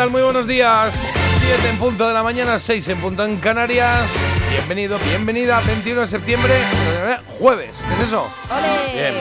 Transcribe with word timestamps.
Tal? 0.00 0.10
Muy 0.10 0.22
buenos 0.22 0.46
días. 0.46 0.98
7 1.44 1.68
en 1.68 1.76
punto 1.76 2.08
de 2.08 2.14
la 2.14 2.22
mañana, 2.22 2.58
6 2.58 2.88
en 2.88 3.00
punto 3.02 3.22
en 3.22 3.36
Canarias. 3.36 4.10
Bienvenido, 4.48 4.98
bienvenida. 5.00 5.60
21 5.66 6.00
de 6.00 6.06
septiembre, 6.06 6.54
jueves. 7.38 7.84
¿Qué 7.86 7.92
es 7.92 8.08
eso? 8.08 8.26
¡Ole! 8.48 8.94
Bien. 8.94 9.14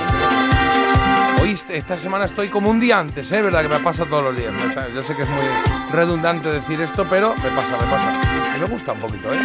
Hoy, 1.42 1.60
esta 1.68 1.98
semana 1.98 2.24
estoy 2.24 2.48
como 2.48 2.70
un 2.70 2.80
día 2.80 2.98
antes, 2.98 3.30
¿eh? 3.34 3.42
¿Verdad? 3.42 3.64
Que 3.64 3.68
me 3.68 3.80
pasa 3.82 4.06
todos 4.06 4.24
los 4.24 4.38
días. 4.38 4.54
Yo 4.96 5.04
sé 5.04 5.18
que 5.18 5.24
es 5.24 5.30
muy 5.30 5.44
redundante 5.92 6.50
decir 6.50 6.80
esto, 6.80 7.06
pero 7.10 7.36
me 7.36 7.50
pasa, 7.50 7.72
me 7.72 7.92
pasa. 7.92 8.22
Y 8.56 8.60
me 8.62 8.66
gusta 8.66 8.94
un 8.94 9.02
poquito, 9.02 9.34
¿eh? 9.34 9.40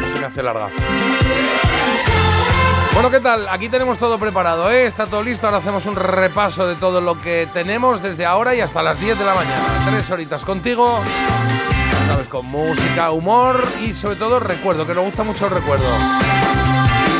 No 0.00 0.12
se 0.12 0.18
me 0.18 0.26
hace 0.26 0.42
larga. 0.42 0.68
Bueno, 2.94 3.10
¿qué 3.10 3.18
tal? 3.18 3.48
Aquí 3.48 3.68
tenemos 3.68 3.98
todo 3.98 4.20
preparado, 4.20 4.70
¿eh? 4.70 4.86
Está 4.86 5.06
todo 5.06 5.20
listo. 5.20 5.48
Ahora 5.48 5.58
hacemos 5.58 5.84
un 5.86 5.96
repaso 5.96 6.68
de 6.68 6.76
todo 6.76 7.00
lo 7.00 7.20
que 7.20 7.48
tenemos 7.52 8.00
desde 8.00 8.24
ahora 8.24 8.54
y 8.54 8.60
hasta 8.60 8.84
las 8.84 9.00
10 9.00 9.18
de 9.18 9.24
la 9.24 9.34
mañana. 9.34 9.64
Tres 9.90 10.08
horitas 10.12 10.44
contigo. 10.44 11.00
ya 11.02 12.06
Sabes, 12.06 12.28
con 12.28 12.46
música, 12.46 13.10
humor 13.10 13.66
y 13.82 13.92
sobre 13.92 14.14
todo 14.14 14.38
recuerdo, 14.38 14.86
que 14.86 14.94
nos 14.94 15.06
gusta 15.06 15.24
mucho 15.24 15.46
el 15.46 15.50
recuerdo. 15.50 15.84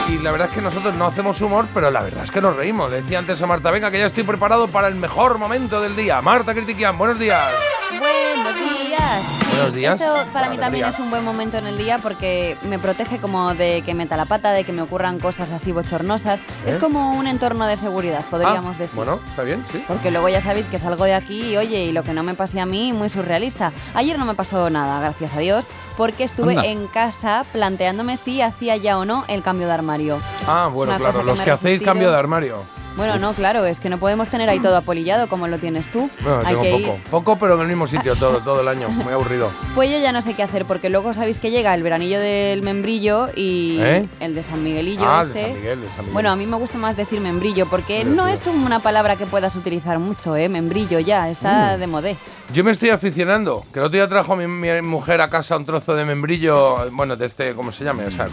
Y, 0.08 0.18
la 0.18 0.30
verdad 0.30 0.48
es 0.48 0.54
que 0.54 0.62
nosotros 0.62 0.94
no 0.94 1.06
hacemos 1.06 1.40
humor, 1.40 1.66
pero 1.74 1.90
la 1.90 2.02
verdad 2.02 2.22
es 2.22 2.30
que 2.30 2.40
nos 2.40 2.54
reímos. 2.54 2.92
Decía 2.92 3.18
antes 3.18 3.42
a 3.42 3.46
Marta, 3.46 3.72
venga, 3.72 3.90
que 3.90 3.98
ya 3.98 4.06
estoy 4.06 4.22
preparado 4.22 4.68
para 4.68 4.86
el 4.86 4.94
mejor 4.94 5.38
momento 5.38 5.80
del 5.80 5.96
día. 5.96 6.22
Marta 6.22 6.54
Critiquian, 6.54 6.96
buenos 6.96 7.18
días. 7.18 7.50
Buenos 7.98 8.54
días. 8.86 9.22
Sí, 9.22 9.46
Buenos 9.56 9.74
días. 9.74 10.00
Esto 10.00 10.14
para 10.32 10.48
mí 10.48 10.58
también 10.58 10.86
es 10.86 10.98
un 10.98 11.10
buen 11.10 11.24
momento 11.24 11.58
en 11.58 11.66
el 11.66 11.78
día 11.78 11.98
porque 11.98 12.56
me 12.62 12.78
protege 12.78 13.18
como 13.18 13.54
de 13.54 13.82
que 13.82 13.94
meta 13.94 14.16
la 14.16 14.24
pata, 14.24 14.52
de 14.52 14.64
que 14.64 14.72
me 14.72 14.82
ocurran 14.82 15.18
cosas 15.18 15.50
así 15.50 15.72
bochornosas. 15.72 16.40
Es 16.66 16.76
como 16.76 17.12
un 17.14 17.26
entorno 17.26 17.66
de 17.66 17.76
seguridad, 17.76 18.24
podríamos 18.30 18.76
Ah, 18.76 18.78
decir. 18.78 18.94
Bueno, 18.96 19.20
está 19.28 19.42
bien, 19.42 19.64
sí. 19.70 19.82
Porque 19.86 20.10
luego 20.10 20.28
ya 20.28 20.40
sabéis 20.40 20.66
que 20.66 20.78
salgo 20.78 21.04
de 21.04 21.14
aquí 21.14 21.52
y 21.52 21.56
oye, 21.56 21.84
y 21.84 21.92
lo 21.92 22.02
que 22.02 22.12
no 22.12 22.22
me 22.22 22.34
pase 22.34 22.60
a 22.60 22.66
mí, 22.66 22.92
muy 22.92 23.10
surrealista. 23.10 23.72
Ayer 23.94 24.18
no 24.18 24.24
me 24.24 24.34
pasó 24.34 24.68
nada, 24.70 25.00
gracias 25.00 25.34
a 25.34 25.38
Dios, 25.38 25.66
porque 25.96 26.24
estuve 26.24 26.52
Anda. 26.56 26.66
en 26.66 26.86
casa 26.88 27.44
planteándome 27.52 28.16
si 28.16 28.42
hacía 28.42 28.76
ya 28.76 28.98
o 28.98 29.04
no 29.04 29.24
el 29.28 29.42
cambio 29.42 29.66
de 29.66 29.72
armario. 29.74 30.18
Ah, 30.46 30.68
bueno, 30.72 30.92
Una 30.92 30.98
claro, 30.98 31.20
que 31.20 31.26
los 31.26 31.40
que 31.40 31.50
hacéis 31.50 31.80
cambio 31.82 32.10
de 32.10 32.16
armario. 32.16 32.62
Bueno, 32.96 33.18
no, 33.18 33.32
claro, 33.32 33.64
es 33.66 33.80
que 33.80 33.88
no 33.88 33.98
podemos 33.98 34.28
tener 34.28 34.48
ahí 34.48 34.60
todo 34.60 34.76
apolillado 34.76 35.26
como 35.28 35.48
lo 35.48 35.58
tienes 35.58 35.90
tú. 35.90 36.08
Bueno, 36.20 36.38
Hay 36.44 36.54
tengo 36.54 36.62
que 36.62 36.70
poco. 36.70 36.94
ir 36.96 37.02
Poco, 37.10 37.36
pero 37.38 37.54
en 37.56 37.62
el 37.62 37.66
mismo 37.66 37.86
sitio 37.88 38.14
todo, 38.14 38.38
todo 38.40 38.60
el 38.60 38.68
año. 38.68 38.88
Muy 38.88 39.12
aburrido. 39.12 39.50
Pues 39.74 39.90
yo 39.90 39.98
ya 39.98 40.12
no 40.12 40.22
sé 40.22 40.34
qué 40.34 40.44
hacer, 40.44 40.64
porque 40.66 40.88
luego 40.88 41.12
sabéis 41.14 41.38
que 41.38 41.50
llega 41.50 41.74
el 41.74 41.82
veranillo 41.82 42.20
del 42.20 42.62
membrillo 42.62 43.28
y 43.34 43.78
¿Eh? 43.80 44.08
el 44.20 44.34
de 44.36 44.42
San 44.44 44.62
Miguelillo 44.62 45.02
Ah, 45.04 45.24
de 45.24 45.30
este. 45.32 45.42
San 45.52 45.54
Miguel, 45.60 45.80
de 45.80 45.86
San 45.88 45.96
Miguel. 45.98 46.12
Bueno, 46.12 46.30
a 46.30 46.36
mí 46.36 46.46
me 46.46 46.56
gusta 46.56 46.78
más 46.78 46.96
decir 46.96 47.20
membrillo, 47.20 47.66
porque 47.66 48.04
no 48.04 48.28
es 48.28 48.46
una 48.46 48.78
palabra 48.78 49.16
que 49.16 49.26
puedas 49.26 49.56
utilizar 49.56 49.98
mucho, 49.98 50.36
¿eh? 50.36 50.48
Membrillo 50.48 51.00
ya, 51.00 51.24
Mm. 51.24 51.30
está 51.30 51.76
de 51.76 51.86
modé. 51.88 52.16
Yo 52.52 52.62
me 52.62 52.70
estoy 52.70 52.90
aficionando. 52.90 53.64
Que 53.72 53.80
el 53.80 53.86
otro 53.86 53.96
día 53.96 54.08
trajo 54.08 54.36
mi, 54.36 54.46
mi 54.46 54.80
mujer 54.82 55.20
a 55.20 55.28
casa 55.28 55.56
un 55.56 55.64
trozo 55.66 55.96
de 55.96 56.04
membrillo, 56.04 56.88
bueno, 56.92 57.16
de 57.16 57.26
este, 57.26 57.54
¿cómo 57.54 57.72
se 57.72 57.82
llama? 57.84 58.04
O 58.06 58.10
sea, 58.12 58.26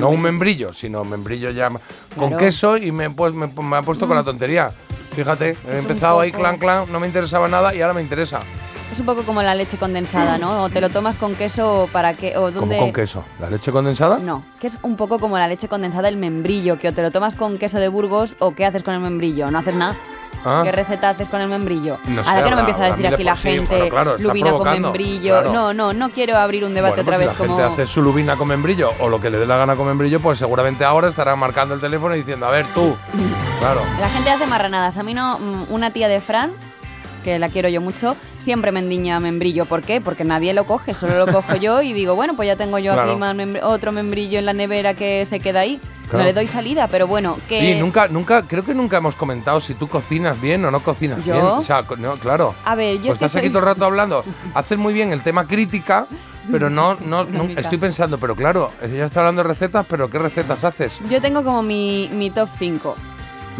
no 0.00 0.08
un 0.10 0.20
membrillo, 0.22 0.72
sino 0.72 1.04
membrillo 1.04 1.50
ya 1.50 1.68
con 1.68 1.80
Claro. 2.28 2.36
queso 2.38 2.76
y 2.76 2.90
me, 2.92 3.10
pues, 3.10 3.34
me, 3.34 3.46
me 3.46 3.76
ha 3.76 3.82
puesto 3.82 4.06
con 4.06 4.16
la 4.16 4.24
tontería. 4.24 4.72
Fíjate, 5.14 5.56
he 5.68 5.78
empezado 5.78 6.20
ahí 6.20 6.30
clan 6.32 6.56
clan, 6.58 6.84
no 6.90 7.00
me 7.00 7.06
interesaba 7.06 7.48
nada 7.48 7.74
y 7.74 7.80
ahora 7.80 7.94
me 7.94 8.00
interesa. 8.00 8.40
Es 8.92 8.98
un 8.98 9.06
poco 9.06 9.22
como 9.22 9.40
la 9.42 9.54
leche 9.54 9.76
condensada, 9.76 10.36
¿no? 10.36 10.64
O 10.64 10.68
te 10.68 10.80
lo 10.80 10.90
tomas 10.90 11.16
con 11.16 11.36
queso 11.36 11.88
para 11.92 12.14
que... 12.14 12.36
O 12.36 12.52
¿Cómo 12.52 12.76
con 12.76 12.92
queso? 12.92 13.24
¿La 13.38 13.48
leche 13.48 13.70
condensada? 13.70 14.18
No, 14.18 14.42
que 14.60 14.66
es 14.66 14.78
un 14.82 14.96
poco 14.96 15.20
como 15.20 15.38
la 15.38 15.46
leche 15.46 15.68
condensada, 15.68 16.08
el 16.08 16.16
membrillo, 16.16 16.76
que 16.76 16.88
o 16.88 16.92
te 16.94 17.00
lo 17.02 17.12
tomas 17.12 17.36
con 17.36 17.56
queso 17.58 17.78
de 17.78 17.86
Burgos 17.86 18.34
o 18.40 18.52
qué 18.56 18.66
haces 18.66 18.82
con 18.82 18.94
el 18.94 19.00
membrillo, 19.00 19.48
no 19.50 19.58
haces 19.60 19.76
nada. 19.76 19.96
Ah. 20.44 20.62
¿Qué 20.64 20.72
receta 20.72 21.10
haces 21.10 21.28
con 21.28 21.40
el 21.40 21.48
membrillo? 21.48 21.98
No 22.06 22.24
sé, 22.24 22.30
Ahora 22.30 22.44
que 22.44 22.50
no 22.50 22.56
me 22.56 22.60
empieza 22.62 22.84
a 22.86 22.90
decir 22.96 23.06
aquí 23.14 23.22
la 23.24 23.36
gente, 23.36 23.76
bueno, 23.76 23.88
claro, 23.90 24.16
lubina 24.18 24.52
con 24.52 24.70
membrillo. 24.70 25.34
claro. 25.34 25.52
No, 25.52 25.74
no, 25.74 25.92
no 25.92 26.10
quiero 26.10 26.36
abrir 26.36 26.64
un 26.64 26.74
debate 26.74 27.02
Bueno, 27.02 27.08
otra 27.08 27.16
pues 27.16 27.28
vez 27.28 27.36
si 27.36 27.42
la 27.42 27.46
como... 27.48 27.58
gente 27.68 27.82
hace 27.82 27.92
su 27.92 28.02
lubina 28.02 28.36
con 28.36 28.48
membrillo 28.48 28.90
o 29.00 29.08
lo 29.08 29.20
que 29.20 29.28
le 29.30 29.38
dé 29.38 29.46
la 29.46 29.56
gana 29.56 29.76
con 29.76 29.86
membrillo, 29.86 30.20
pues 30.20 30.38
seguramente 30.38 30.84
ahora 30.84 31.08
estará 31.08 31.36
marcando 31.36 31.74
el 31.74 31.80
teléfono 31.80 32.14
y 32.14 32.18
diciendo, 32.18 32.46
a 32.46 32.50
ver 32.50 32.66
tú. 32.74 32.96
Claro. 33.60 33.82
La 34.00 34.08
gente 34.08 34.30
hace 34.30 34.46
marranadas. 34.46 34.96
A 34.96 35.02
mí 35.02 35.12
no, 35.12 35.38
mm, 35.38 35.64
una 35.68 35.90
tía 35.90 36.08
de 36.08 36.20
Fran, 36.22 36.50
que 37.24 37.38
la 37.38 37.50
quiero 37.50 37.68
yo 37.68 37.82
mucho, 37.82 38.16
siempre 38.38 38.72
me 38.72 38.80
endiña 38.80 39.20
membrillo. 39.20 39.66
¿Por 39.66 39.82
qué? 39.82 40.00
Porque 40.00 40.24
nadie 40.24 40.54
lo 40.54 40.64
coge, 40.64 40.94
solo 40.94 41.26
lo 41.26 41.30
cojo 41.30 41.54
yo 41.60 41.82
y 41.82 41.92
digo, 41.92 42.14
bueno, 42.14 42.34
pues 42.36 42.46
ya 42.46 42.56
tengo 42.56 42.78
yo 42.78 42.94
Claro. 42.94 43.12
aquí 43.12 43.58
otro 43.62 43.92
membrillo 43.92 44.38
en 44.38 44.46
la 44.46 44.54
nevera 44.54 44.94
que 44.94 45.26
se 45.26 45.40
queda 45.40 45.60
ahí. 45.60 45.78
Claro. 46.10 46.24
No 46.24 46.28
le 46.28 46.32
doy 46.32 46.48
salida, 46.48 46.88
pero 46.88 47.06
bueno, 47.06 47.38
que... 47.48 47.70
Y 47.70 47.78
nunca, 47.78 48.08
nunca, 48.08 48.42
creo 48.42 48.64
que 48.64 48.74
nunca 48.74 48.96
hemos 48.96 49.14
comentado 49.14 49.60
si 49.60 49.74
tú 49.74 49.86
cocinas 49.86 50.40
bien 50.40 50.64
o 50.64 50.70
no 50.72 50.80
cocinas 50.82 51.24
¿Yo? 51.24 51.34
bien. 51.34 51.44
O 51.46 51.62
sea, 51.62 51.84
no, 51.98 52.14
claro. 52.14 52.52
A 52.64 52.74
ver, 52.74 52.96
yo 52.96 53.02
Pues 53.06 53.14
estás 53.14 53.36
aquí 53.36 53.48
todo 53.48 53.60
el 53.60 53.66
rato 53.66 53.84
hablando. 53.84 54.24
Haces 54.54 54.76
muy 54.76 54.92
bien 54.92 55.12
el 55.12 55.22
tema 55.22 55.46
crítica, 55.46 56.06
pero 56.50 56.68
no, 56.68 56.96
no, 56.96 57.24
no- 57.30 57.44
estoy 57.44 57.78
pensando, 57.78 58.18
pero 58.18 58.34
claro, 58.34 58.72
ella 58.82 59.06
está 59.06 59.20
hablando 59.20 59.44
de 59.44 59.48
recetas, 59.50 59.86
pero 59.88 60.10
¿qué 60.10 60.18
recetas 60.18 60.64
haces? 60.64 60.98
Yo 61.08 61.20
tengo 61.20 61.44
como 61.44 61.62
mi, 61.62 62.10
mi 62.12 62.30
top 62.30 62.48
5. 62.58 62.96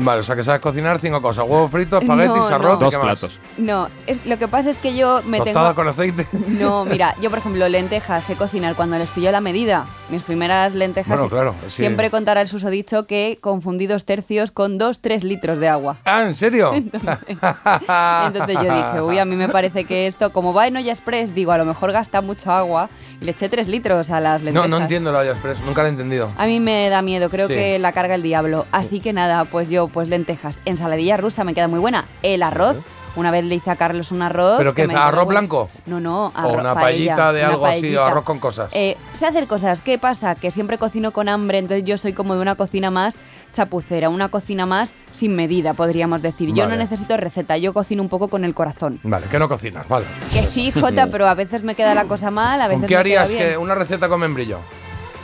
Vale, 0.02 0.20
o 0.20 0.22
sea 0.22 0.36
que 0.36 0.44
sabes 0.44 0.60
cocinar 0.60 0.98
cinco 1.00 1.20
cosas: 1.22 1.44
huevos 1.48 1.70
fritos, 1.70 2.02
espaguetis, 2.02 2.36
No, 2.36 2.46
arroz, 2.46 2.72
no. 2.72 2.76
¿y 2.76 2.80
Dos 2.80 2.90
qué 2.94 2.98
más? 2.98 3.06
platos. 3.18 3.40
No, 3.58 3.88
es, 4.06 4.24
lo 4.26 4.38
que 4.38 4.48
pasa 4.48 4.70
es 4.70 4.76
que 4.78 4.94
yo 4.96 5.22
me 5.26 5.38
Tostada 5.38 5.68
tengo... 5.68 5.74
con 5.74 5.88
aceite. 5.88 6.26
No, 6.60 6.84
mira, 6.84 7.14
yo 7.20 7.30
por 7.30 7.38
ejemplo 7.38 7.68
lentejas 7.68 8.24
sé 8.24 8.34
cocinar 8.36 8.74
cuando 8.74 8.98
les 8.98 9.10
pillo 9.10 9.30
la 9.32 9.40
medida. 9.40 9.86
Mis 10.10 10.22
primeras 10.22 10.74
lentejas 10.74 11.18
Bueno, 11.18 11.28
claro, 11.30 11.54
sí. 11.68 11.76
siempre 11.76 12.10
contará 12.10 12.40
el 12.40 12.48
susodicho 12.48 13.06
que 13.06 13.38
confundí 13.40 13.86
dos 13.86 14.04
tercios 14.04 14.50
con 14.50 14.76
dos, 14.78 15.00
tres 15.00 15.24
litros 15.24 15.58
de 15.58 15.68
agua. 15.68 15.96
Ah, 16.04 16.24
¿en 16.24 16.34
serio? 16.34 16.72
Entonces 16.74 18.56
yo 18.56 18.62
dije, 18.74 19.00
uy, 19.02 19.18
a 19.18 19.24
mí 19.24 19.36
me 19.36 19.48
parece 19.48 19.84
que 19.84 20.06
esto, 20.06 20.32
como 20.32 20.52
va 20.52 20.66
en 20.66 20.76
olla 20.76 20.92
express, 20.92 21.34
digo, 21.34 21.52
a 21.52 21.58
lo 21.58 21.64
mejor 21.64 21.92
gasta 21.92 22.20
mucho 22.20 22.50
agua 22.50 22.88
y 23.20 23.24
le 23.24 23.32
eché 23.32 23.48
tres 23.48 23.68
litros 23.68 24.10
a 24.10 24.20
las 24.20 24.40
No, 24.40 24.46
lentejas. 24.46 24.70
no 24.70 24.76
entiendo 24.78 25.12
la 25.12 25.20
olla 25.20 25.32
express, 25.32 25.60
nunca 25.60 25.82
la 25.82 25.88
he 25.88 25.92
entendido. 25.92 26.30
A 26.36 26.46
mí 26.46 26.60
me 26.60 26.88
da 26.88 27.02
miedo, 27.02 27.28
creo 27.30 27.46
Sí. 27.48 27.54
que 27.54 27.78
la 27.78 27.92
carga 27.92 28.14
el 28.14 28.22
diablo. 28.22 28.66
Así 28.72 29.00
que 29.00 29.12
nada, 29.12 29.44
pues 29.44 29.68
yo, 29.68 29.88
pues 29.90 30.08
lentejas. 30.08 30.58
Ensaladilla 30.64 31.16
rusa 31.16 31.44
me 31.44 31.54
queda 31.54 31.68
muy 31.68 31.78
buena. 31.80 32.04
El 32.22 32.42
arroz, 32.42 32.76
una 33.16 33.30
vez 33.30 33.44
le 33.44 33.56
hice 33.56 33.70
a 33.70 33.76
Carlos 33.76 34.12
un 34.12 34.22
arroz. 34.22 34.58
¿Pero 34.58 34.72
qué 34.74 34.86
que 34.86 34.94
arroz 34.94 35.26
blanco? 35.26 35.68
No, 35.86 36.00
no, 36.00 36.26
O 36.26 36.32
arroz. 36.34 36.54
una 36.60 36.74
paella, 36.74 37.14
paellita 37.16 37.32
de 37.32 37.40
una 37.40 37.48
algo 37.50 37.66
así, 37.66 37.96
o 37.96 38.04
arroz 38.04 38.24
con 38.24 38.38
cosas. 38.38 38.70
Eh, 38.72 38.96
sé 39.18 39.26
hacer 39.26 39.46
cosas. 39.46 39.80
¿Qué 39.80 39.98
pasa? 39.98 40.34
Que 40.34 40.50
siempre 40.50 40.78
cocino 40.78 41.10
con 41.12 41.28
hambre, 41.28 41.58
entonces 41.58 41.84
yo 41.84 41.98
soy 41.98 42.12
como 42.12 42.34
de 42.34 42.40
una 42.40 42.54
cocina 42.54 42.90
más 42.90 43.14
chapucera, 43.52 44.08
una 44.10 44.28
cocina 44.28 44.64
más 44.64 44.92
sin 45.10 45.34
medida, 45.34 45.74
podríamos 45.74 46.22
decir. 46.22 46.54
Yo 46.54 46.68
no 46.68 46.76
necesito 46.76 47.16
receta, 47.16 47.56
yo 47.56 47.72
cocino 47.72 48.00
un 48.00 48.08
poco 48.08 48.28
con 48.28 48.44
el 48.44 48.54
corazón. 48.54 49.00
Vale, 49.02 49.26
que 49.26 49.40
no 49.40 49.48
cocinas, 49.48 49.88
vale. 49.88 50.06
Que 50.32 50.46
sí, 50.46 50.70
Jota, 50.70 51.08
pero 51.08 51.26
a 51.26 51.34
veces 51.34 51.64
me 51.64 51.74
queda 51.74 51.94
la 51.96 52.04
cosa 52.04 52.30
mal, 52.30 52.60
a 52.60 52.68
veces 52.68 52.82
¿Con 52.82 52.88
qué 52.88 52.96
me 52.96 53.02
queda 53.02 53.22
harías 53.22 53.28
bien. 53.28 53.50
que 53.50 53.58
una 53.58 53.74
receta 53.74 54.08
con 54.08 54.20
membrillo? 54.20 54.58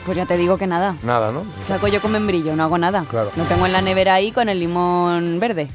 Pues 0.06 0.16
ya 0.16 0.24
te 0.24 0.36
digo 0.36 0.56
que 0.56 0.68
nada. 0.68 0.94
Nada, 1.02 1.32
¿no? 1.32 1.44
¿Qué 1.66 1.72
hago 1.72 1.88
yo 1.88 2.00
con 2.00 2.12
membrillo? 2.12 2.54
No 2.54 2.62
hago 2.62 2.78
nada. 2.78 3.04
Claro. 3.10 3.32
Lo 3.36 3.42
tengo 3.44 3.66
en 3.66 3.72
la 3.72 3.82
nevera 3.82 4.14
ahí 4.14 4.30
con 4.30 4.48
el 4.48 4.60
limón 4.60 5.40
verde. 5.40 5.68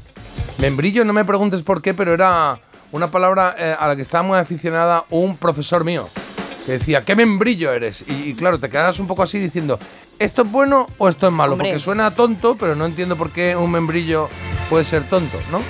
Membrillo, 0.58 1.04
no 1.04 1.12
me 1.12 1.24
preguntes 1.24 1.62
por 1.62 1.82
qué, 1.82 1.92
pero 1.92 2.14
era 2.14 2.58
una 2.92 3.10
palabra 3.10 3.54
eh, 3.58 3.76
a 3.78 3.86
la 3.88 3.94
que 3.94 4.00
estaba 4.00 4.22
muy 4.22 4.38
aficionada 4.38 5.04
un 5.10 5.36
profesor 5.36 5.84
mío. 5.84 6.08
Que 6.64 6.72
decía, 6.72 7.02
¿qué 7.02 7.14
membrillo 7.14 7.72
eres? 7.72 8.04
Y, 8.08 8.30
y 8.30 8.34
claro, 8.34 8.58
te 8.58 8.70
quedas 8.70 8.98
un 9.00 9.06
poco 9.06 9.22
así 9.22 9.38
diciendo, 9.38 9.78
¿esto 10.18 10.42
es 10.42 10.50
bueno 10.50 10.86
o 10.96 11.08
esto 11.10 11.26
es 11.26 11.32
malo? 11.32 11.52
Hombre. 11.52 11.68
Porque 11.68 11.80
suena 11.80 12.14
tonto, 12.14 12.56
pero 12.56 12.74
no 12.74 12.86
entiendo 12.86 13.16
por 13.16 13.32
qué 13.32 13.54
un 13.54 13.70
membrillo 13.70 14.30
puede 14.70 14.84
ser 14.84 15.02
tonto, 15.04 15.36
¿no? 15.50 15.60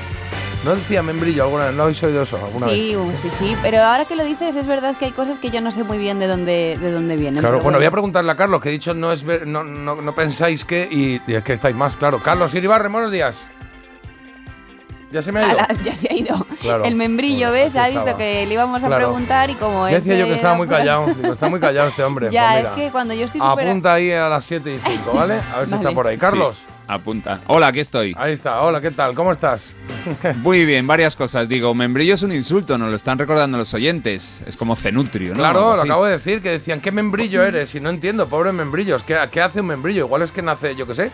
¿No 0.64 0.76
decía 0.76 1.02
membrillo 1.02 1.42
alguna 1.42 1.66
vez? 1.66 1.74
¿No 1.74 1.82
habéis 1.82 2.00
oído 2.04 2.22
eso 2.22 2.36
alguna 2.36 2.66
vez? 2.66 2.74
Sí, 2.76 2.96
uh, 2.96 3.12
sí, 3.20 3.28
sí. 3.36 3.56
Pero 3.62 3.82
ahora 3.82 4.04
que 4.04 4.14
lo 4.14 4.22
dices, 4.24 4.54
es 4.54 4.66
verdad 4.66 4.96
que 4.96 5.06
hay 5.06 5.10
cosas 5.10 5.38
que 5.38 5.50
yo 5.50 5.60
no 5.60 5.72
sé 5.72 5.82
muy 5.82 5.98
bien 5.98 6.20
de 6.20 6.28
dónde, 6.28 6.78
de 6.80 6.90
dónde 6.92 7.16
vienen. 7.16 7.40
Claro, 7.40 7.56
pero 7.56 7.64
bueno, 7.64 7.78
voy 7.78 7.86
a 7.86 7.90
preguntarle 7.90 8.30
a 8.30 8.36
Carlos, 8.36 8.60
que 8.60 8.68
he 8.68 8.72
dicho 8.72 8.94
no 8.94 9.10
es 9.10 9.24
ver- 9.24 9.44
no, 9.46 9.64
no, 9.64 9.96
no 9.96 10.14
pensáis 10.14 10.64
que, 10.64 10.86
y, 10.88 11.20
y 11.26 11.34
es 11.34 11.42
que 11.42 11.54
estáis 11.54 11.74
más, 11.74 11.96
claro. 11.96 12.22
Carlos 12.22 12.54
Iribarre, 12.54 12.88
buenos 12.88 13.10
días. 13.10 13.48
Ya 15.10 15.20
se 15.20 15.32
me 15.32 15.40
ha 15.40 15.48
ido. 15.48 15.58
Ala, 15.58 15.68
ya 15.84 15.94
se 15.96 16.08
ha 16.10 16.14
ido. 16.14 16.46
Claro. 16.60 16.84
El 16.84 16.94
membrillo, 16.94 17.50
¿ves? 17.50 17.74
Ha 17.76 17.86
visto 17.88 18.00
estaba. 18.00 18.16
que 18.16 18.46
le 18.46 18.54
íbamos 18.54 18.82
a 18.82 18.86
Claro. 18.86 19.06
preguntar 19.08 19.50
y 19.50 19.54
como 19.54 19.86
Ya 19.88 19.96
él 19.96 20.02
decía 20.04 20.16
yo 20.20 20.26
que 20.26 20.34
estaba 20.34 20.54
muy 20.54 20.68
callado. 20.68 21.06
Digo, 21.12 21.32
está 21.34 21.48
muy 21.50 21.58
callado 21.60 21.88
este 21.88 22.02
hombre. 22.04 22.28
Ya, 22.32 22.52
Pues 22.54 22.66
es 22.66 22.72
que 22.72 22.90
cuando 22.92 23.12
yo 23.14 23.26
estoy. 23.26 23.40
Apunta 23.42 23.94
ahí 23.94 24.10
a 24.12 24.28
las 24.28 24.44
7 24.44 24.74
y 24.74 24.78
5, 24.90 25.12
¿vale? 25.12 25.40
A 25.54 25.58
ver 25.58 25.68
si 25.68 25.74
está 25.80 25.90
por 25.90 26.06
ahí. 26.06 26.16
Carlos, 26.16 26.56
Sí, 26.56 26.71
apunta. 26.86 27.40
Hola, 27.46 27.68
aquí 27.68 27.80
estoy. 27.80 28.14
ahí 28.16 28.32
está. 28.32 28.60
Hola, 28.60 28.80
¿qué 28.80 28.90
tal? 28.90 29.14
¿Cómo 29.14 29.32
estás? 29.32 29.74
Muy 30.36 30.64
bien, 30.64 30.86
varias 30.86 31.16
cosas. 31.16 31.48
Digo, 31.48 31.74
membrillo 31.74 32.14
es 32.14 32.22
un 32.22 32.32
insulto, 32.32 32.78
nos 32.78 32.90
lo 32.90 32.96
están 32.96 33.18
recordando 33.18 33.58
los 33.58 33.72
oyentes. 33.74 34.42
Es 34.46 34.56
como 34.56 34.76
cenutrio, 34.76 35.32
¿no? 35.32 35.38
Claro, 35.38 35.76
lo 35.76 35.82
acabo 35.82 36.04
de 36.04 36.12
decir, 36.12 36.42
que 36.42 36.50
decían, 36.50 36.80
¿qué 36.80 36.92
membrillo 36.92 37.42
eres? 37.44 37.74
Y 37.74 37.80
no 37.80 37.90
entiendo, 37.90 38.28
pobre 38.28 38.52
membrillos. 38.52 39.04
¿Qué, 39.04 39.16
qué 39.30 39.40
hace 39.40 39.60
un 39.60 39.66
membrillo? 39.66 40.06
Igual 40.06 40.22
es 40.22 40.32
que 40.32 40.42
nace, 40.42 40.74
yo 40.74 40.86
qué 40.86 40.94
sé, 40.94 41.10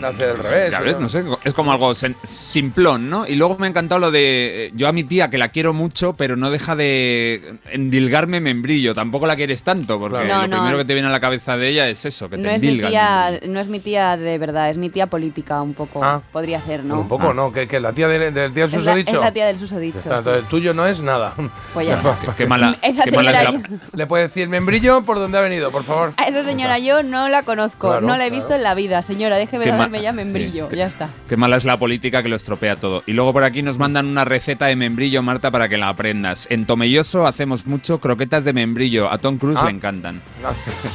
nace 0.00 0.26
del 0.26 0.36
revés. 0.38 0.70
Ya 0.70 0.80
ves, 0.80 0.98
no 0.98 1.08
sé, 1.08 1.24
es 1.44 1.54
como 1.54 1.72
algo 1.72 1.94
simplón, 1.94 3.08
¿no? 3.10 3.26
Y 3.26 3.34
luego 3.36 3.56
me 3.58 3.66
ha 3.66 3.70
encantado 3.70 4.00
lo 4.00 4.10
de. 4.10 4.66
eh, 4.66 4.70
Yo 4.74 4.88
a 4.88 4.92
mi 4.92 5.04
tía, 5.04 5.30
que 5.30 5.38
la 5.38 5.48
quiero 5.48 5.72
mucho, 5.72 6.14
pero 6.14 6.36
no 6.36 6.50
deja 6.50 6.76
de 6.76 7.56
endilgarme 7.70 8.40
membrillo. 8.40 8.94
Tampoco 8.94 9.26
la 9.26 9.36
quieres 9.36 9.62
tanto, 9.62 9.98
porque 9.98 10.24
Claro. 10.24 10.34
No, 10.34 10.42
lo 10.42 10.48
no. 10.48 10.56
primero 10.58 10.78
que 10.78 10.84
te 10.84 10.94
viene 10.94 11.08
a 11.08 11.12
la 11.12 11.20
cabeza 11.20 11.56
de 11.56 11.68
ella 11.68 11.88
es 11.88 12.04
eso, 12.04 12.28
que 12.28 12.36
No 12.36 12.44
te 12.48 12.54
es, 12.56 12.62
mi 12.62 12.68
endilga. 12.68 12.86
el 12.88 12.92
tía, 12.92 13.28
membrillo. 13.30 13.52
no 13.54 13.60
es 13.60 13.68
mi 13.68 13.80
tía 13.80 14.16
de 14.16 14.38
verdad, 14.38 14.70
es 14.70 14.78
mi 14.78 14.90
tía 14.90 15.06
política 15.06 15.60
un 15.62 15.74
poco. 15.74 16.02
Ah. 16.04 16.20
Podría 16.32 16.60
ser, 16.60 16.84
¿no? 16.84 17.00
Un 17.00 17.08
poco, 17.08 17.30
Ah. 17.30 17.34
¿no? 17.34 17.52
Que, 17.52 17.66
que 17.66 17.80
la 17.80 17.92
tía 17.92 18.08
del, 18.08 18.34
del 18.34 18.52
tío 18.52 18.66
del 18.68 18.78
es, 18.78 18.84
la, 18.84 18.92
susodicho. 18.92 19.14
es 19.16 19.20
la 19.20 19.32
tía 19.32 19.46
del 19.46 19.58
susodicho. 19.58 19.98
Está, 19.98 20.22
sí. 20.22 20.28
el 20.30 20.44
tuyo 20.44 20.74
no 20.74 20.86
es 20.86 21.00
nada. 21.00 21.34
Pues 21.72 21.86
ya. 21.88 22.00
Qué- 22.26 22.32
Qué 22.36 22.46
mala. 22.46 22.76
Esa 22.82 23.04
qué 23.04 23.12
mala 23.12 23.32
señora 23.32 23.42
es 23.42 23.70
la- 23.70 23.76
ya- 23.78 23.84
Le 23.92 24.06
puede 24.06 24.24
decir 24.24 24.48
membrillo 24.48 25.04
por 25.04 25.18
dónde 25.18 25.38
ha 25.38 25.40
venido, 25.40 25.70
por 25.70 25.84
favor. 25.84 26.12
A 26.16 26.24
esa 26.24 26.44
señora 26.44 26.78
yo 26.78 27.02
no 27.02 27.28
la 27.28 27.42
conozco, 27.42 27.88
Claro, 27.88 28.00
no 28.06 28.16
la 28.16 28.26
he 28.26 28.28
claro. 28.28 28.34
visto 28.42 28.54
en 28.54 28.62
la 28.62 28.74
vida. 28.74 29.02
Señora, 29.02 29.36
déjeme 29.36 29.63
Qué 29.64 29.72
ma- 29.72 29.78
darme 29.78 30.02
ya 30.02 30.12
membrillo, 30.12 30.68
Sí, 30.70 30.76
ya 30.76 30.86
está. 30.86 31.08
Qué 31.28 31.36
mala 31.36 31.56
es 31.56 31.64
la 31.64 31.78
política 31.78 32.22
que 32.22 32.28
lo 32.28 32.36
estropea 32.36 32.76
todo. 32.76 33.02
Y 33.06 33.12
luego 33.12 33.32
por 33.32 33.44
aquí 33.44 33.62
nos 33.62 33.78
mandan 33.78 34.06
una 34.06 34.24
receta 34.24 34.66
de 34.66 34.76
membrillo, 34.76 35.22
Marta, 35.22 35.50
para 35.50 35.68
que 35.68 35.76
la 35.78 35.88
aprendas. 35.88 36.46
En 36.50 36.66
Tomelloso 36.66 37.26
hacemos 37.26 37.66
mucho 37.66 37.98
croquetas 38.00 38.44
de 38.44 38.52
membrillo. 38.52 39.10
A 39.10 39.18
Tom 39.18 39.38
Cruise 39.38 39.58
Ah. 39.60 39.64
le 39.64 39.70
encantan. 39.70 40.22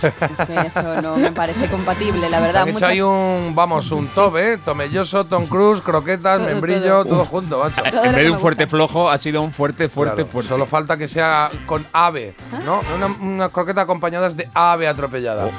Es 0.01 0.47
que 0.47 0.67
eso 0.67 1.01
no 1.01 1.17
me 1.17 1.31
parece 1.31 1.67
compatible, 1.67 2.29
la 2.29 2.39
verdad. 2.39 2.61
Han 2.63 2.67
hecho 2.69 2.73
muchas- 2.75 2.89
ahí 2.89 3.01
un, 3.01 3.53
vamos, 3.55 3.91
un 3.91 4.07
top, 4.07 4.37
¿eh? 4.37 4.57
Tomelloso, 4.63 5.25
Tom 5.25 5.45
Cruise, 5.47 5.81
croquetas, 5.81 6.37
Todo, 6.39 6.47
membrillo, 6.47 7.03
todo. 7.03 7.05
todo 7.05 7.25
junto, 7.25 7.59
macho. 7.63 7.81
Todo 7.89 8.03
en 8.05 8.15
vez 8.15 8.23
de 8.25 8.31
un 8.31 8.39
fuerte 8.39 8.63
gusta. 8.65 8.77
flojo, 8.77 9.09
ha 9.09 9.17
sido 9.17 9.41
un 9.41 9.51
fuerte, 9.51 9.89
fuerte, 9.89 10.15
Claro, 10.15 10.29
fuerte. 10.31 10.49
Solo 10.49 10.65
falta 10.65 10.97
que 10.97 11.07
sea 11.07 11.49
con 11.65 11.85
ave, 11.93 12.35
¿no? 12.65 12.81
Una, 12.95 13.07
una 13.07 13.49
croqueta 13.49 13.81
acompañadas 13.81 14.35
de 14.37 14.49
ave 14.53 14.87
atropellada. 14.87 15.49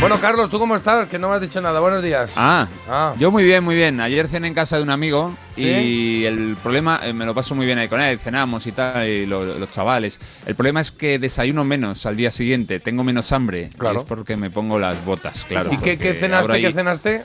Bueno, 0.00 0.20
Carlos, 0.20 0.50
¿tú 0.50 0.58
cómo 0.58 0.76
estás? 0.76 1.08
Que 1.08 1.18
no 1.18 1.28
me 1.30 1.36
has 1.36 1.40
dicho 1.40 1.60
nada. 1.60 1.80
Buenos 1.80 2.02
días. 2.02 2.34
Ah, 2.36 2.68
Ah. 2.88 3.14
yo 3.18 3.30
muy 3.30 3.44
bien, 3.44 3.64
muy 3.64 3.74
bien. 3.74 3.98
Ayer 4.00 4.28
cené 4.28 4.46
en 4.48 4.54
casa 4.54 4.76
de 4.76 4.82
un 4.82 4.90
amigo 4.90 5.34
¿Sí? 5.56 5.64
y 5.64 6.24
el 6.26 6.54
problema, 6.62 7.00
eh, 7.02 7.12
me 7.14 7.24
lo 7.24 7.34
paso 7.34 7.54
muy 7.54 7.64
bien 7.64 7.78
ahí 7.78 7.88
con 7.88 8.00
él, 8.00 8.18
cenamos 8.20 8.66
y 8.66 8.72
tal, 8.72 9.08
y 9.08 9.24
lo- 9.26 9.58
los 9.58 9.70
chavales. 9.72 10.20
El 10.44 10.54
problema 10.54 10.82
es 10.82 10.92
que 10.92 11.18
desayuno 11.18 11.64
menos 11.64 12.04
al 12.04 12.14
día 12.14 12.30
siguiente, 12.30 12.78
tengo 12.78 13.04
menos 13.04 13.32
hambre. 13.32 13.70
y 13.74 13.78
Claro. 13.78 14.00
es 14.00 14.04
porque 14.04 14.36
me 14.36 14.50
pongo 14.50 14.78
las 14.78 15.02
botas, 15.04 15.44
claro. 15.46 15.70
¿Y 15.72 15.78
qué, 15.78 15.96
qué 15.96 16.12
cenaste? 16.12 16.36
ahora 16.52 16.60
¿Qué 16.60 16.66
ahí- 16.66 16.72
cenaste? 16.74 17.24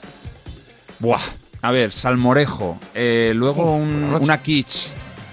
Buah. 0.99 1.19
A 1.61 1.71
ver, 1.71 1.91
salmorejo, 1.91 2.79
eh, 2.95 3.33
luego 3.35 3.75
un- 3.75 4.17
una 4.19 4.41
quiche. 4.41 4.91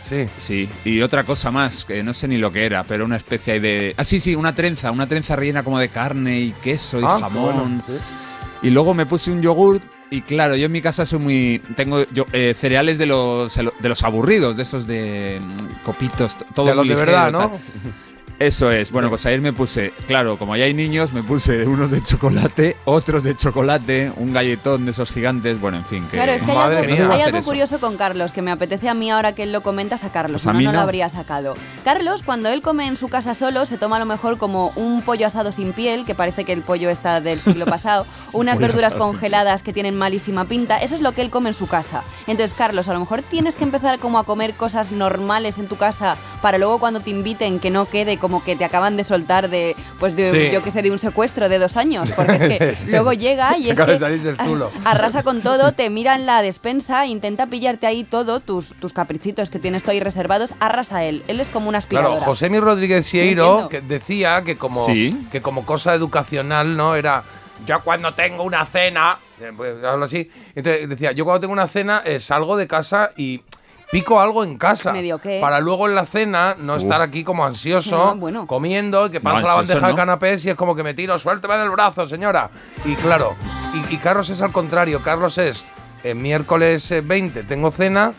Sí. 0.08 0.26
Sí, 0.38 0.68
y 0.84 1.00
otra 1.02 1.24
cosa 1.24 1.50
más, 1.50 1.84
que 1.84 2.02
no 2.02 2.14
sé 2.14 2.28
ni 2.28 2.38
lo 2.38 2.50
que 2.50 2.64
era, 2.64 2.84
pero 2.84 3.04
una 3.04 3.16
especie 3.16 3.54
ahí 3.54 3.60
de... 3.60 3.94
Ah, 3.96 4.04
sí, 4.04 4.20
sí, 4.20 4.34
una 4.34 4.54
trenza, 4.54 4.90
una 4.90 5.06
trenza 5.06 5.36
rellena 5.36 5.62
como 5.62 5.78
de 5.78 5.88
carne 5.88 6.40
y 6.40 6.52
queso 6.62 7.00
y 7.00 7.04
Ah, 7.04 7.18
jamón. 7.20 7.42
bueno, 7.42 7.82
sí. 7.86 7.92
Y 8.62 8.70
luego 8.70 8.94
me 8.94 9.06
puse 9.06 9.30
un 9.30 9.40
yogurt 9.42 9.84
y 10.10 10.22
claro, 10.22 10.56
yo 10.56 10.66
en 10.66 10.72
mi 10.72 10.80
casa 10.80 11.04
soy 11.04 11.18
muy... 11.18 11.62
Tengo 11.76 12.04
yo, 12.12 12.24
eh, 12.32 12.54
cereales 12.58 12.96
de 12.98 13.06
los, 13.06 13.54
de 13.54 13.88
los 13.88 14.02
aburridos, 14.02 14.56
de 14.56 14.62
esos 14.62 14.86
de 14.86 15.40
mm, 15.42 15.84
copitos, 15.84 16.36
todo 16.54 16.66
de 16.66 16.74
los 16.74 16.88
de 16.88 16.94
verdad, 16.94 17.30
¿no? 17.30 17.50
tal. 17.50 17.60
Eso 18.40 18.70
es. 18.70 18.92
Bueno, 18.92 19.08
pues 19.08 19.26
ayer 19.26 19.40
me 19.40 19.52
puse, 19.52 19.92
claro, 20.06 20.38
como 20.38 20.54
ya 20.54 20.64
hay 20.64 20.72
niños, 20.72 21.12
me 21.12 21.24
puse 21.24 21.66
unos 21.66 21.90
de 21.90 22.00
chocolate, 22.04 22.76
otros 22.84 23.24
de 23.24 23.34
chocolate, 23.34 24.12
un 24.16 24.32
galletón 24.32 24.84
de 24.84 24.92
esos 24.92 25.10
gigantes, 25.10 25.60
bueno, 25.60 25.78
en 25.78 25.84
fin. 25.84 26.04
Que 26.08 26.18
Claro, 26.18 26.30
es 26.32 26.44
que 26.44 26.52
hay 26.52 26.56
Madre 26.56 26.78
algo, 26.78 26.92
mía. 26.92 27.08
hay 27.16 27.22
algo 27.22 27.38
eso. 27.38 27.46
curioso 27.48 27.80
con 27.80 27.96
Carlos 27.96 28.30
que 28.30 28.40
me 28.40 28.52
apetece 28.52 28.88
a 28.88 28.94
mí 28.94 29.10
ahora 29.10 29.34
que 29.34 29.42
él 29.42 29.50
lo 29.50 29.62
comenta 29.62 29.98
sacarlo, 29.98 30.34
Pues 30.34 30.42
si 30.44 30.48
a 30.50 30.52
no, 30.52 30.58
mí 30.60 30.64
no 30.66 30.72
lo 30.72 30.78
habría 30.78 31.08
sacado. 31.08 31.54
Carlos, 31.84 32.22
cuando 32.22 32.48
él 32.48 32.62
come 32.62 32.86
en 32.86 32.96
su 32.96 33.08
casa 33.08 33.34
solo, 33.34 33.66
se 33.66 33.76
toma 33.76 33.96
a 33.96 33.98
lo 33.98 34.06
mejor 34.06 34.38
como 34.38 34.68
un 34.76 35.02
pollo 35.02 35.26
asado 35.26 35.50
sin 35.50 35.72
piel, 35.72 36.04
que 36.04 36.14
parece 36.14 36.44
que 36.44 36.52
el 36.52 36.62
pollo 36.62 36.90
está 36.90 37.20
del 37.20 37.40
siglo 37.40 37.66
pasado, 37.66 38.06
unas 38.32 38.60
verduras 38.60 38.94
congeladas 38.94 39.64
que 39.64 39.72
tienen 39.72 39.96
malísima 39.98 40.44
pinta, 40.44 40.76
eso 40.76 40.94
es 40.94 41.00
lo 41.00 41.10
que 41.10 41.22
él 41.22 41.30
come 41.30 41.48
en 41.48 41.54
su 41.56 41.66
casa. 41.66 42.04
Entonces, 42.28 42.54
Carlos, 42.56 42.88
a 42.88 42.94
lo 42.94 43.00
mejor 43.00 43.22
tienes 43.22 43.56
que 43.56 43.64
empezar 43.64 43.98
como 43.98 44.20
a 44.20 44.24
comer 44.24 44.54
cosas 44.54 44.92
normales 44.92 45.58
en 45.58 45.66
tu 45.66 45.74
casa 45.74 46.16
para 46.40 46.58
luego 46.58 46.78
cuando 46.78 47.00
te 47.00 47.10
inviten 47.10 47.58
que 47.58 47.70
no 47.70 47.86
quede 47.86 48.16
como 48.16 48.27
que 48.44 48.54
te 48.56 48.64
acaban 48.64 48.96
de 48.96 49.04
soltar 49.04 49.48
de, 49.50 49.74
pues 49.98 50.14
de, 50.16 50.30
Sí. 50.30 50.50
yo 50.52 50.62
que 50.62 50.70
sé, 50.70 50.82
de 50.82 50.90
un 50.90 50.98
secuestro 50.98 51.48
de 51.48 51.58
dos 51.58 51.76
años, 51.76 52.12
porque 52.14 52.32
es 52.32 52.38
que 52.40 52.76
luego 52.90 53.12
llega 53.12 53.56
y 53.58 53.70
es 53.70 53.78
que 53.78 53.98
salir 53.98 54.22
del 54.22 54.36
zulo. 54.36 54.70
arrasa 54.84 55.22
con 55.22 55.40
todo, 55.42 55.72
te 55.72 55.90
mira 55.90 56.14
en 56.14 56.26
la 56.26 56.42
despensa, 56.42 57.06
intenta 57.06 57.46
pillarte 57.46 57.86
ahí 57.86 58.04
todo, 58.04 58.40
tus, 58.40 58.74
tus 58.80 58.92
caprichitos 58.92 59.50
que 59.50 59.58
tienes 59.58 59.82
tú 59.82 59.90
ahí 59.90 60.00
reservados, 60.00 60.54
arrasa 60.60 61.04
él. 61.04 61.24
Él 61.28 61.40
es 61.40 61.48
como 61.48 61.68
una 61.68 61.78
aspiradora. 61.78 62.16
Claro, 62.16 62.24
Josemi 62.26 62.60
Rodríguez 62.60 63.06
Sieiro 63.06 63.68
que 63.68 63.80
decía 63.80 64.42
que 64.44 64.56
como, 64.56 64.86
Sí. 64.86 65.10
que 65.32 65.40
como 65.40 65.64
cosa 65.66 65.94
educacional, 65.94 66.76
¿no? 66.76 66.94
Era, 66.94 67.22
yo 67.66 67.80
cuando 67.82 68.14
tengo 68.14 68.42
una 68.44 68.64
cena, 68.66 69.18
eh, 69.40 69.52
pues 69.56 69.82
hablo 69.84 70.04
así, 70.04 70.30
entonces 70.54 70.88
decía, 70.88 71.12
yo 71.12 71.24
cuando 71.24 71.40
tengo 71.40 71.52
una 71.52 71.68
cena 71.68 72.02
eh, 72.04 72.20
salgo 72.20 72.56
de 72.56 72.66
casa 72.66 73.10
y 73.16 73.40
pico 73.90 74.20
algo 74.20 74.44
en 74.44 74.56
casa. 74.58 74.92
¿Medio 74.92 75.18
qué? 75.18 75.38
Para 75.40 75.60
luego 75.60 75.88
en 75.88 75.94
la 75.94 76.04
cena 76.06 76.56
no 76.58 76.76
estar 76.76 77.00
aquí 77.00 77.24
como 77.24 77.44
ansioso, 77.44 77.96
No, 77.96 78.16
bueno. 78.16 78.46
comiendo, 78.46 79.06
y 79.06 79.10
que 79.10 79.18
No, 79.20 79.24
pasa 79.24 79.34
la 79.34 79.38
ansioso 79.40 79.56
bandeja 79.58 79.86
de 79.86 79.92
no. 79.92 79.96
canapés 79.96 80.44
y 80.44 80.50
es 80.50 80.56
como 80.56 80.74
que 80.76 80.82
me 80.82 80.94
tiro, 80.94 81.18
suélteme 81.18 81.56
del 81.58 81.70
brazo, 81.70 82.06
señora. 82.08 82.50
Y 82.84 82.94
claro, 82.96 83.34
y, 83.90 83.94
y 83.94 83.98
Carlos 83.98 84.28
es 84.30 84.42
al 84.42 84.52
contrario, 84.52 85.00
Carlos 85.02 85.38
es, 85.38 85.64
eh, 86.04 86.14
miércoles 86.14 86.90
eh, 86.90 87.00
20 87.00 87.42
tengo 87.44 87.70
cena, 87.70 88.12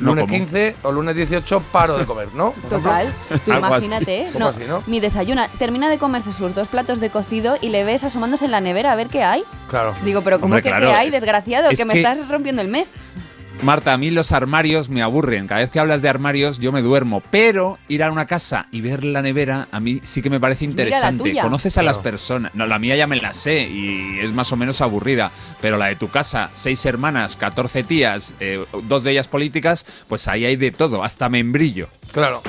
No 0.00 0.10
lunes 0.10 0.24
como. 0.26 0.34
15 0.36 0.76
o 0.84 0.92
lunes 0.92 1.16
18 1.16 1.60
paro 1.72 1.98
de 1.98 2.06
comer, 2.06 2.28
¿no? 2.34 2.52
Por 2.52 2.64
ejemplo. 2.66 2.78
Total, 2.90 3.12
tú 3.44 3.52
Algo 3.52 3.66
así. 3.66 3.84
imagínate, 3.86 4.20
¿eh? 4.22 4.30
¿Cómo 4.32 4.44
no, 4.44 4.50
así, 4.50 4.62
no? 4.68 4.82
ni 4.86 5.00
desayuna, 5.00 5.48
termina 5.58 5.90
de 5.90 5.98
comerse 5.98 6.32
sus 6.32 6.54
dos 6.54 6.68
platos 6.68 7.00
de 7.00 7.10
cocido 7.10 7.56
y 7.60 7.70
le 7.70 7.82
ves 7.82 8.04
asomándose 8.04 8.44
en 8.44 8.52
la 8.52 8.60
nevera 8.60 8.92
a 8.92 8.94
ver 8.96 9.08
qué 9.08 9.24
hay. 9.24 9.42
Claro. 9.68 9.94
Digo, 10.04 10.22
pero 10.22 10.36
¿cómo 10.40 10.54
Hombre, 10.54 10.62
que 10.62 10.68
claro, 10.70 10.86
qué 10.86 10.94
hay, 10.94 11.08
es- 11.08 11.14
desgraciado? 11.14 11.68
es 11.68 11.76
Que 11.78 11.84
me 11.84 11.94
que- 11.94 12.00
estás 12.02 12.28
rompiendo 12.28 12.62
el 12.62 12.68
mes. 12.68 12.92
Marta, 13.62 13.92
a 13.92 13.98
mí 13.98 14.10
los 14.10 14.32
armarios 14.32 14.88
me 14.88 15.02
aburren. 15.02 15.46
Cada 15.48 15.60
vez 15.60 15.70
que 15.70 15.80
hablas 15.80 16.00
de 16.00 16.08
armarios 16.08 16.58
yo 16.58 16.70
me 16.70 16.80
duermo. 16.80 17.22
Pero 17.30 17.78
ir 17.88 18.02
a 18.02 18.12
una 18.12 18.26
casa 18.26 18.68
y 18.70 18.80
ver 18.80 19.04
la 19.04 19.20
nevera 19.20 19.68
a 19.72 19.80
mí 19.80 20.00
sí 20.04 20.22
que 20.22 20.30
me 20.30 20.38
parece 20.40 20.64
interesante. 20.64 21.36
Conoces 21.40 21.76
a 21.76 21.82
las 21.82 21.98
personas. 21.98 22.54
No, 22.54 22.66
la 22.66 22.78
mía 22.78 22.96
ya 22.96 23.06
me 23.06 23.16
la 23.16 23.32
sé 23.32 23.62
y 23.68 24.20
es 24.20 24.32
más 24.32 24.52
o 24.52 24.56
menos 24.56 24.80
aburrida. 24.80 25.32
Pero 25.60 25.76
la 25.76 25.86
de 25.86 25.96
tu 25.96 26.08
casa, 26.08 26.50
seis 26.54 26.84
hermanas, 26.86 27.36
14 27.36 27.82
tías, 27.82 28.34
eh, 28.40 28.64
dos 28.84 29.02
de 29.02 29.10
ellas 29.10 29.28
políticas, 29.28 29.84
pues 30.08 30.28
ahí 30.28 30.44
hay 30.44 30.56
de 30.56 30.70
todo, 30.70 31.02
hasta 31.02 31.28
membrillo. 31.28 31.88
Claro. 32.12 32.42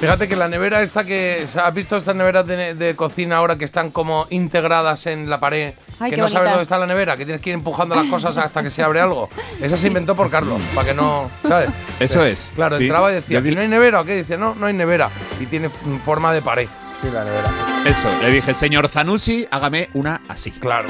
Fíjate 0.00 0.28
que 0.28 0.36
la 0.36 0.48
nevera 0.48 0.82
esta 0.82 1.04
que... 1.04 1.46
¿Has 1.56 1.74
visto 1.74 1.96
estas 1.96 2.14
neveras 2.14 2.46
de, 2.46 2.74
de 2.74 2.94
cocina 2.94 3.38
ahora 3.38 3.58
que 3.58 3.64
están 3.64 3.90
como 3.90 4.26
integradas 4.30 5.06
en 5.06 5.28
la 5.28 5.40
pared? 5.40 5.74
Ay, 6.00 6.10
que 6.10 6.16
no 6.16 6.28
sabes 6.28 6.34
bonitas. 6.34 6.52
dónde 6.52 6.62
está 6.62 6.78
la 6.78 6.86
nevera, 6.86 7.16
que 7.16 7.24
tienes 7.24 7.40
que 7.42 7.50
ir 7.50 7.54
empujando 7.54 7.94
las 7.94 8.06
cosas 8.06 8.36
hasta 8.38 8.62
que 8.62 8.70
se 8.70 8.82
abre 8.82 9.00
algo. 9.00 9.28
Esa 9.60 9.76
se 9.76 9.88
inventó 9.88 10.14
por 10.14 10.30
Carlos, 10.30 10.60
para 10.74 10.88
que 10.88 10.94
no... 10.94 11.30
¿Sabes? 11.46 11.70
Eso 12.00 12.24
es. 12.24 12.52
Claro, 12.54 12.76
Sí. 12.76 12.84
entraba 12.84 13.10
y 13.10 13.14
decía, 13.14 13.40
¿y 13.44 13.54
no 13.54 13.60
hay 13.60 13.68
nevera 13.68 14.00
o 14.00 14.04
qué? 14.04 14.16
Dice, 14.16 14.36
no, 14.38 14.54
no 14.54 14.66
hay 14.66 14.74
nevera. 14.74 15.10
Y 15.40 15.46
tiene 15.46 15.70
forma 16.04 16.32
de 16.32 16.42
pared. 16.42 16.68
Sí, 17.02 17.08
la 17.12 17.24
nevera. 17.24 17.50
Eso. 17.84 18.08
Le 18.22 18.30
dije, 18.30 18.54
señor 18.54 18.88
Zanussi, 18.88 19.46
hágame 19.50 19.88
una 19.94 20.20
así. 20.28 20.50
Claro. 20.52 20.86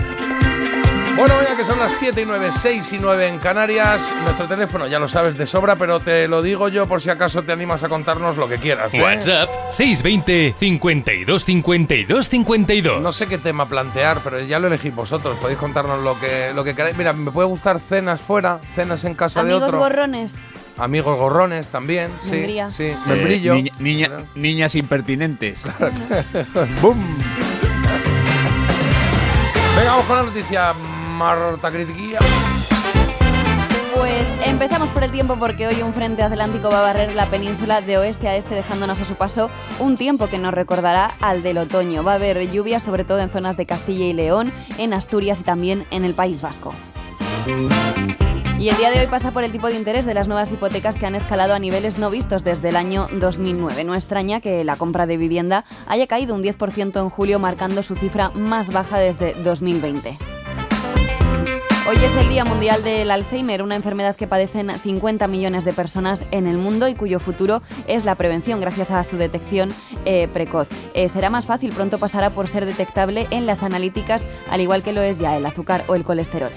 Bueno, 1.19 1.37
venga, 1.37 1.57
que 1.57 1.65
son 1.65 1.81
las 1.81 1.93
7 1.95 2.21
y 2.23 2.25
9, 2.25 2.51
6 2.53 2.93
y 2.93 2.99
9 3.01 3.27
en 3.27 3.39
Canarias. 3.39 4.15
Nuestro 4.23 4.47
teléfono 4.47 4.87
ya 4.87 5.01
lo 5.01 5.09
sabes 5.09 5.37
de 5.37 5.47
sobra, 5.47 5.75
pero 5.75 5.99
te 5.99 6.29
lo 6.29 6.43
digo 6.43 6.69
yo 6.69 6.87
por 6.87 7.03
si 7.03 7.11
acaso 7.11 7.43
te 7.43 7.51
animas 7.51 7.83
a 7.83 7.89
contarnos 7.89 8.37
lo 8.37 8.49
que 8.49 8.59
quieras. 8.59 8.95
¿eh? 8.95 9.03
WhatsApp 9.03 9.49
620 9.73 10.55
52 10.57 11.45
52 11.45 12.29
52. 12.29 13.01
No 13.03 13.11
sé 13.11 13.27
qué 13.27 13.37
tema 13.39 13.69
plantear, 13.69 14.19
pero 14.23 14.41
ya 14.41 14.61
lo 14.61 14.69
elegís 14.69 14.95
vosotros. 14.95 15.37
Podéis 15.39 15.59
contarnos 15.59 16.05
lo 16.05 16.17
que, 16.21 16.53
lo 16.55 16.63
que 16.63 16.75
queráis. 16.77 16.97
Mira, 16.97 17.13
me 17.13 17.33
puede 17.33 17.49
gustar 17.49 17.81
cenas 17.81 18.21
fuera, 18.21 18.61
cenas 18.77 19.03
en 19.05 19.15
casa 19.15 19.43
de 19.43 19.51
Amigos 19.51 19.65
otro. 19.69 19.79
gorrones. 19.81 20.35
Amigos 20.77 21.19
gorrones 21.19 21.67
también. 21.67 22.13
Sí, 22.23 22.31
Membría. 22.31 22.71
sí. 22.71 22.85
Eh, 22.85 22.97
Membrillo. 23.07 23.55
niña- 23.57 23.73
niña- 23.81 24.11
niñas 24.37 24.75
impertinentes. 24.77 25.65
¡Bum! 26.81 26.97
Venga, 29.77 29.91
vamos 29.91 30.07
con 30.07 30.17
la 30.17 30.23
noticia. 30.25 30.73
Marta 31.19 31.73
Critiquilla. 31.73 32.21
Pues 33.97 34.25
empezamos 34.45 34.89
por 34.91 35.03
el 35.03 35.11
tiempo 35.11 35.35
porque 35.37 35.67
hoy 35.67 35.83
un 35.83 35.93
frente 35.93 36.23
atlántico 36.23 36.71
va 36.71 36.79
a 36.79 36.83
barrer 36.83 37.17
la 37.17 37.27
península 37.27 37.81
de 37.81 37.99
oeste 37.99 38.29
a 38.29 38.37
este 38.37 38.55
dejándonos 38.55 39.01
a 39.01 39.05
su 39.05 39.17
paso 39.17 39.51
un 39.81 39.97
tiempo 39.97 40.29
que 40.29 40.39
nos 40.39 40.55
recordará 40.55 41.17
al 41.21 41.43
del 41.43 41.59
otoño. 41.59 42.05
Va 42.05 42.13
a 42.13 42.15
haber 42.15 42.49
lluvias 42.53 42.85
sobre 42.85 43.03
todo 43.03 43.19
en 43.19 43.31
zonas 43.31 43.57
de 43.57 43.67
Castilla 43.67 44.05
y 44.05 44.13
León, 44.13 44.53
en 44.79 44.95
Asturias 44.95 45.41
y 45.41 45.43
también 45.43 45.89
en 45.91 46.05
el 46.05 46.15
País 46.15 46.41
Vasco. 46.41 46.73
Y 48.61 48.69
el 48.69 48.77
día 48.77 48.91
de 48.93 49.01
hoy 49.01 49.09
pasa 49.09 49.33
por 49.33 49.43
el 49.43 49.51
tipo 49.51 49.67
de 49.67 49.75
interés 49.75 50.07
de 50.07 50.15
las 50.15 50.29
nuevas 50.29 50.53
hipotecas 50.53 50.95
que 50.95 51.07
han 51.07 51.17
escalado 51.17 51.55
a 51.55 51.59
niveles 51.59 51.99
no 51.99 52.11
vistos 52.11 52.45
desde 52.45 52.69
el 52.69 52.77
año 52.77 53.09
2009. 53.11 53.83
No 53.83 53.97
extraña 53.97 54.41
que 54.41 54.63
la 54.63 54.77
compra 54.77 55.07
de 55.07 55.17
vivienda 55.17 55.65
haya 55.89 56.07
caído 56.07 56.37
un 56.37 56.45
10% 56.45 57.01
en 57.01 57.11
julio, 57.11 57.41
marcando 57.41 57.83
su 57.83 57.97
cifra 57.97 58.31
más 58.31 58.73
baja 58.73 59.01
desde 59.01 59.35
2020. 59.43 60.38
Hoy 61.89 61.97
es 61.97 62.13
el 62.23 62.29
Día 62.29 62.45
Mundial 62.45 62.85
del 62.85 63.11
Alzheimer, 63.11 63.63
una 63.63 63.75
enfermedad 63.75 64.15
que 64.15 64.27
padecen 64.27 64.69
50 64.69 65.27
millones 65.27 65.65
de 65.65 65.73
personas 65.73 66.23
en 66.33 66.47
el 66.47 66.59
mundo 66.59 66.87
y 66.87 66.95
cuyo 66.95 67.19
futuro 67.19 67.63
es 67.87 68.05
la 68.05 68.15
prevención 68.15 68.61
gracias 68.61 68.91
a 68.91 69.03
su 69.05 69.17
detección 69.17 69.73
eh, 70.05 70.29
precoz. 70.29 70.69
Eh, 70.93 71.09
será 71.09 71.31
más 71.31 71.47
fácil, 71.47 71.73
pronto 71.73 71.97
pasará 71.97 72.29
por 72.35 72.47
ser 72.47 72.67
detectable 72.67 73.27
en 73.31 73.47
las 73.47 73.63
analíticas, 73.63 74.27
al 74.51 74.61
igual 74.61 74.83
que 74.83 74.93
lo 74.93 75.01
es 75.01 75.19
ya 75.19 75.35
el 75.39 75.47
azúcar 75.47 75.83
o 75.89 75.95
el 75.95 76.05
colesterol. 76.05 76.53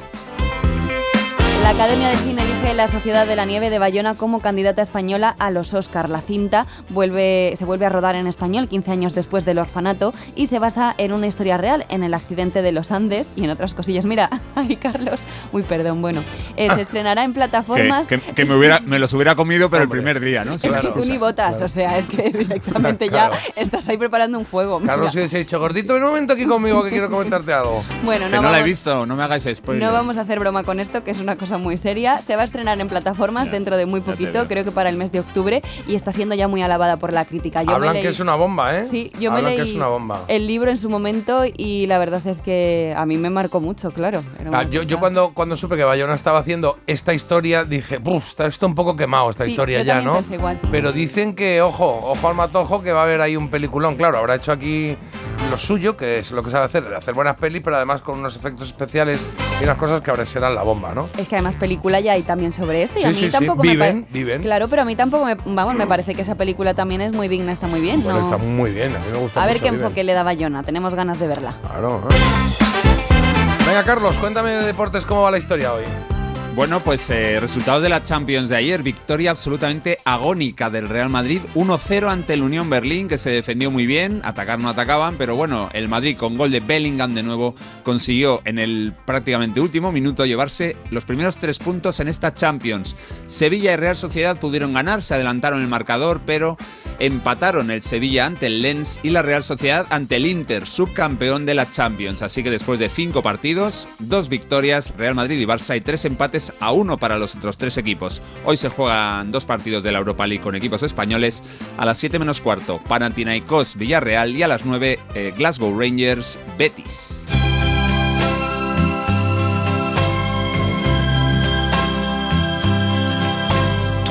La 1.78 1.86
Academia 1.86 2.10
de 2.10 2.18
Cine 2.18 2.42
elige 2.44 2.74
La 2.74 2.88
Sociedad 2.90 3.26
de 3.26 3.36
la 3.36 3.46
Nieve 3.46 3.70
de 3.70 3.80
Bayona 3.80 4.14
como 4.14 4.40
candidata 4.42 4.82
española 4.82 5.36
a 5.40 5.50
los 5.52 5.74
Oscar. 5.74 6.10
La 6.10 6.20
cinta 6.22 6.68
vuelve, 6.90 7.56
se 7.58 7.64
vuelve 7.66 7.86
a 7.86 7.90
rodar 7.90 8.16
en 8.16 8.28
español 8.28 8.68
15 8.68 8.92
años 8.92 9.16
después 9.16 9.46
del 9.46 9.58
orfanato 9.58 10.14
y 10.36 10.48
se 10.48 10.60
basa 10.60 10.94
en 10.98 11.14
una 11.14 11.28
historia 11.28 11.58
real, 11.58 11.86
en 11.90 12.04
el 12.04 12.14
accidente 12.14 12.62
de 12.62 12.72
los 12.74 12.92
Andes 12.92 13.30
y 13.38 13.46
en 13.46 13.50
otras 13.52 13.74
cosillas. 13.74 14.06
Mira, 14.06 14.30
ay 14.56 14.76
Carlos, 14.76 15.22
uy 15.54 15.64
perdón, 15.64 16.02
bueno, 16.02 16.22
eh, 16.58 16.70
se 16.76 16.82
estrenará 16.82 17.24
en 17.24 17.34
plataformas... 17.34 18.08
Que, 18.08 18.20
que- 18.20 18.34
que 18.34 18.46
me, 18.46 18.56
hubiera, 18.56 18.80
me 18.82 19.00
los 19.00 19.14
hubiera 19.14 19.36
comido, 19.36 19.70
pero 19.70 19.84
el 19.84 19.90
primer 19.90 20.20
día, 20.20 20.44
¿no? 20.44 20.56
Es 20.56 20.62
que 20.62 20.70
tú 20.94 21.06
ni 21.06 21.18
botas, 21.18 21.62
o 21.62 21.68
sea, 21.70 21.98
es 21.98 22.06
que 22.06 22.30
directamente 22.38 23.08
Claro. 23.08 23.34
ya 23.56 23.62
estás 23.62 23.88
ahí 23.88 23.98
preparando 23.98 24.38
un 24.38 24.46
fuego. 24.46 24.80
mira. 24.80 24.94
Carlos 24.94 25.16
hubiese 25.16 25.38
dicho, 25.40 25.58
gordito, 25.60 25.96
un 25.96 26.04
momento 26.04 26.34
aquí 26.34 26.46
conmigo 26.46 26.84
que 26.84 26.90
quiero 26.90 27.10
comentarte 27.10 27.54
algo. 27.54 27.84
Bueno, 28.04 28.26
Que 28.26 28.32
no, 28.36 28.42
no, 28.42 28.50
la 28.50 28.58
he 28.58 28.62
vamos- 28.62 28.66
visto, 28.66 29.06
no 29.06 29.16
me 29.16 29.24
hagáis 29.24 29.48
spoiler. 29.56 29.84
No 29.88 29.94
vamos 29.94 30.18
a 30.18 30.22
hacer 30.22 30.38
broma 30.40 30.64
con 30.64 30.80
esto, 30.80 31.04
que 31.04 31.12
es 31.12 31.20
una 31.20 31.38
cosa 31.38 31.58
muy 31.62 31.78
seria. 31.78 32.22
Se 32.22 32.36
va 32.36 32.42
a 32.42 32.46
estrenar 32.46 32.80
en 32.82 32.88
plataformas 32.90 33.50
dentro 33.52 33.78
de 33.78 33.86
muy 33.86 34.02
poquito, 34.02 34.48
creo 34.48 34.64
que 34.66 34.72
para 34.72 34.90
el 34.90 34.98
mes 34.98 35.12
de 35.12 35.20
octubre, 35.22 35.62
y 35.88 35.96
está 35.96 36.12
siendo 36.12 36.36
ya 36.36 36.48
muy 36.48 36.62
alabada 36.62 36.98
por 36.98 37.14
la 37.14 37.26
crítica. 37.26 37.62
Yo 37.64 37.68
me 37.70 37.74
Hablan 37.76 37.96
leí- 37.96 38.02
que 38.02 38.08
es 38.10 38.20
una 38.20 38.36
bomba, 38.36 38.78
¿eh? 38.80 38.86
Sí, 38.86 39.12
yo 39.20 39.32
me 39.32 39.42
leí 39.42 39.56
que 39.56 39.62
es 39.64 39.76
una 39.76 39.88
bomba. 39.88 40.22
el 40.28 40.48
libro 40.48 40.70
en 40.72 40.78
su 40.78 40.90
momento 40.90 41.44
y 41.56 41.88
la 41.88 41.98
verdad 42.00 42.26
es 42.26 42.40
que 42.40 42.94
a 42.98 43.06
mí 43.06 43.18
me 43.18 43.30
marcó 43.30 43.60
mucho, 43.60 43.92
claro. 43.92 44.24
Ah, 44.52 44.64
yo, 44.64 44.84
yo 44.84 45.00
cuando, 45.00 45.32
cuando 45.34 45.56
supe 45.56 45.78
que 45.78 45.84
Bayona 45.84 46.16
estaba 46.16 46.40
haciendo 46.40 46.80
esta 46.88 47.14
historia, 47.14 47.64
dije, 47.64 47.98
"Buf, 47.98 48.28
está 48.28 48.48
esto 48.48 48.66
un 48.66 48.76
poco 48.76 48.96
quemado, 48.96 49.30
esta 49.30 49.46
Sí, 49.46 49.52
historia 49.52 49.80
yo 49.80 49.86
ya, 49.86 50.02
¿no? 50.02 50.24
igual. 50.32 50.60
Pero 50.72 50.92
dicen 50.92 51.36
que, 51.36 51.62
ojo, 51.62 51.86
ojo 52.12 52.28
al 52.28 52.36
matojo, 52.36 52.82
que 52.82 52.92
va 52.92 53.02
a 53.02 53.04
haber 53.04 53.22
ahí 53.22 53.36
un 53.36 53.50
peliculón. 53.50 53.96
Claro, 53.96 54.18
habrá 54.18 54.36
hecho 54.36 54.52
aquí 54.52 54.96
lo 55.50 55.58
suyo, 55.58 55.98
que 55.98 56.20
es 56.20 56.32
lo 56.32 56.44
que 56.44 56.52
sabe 56.52 56.66
hacer, 56.66 56.84
hacer 56.96 57.14
buenas 57.14 57.36
pelis, 57.36 57.62
pero 57.64 57.76
además 57.76 58.02
con 58.02 58.20
unos 58.20 58.36
efectos 58.36 58.68
especiales 58.68 59.26
y 59.62 59.64
unas 59.64 59.78
cosas 59.78 60.02
que 60.02 60.10
ahora 60.10 60.26
serán 60.26 60.56
la 60.56 60.64
bomba, 60.64 60.94
¿no? 60.96 61.10
Es 61.18 61.28
que 61.28 61.36
además 61.36 61.56
película 61.56 62.00
ya 62.00 62.14
hay 62.14 62.24
también 62.24 62.52
sobre 62.52 62.82
esto 62.84 63.00
y 63.00 63.04
a 63.04 63.10
mí 63.10 63.14
sí, 63.14 63.26
sí, 63.26 63.32
tampoco 63.32 63.62
viven, 63.62 64.08
me 64.08 64.08
viven. 64.12 64.42
Claro, 64.42 64.68
pero 64.68 64.82
a 64.82 64.86
mí 64.86 64.96
tampoco 64.96 65.26
me... 65.26 65.36
Vamos, 65.46 65.76
me 65.76 65.86
parece 65.86 66.16
que 66.16 66.24
esa 66.24 66.36
película 66.36 66.74
también 66.74 67.02
es 67.02 67.14
muy 67.14 67.28
digna, 67.28 67.52
está 67.52 67.68
muy 67.68 67.80
bien. 67.80 68.02
Bueno, 68.04 68.20
¿no? 68.20 68.26
está 68.26 68.38
muy 68.38 68.72
bien, 68.72 68.96
a 68.96 69.00
mí 69.00 69.06
me 69.12 69.18
gusta 69.20 69.42
A 69.42 69.46
ver 69.46 69.56
mucho, 69.56 69.64
qué 69.64 69.72
Viven. 69.72 69.86
enfoque 69.86 70.04
le 70.04 70.14
da 70.14 70.24
Bayona, 70.24 70.64
tenemos 70.64 70.96
ganas 70.96 71.20
de 71.20 71.28
verla. 71.28 71.54
Claro. 71.62 72.02
¿eh? 72.10 72.16
Venga, 73.68 73.84
Carlos, 73.84 74.18
cuéntame 74.18 74.52
de 74.52 74.66
deportes 74.66 75.06
cómo 75.06 75.22
va 75.22 75.32
la 75.32 75.38
historia 75.38 75.74
hoy. 75.74 75.84
Bueno, 76.54 76.84
pues 76.84 77.10
eh, 77.10 77.40
resultados 77.40 77.82
de 77.82 77.88
la 77.88 78.04
Champions 78.04 78.50
de 78.50 78.58
ayer. 78.58 78.84
Victoria 78.84 79.32
absolutamente 79.32 80.00
agónica 80.04 80.70
del 80.70 80.90
Real 80.90 81.08
Madrid. 81.08 81.42
1-0 81.56 82.10
ante 82.10 82.34
el 82.34 82.44
Unión 82.44 82.70
Berlín, 82.70 83.08
que 83.08 83.18
se 83.18 83.30
defendió 83.30 83.72
muy 83.72 83.86
bien. 83.86 84.20
Atacar 84.26 84.60
no 84.60 84.68
atacaban, 84.68 85.16
pero 85.18 85.38
bueno, 85.38 85.70
el 85.72 85.88
Madrid 85.88 86.18
con 86.18 86.38
gol 86.38 86.52
de 86.52 86.60
Bellingham 86.60 87.14
de 87.14 87.24
nuevo 87.24 87.56
consiguió 87.84 88.42
en 88.44 88.60
el 88.60 88.94
prácticamente 89.06 89.62
último 89.62 89.94
minuto 89.94 90.26
llevarse 90.26 90.76
los 90.90 91.06
primeros 91.06 91.38
tres 91.38 91.58
puntos 91.58 92.02
en 92.02 92.10
esta 92.10 92.34
Champions. 92.34 92.98
Sevilla 93.28 93.72
y 93.72 93.78
Real 93.78 93.96
Sociedad 93.96 94.38
pudieron 94.38 94.74
ganar, 94.74 95.02
se 95.02 95.14
adelantaron 95.14 95.62
el 95.62 95.70
marcador, 95.70 96.20
pero 96.26 96.58
empataron 97.00 97.72
el 97.72 97.82
Sevilla 97.82 98.26
ante 98.26 98.48
el 98.48 98.62
Lens 98.62 99.00
y 99.04 99.10
la 99.10 99.22
Real 99.22 99.44
Sociedad 99.44 99.88
ante 99.90 100.18
el 100.18 100.26
Inter, 100.26 100.68
subcampeón 100.68 101.46
de 101.46 101.56
la 101.56 101.70
Champions. 101.70 102.22
Así 102.22 102.44
que 102.44 102.52
después 102.52 102.80
de 102.80 102.90
cinco 102.90 103.24
partidos, 103.24 103.88
dos 104.00 104.30
victorias, 104.30 104.94
Real 104.98 105.16
Madrid 105.16 105.40
y 105.40 105.46
Barça 105.46 105.76
y 105.76 105.82
tres 105.82 106.06
empates 106.06 106.54
a 106.60 106.72
uno 106.72 106.98
para 106.98 107.18
los 107.18 107.36
otros 107.36 107.58
tres 107.58 107.78
equipos. 107.78 108.22
Hoy 108.46 108.58
se 108.58 108.70
juegan 108.70 109.32
dos 109.32 109.46
partidos 109.46 109.84
de 109.84 109.92
la 109.92 110.00
Europa 110.00 110.28
League 110.28 110.44
con 110.44 110.56
equipos 110.56 110.84
españoles. 110.84 111.44
A 111.78 111.86
las 111.86 111.98
7 111.98 112.20
menos 112.20 112.42
cuarto, 112.42 112.82
Panathinaikos 112.88 113.76
Villarreal 113.76 114.36
y 114.36 114.44
a 114.44 114.48
las 114.48 114.66
9, 114.66 115.00
eh, 115.16 115.34
Glasgow 115.36 115.78
Rangers 115.78 116.38
Betis. 116.58 117.22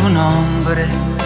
tu 0.00 0.08
nombre. 0.08 1.19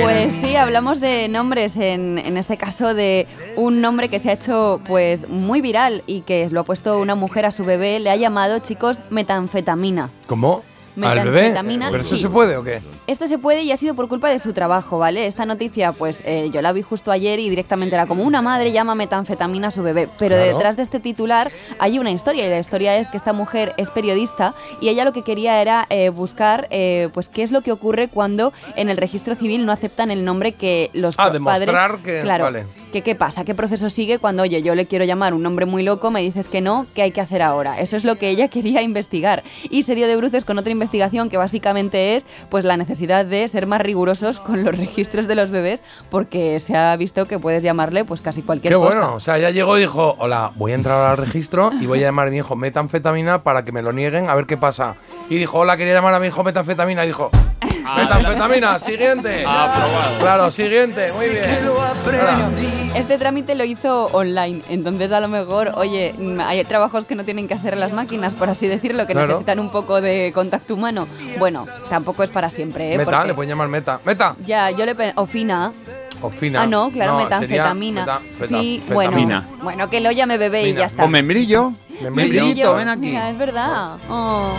Pues 0.00 0.32
sí, 0.42 0.56
hablamos 0.56 1.00
de 1.00 1.28
nombres, 1.28 1.74
en, 1.76 2.18
en 2.18 2.36
este 2.36 2.56
caso 2.56 2.94
de 2.94 3.26
un 3.56 3.80
nombre 3.80 4.08
que 4.08 4.18
se 4.18 4.30
ha 4.30 4.32
hecho 4.34 4.80
pues 4.86 5.28
muy 5.28 5.60
viral 5.60 6.02
y 6.06 6.20
que 6.20 6.48
lo 6.50 6.60
ha 6.60 6.64
puesto 6.64 6.98
una 6.98 7.14
mujer 7.14 7.46
a 7.46 7.50
su 7.50 7.64
bebé, 7.64 7.98
le 7.98 8.10
ha 8.10 8.16
llamado, 8.16 8.58
chicos, 8.60 8.98
metanfetamina. 9.10 10.10
¿Cómo? 10.26 10.62
¿Al 11.00 11.18
bebé? 11.24 11.30
Metanfetamina, 11.48 11.90
¿Pero 11.90 12.02
eso 12.02 12.16
sí. 12.16 12.22
se 12.22 12.28
puede 12.28 12.56
o 12.56 12.62
qué? 12.62 12.82
Esto 13.06 13.26
se 13.26 13.38
puede 13.38 13.62
y 13.62 13.72
ha 13.72 13.76
sido 13.76 13.94
por 13.94 14.08
culpa 14.08 14.28
de 14.28 14.38
su 14.38 14.52
trabajo, 14.52 14.98
¿vale? 14.98 15.26
Esta 15.26 15.46
noticia, 15.46 15.92
pues 15.92 16.22
eh, 16.26 16.50
yo 16.52 16.60
la 16.62 16.72
vi 16.72 16.82
justo 16.82 17.10
ayer 17.10 17.38
y 17.40 17.48
directamente 17.48 17.94
era 17.94 18.06
como 18.06 18.24
una 18.24 18.42
madre 18.42 18.72
llama 18.72 18.94
metanfetamina 18.94 19.68
a 19.68 19.70
su 19.70 19.82
bebé. 19.82 20.08
Pero 20.18 20.36
Claro. 20.36 20.52
detrás 20.52 20.76
de 20.76 20.82
este 20.82 21.00
titular 21.00 21.50
hay 21.78 21.98
una 21.98 22.10
historia 22.10 22.46
y 22.46 22.50
la 22.50 22.58
historia 22.58 22.96
es 22.98 23.08
que 23.08 23.16
esta 23.16 23.32
mujer 23.32 23.72
es 23.78 23.88
periodista 23.90 24.54
y 24.80 24.88
ella 24.88 25.04
lo 25.04 25.12
que 25.12 25.22
quería 25.22 25.60
era 25.62 25.86
eh, 25.88 26.10
buscar, 26.10 26.68
eh, 26.70 27.08
pues, 27.14 27.28
qué 27.28 27.42
es 27.42 27.50
lo 27.52 27.62
que 27.62 27.72
ocurre 27.72 28.08
cuando 28.08 28.52
en 28.76 28.88
el 28.90 28.96
registro 28.98 29.34
civil 29.34 29.64
no 29.66 29.72
aceptan 29.72 30.10
el 30.10 30.24
nombre 30.24 30.52
que 30.52 30.90
los 30.92 31.14
Ah, 31.18 31.32
padres. 31.44 31.70
que- 32.04 32.20
Claro. 32.22 32.44
vale. 32.44 32.64
Que 32.92 33.02
¿Qué 33.02 33.16
pasa? 33.16 33.44
¿Qué 33.44 33.54
proceso 33.54 33.90
sigue 33.90 34.18
cuando, 34.20 34.44
oye, 34.44 34.62
yo 34.62 34.76
le 34.76 34.86
quiero 34.86 35.04
llamar 35.04 35.34
un 35.34 35.42
nombre 35.42 35.66
muy 35.66 35.82
loco, 35.82 36.10
me 36.12 36.20
dices 36.20 36.46
que 36.46 36.60
no, 36.60 36.84
¿qué 36.94 37.02
hay 37.02 37.10
que 37.10 37.20
hacer 37.20 37.42
ahora? 37.42 37.80
Eso 37.80 37.96
es 37.96 38.04
lo 38.04 38.14
que 38.14 38.28
ella 38.28 38.46
quería 38.54 38.80
investigar. 38.82 39.42
Y 39.70 39.82
se 39.82 39.96
dio 39.96 40.06
de 40.06 40.14
bruces 40.14 40.44
con 40.44 40.56
otra 40.58 40.70
investigación 40.70 41.28
que 41.28 41.36
básicamente 41.36 42.14
es 42.14 42.24
pues 42.48 42.64
la 42.64 42.76
necesidad 42.76 43.24
de 43.26 43.48
ser 43.48 43.66
más 43.66 43.80
rigurosos 43.80 44.38
con 44.38 44.62
los 44.64 44.76
registros 44.78 45.26
de 45.26 45.34
los 45.34 45.50
bebés, 45.50 45.82
porque 46.10 46.60
se 46.60 46.76
ha 46.76 46.94
visto 46.96 47.26
que 47.26 47.38
puedes 47.40 47.62
llamarle 47.64 48.04
pues 48.04 48.20
casi 48.20 48.42
cualquier 48.42 48.72
Qué 48.72 48.76
cosa. 48.78 48.88
bueno, 48.90 49.14
o 49.14 49.20
sea, 49.20 49.36
ya 49.38 49.50
llegó 49.50 49.76
y 49.76 49.80
dijo, 49.80 50.14
hola, 50.18 50.52
voy 50.54 50.72
a 50.72 50.74
entrar 50.76 50.96
ahora 50.98 51.10
al 51.12 51.16
registro 51.16 51.72
y 51.80 51.86
voy 51.86 51.98
a 51.98 52.02
llamar 52.02 52.28
a 52.28 52.30
mi 52.30 52.36
hijo 52.36 52.54
metanfetamina 52.54 53.42
para 53.42 53.64
que 53.64 53.72
me 53.72 53.82
lo 53.82 53.92
nieguen, 53.92 54.28
a 54.30 54.34
ver 54.36 54.46
qué 54.46 54.56
pasa. 54.56 54.94
Y 55.28 55.36
dijo, 55.38 55.58
hola, 55.58 55.76
quería 55.76 55.94
llamar 55.94 56.14
a 56.14 56.20
mi 56.20 56.28
hijo 56.28 56.44
metanfetamina 56.44 57.04
y 57.04 57.08
dijo, 57.08 57.30
metanfetamina, 57.96 58.78
siguiente. 58.78 59.44
Aprobado. 59.46 60.18
Claro, 60.20 60.50
siguiente, 60.50 61.12
muy 61.14 61.28
bien. 61.28 61.64
lo 61.64 61.80
aprendí. 61.80 62.81
Este 62.94 63.16
trámite 63.16 63.54
lo 63.54 63.64
hizo 63.64 64.06
online, 64.12 64.62
entonces 64.68 65.10
a 65.12 65.20
lo 65.20 65.28
mejor, 65.28 65.72
oye, 65.76 66.14
mm, 66.18 66.40
hay 66.40 66.62
trabajos 66.64 67.04
que 67.06 67.14
no 67.14 67.24
tienen 67.24 67.48
que 67.48 67.54
hacer 67.54 67.76
las 67.76 67.92
máquinas, 67.92 68.34
por 68.34 68.50
así 68.50 68.66
decirlo, 68.66 69.06
que 69.06 69.12
Claro. 69.14 69.28
necesitan 69.28 69.60
un 69.60 69.70
poco 69.70 70.00
de 70.00 70.30
contacto 70.34 70.74
humano. 70.74 71.06
Bueno, 71.38 71.66
tampoco 71.88 72.22
es 72.22 72.30
para 72.30 72.50
siempre, 72.50 72.92
¿eh? 72.94 72.98
Meta, 72.98 73.10
Porque- 73.10 73.28
le 73.28 73.34
pueden 73.34 73.48
llamar 73.50 73.68
meta. 73.68 73.98
Meta. 74.04 74.36
Ya, 74.46 74.70
yo 74.70 74.84
le... 74.84 74.94
pe- 74.94 75.12
O 75.16 75.26
fina, 75.26 75.72
O 76.20 76.30
fina. 76.30 76.62
Ah, 76.62 76.66
no, 76.66 76.90
claro, 76.90 77.12
sería 77.18 77.24
metanfetamina. 77.24 78.00
meta- 78.02 78.20
feta- 78.38 78.58
sí, 78.60 78.82
bueno, 78.92 79.10
fetamina. 79.12 79.48
bueno, 79.62 79.90
que 79.90 80.00
lo 80.00 80.12
llame 80.12 80.38
bebé 80.38 80.68
y 80.68 80.74
ya 80.74 80.86
está. 80.86 81.04
O 81.04 81.08
membrillo. 81.08 81.72
Membrillo. 82.00 82.10
Membrillito, 82.44 82.74
ven 82.76 82.88
aquí. 82.88 83.00
Mira, 83.00 83.30
es 83.30 83.38
verdad. 83.38 83.96
Oh. 84.08 84.50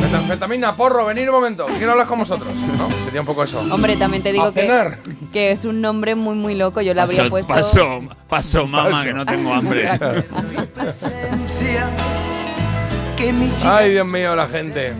Metanfetamina, 0.00 0.76
porro, 0.76 1.06
venid 1.06 1.28
un 1.28 1.34
momento. 1.34 1.66
Quiero 1.66 1.92
hablar 1.92 2.06
con 2.06 2.18
vosotros. 2.18 2.48
¿No? 2.78 2.88
Sería 3.04 3.20
un 3.20 3.26
poco 3.26 3.42
eso. 3.44 3.60
Hombre, 3.70 3.96
también 3.96 4.22
te 4.22 4.32
digo 4.32 4.52
que, 4.52 4.92
que 5.32 5.50
es 5.52 5.64
un 5.64 5.80
nombre 5.80 6.14
muy, 6.14 6.34
muy 6.34 6.54
loco. 6.54 6.80
Yo 6.80 6.92
le 6.94 7.00
habría 7.00 7.18
Paso, 7.22 7.30
puesto. 7.30 7.48
paso, 7.54 8.00
paso, 8.28 8.66
mamá, 8.66 9.02
que 9.04 9.12
no 9.14 9.24
tengo 9.26 9.52
hambre. 9.54 9.88
Ay, 13.64 13.90
Dios 13.90 14.06
mío, 14.06 14.36
la 14.36 14.46
gente. 14.46 14.92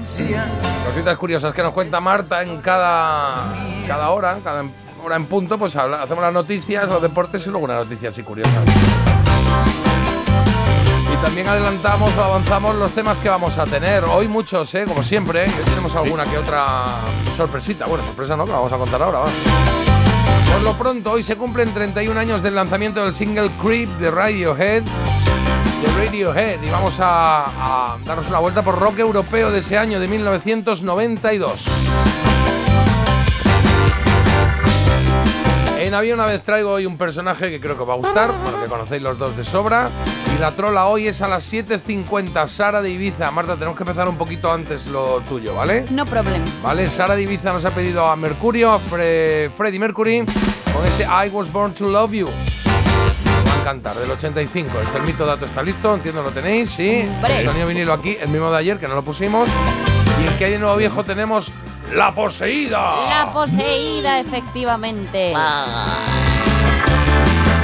Cositas 0.86 1.16
curiosas 1.18 1.52
que 1.54 1.62
nos 1.62 1.72
cuenta 1.72 2.00
Marta 2.00 2.42
en 2.42 2.60
cada, 2.60 3.44
cada 3.86 4.10
hora, 4.10 4.38
cada 4.42 4.64
hora 5.04 5.16
en 5.16 5.26
punto, 5.26 5.58
pues 5.58 5.76
habla- 5.76 6.02
hacemos 6.02 6.22
las 6.24 6.32
noticias, 6.32 6.88
los 6.88 7.02
deportes 7.02 7.46
y 7.46 7.50
luego 7.50 7.64
una 7.64 7.74
noticia 7.74 8.08
así 8.08 8.22
curiosa. 8.22 8.50
Y 11.16 11.24
también 11.24 11.48
adelantamos 11.48 12.16
o 12.18 12.22
avanzamos 12.22 12.74
los 12.76 12.92
temas 12.92 13.20
que 13.20 13.28
vamos 13.28 13.56
a 13.58 13.64
tener. 13.64 14.04
Hoy 14.04 14.28
muchos, 14.28 14.74
¿eh? 14.74 14.84
como 14.86 15.02
siempre, 15.02 15.46
¿eh? 15.46 15.50
tenemos 15.64 15.94
alguna 15.96 16.24
que 16.24 16.36
otra 16.36 16.84
sorpresita. 17.36 17.86
Bueno, 17.86 18.04
sorpresa 18.04 18.36
no, 18.36 18.44
que 18.44 18.50
la 18.50 18.58
vamos 18.58 18.72
a 18.72 18.76
contar 18.76 19.02
ahora. 19.02 19.18
va. 19.20 19.26
Por 20.52 20.62
lo 20.62 20.72
pronto, 20.76 21.12
hoy 21.12 21.22
se 21.22 21.36
cumplen 21.36 21.72
31 21.72 22.18
años 22.18 22.42
del 22.42 22.54
lanzamiento 22.54 23.04
del 23.04 23.14
single 23.14 23.50
Creep 23.62 23.88
de 23.98 24.10
Radiohead 24.10 24.82
de 24.82 26.04
Radiohead 26.06 26.62
y 26.62 26.70
vamos 26.70 26.98
a, 27.00 27.94
a 27.94 27.98
darnos 28.04 28.28
una 28.28 28.38
vuelta 28.38 28.62
por 28.62 28.78
rock 28.78 28.98
europeo 28.98 29.50
de 29.50 29.58
ese 29.58 29.76
año 29.76 30.00
de 30.00 30.08
1992. 30.08 31.66
En 35.86 35.94
Había 35.94 36.14
una 36.14 36.26
vez 36.26 36.42
traigo 36.42 36.72
hoy 36.72 36.84
un 36.84 36.98
personaje 36.98 37.48
que 37.48 37.60
creo 37.60 37.76
que 37.76 37.82
os 37.82 37.88
va 37.88 37.92
a 37.94 37.96
gustar, 37.96 38.32
bueno, 38.42 38.60
que 38.60 38.66
conocéis 38.66 39.00
los 39.02 39.16
dos 39.18 39.36
de 39.36 39.44
sobra. 39.44 39.88
Y 40.36 40.40
la 40.40 40.50
trola 40.50 40.86
hoy 40.86 41.06
es 41.06 41.22
a 41.22 41.28
las 41.28 41.50
7.50, 41.52 42.46
Sara 42.48 42.82
de 42.82 42.90
Ibiza. 42.90 43.30
Marta, 43.30 43.54
tenemos 43.54 43.76
que 43.76 43.84
empezar 43.84 44.08
un 44.08 44.16
poquito 44.18 44.52
antes 44.52 44.86
lo 44.86 45.20
tuyo, 45.28 45.54
¿vale? 45.54 45.84
No 45.90 46.04
problem. 46.04 46.42
Vale, 46.60 46.88
Sara 46.88 47.14
de 47.14 47.22
Ibiza 47.22 47.52
nos 47.52 47.64
ha 47.64 47.70
pedido 47.70 48.04
a 48.06 48.16
Mercurio, 48.16 48.72
a 48.72 48.80
Fre- 48.80 49.48
Freddie 49.56 49.78
Mercury, 49.78 50.24
con 50.74 50.84
este 50.86 51.04
I 51.04 51.28
Was 51.30 51.52
Born 51.52 51.72
to 51.72 51.86
Love 51.86 52.12
You. 52.12 52.26
Nos 52.26 53.46
va 53.48 53.54
a 53.56 53.60
encantar, 53.60 53.96
del 53.96 54.10
85. 54.10 54.80
El 54.80 54.88
termito 54.88 55.24
dato 55.24 55.44
está 55.46 55.62
listo, 55.62 55.94
entiendo 55.94 56.20
lo 56.22 56.30
tenéis, 56.32 56.68
sí. 56.70 57.08
El 57.28 57.44
sonido 57.46 57.66
vinilo 57.68 57.92
aquí, 57.92 58.18
el 58.20 58.28
mismo 58.28 58.50
de 58.50 58.58
ayer, 58.58 58.78
que 58.78 58.88
no 58.88 58.96
lo 58.96 59.02
pusimos. 59.04 59.48
Y 60.22 60.26
en 60.26 60.36
que 60.36 60.46
hay 60.46 60.50
de 60.52 60.58
nuevo 60.58 60.76
viejo 60.76 61.04
tenemos 61.04 61.52
La 61.94 62.14
Poseída. 62.14 63.08
La 63.08 63.32
poseída, 63.32 64.20
efectivamente. 64.20 65.32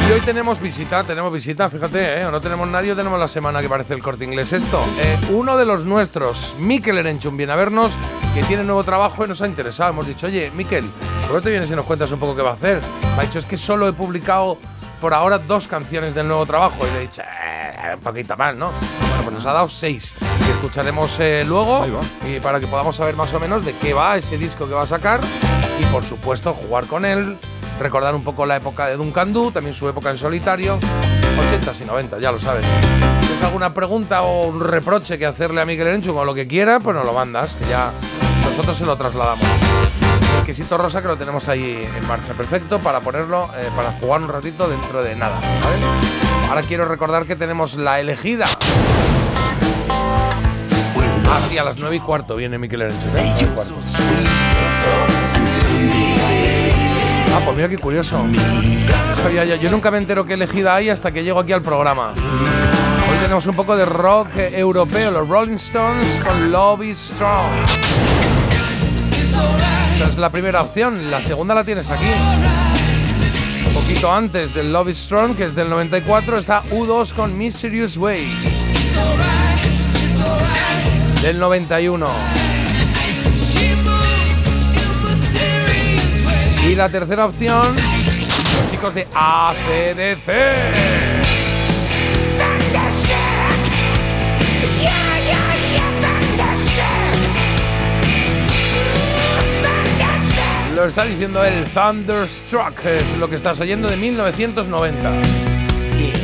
Y 0.09 0.12
hoy 0.12 0.21
tenemos 0.21 0.61
visita, 0.61 1.05
tenemos 1.05 1.33
visita, 1.33 1.71
fíjate, 1.71 2.21
¿eh? 2.21 2.25
no 2.31 2.41
tenemos 2.41 2.67
nadie, 2.69 2.95
tenemos 2.95 3.19
la 3.21 3.29
semana 3.29 3.61
que 3.61 3.69
parece 3.69 3.95
el 3.95 4.02
corte 4.02 4.25
inglés 4.25 4.52
esto. 4.52 4.83
Eh, 4.99 5.17
uno 5.31 5.57
de 5.57 5.64
los 5.64 5.85
nuestros, 5.85 6.57
Miquel 6.59 6.99
Erenchun, 6.99 7.37
viene 7.37 7.52
a 7.52 7.57
vernos, 7.57 7.93
que 8.35 8.43
tiene 8.43 8.64
nuevo 8.64 8.83
trabajo 8.85 9.25
y 9.25 9.29
nos 9.29 9.43
ha 9.43 9.47
interesado. 9.47 9.91
Hemos 9.91 10.07
dicho, 10.07 10.26
oye, 10.26 10.50
Miquel, 10.55 10.85
¿por 11.26 11.37
qué 11.37 11.43
te 11.45 11.50
vienes 11.50 11.71
y 11.71 11.76
nos 11.76 11.87
cuentas 11.87 12.11
un 12.11 12.19
poco 12.19 12.35
qué 12.35 12.43
va 12.43 12.50
a 12.50 12.55
hacer? 12.55 12.81
Me 13.17 13.23
ha 13.23 13.26
dicho, 13.26 13.38
es 13.38 13.47
que 13.47 13.57
solo 13.57 13.87
he 13.87 13.93
publicado 13.93 14.59
por 15.00 15.14
ahora 15.14 15.38
dos 15.38 15.69
canciones 15.69 16.14
del 16.14 16.26
nuevo 16.26 16.47
trabajo. 16.47 16.87
Y 16.87 16.91
le 16.91 16.99
he 16.99 17.00
dicho, 17.02 17.23
eh, 17.23 17.95
un 17.95 18.00
poquito 18.00 18.37
más, 18.37 18.57
¿no? 18.57 18.71
Bueno, 19.00 19.23
pues 19.23 19.35
nos 19.35 19.47
ha 19.47 19.52
dado 19.52 19.69
seis, 19.69 20.14
escucharemos 20.62 21.19
eh, 21.19 21.42
luego, 21.45 21.85
y 22.25 22.38
para 22.38 22.61
que 22.61 22.69
podamos 22.69 22.95
saber 22.95 23.16
más 23.16 23.35
o 23.35 23.40
menos 23.40 23.64
de 23.64 23.75
qué 23.75 23.95
va 23.95 24.16
ese 24.16 24.38
disco 24.38 24.69
que 24.69 24.75
va 24.75 24.83
a 24.83 24.87
sacar. 24.87 25.21
Y 25.81 25.85
por 25.87 26.04
supuesto, 26.04 26.54
jugar 26.54 26.87
con 26.87 27.04
él, 27.04 27.37
recordar 27.81 28.14
un 28.14 28.23
poco 28.23 28.47
la 28.47 28.54
época 28.54 28.87
de 28.87 28.95
Duncan 28.95 29.33
Du, 29.33 29.50
también 29.50 29.75
su 29.75 29.88
época 29.88 30.11
en 30.11 30.19
solitario, 30.19 30.78
80s 30.78 31.81
y 31.81 31.85
90, 31.85 32.21
ya 32.21 32.31
lo 32.31 32.38
sabes. 32.38 32.64
Si 32.64 33.26
tienes 33.26 33.42
alguna 33.42 33.75
pregunta 33.75 34.23
o 34.23 34.47
un 34.47 34.61
reproche 34.61 35.19
que 35.19 35.26
hacerle 35.26 35.61
a 35.61 35.64
Miguel 35.64 35.88
Erenchun 35.88 36.16
o 36.16 36.25
lo 36.25 36.33
que 36.33 36.47
quiera, 36.47 36.78
pues 36.78 36.95
nos 36.95 37.04
lo 37.04 37.12
mandas, 37.12 37.54
que 37.54 37.69
ya 37.69 37.90
nosotros 38.45 38.76
se 38.76 38.87
lo 38.87 38.97
trasladamos. 38.97 39.45
El 40.38 40.45
quesito 40.45 40.78
rosa 40.78 41.02
que 41.02 41.09
lo 41.09 41.19
tenemos 41.19 41.49
ahí 41.49 41.88
en 41.92 42.07
marcha, 42.07 42.35
perfecto 42.35 42.78
para 42.78 43.00
ponerlo, 43.00 43.50
eh, 43.57 43.69
para 43.75 43.90
jugar 43.95 44.21
un 44.23 44.28
ratito 44.28 44.69
dentro 44.69 45.02
de 45.02 45.16
nada, 45.16 45.40
¿vale? 45.40 46.49
Ahora 46.49 46.62
quiero 46.62 46.85
recordar 46.85 47.26
que 47.26 47.35
tenemos 47.35 47.75
la 47.75 47.99
elegida. 47.99 48.45
Ah, 51.35 51.41
sí, 51.49 51.57
a 51.57 51.65
las 51.65 51.77
9 51.79 51.97
y 51.97 52.01
cuarto 52.01 52.37
viene 52.37 52.59
Miquel 52.59 52.83
Erenchun, 52.83 53.17
¿eh? 53.17 53.33
9 53.39 53.41
y 53.41 53.55
cuarto. 53.55 53.75
Ah, 57.35 57.41
pues 57.45 57.57
mira 57.57 57.69
qué 57.69 57.79
curioso. 57.79 58.27
Ya- 59.35 59.45
yo 59.45 59.71
nunca 59.71 59.91
me 59.91 59.99
entero 59.99 60.27
qué 60.27 60.35
elegida 60.35 60.75
hay 60.75 60.91
hasta 60.91 61.11
que 61.11 61.25
llego 61.25 61.41
aquí 61.41 61.53
al 61.53 61.62
programa. 61.62 62.12
Hoy 63.11 63.19
tenemos 63.23 63.47
un 63.47 63.55
poco 63.57 63.77
de 63.77 63.85
rock 63.87 64.29
europeo, 64.37 65.11
los 65.11 65.27
Rolling 65.29 65.55
Stones 65.55 66.07
con 66.23 66.51
Love 66.53 66.83
is 66.85 66.99
Strong. 67.15 67.51
Esa 69.97 70.09
es 70.09 70.19
la 70.19 70.31
primera 70.31 70.61
opción, 70.62 71.11
la 71.11 71.21
segunda 71.23 71.55
la 71.55 71.65
tienes 71.65 71.89
aquí. 71.91 72.05
Un 73.69 73.73
poquito 73.75 74.12
antes 74.12 74.53
del 74.55 74.71
Love 74.73 74.89
is 74.91 74.99
Strong, 74.99 75.37
que 75.37 75.45
es 75.45 75.55
del 75.55 75.71
94, 75.71 76.39
está 76.39 76.62
U2 76.71 77.12
con 77.15 77.39
Mysterious 77.39 77.97
Way. 77.97 78.29
Del 81.23 81.38
91. 81.38 82.09
Y 86.69 86.75
la 86.75 86.88
tercera 86.88 87.26
opción, 87.26 87.76
los 87.76 88.71
chicos 88.73 88.95
de 88.95 89.07
ACDC. 89.14 90.33
Lo 100.75 100.87
está 100.87 101.05
diciendo 101.05 101.44
el 101.44 101.64
Thunderstruck, 101.66 102.85
es 102.85 103.18
lo 103.18 103.31
que 103.31 103.37
estás 103.37 103.61
oyendo 103.61 103.88
de 103.88 103.96
1990. 103.96 105.12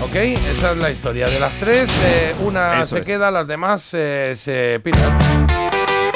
¿Ok? 0.02 0.14
Esa 0.14 0.72
es 0.72 0.78
la 0.78 0.90
historia. 0.90 1.28
De 1.28 1.38
las 1.40 1.52
tres, 1.54 1.90
eh, 2.04 2.34
una 2.40 2.82
Eso 2.82 2.96
se 2.96 3.00
es. 3.00 3.04
queda, 3.06 3.30
las 3.30 3.46
demás 3.46 3.90
eh, 3.92 4.34
se 4.36 4.80
piran. 4.82 5.18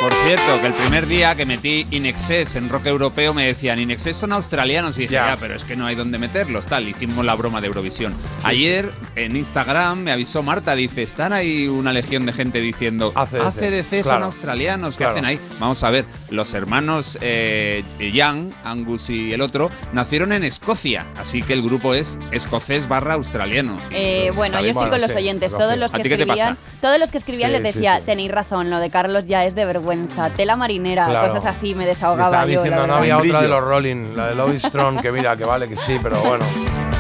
Por 0.01 0.13
cierto, 0.27 0.61
que 0.61 0.67
el 0.67 0.73
primer 0.73 1.07
día 1.07 1.37
que 1.37 1.47
metí 1.47 1.87
Inexcess 1.93 2.57
en 2.57 2.69
rock 2.69 2.87
europeo 2.87 3.33
me 3.35 3.47
decían 3.47 3.79
Inexcess 3.79 4.17
son 4.17 4.33
australianos 4.33 4.99
y 4.99 5.03
dije, 5.03 5.15
Ya. 5.15 5.29
ya, 5.31 5.37
pero 5.37 5.55
es 5.55 5.63
que 5.63 5.77
no 5.77 5.87
hay 5.87 5.95
dónde 5.95 6.19
meterlos, 6.19 6.67
tal. 6.67 6.89
Hicimos 6.89 7.25
la 7.25 7.37
broma 7.37 7.61
de 7.61 7.69
Eurovisión. 7.69 8.13
Ayer 8.43 8.91
en 9.15 9.37
Instagram 9.37 9.99
me 10.01 10.11
avisó 10.11 10.43
Marta, 10.43 10.75
dice, 10.75 11.05
están 11.05 11.33
ahí 11.33 11.69
una 11.69 11.93
legión 11.93 12.27
de 12.27 12.33
gente 12.33 12.61
diciendo 12.61 13.13
ACDC, 13.15 13.41
ACDC 13.47 13.91
son 13.91 14.03
claro. 14.03 14.25
australianos, 14.25 14.97
¿qué 14.97 15.05
Claro. 15.05 15.13
hacen 15.13 15.25
ahí? 15.25 15.39
Vamos 15.61 15.85
a 15.85 15.91
ver, 15.91 16.05
los 16.33 16.55
hermanos 16.55 17.19
eh, 17.21 17.85
Young, 17.99 18.53
Angus 18.65 19.11
y 19.11 19.33
el 19.33 19.41
otro, 19.41 19.71
nacieron 19.93 20.33
en 20.33 20.45
Escocia, 20.45 21.07
así 21.21 21.43
que 21.43 21.53
el 21.53 21.63
grupo 21.63 21.95
es 21.95 22.19
escocés 22.31 22.89
barra 22.89 23.15
australiano. 23.15 23.77
Eh, 23.91 24.33
bueno, 24.35 24.61
yo 24.61 24.69
sí 24.81 24.89
con 24.89 25.01
los 25.01 25.15
oyentes, 25.15 25.53
todos 25.53 25.77
los 25.77 25.93
¿A 25.95 25.99
que 25.99 26.09
escribían, 26.09 26.57
todos 26.81 26.99
los 26.99 27.11
que 27.11 27.19
escribían 27.19 27.51
Sí, 27.51 27.59
les 27.59 27.75
decía, 27.75 27.99
sí. 27.99 28.03
tenéis 28.07 28.31
razón, 28.33 28.71
lo 28.71 28.79
de 28.79 28.91
Carlos 28.91 29.27
ya 29.27 29.45
es 29.45 29.55
de 29.55 29.65
vergüenza, 29.65 30.31
tela 30.31 30.57
marinera, 30.57 31.07
Claro. 31.07 31.33
cosas 31.33 31.57
así, 31.57 31.75
me 31.75 31.87
desahogaba 31.87 32.29
estaba 32.45 32.47
yo. 32.47 32.57
la 32.61 32.63
diciendo, 32.63 32.77
no 32.87 32.95
verdad. 32.95 32.99
había 32.99 33.19
otra 33.19 33.43
de 33.43 33.49
los 33.49 33.63
Rolling, 33.65 34.17
la 34.17 34.27
de 34.29 34.35
Love 34.35 34.55
is 34.55 34.63
Strong, 34.63 35.01
que 35.01 35.13
mira, 35.13 35.37
que 35.37 35.45
vale, 35.45 35.69
que 35.69 35.77
sí, 35.77 35.99
pero 36.03 36.19
bueno. 36.23 36.45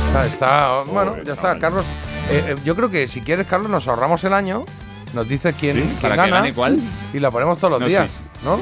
Está, 0.08 0.26
está- 0.26 0.82
bueno, 0.82 1.16
ya 1.24 1.32
está. 1.32 1.58
Carlos, 1.58 1.86
eh, 2.30 2.44
eh, 2.48 2.56
yo 2.64 2.76
creo 2.76 2.90
que 2.90 3.08
si 3.08 3.22
quieres, 3.22 3.46
Carlos, 3.46 3.70
nos 3.70 3.88
ahorramos 3.88 4.22
el 4.24 4.34
año, 4.34 4.66
nos 5.14 5.28
dices 5.28 5.54
quién, 5.58 5.76
¿Sí? 5.76 5.82
quién 5.82 5.96
¿Para 6.00 6.14
que 6.14 6.20
gana 6.22 6.36
gane 6.36 6.52
cuál? 6.52 6.78
y 7.12 7.18
la 7.20 7.30
ponemos 7.30 7.58
todos 7.58 7.72
los 7.72 7.80
No, 7.80 7.86
días, 7.86 8.10
sí. 8.10 8.20
¿no? 8.44 8.58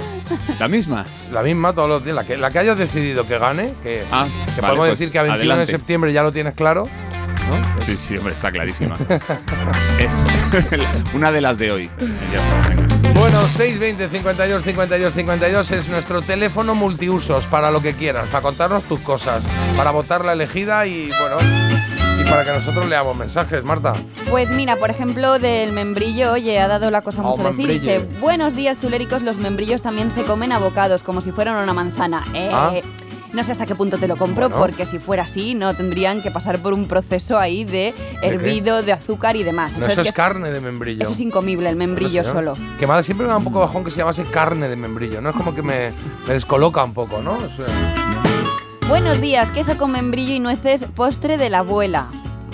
La 0.59 0.69
misma. 0.69 1.05
La 1.33 1.43
misma 1.43 1.73
todos 1.73 1.89
los 1.89 2.05
días, 2.05 2.17
la 2.17 2.25
que, 2.25 2.37
la 2.37 2.51
que 2.51 2.59
hayas 2.59 2.79
decidido 2.79 3.27
que 3.27 3.39
gane, 3.39 3.75
que, 3.83 4.03
Ah, 4.13 4.27
que 4.55 4.61
vale, 4.61 4.75
podemos 4.77 4.89
pues, 4.89 4.99
decir 4.99 5.13
que 5.13 5.19
a 5.19 5.23
21 5.23 5.41
adelante. 5.53 5.73
de 5.73 5.79
septiembre 5.79 6.13
ya 6.13 6.23
lo 6.23 6.33
tienes 6.33 6.55
claro. 6.55 6.89
¿no? 7.49 7.85
Sí, 7.85 7.97
sí, 7.97 8.17
hombre, 8.17 8.35
está 8.35 8.53
clarísima. 8.53 8.97
es 9.99 10.25
una 11.15 11.33
de 11.33 11.41
las 11.41 11.59
de 11.59 11.73
hoy. 11.73 11.91
Bueno, 13.15 13.41
620 13.49 14.09
52 14.09 14.63
52 14.63 15.15
52 15.15 15.71
es 15.73 15.89
nuestro 15.89 16.23
teléfono 16.23 16.75
multiusos 16.77 17.47
para 17.49 17.71
lo 17.73 17.81
que 17.81 17.95
quieras, 17.95 18.29
para 18.29 18.43
contarnos 18.43 18.85
tus 18.85 19.01
cosas, 19.01 19.45
para 19.77 19.91
votar 19.91 20.25
la 20.25 20.33
elegida 20.35 20.87
y 20.87 21.09
bueno, 21.21 21.37
para 22.31 22.45
que 22.45 22.53
nosotros 22.53 22.87
leamos 22.89 23.17
mensajes, 23.17 23.65
Marta. 23.65 23.93
Pues 24.31 24.51
mira, 24.51 24.77
por 24.77 24.91
ejemplo, 24.91 25.39
del 25.39 25.73
membrillo, 25.73 26.33
oye, 26.33 26.59
ha 26.61 26.69
dado 26.69 26.91
la 26.91 27.03
cosa 27.03 27.23
Oh, 27.23 27.37
mucho 27.37 27.49
de 27.49 27.53
sí. 27.55 27.67
Dice, 27.67 27.99
buenos 28.21 28.55
días, 28.55 28.79
chuléricos, 28.81 29.23
los 29.23 29.37
membrillos 29.39 29.83
también 29.83 30.11
se 30.11 30.23
comen 30.23 30.53
a 30.53 30.59
bocados, 30.59 31.03
como 31.03 31.21
si 31.21 31.33
fueran 31.33 31.57
una 31.63 31.73
manzana. 31.73 32.23
Eh, 32.35 32.51
Ah. 32.53 32.73
No 33.33 33.45
sé 33.45 33.53
hasta 33.53 33.65
qué 33.65 33.77
punto 33.77 33.97
te 33.97 34.09
lo 34.09 34.17
compro, 34.17 34.49
Bueno. 34.49 34.57
porque 34.65 34.87
si 34.87 34.99
fuera 34.99 35.23
así, 35.23 35.55
no 35.55 35.73
tendrían 35.75 36.21
que 36.21 36.33
pasar 36.33 36.59
por 36.59 36.73
un 36.73 36.89
proceso 36.89 37.39
ahí 37.39 37.63
de 37.65 37.95
hervido, 38.23 38.83
de 38.83 38.93
azúcar 38.93 39.37
y 39.37 39.45
demás. 39.45 39.79
No, 39.79 39.87
eso 39.87 40.01
es 40.03 40.11
carne 40.11 40.51
de 40.51 40.61
membrillo. 40.61 41.05
Eso 41.05 41.13
es 41.13 41.21
incomible, 41.21 41.71
el 41.71 41.77
membrillo 41.77 42.25
solo. 42.25 42.57
señor. 42.57 42.77
Que 42.79 42.89
más 42.89 43.07
siempre 43.07 43.27
me 43.29 43.31
da 43.31 43.37
un 43.39 43.45
poco 43.45 43.61
bajón 43.61 43.85
que 43.85 43.93
se 43.93 43.99
llamase 43.99 44.25
carne 44.25 44.69
de 44.69 44.75
membrillo, 44.75 45.21
¿no? 45.21 45.31
Es 45.31 45.37
como 45.37 45.55
que 45.55 45.63
me, 45.63 45.93
me 46.27 46.35
descoloca 46.35 46.83
un 46.83 46.93
poco, 46.93 47.23
¿no? 47.23 47.35
Eh, 47.37 48.87
Buenos 48.89 49.21
días, 49.21 49.49
queso 49.51 49.79
con 49.79 49.93
membrillo 49.93 50.35
y 50.35 50.41
nueces, 50.41 50.85
postre 50.97 51.37
de 51.39 51.51
la 51.51 51.59
abuela. 51.61 52.09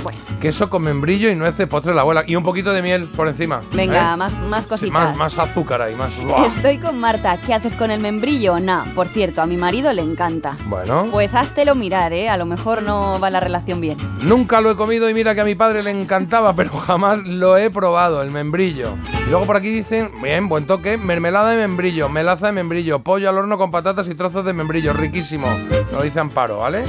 Bueno, 0.06 0.20
queso 0.40 0.70
con 0.70 0.82
membrillo 0.82 1.28
y 1.30 1.34
nueces, 1.34 1.66
postre 1.66 1.90
de 1.90 1.96
la 1.96 2.02
abuela. 2.02 2.22
Y 2.28 2.36
un 2.36 2.44
poquito 2.44 2.72
de 2.72 2.80
miel 2.80 3.06
por 3.08 3.26
encima. 3.26 3.60
venga, 3.72 4.14
¿eh? 4.14 4.16
más, 4.16 4.32
más 4.38 4.62
Sí, 4.62 4.68
cositas. 4.68 4.92
más, 4.92 5.16
más 5.16 5.36
azúcar 5.36 5.82
ahí, 5.82 5.96
más. 5.96 6.12
¡buah! 6.24 6.46
Estoy 6.46 6.78
con 6.78 7.00
Marta. 7.00 7.36
¿Qué 7.44 7.52
haces 7.52 7.74
con 7.74 7.90
el 7.90 7.98
membrillo? 8.00 8.60
Nah, 8.60 8.84
por 8.94 9.08
cierto, 9.08 9.42
a 9.42 9.46
mi 9.46 9.56
marido 9.56 9.92
le 9.92 10.02
encanta. 10.02 10.56
Bueno. 10.66 11.08
Pues 11.10 11.34
háztelo 11.34 11.74
mirar, 11.74 12.12
¿eh? 12.12 12.28
A 12.28 12.36
lo 12.36 12.46
mejor 12.46 12.84
no 12.84 13.18
va 13.18 13.30
la 13.30 13.40
relación 13.40 13.80
bien. 13.80 13.96
Nunca 14.22 14.60
lo 14.60 14.70
he 14.70 14.76
comido 14.76 15.10
y 15.10 15.14
mira 15.14 15.34
que 15.34 15.40
a 15.40 15.44
mi 15.44 15.56
padre 15.56 15.82
le 15.82 15.90
encantaba, 15.90 16.54
pero 16.54 16.70
jamás 16.76 17.18
lo 17.26 17.56
he 17.56 17.68
probado, 17.70 18.22
el 18.22 18.30
membrillo. 18.30 18.94
Y 19.26 19.30
luego 19.30 19.44
por 19.44 19.56
aquí 19.56 19.70
dicen, 19.70 20.12
bien, 20.22 20.48
buen 20.48 20.68
toque, 20.68 20.98
mermelada 20.98 21.50
de 21.50 21.56
membrillo, 21.56 22.08
melaza 22.08 22.46
de 22.46 22.52
membrillo, 22.52 23.00
pollo 23.00 23.28
al 23.28 23.38
horno 23.38 23.58
con 23.58 23.72
patatas 23.72 24.06
y 24.06 24.14
trozos 24.14 24.44
de 24.44 24.52
membrillo, 24.52 24.92
riquísimo. 24.92 25.48
Nos 25.48 25.92
lo 25.92 26.02
dice 26.02 26.20
Amparo, 26.20 26.58
¿vale? 26.60 26.84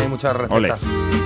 Ahí 0.00 0.08
muchas 0.08 0.34
recetas. 0.36 0.80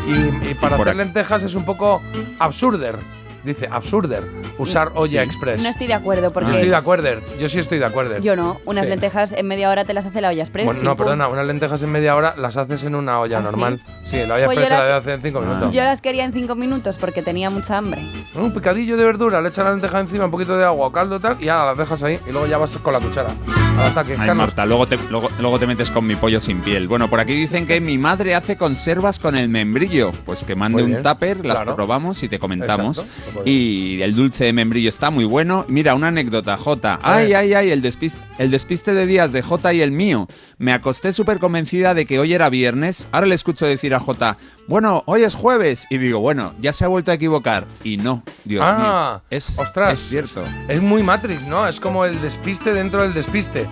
Y, 0.06 0.50
y 0.50 0.54
para 0.54 0.76
hacer 0.76 0.96
lentejas 0.96 1.42
es 1.42 1.54
un 1.54 1.64
poco 1.64 2.02
absurder. 2.38 2.96
Dice 3.44 3.68
absurder 3.70 4.24
usar 4.58 4.92
olla 4.94 5.22
express. 5.22 5.62
No 5.62 5.68
estoy 5.68 5.86
de 5.86 5.94
acuerdo 5.94 6.28
Yo 6.28 6.32
porque 6.32 6.50
estoy 6.50 6.68
de 6.68 6.76
acuerdo, 6.76 7.08
yo 7.38 7.48
sí 7.48 7.58
estoy 7.58 7.78
de 7.78 7.84
acuerdo. 7.84 8.18
yo 8.18 8.36
no. 8.36 8.60
Unas 8.64 8.84
Sí. 8.84 8.90
lentejas 8.90 9.32
en 9.32 9.46
media 9.46 9.70
hora 9.70 9.84
te 9.84 9.94
las 9.94 10.04
hace 10.06 10.20
la 10.20 10.28
olla 10.30 10.42
express. 10.42 10.66
Bueno, 10.66 10.82
no, 10.82 10.96
perdona, 10.96 11.28
unas 11.28 11.46
lentejas 11.46 11.82
en 11.82 11.90
media 11.92 12.16
hora 12.16 12.34
las 12.36 12.56
haces 12.56 12.84
en 12.84 12.94
una 12.94 13.20
olla 13.20 13.38
¿Ah, 13.38 13.42
normal. 13.42 13.80
Sí, 14.04 14.18
la 14.26 14.34
olla 14.34 14.46
Pues 14.46 14.58
express 14.58 14.78
yo 14.78 14.84
te 14.84 14.88
la 14.90 14.96
hacer 14.96 15.12
en 15.14 15.22
cinco 15.22 15.40
minutos. 15.40 15.74
Yo 15.74 15.82
las 15.82 16.00
quería 16.00 16.24
en 16.24 16.32
cinco 16.32 16.54
minutos 16.54 16.96
porque 16.98 17.22
tenía 17.22 17.50
mucha 17.50 17.78
hambre. 17.78 18.02
Un 18.34 18.52
picadillo 18.52 18.96
de 18.96 19.04
verdura, 19.04 19.40
le 19.40 19.48
echas 19.48 19.64
la 19.64 19.72
lenteja 19.72 20.00
encima, 20.00 20.24
un 20.26 20.30
poquito 20.30 20.56
de 20.56 20.64
agua 20.64 20.88
o 20.88 20.92
caldo 20.92 21.20
tal, 21.20 21.36
y 21.42 21.48
ahora 21.48 21.70
las 21.70 21.78
dejas 21.78 22.02
ahí 22.02 22.18
y 22.26 22.30
luego 22.30 22.46
ya 22.46 22.58
vas 22.58 22.70
con 22.78 22.92
la 22.92 23.00
cuchara 23.00 23.30
al 23.78 23.86
ataque. 23.86 24.16
Ay. 24.18 24.34
Marta, 24.34 24.66
luego 24.66 24.86
te, 24.86 24.96
luego, 25.10 25.28
luego 25.38 25.58
te 25.58 25.66
metes 25.66 25.90
con 25.90 26.06
mi 26.06 26.14
pollo 26.16 26.40
sin 26.40 26.60
piel. 26.60 26.88
Bueno, 26.88 27.08
por 27.08 27.20
aquí 27.20 27.34
dicen 27.34 27.66
que 27.66 27.80
mi 27.80 27.98
madre 27.98 28.34
hace 28.34 28.56
conservas 28.56 29.18
con 29.18 29.36
el 29.36 29.48
membrillo. 29.48 30.10
Pues 30.24 30.44
que 30.44 30.54
mande 30.54 30.82
un 30.82 31.02
tupper, 31.02 31.44
las 31.44 31.56
claro. 31.56 31.74
probamos 31.76 32.22
y 32.22 32.28
te 32.28 32.38
comentamos. 32.38 32.98
Exacto. 32.98 33.33
Y 33.44 34.00
el 34.02 34.14
dulce 34.14 34.44
de 34.44 34.52
membrillo 34.52 34.88
está 34.88 35.10
muy 35.10 35.24
bueno. 35.24 35.64
Mira, 35.68 35.94
una 35.94 36.08
anécdota, 36.08 36.56
Jota. 36.56 36.98
Ay, 37.02 37.32
ay, 37.32 37.54
ay, 37.54 37.70
el 37.70 37.82
despiste, 37.82 38.18
el 38.38 38.50
despiste 38.50 38.94
de 38.94 39.06
días 39.06 39.32
de 39.32 39.42
Jota 39.42 39.72
y 39.72 39.80
el 39.82 39.90
mío. 39.90 40.26
Me 40.58 40.72
acosté 40.72 41.12
súper 41.12 41.38
convencida 41.38 41.94
de 41.94 42.06
que 42.06 42.18
hoy 42.18 42.32
era 42.34 42.48
viernes. 42.50 43.08
Ahora 43.12 43.26
le 43.26 43.34
escucho 43.34 43.66
decir 43.66 43.94
a 43.94 44.00
Jota, 44.00 44.36
bueno, 44.66 45.02
hoy 45.06 45.22
es 45.22 45.34
jueves. 45.34 45.86
Y 45.90 45.98
digo, 45.98 46.20
bueno, 46.20 46.54
ya 46.60 46.72
se 46.72 46.84
ha 46.84 46.88
vuelto 46.88 47.10
a 47.10 47.14
equivocar. 47.14 47.66
Y 47.82 47.96
no, 47.96 48.22
Dios 48.44 48.64
Ah, 48.66 49.20
mío. 49.30 49.36
Es, 49.38 49.52
ostras. 49.58 49.92
es 50.00 50.08
cierto. 50.08 50.44
Es 50.68 50.80
muy 50.82 51.02
Matrix, 51.02 51.44
¿no? 51.46 51.66
Es 51.68 51.80
como 51.80 52.04
el 52.04 52.20
despiste 52.20 52.72
dentro 52.72 53.02
del 53.02 53.14
despiste. 53.14 53.66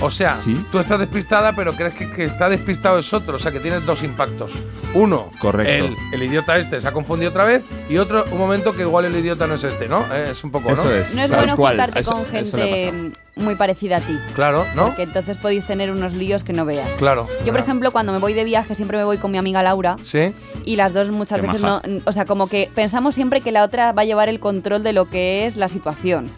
O 0.00 0.10
sea, 0.10 0.36
Sí. 0.36 0.64
tú 0.70 0.78
estás 0.78 1.00
despistada, 1.00 1.54
pero 1.56 1.74
crees 1.74 1.94
que, 1.94 2.08
que 2.10 2.24
está 2.24 2.48
despistado 2.48 2.98
es 3.00 3.12
otro. 3.12 3.36
O 3.36 3.38
sea, 3.38 3.50
que 3.52 3.60
tienes 3.60 3.84
dos 3.84 4.02
impactos. 4.04 4.52
Uno, 4.94 5.30
Correcto. 5.40 5.86
El, 5.86 5.96
el 6.14 6.22
idiota 6.22 6.56
este 6.56 6.80
se 6.80 6.86
ha 6.88 6.92
confundido 6.92 7.30
otra 7.30 7.44
vez. 7.44 7.62
Y 7.88 7.98
otro, 7.98 8.24
un 8.30 8.38
momento 8.38 8.74
que 8.74 8.82
igual 8.82 9.04
el 9.06 9.16
idiota 9.16 9.46
no 9.46 9.54
es 9.54 9.64
este, 9.64 9.88
¿no? 9.88 10.04
Eh, 10.14 10.28
es 10.30 10.44
un 10.44 10.50
poco, 10.52 10.68
¿no? 10.70 10.74
Eso 10.82 10.94
es. 10.94 11.14
No 11.14 11.22
es 11.22 11.30
Tal 11.30 11.40
bueno 11.40 11.56
cual, 11.56 11.72
juntarte 11.74 12.00
eso- 12.00 12.12
con 12.12 12.36
eso 12.36 12.56
le 12.56 12.62
ha 12.62 12.66
gente. 12.92 13.18
Muy 13.38 13.54
parecida 13.54 13.96
a 13.96 14.00
ti. 14.00 14.18
Claro, 14.34 14.64
¿no? 14.74 14.86
Porque 14.86 15.02
entonces 15.02 15.36
podéis 15.36 15.64
tener 15.66 15.90
unos 15.90 16.14
líos 16.14 16.42
que 16.42 16.52
no 16.52 16.64
veas. 16.64 16.92
Claro. 16.94 17.26
Yo, 17.44 17.52
por 17.52 17.60
ejemplo, 17.60 17.90
cuando 17.90 18.12
me 18.12 18.18
voy 18.18 18.34
de 18.34 18.44
viaje, 18.44 18.74
siempre 18.74 18.98
me 18.98 19.04
voy 19.04 19.18
con 19.18 19.30
mi 19.30 19.38
amiga 19.38 19.62
Laura. 19.62 19.96
Sí. 20.04 20.32
Y 20.64 20.76
las 20.76 20.92
dos 20.92 21.08
muchas 21.10 21.40
Qué 21.40 21.46
veces 21.46 21.62
maja. 21.62 21.82
no. 21.86 22.00
O 22.04 22.12
sea, 22.12 22.24
como 22.24 22.48
que 22.48 22.70
pensamos 22.74 23.14
siempre 23.14 23.40
que 23.40 23.52
la 23.52 23.64
otra 23.64 23.92
va 23.92 24.02
a 24.02 24.04
llevar 24.04 24.28
el 24.28 24.40
control 24.40 24.82
de 24.82 24.92
lo 24.92 25.08
que 25.08 25.46
es 25.46 25.56
la 25.56 25.68
situación. 25.68 26.30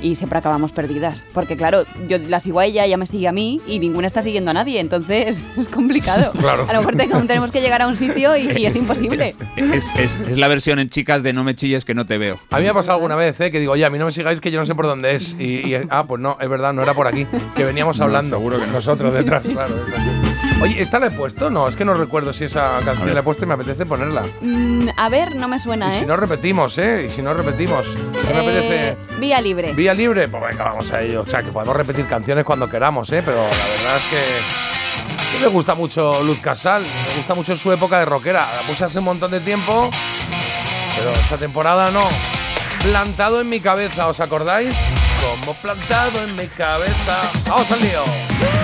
Y 0.00 0.16
siempre 0.16 0.38
acabamos 0.38 0.72
perdidas. 0.72 1.24
Porque, 1.34 1.56
claro, 1.56 1.84
yo 2.08 2.18
la 2.18 2.40
sigo 2.40 2.60
a 2.60 2.64
ella, 2.64 2.84
ella 2.86 2.96
me 2.96 3.06
sigue 3.06 3.28
a 3.28 3.32
mí 3.32 3.60
y 3.66 3.78
ninguna 3.78 4.06
está 4.06 4.22
siguiendo 4.22 4.50
a 4.50 4.54
nadie. 4.54 4.80
Entonces 4.80 5.42
es 5.56 5.68
complicado. 5.68 6.32
Claro. 6.32 6.66
A 6.68 6.72
lo 6.72 6.78
mejor 6.80 6.96
te- 6.96 7.06
tenemos 7.26 7.52
que 7.52 7.60
llegar 7.60 7.82
a 7.82 7.86
un 7.86 7.96
sitio 7.96 8.36
y, 8.36 8.50
y 8.56 8.66
es 8.66 8.74
imposible. 8.76 9.34
Es, 9.56 9.86
es- 9.96 10.16
es 10.28 10.38
la 10.38 10.48
versión 10.48 10.78
en 10.78 10.88
chicas 10.88 11.22
de 11.22 11.32
no 11.32 11.44
me 11.44 11.54
chilles 11.54 11.84
que 11.84 11.94
no 11.94 12.06
te 12.06 12.18
veo. 12.18 12.38
A 12.50 12.56
mí 12.58 12.62
me 12.64 12.70
ha 12.70 12.74
pasado 12.74 12.94
alguna 12.96 13.16
vez, 13.16 13.38
¿eh? 13.40 13.50
Que 13.50 13.60
digo, 13.60 13.72
oye, 13.72 13.84
a 13.84 13.90
mí 13.90 13.98
no 13.98 14.06
me 14.06 14.12
sigáis 14.12 14.40
que 14.40 14.50
yo 14.50 14.58
no 14.60 14.66
sé 14.66 14.74
por 14.74 14.86
dónde 14.86 15.14
es. 15.14 15.36
Y, 15.38 15.66
y- 15.74 15.80
ah, 15.90 16.04
pues 16.06 16.20
no, 16.20 16.36
es 16.40 16.48
verdad, 16.48 16.72
no 16.72 16.82
era 16.82 16.94
por 16.94 17.06
aquí. 17.06 17.26
Que 17.54 17.64
veníamos 17.64 17.98
No, 17.98 18.04
hablando. 18.06 18.36
seguro 18.38 18.58
que 18.58 18.66
no. 18.66 18.72
Nosotros 18.72 19.12
detrás, 19.12 19.42
claro. 19.46 19.74
es 19.88 19.94
así. 19.94 20.29
Oye, 20.62 20.82
¿esta 20.82 20.98
la 20.98 21.06
he 21.06 21.10
puesto? 21.10 21.48
No, 21.48 21.66
es 21.68 21.74
que 21.76 21.84
no 21.86 21.94
recuerdo 21.94 22.32
si 22.32 22.44
esa 22.44 22.78
canción 22.84 23.12
la 23.14 23.20
he 23.20 23.22
puesto 23.22 23.44
y 23.44 23.48
me 23.48 23.54
apetece 23.54 23.86
ponerla. 23.86 24.22
Mm, 24.42 24.88
a 24.96 25.08
ver, 25.08 25.34
no 25.36 25.48
me 25.48 25.58
suena, 25.58 25.88
Y 25.88 25.96
¿eh? 25.96 26.00
si 26.00 26.06
no 26.06 26.16
repetimos, 26.16 26.76
¿eh? 26.78 27.06
Y 27.06 27.10
si 27.10 27.22
no 27.22 27.32
repetimos. 27.32 27.86
¿Qué 28.26 28.34
me 28.34 28.40
apetece? 28.40 28.88
Eh, 28.90 28.96
vía 29.18 29.40
libre. 29.40 29.72
¿Vía 29.72 29.94
libre? 29.94 30.28
Pues 30.28 30.42
venga, 30.44 30.64
vamos 30.64 30.92
a 30.92 31.00
ello. 31.00 31.22
O 31.22 31.26
sea, 31.26 31.42
que 31.42 31.50
podemos 31.50 31.74
repetir 31.74 32.06
canciones 32.06 32.44
cuando 32.44 32.68
queramos, 32.68 33.10
¿eh? 33.12 33.22
Pero 33.24 33.38
la 33.38 33.68
verdad 33.68 33.96
es 33.96 34.06
que. 34.06 34.18
a 34.18 35.32
mí 35.32 35.38
me 35.40 35.46
gusta 35.48 35.74
mucho 35.74 36.22
Luz 36.22 36.40
Casal. 36.40 36.82
Me 36.82 37.14
gusta 37.16 37.34
mucho 37.34 37.56
su 37.56 37.72
época 37.72 37.98
de 37.98 38.04
rockera. 38.04 38.54
La 38.60 38.66
puse 38.68 38.84
hace 38.84 38.98
un 38.98 39.06
montón 39.06 39.30
de 39.30 39.40
tiempo. 39.40 39.90
Pero 40.96 41.10
esta 41.12 41.38
temporada 41.38 41.90
no. 41.90 42.06
Plantado 42.82 43.40
en 43.40 43.48
mi 43.48 43.60
cabeza, 43.60 44.08
¿os 44.08 44.20
acordáis? 44.20 44.76
Como 45.20 45.54
plantado 45.54 46.22
en 46.22 46.36
mi 46.36 46.46
cabeza. 46.48 47.20
¡Vamos 47.48 47.70
al 47.72 47.80
lío! 47.80 48.59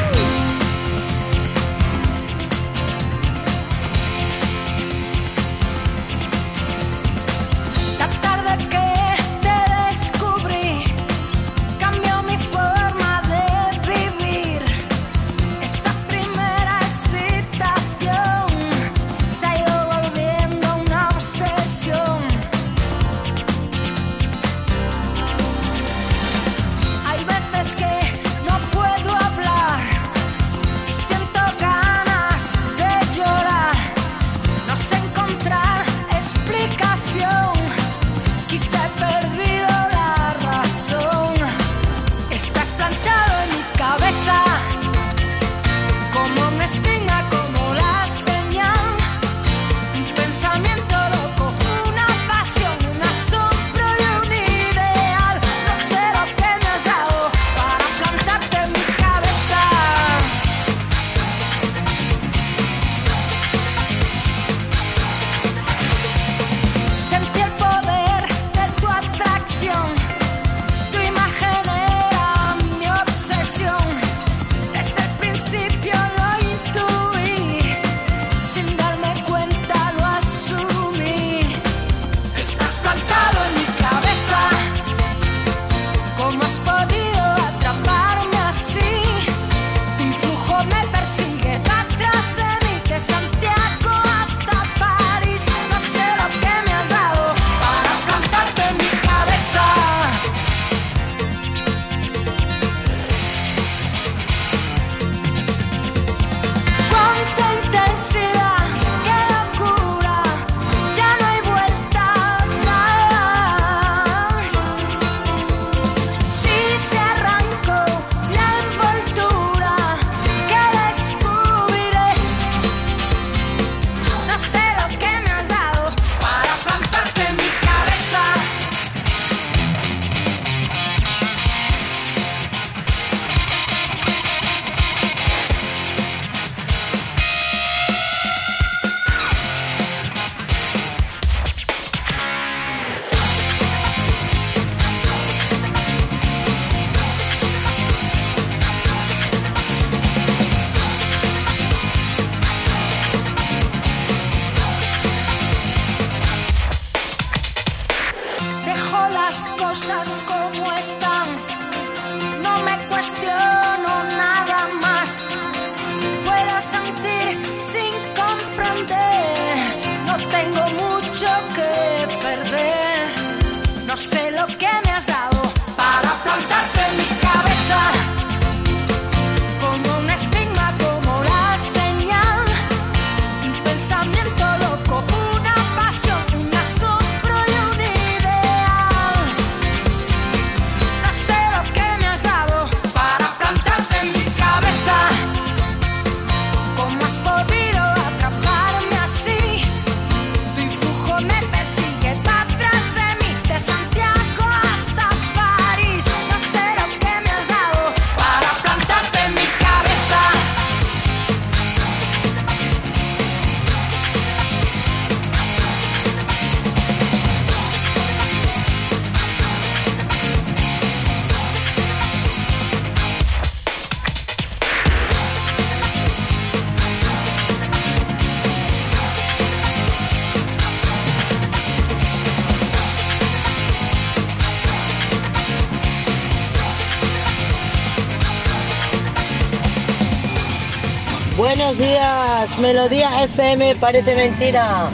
Melodía 242.61 243.23
FM 243.25 243.77
parece 243.77 244.15
mentira. 244.15 244.91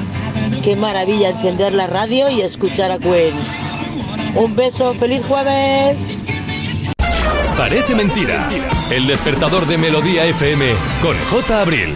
Qué 0.64 0.75
maravilla 0.75 1.31
encender 1.31 1.72
la 1.72 1.87
radio 1.87 2.29
y 2.29 2.40
escuchar 2.40 2.90
a 2.90 2.98
Queen. 2.98 3.35
Un 4.35 4.57
beso, 4.57 4.94
feliz 4.94 5.25
jueves. 5.27 6.25
Parece 7.57 7.94
mentira. 7.94 8.48
El 8.90 9.07
despertador 9.07 9.66
de 9.66 9.79
Melodía 9.79 10.25
FM 10.27 10.72
con 11.03 11.16
J. 11.31 11.61
Abril. 11.61 11.94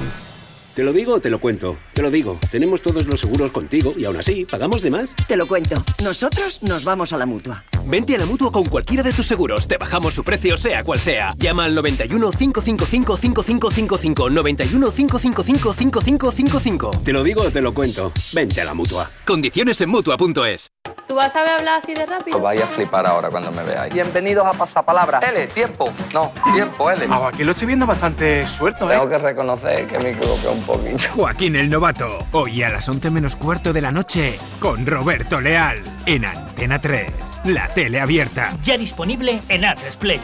¿Te 0.75 0.85
lo 0.85 0.93
digo 0.93 1.15
o 1.15 1.21
te 1.21 1.31
lo 1.31 1.41
cuento? 1.41 1.79
Te 1.95 2.03
lo 2.03 2.11
digo. 2.11 2.39
Tenemos 2.51 2.81
todos 2.81 3.07
los 3.07 3.19
seguros 3.19 3.51
contigo 3.51 3.93
y 3.97 4.05
aún 4.05 4.19
así, 4.19 4.45
¿pagamos 4.45 4.83
de 4.83 4.91
más? 4.91 5.15
Te 5.27 5.37
lo 5.37 5.49
cuento. 5.49 5.83
Nosotros 6.05 6.63
nos 6.63 6.85
vamos 6.85 7.13
a 7.13 7.17
la 7.17 7.27
mutua. 7.27 7.65
Vente 7.89 8.17
a 8.17 8.19
la 8.19 8.27
mutua 8.27 8.51
con 8.51 8.65
cualquiera 8.65 9.05
de 9.05 9.13
tus 9.13 9.27
seguros. 9.27 9.69
Te 9.69 9.79
bajamos 9.79 10.13
su 10.13 10.25
precio, 10.25 10.57
sea 10.57 10.83
cual 10.83 10.99
sea. 10.99 11.35
Llama 11.39 11.67
al 11.67 11.75
91 11.77 12.33
555 12.33 13.17
5555. 13.17 14.31
91 14.31 14.91
555 14.91 15.73
5555. 15.73 16.91
Te 17.05 17.13
lo 17.13 17.23
digo 17.23 17.43
o 17.43 17.51
te 17.53 17.61
lo 17.61 17.73
cuento. 17.73 18.13
Vente 18.35 18.61
a 18.61 18.65
la 18.65 18.75
mutua. 18.75 19.09
Condiciones 19.25 19.81
en 19.81 19.91
mutua.es. 19.91 20.73
¿Tú 21.07 21.15
vas 21.15 21.37
a 21.37 21.41
hablar 21.41 21.81
así 21.81 21.95
de 21.95 22.05
rápido? 22.05 22.39
Os 22.39 22.43
vais 22.43 22.61
a 22.61 22.67
flipar 22.67 23.07
ahora 23.07 23.31
cuando 23.31 23.53
me 23.53 23.63
veáis. 23.63 23.95
Bienvenidos 23.95 24.45
a 24.45 24.51
Pasapalabra. 24.51 25.21
L, 25.21 25.47
tiempo. 25.47 25.89
No, 26.13 26.33
tiempo, 26.53 26.91
L. 26.91 27.07
Ah, 27.09 27.29
aquí 27.33 27.45
lo 27.45 27.53
estoy 27.53 27.69
viendo 27.69 27.87
bastante 27.87 28.45
suelto, 28.49 28.91
¿eh? 28.91 28.95
Tengo 28.95 29.09
que 29.09 29.19
reconocer 29.19 29.87
que 29.87 29.99
me 30.01 30.11
equivoqué 30.11 30.49
un 30.49 30.63
poquito. 30.63 31.05
Joaquín 31.15 31.55
el 31.55 31.71
Novato, 31.71 32.27
hoy 32.33 32.65
a 32.65 32.71
las 32.71 32.89
11 32.89 33.11
menos 33.11 33.37
cuarto 33.37 33.73
de 33.73 33.83
la 33.83 33.93
noche, 33.93 34.39
con 34.59 34.85
Roberto 34.85 35.41
Leal, 35.41 35.81
en 36.07 36.25
Antena 36.25 36.81
3, 36.81 37.07
la 37.49 37.69
tele 37.69 38.01
abierta. 38.01 38.57
Ya 38.63 38.79
disponible 38.79 39.41
en 39.49 39.63
A3 39.63 39.97
Player. 39.99 40.21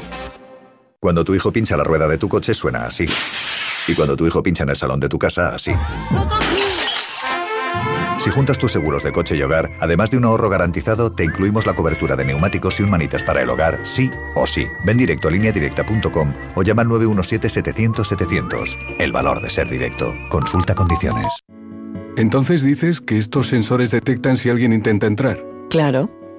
Cuando 1.01 1.25
tu 1.25 1.35
hijo 1.35 1.53
pincha 1.53 1.77
la 1.77 1.85
rueda 1.85 2.07
de 2.07 2.19
tu 2.19 2.29
coche 2.29 2.55
suena 2.55 2.87
así. 2.87 3.07
Y 3.89 3.95
cuando 3.95 4.17
tu 4.17 4.27
hijo 4.27 4.43
pincha 4.43 4.63
en 4.63 4.71
el 4.71 4.77
salón 4.77 5.01
de 5.01 5.09
tu 5.09 5.19
casa, 5.19 5.55
así. 5.55 5.73
Si 8.23 8.31
juntas 8.31 8.57
tus 8.57 8.71
seguros 8.71 9.03
de 9.03 9.11
coche 9.11 9.37
y 9.37 9.43
hogar, 9.43 9.69
además 9.81 10.13
de 10.13 10.19
un 10.19 10.25
ahorro 10.25 10.49
garantizado, 10.49 11.11
te 11.11 11.25
incluimos 11.25 11.67
la 11.67 11.75
cobertura 11.75 12.15
de 12.15 12.25
neumáticos 12.25 12.79
y 12.79 12.85
un 12.85 12.91
manitas 12.91 13.25
para 13.25 13.43
el 13.43 13.51
hogar, 13.51 13.81
sí 13.85 14.13
o 14.37 14.47
sí. 14.47 14.69
Ven 14.85 14.97
directo 14.97 15.27
a 15.27 15.33
lineadirecta.com 15.33 16.33
o 16.55 16.63
llama 16.63 16.83
al 16.83 16.89
917-700-700. 16.89 18.97
El 19.01 19.11
valor 19.11 19.43
de 19.43 19.51
ser 19.51 19.69
directo. 19.69 20.15
Consulta 20.31 20.77
condiciones. 20.77 21.33
Entonces 22.17 22.63
dices 22.63 23.01
que 23.01 23.19
estos 23.19 23.49
sensores 23.49 23.91
detectan 23.91 24.37
si 24.37 24.51
alguien 24.51 24.73
intenta 24.73 25.09
entrar. 25.09 25.45
Claro, 25.69 26.09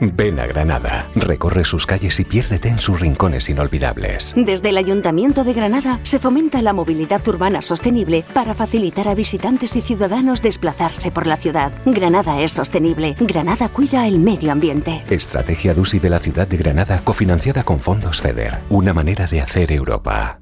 Ven 0.00 0.38
a 0.38 0.46
Granada, 0.46 1.08
recorre 1.14 1.64
sus 1.64 1.86
calles 1.86 2.20
y 2.20 2.24
piérdete 2.24 2.68
en 2.68 2.78
sus 2.78 3.00
rincones 3.00 3.48
inolvidables. 3.48 4.34
Desde 4.36 4.68
el 4.68 4.76
Ayuntamiento 4.76 5.44
de 5.44 5.54
Granada 5.54 5.98
se 6.02 6.18
fomenta 6.18 6.60
la 6.62 6.72
movilidad 6.72 7.26
urbana 7.26 7.62
sostenible 7.62 8.24
para 8.34 8.54
facilitar 8.54 9.08
a 9.08 9.14
visitantes 9.14 9.74
y 9.76 9.82
ciudadanos 9.82 10.42
desplazarse 10.42 11.10
por 11.10 11.26
la 11.26 11.36
ciudad. 11.36 11.72
Granada 11.86 12.40
es 12.40 12.52
sostenible. 12.52 13.16
Granada 13.18 13.68
cuida 13.68 14.06
el 14.06 14.18
medio 14.18 14.52
ambiente. 14.52 15.02
Estrategia 15.08 15.74
DUSI 15.74 15.98
de 15.98 16.10
la 16.10 16.18
ciudad 16.18 16.46
de 16.46 16.56
Granada 16.56 17.00
cofinanciada 17.02 17.62
con 17.62 17.80
fondos 17.80 18.20
FEDER. 18.20 18.58
Una 18.68 18.92
manera 18.92 19.26
de 19.26 19.40
hacer 19.40 19.72
Europa. 19.72 20.40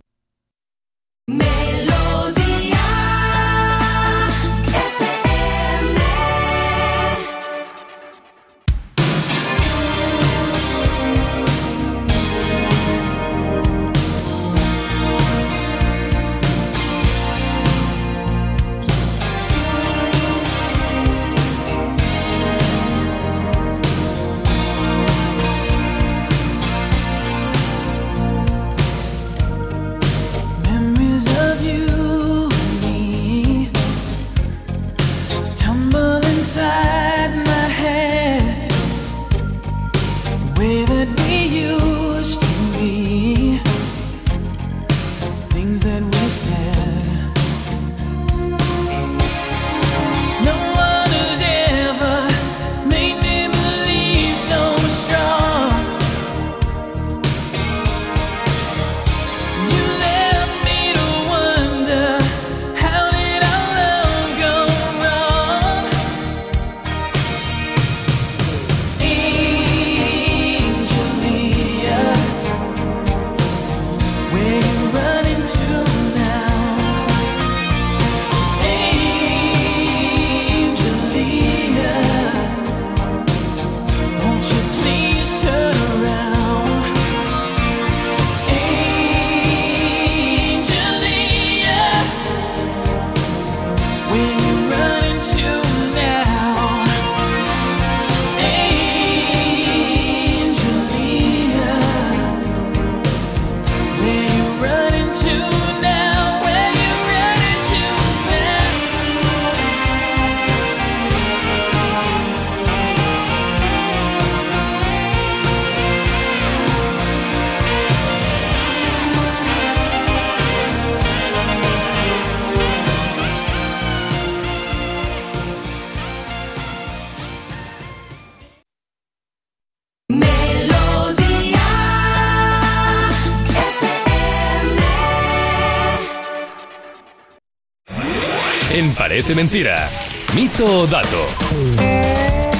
Parece 139.14 139.36
Mentira, 139.36 139.88
mito 140.34 140.80
o 140.80 140.86
dato. 140.88 141.24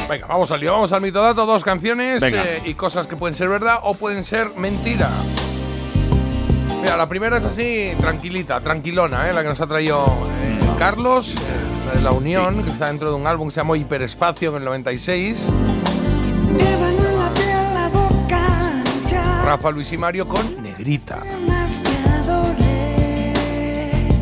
Venga, 0.09 0.27
vamos 0.29 0.53
al 0.53 0.61
lío, 0.61 0.71
vamos 0.71 0.93
al 0.93 1.01
mito 1.01 1.21
dato, 1.21 1.45
dos 1.47 1.65
canciones 1.65 2.23
eh, 2.23 2.63
y 2.65 2.75
cosas 2.75 3.09
que 3.09 3.17
pueden 3.17 3.35
ser 3.35 3.49
verdad 3.49 3.81
o 3.83 3.95
pueden 3.95 4.23
ser 4.23 4.51
mentira. 4.55 5.11
Mira, 6.81 6.97
la 6.97 7.09
primera 7.09 7.39
es 7.39 7.45
así, 7.45 7.91
tranquilita, 7.99 8.61
tranquilona, 8.61 9.29
¿eh? 9.29 9.33
la 9.33 9.43
que 9.43 9.49
nos 9.49 9.61
ha 9.61 9.67
traído 9.67 10.07
eh, 10.29 10.61
Carlos, 10.79 11.31
eh, 11.31 11.87
la 11.87 11.93
de 11.95 12.03
La 12.03 12.13
Unión, 12.13 12.63
que 12.63 12.71
está 12.71 12.87
dentro 12.87 13.11
de 13.11 13.17
un 13.17 13.27
álbum 13.27 13.49
que 13.49 13.55
se 13.55 13.61
llamó 13.61 13.75
Hiperespacio 13.75 14.51
en 14.51 14.59
el 14.59 14.65
96. 14.65 15.49
Rafa 19.45 19.71
Luis 19.73 19.91
y 19.91 19.99
Mario 19.99 20.29
con 20.29 20.63
Negrita. 20.63 21.19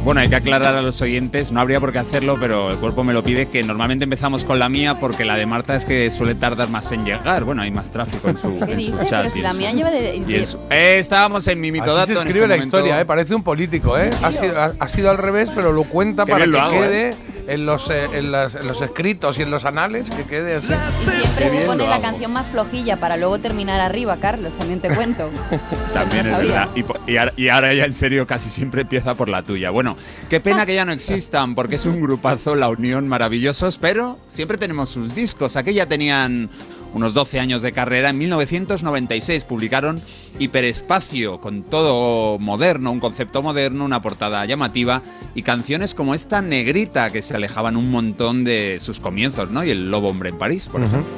Bueno, 0.05 0.21
hay 0.21 0.29
que 0.29 0.35
aclarar 0.35 0.75
a 0.75 0.83
los 0.83 1.01
oyentes, 1.01 1.53
no 1.53 1.61
habría 1.61 1.79
por 1.79 1.93
qué 1.93 2.01
hacerlo, 2.01 2.37
pero 2.41 2.71
el 2.73 2.77
cuerpo 2.79 3.05
me 3.05 3.13
lo 3.13 3.23
pide, 3.23 3.47
que 3.47 3.63
normalmente 3.63 4.03
empezamos 4.03 4.43
con 4.43 4.59
la 4.59 4.69
mía 4.69 4.97
porque 4.97 5.25
la 5.25 5.37
de 5.37 5.47
Marta 5.47 5.77
es 5.77 5.85
que 5.85 6.11
suele 6.11 6.35
tardar 6.35 6.69
más 6.71 6.91
en 6.91 7.05
llegar. 7.05 7.45
Bueno, 7.45 7.63
hay 7.63 7.71
más 7.71 7.91
tráfico 7.91 8.29
en 8.29 8.37
su, 8.37 8.59
¿Qué 8.67 8.73
en 8.73 8.83
su 8.83 8.97
chat. 9.09 9.23
Pero 9.23 9.31
si 9.31 9.39
y 9.39 9.43
la 9.43 9.53
mía 9.53 9.71
lleva 9.73 9.91
de... 9.93 10.17
y 10.17 10.25
Eh, 10.71 10.99
estábamos 10.99 11.47
en 11.47 11.61
Mimito 11.61 11.85
Así 11.85 11.95
Dato. 11.95 12.07
se 12.07 12.13
en 12.15 12.19
escribe 12.19 12.41
este 12.41 12.49
la 12.49 12.55
momento. 12.57 12.77
historia, 12.79 13.01
¿eh? 13.01 13.05
parece 13.05 13.35
un 13.37 13.45
político, 13.45 13.97
¿eh? 13.97 14.11
Ha 14.25 14.33
sido, 14.33 14.61
ha- 14.61 14.73
ha 14.77 14.89
sido 14.89 15.09
al 15.09 15.19
revés, 15.19 15.51
pero 15.55 15.73
lo 15.73 15.85
cuenta 15.85 16.25
Qué 16.25 16.33
para 16.33 16.45
que 16.47 16.51
lo 16.51 16.61
hago, 16.61 16.81
quede 16.81 17.15
en, 17.53 17.67
los, 17.67 17.91
eh, 17.91 18.07
en, 18.13 18.33
las- 18.33 18.55
en 18.55 18.67
los 18.67 18.81
escritos 18.81 19.39
y 19.39 19.43
en 19.43 19.51
los 19.51 19.65
anales, 19.65 20.09
que 20.11 20.25
quede 20.25 20.57
así. 20.57 20.73
Y 21.07 21.11
siempre 21.21 21.51
se 21.61 21.67
pone 21.67 21.87
la 21.87 22.01
canción 22.01 22.33
más 22.33 22.47
flojilla 22.47 22.97
para 22.97 23.17
luego 23.17 23.39
terminar 23.39 23.81
arriba, 23.81 24.17
Carlos, 24.17 24.53
también 24.59 24.81
te 24.81 24.89
cuento. 24.95 25.31
También 25.95 26.31
No 26.31 26.39
es 26.41 26.49
verdad. 26.49 26.69
Y, 27.07 27.17
ahora, 27.17 27.33
y 27.37 27.49
ahora 27.49 27.75
ya 27.75 27.85
en 27.85 27.93
serio 27.93 28.27
casi 28.27 28.51
siempre 28.51 28.83
empieza 28.83 29.15
por 29.15 29.29
la 29.29 29.43
tuya. 29.43 29.71
Bueno, 29.71 29.97
qué 30.31 30.41
pena 30.41 30.65
que 30.67 30.75
ya 30.75 30.85
no 30.85 30.93
existan, 30.93 31.55
porque 31.55 31.77
es 31.77 31.87
un 31.87 32.01
grupazo, 32.01 32.57
La 32.57 32.69
Unión, 32.69 33.09
maravillosos, 33.09 33.79
pero 33.79 34.19
siempre 34.31 34.57
tenemos 34.59 34.91
sus 34.91 35.15
discos. 35.15 35.57
Aquella 35.57 35.87
tenían 35.87 36.49
unos 36.95 37.15
12 37.15 37.41
años 37.41 37.63
de 37.63 37.73
carrera. 37.73 38.11
En 38.11 38.19
1996 38.19 39.45
publicaron 39.45 40.01
Hiperespacio, 40.39 41.41
con 41.41 41.63
todo 41.63 42.39
moderno, 42.39 42.91
un 42.91 43.01
concepto 43.01 43.43
moderno, 43.43 43.85
una 43.85 44.03
portada 44.03 44.45
llamativa 44.47 45.03
y 45.35 45.43
canciones 45.43 45.95
como 45.95 46.15
esta 46.15 46.43
negrita 46.43 47.11
que 47.11 47.23
se 47.23 47.35
alejaban 47.35 47.77
un 47.77 47.91
montón 47.91 48.45
de 48.45 48.79
sus 48.81 49.01
comienzos, 49.01 49.51
¿no? 49.51 49.65
Y 49.65 49.71
el 49.71 49.91
Lobo 49.91 50.09
Hombre 50.09 50.31
en 50.31 50.39
París, 50.39 50.69
por 50.71 50.83
ejemplo. 50.83 51.09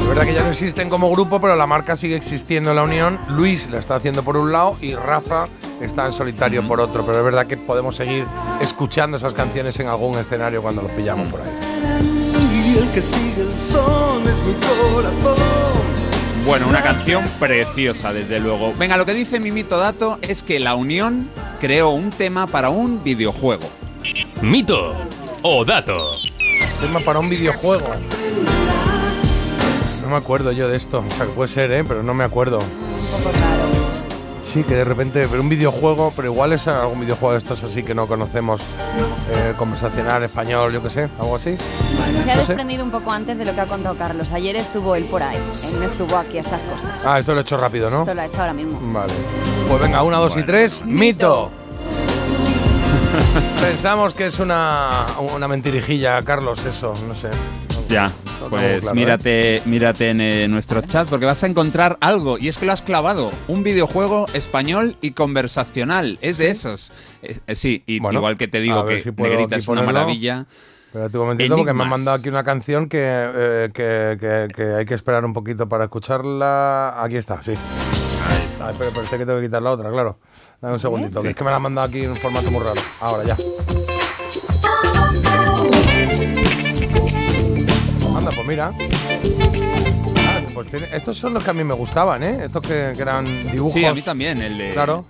Es 0.00 0.06
verdad 0.06 0.24
que 0.24 0.34
ya 0.34 0.42
no 0.42 0.50
existen 0.50 0.88
como 0.88 1.10
grupo, 1.10 1.38
pero 1.40 1.54
la 1.54 1.66
marca 1.66 1.94
sigue 1.94 2.16
existiendo 2.16 2.70
en 2.70 2.76
la 2.76 2.82
Unión. 2.82 3.18
Luis 3.28 3.68
la 3.68 3.78
está 3.78 3.96
haciendo 3.96 4.22
por 4.22 4.38
un 4.38 4.52
lado 4.52 4.74
y 4.80 4.94
Rafa 4.94 5.48
está 5.82 6.06
en 6.06 6.14
solitario 6.14 6.66
por 6.66 6.80
otro. 6.80 7.04
Pero 7.04 7.18
es 7.18 7.24
verdad 7.24 7.46
que 7.46 7.58
podemos 7.58 7.96
seguir 7.96 8.24
escuchando 8.62 9.18
esas 9.18 9.34
canciones 9.34 9.78
en 9.80 9.88
algún 9.88 10.18
escenario 10.18 10.62
cuando 10.62 10.80
los 10.80 10.90
pillamos 10.92 11.28
por 11.28 11.42
ahí. 11.42 12.17
Y 12.78 12.80
el 12.80 12.90
que 12.92 13.00
sigue 13.00 13.42
el 13.42 13.60
son 13.60 14.22
es 14.28 14.36
mi 14.44 14.54
corazón. 14.54 15.38
Bueno, 16.46 16.68
una 16.68 16.80
canción 16.80 17.24
preciosa, 17.40 18.12
desde 18.12 18.38
luego. 18.38 18.72
Venga, 18.78 18.96
lo 18.96 19.04
que 19.04 19.14
dice 19.14 19.40
Mimito 19.40 19.78
Dato 19.78 20.18
es 20.22 20.44
que 20.44 20.60
la 20.60 20.76
Unión 20.76 21.28
creó 21.60 21.90
un 21.90 22.10
tema 22.10 22.46
para 22.46 22.70
un 22.70 23.02
videojuego. 23.02 23.68
Mito 24.42 24.94
o 25.42 25.64
dato. 25.64 25.98
Tema 26.80 27.00
para 27.00 27.18
un 27.18 27.28
videojuego. 27.28 27.88
No 30.02 30.08
me 30.10 30.16
acuerdo 30.16 30.52
yo 30.52 30.68
de 30.68 30.76
esto. 30.76 31.04
O 31.06 31.14
sea, 31.16 31.26
que 31.26 31.32
puede 31.32 31.48
ser, 31.48 31.72
¿eh? 31.72 31.84
Pero 31.84 32.02
no 32.04 32.14
me 32.14 32.22
acuerdo. 32.24 32.58
Un 32.60 33.22
poco 33.22 33.32
raro. 33.32 33.77
Sí, 34.50 34.64
que 34.64 34.76
de 34.76 34.84
repente, 34.84 35.28
pero 35.28 35.42
un 35.42 35.50
videojuego, 35.50 36.10
pero 36.16 36.32
igual 36.32 36.54
es 36.54 36.66
algún 36.68 37.00
videojuego 37.00 37.32
de 37.32 37.38
estos 37.38 37.62
así 37.64 37.82
que 37.82 37.94
no 37.94 38.06
conocemos, 38.06 38.62
eh, 39.30 39.52
conversacional, 39.58 40.22
español, 40.22 40.72
yo 40.72 40.82
qué 40.82 40.88
sé, 40.88 41.08
algo 41.20 41.36
así. 41.36 41.54
Se 42.24 42.30
ha 42.30 42.36
No 42.36 42.42
sé. 42.42 42.46
desprendido 42.54 42.82
un 42.82 42.90
poco 42.90 43.12
antes 43.12 43.36
de 43.36 43.44
lo 43.44 43.54
que 43.54 43.60
ha 43.60 43.66
contado 43.66 43.94
Carlos. 43.96 44.32
Ayer 44.32 44.56
estuvo 44.56 44.94
él 44.94 45.04
por 45.04 45.22
ahí. 45.22 45.36
Él 45.64 45.78
no 45.78 45.84
estuvo 45.84 46.16
aquí 46.16 46.38
a 46.38 46.40
estas 46.40 46.62
cosas. 46.62 46.90
Ah, 47.04 47.18
esto 47.18 47.32
lo 47.34 47.40
he 47.40 47.42
hecho 47.42 47.58
rápido, 47.58 47.90
¿no? 47.90 48.00
Esto 48.00 48.14
lo 48.14 48.22
ha 48.22 48.26
hecho 48.26 48.40
ahora 48.40 48.54
mismo. 48.54 48.78
Vale. 48.90 49.12
Pues 49.68 49.80
venga, 49.82 50.02
una, 50.02 50.16
dos 50.16 50.34
y 50.38 50.42
tres, 50.44 50.82
mito. 50.86 51.50
Pensamos 53.60 54.14
que 54.14 54.26
es 54.26 54.38
una, 54.38 55.04
una 55.34 55.46
mentirijilla, 55.46 56.22
Carlos, 56.22 56.64
eso, 56.64 56.94
no 57.06 57.14
sé. 57.14 57.28
Ya, 57.88 58.06
No 58.06 58.12
tengo 58.12 58.48
pues 58.50 58.80
claro, 58.80 58.88
¿eh? 58.88 58.94
mírate, 59.00 59.62
mírate 59.64 60.10
en 60.10 60.20
eh, 60.20 60.46
nuestro 60.48 60.82
chat 60.82 61.08
porque 61.08 61.24
vas 61.24 61.42
a 61.42 61.46
encontrar 61.46 61.96
algo 62.00 62.36
y 62.38 62.48
es 62.48 62.58
que 62.58 62.66
lo 62.66 62.72
has 62.72 62.82
clavado, 62.82 63.30
un 63.48 63.62
videojuego 63.62 64.26
español 64.34 64.96
y 65.00 65.12
conversacional, 65.12 66.18
es 66.20 66.36
de 66.36 66.48
esos. 66.50 66.92
Eh, 67.22 67.38
eh, 67.46 67.54
sí, 67.56 67.82
y 67.86 67.98
Bueno, 68.00 68.18
igual 68.18 68.36
que 68.36 68.46
te 68.46 68.60
digo 68.60 68.84
que 68.84 69.00
si 69.00 69.10
Negrita 69.12 69.56
es 69.56 69.66
una 69.68 69.82
maravilla. 69.82 70.44
Espérate 70.88 71.16
un 71.18 71.24
momentito 71.24 71.56
porque 71.56 71.64
me 71.64 71.70
han 71.70 71.76
Enigmas. 71.88 71.98
mandado 71.98 72.16
aquí 72.18 72.28
una 72.28 72.44
canción 72.44 72.88
que, 72.88 72.98
eh, 73.02 73.70
que, 73.72 74.16
que- 74.20 74.48
que 74.54 74.74
hay 74.74 74.84
que 74.86 74.94
esperar 74.94 75.24
un 75.24 75.32
poquito 75.32 75.68
para 75.68 75.84
escucharla. 75.84 77.02
Aquí 77.02 77.16
está, 77.16 77.42
sí. 77.42 77.52
Espera, 77.52 78.72
pero 78.78 79.02
este 79.02 79.18
que 79.18 79.24
tengo 79.26 79.38
que 79.40 79.46
quitar 79.46 79.62
la 79.62 79.70
otra, 79.70 79.90
claro. 79.90 80.18
Dame 80.60 80.74
un 80.74 80.80
segundito, 80.80 81.22
que 81.22 81.30
es 81.30 81.34
que 81.36 81.44
me 81.44 81.50
la 81.50 81.56
han 81.56 81.62
mandado 81.62 81.88
aquí 81.88 82.00
en 82.04 82.10
un 82.10 82.16
formato 82.16 82.50
muy 82.50 82.62
raro. 82.62 82.80
Ahora 83.00 83.24
ya. 83.24 83.36
Mira. 88.48 88.72
Ah, 90.26 90.40
pues 90.54 90.68
tiene- 90.68 90.88
estos 90.92 91.16
son 91.16 91.34
los 91.34 91.44
que 91.44 91.50
a 91.50 91.54
mí 91.54 91.62
me 91.62 91.74
gustaban, 91.74 92.22
¿eh? 92.22 92.44
Estos 92.46 92.62
que, 92.62 92.92
que 92.96 93.02
eran 93.02 93.24
dibujos. 93.52 93.74
Sí, 93.74 93.84
a 93.84 93.94
mí 93.94 94.02
también, 94.02 94.40
el 94.40 94.58
de... 94.58 94.70
Claro. 94.70 95.04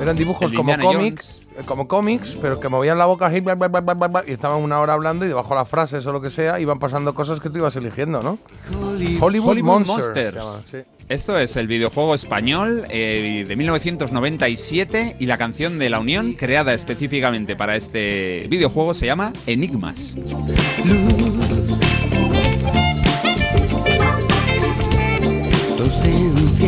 Eran 0.00 0.16
dibujos 0.16 0.50
de 0.50 0.56
como 0.56 0.72
Indiana 0.72 0.98
cómics, 0.98 1.42
eh, 1.58 1.62
como 1.66 1.86
cómics, 1.88 2.36
pero 2.40 2.58
que 2.58 2.68
movían 2.68 2.98
la 2.98 3.06
boca 3.06 3.26
así, 3.26 3.40
bla, 3.40 3.54
bla, 3.54 3.68
bla, 3.68 3.80
bla, 3.80 3.94
bla, 3.94 4.08
bla, 4.08 4.24
y 4.26 4.32
estaban 4.32 4.62
una 4.62 4.80
hora 4.80 4.94
hablando 4.94 5.24
y 5.24 5.28
debajo 5.28 5.54
las 5.54 5.68
frases 5.68 6.04
o 6.06 6.12
lo 6.12 6.20
que 6.20 6.30
sea 6.30 6.58
iban 6.60 6.78
pasando 6.78 7.14
cosas 7.14 7.40
que 7.40 7.50
tú 7.50 7.58
ibas 7.58 7.76
eligiendo, 7.76 8.22
¿no? 8.22 8.38
Hollywood, 8.80 9.22
Hollywood 9.22 9.62
Monsters. 9.62 9.86
Monsters. 9.86 10.32
se 10.34 10.38
llama, 10.40 10.62
sí. 10.70 10.78
Esto 11.08 11.36
es 11.38 11.56
el 11.56 11.66
videojuego 11.66 12.14
español 12.14 12.84
eh, 12.88 13.44
de 13.46 13.56
1997 13.56 15.16
y 15.18 15.26
la 15.26 15.36
canción 15.36 15.78
de 15.78 15.90
la 15.90 16.00
Unión 16.00 16.32
creada 16.32 16.72
específicamente 16.72 17.54
para 17.54 17.76
este 17.76 18.46
videojuego 18.48 18.94
se 18.94 19.06
llama 19.06 19.32
Enigmas. 19.46 20.14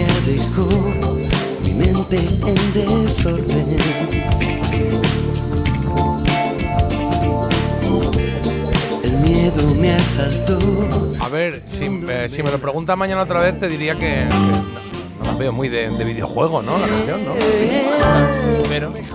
Ausencia 0.03 0.07
dejó 0.27 0.69
mi 1.65 1.73
mente 1.75 2.17
en 2.17 2.73
desorden. 2.73 3.67
El 9.03 9.13
miedo 9.19 9.75
me 9.77 9.93
asaltó. 9.93 10.59
A 11.21 11.29
ver, 11.29 11.63
si, 11.71 11.85
eh, 12.09 12.29
si 12.29 12.43
me 12.43 12.51
lo 12.51 12.59
preguntas 12.59 12.97
mañana 12.97 13.23
otra 13.23 13.41
vez, 13.41 13.59
te 13.59 13.69
diría 13.69 13.95
que, 13.95 14.01
que 14.01 14.25
no, 14.27 14.53
no 15.25 15.33
la 15.33 15.35
veo 15.39 15.53
muy 15.53 15.69
de, 15.69 15.91
de 15.91 16.05
videojuego, 16.05 16.63
¿no? 16.63 16.79
La 16.79 16.87
canción, 16.87 17.25
¿no? 17.25 17.33
Pero 18.69 18.93
es 18.97 19.09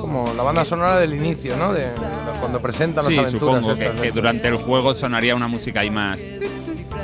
como 0.00 0.32
la 0.36 0.42
banda 0.42 0.64
sonora 0.64 0.98
del 0.98 1.14
inicio, 1.14 1.56
¿no? 1.56 1.72
De, 1.72 1.84
de 1.84 1.90
cuando 2.40 2.60
presentan 2.60 3.04
las 3.04 3.12
Sí, 3.12 3.18
aventuras. 3.18 3.56
supongo 3.60 3.76
que, 3.76 3.84
estas, 3.86 4.00
que 4.00 4.08
¿no? 4.08 4.14
durante 4.14 4.48
el 4.48 4.56
juego 4.56 4.94
sonaría 4.94 5.34
una 5.34 5.48
música 5.48 5.80
ahí 5.80 5.90
más. 5.90 6.20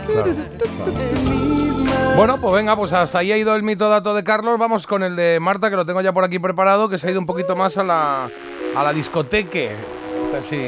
Claro, 0.06 0.32
claro. 0.32 1.47
Bueno, 2.16 2.36
pues 2.40 2.52
venga, 2.54 2.74
pues 2.74 2.92
hasta 2.92 3.18
ahí 3.20 3.30
ha 3.30 3.36
ido 3.36 3.54
el 3.54 3.62
mito 3.62 3.88
dato 3.88 4.12
de 4.14 4.24
Carlos. 4.24 4.58
Vamos 4.58 4.86
con 4.86 5.02
el 5.04 5.14
de 5.14 5.38
Marta, 5.40 5.70
que 5.70 5.76
lo 5.76 5.86
tengo 5.86 6.00
ya 6.00 6.12
por 6.12 6.24
aquí 6.24 6.38
preparado, 6.40 6.88
que 6.88 6.98
se 6.98 7.06
ha 7.06 7.10
ido 7.12 7.20
un 7.20 7.26
poquito 7.26 7.54
más 7.54 7.76
a 7.78 7.84
la, 7.84 8.28
a 8.76 8.82
la 8.82 8.92
discoteque. 8.92 9.70
Está 10.26 10.38
así. 10.38 10.60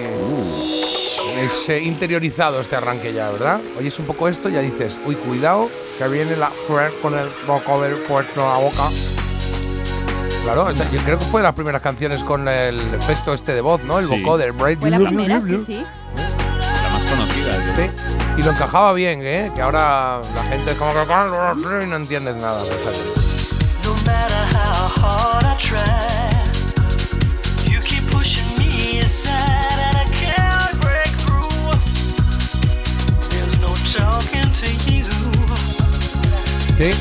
Es 1.38 1.68
eh, 1.68 1.80
interiorizado 1.82 2.60
este 2.60 2.76
arranque 2.76 3.12
ya, 3.12 3.30
¿verdad? 3.30 3.60
Oyes 3.78 3.98
un 3.98 4.06
poco 4.06 4.28
esto 4.28 4.48
y 4.48 4.52
ya 4.52 4.60
dices, 4.60 4.96
uy, 5.06 5.16
cuidado, 5.16 5.68
que 5.98 6.06
viene 6.08 6.36
la 6.36 6.48
Fred 6.48 6.90
con 7.02 7.14
el 7.18 7.26
vocoder 7.46 7.96
puesto 8.06 8.44
a 8.48 8.54
la 8.54 8.64
boca. 8.64 8.84
Claro, 10.44 10.70
esta- 10.70 10.88
yo 10.90 10.98
creo 11.02 11.18
que 11.18 11.24
fue 11.24 11.40
de 11.40 11.44
las 11.48 11.54
primeras 11.54 11.82
canciones 11.82 12.20
con 12.20 12.46
el 12.48 12.78
efecto 12.94 13.34
este 13.34 13.54
de 13.54 13.60
voz, 13.60 13.82
¿no? 13.82 13.98
El 13.98 14.06
Sí. 14.06 14.20
vocoder. 14.20 14.52
Fue 14.54 14.76
la 14.90 14.98
primera, 14.98 15.40
sí, 15.40 15.64
sí. 15.66 15.84
La 16.84 16.88
más 16.90 17.02
conocida. 17.10 17.50
es 17.50 17.56
Sí, 17.76 17.82
y 18.36 18.42
lo 18.42 18.50
encajaba 18.50 18.92
bien, 18.92 19.20
¿eh? 19.22 19.50
Que 19.54 19.62
ahora 19.62 20.20
la 20.34 20.42
gente 20.44 20.72
es 20.72 20.78
como 20.78 20.92
que 20.92 21.00
y 21.82 21.86
no 21.86 21.96
entiendes 21.96 22.36
nada. 22.36 22.62
Sí. 36.78 36.92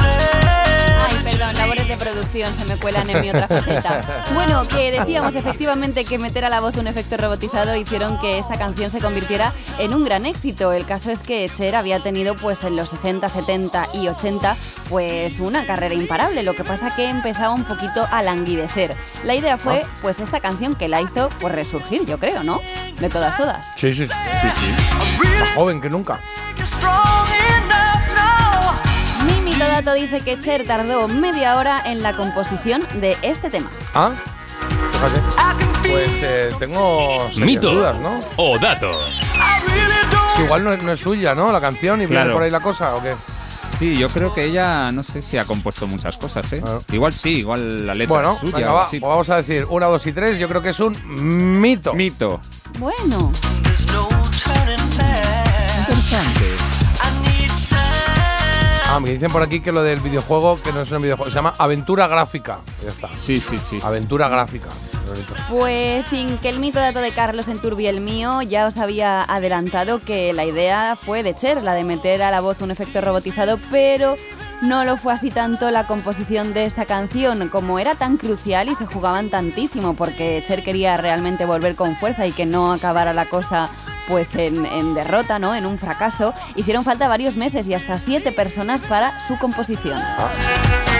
Ay, 0.00 1.16
perdón, 1.24 1.54
labores 1.56 1.77
de 1.88 1.96
producción 1.96 2.52
se 2.54 2.66
me 2.66 2.76
cuelan 2.76 3.08
en 3.08 3.22
mi 3.22 3.30
otra 3.30 3.48
faceta. 3.48 4.24
Bueno, 4.34 4.68
que 4.68 4.90
decíamos 4.90 5.34
efectivamente 5.34 6.04
que 6.04 6.18
meter 6.18 6.44
a 6.44 6.50
la 6.50 6.60
voz 6.60 6.76
un 6.76 6.86
efecto 6.86 7.16
robotizado 7.16 7.74
hicieron 7.76 8.20
que 8.20 8.38
esta 8.38 8.58
canción 8.58 8.90
se 8.90 9.00
convirtiera 9.00 9.54
en 9.78 9.94
un 9.94 10.04
gran 10.04 10.26
éxito. 10.26 10.72
El 10.72 10.84
caso 10.84 11.10
es 11.10 11.20
que 11.20 11.48
Cher 11.48 11.76
había 11.76 12.00
tenido 12.00 12.36
pues 12.36 12.62
en 12.64 12.76
los 12.76 12.90
60, 12.90 13.28
70 13.28 13.88
y 13.94 14.08
80 14.08 14.54
pues 14.90 15.40
una 15.40 15.64
carrera 15.64 15.94
imparable. 15.94 16.42
Lo 16.42 16.54
que 16.54 16.62
pasa 16.62 16.94
que 16.94 17.08
empezaba 17.08 17.54
un 17.54 17.64
poquito 17.64 18.06
a 18.10 18.22
languidecer. 18.22 18.94
La 19.24 19.34
idea 19.34 19.56
fue 19.56 19.86
pues 20.02 20.20
esta 20.20 20.40
canción 20.40 20.74
que 20.74 20.88
la 20.88 21.00
hizo 21.00 21.30
pues 21.40 21.54
resurgir, 21.54 22.04
yo 22.04 22.18
creo, 22.18 22.42
¿no? 22.42 22.60
De 23.00 23.08
todas, 23.08 23.36
todas. 23.38 23.66
Sí, 23.76 23.94
sí, 23.94 24.06
sí, 24.06 24.12
sí. 24.60 25.28
Más 25.40 25.48
joven 25.54 25.80
que 25.80 25.88
nunca. 25.88 26.20
Mito 29.58 29.70
dato 29.70 29.92
dice 29.94 30.20
que 30.20 30.40
Cher 30.40 30.64
tardó 30.68 31.08
media 31.08 31.56
hora 31.56 31.82
en 31.84 32.00
la 32.00 32.12
composición 32.14 32.86
de 33.00 33.16
este 33.22 33.50
tema. 33.50 33.68
¿Ah? 33.92 34.12
Fíjate. 34.92 35.20
Pues 35.90 36.10
eh, 36.22 36.50
tengo 36.60 37.28
Mito 37.38 37.72
dudas, 37.74 37.96
¿no? 37.98 38.20
o 38.36 38.56
dato. 38.60 38.92
Que 40.36 40.44
igual 40.44 40.62
no, 40.62 40.72
es- 40.72 40.82
no 40.84 40.92
es 40.92 41.00
suya, 41.00 41.34
¿no? 41.34 41.50
La 41.50 41.60
canción 41.60 41.96
y 42.00 42.06
viene 42.06 42.22
Claro. 42.22 42.34
por 42.34 42.42
ahí 42.44 42.52
la 42.52 42.60
cosa, 42.60 42.94
¿o 42.94 43.02
qué? 43.02 43.14
Sí, 43.80 43.96
yo 43.96 44.08
creo 44.10 44.32
que 44.32 44.44
ella, 44.44 44.92
no 44.92 45.02
sé 45.02 45.22
si 45.22 45.36
ha 45.38 45.44
compuesto 45.44 45.88
muchas 45.88 46.16
cosas, 46.18 46.52
¿eh? 46.52 46.62
Igual 46.92 47.12
sí, 47.12 47.38
igual 47.38 47.84
la 47.84 47.96
letra 47.96 48.14
Bueno, 48.14 48.32
es 48.34 48.38
suya. 48.40 48.56
venga, 48.58 48.72
o 48.72 48.74
va, 48.76 48.82
así. 48.84 49.00
pues 49.00 49.10
vamos 49.10 49.28
a 49.30 49.36
decir 49.38 49.66
una, 49.70 49.86
dos 49.86 50.06
y 50.06 50.12
tres. 50.12 50.38
Yo 50.38 50.48
creo 50.48 50.62
que 50.62 50.68
es 50.68 50.78
un 50.78 51.60
mito. 51.60 51.94
Mito. 51.94 52.40
Bueno. 52.78 53.32
Ah, 58.90 59.00
me 59.00 59.10
dicen 59.10 59.30
por 59.30 59.42
aquí 59.42 59.60
que 59.60 59.70
lo 59.70 59.82
del 59.82 60.00
videojuego, 60.00 60.56
que 60.62 60.72
no 60.72 60.80
es 60.80 60.90
un 60.90 61.02
videojuego, 61.02 61.30
se 61.30 61.34
llama 61.34 61.52
Aventura 61.58 62.06
Gráfica. 62.06 62.60
Ya 62.82 62.88
está. 62.88 63.08
Sí, 63.14 63.38
sí, 63.38 63.58
sí. 63.58 63.78
Aventura 63.82 64.30
Gráfica. 64.30 64.70
Pues 65.50 66.06
sin 66.06 66.38
que 66.38 66.48
el 66.48 66.58
mito 66.58 66.78
dato 66.78 67.00
de 67.00 67.12
Carlos 67.12 67.48
enturbie 67.48 67.90
el 67.90 68.00
mío, 68.00 68.40
ya 68.40 68.66
os 68.66 68.78
había 68.78 69.20
adelantado 69.22 70.00
que 70.00 70.32
la 70.32 70.46
idea 70.46 70.96
fue 71.00 71.22
de 71.22 71.34
Cher, 71.36 71.62
la 71.62 71.74
de 71.74 71.84
meter 71.84 72.22
a 72.22 72.30
la 72.30 72.40
voz 72.40 72.62
un 72.62 72.70
efecto 72.70 73.02
robotizado, 73.02 73.58
pero 73.70 74.16
no 74.62 74.84
lo 74.84 74.96
fue 74.96 75.12
así 75.12 75.30
tanto 75.30 75.70
la 75.70 75.86
composición 75.86 76.54
de 76.54 76.64
esta 76.64 76.86
canción, 76.86 77.48
como 77.50 77.78
era 77.78 77.94
tan 77.94 78.16
crucial 78.16 78.68
y 78.68 78.74
se 78.74 78.86
jugaban 78.86 79.28
tantísimo, 79.28 79.94
porque 79.94 80.42
Cher 80.46 80.64
quería 80.64 80.96
realmente 80.96 81.44
volver 81.44 81.76
con 81.76 81.94
fuerza 81.96 82.26
y 82.26 82.32
que 82.32 82.46
no 82.46 82.72
acabara 82.72 83.12
la 83.12 83.26
cosa 83.26 83.68
pues 84.08 84.28
en, 84.34 84.64
en 84.66 84.94
derrota, 84.94 85.38
¿no? 85.38 85.54
En 85.54 85.66
un 85.66 85.78
fracaso. 85.78 86.34
Hicieron 86.56 86.82
falta 86.84 87.06
varios 87.08 87.36
meses 87.36 87.66
y 87.66 87.74
hasta 87.74 87.98
siete 87.98 88.32
personas 88.32 88.80
para 88.82 89.12
su 89.28 89.38
composición. 89.38 89.98
Ah, 89.98 90.28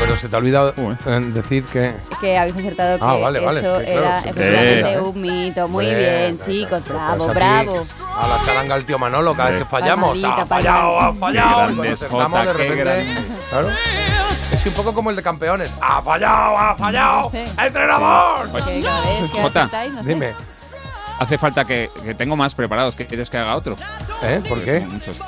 pero 0.00 0.14
se 0.16 0.28
te 0.28 0.36
ha 0.36 0.38
olvidado 0.38 0.74
eh, 0.76 1.20
decir 1.32 1.64
que. 1.64 1.94
Que 2.20 2.38
habéis 2.38 2.56
acertado 2.56 2.98
que 2.98 3.04
Ah, 3.04 3.16
vale, 3.20 3.40
vale, 3.40 3.60
esto 3.60 3.80
es 3.80 3.86
que, 3.86 3.92
claro, 3.92 4.06
era 4.06 4.22
sí. 4.22 4.28
efectivamente 4.28 4.92
Sí. 4.92 4.96
un 5.00 5.20
mito. 5.22 5.68
Muy 5.68 5.84
Bien, 5.86 5.98
bien, 5.98 6.16
bien, 6.18 6.38
chicos, 6.46 6.82
Pues 6.86 6.94
bravo, 6.96 7.24
aquí, 7.24 7.34
bravo. 7.34 7.82
A 8.20 8.28
la 8.28 8.42
charanga 8.44 8.74
el 8.76 8.84
tío 8.86 8.98
Manolo, 8.98 9.34
cada 9.34 9.50
vez 9.50 9.58
que 9.60 9.64
fallamos. 9.66 10.10
Palmadita, 10.18 10.42
Ha 10.42 10.46
fallado, 10.46 11.00
ha 11.00 11.14
fallado. 11.14 11.84
Jota, 12.08 12.44
de 12.44 12.52
repente. 12.52 13.24
Claro. 13.50 13.68
Es 14.30 14.66
un 14.66 14.72
poco 14.74 14.94
como 14.94 15.10
el 15.10 15.16
de 15.16 15.22
campeones. 15.22 15.72
¡Ha 15.80 16.00
fallado, 16.02 16.56
ha 16.58 16.74
fallado! 16.76 17.30
¡Entrenador! 17.34 18.46
Que 18.52 18.80
cada 18.80 19.00
vez 19.00 19.30
que 19.32 19.42
Jota, 19.42 19.68
no 19.94 20.04
sé. 20.04 20.08
Dime. 20.08 20.34
Hace 21.18 21.38
falta 21.38 21.64
que, 21.64 21.90
que 22.04 22.14
tengo 22.14 22.36
más 22.36 22.54
preparados. 22.54 22.94
¿Qué 22.94 23.06
quieres 23.06 23.28
que 23.28 23.38
haga 23.38 23.56
otro? 23.56 23.76
¿Eh? 24.22 24.40
¿Por 24.48 24.62
qué? 24.64 24.80
Muchos. 24.80 25.18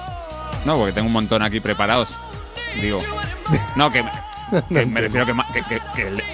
No, 0.64 0.76
porque 0.76 0.92
tengo 0.92 1.06
un 1.06 1.12
montón 1.12 1.42
aquí 1.42 1.60
preparados. 1.60 2.08
Digo. 2.80 3.00
No, 3.76 3.90
que, 3.90 4.04
que 4.68 4.86
me 4.86 5.00
refiero 5.00 5.26
que, 5.26 5.32
que, 5.62 5.78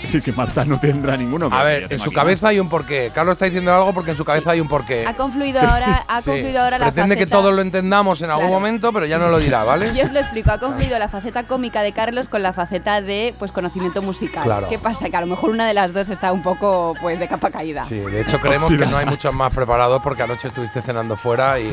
que, 0.00 0.06
sí 0.08 0.20
que 0.20 0.32
Marta 0.32 0.64
no 0.64 0.78
tendrá 0.78 1.16
ninguno. 1.16 1.48
A 1.52 1.62
ver, 1.62 1.86
en 1.92 1.98
su 1.98 2.06
aquí 2.10 2.14
cabeza 2.14 2.48
hay 2.48 2.60
un 2.60 2.68
porqué. 2.68 3.10
Carlos 3.14 3.34
está 3.34 3.44
diciendo 3.46 3.74
algo 3.74 3.92
porque 3.92 4.12
en 4.12 4.16
su 4.16 4.24
cabeza 4.24 4.52
hay 4.52 4.60
un 4.60 4.68
porqué. 4.68 5.06
Ha 5.06 5.14
confluido 5.14 5.60
ahora, 5.60 6.04
ha 6.08 6.20
Sí. 6.22 6.30
confluido 6.30 6.60
ahora 6.62 6.78
la 6.78 6.86
Pretende 6.92 7.16
que 7.16 7.26
todos 7.26 7.54
lo 7.54 7.62
entendamos 7.62 8.20
en 8.22 8.30
algún 8.30 8.46
Claro. 8.46 8.54
momento, 8.60 8.92
pero 8.92 9.06
ya 9.06 9.18
no 9.18 9.28
lo 9.28 9.38
dirá, 9.38 9.64
¿vale? 9.64 9.92
Yo 9.96 10.04
os 10.04 10.12
lo 10.12 10.20
explico, 10.20 10.50
ha 10.50 10.58
confluido 10.58 10.98
la 10.98 11.08
faceta 11.08 11.44
cómica 11.46 11.82
de 11.82 11.92
Carlos 11.92 12.28
con 12.28 12.42
la 12.42 12.52
faceta 12.52 13.00
de 13.00 13.34
pues 13.38 13.52
conocimiento 13.52 14.02
musical. 14.02 14.44
Claro. 14.44 14.68
¿Qué 14.68 14.78
pasa? 14.78 15.08
Que 15.10 15.16
a 15.16 15.20
lo 15.20 15.26
mejor 15.26 15.50
una 15.50 15.66
de 15.66 15.74
las 15.74 15.92
dos 15.92 16.08
está 16.08 16.32
un 16.32 16.42
poco 16.42 16.94
pues 17.00 17.18
de 17.18 17.28
capa 17.28 17.50
caída. 17.50 17.84
Sí, 17.84 17.96
de 17.96 18.22
hecho 18.22 18.38
creemos 18.40 18.70
que 18.70 18.86
no 18.86 18.96
hay 18.96 19.06
muchos 19.06 19.34
más 19.34 19.54
preparados 19.54 20.02
porque 20.02 20.22
anoche 20.22 20.48
estuviste 20.48 20.82
cenando 20.82 21.16
fuera 21.16 21.58
y 21.60 21.70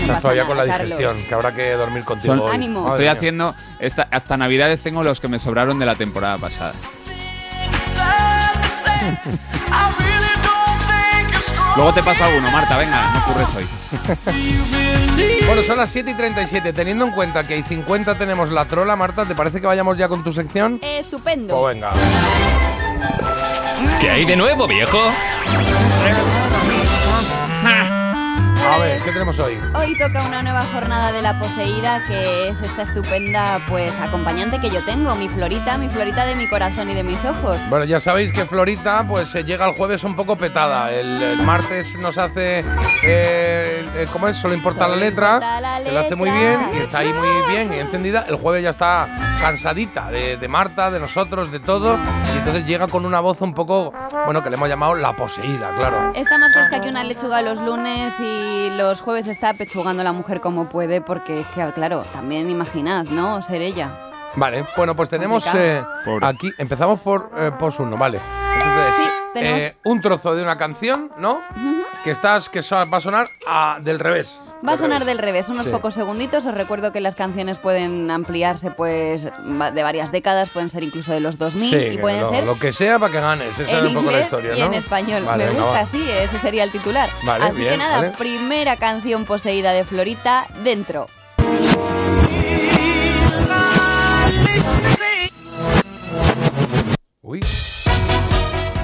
estás 0.00 0.20
todavía 0.22 0.44
con 0.46 0.56
la 0.56 0.66
Carlos. 0.66 0.82
digestión, 0.98 1.16
que 1.28 1.34
habrá 1.34 1.52
que 1.54 1.72
dormir 1.72 2.04
contigo 2.04 2.34
Son- 2.34 2.42
hoy. 2.48 2.54
Ánimo. 2.54 2.88
Estoy 2.88 3.06
haciendo. 3.06 3.54
Esta, 3.78 4.08
hasta 4.10 4.36
Navidades 4.36 4.82
tengo 4.82 5.02
los 5.02 5.20
que 5.20 5.28
me 5.28 5.38
sobraron 5.38 5.78
de 5.78 5.86
la 5.86 5.94
temporada 5.94 6.38
pasada. 6.38 6.72
Luego 11.74 11.92
te 11.94 12.02
paso 12.02 12.22
alguno, 12.24 12.50
Marta, 12.50 12.76
venga, 12.76 13.10
no 13.12 13.18
ocurres 13.20 13.48
hoy. 13.56 13.66
Bueno, 15.46 15.62
son 15.64 15.76
las 15.76 15.90
7 15.90 16.10
y 16.12 16.14
37. 16.14 16.72
Teniendo 16.72 17.04
en 17.04 17.10
cuenta 17.12 17.42
que 17.44 17.54
hay 17.54 17.62
50 17.62 18.14
tenemos 18.16 18.48
la 18.50 18.64
trola, 18.66 18.94
Marta, 18.96 19.24
¿te 19.24 19.34
parece 19.34 19.60
que 19.60 19.66
vayamos 19.66 19.96
ya 19.98 20.08
con 20.08 20.22
tu 20.24 20.32
sección? 20.32 20.78
Estupendo. 20.82 21.60
Pues 21.60 21.74
venga. 21.74 21.92
¿Qué 24.00 24.08
hay 24.10 24.24
de 24.24 24.36
nuevo, 24.36 24.66
viejo? 24.68 24.98
A 28.72 28.78
ver, 28.78 29.02
¿qué 29.02 29.12
tenemos 29.12 29.38
hoy? 29.38 29.58
Hoy 29.74 29.98
toca 29.98 30.22
una 30.26 30.42
nueva 30.42 30.62
jornada 30.72 31.12
de 31.12 31.20
la 31.20 31.38
poseída, 31.38 32.02
que 32.06 32.48
es 32.48 32.60
esta 32.62 32.82
estupenda 32.82 33.60
pues 33.68 33.92
acompañante 34.00 34.60
que 34.60 34.70
yo 34.70 34.82
tengo, 34.84 35.14
mi 35.14 35.28
Florita, 35.28 35.76
mi 35.76 35.90
Florita 35.90 36.24
de 36.24 36.34
mi 36.36 36.48
corazón 36.48 36.88
y 36.88 36.94
de 36.94 37.02
mis 37.04 37.22
ojos. 37.22 37.58
Bueno, 37.68 37.84
ya 37.84 38.00
sabéis 38.00 38.32
que 38.32 38.46
Florita 38.46 39.04
pues 39.06 39.28
se 39.28 39.44
llega 39.44 39.68
el 39.68 39.74
jueves 39.74 40.04
un 40.04 40.16
poco 40.16 40.36
petada. 40.36 40.90
El, 40.90 41.22
el 41.22 41.42
martes 41.42 41.98
nos 41.98 42.16
hace, 42.16 42.60
eh, 42.60 42.64
eh, 43.94 44.06
¿cómo 44.10 44.28
es? 44.28 44.38
Solo 44.38 44.54
importa 44.54 44.88
la 44.88 44.96
letra, 44.96 45.34
importa 45.34 45.60
la 45.60 45.82
que 45.82 45.92
lo 45.92 46.00
hace 46.00 46.16
muy 46.16 46.30
letra. 46.30 46.56
bien 46.58 46.70
y 46.74 46.78
está 46.78 46.98
ahí 47.00 47.12
muy 47.12 47.52
bien 47.52 47.72
y 47.74 47.78
encendida. 47.78 48.24
El 48.26 48.36
jueves 48.36 48.62
ya 48.62 48.70
está 48.70 49.36
cansadita 49.38 50.10
de, 50.10 50.38
de 50.38 50.48
Marta, 50.48 50.90
de 50.90 50.98
nosotros, 50.98 51.52
de 51.52 51.60
todo. 51.60 51.98
Y 52.34 52.38
entonces 52.38 52.64
llega 52.64 52.86
con 52.88 53.04
una 53.04 53.20
voz 53.20 53.42
un 53.42 53.52
poco, 53.52 53.92
bueno, 54.24 54.42
que 54.42 54.48
le 54.48 54.56
hemos 54.56 54.68
llamado 54.68 54.94
la 54.94 55.14
poseída, 55.14 55.74
claro. 55.76 56.12
Está 56.14 56.38
más 56.38 56.52
fresca 56.54 56.80
que 56.80 56.88
una 56.88 57.04
lechuga 57.04 57.42
los 57.42 57.60
lunes 57.60 58.14
y 58.18 58.61
los 58.70 59.00
jueves 59.00 59.26
está 59.26 59.54
pechugando 59.54 60.02
la 60.02 60.12
mujer 60.12 60.40
como 60.40 60.68
puede, 60.68 61.00
porque 61.00 61.40
es 61.40 61.46
que, 61.48 61.64
claro, 61.72 62.04
también 62.12 62.48
imaginad, 62.50 63.04
¿no? 63.06 63.42
Ser 63.42 63.62
ella. 63.62 63.90
Vale, 64.34 64.64
bueno, 64.76 64.96
pues 64.96 65.10
tenemos 65.10 65.44
eh, 65.54 65.82
aquí, 66.22 66.50
empezamos 66.58 67.00
por 67.00 67.30
eh, 67.36 67.50
pos 67.58 67.78
uno, 67.80 67.96
vale. 67.98 68.18
Entonces, 68.54 68.94
Sí, 69.04 69.10
tenemos- 69.34 69.62
eh, 69.62 69.76
un 69.84 70.00
trozo 70.00 70.34
de 70.34 70.42
una 70.42 70.56
canción, 70.56 71.10
¿no? 71.18 71.40
Que 72.04 72.10
estás, 72.10 72.48
que 72.48 72.62
so- 72.62 72.74
va 72.90 72.96
a 72.98 73.00
sonar 73.00 73.28
a- 73.46 73.78
del 73.80 74.00
revés. 74.00 74.42
Va 74.66 74.72
a 74.72 74.76
sonar 74.76 75.00
revés. 75.00 75.06
del 75.06 75.18
revés, 75.18 75.48
unos 75.48 75.66
Sí. 75.66 75.70
pocos 75.72 75.94
segunditos. 75.94 76.44
Os 76.46 76.54
recuerdo 76.54 76.92
que 76.92 77.00
las 77.00 77.14
canciones 77.14 77.58
pueden 77.58 78.10
ampliarse 78.10 78.70
pues 78.72 79.24
de 79.24 79.82
varias 79.82 80.10
décadas, 80.10 80.48
pueden 80.48 80.68
ser 80.70 80.82
incluso 80.82 81.12
de 81.12 81.20
los 81.20 81.38
2000 81.38 81.70
Sí, 81.70 81.76
y 81.76 81.90
que 81.96 81.98
pueden 81.98 82.22
lo, 82.22 82.30
ser 82.30 82.44
lo 82.44 82.58
que 82.58 82.72
sea 82.72 82.98
para 82.98 83.12
que 83.12 83.20
ganes. 83.20 83.56
Esa 83.58 83.70
en 83.70 83.76
es 83.78 83.82
un 83.90 83.94
poco 83.94 84.06
la 84.06 84.12
inglés 84.12 84.24
historia, 84.24 84.56
y 84.56 84.60
¿no? 84.60 84.66
en 84.66 84.74
español. 84.74 85.24
Vale, 85.24 85.44
Me 85.46 85.50
gusta 85.52 85.70
va. 85.70 85.78
así, 85.80 86.10
ese 86.10 86.38
sería 86.40 86.64
el 86.64 86.72
titular. 86.72 87.08
Vale, 87.24 87.44
así 87.44 87.56
que 87.58 87.62
bien, 87.68 87.78
nada, 87.78 87.96
vale. 87.98 88.10
primera 88.18 88.76
canción 88.76 89.24
poseída 89.24 89.70
de 89.72 89.84
Florita 89.84 90.46
dentro. 90.64 91.06
Uy. 97.22 97.40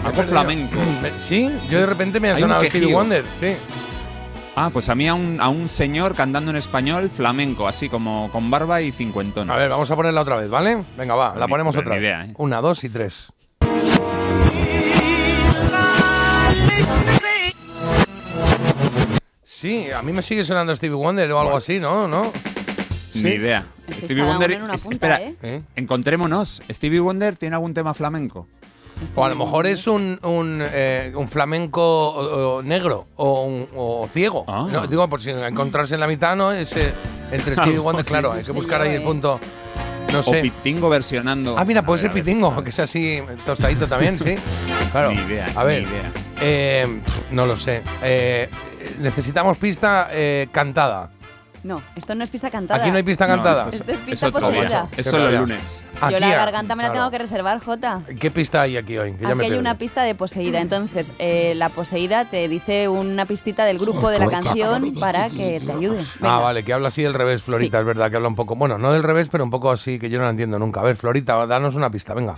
Algo 0.08 0.22
flamenco. 0.24 0.76
Me- 1.02 1.10
Sí, 1.20 1.50
yo 1.70 1.80
de 1.80 1.86
repente 1.86 2.20
me 2.20 2.30
ha 2.30 2.34
Hay 2.34 2.42
un 2.42 2.48
sonado 2.48 2.64
Stevie 2.64 2.80
quejío. 2.80 2.96
Wonder. 2.96 3.24
Sí. 3.40 3.54
Ah, 4.56 4.70
pues 4.72 4.88
a 4.88 4.94
mí 4.96 5.06
a 5.06 5.14
un, 5.14 5.38
a 5.40 5.48
un 5.48 5.68
señor 5.68 6.14
cantando 6.16 6.50
en 6.50 6.56
español 6.56 7.08
flamenco, 7.14 7.68
así 7.68 7.88
como 7.88 8.28
con 8.32 8.50
barba 8.50 8.80
y 8.80 8.90
cincuentón. 8.90 9.48
A 9.50 9.56
ver, 9.56 9.68
vamos 9.70 9.88
a 9.90 9.94
ponerla 9.96 10.22
otra 10.22 10.36
vez, 10.36 10.50
¿vale? 10.50 10.82
Venga, 10.96 11.14
va, 11.14 11.34
la 11.36 11.46
Ni- 11.46 11.50
ponemos 11.50 11.74
pero 11.76 11.82
otra 11.86 11.94
ni 11.94 12.00
vez. 12.02 12.08
idea, 12.10 12.24
¿eh? 12.24 12.34
Una, 12.38 12.60
dos 12.60 12.82
y 12.82 12.88
tres. 12.88 13.28
Sí, 19.42 19.88
a 19.90 20.02
mí 20.02 20.12
me 20.12 20.22
sigue 20.22 20.44
sonando 20.44 20.74
Stevie 20.76 20.94
Wonder 20.96 21.30
o 21.32 21.40
algo 21.40 21.56
así, 21.56 21.80
¿no? 21.80 22.06
¿No? 22.06 22.32
Ni 23.14 23.22
Sí. 23.22 23.28
idea. 23.28 23.66
Es 23.88 23.96
que 23.96 24.02
Stevie 24.02 24.22
cada 24.22 24.32
Wonder. 24.34 24.50
uno 24.50 24.58
en 24.58 24.64
una 24.64 24.74
es- 24.74 24.82
punta, 24.82 25.14
espera, 25.14 25.22
¿eh? 25.22 25.34
¿Eh? 25.42 25.62
encontrémonos. 25.76 26.62
¿Stevie 26.70 27.00
Wonder 27.00 27.36
tiene 27.36 27.56
algún 27.56 27.74
tema 27.74 27.94
flamenco? 27.94 28.46
O 29.14 29.24
a 29.24 29.28
lo 29.28 29.34
mejor 29.36 29.66
es 29.66 29.86
un, 29.86 30.18
un, 30.22 30.62
eh, 30.62 31.12
un 31.14 31.28
flamenco 31.28 31.82
o- 31.82 32.56
o 32.58 32.62
negro 32.62 33.06
o, 33.16 33.42
un- 33.44 33.68
o 33.76 34.08
ciego. 34.12 34.44
Ah. 34.48 34.66
No, 34.70 34.86
digo, 34.86 35.08
por 35.08 35.20
si 35.22 35.30
encontrarse 35.30 35.94
en 35.94 36.00
la 36.00 36.06
mitad, 36.06 36.34
¿no? 36.36 36.52
Es, 36.52 36.72
eh, 36.76 36.92
entre 37.32 37.54
Stevie 37.54 37.72
Algo 37.72 37.82
Wonder, 37.84 38.04
claro, 38.04 38.32
hay 38.32 38.44
que 38.44 38.52
buscar 38.52 38.80
ahí 38.82 38.94
el 38.96 39.02
eh. 39.02 39.04
punto. 39.04 39.38
No 40.12 40.20
O 40.20 40.22
sé. 40.22 40.40
Pitingo 40.40 40.88
versionando. 40.88 41.54
Ah, 41.58 41.64
mira, 41.66 41.80
A 41.80 41.84
puede 41.84 42.00
ser 42.00 42.10
pitingo, 42.12 42.62
que 42.64 42.70
es 42.70 42.78
así 42.80 43.20
tostadito 43.44 43.86
también, 43.86 44.18
sí. 44.18 44.36
Claro. 44.92 45.10
Ni 45.10 45.18
idea, 45.20 45.46
A 45.54 45.64
ver, 45.64 45.82
ni 45.84 45.90
idea. 45.90 46.12
eh, 46.40 47.00
no 47.30 47.44
lo 47.44 47.56
sé. 47.58 47.82
Eh, 48.02 48.48
necesitamos 49.00 49.58
pista 49.58 50.08
eh, 50.10 50.48
cantada. 50.50 51.10
No, 51.64 51.82
esto 51.96 52.14
no 52.14 52.22
es 52.24 52.30
pista 52.30 52.50
cantada. 52.50 52.80
Aquí 52.80 52.90
no 52.90 52.96
hay 52.98 53.02
pista 53.02 53.26
No, 53.26 53.34
cantada. 53.34 53.68
Esto 53.72 53.92
es 53.92 53.98
pista 53.98 54.30
poseída. 54.30 54.88
Eso 54.96 55.16
los 55.18 55.26
rabia. 55.26 55.40
lunes. 55.40 55.84
Yo 56.10 56.18
la 56.20 56.28
garganta 56.36 56.76
me 56.76 56.84
la 56.84 56.90
claro. 56.90 57.00
tengo 57.00 57.10
que 57.10 57.18
reservar, 57.18 57.60
Jota. 57.60 58.02
¿Qué 58.20 58.30
pista 58.30 58.62
hay 58.62 58.76
aquí 58.76 58.96
hoy? 58.96 59.12
Que 59.14 59.22
ya 59.22 59.28
Aquí 59.30 59.36
me 59.38 59.44
hay 59.44 59.50
perdí. 59.50 59.60
una 59.60 59.76
pista 59.76 60.02
de 60.02 60.14
poseída. 60.14 60.60
Entonces, 60.60 61.12
eh, 61.18 61.54
la 61.56 61.68
poseída 61.70 62.24
te 62.26 62.46
dice 62.48 62.88
una 62.88 63.26
pistita 63.26 63.64
del 63.64 63.78
grupo 63.78 64.08
de 64.10 64.20
la 64.20 64.28
canción 64.30 64.94
para 65.00 65.28
que 65.30 65.60
te 65.64 65.72
ayude. 65.72 66.04
Ah, 66.22 66.38
vale, 66.38 66.62
que 66.62 66.72
habla 66.72 66.88
así 66.88 67.02
del 67.02 67.14
revés, 67.14 67.42
Florita, 67.42 67.78
Sí. 67.78 67.80
es 67.80 67.86
verdad 67.86 68.10
que 68.10 68.16
habla 68.16 68.28
un 68.28 68.36
poco. 68.36 68.54
Bueno, 68.54 68.78
no 68.78 68.92
del 68.92 69.02
revés, 69.02 69.28
pero 69.30 69.42
un 69.44 69.50
poco 69.50 69.70
así 69.72 69.98
que 69.98 70.08
yo 70.08 70.18
no 70.18 70.24
la 70.24 70.30
entiendo 70.30 70.58
nunca. 70.58 70.80
A 70.80 70.84
ver, 70.84 70.96
Florita, 70.96 71.44
danos 71.46 71.74
una 71.74 71.90
pista, 71.90 72.14
venga. 72.14 72.34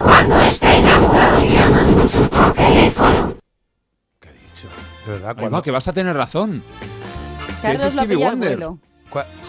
¿Qué 4.20 4.28
he 4.28 4.32
dicho? 4.32 4.68
De 5.06 5.12
verdad, 5.12 5.34
cuando. 5.36 5.56
va, 5.58 5.62
que 5.62 5.70
vas 5.70 5.88
a 5.88 5.92
tener 5.92 6.16
razón. 6.16 6.62
Carlos 7.62 7.82
es 7.84 7.94
lo 7.94 8.02
Stevie 8.02 8.16
Wonder. 8.24 8.50
vuelo. 8.56 8.78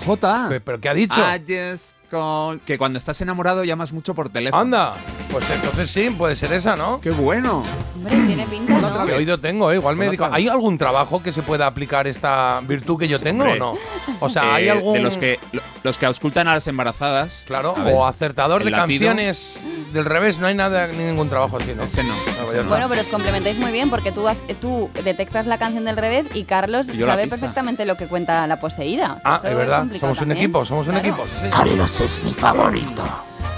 Jota. 0.05 0.45
¿Pero- 0.49 0.63
¿Pero 0.65 0.79
qué 0.81 0.89
ha 0.89 0.93
dicho? 0.93 1.19
I 1.19 1.39
just 1.41 1.93
con- 2.11 2.59
que 2.59 2.77
cuando 2.77 2.99
estás 2.99 3.19
enamorado 3.21 3.63
llamas 3.63 3.91
mucho 3.93 4.13
por 4.13 4.29
teléfono. 4.29 4.61
Anda, 4.61 4.93
pues 5.31 5.49
entonces 5.49 5.89
sí, 5.89 6.09
puede 6.11 6.35
ser 6.35 6.53
esa, 6.53 6.75
¿no? 6.75 7.01
¡Qué 7.01 7.09
bueno! 7.11 7.63
Hombre, 7.95 8.15
tiene 8.27 8.45
pinta, 8.47 8.73
¿no? 8.79 9.05
¿Qué 9.05 9.13
oído 9.13 9.39
tengo, 9.39 9.71
eh? 9.71 9.75
Igual 9.75 9.95
me 9.95 10.05
dedico. 10.05 10.27
¿Hay 10.31 10.47
algún 10.47 10.77
trabajo 10.77 11.23
que 11.23 11.31
se 11.31 11.41
pueda 11.43 11.65
aplicar 11.67 12.07
esta 12.07 12.59
virtud 12.67 12.99
que 12.99 13.07
yo 13.07 13.19
tengo 13.19 13.43
hombre. 13.45 13.61
o 13.61 13.73
no? 13.73 13.79
O 14.19 14.29
sea, 14.29 14.55
¿hay 14.55 14.65
Eh, 14.67 14.71
algún. 14.71 14.93
De 14.93 14.99
los 14.99 15.17
que, 15.17 15.39
lo- 15.51 15.61
los 15.83 15.97
que 15.97 16.05
auscultan 16.05 16.47
a 16.47 16.53
las 16.55 16.67
embarazadas. 16.67 17.43
Claro, 17.47 17.73
ver, 17.75 17.93
o 17.95 18.05
acertador 18.05 18.63
de 18.63 18.71
latido. 18.71 19.07
canciones 19.07 19.59
del 19.93 20.05
revés, 20.05 20.37
no 20.39 20.47
hay 20.47 20.53
nada, 20.55 20.87
ningún 20.87 21.29
trabajo 21.29 21.57
así, 21.57 21.73
¿no? 21.75 21.83
Ese 21.83 22.03
no. 22.03 22.13
pues 22.25 22.29
ese 22.37 22.43
no. 22.43 22.61
está. 22.61 22.69
Bueno, 22.69 22.87
pero 22.89 23.01
os 23.01 23.07
complementáis 23.07 23.57
muy 23.59 23.71
bien 23.71 23.89
porque 23.89 24.11
tú, 24.11 24.25
tú 24.59 24.89
detectas 25.03 25.47
la 25.47 25.57
canción 25.57 25.85
del 25.85 25.97
revés 25.97 26.27
y 26.33 26.43
Carlos 26.43 26.87
Y 26.87 26.99
sabe 26.99 27.27
perfectamente 27.27 27.85
lo 27.85 27.97
que 27.97 28.05
cuenta 28.07 28.45
la 28.47 28.59
poseída. 28.59 29.19
Ah, 29.23 29.37
Eso 29.39 29.47
es 29.49 29.55
verdad. 29.55 29.85
Somos 29.99 30.17
un 30.17 30.27
también. 30.27 30.37
equipo, 30.37 30.65
somos 30.65 30.87
un 30.87 30.97
equipo. 30.97 31.25
sí, 31.41 31.47
sí. 31.47 32.00
Es 32.03 32.21
mi 32.23 32.31
favorito. 32.33 33.03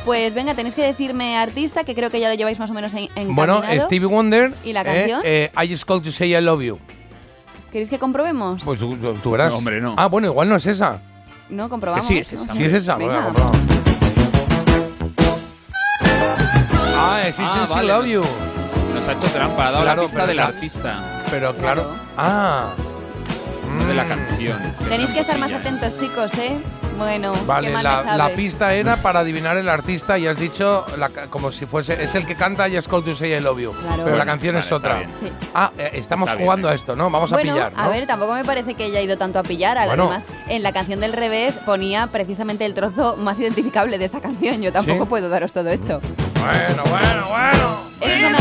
Pues 0.06 0.34
venga, 0.34 0.54
tenéis 0.54 0.76
que 0.76 0.82
decirme 0.84 1.38
artista, 1.38 1.84
que 1.86 1.96
creo 1.96 2.10
que 2.12 2.20
ya 2.20 2.28
lo 2.28 2.36
lleváis 2.36 2.60
más 2.60 2.70
o 2.70 2.74
menos 2.74 2.92
en. 2.94 3.36
Bueno, 3.36 3.62
Stevie 3.82 4.08
Wonder. 4.08 4.54
¿Y 4.64 4.74
la 4.74 4.82
eh, 4.82 4.84
canción? 4.84 5.22
eh, 5.24 5.52
I 5.64 5.70
just 5.70 5.86
called 5.88 6.04
to 6.04 6.12
say 6.12 6.36
I 6.36 6.42
love 6.42 6.62
you. 6.62 6.78
¿Queréis 7.72 7.90
que 7.90 7.98
comprobemos? 8.00 8.62
Pues 8.64 8.80
tú, 8.80 8.96
tú- 9.24 9.32
verás. 9.32 9.52
No, 9.52 9.58
hombre, 9.58 9.80
no. 9.82 9.96
Ah, 9.98 10.08
bueno, 10.08 10.28
igual 10.28 10.50
no 10.50 10.58
es 10.58 10.66
esa. 10.66 11.00
No, 11.50 11.70
comprobamos. 11.70 12.06
sí 12.06 12.18
es 12.18 12.34
esa, 12.34 12.54
Sí 12.54 12.64
es 12.66 12.74
esa. 12.74 12.96
Venga. 12.96 13.28
venga. 13.28 13.52
Ah, 16.98 17.22
es 17.26 17.36
Isn't 17.40 17.48
Ah, 17.50 17.68
vale, 17.70 17.88
Love 17.88 18.06
You. 18.08 18.24
Nos 18.94 19.08
ha 19.08 19.14
hecho 19.14 19.28
trampa, 19.28 19.68
ha 19.68 19.72
dado 19.72 19.84
Claro, 19.84 20.02
la 20.04 20.08
pista 20.08 20.28
del 20.28 20.38
la- 20.38 20.46
artista, 20.48 21.24
Pero 21.32 21.56
claro. 21.56 21.86
Ah. 22.18 22.70
no 23.78 23.86
de 23.88 23.94
la 23.96 24.04
Mm. 24.04 24.08
canción. 24.10 24.58
Tenéis 24.90 25.10
que 25.12 25.20
estar 25.22 25.38
más 25.40 25.52
atentos, 25.52 25.98
chicos, 26.00 26.32
¿eh? 26.38 26.58
Bueno, 26.98 27.34
qué 27.34 27.40
Vale, 27.46 27.70
mal 27.72 27.84
la, 27.84 27.98
me 27.98 28.06
la 28.12 28.18
sabes. 28.18 28.36
pista 28.36 28.74
era 28.74 28.98
para 28.98 29.20
adivinar 29.22 29.58
el 29.58 29.68
artista 29.70 30.18
y 30.18 30.28
has 30.28 30.38
dicho 30.40 30.86
la 30.98 31.10
ca- 31.10 31.28
como 31.28 31.52
si 31.52 31.66
fuese. 31.66 32.02
Es 32.04 32.16
el 32.16 32.26
que 32.26 32.36
canta 32.36 32.68
Just 32.70 32.90
Call 32.90 33.04
to 33.04 33.16
Say 33.16 33.34
I 33.34 33.40
Love 33.40 33.60
You. 33.60 33.72
Claro. 33.72 34.04
Pero 34.06 34.16
la 34.18 34.26
canción 34.26 34.56
vale, 34.56 34.66
es 34.66 34.72
otra. 34.72 35.00
Sí. 35.20 35.32
Ah, 35.54 35.72
eh, 35.78 35.92
estamos 35.94 36.30
Está 36.30 36.42
jugando 36.42 36.70
eh. 36.70 36.72
a 36.72 36.76
esto, 36.76 36.96
¿no? 36.96 37.10
Vamos 37.10 37.32
bueno, 37.32 37.52
a 37.52 37.56
pillar. 37.56 37.74
¿no? 37.74 37.80
a 37.84 37.88
ver, 37.90 38.06
tampoco 38.08 38.34
me 38.34 38.46
parece 38.46 38.76
que 38.76 38.86
haya 38.86 39.02
ido 39.02 39.18
tanto 39.18 39.40
a 39.40 39.44
pillar. 39.44 39.78
Bueno. 39.88 40.04
Además, 40.04 40.24
en 40.48 40.64
la 40.64 40.72
canción 40.72 41.00
del 41.00 41.14
revés 41.14 41.56
ponía 41.66 42.08
precisamente 42.08 42.66
el 42.66 42.74
trozo 42.74 43.18
más 43.18 43.40
identificable 43.40 43.98
de 43.98 44.06
esta 44.06 44.20
canción. 44.22 44.62
Yo 44.62 44.72
tampoco 44.72 45.04
¿Sí? 45.06 45.10
puedo 45.10 45.30
daros 45.30 45.52
todo 45.54 45.70
hecho. 45.70 46.00
Bueno, 46.40 46.84
bueno, 46.90 47.28
bueno. 47.30 47.84
Es 48.02 48.24
una 48.26 48.38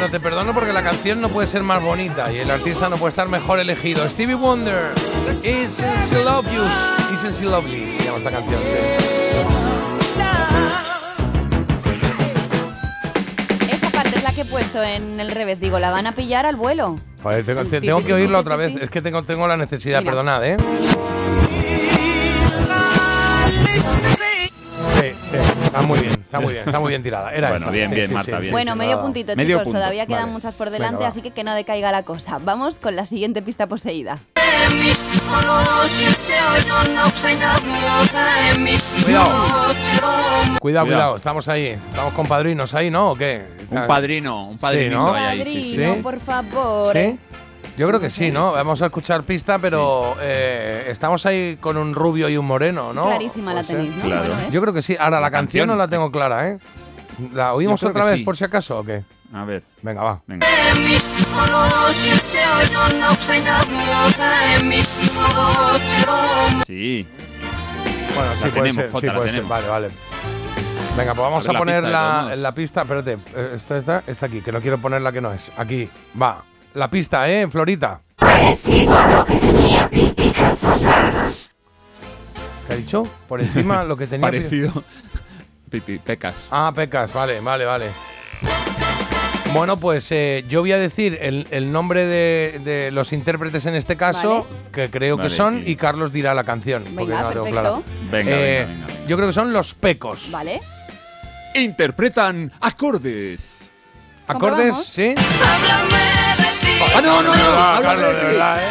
Bueno, 0.00 0.12
te 0.12 0.20
perdono 0.20 0.54
porque 0.54 0.72
la 0.72 0.82
canción 0.82 1.20
no 1.20 1.28
puede 1.28 1.46
ser 1.46 1.62
más 1.62 1.82
bonita 1.82 2.32
y 2.32 2.38
el 2.38 2.50
artista 2.50 2.88
no 2.88 2.96
puede 2.96 3.10
estar 3.10 3.28
mejor 3.28 3.60
elegido. 3.60 4.08
Stevie 4.08 4.34
Wonder, 4.34 4.94
Isn't 5.44 6.08
She 6.08 6.24
Love 6.24 6.46
You? 6.50 6.62
Isn't 7.14 7.34
She 7.38 7.44
Lovely 7.44 7.98
se 7.98 8.04
llama 8.06 8.16
esta 8.16 8.30
canción. 8.30 8.60
sí. 8.62 8.70
Esa 13.70 13.90
parte 13.90 14.16
es 14.16 14.22
la 14.24 14.32
que 14.32 14.40
he 14.40 14.44
puesto 14.46 14.82
en 14.82 15.20
el 15.20 15.30
revés. 15.32 15.60
Digo, 15.60 15.78
la 15.78 15.90
van 15.90 16.06
a 16.06 16.12
pillar 16.12 16.46
al 16.46 16.56
vuelo. 16.56 16.98
Joder, 17.22 17.44
tengo, 17.44 17.64
te- 17.66 17.80
que 17.82 17.92
oírla 18.14 18.38
otra 18.38 18.56
vez. 18.56 18.72
Es 18.80 18.88
que 18.88 19.02
tengo, 19.02 19.22
tengo 19.24 19.46
la 19.46 19.58
necesidad, 19.58 19.98
Mira. 19.98 20.12
perdonad, 20.12 20.46
¿eh? 20.46 20.56
Sí, 25.00 25.12
sí, 25.30 25.36
está 25.70 25.82
muy 25.82 25.98
bien, 26.00 26.12
está 26.12 26.40
muy 26.40 26.52
bien, 26.52 26.64
está 26.66 26.80
muy 26.80 26.88
bien 26.90 27.02
tirada. 27.02 27.32
Era 27.32 27.48
Bueno, 27.50 27.64
esta. 27.66 27.70
bien, 27.72 27.88
Sí, 27.90 27.94
bien, 27.94 28.08
sí, 28.08 28.14
Marta, 28.14 28.24
sí, 28.26 28.30
bien. 28.32 28.44
sí, 28.44 28.50
Bueno, 28.50 28.76
medio 28.76 29.00
puntito, 29.00 29.36
Medio 29.36 29.48
chicos. 29.56 29.64
punto. 29.64 29.78
Todavía 29.78 30.06
quedan 30.06 30.22
Vale. 30.22 30.32
muchas 30.32 30.54
por 30.54 30.70
delante, 30.70 31.04
así 31.04 31.20
que 31.22 31.30
que 31.30 31.44
no 31.44 31.54
decaiga 31.54 31.92
la 31.92 32.02
cosa. 32.04 32.38
Vamos 32.42 32.76
con 32.76 32.96
la 32.96 33.06
siguiente 33.06 33.42
pista 33.42 33.66
poseída. 33.66 34.18
Cuidado. 39.04 39.74
Cuidado, 40.60 40.86
Cuidado. 40.86 41.16
estamos 41.16 41.48
ahí. 41.48 41.66
Estamos 41.68 42.12
con 42.14 42.26
padrinos 42.26 42.74
ahí, 42.74 42.90
¿no? 42.90 43.10
¿O 43.12 43.16
qué? 43.16 43.46
Un 43.70 43.86
padrino, 43.86 44.48
un. 44.48 44.58
Padrino, 44.58 45.14
¿Sí? 45.44 46.00
por 46.02 46.20
favor. 46.20 46.96
¿Sí? 46.96 47.18
Yo 47.78 47.88
creo 47.88 48.00
que 48.00 48.10
sí, 48.10 48.30
¿no? 48.30 48.52
Vamos 48.52 48.82
a 48.82 48.86
escuchar 48.86 49.22
pista, 49.22 49.58
pero 49.58 50.14
eh, 50.20 50.86
estamos 50.88 51.24
ahí 51.24 51.56
con 51.60 51.76
un 51.78 51.94
rubio 51.94 52.28
y 52.28 52.36
un 52.36 52.46
moreno, 52.46 52.92
¿no? 52.92 53.04
Clarísima 53.04 53.54
la 53.54 53.62
Puede 53.62 53.66
ser. 53.66 53.76
tenéis, 53.76 53.96
¿no? 53.96 54.02
Claro. 54.04 54.28
Bueno, 54.34 54.40
¿eh? 54.42 54.48
Yo 54.50 54.60
creo 54.60 54.74
que 54.74 54.82
sí. 54.82 54.96
Ahora, 54.98 55.12
la, 55.16 55.20
La 55.20 55.30
canción, 55.30 55.62
canción. 55.62 55.68
no 55.68 55.76
la 55.76 55.88
tengo 55.88 56.10
clara, 56.10 56.48
¿eh? 56.48 56.58
¿La 57.32 57.54
oímos 57.54 57.82
otra 57.82 58.04
vez 58.04 58.16
sí. 58.18 58.24
por 58.24 58.36
si 58.36 58.44
acaso 58.44 58.78
o 58.80 58.84
qué? 58.84 59.02
A 59.32 59.44
ver, 59.44 59.62
Venga, 59.82 60.02
va. 60.02 60.20
venga. 60.26 60.44
Sí. 66.66 67.06
Bueno, 68.14 68.30
La 68.30 68.36
sí, 68.36 68.40
puede 68.40 68.52
tenemos, 68.54 68.74
ser, 68.74 68.90
Jota, 68.90 69.00
sí, 69.00 69.06
la 69.06 69.14
puede 69.14 69.30
ser. 69.30 69.42
Vale, 69.44 69.68
vale. 69.68 69.88
Venga, 70.96 71.14
pues 71.14 71.22
vamos 71.22 71.48
a 71.48 71.52
la 71.52 71.58
poner 71.58 71.82
pista, 71.82 71.90
la, 71.90 72.22
modos. 72.22 72.38
la 72.38 72.52
pista. 72.54 72.82
Espérate, 72.82 73.18
eh, 73.36 73.52
esta 73.56 74.02
está 74.06 74.26
aquí, 74.26 74.40
que 74.40 74.52
no 74.52 74.60
quiero 74.60 74.78
poner 74.78 75.00
la 75.02 75.12
que 75.12 75.20
no 75.20 75.32
es. 75.32 75.52
Aquí, 75.56 75.88
va. 76.20 76.42
La 76.74 76.88
pista, 76.90 77.28
¿eh, 77.28 77.48
Florita? 77.48 78.00
Parecido 78.16 78.96
a 78.96 79.08
lo 79.10 79.24
que 79.24 79.36
tenía 79.36 79.88
Pipi 79.90 80.30
calzas 80.30 80.80
largas. 80.82 81.54
¿Qué 82.66 82.72
ha 82.72 82.76
dicho? 82.76 83.08
Por 83.28 83.40
encima 83.40 83.82
lo 83.84 83.96
que 83.96 84.06
tenía. 84.06 84.26
Parecido. 84.26 84.84
Pipi, 85.68 85.98
pecas. 85.98 86.34
Ah, 86.50 86.72
pecas, 86.74 87.12
vale, 87.12 87.40
vale, 87.40 87.64
vale. 87.64 87.86
Bueno, 89.52 89.78
pues 89.80 90.06
eh, 90.12 90.44
yo 90.48 90.60
voy 90.60 90.70
a 90.70 90.78
decir 90.78 91.18
el, 91.20 91.48
el 91.50 91.72
nombre 91.72 92.06
de, 92.06 92.60
de 92.64 92.90
los 92.92 93.12
intérpretes 93.12 93.66
en 93.66 93.74
este 93.74 93.96
caso, 93.96 94.46
que 94.72 94.90
creo 94.90 95.16
que 95.18 95.28
son, 95.28 95.64
y 95.66 95.74
Carlos 95.74 96.12
dirá 96.12 96.34
la 96.34 96.44
canción. 96.44 96.84
porque 96.84 97.12
Venga, 97.12 97.22
no 97.22 97.28
la 97.28 97.32
tengo 97.32 97.44
perfecto. 97.46 97.60
clara. 97.60 98.10
Venga, 98.12 98.30
Eh, 98.30 98.58
venga, 98.66 98.68
venga, 98.76 98.86
venga. 98.86 99.06
Yo 99.08 99.16
creo 99.16 99.28
que 99.28 99.32
son 99.32 99.52
los 99.52 99.74
pecos. 99.74 100.30
Vale. 100.30 100.60
Interpretan 101.56 102.52
acordes. 102.60 103.68
¿Acordes? 104.30 104.74
¿Sí? 104.92 105.14
¡Ah, 106.94 107.00
no, 107.02 107.22
no, 107.22 107.34
no! 107.34 107.42
Ah, 107.56 107.78
Carlos, 107.82 108.06
de 108.16 108.22
verdad, 108.22 108.58
¿eh? 108.58 108.68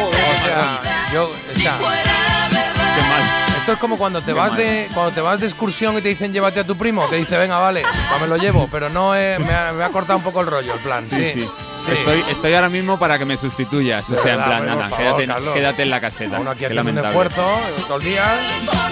O 0.00 0.44
sea, 0.44 0.80
yo, 1.12 1.24
o 1.28 1.54
sea, 1.58 1.76
Qué 1.78 3.02
mal. 3.02 3.22
esto 3.58 3.72
es 3.72 3.78
como 3.78 3.96
cuando 3.98 4.22
te 4.22 4.32
vas 4.32 4.56
de 4.56 4.88
cuando 4.94 5.12
te 5.12 5.20
vas 5.20 5.40
de 5.40 5.46
excursión 5.46 5.96
y 5.98 6.00
te 6.02 6.08
dicen 6.08 6.32
llévate 6.32 6.60
a 6.60 6.64
tu 6.64 6.76
primo, 6.76 7.06
te 7.06 7.16
dice 7.16 7.36
venga 7.38 7.58
vale, 7.58 7.82
va, 7.82 8.18
me 8.18 8.26
lo 8.26 8.36
llevo, 8.36 8.68
pero 8.70 8.88
no 8.88 9.14
eh, 9.14 9.38
me, 9.38 9.52
ha, 9.54 9.72
me 9.72 9.84
ha 9.84 9.88
cortado 9.90 10.18
un 10.18 10.24
poco 10.24 10.40
el 10.40 10.46
rollo 10.46 10.74
el 10.74 10.80
plan. 10.80 11.06
Sí, 11.08 11.16
Sí, 11.16 11.32
sí. 11.34 11.48
Estoy, 11.94 12.22
estoy 12.28 12.52
ahora 12.54 12.68
mismo 12.68 12.98
para 12.98 13.18
que 13.18 13.24
me 13.24 13.36
sustituyas. 13.38 14.10
O 14.10 14.20
sea, 14.20 14.34
en 14.34 14.42
plan, 14.44 14.66
nada, 14.66 14.90
quédate, 14.94 15.24
en- 15.24 15.54
quédate 15.54 15.82
en 15.84 15.90
la 15.90 16.00
caseta. 16.00 16.38
Uno 16.38 16.50
aquí 16.50 16.60
Qué 16.60 16.66
haciendo 16.66 16.90
un 16.90 16.96
lamentable. 16.96 17.26
esfuerzo 17.26 17.60
eh, 17.66 17.82
todo 17.86 17.96
el 17.96 18.04
día 18.04 18.24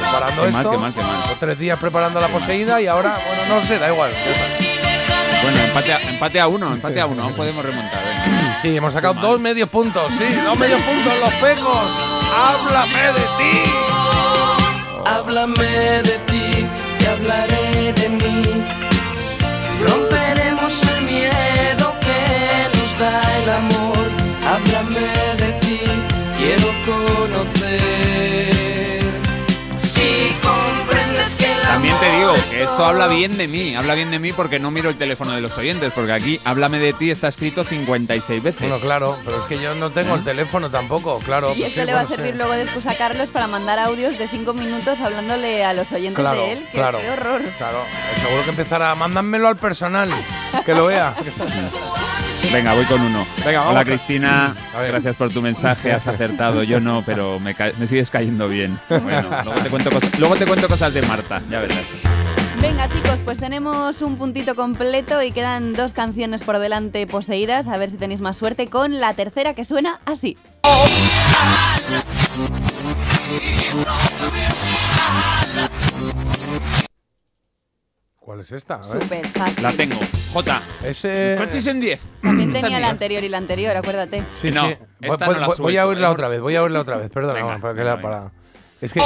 preparando 0.00 0.42
Qué 0.42 0.48
esto. 0.48 0.62
mal, 0.62 0.70
qué 0.72 0.78
mal, 0.78 0.94
qué 0.94 1.02
mal. 1.02 1.28
Los 1.28 1.38
tres 1.38 1.58
días 1.58 1.78
preparando 1.78 2.20
la 2.20 2.28
poseída 2.28 2.80
y 2.80 2.86
ahora, 2.86 3.18
bueno, 3.26 3.42
no 3.60 3.62
sé, 3.66 3.78
da 3.78 3.88
igual. 3.88 4.12
ya 4.12 4.18
está. 4.54 4.65
Bueno, 5.46 5.60
empate 5.60 5.92
a, 5.92 6.00
empate 6.00 6.40
a 6.40 6.48
uno, 6.48 6.72
empate 6.72 7.00
a 7.00 7.06
uno. 7.06 7.22
Aún 7.22 7.34
podemos 7.34 7.64
remontar. 7.64 8.02
venga. 8.04 8.58
Sí, 8.60 8.76
hemos 8.76 8.92
sacado 8.92 9.14
dos 9.14 9.38
medios 9.38 9.68
puntos, 9.68 10.10
sí, 10.18 10.24
dos 10.44 10.58
medios 10.58 10.80
puntos 10.82 11.12
los 11.20 11.32
pecos. 11.34 11.86
Háblame 12.36 13.12
de 13.12 13.26
ti. 13.38 13.62
Háblame 15.04 16.02
de 16.02 16.18
ti, 16.26 16.66
te 16.98 17.06
hablaré 17.06 17.92
de 17.92 18.08
mí. 18.08 18.64
Romperemos 19.86 20.82
el 20.82 21.02
miedo 21.02 21.94
que 22.00 22.78
nos 22.78 22.98
da 22.98 23.22
el 23.38 23.50
amor. 23.50 23.85
También 31.86 32.00
te 32.00 32.06
amor 32.06 32.18
digo 32.18 32.34
es 32.34 32.50
que 32.50 32.62
esto 32.62 32.84
habla 32.84 33.06
bien 33.06 33.36
de 33.36 33.46
mí. 33.48 33.74
Habla 33.76 33.94
bien 33.94 34.10
de 34.10 34.18
mí 34.18 34.32
porque 34.32 34.58
no 34.58 34.70
miro 34.70 34.88
el 34.90 34.96
teléfono 34.96 35.32
de 35.32 35.40
los 35.40 35.56
oyentes. 35.56 35.92
Porque 35.94 36.12
aquí, 36.12 36.40
háblame 36.44 36.78
de 36.78 36.92
ti, 36.92 37.10
está 37.10 37.28
escrito 37.28 37.64
56 37.64 38.42
veces. 38.42 38.60
Bueno, 38.60 38.80
claro, 38.80 39.18
pero 39.24 39.40
es 39.40 39.44
que 39.44 39.60
yo 39.60 39.74
no 39.74 39.90
tengo 39.90 40.14
el 40.14 40.24
teléfono 40.24 40.70
tampoco, 40.70 41.18
claro. 41.20 41.52
Y 41.52 41.60
pues 41.60 41.68
esto 41.68 41.80
sí, 41.82 41.86
le 41.86 41.94
va 41.94 42.00
a 42.00 42.06
servir 42.06 42.32
sí. 42.32 42.38
luego 42.38 42.52
de 42.54 42.62
excusa 42.62 42.92
a 42.92 42.96
Carlos 42.96 43.30
para 43.30 43.46
mandar 43.46 43.78
audios 43.78 44.18
de 44.18 44.26
cinco 44.28 44.52
minutos 44.52 44.98
hablándole 45.00 45.64
a 45.64 45.72
los 45.74 45.90
oyentes 45.92 46.20
Claro, 46.20 46.40
de 46.40 46.52
él. 46.52 46.66
Qué, 46.72 46.78
claro, 46.78 46.98
qué 46.98 47.10
horror. 47.10 47.42
Claro, 47.56 47.78
seguro 48.20 48.44
que 48.44 48.50
empezará. 48.50 48.94
Mándamelo 48.94 49.48
al 49.48 49.56
personal, 49.56 50.10
que 50.64 50.74
lo 50.74 50.86
vea. 50.86 51.14
Venga, 52.52 52.74
voy 52.74 52.84
con 52.86 53.00
uno. 53.00 53.26
Venga, 53.44 53.58
vamos 53.60 53.72
Hola 53.74 53.84
Cristina, 53.84 54.54
gracias 54.88 55.16
por 55.16 55.30
tu 55.30 55.42
mensaje, 55.42 55.92
has 55.92 56.06
acertado. 56.06 56.62
Yo 56.62 56.80
no, 56.80 57.02
pero 57.04 57.38
me, 57.40 57.54
ca- 57.54 57.72
me 57.78 57.86
sigues 57.86 58.10
cayendo 58.10 58.48
bien. 58.48 58.78
Bueno, 58.88 59.28
luego 59.44 59.60
te, 59.62 59.68
cuento 59.68 59.90
cosas, 59.90 60.18
luego 60.18 60.36
te 60.36 60.46
cuento 60.46 60.68
cosas 60.68 60.94
de 60.94 61.02
Marta, 61.02 61.42
ya 61.50 61.60
verás. 61.60 61.78
Venga, 62.60 62.88
chicos, 62.88 63.18
pues 63.24 63.38
tenemos 63.38 64.00
un 64.00 64.16
puntito 64.16 64.54
completo 64.54 65.22
y 65.22 65.30
quedan 65.32 65.74
dos 65.74 65.92
canciones 65.92 66.42
por 66.42 66.58
delante 66.58 67.06
poseídas. 67.06 67.66
A 67.66 67.76
ver 67.76 67.90
si 67.90 67.96
tenéis 67.96 68.20
más 68.20 68.36
suerte 68.38 68.68
con 68.68 69.00
la 69.00 69.12
tercera 69.14 69.52
que 69.54 69.64
suena 69.64 70.00
así. 70.06 70.38
¿Cuál 78.26 78.40
es 78.40 78.50
esta? 78.50 78.74
A 78.74 78.78
ver. 78.88 79.02
Súper 79.04 79.24
fácil. 79.28 79.62
La 79.62 79.70
tengo. 79.72 80.00
J. 80.32 80.62
Ese. 80.82 81.36
Coches 81.38 81.64
en 81.68 81.80
10. 81.80 82.00
También 82.20 82.52
tenía 82.52 82.70
la 82.70 82.86
mía. 82.86 82.90
anterior 82.90 83.22
y 83.22 83.28
la 83.28 83.38
anterior, 83.38 83.76
acuérdate. 83.76 84.20
Sí, 84.42 84.50
No, 84.50 84.66
sí. 84.66 84.76
esta 85.00 85.26
Voy- 85.26 85.34
no 85.36 85.40
la 85.42 85.46
voy- 85.46 85.56
voy 85.58 85.72
suelto, 85.74 85.80
a 85.80 85.86
oírla 85.86 86.08
¿eh? 86.08 86.10
otra 86.10 86.28
vez, 86.28 86.40
voy 86.40 86.56
a 86.56 86.62
oírla 86.64 86.80
otra 86.80 86.96
vez, 86.96 87.08
perdona, 87.08 87.34
Venga, 87.34 87.46
vamos, 87.46 87.62
para 87.62 87.74
que 87.74 87.80
venga, 87.84 87.94
la 87.94 88.02
para. 88.02 88.30
Es 88.80 88.92
que. 88.92 89.00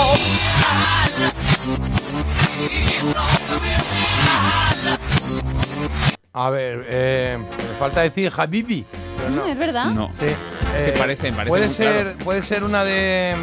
A 6.33 6.49
ver, 6.51 6.87
eh, 6.91 7.39
me 7.39 7.79
falta 7.79 8.03
decir 8.03 8.33
Habibi. 8.37 8.87
no. 9.31 9.45
Es 9.47 9.59
verdad. 9.59 9.87
No. 9.87 10.11
Sí. 10.19 10.27
Es 10.77 10.83
que 10.83 10.91
eh, 10.91 10.95
parece, 10.97 11.33
parece 11.33 11.49
puede 11.49 11.67
muy 11.67 11.75
ser, 11.75 12.03
claro. 12.03 12.19
puede 12.25 12.43
ser 12.43 12.65
una 12.65 12.85
de. 12.85 13.35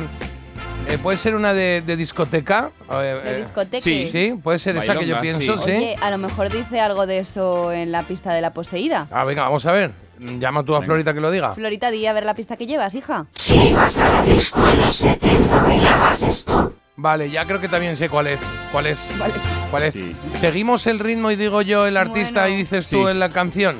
Eh, 0.88 0.97
puede 0.97 1.17
ser 1.17 1.36
una 1.36 1.53
de, 1.53 1.82
de 1.86 1.95
discoteca. 1.95 2.71
De 2.89 3.32
eh, 3.32 3.38
discoteca. 3.38 3.82
sí. 3.82 4.09
Sí, 4.11 4.39
puede 4.41 4.59
ser 4.59 4.78
esa 4.78 4.95
que 4.95 5.05
yo 5.07 5.19
pienso, 5.19 5.61
sí. 5.61 5.71
Oye, 5.71 5.95
a 6.01 6.09
lo 6.11 6.17
mejor 6.17 6.49
dice 6.49 6.80
algo 6.80 7.05
de 7.05 7.19
eso 7.19 7.71
en 7.71 7.91
la 7.91 8.03
pista 8.03 8.34
de 8.34 8.41
la 8.41 8.53
poseída. 8.53 9.07
Ah, 9.11 9.23
venga, 9.23 9.43
vamos 9.43 9.65
a 9.65 9.71
ver. 9.71 9.91
Llama 10.19 10.63
tú 10.63 10.75
a 10.75 10.82
Florita 10.82 11.13
que 11.13 11.19
lo 11.19 11.30
diga. 11.30 11.53
Florita, 11.53 11.91
di 11.91 12.05
a 12.07 12.13
ver 12.13 12.25
la 12.25 12.34
pista 12.34 12.57
que 12.57 12.65
llevas, 12.65 12.95
hija. 12.95 13.28
Si 13.32 13.69
ibas 13.69 14.01
a 14.01 14.11
la 14.13 14.23
disco 14.23 14.59
en 14.67 14.82
los 14.82 14.95
70, 14.95 15.61
bailabas 15.63 16.21
esto. 16.23 16.73
Vale, 16.95 17.30
ya 17.30 17.45
creo 17.45 17.61
que 17.61 17.69
también 17.69 17.95
sé 17.95 18.09
cuál 18.09 18.25
es. 18.28 18.39
¿Cuál 18.71 18.88
es? 18.88 19.07
Vale. 19.19 19.34
¿Cuál 19.69 19.84
es? 19.84 19.93
Sí. 19.93 20.15
Seguimos 20.36 20.88
el 20.88 20.99
ritmo 20.99 21.30
y 21.30 21.36
digo 21.36 21.61
yo 21.61 21.86
el 21.86 21.95
artista 21.97 22.41
Bueno. 22.41 22.55
y 22.55 22.57
dices 22.57 22.88
tú 22.88 23.07
en 23.07 23.19
la 23.19 23.30
canción. 23.30 23.78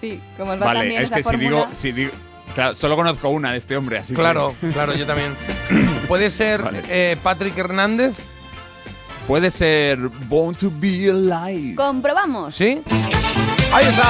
Sí, 0.00 0.20
como 0.36 0.52
os 0.52 0.60
va 0.60 0.66
Vale, 0.66 0.86
bien 0.88 1.02
es 1.02 1.06
esa 1.06 1.16
que 1.16 1.22
si 1.24 1.36
digo, 1.36 1.68
si 1.72 1.92
digo. 1.92 2.10
Claro, 2.58 2.74
solo 2.74 2.96
conozco 2.96 3.28
una 3.28 3.52
de 3.52 3.58
este 3.58 3.76
hombre, 3.76 3.98
así 3.98 4.08
que- 4.08 4.14
Claro, 4.16 4.52
claro, 4.72 4.92
yo 4.92 5.06
también. 5.06 5.36
Puede 6.08 6.28
ser 6.28 6.60
Vale. 6.60 6.82
eh, 6.88 7.16
Patrick 7.22 7.56
Hernández, 7.56 8.14
Puede 9.28 9.52
ser 9.52 9.96
Born 9.98 10.56
to 10.56 10.68
be 10.74 11.08
Alive. 11.08 11.76
Comprobamos. 11.76 12.56
¿sí? 12.56 12.82
Ahí 13.72 13.86
está, 13.86 14.02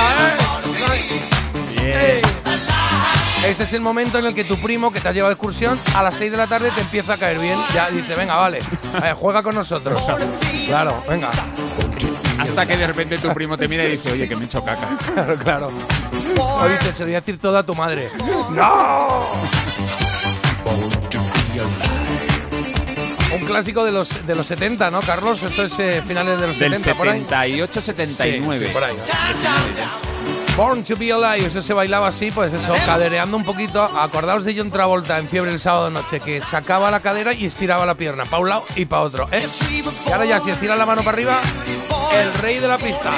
¿eh? 1.82 2.22
Este 3.44 3.64
es 3.64 3.72
el 3.74 3.82
momento 3.82 4.18
en 4.18 4.24
el 4.24 4.34
que 4.34 4.44
tu 4.44 4.56
primo 4.56 4.90
que 4.94 5.00
te 5.00 5.08
ha 5.08 5.12
llevado 5.12 5.28
de 5.28 5.34
excursión 5.34 5.78
a 5.94 6.02
las 6.02 6.14
6 6.14 6.30
de 6.30 6.36
la 6.38 6.46
tarde 6.46 6.70
te 6.70 6.80
empieza 6.80 7.12
a 7.12 7.16
caer 7.18 7.38
bien. 7.40 7.58
Ya 7.74 7.90
dice, 7.90 8.14
venga, 8.14 8.36
vale, 8.36 8.60
eh, 9.04 9.12
juega 9.14 9.42
con 9.42 9.56
nosotros. 9.56 10.00
Claro, 10.66 11.04
venga. 11.06 11.28
Hasta 12.38 12.64
que 12.64 12.78
de 12.78 12.86
repente 12.86 13.18
tu 13.18 13.28
primo 13.34 13.58
te 13.58 13.68
mira 13.68 13.84
y 13.84 13.90
dice, 13.90 14.12
oye, 14.12 14.26
que 14.26 14.36
me 14.36 14.44
he 14.44 14.46
hecho 14.46 14.64
caca. 14.64 14.88
Claro, 15.14 15.34
claro. 15.36 15.68
O 16.36 16.68
dice, 16.68 16.92
se 16.92 17.00
lo 17.00 17.06
voy 17.06 17.14
a 17.14 17.20
decir 17.20 17.38
todo 17.38 17.58
a 17.58 17.62
tu 17.62 17.74
madre. 17.74 18.08
¡No! 18.50 19.26
Un 23.34 23.40
clásico 23.40 23.84
de 23.84 23.92
los, 23.92 24.26
de 24.26 24.34
los 24.34 24.46
70, 24.46 24.90
¿no, 24.90 25.00
Carlos? 25.00 25.42
Esto 25.42 25.64
es 25.64 25.78
eh, 25.78 26.02
finales 26.06 26.40
de 26.40 26.46
los 26.46 26.58
Del 26.58 26.72
70, 26.72 26.94
por 26.96 27.08
ahí. 27.08 27.24
78-79. 27.28 28.58
Sí, 28.58 28.64
sí, 28.64 28.70
por 28.72 28.84
ahí. 28.84 28.96
Born 30.56 30.82
to 30.82 30.96
be 30.96 31.12
alive, 31.12 31.46
eso 31.46 31.62
se 31.62 31.72
bailaba 31.72 32.08
así, 32.08 32.32
pues 32.32 32.52
eso, 32.52 32.74
cadereando 32.84 33.36
un 33.36 33.44
poquito. 33.44 33.84
Acordaos 33.84 34.44
de 34.44 34.56
John 34.56 34.72
Travolta 34.72 35.18
en 35.18 35.28
Fiebre 35.28 35.52
el 35.52 35.60
sábado 35.60 35.88
noche, 35.88 36.18
que 36.18 36.40
sacaba 36.40 36.90
la 36.90 36.98
cadera 36.98 37.32
y 37.32 37.46
estiraba 37.46 37.86
la 37.86 37.94
pierna, 37.94 38.24
para 38.24 38.42
un 38.42 38.48
lado 38.48 38.64
y 38.74 38.84
para 38.84 39.02
otro. 39.02 39.24
¿eh? 39.30 39.46
Y 40.08 40.10
ahora 40.10 40.24
ya, 40.24 40.40
si 40.40 40.50
estira 40.50 40.74
la 40.74 40.84
mano 40.84 41.02
para 41.02 41.16
arriba, 41.16 41.38
el 42.12 42.34
rey 42.42 42.58
de 42.58 42.66
la 42.66 42.76
pista. 42.76 43.12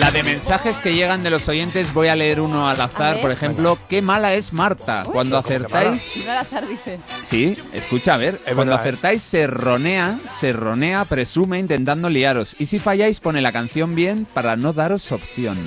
La 0.00 0.10
de 0.10 0.22
mensajes 0.22 0.76
que 0.76 0.94
llegan 0.94 1.22
de 1.22 1.30
los 1.30 1.48
oyentes, 1.48 1.92
voy 1.92 2.08
a 2.08 2.16
leer 2.16 2.40
uno 2.40 2.68
al 2.68 2.80
azar. 2.80 3.20
Por 3.20 3.30
ejemplo, 3.30 3.78
qué 3.88 4.00
mala 4.00 4.32
es 4.34 4.52
Marta. 4.52 5.04
Uy. 5.06 5.12
Cuando 5.12 5.36
¿Cómo 5.42 5.48
que 5.48 5.54
acertáis, 5.56 6.02
No 6.24 6.30
al 6.32 6.38
azar 6.38 6.68
dice. 6.68 6.98
sí, 7.26 7.54
escucha, 7.72 8.14
a 8.14 8.16
ver. 8.16 8.40
Es 8.46 8.54
Cuando 8.54 8.72
verdad, 8.72 8.86
¿eh? 8.86 8.88
acertáis, 8.88 9.22
se 9.22 9.46
ronea, 9.46 10.18
se 10.40 10.52
ronea, 10.52 11.04
presume, 11.04 11.58
intentando 11.58 12.08
liaros. 12.08 12.56
Y 12.58 12.66
si 12.66 12.78
falláis, 12.78 13.20
pone 13.20 13.40
la 13.42 13.52
canción 13.52 13.94
bien 13.94 14.26
para 14.32 14.56
no 14.56 14.72
daros 14.72 15.10
opción. 15.12 15.58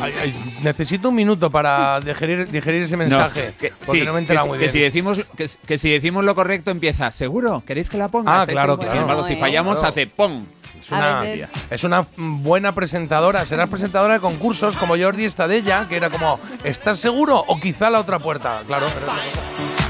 Ay, 0.00 0.12
ay, 0.20 0.34
necesito 0.62 1.08
un 1.08 1.14
minuto 1.14 1.50
para 1.50 2.00
digerir, 2.00 2.50
digerir 2.50 2.82
ese 2.82 2.98
mensaje. 2.98 3.54
que, 3.58 3.72
porque 3.84 4.00
sí, 4.00 4.06
no 4.06 4.12
me 4.12 4.26
que, 4.26 4.38
si- 4.38 4.46
muy 4.48 4.58
que 4.58 4.64
bien. 4.64 4.72
si 4.72 4.78
decimos, 4.80 5.18
que, 5.36 5.50
que 5.66 5.78
si 5.78 5.90
decimos 5.90 6.22
lo 6.22 6.34
correcto 6.34 6.70
empieza, 6.70 7.10
¿seguro? 7.10 7.62
¿Queréis 7.66 7.88
que 7.88 7.96
la 7.96 8.08
ponga? 8.08 8.30
Ah, 8.30 8.40
¿Estáis 8.42 8.56
claro, 8.56 8.76
claro. 8.76 8.90
Sin 8.92 9.00
embargo, 9.00 9.22
No, 9.22 9.28
si 9.28 9.36
fallamos, 9.36 9.76
Claro. 9.78 9.88
hace 9.88 10.06
¡pum! 10.06 10.44
Es 10.80 10.90
una, 10.92 11.20
veces- 11.20 11.48
es 11.70 11.84
una 11.84 12.06
buena 12.16 12.72
presentadora. 12.74 13.44
Serás 13.44 13.68
presentadora 13.68 14.14
de 14.14 14.20
concursos 14.20 14.76
como 14.76 14.96
Jordi 14.96 15.24
Estadella, 15.24 15.86
que 15.88 15.96
era 15.96 16.10
como, 16.10 16.38
¿estás 16.64 16.98
seguro? 16.98 17.44
O 17.48 17.58
quizá 17.60 17.90
la 17.90 18.00
otra 18.00 18.18
puerta. 18.18 18.62
Claro, 18.66 18.86
pero- 18.94 19.06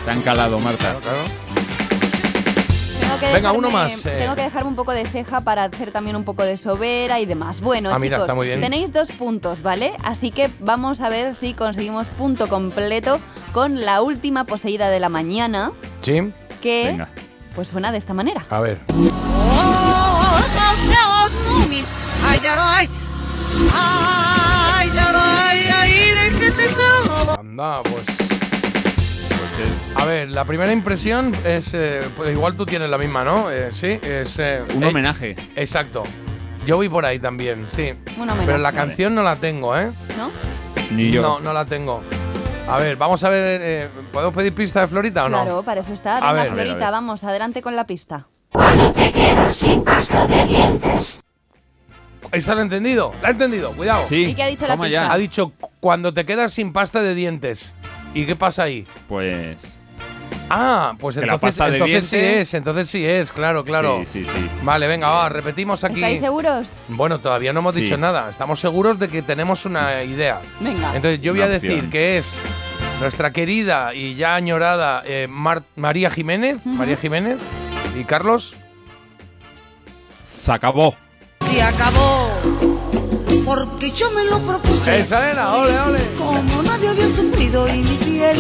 Te 0.04 0.10
han 0.10 0.22
calado, 0.22 0.58
Marta. 0.58 0.96
claro. 1.00 1.18
Tengo 3.00 3.18
que 3.20 3.26
Venga, 3.26 3.50
dejarme- 3.50 3.58
uno 3.58 3.70
más, 3.70 4.04
eh. 4.06 4.16
Tengo 4.18 4.34
que 4.34 4.42
dejarme 4.42 4.68
un 4.70 4.76
poco 4.76 4.92
de 4.92 5.04
ceja 5.04 5.40
para 5.40 5.64
hacer 5.64 5.90
también 5.92 6.16
un 6.16 6.24
poco 6.24 6.42
de 6.42 6.56
sobera 6.56 7.18
y 7.20 7.26
demás. 7.26 7.60
Bueno, 7.60 7.90
Ah, 7.92 7.98
mira, 7.98 8.16
chicos, 8.16 8.24
está 8.24 8.34
muy 8.34 8.46
bien. 8.48 8.60
tenéis 8.60 8.92
dos 8.92 9.10
puntos, 9.12 9.62
¿vale? 9.62 9.94
Así 10.02 10.30
que 10.32 10.50
vamos 10.60 11.00
a 11.00 11.08
ver 11.08 11.34
si 11.34 11.54
conseguimos 11.54 12.08
punto 12.08 12.48
completo 12.48 13.20
con 13.52 13.84
la 13.84 14.02
última 14.02 14.44
poseída 14.44 14.88
de 14.90 15.00
la 15.00 15.08
mañana, 15.08 15.72
Sí, 16.02 16.32
que 16.60 16.84
Venga. 16.86 17.08
pues 17.54 17.68
suena 17.68 17.90
de 17.92 17.98
esta 17.98 18.12
manera. 18.12 18.44
a 18.50 18.60
ver. 18.60 18.80
Anda, 27.38 27.82
pues. 27.82 28.04
A 29.94 30.04
ver, 30.04 30.30
la 30.30 30.44
primera 30.44 30.72
impresión 30.72 31.32
es. 31.44 31.72
eh, 31.74 32.00
pues 32.16 32.30
igual 32.32 32.56
tú 32.56 32.66
tienes 32.66 32.88
la 32.90 32.98
misma, 32.98 33.24
¿no? 33.24 33.50
Eh, 33.50 33.70
sí, 33.72 33.98
es. 34.02 34.38
eh, 34.38 34.62
Un 34.74 34.84
eh, 34.84 34.88
homenaje. 34.88 35.36
Exacto. 35.56 36.02
Yo 36.66 36.76
voy 36.76 36.88
por 36.88 37.04
ahí 37.06 37.18
también, 37.18 37.66
sí. 37.74 37.94
Un 38.16 38.22
homenaje. 38.28 38.46
Pero 38.46 38.58
la 38.58 38.70
Vale. 38.70 38.76
canción 38.88 39.14
no 39.14 39.22
la 39.22 39.36
tengo, 39.36 39.76
¿eh? 39.76 39.90
¿No? 40.18 40.30
Ni 40.94 41.10
yo. 41.10 41.22
No, 41.22 41.40
no 41.40 41.52
la 41.52 41.64
tengo. 41.64 42.02
A 42.68 42.76
ver, 42.78 42.96
vamos 42.96 43.22
a 43.24 43.30
ver. 43.30 43.60
eh, 43.62 43.88
¿Podemos 44.12 44.34
pedir 44.34 44.54
pista 44.54 44.80
de 44.82 44.88
Florita 44.88 45.24
o 45.24 45.28
no? 45.28 45.42
Claro, 45.42 45.62
para 45.62 45.80
eso 45.80 45.92
está. 45.92 46.18
A 46.18 46.20
Venga, 46.20 46.32
ver, 46.32 46.40
a 46.40 46.42
ver, 46.42 46.50
a 46.50 46.54
Florita, 46.54 46.86
ver. 46.86 46.92
vamos, 46.92 47.24
adelante 47.24 47.62
con 47.62 47.74
la 47.76 47.86
pista. 47.86 48.26
Cuando 48.56 48.90
te 48.92 49.12
quedas 49.12 49.54
sin 49.54 49.84
pasta 49.84 50.26
de 50.26 50.46
dientes. 50.46 51.22
¿Esta 52.32 52.54
la 52.54 52.62
he 52.62 52.64
entendido? 52.64 53.12
La 53.22 53.28
he 53.28 53.32
entendido, 53.32 53.72
cuidado. 53.72 54.06
Sí, 54.08 54.26
¿Y 54.28 54.34
qué 54.34 54.42
ha 54.42 54.46
dicho 54.46 54.62
la 54.66 54.74
toma 54.74 54.84
pista? 54.84 55.06
ya. 55.06 55.12
Ha 55.12 55.16
dicho 55.18 55.52
cuando 55.80 56.14
te 56.14 56.24
quedas 56.24 56.52
sin 56.54 56.72
pasta 56.72 57.02
de 57.02 57.14
dientes. 57.14 57.74
¿Y 58.14 58.24
qué 58.24 58.34
pasa 58.34 58.62
ahí? 58.64 58.86
Pues. 59.08 59.76
Ah, 60.48 60.94
pues 60.98 61.16
Que 61.16 61.26
la 61.26 61.34
entonces, 61.34 61.58
pasta 61.58 61.70
de 61.70 61.76
entonces 61.78 62.08
sí 62.08 62.16
dientes- 62.16 62.40
es, 62.40 62.54
entonces 62.54 62.88
sí 62.88 63.04
es, 63.04 63.32
claro, 63.32 63.62
claro. 63.64 64.00
Sí, 64.04 64.24
sí, 64.24 64.30
sí. 64.32 64.50
Vale, 64.62 64.86
venga, 64.86 65.08
va, 65.10 65.28
repetimos 65.28 65.84
aquí. 65.84 65.96
¿Estáis 65.96 66.20
seguros? 66.20 66.70
Bueno, 66.88 67.18
todavía 67.18 67.52
no 67.52 67.60
hemos 67.60 67.74
Sí. 67.74 67.82
dicho 67.82 67.96
nada. 67.98 68.30
Estamos 68.30 68.58
seguros 68.60 68.98
de 68.98 69.08
que 69.08 69.20
tenemos 69.22 69.66
una 69.66 70.02
idea. 70.04 70.40
Venga. 70.60 70.94
Entonces 70.96 71.20
yo 71.20 71.32
voy 71.32 71.40
Una 71.40 71.46
a 71.48 71.50
decir 71.50 71.90
que 71.90 72.16
es 72.18 72.40
nuestra 73.00 73.32
querida 73.32 73.92
y 73.94 74.14
ya 74.14 74.34
añorada 74.34 75.02
eh, 75.04 75.26
Mar- 75.28 75.64
María 75.76 76.10
Jiménez. 76.10 76.64
María 76.64 76.96
Jiménez. 76.96 77.36
¿Y 77.96 78.04
Carlos? 78.04 78.52
Se 80.26 80.52
acabó. 80.52 80.94
Se 81.50 81.62
acabó. 81.62 82.28
Porque 83.44 83.90
yo 83.90 84.10
me 84.10 84.24
lo 84.24 84.38
propuse. 84.40 84.98
Esa 84.98 85.30
era, 85.30 85.54
ole, 85.54 85.80
ole. 85.80 86.00
Como 86.18 86.62
nadie 86.62 86.90
había 86.90 87.08
sufrido 87.08 87.66
y 87.68 87.78
mi 87.82 87.96
piel 87.96 88.36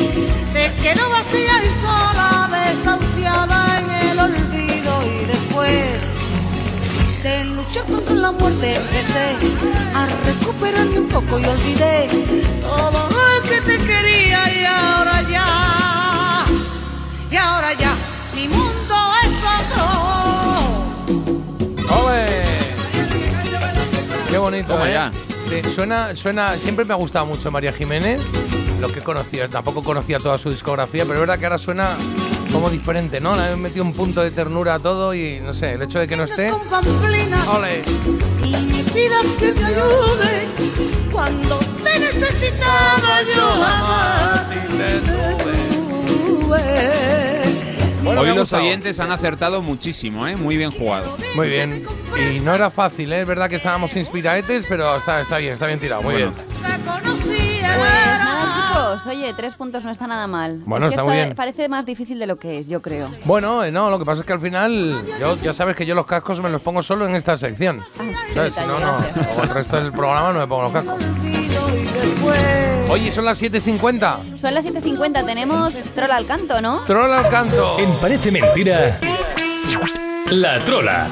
se 0.52 0.72
quedó 0.82 1.08
vacía 1.08 1.64
y 1.64 1.70
sola, 1.80 2.50
desahuciada 2.52 3.78
en 3.78 4.10
el 4.10 4.18
olvido. 4.18 5.02
Y 5.04 5.24
después 5.24 6.02
de 7.22 7.44
luchar 7.44 7.84
contra 7.86 8.14
la 8.14 8.32
muerte 8.32 8.74
empecé 8.74 9.36
a 9.94 10.06
recuperarme 10.26 10.98
un 10.98 11.08
poco 11.08 11.38
y 11.38 11.44
olvidé 11.46 12.08
todo 12.60 13.08
lo 13.08 13.48
que 13.48 13.60
te 13.62 13.78
quería 13.78 14.52
y 14.54 14.64
ahora 14.66 15.22
ya, 15.22 16.44
y 17.30 17.36
ahora 17.36 17.72
ya, 17.72 17.92
mi 18.36 18.46
mundo 18.48 18.94
es 19.24 19.32
otro. 19.56 19.84
¡Ole! 22.04 22.26
Qué 24.30 24.38
bonito, 24.38 24.74
Toma 24.74 24.90
¿eh? 24.90 24.92
ya. 24.92 25.10
Sí, 25.48 25.62
suena, 25.70 26.14
suena, 26.14 26.58
siempre 26.58 26.84
me 26.84 26.92
ha 26.92 26.96
gustado 26.96 27.24
mucho 27.24 27.50
María 27.50 27.72
Jiménez, 27.72 28.20
lo 28.78 28.88
que 28.88 29.00
conocía, 29.00 29.48
tampoco 29.48 29.82
conocía 29.82 30.18
toda 30.18 30.36
su 30.38 30.50
discografía, 30.50 31.04
pero 31.04 31.14
es 31.14 31.20
verdad 31.20 31.38
que 31.38 31.46
ahora 31.46 31.56
suena 31.56 31.96
como 32.52 32.68
diferente, 32.68 33.20
¿no? 33.20 33.34
Le 33.36 33.44
han 33.44 33.62
metido 33.62 33.82
un 33.84 33.94
punto 33.94 34.20
de 34.22 34.30
ternura 34.30 34.74
a 34.74 34.78
todo 34.80 35.14
y 35.14 35.40
no 35.40 35.54
sé, 35.54 35.72
el 35.72 35.80
hecho 35.82 35.98
de 35.98 36.06
que 36.06 36.16
no 36.16 36.24
esté. 36.24 36.50
¡Ole! 36.50 37.82
y 38.44 38.50
me 38.50 38.82
pidas 38.92 39.26
que 39.38 39.52
te 39.52 39.64
ayude 39.64 40.46
cuando 41.10 41.56
te 41.58 41.98
necesitaba 41.98 43.22
yo 43.34 43.64
jamás 43.64 44.46
te 44.76 45.00
tuve. 45.00 45.56
Bueno, 48.06 48.20
Hoy 48.20 48.34
los 48.36 48.52
oyentes 48.52 49.00
han 49.00 49.10
acertado 49.10 49.62
muchísimo, 49.62 50.26
¿eh? 50.28 50.36
Muy 50.36 50.56
bien 50.56 50.70
jugado. 50.70 51.16
Muy 51.34 51.48
bien. 51.48 51.84
Y 52.34 52.38
no 52.40 52.54
era 52.54 52.70
fácil, 52.70 53.12
¿eh? 53.12 53.22
Es 53.22 53.26
verdad 53.26 53.50
que 53.50 53.56
estábamos 53.56 53.96
inspiraetes, 53.96 54.64
pero 54.68 54.96
está, 54.96 55.20
está 55.20 55.38
bien, 55.38 55.54
está 55.54 55.66
bien 55.66 55.80
tirado. 55.80 56.02
Muy 56.02 56.14
Bueno. 56.14 56.30
bien. 56.30 56.46
Pues 56.86 57.90
nada. 58.18 59.02
Oye, 59.08 59.32
tres 59.36 59.54
puntos 59.54 59.84
no 59.84 59.90
está 59.90 60.06
nada 60.06 60.26
mal. 60.26 60.62
Bueno, 60.64 60.86
Es 60.86 60.90
que 60.90 60.94
está 60.94 61.04
muy 61.04 61.14
bien. 61.14 61.34
Parece 61.34 61.68
más 61.68 61.84
difícil 61.84 62.18
de 62.18 62.26
lo 62.26 62.36
que 62.38 62.58
es, 62.60 62.68
yo 62.68 62.80
creo. 62.82 63.08
Bueno, 63.24 63.62
eh, 63.64 63.70
no, 63.70 63.90
lo 63.90 63.98
que 63.98 64.04
pasa 64.04 64.20
es 64.22 64.26
que 64.26 64.32
al 64.32 64.40
final, 64.40 64.96
yo, 65.20 65.36
ya 65.36 65.52
sabes 65.52 65.76
que 65.76 65.84
yo 65.86 65.94
los 65.94 66.06
cascos 66.06 66.40
me 66.40 66.48
los 66.50 66.62
pongo 66.62 66.82
solo 66.82 67.06
en 67.06 67.14
esta 67.14 67.36
sección. 67.38 67.80
¿Sabes? 68.34 68.54
Si 68.54 68.60
no, 68.60 68.78
no, 68.78 68.98
luego 69.14 69.42
el 69.42 69.48
resto 69.50 69.76
del 69.76 69.92
programa 69.92 70.32
no 70.32 70.38
me 70.40 70.46
pongo 70.46 70.62
los 70.64 70.72
cascos. 70.72 70.94
Oye, 72.88 73.12
son 73.12 73.24
las 73.24 73.42
7.50. 73.42 74.38
Son 74.38 74.54
las 74.54 74.64
7.50, 74.64 75.26
tenemos 75.26 75.74
troll 75.94 76.10
al 76.10 76.26
canto, 76.26 76.60
¿no? 76.60 76.78
Troll 76.80 77.10
al 77.12 77.28
canto. 77.28 77.78
En 77.78 77.92
Parece 77.94 78.30
Mentira, 78.30 78.98
la 80.30 80.58
trola. 80.60 81.06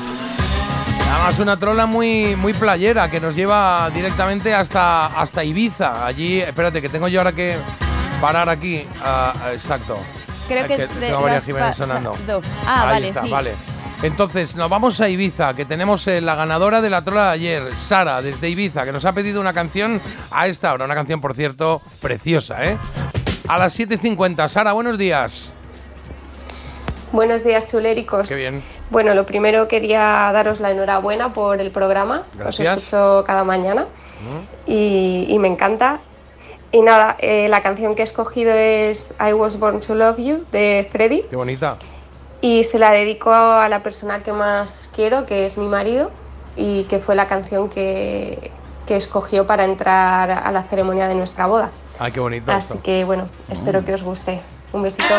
Además, 1.14 1.38
una 1.38 1.56
trola 1.58 1.86
muy, 1.86 2.36
muy 2.36 2.52
playera 2.54 3.10
que 3.10 3.20
nos 3.20 3.34
lleva 3.36 3.90
directamente 3.94 4.54
hasta, 4.54 5.06
hasta 5.06 5.44
Ibiza. 5.44 6.06
Allí, 6.06 6.40
espérate, 6.40 6.80
que 6.82 6.88
tengo 6.88 7.08
yo 7.08 7.20
ahora 7.20 7.32
que 7.32 7.56
parar 8.20 8.48
aquí. 8.48 8.86
Ah, 9.02 9.32
exacto. 9.52 9.98
Creo 10.48 10.66
que, 10.66 10.76
que 10.76 10.86
de 10.86 11.06
tengo 11.08 11.20
María 11.20 11.40
Jiménez 11.40 11.76
sonando. 11.76 12.14
Ah, 12.66 12.82
Ahí 12.82 12.88
vale, 12.94 13.08
está, 13.08 13.22
sí. 13.22 13.30
vale. 13.30 13.54
Entonces, 14.04 14.54
nos 14.54 14.68
vamos 14.68 15.00
a 15.00 15.08
Ibiza, 15.08 15.54
que 15.54 15.64
tenemos 15.64 16.06
eh, 16.08 16.20
la 16.20 16.34
ganadora 16.34 16.82
de 16.82 16.90
la 16.90 17.02
trola 17.02 17.24
de 17.24 17.30
ayer, 17.30 17.62
Sara, 17.78 18.20
desde 18.20 18.50
Ibiza, 18.50 18.84
que 18.84 18.92
nos 18.92 19.06
ha 19.06 19.14
pedido 19.14 19.40
una 19.40 19.54
canción 19.54 19.98
a 20.30 20.46
esta 20.46 20.74
hora. 20.74 20.84
Una 20.84 20.94
canción, 20.94 21.22
por 21.22 21.34
cierto, 21.34 21.80
preciosa, 22.02 22.62
¿eh? 22.66 22.76
A 23.48 23.56
las 23.56 23.80
7.50. 23.80 24.46
Sara, 24.48 24.74
buenos 24.74 24.98
días. 24.98 25.54
Buenos 27.12 27.44
días, 27.44 27.64
chuléricos. 27.64 28.28
Qué 28.28 28.34
bien. 28.34 28.62
Bueno, 28.90 29.14
lo 29.14 29.24
primero 29.24 29.68
quería 29.68 30.30
daros 30.34 30.60
la 30.60 30.70
enhorabuena 30.70 31.32
por 31.32 31.62
el 31.62 31.70
programa. 31.70 32.24
Gracias. 32.34 32.76
Os 32.76 32.82
escucho 32.82 33.24
cada 33.24 33.42
mañana 33.42 33.86
y, 34.66 35.24
y 35.30 35.38
me 35.38 35.48
encanta. 35.48 36.00
Y 36.72 36.82
nada, 36.82 37.16
eh, 37.20 37.48
la 37.48 37.62
canción 37.62 37.94
que 37.94 38.02
he 38.02 38.04
escogido 38.04 38.52
es 38.52 39.14
I 39.18 39.32
Was 39.32 39.58
Born 39.58 39.80
to 39.80 39.94
Love 39.94 40.18
You 40.18 40.44
de 40.52 40.86
Freddy 40.92 41.22
Qué 41.30 41.36
bonita. 41.36 41.78
Y 42.44 42.62
se 42.62 42.78
la 42.78 42.90
dedico 42.90 43.32
a 43.32 43.70
la 43.70 43.82
persona 43.82 44.22
que 44.22 44.30
más 44.34 44.90
quiero, 44.94 45.24
que 45.24 45.46
es 45.46 45.56
mi 45.56 45.66
marido, 45.66 46.10
y 46.56 46.84
que 46.84 46.98
fue 46.98 47.14
la 47.14 47.26
canción 47.26 47.70
que, 47.70 48.50
que 48.86 48.96
escogió 48.96 49.46
para 49.46 49.64
entrar 49.64 50.30
a 50.30 50.52
la 50.52 50.62
ceremonia 50.64 51.08
de 51.08 51.14
nuestra 51.14 51.46
boda. 51.46 51.70
Ay, 51.98 52.12
qué 52.12 52.20
bonito. 52.20 52.52
Así 52.52 52.74
esto. 52.74 52.84
que 52.84 53.04
bueno, 53.04 53.30
espero 53.48 53.82
que 53.82 53.94
os 53.94 54.02
guste. 54.02 54.42
Un 54.74 54.82
besito. 54.82 55.14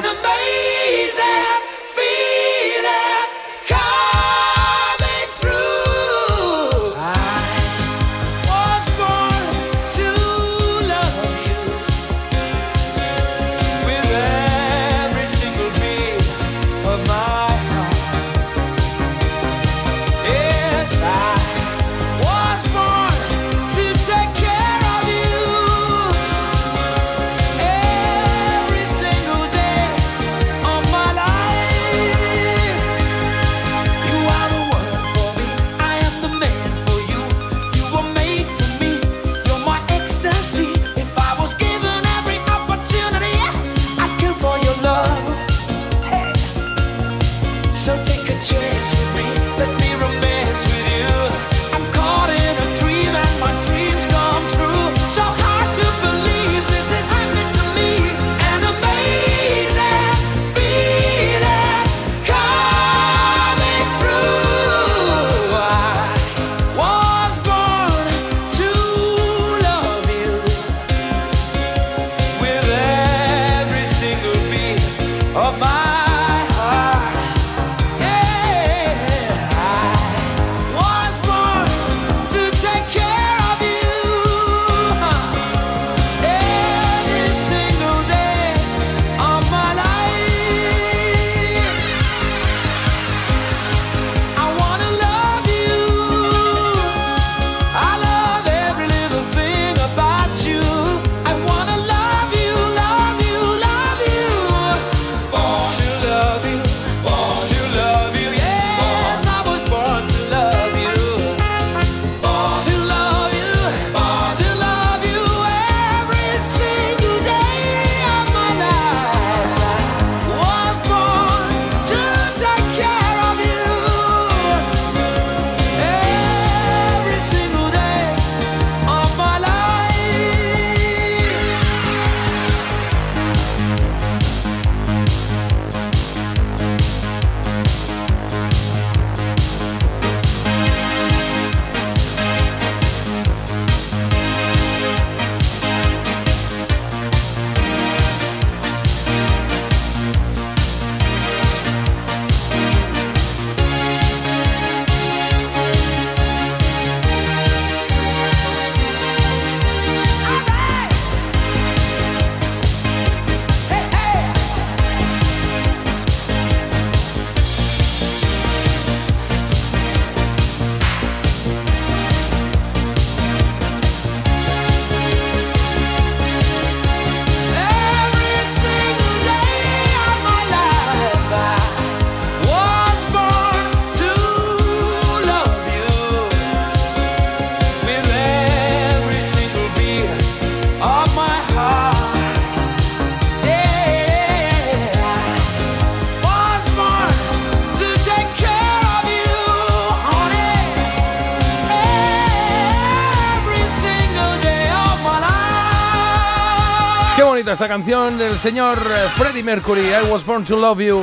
Esta 207.56 207.70
canción 207.70 208.18
del 208.18 208.34
señor 208.38 208.78
eh, 208.78 209.08
Freddie 209.16 209.42
Mercury, 209.42 209.80
I 209.80 210.12
Was 210.12 210.26
Born 210.26 210.44
to 210.44 210.58
Love 210.58 210.80
You. 210.82 211.02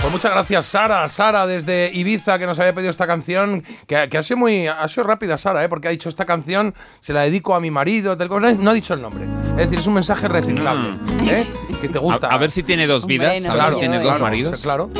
Pues 0.00 0.12
muchas 0.12 0.32
gracias, 0.32 0.66
Sara. 0.66 1.08
Sara, 1.08 1.46
desde 1.46 1.92
Ibiza, 1.94 2.36
que 2.36 2.46
nos 2.46 2.58
había 2.58 2.72
pedido 2.72 2.90
esta 2.90 3.06
canción. 3.06 3.62
Que, 3.86 4.08
que 4.10 4.18
ha 4.18 4.22
sido 4.24 4.38
muy. 4.38 4.66
Ha 4.66 4.88
sido 4.88 5.04
rápida, 5.04 5.38
Sara, 5.38 5.62
¿eh? 5.62 5.68
porque 5.68 5.86
ha 5.86 5.92
dicho 5.92 6.08
esta 6.08 6.24
canción 6.24 6.74
se 6.98 7.12
la 7.12 7.22
dedico 7.22 7.54
a 7.54 7.60
mi 7.60 7.70
marido. 7.70 8.16
No 8.16 8.70
ha 8.70 8.74
dicho 8.74 8.94
el 8.94 9.02
nombre. 9.02 9.28
Es 9.50 9.56
decir, 9.56 9.78
es 9.78 9.86
un 9.86 9.94
mensaje 9.94 10.26
reciclable. 10.26 10.96
¿eh? 11.30 11.46
Que 11.80 11.88
te 11.88 11.98
gusta. 12.00 12.26
A, 12.26 12.34
a 12.34 12.38
ver 12.38 12.50
si 12.50 12.64
tiene 12.64 12.88
dos 12.88 13.04
Hombre, 13.04 13.18
vidas, 13.18 13.40
no 13.42 13.52
a 13.52 13.54
ver 13.56 13.64
sé 13.68 13.74
si 13.74 13.80
tiene 13.80 13.96
eh. 13.96 14.00
dos 14.00 14.08
Claro, 14.08 14.24
maridos. 14.24 14.60
Claro. 14.60 14.90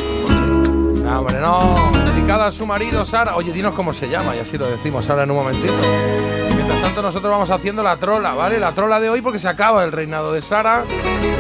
No, 1.03 1.19
hombre, 1.19 1.41
no. 1.41 1.91
Dedicada 2.15 2.47
a 2.47 2.53
su 2.53 2.67
marido, 2.67 3.05
Sara. 3.05 3.35
Oye, 3.35 3.53
dinos 3.53 3.75
cómo 3.75 3.93
se 3.93 4.09
llama 4.09 4.37
y 4.37 4.39
así 4.39 4.57
lo 4.57 4.69
decimos 4.69 5.11
ahora 5.11 5.25
en 5.25 5.31
un 5.33 5.39
momentito. 5.39 5.75
Tanto, 6.83 7.03
nosotros 7.03 7.31
vamos 7.31 7.51
haciendo 7.51 7.83
la 7.83 7.97
trola, 7.97 8.35
¿vale? 8.35 8.59
La 8.59 8.73
trola 8.73 9.01
de 9.01 9.11
hoy 9.11 9.21
porque 9.21 9.39
se 9.39 9.49
acaba 9.49 9.85
el 9.85 9.93
reinado 9.93 10.33
de 10.33 10.41
Sara. 10.41 10.85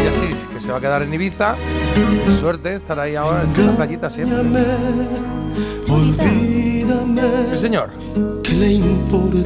Y 0.02 0.06
así, 0.06 0.28
que 0.52 0.60
se 0.60 0.70
va 0.70 0.78
a 0.78 0.80
quedar 0.80 1.02
en 1.02 1.12
Ibiza. 1.12 1.56
Suerte 2.40 2.74
estar 2.74 2.98
ahí 3.00 3.16
ahora 3.16 3.42
en 3.42 3.66
la 3.66 3.72
playita 3.72 4.10
siempre. 4.10 4.38
Sí, 7.58 7.62
señor. 7.62 7.90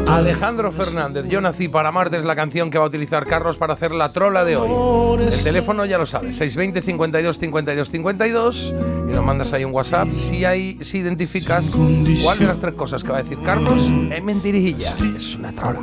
Alejandro 0.06 0.70
Fernández, 0.70 1.26
yo 1.28 1.40
nací 1.40 1.68
para 1.68 1.88
amarte 1.88 2.18
es 2.18 2.24
la 2.24 2.36
canción 2.36 2.70
que 2.70 2.76
va 2.76 2.84
a 2.84 2.88
utilizar 2.88 3.24
Carlos 3.24 3.56
para 3.56 3.72
hacer 3.72 3.92
la 3.92 4.12
trola 4.12 4.44
de 4.44 4.56
hoy. 4.56 5.22
El 5.22 5.42
teléfono 5.42 5.86
ya 5.86 5.96
lo 5.96 6.04
sabes, 6.04 6.36
620 6.36 6.82
52 6.82 7.38
52 7.38 7.90
52 7.90 8.74
y 9.08 9.14
nos 9.14 9.24
mandas 9.24 9.54
ahí 9.54 9.64
un 9.64 9.72
WhatsApp 9.72 10.08
si 10.12 10.44
hay 10.44 10.76
si 10.84 10.98
identificas 10.98 11.74
cuál 12.22 12.38
de 12.38 12.46
las 12.46 12.58
tres 12.58 12.74
cosas 12.74 13.02
que 13.02 13.12
va 13.12 13.18
a 13.18 13.22
decir 13.22 13.38
Carlos 13.42 13.80
es 14.10 14.22
mentirijilla, 14.22 14.94
es 15.16 15.36
una 15.36 15.50
trola. 15.52 15.80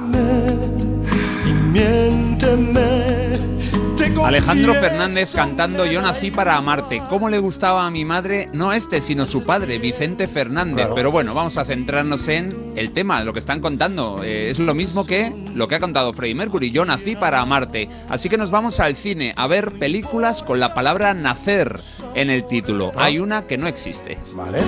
Alejandro 4.23 4.73
Fernández 4.75 5.31
cantando 5.33 5.85
Yo 5.85 6.01
nací 6.01 6.31
para 6.31 6.55
amarte. 6.55 7.01
¿Cómo 7.09 7.29
le 7.29 7.39
gustaba 7.39 7.85
a 7.85 7.91
mi 7.91 8.05
madre? 8.05 8.49
No 8.53 8.73
este, 8.73 9.01
sino 9.01 9.25
su 9.25 9.43
padre, 9.43 9.79
Vicente 9.79 10.27
Fernández. 10.27 10.87
Pero 10.93 11.11
bueno, 11.11 11.33
vamos 11.33 11.57
a 11.57 11.65
centrarnos 11.65 12.27
en 12.27 12.73
el 12.75 12.91
tema, 12.91 13.23
lo 13.23 13.33
que 13.33 13.39
están 13.39 13.59
contando. 13.59 14.21
Eh, 14.23 14.49
es 14.49 14.59
lo 14.59 14.73
mismo 14.73 15.05
que 15.05 15.33
lo 15.55 15.67
que 15.67 15.75
ha 15.75 15.79
contado 15.79 16.13
Freddie 16.13 16.35
Mercury. 16.35 16.71
Yo 16.71 16.85
nací 16.85 17.15
para 17.15 17.39
amarte. 17.39 17.89
Así 18.09 18.29
que 18.29 18.37
nos 18.37 18.51
vamos 18.51 18.79
al 18.79 18.95
cine 18.95 19.33
a 19.35 19.47
ver 19.47 19.71
películas 19.79 20.43
con 20.43 20.59
la 20.59 20.73
palabra 20.73 21.13
nacer 21.13 21.79
en 22.15 22.29
el 22.29 22.45
título. 22.45 22.91
Hay 22.95 23.19
una 23.19 23.47
que 23.47 23.57
no 23.57 23.67
existe. 23.67 24.17
Vale. 24.33 24.61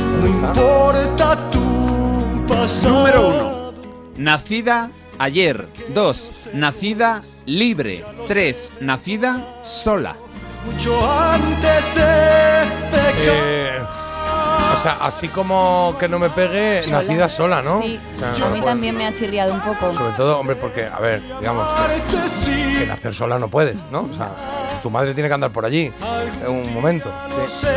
Número 2.84 3.28
uno. 3.28 3.74
Nacida 4.18 4.92
ayer. 5.18 5.68
Dos. 5.94 6.32
Nacida 6.54 7.24
libre. 7.46 8.04
Tres. 8.28 8.74
Nacida 8.80 9.60
sola. 9.64 10.16
Eh, 13.24 13.80
o 14.78 14.82
sea, 14.82 14.98
así 15.02 15.28
como 15.28 15.96
que 16.00 16.08
no 16.08 16.18
me 16.20 16.30
pegue, 16.30 16.84
Sola. 16.84 17.02
nacida 17.02 17.30
sola, 17.30 17.62
¿no? 17.62 17.82
Sí, 17.82 18.00
O 18.16 18.20
sea, 18.20 18.30
a 18.30 18.50
mí 18.50 18.60
puede- 18.60 18.72
también 18.72 18.98
me 18.98 19.06
ha 19.06 19.14
chirriado 19.14 19.54
un 19.54 19.62
poco. 19.62 19.94
Sobre 19.94 20.14
todo, 20.14 20.40
hombre, 20.40 20.56
porque, 20.56 20.86
a 20.86 21.00
ver, 21.00 21.22
digamos, 21.40 21.68
que, 22.06 22.80
que 22.80 22.86
nacer 22.88 23.14
sola 23.14 23.38
no 23.38 23.48
puedes, 23.48 23.76
¿no? 23.92 24.08
O 24.12 24.14
sea, 24.14 24.30
tu 24.82 24.90
madre 24.90 25.14
tiene 25.14 25.30
que 25.30 25.36
andar 25.36 25.52
por 25.52 25.66
allí 25.66 25.92
en 26.46 26.50
un 26.52 26.74
momento. 26.74 27.12
sí. 27.48 27.68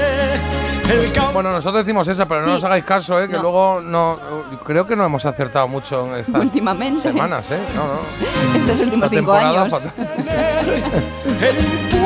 Bueno, 1.32 1.50
nosotros 1.50 1.84
decimos 1.84 2.06
esa, 2.08 2.26
pero 2.26 2.40
no 2.42 2.46
Sí. 2.48 2.52
nos 2.52 2.64
hagáis 2.64 2.84
caso, 2.84 3.20
¿eh? 3.20 3.26
Que 3.28 3.36
No. 3.36 3.42
luego 3.42 3.80
no. 3.82 4.18
Creo 4.64 4.86
que 4.86 4.94
no 4.94 5.04
hemos 5.04 5.24
acertado 5.26 5.66
mucho 5.66 6.06
en 6.06 6.20
estas 6.20 6.40
Últimamente. 6.42 7.00
semanas, 7.02 7.50
¿eh? 7.50 7.58
No, 7.74 7.84
no. 7.86 8.58
Estos 8.58 8.80
últimos 8.80 9.04
Esta 9.04 9.08
cinco 9.08 9.32
temporada 9.32 9.62
años. 9.62 9.70
fatal. 9.70 9.92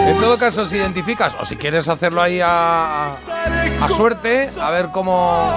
En 0.06 0.16
todo 0.20 0.38
caso, 0.38 0.66
si 0.66 0.76
identificas 0.76 1.34
o 1.40 1.44
si 1.44 1.56
quieres 1.56 1.88
hacerlo 1.88 2.22
ahí 2.22 2.40
a, 2.42 3.10
a 3.80 3.88
suerte, 3.88 4.48
a 4.60 4.70
ver 4.70 4.88
cómo 4.90 5.52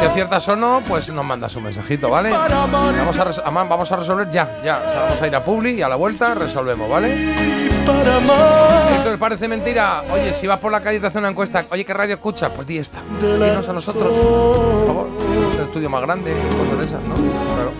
si 0.00 0.06
aciertas 0.06 0.48
o 0.48 0.54
no, 0.56 0.80
pues 0.86 1.10
nos 1.12 1.24
mandas 1.24 1.54
un 1.56 1.64
mensajito, 1.64 2.08
¿vale? 2.08 2.30
Vamos 2.30 3.18
a, 3.18 3.24
res- 3.24 3.42
vamos 3.44 3.90
a 3.92 3.96
resolver 3.96 4.30
ya, 4.30 4.48
ya. 4.64 4.76
O 4.76 4.90
sea, 4.92 5.02
vamos 5.06 5.22
a 5.22 5.26
ir 5.26 5.34
a 5.36 5.42
Publi 5.42 5.70
y 5.72 5.82
a 5.82 5.88
la 5.88 5.96
vuelta 5.96 6.34
resolvemos, 6.34 6.88
¿vale? 6.88 7.59
Entonces 7.88 9.18
parece 9.18 9.48
mentira. 9.48 10.02
Oye, 10.12 10.32
si 10.32 10.46
vas 10.46 10.58
por 10.58 10.70
la 10.70 10.80
calle 10.80 10.98
y 10.98 11.00
te 11.00 11.06
hace 11.06 11.18
una 11.18 11.28
encuesta, 11.28 11.64
oye, 11.70 11.84
¿qué 11.84 11.94
radio 11.94 12.14
escuchas? 12.14 12.50
Pues 12.54 12.66
di 12.66 12.78
esta. 12.78 12.98
Dinos 13.20 13.68
a 13.68 13.72
nosotros, 13.72 14.12
por 14.12 14.86
favor. 14.86 15.08
Es 15.52 15.58
el 15.58 15.64
estudio 15.64 15.90
más 15.90 16.02
grande, 16.02 16.34
cosas 16.58 16.78
de 16.78 16.84
esas, 16.84 17.02
¿no? 17.02 17.14
Claro. 17.14 17.72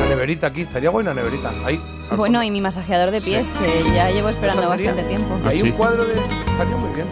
La 0.00 0.06
neverita 0.06 0.46
aquí, 0.48 0.62
estaría 0.62 0.90
buena 0.90 1.12
neverita. 1.14 1.50
Ahí. 1.64 1.80
Bueno, 2.16 2.42
y 2.42 2.50
mi 2.50 2.60
masajeador 2.60 3.10
de 3.10 3.20
pies, 3.20 3.46
que 3.60 3.94
ya 3.94 4.10
llevo 4.10 4.28
esperando 4.30 4.68
bastante 4.68 5.02
tiempo. 5.02 5.38
Hay 5.44 5.62
un 5.62 5.72
cuadro 5.72 6.04
de. 6.04 6.14
Estaría 6.14 6.76
muy 6.76 6.94
bien. 6.94 7.06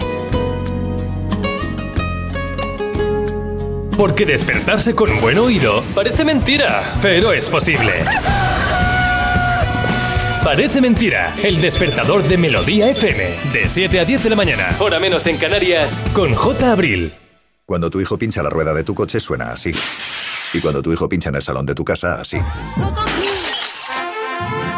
Porque 3.96 4.26
despertarse 4.26 4.94
con 4.94 5.10
un 5.10 5.20
buen 5.20 5.38
oído 5.38 5.82
parece 5.94 6.24
mentira, 6.24 6.96
pero 7.00 7.32
es 7.32 7.48
posible. 7.48 8.04
Parece 10.46 10.80
mentira, 10.80 11.34
el 11.42 11.60
despertador 11.60 12.22
de 12.22 12.36
Melodía 12.36 12.88
FM, 12.90 13.34
de 13.52 13.68
7 13.68 13.98
a 13.98 14.04
10 14.04 14.22
de 14.22 14.30
la 14.30 14.36
mañana, 14.36 14.76
hora 14.78 15.00
menos 15.00 15.26
en 15.26 15.38
Canarias, 15.38 15.98
con 16.12 16.32
J. 16.32 16.70
Abril. 16.70 17.12
Cuando 17.64 17.90
tu 17.90 18.00
hijo 18.00 18.16
pincha 18.16 18.44
la 18.44 18.50
rueda 18.50 18.72
de 18.72 18.84
tu 18.84 18.94
coche 18.94 19.18
suena 19.18 19.50
así. 19.50 19.72
Y 20.54 20.60
cuando 20.60 20.82
tu 20.82 20.92
hijo 20.92 21.08
pincha 21.08 21.30
en 21.30 21.34
el 21.34 21.42
salón 21.42 21.66
de 21.66 21.74
tu 21.74 21.84
casa, 21.84 22.20
así. 22.20 22.38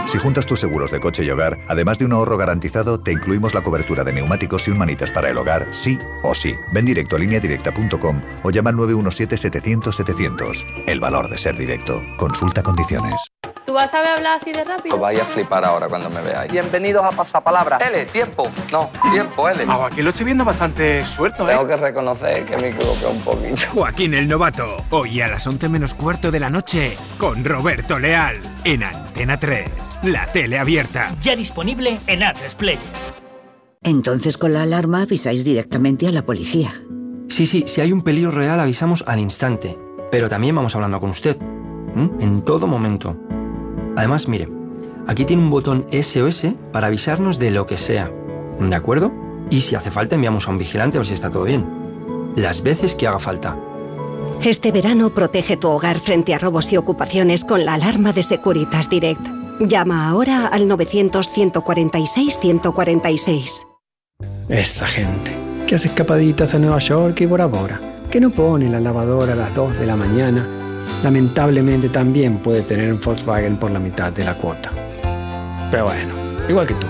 Si 0.06 0.16
juntas 0.16 0.46
tus 0.46 0.58
seguros 0.58 0.90
de 0.90 1.00
coche 1.00 1.22
y 1.22 1.28
hogar, 1.28 1.58
además 1.68 1.98
de 1.98 2.06
un 2.06 2.14
ahorro 2.14 2.38
garantizado, 2.38 2.98
te 2.98 3.12
incluimos 3.12 3.52
la 3.52 3.60
cobertura 3.60 4.04
de 4.04 4.14
neumáticos 4.14 4.66
y 4.68 4.70
un 4.70 4.78
manitas 4.78 5.10
para 5.10 5.28
el 5.28 5.36
hogar, 5.36 5.66
sí 5.72 5.98
o 6.22 6.34
sí. 6.34 6.54
Ven 6.72 6.86
directo 6.86 7.16
a 7.16 7.18
lineadirecta.com 7.18 8.22
o 8.42 8.50
llama 8.50 8.70
al 8.70 8.76
917-700-700. 8.76 10.84
El 10.86 10.98
valor 10.98 11.28
de 11.28 11.36
ser 11.36 11.58
directo. 11.58 12.02
Consulta 12.16 12.62
condiciones. 12.62 13.20
¿Tú 13.68 13.74
vas 13.74 13.84
a 13.84 13.88
saber 13.88 14.08
hablar 14.08 14.38
así 14.40 14.50
de 14.50 14.64
rápido? 14.64 14.94
Os 14.94 15.00
vais 15.02 15.20
a 15.20 15.26
flipar 15.26 15.62
ahora 15.62 15.88
cuando 15.88 16.08
me 16.08 16.22
veáis. 16.22 16.50
Bienvenidos 16.50 17.04
a 17.04 17.10
Pasapalabra. 17.10 17.76
L, 17.76 18.06
tiempo. 18.06 18.48
No, 18.72 18.88
tiempo, 19.12 19.46
L. 19.46 19.62
Ah, 19.68 19.88
aquí 19.92 20.00
lo 20.00 20.08
estoy 20.08 20.24
viendo 20.24 20.42
bastante 20.42 21.04
suelto, 21.04 21.46
¿eh? 21.46 21.52
Tengo 21.52 21.66
que 21.66 21.76
reconocer 21.76 22.46
que 22.46 22.56
me 22.56 22.68
equivoqué 22.68 23.04
un 23.04 23.20
poquito. 23.20 23.60
Joaquín 23.74 24.14
el 24.14 24.26
Novato, 24.26 24.86
hoy 24.88 25.20
a 25.20 25.28
las 25.28 25.46
11 25.46 25.68
menos 25.68 25.92
cuarto 25.92 26.30
de 26.30 26.40
la 26.40 26.48
noche, 26.48 26.96
con 27.18 27.44
Roberto 27.44 27.98
Leal, 27.98 28.40
en 28.64 28.84
Antena 28.84 29.38
3, 29.38 29.68
la 30.04 30.26
tele 30.28 30.58
abierta. 30.58 31.14
Ya 31.20 31.36
disponible 31.36 31.98
en 32.06 32.22
Atresplayer. 32.22 32.80
Entonces 33.82 34.38
con 34.38 34.54
la 34.54 34.62
alarma 34.62 35.02
avisáis 35.02 35.44
directamente 35.44 36.08
a 36.08 36.12
la 36.12 36.22
policía. 36.22 36.72
Sí, 37.28 37.44
sí, 37.44 37.64
si 37.66 37.82
hay 37.82 37.92
un 37.92 38.00
peligro 38.00 38.30
real 38.30 38.60
avisamos 38.60 39.04
al 39.06 39.20
instante. 39.20 39.78
Pero 40.10 40.30
también 40.30 40.56
vamos 40.56 40.74
hablando 40.74 40.98
con 40.98 41.10
usted. 41.10 41.36
¿m? 41.94 42.12
En 42.20 42.40
todo 42.46 42.66
momento. 42.66 43.14
Además, 43.98 44.28
mire, 44.28 44.48
aquí 45.08 45.24
tiene 45.24 45.42
un 45.42 45.50
botón 45.50 45.84
SOS 45.90 46.46
para 46.72 46.86
avisarnos 46.86 47.40
de 47.40 47.50
lo 47.50 47.66
que 47.66 47.76
sea. 47.76 48.12
¿De 48.60 48.76
acuerdo? 48.76 49.10
Y 49.50 49.62
si 49.62 49.74
hace 49.74 49.90
falta 49.90 50.14
enviamos 50.14 50.46
a 50.46 50.52
un 50.52 50.58
vigilante 50.58 50.96
a 50.96 51.00
ver 51.00 51.06
si 51.06 51.14
está 51.14 51.30
todo 51.30 51.42
bien. 51.42 51.66
Las 52.36 52.62
veces 52.62 52.94
que 52.94 53.08
haga 53.08 53.18
falta. 53.18 53.56
Este 54.40 54.70
verano 54.70 55.10
protege 55.10 55.56
tu 55.56 55.66
hogar 55.66 55.98
frente 55.98 56.32
a 56.32 56.38
robos 56.38 56.72
y 56.72 56.76
ocupaciones 56.76 57.44
con 57.44 57.64
la 57.64 57.74
alarma 57.74 58.12
de 58.12 58.22
Securitas 58.22 58.88
Direct. 58.88 59.26
Llama 59.58 60.08
ahora 60.08 60.46
al 60.46 60.68
900-146-146. 60.68 63.66
Esa 64.48 64.86
gente 64.86 65.36
que 65.66 65.74
hace 65.74 65.88
escapaditas 65.88 66.54
a 66.54 66.60
Nueva 66.60 66.78
York 66.78 67.20
y 67.20 67.26
Bora 67.26 67.46
Bora, 67.46 67.80
que 68.12 68.20
no 68.20 68.30
pone 68.30 68.68
la 68.68 68.78
lavadora 68.78 69.32
a 69.32 69.36
las 69.36 69.52
2 69.56 69.80
de 69.80 69.86
la 69.86 69.96
mañana, 69.96 70.46
lamentablemente 71.02 71.88
también 71.88 72.38
puede 72.38 72.62
tener 72.62 72.92
un 72.92 73.00
Volkswagen 73.00 73.56
por 73.56 73.70
la 73.70 73.78
mitad 73.78 74.12
de 74.12 74.24
la 74.24 74.34
cuota. 74.34 74.70
Pero 75.70 75.84
bueno, 75.84 76.14
igual 76.48 76.66
que 76.66 76.74
tú. 76.74 76.86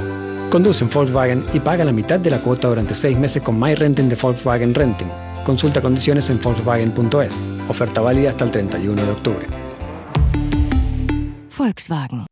Conduce 0.51 0.85
un 0.85 0.91
Volkswagen 0.91 1.45
y 1.53 1.61
paga 1.61 1.85
la 1.85 1.93
mitad 1.93 2.19
de 2.19 2.31
la 2.31 2.39
cuota 2.39 2.69
durante 2.69 2.95
6 2.95 3.19
meses 3.19 3.43
con 3.43 3.59
My 3.61 3.75
Renting 3.75 4.09
de 4.09 4.17
Volkswagen 4.17 4.75
Renting. 4.75 5.09
Consulta 5.45 5.81
condiciones 5.81 6.31
en 6.31 6.41
Volkswagen.es. 6.41 7.35
Oferta 7.69 8.01
válida 8.01 8.31
hasta 8.31 8.45
el 8.45 8.51
31 8.51 9.03
de 9.03 9.11
octubre. 9.11 9.47
Volkswagen. 11.57 12.28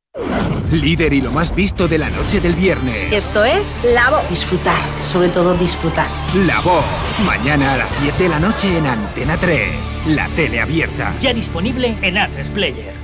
Líder 0.72 1.12
y 1.12 1.20
lo 1.20 1.30
más 1.30 1.54
visto 1.54 1.86
de 1.88 1.98
la 1.98 2.08
noche 2.10 2.40
del 2.40 2.54
viernes. 2.54 3.12
Esto 3.12 3.44
es 3.44 3.76
La 3.94 4.10
Voz. 4.10 4.28
Disfrutar, 4.30 4.80
sobre 5.02 5.28
todo 5.28 5.54
disfrutar. 5.54 6.08
La 6.46 6.58
voz. 6.60 6.84
Mañana 7.24 7.74
a 7.74 7.76
las 7.76 8.02
10 8.02 8.18
de 8.18 8.28
la 8.28 8.40
noche 8.40 8.76
en 8.78 8.86
Antena 8.86 9.36
3, 9.36 9.70
la 10.08 10.28
tele 10.30 10.60
abierta. 10.60 11.14
Ya 11.20 11.32
disponible 11.34 11.96
en 12.02 12.18
Atresplayer. 12.18 12.94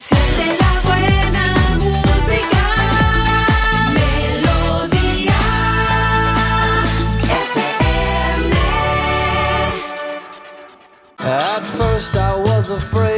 Siente 0.00 0.56
la 0.60 0.80
buena 0.84 1.54
música, 1.78 2.64
melodía, 3.94 5.38
At 11.18 11.62
first 11.64 12.14
I 12.16 12.34
was 12.42 12.70
afraid, 12.70 13.17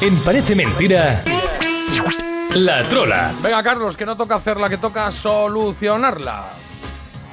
En 0.00 0.16
Parece 0.18 0.54
Mentira, 0.54 1.22
La 2.54 2.82
Trola. 2.84 3.32
Venga, 3.42 3.62
Carlos, 3.62 3.96
que 3.96 4.06
no 4.06 4.16
toca 4.16 4.36
hacerla, 4.36 4.68
que 4.68 4.78
toca 4.78 5.10
solucionarla. 5.12 6.48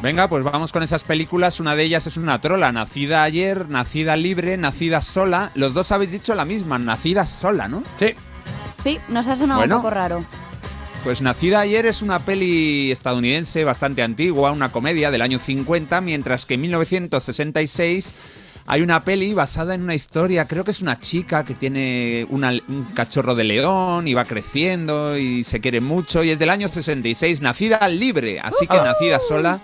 Venga, 0.01 0.28
pues 0.28 0.43
vamos 0.43 0.72
con 0.72 0.84
esas 0.84 1.03
películas. 1.03 1.59
Una 1.59 1.76
de 1.76 1.84
ellas 1.84 2.05
es 2.05 2.18
una 2.18 2.39
trola, 2.39 2.72
nacida 2.72 3.24
ayer, 3.24 3.68
nacida 3.70 4.15
libre, 4.15 4.55
nacida 4.57 5.01
sola. 5.01 5.51
Los 5.55 5.74
dos 5.74 5.91
habéis 5.91 6.11
dicho 6.11 6.36
la 6.36 6.45
misma, 6.45 6.78
nacida 6.78 7.26
sola, 7.26 7.68
¿no? 7.68 7.84
Sí. 7.97 8.13
Sí, 8.84 8.99
nos 9.07 9.26
ha 9.28 9.36
sonado 9.36 9.61
Bueno. 9.61 9.78
un 9.78 9.82
poco 9.82 9.93
raro. 9.93 10.24
Pues 11.03 11.22
Nacida 11.22 11.61
ayer 11.61 11.86
es 11.86 12.01
una 12.01 12.20
peli 12.20 12.91
estadounidense 12.91 13.63
bastante 13.63 14.03
antigua, 14.03 14.51
una 14.51 14.72
comedia 14.72 15.09
del 15.09 15.22
año 15.22 15.39
50, 15.39 16.01
mientras 16.01 16.45
que 16.45 16.55
en 16.55 16.61
1966 16.61 18.11
hay 18.68 18.82
una 18.82 18.99
peli 19.03 19.34
basada 19.34 19.74
en 19.76 19.84
una 19.84 19.95
historia, 19.95 20.45
creo 20.47 20.63
que 20.63 20.72
es 20.72 20.82
una 20.82 20.99
chica 20.99 21.43
que 21.45 21.53
tiene 21.53 22.26
una- 22.30 22.51
un 22.68 22.86
cachorro 22.93 23.34
de 23.34 23.45
león 23.45 24.07
y 24.07 24.13
va 24.13 24.26
creciendo 24.26 25.18
y 25.18 25.43
se 25.45 25.59
quiere 25.61 25.80
mucho 25.82 26.24
y 26.24 26.32
es 26.32 26.39
del 26.39 26.49
año 26.49 26.68
66, 26.68 27.41
Nacida 27.41 27.88
libre, 27.88 28.39
así 28.41 28.68
que 28.68 28.78
nacida 28.78 29.20
sola, 29.20 29.59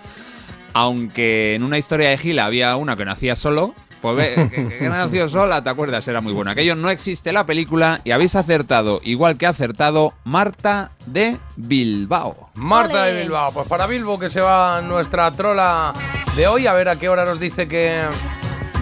aunque 0.72 1.54
en 1.54 1.62
una 1.62 1.78
historia 1.78 2.08
de 2.10 2.18
Gila 2.18 2.46
había 2.46 2.76
una 2.76 2.96
que 2.96 3.04
nacía 3.04 3.36
solo. 3.36 3.74
Pues 4.02 4.16
ve, 4.16 4.34
que, 4.50 4.68
que- 4.68 4.78
que 4.80 4.88
nació 4.90 5.28
sola, 5.30 5.64
¿te 5.64 5.70
acuerdas? 5.70 6.06
Era 6.08 6.20
muy 6.20 6.34
buena. 6.34 6.50
Aquello 6.50 6.76
no 6.76 6.90
existe 6.90 7.32
la 7.32 7.46
película 7.46 8.02
y 8.04 8.10
habéis 8.10 8.34
acertado, 8.36 9.00
igual 9.02 9.38
que 9.38 9.46
ha 9.46 9.50
acertado 9.50 10.12
Marta 10.24 10.90
de 11.06 11.38
Bilbao. 11.56 12.50
Marta 12.54 13.04
de 13.04 13.22
Bilbao. 13.22 13.50
Pues 13.52 13.66
para 13.66 13.86
Bilbo 13.86 14.18
que 14.18 14.28
se 14.28 14.42
va 14.42 14.82
nuestra 14.82 15.30
trola 15.30 15.94
de 16.36 16.46
hoy, 16.46 16.66
a 16.66 16.74
ver 16.74 16.90
a 16.90 16.96
qué 16.98 17.08
hora 17.08 17.24
nos 17.24 17.40
dice 17.40 17.66
que 17.66 18.02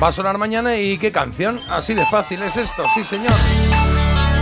va 0.02 0.08
a 0.08 0.12
sonar 0.12 0.36
mañana 0.36 0.76
y 0.76 0.98
qué 0.98 1.12
canción. 1.12 1.60
Así 1.68 1.94
de 1.94 2.04
fácil 2.06 2.42
es 2.42 2.56
esto, 2.56 2.82
sí 2.94 3.04
señor. 3.04 3.32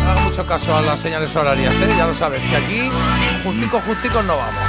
No 0.03 0.11
haga 0.11 0.23
mucho 0.23 0.47
caso 0.47 0.75
a 0.75 0.81
las 0.81 1.01
señales 1.01 1.37
horarias, 1.37 1.75
¿eh? 1.75 1.91
ya 1.97 2.07
lo 2.07 2.15
sabes, 2.15 2.43
que 2.47 2.57
aquí 2.57 2.91
justico, 3.45 3.81
justico 3.81 4.23
no 4.23 4.37
vamos. 4.39 4.63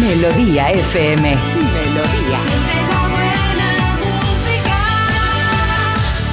Melodía 0.00 0.70
FM. 0.70 1.36
Melodía. 1.36 2.38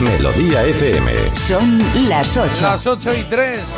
Melodía 0.01 0.63
FM. 0.65 1.35
Son 1.35 2.07
las 2.07 2.37
8. 2.37 2.61
Las 2.61 2.85
8 2.85 3.13
y 3.15 3.23
3. 3.23 3.75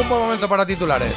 Un 0.00 0.08
buen 0.08 0.20
momento 0.20 0.48
para 0.48 0.64
titulares. 0.64 1.16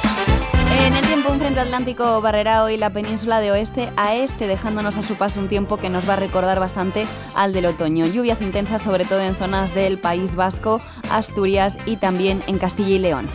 En 0.76 0.94
el 0.94 1.06
tiempo, 1.06 1.30
un 1.30 1.38
frente 1.38 1.60
atlántico 1.60 2.20
barrerá 2.20 2.64
hoy 2.64 2.76
la 2.76 2.90
península 2.90 3.40
de 3.40 3.52
oeste 3.52 3.90
a 3.96 4.14
este, 4.14 4.46
dejándonos 4.46 4.96
a 4.96 5.02
su 5.02 5.14
paso 5.16 5.40
un 5.40 5.48
tiempo 5.48 5.76
que 5.76 5.88
nos 5.88 6.08
va 6.08 6.14
a 6.14 6.16
recordar 6.16 6.60
bastante 6.60 7.06
al 7.34 7.52
del 7.52 7.66
otoño. 7.66 8.06
Lluvias 8.06 8.40
intensas, 8.40 8.82
sobre 8.82 9.04
todo 9.04 9.20
en 9.20 9.34
zonas 9.34 9.74
del 9.74 9.98
País 9.98 10.34
Vasco, 10.34 10.80
Asturias 11.10 11.76
y 11.86 11.96
también 11.96 12.42
en 12.46 12.58
Castilla 12.58 12.90
y 12.90 12.98
León. 12.98 13.28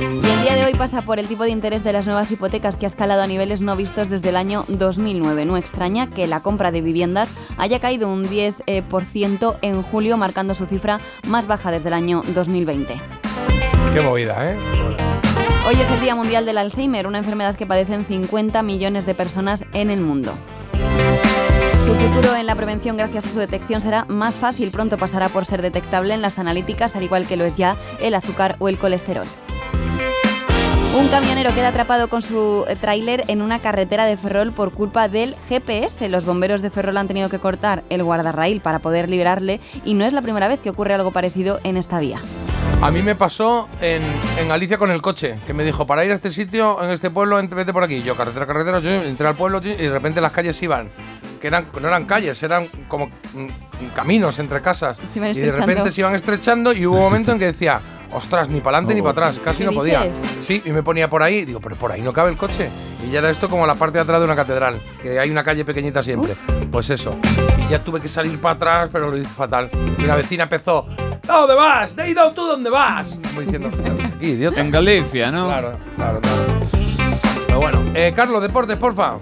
Y 0.00 0.26
el 0.26 0.42
día 0.42 0.54
de 0.56 0.64
hoy 0.64 0.74
pasa 0.74 1.02
por 1.02 1.18
el 1.18 1.28
tipo 1.28 1.44
de 1.44 1.50
interés 1.50 1.84
de 1.84 1.92
las 1.92 2.06
nuevas 2.06 2.30
hipotecas 2.30 2.76
que 2.76 2.86
ha 2.86 2.88
escalado 2.88 3.22
a 3.22 3.26
niveles 3.26 3.60
no 3.60 3.76
vistos 3.76 4.10
desde 4.10 4.30
el 4.30 4.36
año 4.36 4.64
2009. 4.68 5.44
No 5.44 5.56
extraña 5.56 6.10
que 6.10 6.26
la 6.26 6.40
compra 6.40 6.72
de 6.72 6.80
viviendas 6.80 7.28
haya 7.56 7.78
caído 7.78 8.08
un 8.08 8.28
10% 8.28 8.62
eh, 8.66 9.58
en 9.62 9.82
julio, 9.82 10.16
marcando 10.16 10.54
su 10.54 10.66
cifra 10.66 10.98
más 11.28 11.46
baja 11.46 11.70
desde 11.70 11.88
el 11.88 11.94
año 11.94 12.22
2020. 12.34 12.94
Qué 13.92 14.02
movida, 14.02 14.50
¿eh? 14.50 15.23
Hoy 15.66 15.80
es 15.80 15.90
el 15.90 16.00
Día 16.00 16.14
Mundial 16.14 16.44
del 16.44 16.58
Alzheimer, 16.58 17.06
una 17.06 17.16
enfermedad 17.16 17.56
que 17.56 17.64
padecen 17.64 18.04
50 18.04 18.62
millones 18.62 19.06
de 19.06 19.14
personas 19.14 19.64
en 19.72 19.90
el 19.90 20.02
mundo. 20.02 20.34
Su 21.86 21.94
futuro 21.94 22.36
en 22.36 22.44
la 22.46 22.54
prevención 22.54 22.98
gracias 22.98 23.24
a 23.24 23.28
su 23.30 23.38
detección 23.38 23.80
será 23.80 24.04
más 24.04 24.34
fácil, 24.34 24.70
pronto 24.70 24.98
pasará 24.98 25.30
por 25.30 25.46
ser 25.46 25.62
detectable 25.62 26.12
en 26.12 26.20
las 26.20 26.38
analíticas, 26.38 26.94
al 26.96 27.02
igual 27.02 27.26
que 27.26 27.38
lo 27.38 27.46
es 27.46 27.56
ya 27.56 27.76
el 28.02 28.14
azúcar 28.14 28.56
o 28.58 28.68
el 28.68 28.76
colesterol. 28.76 29.26
Un 30.96 31.08
camionero 31.08 31.52
queda 31.52 31.68
atrapado 31.68 32.08
con 32.08 32.22
su 32.22 32.64
eh, 32.68 32.76
tráiler 32.76 33.24
en 33.26 33.42
una 33.42 33.58
carretera 33.58 34.04
de 34.04 34.16
Ferrol 34.16 34.52
por 34.52 34.70
culpa 34.70 35.08
del 35.08 35.34
GPS. 35.48 36.08
Los 36.08 36.24
bomberos 36.24 36.62
de 36.62 36.70
Ferrol 36.70 36.96
han 36.98 37.08
tenido 37.08 37.28
que 37.28 37.40
cortar 37.40 37.82
el 37.90 38.04
guardarraíl 38.04 38.60
para 38.60 38.78
poder 38.78 39.08
liberarle 39.08 39.58
y 39.84 39.94
no 39.94 40.04
es 40.04 40.12
la 40.12 40.22
primera 40.22 40.46
vez 40.46 40.60
que 40.60 40.70
ocurre 40.70 40.94
algo 40.94 41.10
parecido 41.10 41.58
en 41.64 41.76
esta 41.76 41.98
vía. 41.98 42.20
A 42.80 42.92
mí 42.92 43.02
me 43.02 43.16
pasó 43.16 43.68
en, 43.80 44.02
en 44.38 44.46
Galicia 44.46 44.78
con 44.78 44.92
el 44.92 45.02
coche, 45.02 45.40
que 45.48 45.52
me 45.52 45.64
dijo, 45.64 45.84
para 45.84 46.04
ir 46.04 46.12
a 46.12 46.14
este 46.14 46.30
sitio, 46.30 46.80
en 46.80 46.90
este 46.90 47.10
pueblo, 47.10 47.42
vete 47.42 47.72
por 47.72 47.82
aquí. 47.82 48.00
Yo, 48.02 48.16
carretera, 48.16 48.46
carretera, 48.46 48.78
yo 48.78 48.90
entré 48.90 49.26
al 49.26 49.34
pueblo 49.34 49.60
y 49.64 49.74
de 49.74 49.90
repente 49.90 50.20
las 50.20 50.30
calles 50.30 50.62
iban, 50.62 50.90
que 51.40 51.48
eran, 51.48 51.66
no 51.80 51.88
eran 51.88 52.04
calles, 52.04 52.40
eran 52.44 52.68
como 52.86 53.06
mm, 53.06 53.88
caminos 53.96 54.38
entre 54.38 54.62
casas. 54.62 54.96
Y 55.12 55.18
de 55.18 55.50
repente 55.50 55.90
se 55.90 56.02
iban 56.02 56.14
estrechando 56.14 56.72
y 56.72 56.86
hubo 56.86 56.98
un 56.98 57.02
momento 57.02 57.32
en 57.32 57.40
que 57.40 57.46
decía, 57.46 57.80
ostras, 58.12 58.48
ni 58.48 58.60
para 58.60 58.78
adelante 58.78 58.94
ni 58.94 59.02
para 59.02 59.12
atrás, 59.12 59.40
casi 59.42 59.58
¿Qué 59.60 59.64
no 59.66 59.72
podía. 59.72 60.12
Sí, 60.40 60.62
y 60.64 60.70
me 60.70 60.82
ponía 60.82 61.08
por 61.08 61.22
ahí, 61.22 61.44
digo, 61.44 61.60
pero 61.60 61.76
por 61.76 61.92
ahí 61.92 62.02
no 62.02 62.12
cabe 62.12 62.30
el 62.30 62.36
coche. 62.36 62.70
Y 63.06 63.10
ya 63.10 63.18
era 63.18 63.30
esto 63.30 63.48
como 63.48 63.66
la 63.66 63.74
parte 63.74 63.98
de 63.98 64.02
atrás 64.02 64.18
de 64.18 64.24
una 64.24 64.36
catedral, 64.36 64.80
que 65.02 65.18
hay 65.18 65.30
una 65.30 65.44
calle 65.44 65.64
pequeñita 65.64 66.02
siempre. 66.02 66.34
Pues 66.70 66.90
eso. 66.90 67.16
Y 67.66 67.70
ya 67.70 67.82
tuve 67.82 68.00
que 68.00 68.08
salir 68.08 68.40
para 68.40 68.54
atrás, 68.54 68.90
pero 68.92 69.10
lo 69.10 69.16
hice 69.16 69.28
fatal. 69.28 69.70
Y 69.98 70.04
una 70.04 70.16
vecina 70.16 70.44
empezó, 70.44 70.86
¿a 71.28 71.32
dónde 71.32 71.54
vas? 71.54 71.96
¿De 71.96 72.02
ahí 72.02 72.14
tú 72.34 72.42
dónde 72.46 72.70
vas? 72.70 73.20
Como 73.28 73.40
diciendo, 73.40 73.68
aquí, 73.68 74.26
idiota. 74.26 74.60
En 74.60 74.70
Galicia, 74.70 75.30
¿no? 75.30 75.46
Claro, 75.46 75.72
claro, 75.96 76.20
claro. 76.20 76.42
Pero 77.46 77.60
bueno, 77.60 77.84
eh, 77.94 78.12
Carlos, 78.14 78.42
deportes, 78.42 78.76
porfa. 78.76 79.18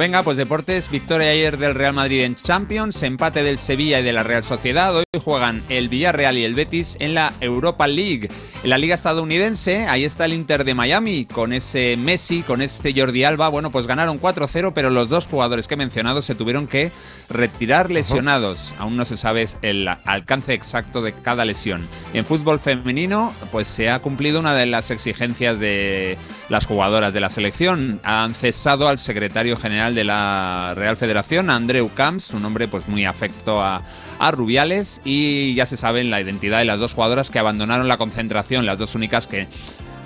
Venga, 0.00 0.22
pues 0.22 0.38
deportes, 0.38 0.90
victoria 0.90 1.28
ayer 1.28 1.58
del 1.58 1.74
Real 1.74 1.92
Madrid 1.92 2.22
en 2.22 2.34
Champions, 2.34 3.02
empate 3.02 3.42
del 3.42 3.58
Sevilla 3.58 4.00
y 4.00 4.02
de 4.02 4.14
la 4.14 4.22
Real 4.22 4.42
Sociedad. 4.42 4.96
Hoy 4.96 5.04
juegan 5.22 5.62
el 5.68 5.90
Villarreal 5.90 6.38
y 6.38 6.44
el 6.44 6.54
Betis 6.54 6.96
en 7.00 7.12
la 7.12 7.34
Europa 7.42 7.86
League. 7.86 8.30
En 8.62 8.70
la 8.70 8.78
liga 8.78 8.94
estadounidense, 8.94 9.86
ahí 9.88 10.04
está 10.06 10.24
el 10.24 10.32
Inter 10.32 10.64
de 10.64 10.74
Miami 10.74 11.26
con 11.26 11.52
ese 11.52 11.98
Messi, 11.98 12.42
con 12.42 12.62
este 12.62 12.94
Jordi 12.98 13.24
Alba. 13.24 13.50
Bueno, 13.50 13.70
pues 13.70 13.86
ganaron 13.86 14.18
4-0, 14.18 14.72
pero 14.74 14.88
los 14.88 15.10
dos 15.10 15.26
jugadores 15.26 15.68
que 15.68 15.74
he 15.74 15.76
mencionado 15.76 16.22
se 16.22 16.34
tuvieron 16.34 16.66
que 16.66 16.92
retirar 17.28 17.90
lesionados. 17.90 18.74
Aún 18.78 18.96
no 18.96 19.04
se 19.04 19.18
sabe 19.18 19.48
el 19.60 19.86
alcance 20.06 20.54
exacto 20.54 21.02
de 21.02 21.12
cada 21.12 21.44
lesión. 21.44 21.86
En 22.14 22.24
fútbol 22.24 22.58
femenino, 22.58 23.34
pues 23.52 23.68
se 23.68 23.90
ha 23.90 23.98
cumplido 23.98 24.40
una 24.40 24.54
de 24.54 24.64
las 24.64 24.90
exigencias 24.90 25.58
de 25.58 26.16
las 26.48 26.64
jugadoras 26.64 27.12
de 27.12 27.20
la 27.20 27.28
selección. 27.28 28.00
Han 28.02 28.34
cesado 28.34 28.88
al 28.88 28.98
secretario 28.98 29.58
general 29.58 29.89
de 29.94 30.04
la 30.04 30.74
Real 30.76 30.96
Federación, 30.96 31.50
Andreu 31.50 31.90
Camps, 31.94 32.32
un 32.32 32.44
hombre 32.44 32.68
pues 32.68 32.88
muy 32.88 33.04
afecto 33.04 33.62
a, 33.62 33.82
Rubiales 34.32 35.00
y 35.02 35.54
ya 35.54 35.64
se 35.64 35.78
sabe 35.78 36.04
la 36.04 36.20
identidad 36.20 36.58
de 36.58 36.66
las 36.66 36.78
dos 36.78 36.92
jugadoras 36.92 37.30
que 37.30 37.38
abandonaron 37.38 37.88
la 37.88 37.96
concentración, 37.96 38.66
las 38.66 38.76
dos 38.76 38.94
únicas 38.94 39.26
que 39.26 39.48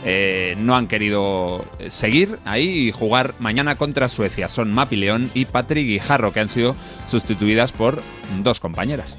eh, 0.04 0.54
no 0.56 0.76
han 0.76 0.86
querido 0.86 1.64
seguir 1.88 2.38
ahí 2.44 2.88
y 2.88 2.92
jugar 2.92 3.34
mañana 3.40 3.74
contra 3.76 4.08
Suecia. 4.08 4.48
Son 4.48 4.72
Mapi 4.72 4.94
León 4.94 5.30
y 5.34 5.46
Patrick 5.46 5.86
Guijarro, 5.86 6.32
que 6.32 6.40
han 6.40 6.48
sido 6.48 6.76
sustituidas 7.08 7.72
por 7.72 8.02
dos 8.42 8.60
compañeras. 8.60 9.16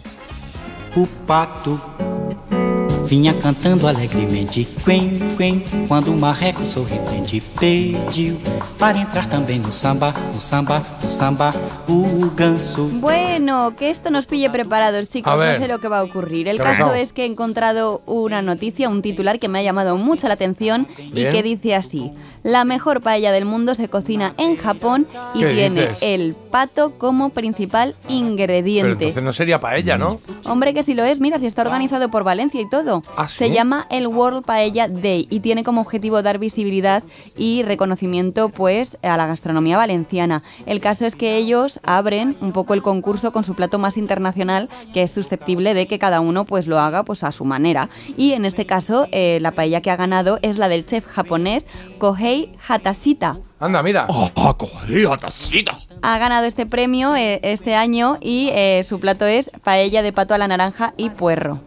Vinha 3.05 3.33
cantando 3.33 3.87
alegremente, 3.87 4.65
quen, 4.83 5.19
quen, 5.37 5.63
quando 5.87 6.11
o 6.11 6.17
marreco 6.17 6.63
sorridente 6.65 7.41
pediu 7.59 8.39
para 8.77 8.97
entrar 8.97 9.27
também 9.27 9.59
no 9.59 9.71
samba, 9.71 10.13
no 10.33 10.41
samba, 10.41 10.81
no 11.01 11.09
samba, 11.09 11.53
o 11.87 12.29
ganso. 12.35 12.89
Bueno, 12.99 13.73
que 13.77 13.89
esto 13.89 14.09
nos 14.09 14.25
pille 14.25 14.49
preparados, 14.49 15.09
chicos. 15.09 15.31
A 15.31 15.35
No 15.35 15.59
sé 15.59 15.67
lo 15.67 15.79
que 15.79 15.87
va 15.87 15.99
a 15.99 16.03
ocurrir. 16.03 16.47
El 16.47 16.57
¿Qué 16.57 16.63
ha 16.63 16.71
caso 16.71 16.93
es 16.93 17.13
que 17.13 17.23
he 17.23 17.25
encontrado 17.25 18.01
una 18.05 18.41
noticia, 18.41 18.89
un 18.89 19.01
titular 19.01 19.39
que 19.39 19.47
me 19.47 19.59
ha 19.59 19.63
llamado 19.63 19.95
mucho 19.97 20.27
la 20.27 20.33
atención 20.33 20.87
Bien. 21.11 21.27
y 21.27 21.31
que 21.31 21.43
dice 21.43 21.75
así. 21.75 22.11
La 22.45 22.63
mejor 22.63 23.01
paella 23.01 23.31
del 23.31 23.43
mundo 23.45 23.73
se 23.73 23.89
cocina 23.89 24.35
en 24.37 24.55
Japón 24.55 25.07
y 25.33 25.39
¿Qué 25.39 25.53
tiene 25.53 25.81
dices? 25.81 25.97
el 26.01 26.35
pato 26.51 26.91
como 26.91 27.31
principal 27.31 27.95
Pero 28.03 28.13
ingrediente. 28.13 28.91
entonces 28.91 29.23
no 29.23 29.33
sería 29.33 29.59
paella, 29.59 29.97
¿no? 29.97 30.21
Hombre, 30.43 30.75
que 30.75 30.83
si 30.83 30.93
lo 30.93 31.03
es, 31.03 31.19
mira, 31.19 31.39
si 31.39 31.47
está 31.47 31.63
organizado 31.63 32.09
por 32.11 32.23
Valencia 32.23 32.61
y 32.61 32.69
todo. 32.69 33.01
¿Ah, 33.17 33.27
Se 33.27 33.49
llama 33.49 33.87
el 33.89 34.05
World 34.05 34.45
Paella 34.45 34.87
Day 34.87 35.25
y 35.31 35.39
tiene 35.39 35.63
como 35.63 35.81
objetivo 35.81 36.21
dar 36.21 36.37
visibilidad 36.37 37.01
y 37.35 37.63
reconocimiento 37.63 38.49
pues 38.49 38.95
a 39.01 39.17
la 39.17 39.25
gastronomía 39.25 39.77
valenciana. 39.77 40.43
El 40.67 40.81
caso 40.81 41.07
es 41.07 41.15
que 41.15 41.37
ellos 41.37 41.79
abren 41.83 42.37
un 42.41 42.51
poco 42.51 42.75
el 42.75 42.83
concurso 42.83 43.31
con 43.31 43.43
su 43.43 43.55
plato 43.55 43.79
más 43.79 43.97
internacional 43.97 44.69
que 44.93 45.01
es 45.01 45.09
susceptible 45.09 45.73
de 45.73 45.87
que 45.87 45.97
cada 45.97 46.19
uno 46.19 46.45
pues 46.45 46.67
lo 46.67 46.79
haga 46.79 47.01
pues 47.01 47.23
a 47.23 47.31
su 47.31 47.43
manera. 47.43 47.89
Y 48.17 48.33
en 48.33 48.45
este 48.45 48.67
caso 48.67 49.07
eh, 49.11 49.39
la 49.41 49.49
paella 49.49 49.81
que 49.81 49.89
ha 49.89 49.95
ganado 49.95 50.37
es 50.43 50.59
la 50.59 50.69
del 50.69 50.85
chef 50.85 51.07
japonés 51.07 51.65
Kohei 51.97 52.34
Hatashita. 52.67 53.37
Anda, 53.59 53.81
mira. 53.83 54.07
Ha 56.01 56.17
ganado 56.17 56.45
este 56.45 56.65
premio 56.65 57.15
eh, 57.15 57.39
este 57.43 57.75
año 57.75 58.17
y 58.21 58.49
eh, 58.53 58.85
su 58.87 58.99
plato 58.99 59.25
es 59.25 59.49
paella 59.63 60.01
de 60.01 60.13
pato 60.13 60.33
a 60.33 60.37
la 60.37 60.47
naranja 60.47 60.93
y 60.97 61.09
puerro. 61.09 61.59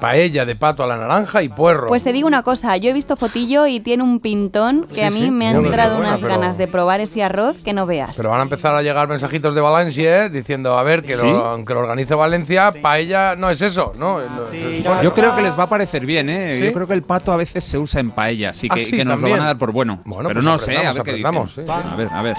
Paella 0.00 0.44
de 0.44 0.54
pato 0.56 0.82
a 0.82 0.86
la 0.86 0.96
naranja 0.96 1.42
y 1.42 1.48
puerro. 1.48 1.86
Pues 1.88 2.04
te 2.04 2.12
digo 2.12 2.26
una 2.26 2.42
cosa, 2.42 2.76
yo 2.76 2.90
he 2.90 2.92
visto 2.92 3.16
fotillo 3.16 3.66
y 3.66 3.80
tiene 3.80 4.02
un 4.02 4.20
pintón 4.20 4.86
que 4.88 4.96
Sí, 4.96 5.00
a 5.02 5.10
mí 5.10 5.20
sí, 5.22 5.30
me 5.30 5.48
han 5.48 5.56
entrado 5.64 5.96
buena, 5.96 6.10
unas 6.10 6.20
pero- 6.20 6.32
ganas 6.34 6.58
de 6.58 6.66
probar 6.68 7.00
ese 7.00 7.22
arroz 7.22 7.56
que 7.64 7.72
no 7.72 7.86
veas. 7.86 8.16
Pero 8.16 8.30
van 8.30 8.40
a 8.40 8.42
empezar 8.42 8.74
a 8.74 8.82
llegar 8.82 9.08
mensajitos 9.08 9.54
de 9.54 9.60
Valencia 9.60 10.24
¿eh? 10.24 10.28
diciendo, 10.30 10.76
a 10.78 10.82
ver, 10.82 11.02
que, 11.02 11.16
¿Sí? 11.16 11.22
lo, 11.26 11.64
que 11.64 11.74
lo 11.74 11.80
organice 11.80 12.14
Valencia, 12.14 12.72
paella 12.82 13.36
no 13.36 13.50
es 13.50 13.60
eso, 13.62 13.92
¿no? 13.98 14.20
Supone- 14.20 15.02
Yo 15.02 15.12
creo 15.14 15.34
que 15.34 15.42
les 15.42 15.58
va 15.58 15.64
a 15.64 15.68
parecer 15.68 16.04
bien, 16.06 16.28
¿eh? 16.30 16.58
¿Sí? 16.60 16.66
Yo 16.66 16.72
creo 16.72 16.86
que 16.86 16.94
el 16.94 17.02
pato 17.02 17.32
a 17.32 17.36
veces 17.36 17.64
se 17.64 17.78
usa 17.78 18.00
en 18.00 18.10
paella, 18.10 18.50
así 18.50 18.68
Ah, 18.70 18.74
que, 18.74 18.80
sí, 18.82 18.96
que 18.96 19.04
nos 19.04 19.20
lo 19.20 19.30
van 19.30 19.40
a 19.40 19.44
dar 19.46 19.58
por 19.58 19.72
bueno. 19.72 20.00
Bueno, 20.04 20.28
Pero 20.28 20.40
pues 20.40 20.44
no 20.44 20.58
sé, 20.58 20.76
a 20.76 20.90
aprendamos, 20.90 21.56
ver 21.56 21.64
qué 21.64 21.70
dicen. 21.72 21.82
sí, 21.82 21.86
sí. 21.86 21.92
A 21.92 21.96
ver, 21.96 22.08
a 22.12 22.22
ver. 22.22 22.36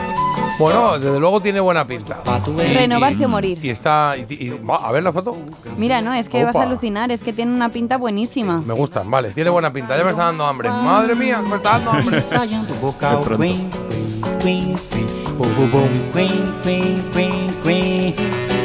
Bueno, 0.59 0.97
desde 0.97 1.19
luego 1.19 1.39
tiene 1.39 1.59
buena 1.59 1.85
pinta. 1.85 2.17
Y- 2.47 2.73
Renovarse 2.73 3.21
y- 3.21 3.25
o 3.25 3.29
morir. 3.29 3.59
Y 3.63 3.69
está... 3.69 4.15
y- 4.17 4.25
y- 4.33 4.49
va, 4.49 4.77
a 4.77 4.91
ver 4.91 5.03
la 5.03 5.13
foto. 5.13 5.37
Mira, 5.77 6.01
no, 6.01 6.13
es 6.13 6.27
que 6.29 6.43
vas 6.43 6.55
a 6.55 6.59
Opa. 6.59 6.67
alucinar, 6.67 7.11
es 7.11 7.21
que 7.21 7.31
tiene 7.31 7.53
una 7.53 7.69
pinta 7.69 7.97
buenísima. 7.97 8.59
Me 8.65 8.73
gustan, 8.73 9.09
vale, 9.11 9.29
tiene 9.31 9.49
buena 9.51 9.71
pinta. 9.71 9.95
Ya 9.97 10.03
me 10.03 10.11
está 10.11 10.25
dando 10.25 10.45
hambre. 10.45 10.69
Madre 10.69 11.13
mía, 11.15 11.41
me 11.41 11.57
está 11.57 11.79
dando 11.79 11.91
hambre. 11.91 12.19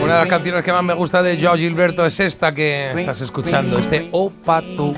Una 0.03 0.15
de 0.15 0.19
las 0.21 0.29
canciones 0.29 0.65
que 0.65 0.73
más 0.73 0.83
me 0.83 0.95
gusta 0.95 1.23
de 1.23 1.39
Joe 1.41 1.57
Gilberto 1.59 2.05
es 2.05 2.19
esta 2.21 2.53
que 2.55 2.91
estás 2.99 3.21
escuchando, 3.21 3.79
este 3.79 4.09
O 4.13 4.31
Pato. 4.31 4.95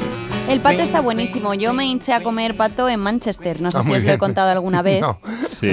El 0.48 0.60
pato 0.60 0.82
está 0.82 1.00
buenísimo. 1.00 1.54
Yo 1.54 1.72
me 1.72 1.84
hinché 1.86 2.12
a 2.12 2.22
comer 2.22 2.54
pato 2.56 2.88
en 2.88 3.00
Manchester. 3.00 3.60
No 3.60 3.70
sé 3.70 3.78
Ah, 3.78 3.82
si 3.82 3.92
os 3.92 4.04
lo 4.04 4.12
he 4.12 4.18
contado 4.18 4.50
alguna 4.50 4.82
vez. 4.82 5.00
No. 5.00 5.18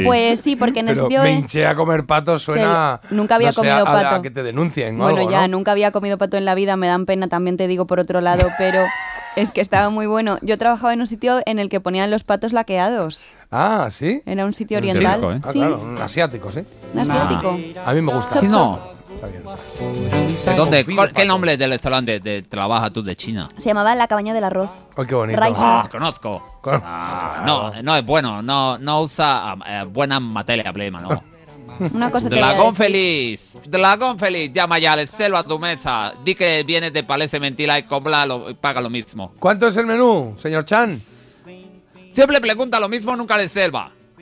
Pues 0.05 0.39
sí, 0.41 0.55
porque 0.55 0.79
en 0.79 0.89
el 0.89 0.95
Pero 0.95 1.07
sitio. 1.07 1.23
me 1.23 1.31
hinché 1.33 1.65
a 1.67 1.75
comer 1.75 2.05
pato 2.05 2.39
suena. 2.39 2.99
Nunca 3.09 3.35
había 3.35 3.49
no 3.49 3.53
comido 3.55 3.83
pato. 3.85 4.15
A 4.15 4.21
que 4.21 4.31
te 4.31 4.43
denuncien 4.43 4.95
o 4.99 5.03
Bueno, 5.03 5.19
algo, 5.19 5.31
ya, 5.31 5.47
¿no? 5.47 5.57
nunca 5.57 5.71
había 5.71 5.91
comido 5.91 6.17
pato 6.17 6.37
en 6.37 6.45
la 6.45 6.55
vida, 6.55 6.77
me 6.77 6.87
dan 6.87 7.05
pena, 7.05 7.27
también 7.27 7.57
te 7.57 7.67
digo 7.67 7.85
por 7.85 7.99
otro 7.99 8.21
lado, 8.21 8.47
pero 8.57 8.81
es 9.35 9.51
que 9.51 9.61
estaba 9.61 9.89
muy 9.89 10.07
bueno. 10.07 10.37
Yo 10.41 10.57
trabajaba 10.57 10.93
en 10.93 11.01
un 11.01 11.07
sitio 11.07 11.41
en 11.45 11.59
el 11.59 11.69
que 11.69 11.79
ponían 11.79 12.09
los 12.09 12.23
patos 12.23 12.53
laqueados. 12.53 13.19
Ah, 13.51 13.89
¿sí? 13.91 14.21
Era 14.25 14.45
un 14.45 14.53
sitio 14.53 14.77
oriental. 14.77 15.21
¿eh? 15.23 15.41
Ah, 15.43 15.51
Sí, 15.51 15.59
claro, 15.59 15.77
un 15.83 15.97
asiático, 16.01 16.49
¿sí? 16.49 16.61
un 16.93 16.99
asiático. 16.99 17.59
A 17.85 17.93
mí 17.93 18.01
me 18.01 18.13
gusta. 18.13 18.39
Chop, 18.39 18.49
no. 18.49 18.90
¿De 19.27 20.55
dónde? 20.55 20.77
Confío, 20.83 20.95
¿Cuál- 20.95 21.13
¿Qué 21.13 21.25
nombre 21.25 21.57
del 21.57 21.71
restaurante 21.71 22.19
de, 22.19 22.41
trabajas 22.43 22.91
tú 22.91 23.03
de 23.03 23.15
China? 23.15 23.49
Se 23.57 23.65
llamaba 23.65 23.93
La 23.95 24.07
cabaña 24.07 24.33
del 24.33 24.43
arroz. 24.43 24.69
Ay, 24.97 25.05
qué 25.05 25.15
bonito. 25.15 25.39
Rising. 25.39 25.55
Ah, 25.57 25.87
conozco. 25.91 26.59
Ah, 26.65 27.43
no, 27.45 27.81
no 27.81 27.95
es 27.95 28.05
bueno. 28.05 28.41
No, 28.41 28.77
no 28.77 29.01
usa 29.01 29.55
eh, 29.67 29.83
buena 29.87 30.19
materia 30.19 30.71
prima, 30.73 30.99
no. 30.99 31.23
Una 31.93 32.11
cosa 32.11 32.29
Dragón 32.29 32.75
feliz, 32.75 33.57
dragón 33.65 34.19
feliz, 34.19 34.51
llama 34.53 34.77
ya 34.77 34.93
al 34.93 35.07
celo 35.07 35.37
a 35.37 35.43
tu 35.43 35.57
mesa. 35.57 36.13
Di 36.23 36.35
que 36.35 36.63
vienes 36.63 36.93
de 36.93 37.03
Palais 37.03 37.39
Mentira 37.39 37.79
y 37.79 37.83
cobra 37.83 38.25
lo, 38.25 38.49
y 38.49 38.53
paga 38.53 38.81
lo 38.81 38.89
mismo. 38.89 39.33
¿Cuánto 39.39 39.67
es 39.67 39.77
el 39.77 39.85
menú, 39.87 40.35
señor 40.37 40.65
Chan? 40.65 41.01
Siempre 42.13 42.41
pregunta 42.41 42.79
lo 42.79 42.89
mismo, 42.89 43.15
nunca 43.15 43.37
le 43.37 43.47
selva. 43.47 43.91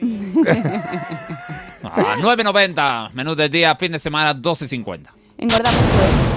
Ah, 1.92 2.16
9.90, 2.18 3.10
menú 3.14 3.34
de 3.34 3.48
día, 3.48 3.74
fin 3.76 3.92
de 3.92 3.98
semana, 3.98 4.34
12.50. 4.34 5.08
Engorda 5.38 5.70
mucho. 5.70 6.30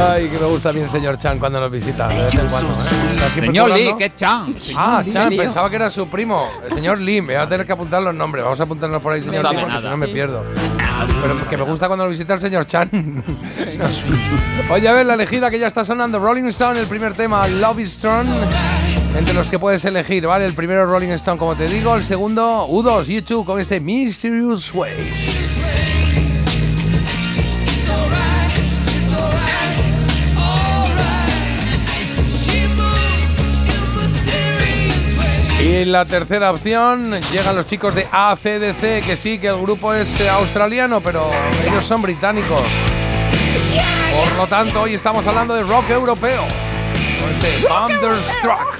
Ay, 0.00 0.28
que 0.28 0.38
me 0.38 0.46
gusta 0.46 0.70
bien 0.70 0.88
señor 0.88 1.18
Chan 1.18 1.40
cuando 1.40 1.58
nos 1.58 1.72
visita. 1.72 2.06
de 2.08 2.24
vez 2.24 2.34
en 2.34 2.48
cuando, 2.48 2.72
¿eh? 2.72 3.30
Señor 3.34 3.70
Lee, 3.70 3.84
currando. 3.86 3.96
¿qué 3.98 4.14
Chan? 4.14 4.54
Ah, 4.76 5.02
Lee. 5.04 5.12
Chan, 5.12 5.36
pensaba 5.36 5.68
que 5.70 5.76
era 5.76 5.90
su 5.90 6.08
primo, 6.08 6.48
el 6.64 6.72
señor 6.72 7.00
Lim. 7.00 7.26
Voy 7.26 7.34
a 7.34 7.48
tener 7.48 7.66
que 7.66 7.72
apuntar 7.72 8.02
los 8.02 8.14
nombres. 8.14 8.44
Vamos 8.44 8.60
a 8.60 8.62
apuntarnos 8.62 9.02
por 9.02 9.12
ahí, 9.12 9.22
señor 9.22 9.42
sabe 9.42 9.56
Lim, 9.56 9.64
porque 9.64 9.80
si 9.80 9.88
no 9.88 9.96
me 9.96 10.08
pierdo. 10.08 10.44
Pero 11.22 11.48
que 11.48 11.56
me 11.56 11.64
gusta 11.64 11.88
cuando 11.88 12.04
lo 12.04 12.10
visita 12.10 12.34
el 12.34 12.40
señor 12.40 12.66
Chan. 12.66 12.90
Oye, 14.70 14.88
a 14.88 14.92
ver, 14.92 15.06
la 15.06 15.14
elegida 15.14 15.50
que 15.50 15.58
ya 15.58 15.66
está 15.66 15.84
sonando. 15.84 16.20
Rolling 16.20 16.44
Stone, 16.46 16.78
el 16.78 16.86
primer 16.86 17.14
tema, 17.14 17.48
Love 17.48 17.80
is 17.80 17.92
Strong. 17.94 18.26
Entre 19.16 19.34
los 19.34 19.48
que 19.48 19.58
puedes 19.58 19.84
elegir, 19.84 20.26
¿vale? 20.26 20.44
El 20.44 20.54
primero 20.54 20.86
Rolling 20.86 21.08
Stone, 21.08 21.38
como 21.38 21.54
te 21.56 21.68
digo. 21.68 21.94
El 21.94 22.04
segundo, 22.04 22.66
U2, 22.68 23.06
YouTube, 23.06 23.44
con 23.44 23.60
este 23.60 23.80
Mysterious 23.80 24.72
Ways. 24.74 25.48
Y 35.60 35.84
la 35.84 36.04
tercera 36.04 36.52
opción, 36.52 37.20
llegan 37.32 37.56
los 37.56 37.66
chicos 37.66 37.94
de 37.94 38.06
ACDC, 38.10 39.04
que 39.04 39.16
sí, 39.16 39.38
que 39.38 39.48
el 39.48 39.60
grupo 39.60 39.92
es 39.92 40.08
eh, 40.20 40.28
australiano, 40.30 41.00
pero 41.00 41.28
ellos 41.66 41.84
son 41.84 42.00
británicos. 42.00 42.62
Por 44.12 44.36
lo 44.36 44.46
tanto, 44.46 44.82
hoy 44.82 44.94
estamos 44.94 45.26
hablando 45.26 45.54
de 45.54 45.64
rock 45.64 45.90
europeo. 45.90 46.44
Thunderstruck. 47.68 48.78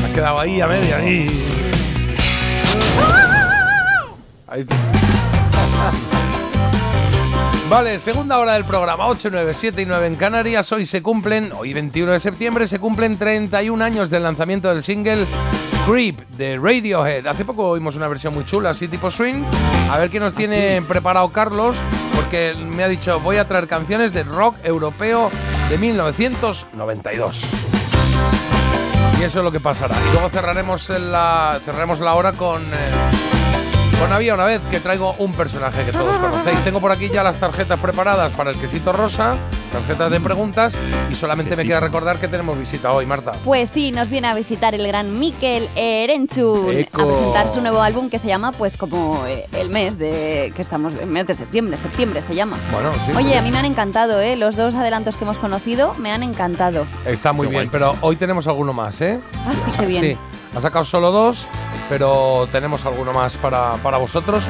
Me 0.00 0.06
ha 0.06 0.14
quedado 0.14 0.40
ahí 0.40 0.60
a 0.60 0.66
media. 0.66 0.96
Ahí. 0.96 1.28
Ahí 4.48 4.60
está. 4.60 4.76
Vale, 7.68 7.98
segunda 7.98 8.38
hora 8.38 8.52
del 8.54 8.64
programa, 8.64 9.06
8, 9.06 9.30
9, 9.32 9.54
7 9.54 9.82
y 9.82 9.86
9 9.86 10.06
en 10.06 10.14
Canarias. 10.16 10.70
Hoy 10.70 10.84
se 10.84 11.02
cumplen, 11.02 11.50
hoy 11.52 11.72
21 11.72 12.12
de 12.12 12.20
septiembre, 12.20 12.68
se 12.68 12.78
cumplen 12.78 13.16
31 13.16 13.82
años 13.82 14.10
del 14.10 14.22
lanzamiento 14.22 14.68
del 14.72 14.84
single 14.84 15.26
Creep 15.86 16.20
de 16.36 16.58
Radiohead. 16.58 17.26
Hace 17.26 17.44
poco 17.44 17.70
oímos 17.70 17.96
una 17.96 18.06
versión 18.06 18.34
muy 18.34 18.44
chula, 18.44 18.70
así 18.70 18.86
tipo 18.86 19.10
swing. 19.10 19.42
A 19.90 19.98
ver 19.98 20.10
qué 20.10 20.20
nos 20.20 20.34
tiene 20.34 20.82
preparado 20.82 21.30
Carlos, 21.30 21.74
porque 22.14 22.54
me 22.54 22.84
ha 22.84 22.88
dicho, 22.88 23.18
voy 23.20 23.38
a 23.38 23.48
traer 23.48 23.66
canciones 23.66 24.12
de 24.12 24.24
rock 24.24 24.56
europeo 24.62 25.30
de 25.70 25.78
1992. 25.78 27.46
Y 29.18 29.22
eso 29.24 29.38
es 29.38 29.44
lo 29.44 29.50
que 29.50 29.60
pasará. 29.60 29.96
Y 30.10 30.12
luego 30.12 30.28
cerraremos 30.28 30.90
la, 30.90 31.58
cerraremos 31.64 31.98
la 32.00 32.14
hora 32.14 32.32
con. 32.32 32.62
eh, 32.62 33.33
con 34.00 34.12
Había 34.12 34.34
una 34.34 34.44
vez 34.44 34.60
que 34.70 34.80
traigo 34.80 35.14
un 35.18 35.32
personaje 35.32 35.84
que 35.84 35.92
todos 35.92 36.16
conocéis. 36.18 36.58
Tengo 36.64 36.80
por 36.80 36.92
aquí 36.92 37.08
ya 37.08 37.22
las 37.22 37.36
tarjetas 37.38 37.78
preparadas 37.80 38.32
para 38.32 38.50
el 38.50 38.56
quesito 38.58 38.92
rosa, 38.92 39.34
tarjetas 39.72 40.10
de 40.10 40.20
preguntas, 40.20 40.74
y 41.10 41.14
solamente 41.14 41.56
me 41.56 41.64
queda 41.64 41.80
recordar 41.80 42.18
que 42.18 42.28
tenemos 42.28 42.58
visita 42.58 42.92
hoy, 42.92 43.06
Marta. 43.06 43.32
Pues 43.44 43.70
sí, 43.70 43.90
nos 43.92 44.08
viene 44.10 44.28
a 44.28 44.34
visitar 44.34 44.74
el 44.74 44.86
gran 44.86 45.18
Mikel 45.18 45.68
Erenchun 45.74 46.72
Eco. 46.76 47.02
a 47.02 47.06
presentar 47.06 47.48
su 47.48 47.60
nuevo 47.60 47.82
álbum 47.82 48.08
que 48.08 48.18
se 48.18 48.28
llama, 48.28 48.52
pues 48.52 48.76
como 48.76 49.24
eh, 49.26 49.46
el 49.52 49.70
mes 49.70 49.98
de 49.98 50.52
que 50.54 50.62
estamos, 50.62 50.92
el 51.00 51.08
mes 51.08 51.26
de 51.26 51.34
septiembre, 51.34 51.76
septiembre 51.76 52.22
se 52.22 52.34
llama. 52.34 52.56
Bueno, 52.72 52.90
sí, 53.06 53.12
Oye, 53.16 53.32
sí. 53.32 53.34
a 53.38 53.42
mí 53.42 53.50
me 53.50 53.58
han 53.58 53.64
encantado, 53.64 54.20
¿eh? 54.20 54.36
Los 54.36 54.54
dos 54.56 54.74
adelantos 54.76 55.16
que 55.16 55.24
hemos 55.24 55.38
conocido 55.38 55.94
me 55.94 56.12
han 56.12 56.22
encantado. 56.22 56.86
Está 57.04 57.32
muy 57.32 57.46
Qué 57.48 57.50
bien, 57.50 57.62
guay. 57.64 57.68
pero 57.72 57.92
hoy 58.00 58.16
tenemos 58.16 58.46
alguno 58.46 58.72
más, 58.72 59.00
¿eh? 59.00 59.18
Ah, 59.46 59.52
sí, 59.54 59.72
qué 59.78 59.86
bien. 59.86 60.02
Sí, 60.04 60.16
ha 60.56 60.60
sacado 60.60 60.84
solo 60.84 61.10
dos, 61.10 61.46
pero 61.88 62.48
tenemos 62.52 62.84
alguno 62.86 63.12
más 63.12 63.36
para, 63.36 63.74
para 63.82 63.98
vosotros. 63.98 64.42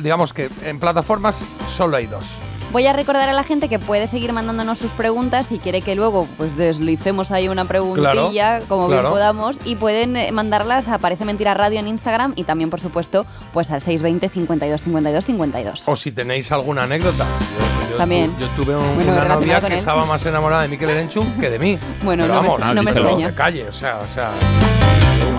Digamos 0.00 0.32
que 0.32 0.48
en 0.64 0.78
plataformas 0.80 1.38
solo 1.76 1.96
hay 1.96 2.06
dos. 2.06 2.24
Voy 2.72 2.86
a 2.86 2.94
recordar 2.94 3.28
a 3.28 3.34
la 3.34 3.42
gente 3.44 3.68
que 3.68 3.78
puede 3.78 4.06
seguir 4.06 4.32
mandándonos 4.32 4.78
sus 4.78 4.92
preguntas 4.92 5.44
si 5.44 5.58
quiere 5.58 5.82
que 5.82 5.94
luego 5.94 6.26
pues 6.38 6.56
deslicemos 6.56 7.30
ahí 7.30 7.48
una 7.48 7.66
preguntilla 7.66 8.60
como 8.66 8.86
bien 8.88 9.00
claro. 9.00 9.10
podamos 9.10 9.58
y 9.66 9.76
pueden 9.76 10.16
eh, 10.16 10.32
mandarlas 10.32 10.88
a 10.88 10.96
Parece 10.96 11.26
Mentira 11.26 11.52
Radio 11.52 11.80
en 11.80 11.86
Instagram 11.88 12.32
y 12.34 12.44
también 12.44 12.70
por 12.70 12.80
supuesto 12.80 13.26
pues 13.52 13.70
al 13.70 13.82
620 13.82 14.30
52 14.30 14.82
52 14.84 15.24
52. 15.26 15.82
O 15.86 15.96
si 15.96 16.12
tenéis 16.12 16.50
alguna 16.50 16.84
anécdota. 16.84 17.26
Yo, 17.26 17.90
yo 17.90 17.96
También. 17.98 18.34
yo 18.40 18.46
tuve 18.56 18.74
un- 18.74 18.94
Bueno, 18.94 19.12
una 19.12 19.24
novia 19.26 19.60
que 19.60 19.66
él. 19.66 19.72
estaba 19.74 20.06
más 20.06 20.24
enamorada 20.24 20.62
de 20.62 20.68
Mikel 20.68 20.88
Erenchun 20.88 21.30
que 21.38 21.50
de 21.50 21.58
mí. 21.58 21.78
Bueno, 22.02 22.22
Pero 22.22 22.34
no 22.36 22.40
me 22.42 22.48
vamos, 22.48 22.60
extra- 22.60 22.74
no 22.74 22.82
me 22.82 22.90
díselo, 22.90 23.08
extraña. 23.10 23.34
Calle, 23.34 23.68
o 23.68 23.72
sea, 23.72 23.98
o 23.98 24.14
sea. 24.14 24.30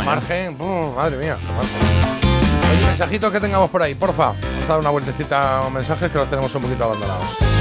Margen, 0.05 0.55
¡pum! 0.55 0.95
madre 0.95 1.17
mía. 1.17 1.37
margen. 1.55 2.71
Oye, 2.71 2.85
mensajitos 2.85 3.31
que 3.31 3.39
tengamos 3.39 3.69
por 3.69 3.81
ahí, 3.81 3.95
porfa. 3.95 4.33
Vamos 4.33 4.65
a 4.65 4.67
dar 4.67 4.79
una 4.79 4.89
vueltecita 4.89 5.59
a 5.59 5.69
mensajes 5.69 6.11
que 6.11 6.17
los 6.17 6.29
tenemos 6.29 6.53
un 6.55 6.61
poquito 6.61 6.83
abandonados. 6.83 7.52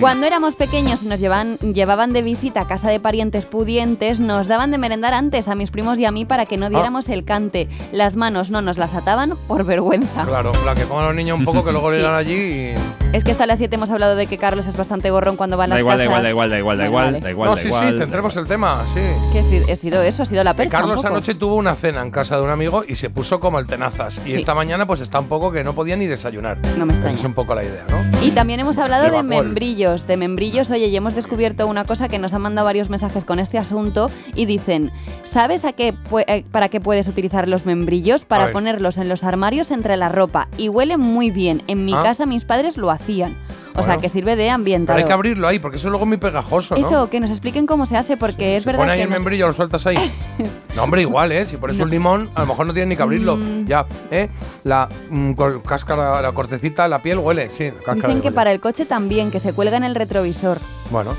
Cuando 0.00 0.26
éramos 0.26 0.56
pequeños 0.56 1.02
y 1.02 1.06
nos 1.06 1.20
llevaban, 1.20 1.58
llevaban 1.58 2.12
de 2.12 2.22
visita 2.22 2.62
a 2.62 2.66
casa 2.66 2.88
de 2.88 3.00
parientes 3.00 3.44
pudientes, 3.44 4.18
nos 4.18 4.48
daban 4.48 4.70
de 4.70 4.78
merendar 4.78 5.12
antes 5.14 5.46
a 5.48 5.54
mis 5.54 5.70
primos 5.70 5.98
y 5.98 6.04
a 6.04 6.10
mí 6.10 6.24
para 6.24 6.46
que 6.46 6.54
Ah. 6.56 6.58
no 6.58 6.70
diéramos 6.70 7.08
el 7.08 7.24
cante. 7.24 7.68
Las 7.92 8.16
manos 8.16 8.50
no 8.50 8.62
nos 8.62 8.78
las 8.78 8.94
ataban 8.94 9.34
por 9.46 9.64
vergüenza. 9.64 10.24
Claro, 10.24 10.52
la 10.64 10.74
que 10.74 10.86
pongan 10.86 11.06
los 11.06 11.14
niños 11.14 11.38
un 11.38 11.44
poco 11.44 11.64
que 11.64 11.72
luego 11.72 11.90
Sí. 11.90 11.96
llegan 11.98 12.14
allí 12.14 12.34
y. 12.34 12.74
Es 13.12 13.22
que 13.22 13.30
hasta 13.30 13.46
las 13.46 13.58
7 13.58 13.76
hemos 13.76 13.90
hablado 13.90 14.16
de 14.16 14.26
que 14.26 14.38
Carlos 14.38 14.66
es 14.66 14.76
bastante 14.76 15.08
gorrón 15.10 15.36
cuando 15.36 15.56
va 15.56 15.64
a 15.64 15.66
las 15.68 15.76
Da 15.76 15.80
igual, 15.80 15.98
da 15.98 16.04
casas. 16.06 16.10
igual, 16.10 16.22
da 16.24 16.30
igual, 16.30 16.48
da 16.50 16.58
igual, 16.58 16.78
da 16.78 16.86
igual, 16.86 17.04
vale. 17.06 17.20
da 17.20 17.30
igual, 17.30 17.50
no, 17.50 17.54
da 17.56 17.62
sí, 17.62 17.68
igual. 17.68 17.92
sí, 17.92 17.98
centremos 17.98 18.36
el 18.36 18.46
tema, 18.46 18.76
sí. 18.92 19.00
Que 19.32 19.42
sí, 19.42 19.70
ha 19.70 19.76
sido 19.76 20.02
eso, 20.02 20.24
ha 20.24 20.26
sido 20.26 20.42
la 20.42 20.54
percha. 20.54 20.78
Carlos 20.78 21.04
anoche 21.04 21.34
tuvo 21.36 21.54
una 21.54 21.76
cena 21.76 22.02
en 22.02 22.10
casa 22.10 22.36
de 22.36 22.42
un 22.42 22.50
amigo 22.50 22.82
y 22.88 22.96
se 22.96 23.10
puso 23.10 23.38
como 23.38 23.60
el 23.60 23.66
tenazas. 23.66 24.20
Y 24.26 24.30
Sí. 24.30 24.34
esta 24.38 24.54
mañana 24.54 24.86
pues 24.88 25.00
está 25.00 25.20
un 25.20 25.28
poco 25.28 25.52
que 25.52 25.62
no 25.62 25.74
podía 25.74 25.94
ni 25.96 26.06
desayunar. 26.06 26.58
No 26.76 26.86
me 26.86 26.92
extraña. 26.94 27.16
es 27.16 27.22
un 27.24 27.34
poco 27.34 27.54
la 27.54 27.62
idea, 27.62 27.84
¿no? 27.88 28.04
Y 28.20 28.32
también 28.32 28.58
hemos 28.58 28.78
hablado 28.78 29.04
De 29.04 29.10
de, 29.10 29.16
vapor. 29.22 29.28
Membrillos, 29.74 30.06
de 30.06 30.16
membrillos. 30.16 30.70
Oye, 30.70 30.86
y 30.86 30.96
hemos 30.96 31.14
descubierto 31.16 31.66
una 31.66 31.84
cosa 31.84 32.08
que 32.08 32.18
nos 32.20 32.32
han 32.32 32.42
mandado 32.42 32.64
varios 32.64 32.90
mensajes 32.90 33.24
con 33.24 33.38
este 33.40 33.58
asunto 33.58 34.08
y 34.36 34.46
dicen, 34.46 34.92
¿sabes 35.24 35.64
a 35.64 35.72
qué 35.72 35.94
eh, 36.28 36.44
para 36.52 36.68
qué 36.68 36.80
puedes 36.80 37.08
utilizar 37.08 37.48
los 37.48 37.66
membrillos? 37.66 38.24
Para 38.24 38.52
ponerlos 38.52 38.98
en 38.98 39.08
los 39.08 39.24
armarios 39.24 39.70
entre 39.72 39.96
la 39.96 40.08
ropa 40.08 40.48
y 40.56 40.68
huelen 40.68 41.00
muy 41.00 41.30
bien. 41.30 41.62
En 41.66 41.84
mi 41.84 41.92
Ah. 41.94 42.02
casa 42.04 42.24
mis 42.26 42.44
padres 42.44 42.76
lo 42.76 42.90
hacían. 42.90 43.34
O 43.76 43.82
sea, 43.82 43.98
que 43.98 44.08
sirve 44.08 44.36
de 44.36 44.44
Pero 44.44 44.54
ambientador. 44.54 45.00
hay 45.00 45.06
que 45.06 45.12
abrirlo 45.12 45.48
ahí 45.48 45.58
porque 45.58 45.78
eso 45.78 45.88
es 45.88 45.90
luego 45.90 46.06
muy 46.06 46.16
pegajoso, 46.16 46.76
¿no? 46.76 46.86
Eso, 46.86 47.10
que 47.10 47.18
nos 47.20 47.30
expliquen 47.30 47.66
cómo 47.66 47.86
se 47.86 47.96
hace, 47.96 48.16
porque 48.16 48.56
es 48.56 48.62
Se 48.62 48.68
verdad 48.68 48.80
pone 48.82 48.92
ahí 48.92 48.98
que 48.98 49.02
el 49.04 49.10
nos- 49.10 49.18
membrillo, 49.18 49.48
lo 49.48 49.52
sueltas 49.52 49.84
ahí. 49.86 49.96
No, 50.76 50.82
hombre, 50.82 51.02
igual, 51.02 51.30
¿eh? 51.32 51.44
Si 51.46 51.56
pones 51.56 51.78
un 51.78 51.88
limón, 51.90 52.30
a 52.34 52.40
lo 52.40 52.46
mejor 52.46 52.66
no 52.66 52.72
tienes 52.72 52.88
ni 52.88 52.96
que 52.96 53.02
abrirlo. 53.02 53.36
Mm. 53.36 53.66
Ya, 53.66 53.84
¿eh? 54.10 54.28
La 54.64 54.88
mm, 55.10 55.32
cáscara, 55.64 56.20
la 56.20 56.32
cortecita, 56.32 56.88
la 56.88 56.98
piel 56.98 57.18
huele, 57.18 57.48
sí. 57.50 57.64
Dicen 57.64 58.00
que 58.00 58.06
huele. 58.08 58.32
para 58.32 58.50
el 58.52 58.60
coche 58.60 58.84
también, 58.84 59.30
que 59.30 59.38
se 59.38 59.52
cuelga 59.52 59.76
en 59.76 59.84
el 59.84 59.94
retrovisor. 59.94 60.58
Bueno, 60.90 61.12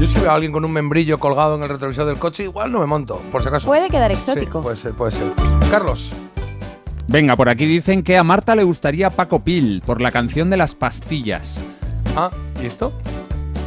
yo 0.00 0.06
si 0.08 0.18
veo 0.18 0.30
a 0.30 0.34
alguien 0.34 0.50
con 0.52 0.64
un 0.64 0.72
membrillo 0.72 1.18
colgado 1.18 1.54
en 1.54 1.62
el 1.62 1.68
retrovisor 1.68 2.04
del 2.06 2.18
coche, 2.18 2.42
igual 2.44 2.72
no 2.72 2.80
me 2.80 2.86
monto, 2.86 3.20
por 3.30 3.42
si 3.42 3.48
acaso. 3.48 3.66
Puede 3.66 3.88
quedar 3.90 4.12
Sí, 4.12 4.18
exótico. 4.18 4.60
puede 4.60 4.76
ser, 4.76 4.92
puede 4.92 5.12
ser. 5.12 5.26
Carlos. 5.70 6.10
Venga, 7.08 7.36
por 7.36 7.48
aquí 7.48 7.66
dicen 7.66 8.02
que 8.02 8.18
a 8.18 8.24
Marta 8.24 8.56
le 8.56 8.64
gustaría 8.64 9.10
Paco 9.10 9.44
Pil 9.44 9.82
por 9.86 10.00
la 10.00 10.10
canción 10.10 10.50
de 10.50 10.56
las 10.56 10.74
pastillas. 10.74 11.60
Ah, 12.16 12.30
¿y 12.62 12.66
esto? 12.66 12.92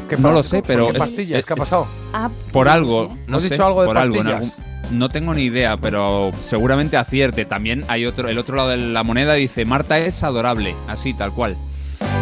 ¿Qué 0.09 0.17
No 0.17 0.31
lo 0.31 0.41
sé, 0.41 0.63
pero 0.65 0.87
qué 0.87 0.93
es- 0.93 0.97
pastillas? 0.97 1.39
es- 1.39 1.45
¿Qué 1.45 1.53
ha 1.53 1.55
pasado? 1.55 1.87
Ah, 2.13 2.29
Por 2.51 2.67
algo, 2.67 3.15
no 3.27 3.37
¿Has 3.37 3.43
sé, 3.43 3.49
dicho 3.49 3.65
algo 3.65 3.81
de 3.81 3.87
por 3.87 3.97
algo, 3.97 4.15
pastillas? 4.15 4.41
algún- 4.41 4.99
no 4.99 5.09
tengo 5.09 5.33
ni 5.35 5.43
idea, 5.43 5.77
pero 5.77 6.31
seguramente 6.47 6.97
acierte. 6.97 7.45
También 7.45 7.85
hay 7.89 8.07
otro, 8.07 8.27
el 8.27 8.39
otro 8.39 8.55
lado 8.55 8.69
de 8.69 8.77
la 8.77 9.03
moneda 9.03 9.33
dice 9.33 9.65
Marta 9.65 9.99
es 9.99 10.23
adorable, 10.23 10.73
así 10.87 11.13
tal 11.13 11.31
cual. 11.31 11.55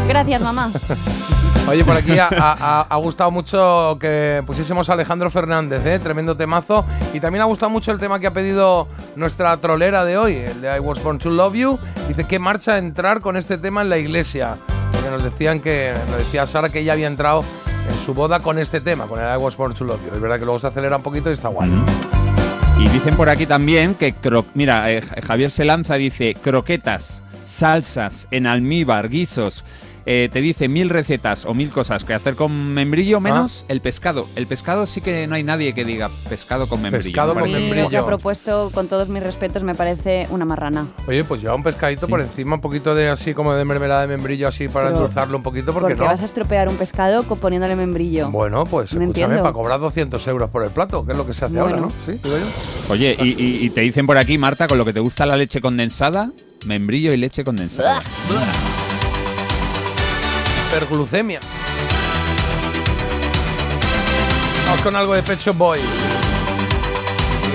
Gracias, 0.09 0.41
mamá. 0.41 0.69
Oye, 1.69 1.83
por 1.85 1.95
aquí 1.97 2.17
ha, 2.17 2.27
ha- 2.31 2.81
ha 2.89 2.95
gustado 2.97 3.29
mucho 3.31 3.97
que 3.99 4.41
pusiésemos 4.45 4.89
a 4.89 4.93
Alejandro 4.93 5.29
Fernández, 5.29 5.85
¿eh? 5.85 5.99
tremendo 5.99 6.35
temazo. 6.35 6.85
Y 7.13 7.19
también 7.19 7.41
ha 7.41 7.45
gustado 7.45 7.69
mucho 7.69 7.91
el 7.91 7.99
tema 7.99 8.19
que 8.19 8.27
ha 8.27 8.31
pedido 8.31 8.87
nuestra 9.17 9.55
trolera 9.57 10.03
de 10.05 10.17
hoy, 10.17 10.35
el 10.35 10.61
de 10.61 10.75
I 10.75 10.79
Was 10.79 11.01
Born 11.03 11.19
to 11.19 11.29
Love 11.29 11.55
You. 11.55 11.79
Dice 12.07 12.23
que 12.25 12.39
marcha 12.39 12.73
a 12.73 12.77
entrar 12.77 13.19
con 13.21 13.35
este 13.37 13.57
tema 13.57 13.81
en 13.81 13.89
la 13.89 13.97
iglesia. 13.97 14.55
Nos 15.11 15.23
decían 15.23 15.59
que, 15.59 15.93
nos 16.09 16.17
decía 16.17 16.45
Sara 16.45 16.69
que 16.69 16.79
ella 16.79 16.93
había 16.93 17.07
entrado 17.07 17.43
en 17.89 18.05
su 18.05 18.13
boda 18.13 18.39
con 18.39 18.59
este 18.59 18.81
tema, 18.81 19.05
con 19.05 19.19
el 19.19 19.25
I 19.33 19.37
Was 19.37 19.55
Born 19.55 19.73
to 19.73 19.85
Love 19.85 20.01
You. 20.05 20.15
Es 20.15 20.21
verdad 20.21 20.39
que 20.39 20.45
luego 20.45 20.59
se 20.59 20.67
acelera 20.67 20.97
un 20.97 21.03
poquito 21.03 21.29
y 21.29 21.33
está 21.33 21.47
guay. 21.47 21.71
Y 22.79 22.87
dicen 22.89 23.15
por 23.15 23.29
aquí 23.29 23.45
también 23.45 23.95
que, 23.95 24.13
mira, 24.53 24.91
eh, 24.91 25.01
Javier 25.01 25.49
se 25.51 25.65
lanza, 25.65 25.95
dice 25.95 26.35
croquetas, 26.35 27.23
salsas, 27.43 28.27
en 28.29 28.45
almíbar, 28.45 29.09
guisos. 29.09 29.63
Eh, 30.09 30.29
te 30.31 30.39
dice 30.39 30.69
mil 30.69 30.89
recetas 30.89 31.43
o 31.45 31.53
mil 31.53 31.69
cosas 31.69 32.05
que 32.05 32.13
hacer 32.13 32.35
con 32.35 32.73
membrillo 32.73 33.19
menos 33.19 33.63
Ah. 33.63 33.65
el 33.73 33.81
pescado. 33.81 34.25
El 34.37 34.47
pescado 34.47 34.87
sí 34.87 35.01
que 35.01 35.27
no 35.27 35.35
hay 35.35 35.43
nadie 35.43 35.73
que 35.73 35.83
diga 35.83 36.09
pescado 36.29 36.67
con 36.67 36.81
membrillo. 36.81 37.03
Pescado 37.11 37.33
con 37.33 37.43
membrillo. 37.51 37.83
lo 37.83 37.89
que 37.89 37.97
ha 37.97 38.05
propuesto, 38.05 38.71
con 38.73 38.87
todos 38.87 39.09
mis 39.09 39.21
respetos, 39.21 39.63
me 39.63 39.75
parece 39.75 40.25
una 40.29 40.45
marrana. 40.45 40.87
Oye, 41.07 41.23
pues 41.25 41.41
lleva 41.41 41.55
un 41.55 41.63
pescadito 41.63 42.07
por 42.07 42.21
encima, 42.21 42.55
un 42.55 42.61
poquito 42.61 42.95
de 42.95 43.09
así 43.09 43.33
como 43.33 43.53
de 43.53 43.65
mermelada 43.65 44.01
de 44.01 44.07
membrillo 44.07 44.47
así 44.47 44.69
para 44.69 44.87
Pero, 44.87 44.99
endulzarlo 44.99 45.35
un 45.37 45.43
poquito, 45.43 45.73
¿Por 45.73 45.81
porque 45.81 45.95
qué 45.95 45.99
no? 46.01 46.05
vas 46.07 46.21
a 46.21 46.25
estropear 46.25 46.69
un 46.69 46.77
pescado 46.77 47.23
poniéndole 47.23 47.75
membrillo? 47.75 48.31
Bueno, 48.31 48.63
pues 48.65 48.93
No 48.93 49.01
escúchame, 49.01 49.05
entiendo. 49.25 49.43
para 49.43 49.53
cobrar 49.53 49.79
200 49.81 50.25
euros 50.27 50.49
por 50.49 50.63
el 50.63 50.69
plato, 50.71 51.05
que 51.05 51.11
es 51.11 51.17
lo 51.17 51.25
que 51.27 51.33
se 51.33 51.43
hace 51.45 51.59
ahora. 51.59 51.75
¿no? 51.77 51.91
Sí, 52.05 52.13
digo 52.23 52.37
yo. 52.37 52.45
Oye, 52.93 53.15
y, 53.19 53.27
y- 53.43 53.65
y 53.65 53.69
te 53.71 53.81
dicen 53.81 54.07
por 54.07 54.17
aquí, 54.17 54.37
Marta, 54.37 54.67
con 54.69 54.77
lo 54.77 54.85
que 54.85 54.93
te 54.93 55.01
gusta 55.01 55.25
la 55.25 55.35
leche 55.35 55.59
condensada, 55.59 56.31
membrillo 56.65 57.11
y 57.11 57.17
leche 57.17 57.43
condensada. 57.43 58.01
Hiperglucemia. 60.67 61.39
Vamos 64.65 64.81
con 64.81 64.95
algo 64.95 65.13
de 65.13 65.23
Pet 65.23 65.39
Shop 65.39 65.55
Boys. 65.55 65.81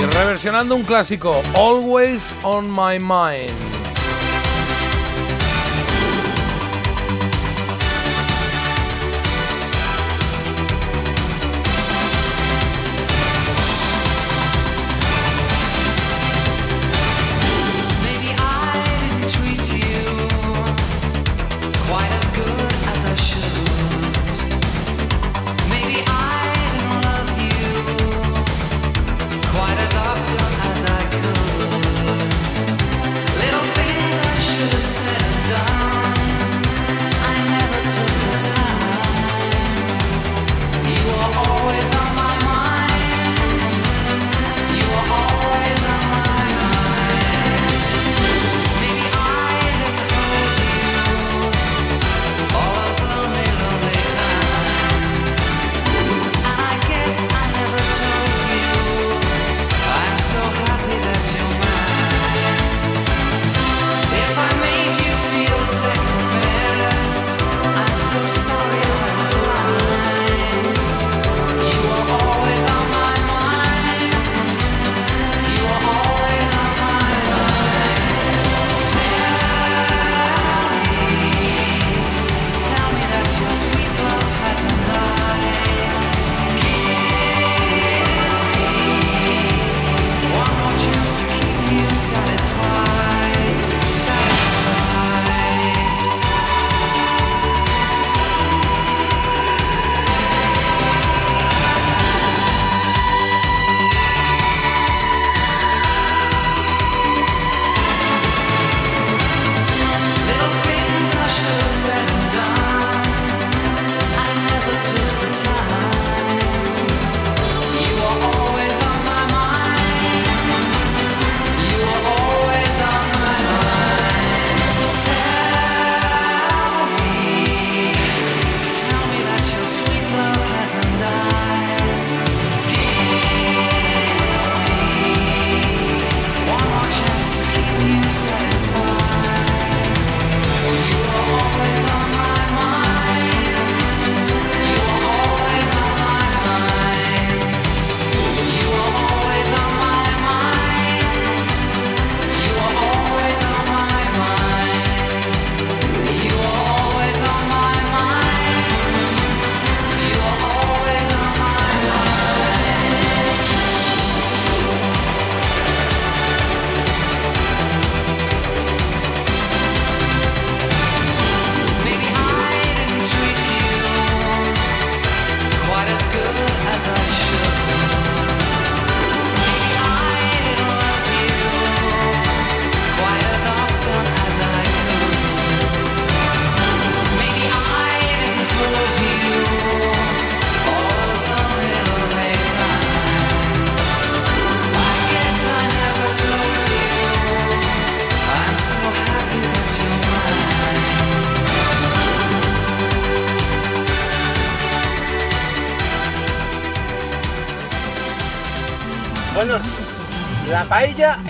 Y 0.01 0.05
reversionando 0.06 0.74
un 0.74 0.82
clásico, 0.82 1.43
Always 1.55 2.34
on 2.43 2.70
My 2.70 2.98
Mind. 2.98 3.82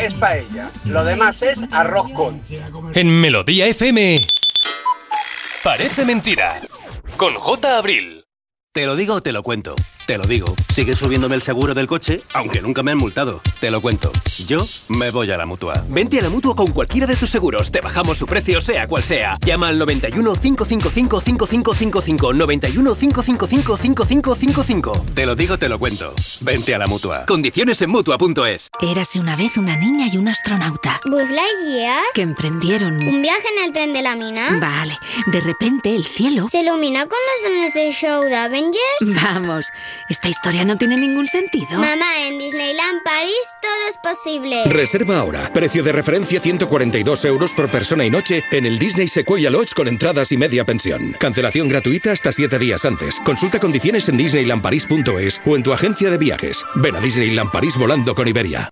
Es 0.05 0.15
paella. 0.15 0.71
Lo 0.85 1.05
demás 1.05 1.43
es 1.43 1.61
arroz 1.71 2.11
con. 2.13 2.43
En 2.95 3.21
Melodía 3.21 3.67
FM. 3.67 4.27
Parece 5.63 6.05
mentira. 6.05 6.61
Con 7.17 7.35
J. 7.35 7.79
Abril. 7.79 8.25
Te 8.73 8.87
lo 8.87 8.97
digo 8.97 9.15
o 9.15 9.23
te 9.23 9.33
lo 9.33 9.43
cuento. 9.43 9.77
Te 10.07 10.19
lo 10.19 10.25
digo. 10.25 10.55
Sigue 10.73 10.97
subiéndome 10.97 11.37
el 11.37 11.43
seguro 11.43 11.75
del 11.75 11.87
coche, 11.87 12.23
aunque 12.35 12.63
nunca 12.63 12.83
me 12.83 12.91
han 12.91 12.99
multado. 12.99 13.41
Te 13.61 13.71
lo 13.71 13.81
cuento. 13.81 14.11
Yo 14.47 14.65
me 14.89 15.11
voy 15.11 15.31
a 15.31 15.37
la 15.37 15.47
mutua. 15.47 15.85
Vente 15.89 16.19
a 16.19 16.23
la 16.23 16.31
mutua 16.31 16.57
con 16.57 16.73
cualquiera 16.73 17.07
de 17.07 17.15
tus 17.15 17.31
seguros. 17.31 17.71
Te 17.71 17.81
bajamos 17.81 18.19
su 18.19 18.27
precio, 18.27 18.61
sea 18.61 18.89
cual 18.89 19.03
sea. 19.03 19.37
Llama 19.45 19.69
al 19.69 19.79
91 19.79 20.35
555 20.35 21.21
5555. 21.21 22.33
91 22.33 22.95
555 22.95 23.77
5555. 23.77 25.07
Te 25.15 25.27
lo 25.27 25.37
digo, 25.37 25.59
te 25.59 25.69
lo 25.69 25.79
cuento. 25.79 26.13
Vente 26.41 26.75
a 26.75 26.79
la 26.79 26.87
mutua. 26.87 27.27
Condiciones 27.27 27.81
en 27.83 27.91
mutua.es. 27.91 28.72
Érase 28.85 29.21
una 29.21 29.37
vez 29.37 29.57
una 29.59 29.77
niña 29.77 30.09
y 30.13 30.17
un 30.17 30.27
astronauta 30.27 31.01
¿Buzz 31.05 31.31
Lightyear? 31.31 32.03
que 32.15 32.23
emprendieron. 32.23 32.95
¿Un 32.97 33.23
viaje 33.23 33.47
en 33.57 33.65
el 33.65 33.73
tren 33.73 33.93
de 33.93 34.03
la 34.03 34.17
mina? 34.17 34.59
Vale, 34.59 34.99
de 35.27 35.41
repente 35.41 35.95
el 35.95 36.05
cielo. 36.05 36.49
¿Se 36.51 36.63
ilumina 36.63 37.07
con 37.07 37.19
los 37.43 37.53
dones 37.53 37.75
del 37.75 37.93
show 37.93 38.25
de 38.25 38.35
Avengers? 38.35 39.23
Vamos, 39.23 39.69
esta 40.09 40.29
historia 40.29 40.65
no 40.65 40.77
tiene 40.79 40.97
ningún 40.97 41.29
sentido. 41.29 41.69
Mamá, 41.71 42.27
en 42.27 42.39
Disneyland 42.41 43.05
París 43.05 43.33
todo 43.61 43.89
es 43.89 43.97
posible. 44.03 44.65
Reserva 44.67 45.19
ahora. 45.19 45.49
Precio 45.53 45.85
de 45.85 45.93
referencia 45.93 46.41
142 46.41 47.25
euros 47.27 47.53
por 47.53 47.71
persona 47.71 48.05
y 48.05 48.11
noche 48.11 48.43
en 48.51 48.67
el 48.67 48.81
Disney 48.81 49.07
Sequoia 49.07 49.51
Lodge 49.51 49.75
con 49.75 49.87
entradas 49.87 50.33
y 50.33 50.37
media 50.37 50.65
pensión. 50.65 51.15
Cancelación 51.21 51.69
gratuita 51.69 52.11
hasta 52.11 52.33
7 52.33 52.59
días 52.59 52.85
antes. 52.85 53.21
Consulta 53.25 53.61
condiciones 53.61 54.09
en 54.09 54.17
disneylandparis.es 54.17 55.41
o 55.47 55.55
en 55.57 55.63
tu 55.63 55.73
agencia 55.73 56.11
de 56.11 56.19
viajes. 56.19 56.65
Ven 56.75 56.97
a 56.97 57.01
Disneyland 57.01 57.53
París 57.53 57.77
volando 57.77 58.17
con 58.17 58.27
Iberia. 58.27 58.72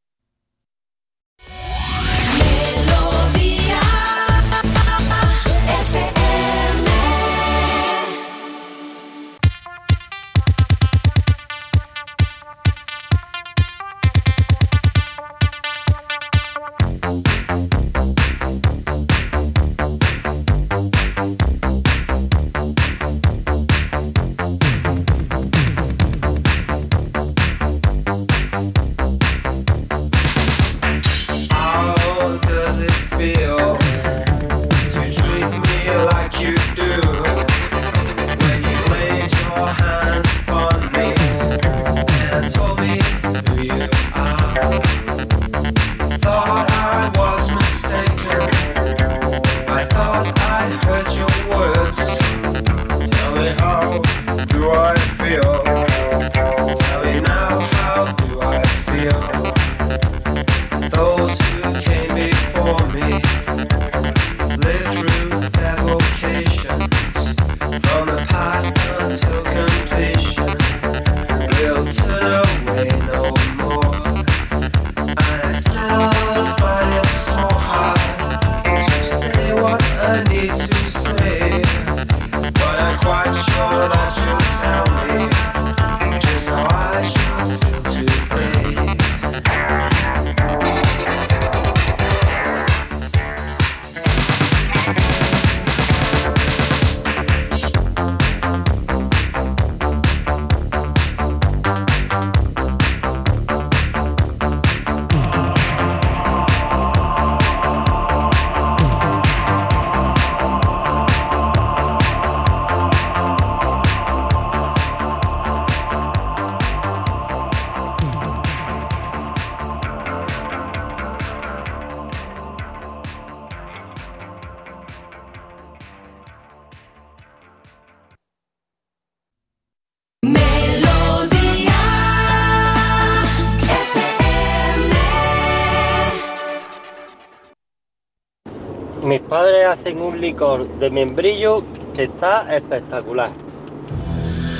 Hacen 139.81 139.99
un 139.99 140.21
licor 140.21 140.67
de 140.77 140.91
membrillo 140.91 141.63
que 141.95 142.03
está 142.03 142.55
espectacular. 142.55 143.31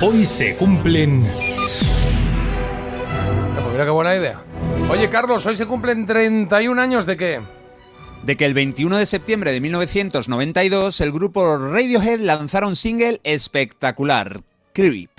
Hoy 0.02 0.26
se 0.26 0.56
cumplen. 0.56 1.23
Pues 3.53 3.72
mira 3.72 3.85
qué 3.85 3.91
buena 3.91 4.15
idea. 4.15 4.41
Oye, 4.89 5.10
Carlos, 5.10 5.45
hoy 5.45 5.56
se 5.56 5.68
cumplen 5.68 6.07
31 6.07 6.81
años 6.81 7.06
de 7.06 7.18
qué? 7.18 7.39
De 8.23 8.35
que 8.35 8.45
el 8.45 8.56
21 8.56 8.98
de 8.98 9.06
septiembre 9.06 9.52
de 9.52 9.61
1992 9.61 11.02
el 11.02 11.11
grupo 11.11 11.56
Radiohead 11.56 12.19
lanzara 12.19 12.65
un 12.65 12.76
single 12.76 13.22
espectacular, 13.23 14.41
Creep. 14.73 15.10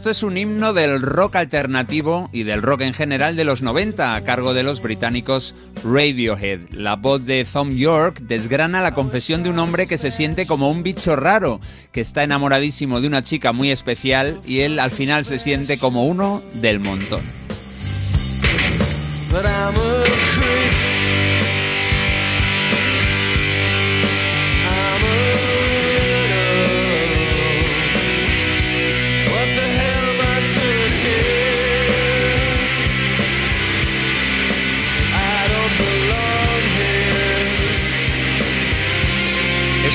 Esto 0.00 0.08
es 0.08 0.22
un 0.22 0.38
himno 0.38 0.72
del 0.72 1.02
rock 1.02 1.36
alternativo 1.36 2.30
y 2.32 2.44
del 2.44 2.62
rock 2.62 2.80
en 2.80 2.94
general 2.94 3.36
de 3.36 3.44
los 3.44 3.60
90 3.60 4.14
a 4.14 4.20
cargo 4.22 4.54
de 4.54 4.62
los 4.62 4.80
británicos 4.80 5.54
Radiohead. 5.84 6.70
La 6.70 6.96
voz 6.96 7.26
de 7.26 7.44
Tom 7.44 7.76
York 7.76 8.18
desgrana 8.22 8.80
la 8.80 8.94
confesión 8.94 9.42
de 9.42 9.50
un 9.50 9.58
hombre 9.58 9.86
que 9.86 9.98
se 9.98 10.10
siente 10.10 10.46
como 10.46 10.70
un 10.70 10.82
bicho 10.82 11.16
raro, 11.16 11.60
que 11.92 12.00
está 12.00 12.22
enamoradísimo 12.22 13.02
de 13.02 13.08
una 13.08 13.22
chica 13.22 13.52
muy 13.52 13.70
especial 13.70 14.40
y 14.46 14.60
él 14.60 14.78
al 14.78 14.90
final 14.90 15.26
se 15.26 15.38
siente 15.38 15.76
como 15.76 16.06
uno 16.06 16.40
del 16.54 16.80
montón. 16.80 17.20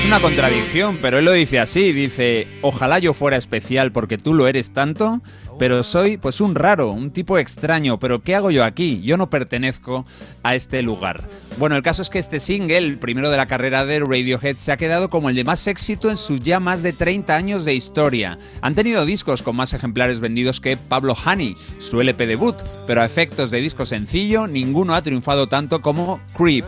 Una 0.05 0.19
contradicción, 0.21 0.99
pero 1.01 1.17
él 1.17 1.25
lo 1.25 1.31
dice 1.31 1.59
así, 1.59 1.91
dice, 1.91 2.47
ojalá 2.61 2.99
yo 2.99 3.15
fuera 3.15 3.37
especial 3.37 3.91
porque 3.91 4.19
tú 4.19 4.35
lo 4.35 4.47
eres 4.47 4.71
tanto, 4.71 5.19
pero 5.57 5.83
soy 5.83 6.17
pues 6.17 6.41
un 6.41 6.55
raro, 6.55 6.91
un 6.91 7.11
tipo 7.11 7.37
extraño, 7.37 7.99
pero 7.99 8.21
¿qué 8.21 8.35
hago 8.35 8.51
yo 8.51 8.63
aquí? 8.63 9.01
Yo 9.03 9.17
no 9.17 9.29
pertenezco 9.29 10.05
a 10.43 10.55
este 10.55 10.81
lugar. 10.81 11.23
Bueno, 11.57 11.75
el 11.75 11.81
caso 11.81 12.01
es 12.01 12.09
que 12.09 12.19
este 12.19 12.39
single, 12.39 12.77
el 12.77 12.99
primero 12.99 13.29
de 13.29 13.37
la 13.37 13.45
carrera 13.45 13.85
de 13.85 13.99
Radiohead, 13.99 14.57
se 14.57 14.71
ha 14.71 14.77
quedado 14.77 15.09
como 15.09 15.29
el 15.29 15.35
de 15.35 15.43
más 15.43 15.67
éxito 15.67 16.09
en 16.09 16.17
sus 16.17 16.41
ya 16.41 16.59
más 16.59 16.83
de 16.83 16.91
30 16.91 17.35
años 17.35 17.65
de 17.65 17.73
historia. 17.73 18.37
Han 18.61 18.75
tenido 18.75 19.05
discos 19.05 19.41
con 19.41 19.55
más 19.55 19.73
ejemplares 19.73 20.19
vendidos 20.19 20.59
que 20.59 20.77
Pablo 20.77 21.15
Honey, 21.25 21.55
su 21.79 22.01
LP 22.01 22.27
debut, 22.27 22.55
pero 22.87 23.01
a 23.01 23.05
efectos 23.05 23.51
de 23.51 23.61
disco 23.61 23.85
sencillo, 23.85 24.47
ninguno 24.47 24.95
ha 24.95 25.01
triunfado 25.01 25.47
tanto 25.47 25.81
como 25.81 26.19
Creep. 26.37 26.65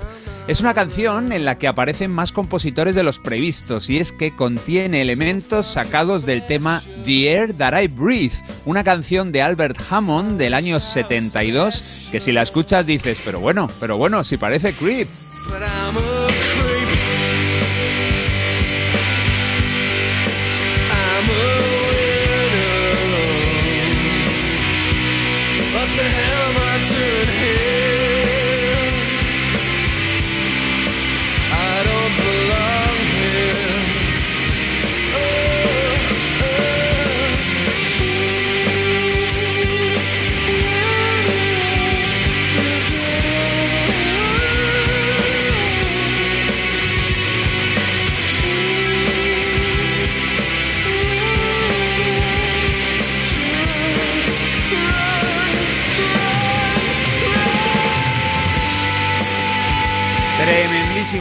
Es 0.48 0.62
una 0.62 0.74
canción 0.74 1.34
en 1.34 1.44
la 1.44 1.58
que 1.58 1.68
aparecen 1.68 2.10
más 2.10 2.32
compositores 2.32 2.96
de 2.96 3.04
los 3.04 3.20
previstos 3.20 3.90
y 3.90 3.98
es 3.98 4.14
que 4.14 4.34
contiene 4.34 5.02
elementos 5.02 5.66
sacados 5.66 6.26
del 6.26 6.46
tema 6.48 6.82
The 7.04 7.34
Air 7.34 7.54
That 7.54 7.78
I 7.82 7.88
Breathe, 7.90 8.36
canción 8.84 9.32
de 9.32 9.42
Albert 9.42 9.80
Hammond 9.90 10.38
del 10.40 10.54
año 10.54 10.80
72 10.80 12.10
que 12.12 12.20
si 12.20 12.32
la 12.32 12.42
escuchas 12.42 12.86
dices, 12.86 13.22
pero 13.24 13.40
bueno, 13.40 13.70
pero 13.80 13.98
bueno, 13.98 14.24
si 14.24 14.38
parece 14.38 14.74
creep. 14.74 15.08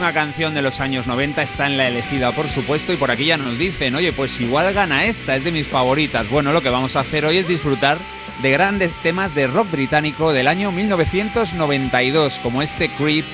Tremendísima 0.07 0.31
canción 0.31 0.53
de 0.53 0.61
los 0.61 0.79
años 0.79 1.05
90, 1.05 1.41
está 1.41 1.67
en 1.67 1.75
la 1.75 1.87
elegida 1.89 2.31
por 2.31 2.47
supuesto 2.47 2.93
y 2.93 2.95
por 2.95 3.11
aquí 3.11 3.25
ya 3.25 3.35
nos 3.35 3.57
dicen, 3.57 3.93
oye, 3.93 4.13
pues 4.13 4.39
igual 4.39 4.73
gana 4.73 5.03
esta, 5.03 5.35
es 5.35 5.43
de 5.43 5.51
mis 5.51 5.67
favoritas. 5.67 6.29
Bueno, 6.29 6.53
lo 6.53 6.61
que 6.61 6.69
vamos 6.69 6.95
a 6.95 7.01
hacer 7.01 7.25
hoy 7.25 7.37
es 7.37 7.47
disfrutar 7.47 7.97
de 8.41 8.51
grandes 8.51 8.95
temas 8.97 9.35
de 9.35 9.47
rock 9.47 9.69
británico 9.69 10.31
del 10.31 10.47
año 10.47 10.71
1992, 10.71 12.39
como 12.41 12.61
este 12.61 12.87
Creep 12.87 13.25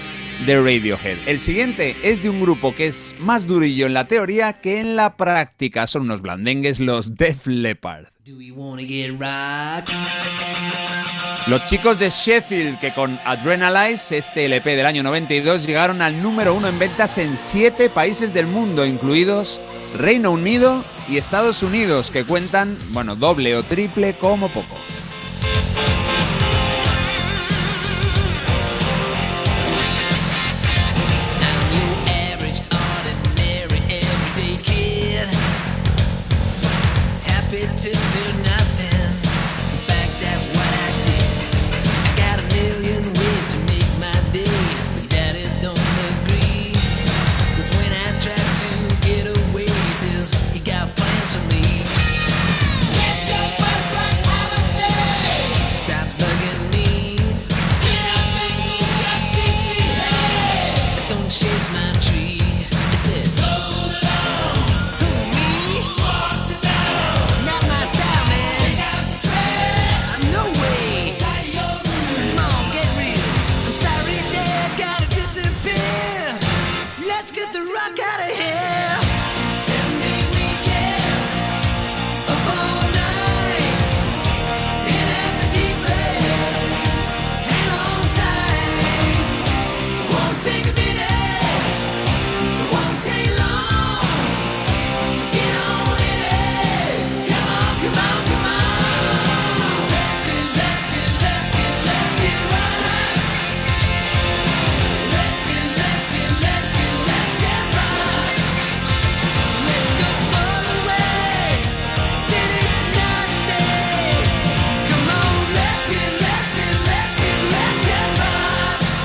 de 0.45 0.59
Radiohead. 0.59 1.17
El 1.25 1.39
siguiente 1.39 1.95
es 2.03 2.21
de 2.21 2.29
un 2.29 2.41
grupo 2.41 2.75
que 2.75 2.87
es 2.87 3.15
más 3.19 3.47
durillo 3.47 3.85
en 3.85 3.93
la 3.93 4.07
teoría 4.07 4.53
que 4.53 4.79
en 4.79 4.95
la 4.95 5.15
práctica. 5.15 5.87
Son 5.87 6.03
unos 6.03 6.21
blandengues, 6.21 6.79
los 6.79 7.15
Def 7.15 7.47
Leppard. 7.47 8.07
Los 11.47 11.63
chicos 11.65 11.99
de 11.99 12.09
Sheffield, 12.09 12.79
que 12.79 12.91
con 12.91 13.19
Adrenalize, 13.25 14.17
este 14.17 14.45
LP 14.45 14.75
del 14.75 14.85
año 14.85 15.03
92, 15.03 15.65
llegaron 15.65 16.01
al 16.01 16.21
número 16.21 16.53
uno 16.53 16.67
en 16.67 16.79
ventas 16.79 17.17
en 17.17 17.37
siete 17.37 17.89
países 17.89 18.33
del 18.33 18.47
mundo, 18.47 18.85
incluidos 18.85 19.59
Reino 19.97 20.31
Unido 20.31 20.83
y 21.09 21.17
Estados 21.17 21.63
Unidos, 21.63 22.11
que 22.11 22.23
cuentan, 22.23 22.77
bueno, 22.89 23.15
doble 23.15 23.55
o 23.55 23.63
triple 23.63 24.13
como 24.13 24.49
poco. 24.49 24.75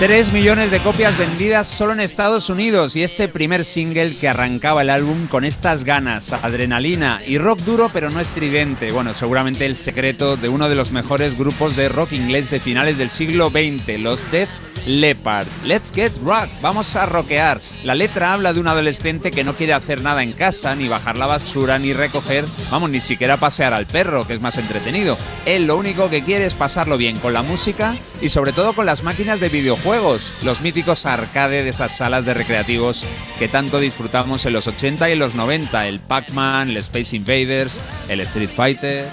3 0.08 0.32
millones 0.32 0.70
de 0.70 0.80
copias 0.80 1.18
vendidas 1.18 1.66
solo 1.66 1.92
en 1.92 2.00
Estados 2.00 2.48
Unidos 2.48 2.96
y 2.96 3.02
este 3.02 3.28
primer 3.28 3.66
single 3.66 4.16
que 4.16 4.26
arrancaba 4.26 4.80
el 4.80 4.88
álbum 4.88 5.26
con 5.26 5.44
estas 5.44 5.84
ganas, 5.84 6.32
adrenalina 6.32 7.20
y 7.26 7.36
rock 7.36 7.58
duro 7.58 7.90
pero 7.92 8.08
no 8.08 8.18
estridente. 8.18 8.90
Bueno, 8.90 9.12
seguramente 9.12 9.66
el 9.66 9.76
secreto 9.76 10.38
de 10.38 10.48
uno 10.48 10.70
de 10.70 10.76
los 10.76 10.92
mejores 10.92 11.36
grupos 11.36 11.76
de 11.76 11.90
rock 11.90 12.12
inglés 12.12 12.48
de 12.48 12.58
finales 12.58 12.96
del 12.96 13.10
siglo 13.10 13.50
XX, 13.50 14.00
los 14.00 14.30
Def 14.30 14.48
Leopard. 14.88 15.46
Let's 15.64 15.92
get 15.92 16.12
rock, 16.24 16.48
vamos 16.60 16.96
a 16.96 17.06
rockear. 17.06 17.60
La 17.84 17.94
letra 17.94 18.32
habla 18.32 18.52
de 18.52 18.60
un 18.60 18.68
adolescente 18.68 19.30
que 19.30 19.44
no 19.44 19.54
quiere 19.54 19.74
hacer 19.74 20.02
nada 20.02 20.22
en 20.22 20.32
casa, 20.32 20.74
ni 20.74 20.88
bajar 20.88 21.18
la 21.18 21.26
basura, 21.26 21.78
ni 21.78 21.92
recoger, 21.92 22.44
vamos, 22.70 22.90
ni 22.90 23.00
siquiera 23.00 23.36
pasear 23.36 23.74
al 23.74 23.86
perro, 23.86 24.26
que 24.26 24.34
es 24.34 24.40
más 24.40 24.58
entretenido. 24.58 25.16
Él 25.44 25.66
lo 25.66 25.76
único 25.76 26.08
que 26.10 26.24
quiere 26.24 26.46
es 26.46 26.54
pasarlo 26.54 26.96
bien 26.96 27.18
con 27.18 27.32
la 27.32 27.42
música 27.42 27.94
y 28.20 28.30
sobre 28.30 28.52
todo 28.52 28.72
con 28.72 28.86
las 28.86 29.02
máquinas 29.02 29.40
de 29.40 29.48
videojuegos, 29.48 30.32
los 30.42 30.60
míticos 30.60 31.06
arcade 31.06 31.62
de 31.62 31.70
esas 31.70 31.96
salas 31.96 32.24
de 32.24 32.34
recreativos 32.34 33.04
que 33.38 33.48
tanto 33.48 33.78
disfrutamos 33.80 34.46
en 34.46 34.54
los 34.54 34.66
80 34.66 35.08
y 35.08 35.12
en 35.12 35.18
los 35.18 35.34
90, 35.34 35.86
el 35.86 36.00
Pac-Man, 36.00 36.70
el 36.70 36.78
Space 36.78 37.14
Invaders, 37.14 37.78
el 38.08 38.20
Street 38.20 38.50
Fighter. 38.50 39.06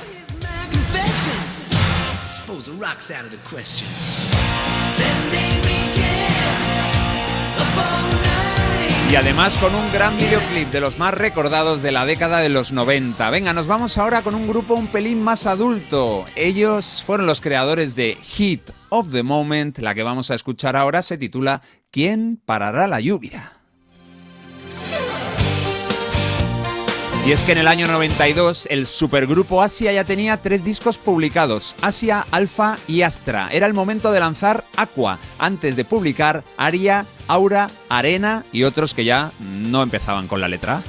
Y 9.11 9.15
además 9.15 9.55
con 9.59 9.75
un 9.75 9.91
gran 9.93 10.17
videoclip 10.17 10.69
de 10.71 10.79
los 10.79 10.97
más 10.97 11.13
recordados 11.13 11.81
de 11.81 11.91
la 11.91 12.05
década 12.05 12.39
de 12.39 12.49
los 12.49 12.71
90. 12.71 13.29
Venga, 13.29 13.53
nos 13.53 13.67
vamos 13.67 13.97
ahora 13.97 14.23
con 14.23 14.33
un 14.33 14.47
grupo 14.47 14.73
un 14.73 14.87
pelín 14.87 15.23
más 15.23 15.45
adulto. 15.45 16.25
Ellos 16.35 17.03
fueron 17.05 17.27
los 17.27 17.39
creadores 17.39 17.95
de 17.95 18.17
Hit 18.21 18.71
of 18.89 19.11
the 19.11 19.23
Moment. 19.23 19.77
La 19.77 19.93
que 19.93 20.03
vamos 20.03 20.31
a 20.31 20.35
escuchar 20.35 20.75
ahora 20.75 21.01
se 21.01 21.17
titula 21.17 21.61
¿Quién 21.91 22.41
parará 22.45 22.87
la 22.87 22.99
lluvia? 22.99 23.53
Y 27.25 27.31
es 27.31 27.41
que 27.41 27.53
en 27.53 27.57
el 27.57 27.67
año 27.67 27.87
92 27.87 28.67
el 28.69 28.85
supergrupo 28.85 29.63
Asia 29.63 29.91
ya 29.91 30.03
tenía 30.03 30.37
tres 30.37 30.63
discos 30.63 30.99
publicados, 30.99 31.75
Asia, 31.81 32.23
Alpha 32.29 32.77
y 32.87 33.01
Astra. 33.01 33.49
Era 33.51 33.65
el 33.65 33.73
momento 33.73 34.11
de 34.11 34.19
lanzar 34.19 34.63
Aqua, 34.77 35.17
antes 35.39 35.75
de 35.75 35.85
publicar 35.85 36.43
Aria, 36.55 37.07
Aura, 37.27 37.71
Arena 37.89 38.45
y 38.51 38.61
otros 38.61 38.93
que 38.93 39.05
ya 39.05 39.31
no 39.39 39.81
empezaban 39.81 40.27
con 40.27 40.39
la 40.39 40.47
letra 40.47 40.83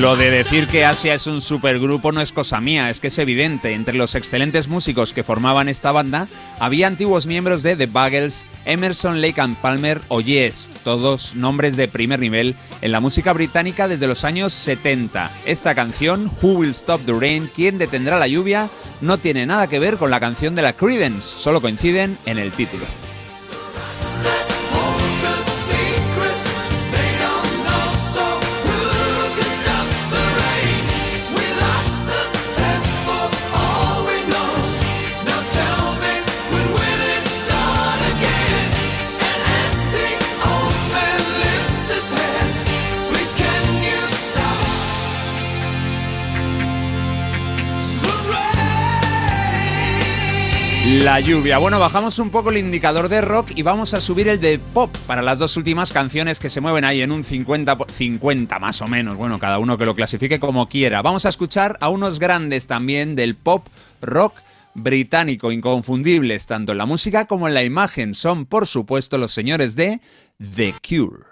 Lo 0.00 0.14
de 0.14 0.30
decir 0.30 0.68
que 0.68 0.84
Asia 0.84 1.14
es 1.14 1.26
un 1.26 1.40
supergrupo 1.40 2.12
no 2.12 2.20
es 2.20 2.30
cosa 2.30 2.60
mía, 2.60 2.88
es 2.88 3.00
que 3.00 3.08
es 3.08 3.18
evidente. 3.18 3.72
Entre 3.72 3.96
los 3.96 4.14
excelentes 4.14 4.68
músicos 4.68 5.12
que 5.12 5.24
formaban 5.24 5.68
esta 5.68 5.90
banda, 5.90 6.28
había 6.60 6.86
antiguos 6.86 7.26
miembros 7.26 7.64
de 7.64 7.74
The 7.74 7.86
Buggles, 7.86 8.46
Emerson, 8.64 9.20
Lake 9.20 9.40
and 9.40 9.56
Palmer 9.56 10.00
o 10.06 10.20
Yes, 10.20 10.70
todos 10.84 11.34
nombres 11.34 11.76
de 11.76 11.88
primer 11.88 12.20
nivel 12.20 12.54
en 12.80 12.92
la 12.92 13.00
música 13.00 13.32
británica 13.32 13.88
desde 13.88 14.06
los 14.06 14.22
años 14.22 14.52
70. 14.52 15.32
Esta 15.46 15.74
canción, 15.74 16.30
Who 16.40 16.58
Will 16.58 16.70
Stop 16.70 17.04
the 17.04 17.14
Rain, 17.18 17.50
¿Quién 17.52 17.78
detendrá 17.78 18.20
la 18.20 18.28
lluvia?, 18.28 18.68
no 19.00 19.18
tiene 19.18 19.46
nada 19.46 19.66
que 19.66 19.80
ver 19.80 19.96
con 19.96 20.12
la 20.12 20.20
canción 20.20 20.54
de 20.54 20.62
la 20.62 20.74
Creedence, 20.74 21.40
solo 21.40 21.60
coinciden 21.60 22.18
en 22.24 22.38
el 22.38 22.52
título. 22.52 22.84
La 50.90 51.20
lluvia. 51.20 51.58
Bueno, 51.58 51.78
bajamos 51.78 52.18
un 52.18 52.30
poco 52.30 52.50
el 52.50 52.56
indicador 52.56 53.08
de 53.10 53.20
rock 53.20 53.50
y 53.54 53.62
vamos 53.62 53.92
a 53.92 54.00
subir 54.00 54.26
el 54.28 54.40
de 54.40 54.58
pop 54.58 54.94
para 55.06 55.20
las 55.20 55.38
dos 55.38 55.56
últimas 55.58 55.92
canciones 55.92 56.40
que 56.40 56.48
se 56.48 56.62
mueven 56.62 56.84
ahí 56.84 57.02
en 57.02 57.12
un 57.12 57.24
50, 57.24 57.76
po- 57.76 57.86
50 57.92 58.58
más 58.58 58.80
o 58.80 58.86
menos. 58.86 59.16
Bueno, 59.16 59.38
cada 59.38 59.58
uno 59.58 59.76
que 59.76 59.84
lo 59.84 59.94
clasifique 59.94 60.40
como 60.40 60.66
quiera. 60.68 61.02
Vamos 61.02 61.26
a 61.26 61.28
escuchar 61.28 61.76
a 61.82 61.90
unos 61.90 62.18
grandes 62.18 62.66
también 62.66 63.16
del 63.16 63.34
pop 63.36 63.66
rock 64.00 64.34
británico, 64.74 65.52
inconfundibles 65.52 66.46
tanto 66.46 66.72
en 66.72 66.78
la 66.78 66.86
música 66.86 67.26
como 67.26 67.48
en 67.48 67.54
la 67.54 67.64
imagen. 67.64 68.14
Son, 68.14 68.46
por 68.46 68.66
supuesto, 68.66 69.18
los 69.18 69.32
señores 69.32 69.76
de 69.76 70.00
The 70.54 70.74
Cure. 70.88 71.24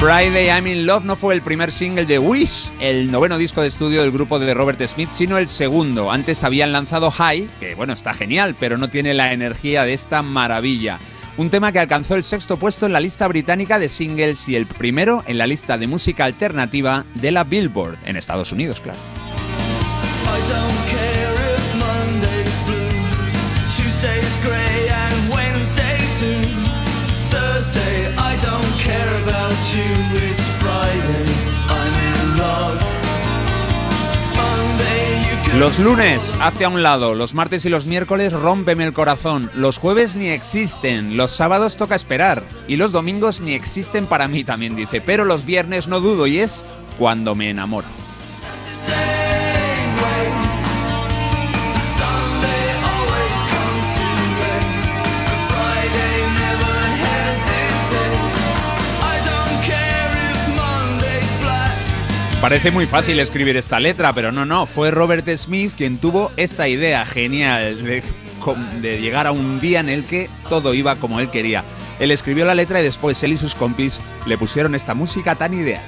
Friday 0.00 0.46
I'm 0.46 0.68
in 0.68 0.86
Love 0.86 1.04
no 1.04 1.16
fue 1.16 1.34
el 1.34 1.42
primer 1.42 1.72
single 1.72 2.06
de 2.06 2.20
Wish, 2.20 2.70
el 2.78 3.10
noveno 3.10 3.36
disco 3.36 3.62
de 3.62 3.66
estudio 3.66 4.00
del 4.00 4.12
grupo 4.12 4.38
de 4.38 4.54
Robert 4.54 4.80
Smith, 4.86 5.10
sino 5.10 5.38
el 5.38 5.48
segundo. 5.48 6.12
Antes 6.12 6.44
habían 6.44 6.70
lanzado 6.70 7.10
High, 7.10 7.48
que 7.58 7.74
bueno, 7.74 7.94
está 7.94 8.14
genial, 8.14 8.54
pero 8.60 8.78
no 8.78 8.88
tiene 8.88 9.12
la 9.12 9.32
energía 9.32 9.82
de 9.82 9.94
esta 9.94 10.22
maravilla. 10.22 11.00
Un 11.36 11.50
tema 11.50 11.72
que 11.72 11.80
alcanzó 11.80 12.14
el 12.14 12.22
sexto 12.22 12.58
puesto 12.58 12.86
en 12.86 12.92
la 12.92 13.00
lista 13.00 13.26
británica 13.26 13.80
de 13.80 13.88
singles 13.88 14.48
y 14.48 14.54
el 14.54 14.66
primero 14.66 15.24
en 15.26 15.36
la 15.36 15.48
lista 15.48 15.76
de 15.76 15.88
música 15.88 16.26
alternativa 16.26 17.04
de 17.16 17.32
la 17.32 17.42
Billboard, 17.42 17.98
en 18.06 18.16
Estados 18.16 18.52
Unidos, 18.52 18.80
claro. 18.80 19.00
Los 35.58 35.78
lunes, 35.80 36.36
hacia 36.40 36.68
un 36.68 36.84
lado, 36.84 37.16
los 37.16 37.34
martes 37.34 37.64
y 37.64 37.68
los 37.68 37.86
miércoles 37.86 38.32
rómpeme 38.32 38.84
el 38.84 38.92
corazón, 38.92 39.50
los 39.54 39.78
jueves 39.78 40.14
ni 40.14 40.28
existen, 40.28 41.16
los 41.16 41.32
sábados 41.32 41.76
toca 41.76 41.96
esperar. 41.96 42.44
Y 42.68 42.76
los 42.76 42.92
domingos 42.92 43.40
ni 43.40 43.54
existen 43.54 44.06
para 44.06 44.28
mí 44.28 44.44
también 44.44 44.76
dice, 44.76 45.00
pero 45.00 45.24
los 45.24 45.44
viernes 45.44 45.88
no 45.88 45.98
dudo 45.98 46.28
y 46.28 46.38
es 46.38 46.64
cuando 46.96 47.34
me 47.34 47.50
enamoro. 47.50 47.88
Parece 62.40 62.70
muy 62.70 62.86
fácil 62.86 63.18
escribir 63.18 63.56
esta 63.56 63.80
letra, 63.80 64.12
pero 64.12 64.30
no, 64.30 64.46
no, 64.46 64.66
fue 64.66 64.92
Robert 64.92 65.28
Smith 65.36 65.72
quien 65.76 65.98
tuvo 65.98 66.30
esta 66.36 66.68
idea 66.68 67.04
genial 67.04 67.82
de, 67.82 69.00
llegar 69.00 69.26
a 69.26 69.32
un 69.32 69.58
día 69.58 69.80
en 69.80 69.88
el 69.88 70.04
que 70.04 70.30
todo 70.48 70.72
iba 70.72 70.94
como 70.96 71.18
él 71.18 71.30
quería. 71.30 71.64
Él 71.98 72.12
escribió 72.12 72.44
la 72.44 72.54
letra 72.54 72.78
y 72.78 72.84
después 72.84 73.20
él 73.24 73.32
y 73.32 73.38
sus 73.38 73.56
compis 73.56 74.00
le 74.24 74.38
pusieron 74.38 74.76
esta 74.76 74.94
música 74.94 75.34
tan 75.34 75.52
ideal. 75.52 75.82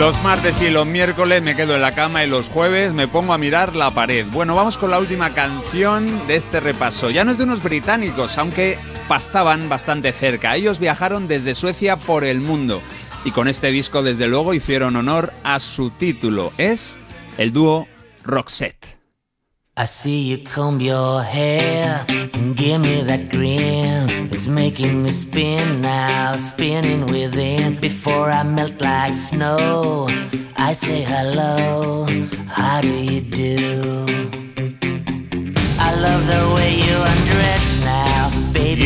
Los 0.00 0.22
martes 0.22 0.62
y 0.62 0.70
los 0.70 0.86
miércoles 0.86 1.42
me 1.42 1.54
quedo 1.54 1.74
en 1.74 1.82
la 1.82 1.94
cama 1.94 2.24
y 2.24 2.26
los 2.26 2.48
jueves 2.48 2.94
me 2.94 3.06
pongo 3.06 3.34
a 3.34 3.38
mirar 3.38 3.76
la 3.76 3.90
pared. 3.90 4.24
Bueno, 4.32 4.54
vamos 4.54 4.78
con 4.78 4.90
la 4.90 4.98
última 4.98 5.34
canción 5.34 6.26
de 6.26 6.36
este 6.36 6.58
repaso. 6.58 7.10
Ya 7.10 7.22
no 7.22 7.32
es 7.32 7.36
de 7.36 7.44
unos 7.44 7.62
británicos, 7.62 8.38
aunque 8.38 8.78
pastaban 9.08 9.68
bastante 9.68 10.12
cerca. 10.12 10.56
Ellos 10.56 10.78
viajaron 10.78 11.28
desde 11.28 11.54
Suecia 11.54 11.96
por 11.96 12.24
el 12.24 12.40
mundo 12.40 12.80
y 13.26 13.32
con 13.32 13.46
este 13.46 13.70
disco 13.70 14.02
desde 14.02 14.26
luego 14.26 14.54
hicieron 14.54 14.96
honor 14.96 15.34
a 15.44 15.60
su 15.60 15.90
título. 15.90 16.50
Es 16.56 16.98
el 17.36 17.52
dúo 17.52 17.86
Roxette. 18.24 18.99
I 19.80 19.84
see 19.84 20.20
you 20.20 20.36
comb 20.36 20.78
your 20.78 21.22
hair 21.22 22.04
and 22.06 22.54
give 22.54 22.82
me 22.82 23.00
that 23.00 23.30
grin. 23.30 24.28
It's 24.30 24.46
making 24.46 25.02
me 25.02 25.10
spin 25.10 25.80
now, 25.80 26.36
spinning 26.36 27.06
within. 27.06 27.80
Before 27.80 28.30
I 28.30 28.42
melt 28.42 28.78
like 28.78 29.16
snow, 29.16 30.06
I 30.58 30.74
say 30.74 31.00
hello. 31.00 32.04
How 32.46 32.82
do 32.82 32.92
you 32.92 33.22
do? 33.22 34.04
I 35.78 35.94
love 35.98 36.26
the 36.26 36.54
way 36.56 36.70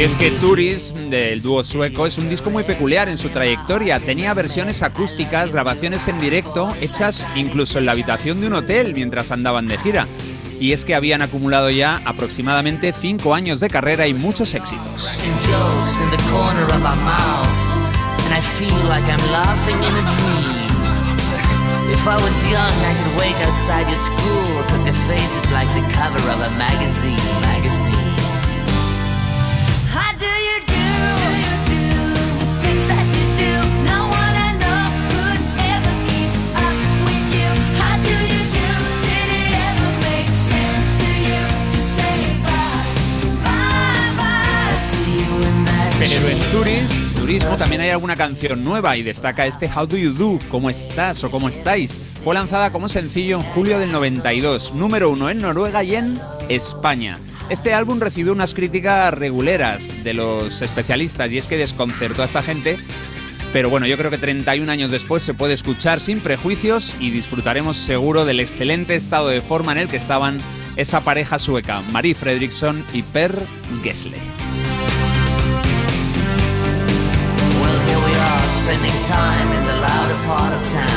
es 0.05 0.17
que 0.17 0.31
Tourist, 0.33 0.95
del 0.97 1.41
dúo 1.41 1.65
sueco, 1.65 2.07
es 2.07 2.19
un 2.19 2.29
disco 2.29 2.51
muy 2.51 2.63
peculiar 2.63 3.09
en 3.09 3.17
su 3.17 3.31
trayectoria. 3.31 3.99
Tenía 4.01 4.35
versiones 4.35 4.83
acústicas, 4.83 5.51
grabaciones 5.51 6.09
en 6.09 6.21
directo, 6.21 6.75
hechas 6.83 7.27
incluso 7.37 7.79
en 7.79 7.87
la 7.87 7.93
habitación 7.93 8.39
de 8.41 8.49
un 8.49 8.53
hotel 8.53 8.93
mientras 8.95 9.31
andaban 9.31 9.67
de 9.67 9.79
gira. 9.79 10.07
Y 10.61 10.73
es 10.73 10.85
que 10.85 10.95
habían 10.95 11.23
acumulado 11.23 11.71
ya 11.71 12.01
aproximadamente 12.05 12.95
cinco 12.99 13.35
años 13.35 13.61
de 13.61 13.69
carrera 13.69 14.07
y 14.07 14.15
muchos 14.15 14.55
éxitos. 14.55 15.11
En 46.05 46.39
Tourist, 46.53 47.17
Turismo 47.17 47.57
también 47.57 47.81
hay 47.81 47.89
alguna 47.89 48.15
canción 48.15 48.63
nueva 48.63 48.95
y 48.95 49.03
destaca 49.03 49.47
este 49.47 49.71
How 49.75 49.87
Do 49.87 49.97
You 49.97 50.13
Do, 50.13 50.39
¿Cómo 50.51 50.69
estás 50.69 51.25
o 51.25 51.31
cómo 51.31 51.49
estáis? 51.49 51.93
Fue 52.23 52.35
lanzada 52.35 52.71
como 52.73 52.91
sencillo 52.91 53.37
en 53.39 53.43
julio 53.43 53.79
del 53.79 53.91
92, 53.91 54.75
número 54.75 55.09
uno 55.09 55.31
en 55.31 55.41
Noruega 55.41 55.83
y 55.83 55.95
en 55.95 56.21
España. 56.51 57.19
Este 57.49 57.73
álbum 57.73 58.01
recibió 58.01 58.35
unas 58.35 58.53
críticas 58.53 59.15
reguleras 59.15 60.05
de 60.05 60.13
los 60.13 60.61
especialistas 60.61 61.33
y 61.33 61.39
es 61.39 61.47
que 61.47 61.57
desconcertó 61.57 62.21
a 62.21 62.27
esta 62.27 62.43
gente, 62.43 62.77
pero 63.55 63.71
bueno, 63.71 63.87
yo 63.87 63.97
creo 63.97 64.11
que 64.11 64.19
31 64.19 64.71
años 64.71 64.91
después 64.91 65.23
se 65.23 65.33
puede 65.33 65.55
escuchar 65.55 66.01
sin 66.01 66.21
prejuicios 66.21 66.97
y 67.01 67.13
disfrutaremos 67.13 67.79
seguro 67.79 68.27
del 68.27 68.41
excelente 68.41 68.95
estado 68.95 69.29
de 69.29 69.41
forma 69.41 69.73
en 69.73 69.79
el 69.79 69.89
que 69.89 69.97
estaban 69.97 70.39
esa 70.77 71.01
pareja 71.01 71.39
sueca, 71.39 71.81
Marie 71.93 72.15
Fredriksson 72.15 72.85
y 72.93 73.03
Per 73.03 73.35
Gessle. 73.83 74.74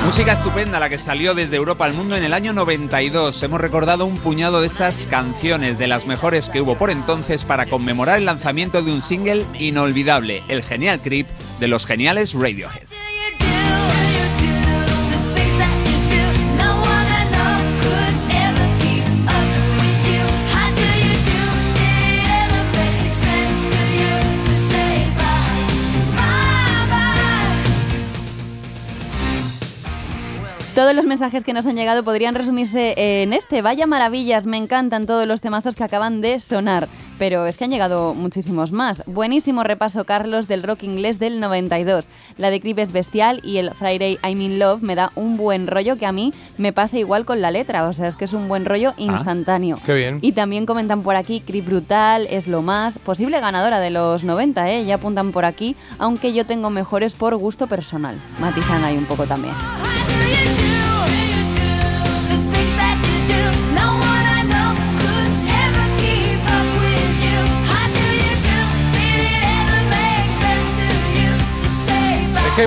Música 0.05 0.33
estupenda 0.33 0.79
la 0.79 0.87
que 0.87 0.97
salió 0.97 1.35
desde 1.35 1.57
Europa 1.57 1.83
al 1.83 1.93
mundo 1.93 2.15
en 2.15 2.23
el 2.23 2.33
año 2.33 2.53
92. 2.53 3.43
Hemos 3.43 3.59
recordado 3.59 4.05
un 4.05 4.17
puñado 4.17 4.61
de 4.61 4.67
esas 4.67 5.05
canciones, 5.09 5.77
de 5.77 5.87
las 5.87 6.05
mejores 6.05 6.49
que 6.49 6.61
hubo 6.61 6.77
por 6.77 6.91
entonces, 6.91 7.43
para 7.43 7.65
conmemorar 7.65 8.19
el 8.19 8.25
lanzamiento 8.25 8.81
de 8.81 8.93
un 8.93 9.01
single 9.01 9.45
inolvidable, 9.59 10.43
el 10.47 10.63
genial 10.63 11.01
Creep 11.01 11.27
de 11.59 11.67
los 11.67 11.85
geniales 11.85 12.33
Radiohead. 12.33 13.06
Todos 30.77 30.93
los 30.93 31.07
mensajes 31.07 31.43
que 31.43 31.53
nos 31.53 31.65
han 31.65 31.75
llegado 31.75 32.03
podrían 32.03 32.35
resumirse 32.35 32.93
en 33.23 33.33
este. 33.33 33.63
Vaya 33.63 33.87
maravillas, 33.87 34.45
me 34.45 34.57
encantan 34.57 35.07
todos 35.07 35.25
los 35.25 35.41
temazos 35.41 35.75
que 35.75 35.83
acaban 35.83 36.21
de 36.21 36.39
sonar. 36.39 36.87
Pero 37.17 37.47
es 37.47 37.57
que 37.57 37.63
han 37.63 37.71
llegado 37.71 38.13
muchísimos 38.13 38.71
más. 38.71 39.01
Buenísimo 39.07 39.63
repaso, 39.63 40.05
Carlos, 40.05 40.47
del 40.47 40.61
rock 40.61 40.83
inglés 40.83 41.17
del 41.17 41.39
92. 41.39 42.05
La 42.37 42.51
de 42.51 42.61
Creep 42.61 42.77
es 42.77 42.91
bestial 42.91 43.41
y 43.43 43.57
el 43.57 43.71
Friday 43.71 44.19
I'm 44.21 44.39
in 44.39 44.59
Love 44.59 44.83
me 44.83 44.93
da 44.93 45.11
un 45.15 45.35
buen 45.35 45.65
rollo 45.65 45.97
que 45.97 46.05
a 46.05 46.11
mí 46.11 46.31
me 46.59 46.73
pasa 46.73 46.99
igual 46.99 47.25
con 47.25 47.41
la 47.41 47.49
letra. 47.49 47.87
O 47.87 47.93
sea, 47.93 48.07
es 48.07 48.15
que 48.15 48.25
es 48.25 48.33
un 48.33 48.47
buen 48.47 48.63
rollo 48.63 48.93
instantáneo. 48.97 49.79
qué 49.83 49.95
bien. 49.95 50.19
Y 50.21 50.33
también 50.33 50.67
comentan 50.67 51.01
por 51.01 51.15
aquí, 51.15 51.41
Creep 51.41 51.65
Brutal 51.65 52.27
es 52.29 52.47
lo 52.47 52.61
más. 52.61 52.99
Posible 52.99 53.39
ganadora 53.39 53.79
de 53.79 53.89
los 53.89 54.23
90, 54.23 54.69
¿eh? 54.69 54.85
Ya 54.85 54.93
apuntan 54.93 55.31
por 55.31 55.43
aquí, 55.43 55.75
aunque 55.97 56.33
yo 56.33 56.45
tengo 56.45 56.69
mejores 56.69 57.15
por 57.15 57.35
gusto 57.35 57.65
personal. 57.65 58.15
Matizan 58.39 58.83
ahí 58.83 58.95
un 58.95 59.05
poco 59.05 59.25
también. 59.25 59.55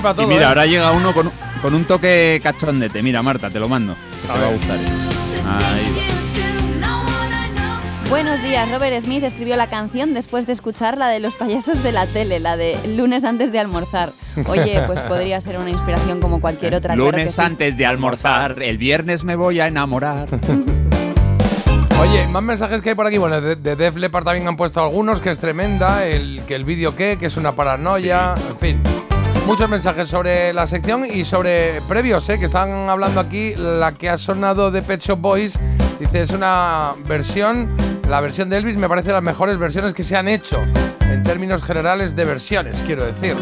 Todo. 0.01 0.22
Y 0.22 0.27
mira, 0.27 0.43
¿eh? 0.43 0.47
ahora 0.47 0.66
llega 0.66 0.93
uno 0.93 1.12
con, 1.12 1.31
con 1.60 1.74
un 1.74 1.85
toque 1.85 2.40
cachondete. 2.43 3.02
Mira, 3.02 3.22
Marta, 3.22 3.51
te 3.51 3.60
lo 3.60 3.68
mando. 3.68 3.94
Que 4.22 4.28
te 4.32 4.39
va 4.39 4.48
a 4.48 4.52
gustar. 4.52 4.77
¿eh? 4.77 4.82
Ahí 5.47 5.94
va. 5.97 6.10
Buenos 8.11 8.43
días, 8.43 8.69
Robert 8.69 9.05
Smith 9.05 9.23
escribió 9.23 9.55
la 9.55 9.69
canción 9.69 10.15
después 10.15 10.45
de 10.45 10.53
escuchar 10.53 10.99
la 10.99 11.07
de 11.07 11.20
los 11.20 11.37
payasos 11.37 11.81
de 11.85 11.93
la 11.93 12.07
tele, 12.07 12.41
la 12.41 12.57
de 12.57 12.77
lunes 12.97 13.23
antes 13.23 13.53
de 13.53 13.61
almorzar. 13.61 14.11
Oye, 14.49 14.82
pues 14.89 14.99
podría 15.09 15.41
ser 15.41 15.59
una 15.59 15.70
inspiración 15.70 16.20
como 16.20 16.41
cualquier 16.41 16.74
otra. 16.74 16.95
claro 16.95 17.12
que 17.12 17.19
Lunes 17.19 17.35
sí. 17.37 17.41
antes 17.41 17.77
de 17.77 17.87
almorzar, 17.87 18.61
el 18.61 18.78
viernes 18.78 19.23
me 19.23 19.37
voy 19.37 19.61
a 19.61 19.69
enamorar. 19.69 20.28
Oye, 22.01 22.27
más 22.32 22.43
mensajes 22.43 22.82
que 22.82 22.89
hay 22.89 22.95
por 22.97 23.07
aquí. 23.07 23.19
Bueno, 23.19 23.41
de, 23.41 23.55
de 23.55 23.77
Def 23.77 23.95
Leppard 23.95 24.24
también 24.24 24.49
han 24.49 24.57
puesto 24.57 24.81
algunos, 24.82 25.20
que 25.20 25.31
es 25.31 25.39
tremenda. 25.39 26.05
El, 26.05 26.43
que 26.49 26.57
el 26.57 26.65
vídeo 26.65 26.97
qué, 26.97 27.16
que 27.20 27.27
es 27.27 27.37
una 27.37 27.53
paranoia. 27.53 28.35
En 28.49 28.59
fin. 28.59 28.82
Muchos 29.47 29.70
mensajes 29.70 30.09
sobre 30.09 30.53
la 30.53 30.66
sección 30.66 31.07
y 31.07 31.24
sobre 31.24 31.81
previos, 31.89 32.28
¿eh? 32.28 32.41
que 32.41 32.47
están 32.47 32.89
hablando 32.89 33.20
aquí. 33.20 33.55
La 33.57 33.93
que 33.93 34.09
ha 34.09 34.19
sonado 34.19 34.73
de 34.73 34.82
Pet 34.82 35.01
Shop 35.01 35.20
Boys. 35.20 35.57
Dice, 36.01 36.23
es 36.23 36.31
una 36.31 36.95
versión. 37.07 37.69
La 38.11 38.20
versión 38.20 38.51
de 38.51 38.57
Elvis 38.57 38.77
me 38.77 38.89
parece 38.89 39.12
las 39.12 39.23
mejores 39.23 39.57
versiones 39.57 39.95
que 39.95 40.03
se 40.03 40.16
han 40.16 40.27
hecho. 40.27 40.61
En 41.12 41.23
términos 41.23 41.62
generales 41.62 42.16
de 42.16 42.24
versiones, 42.24 42.82
quiero 42.85 43.05
decir. 43.05 43.37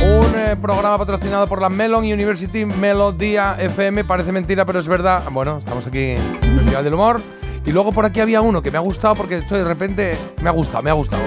Un 0.00 0.38
eh, 0.38 0.54
programa 0.62 0.96
patrocinado 0.96 1.48
por 1.48 1.60
la 1.60 1.68
Melon 1.68 2.04
University 2.04 2.64
Melodía 2.64 3.56
FM. 3.58 4.04
Parece 4.04 4.30
mentira, 4.30 4.64
pero 4.64 4.78
es 4.78 4.86
verdad. 4.86 5.24
Bueno, 5.32 5.58
estamos 5.58 5.88
aquí 5.88 6.10
en 6.12 6.18
el 6.40 6.58
Festival 6.60 6.84
del 6.84 6.94
Humor. 6.94 7.20
Y 7.66 7.72
luego 7.72 7.90
por 7.90 8.04
aquí 8.04 8.20
había 8.20 8.42
uno 8.42 8.62
que 8.62 8.70
me 8.70 8.78
ha 8.78 8.80
gustado 8.80 9.16
porque 9.16 9.38
esto 9.38 9.56
de 9.56 9.64
repente 9.64 10.16
me 10.40 10.48
ha 10.48 10.52
gustado, 10.52 10.84
me 10.84 10.90
ha 10.90 10.94
gustado. 10.94 11.24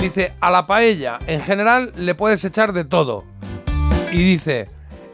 Dice, 0.00 0.32
a 0.40 0.48
la 0.52 0.68
paella 0.68 1.18
en 1.26 1.40
general 1.40 1.90
le 1.96 2.14
puedes 2.14 2.44
echar 2.44 2.72
de 2.72 2.84
todo. 2.84 3.24
Y 4.12 4.18
dice, 4.18 4.68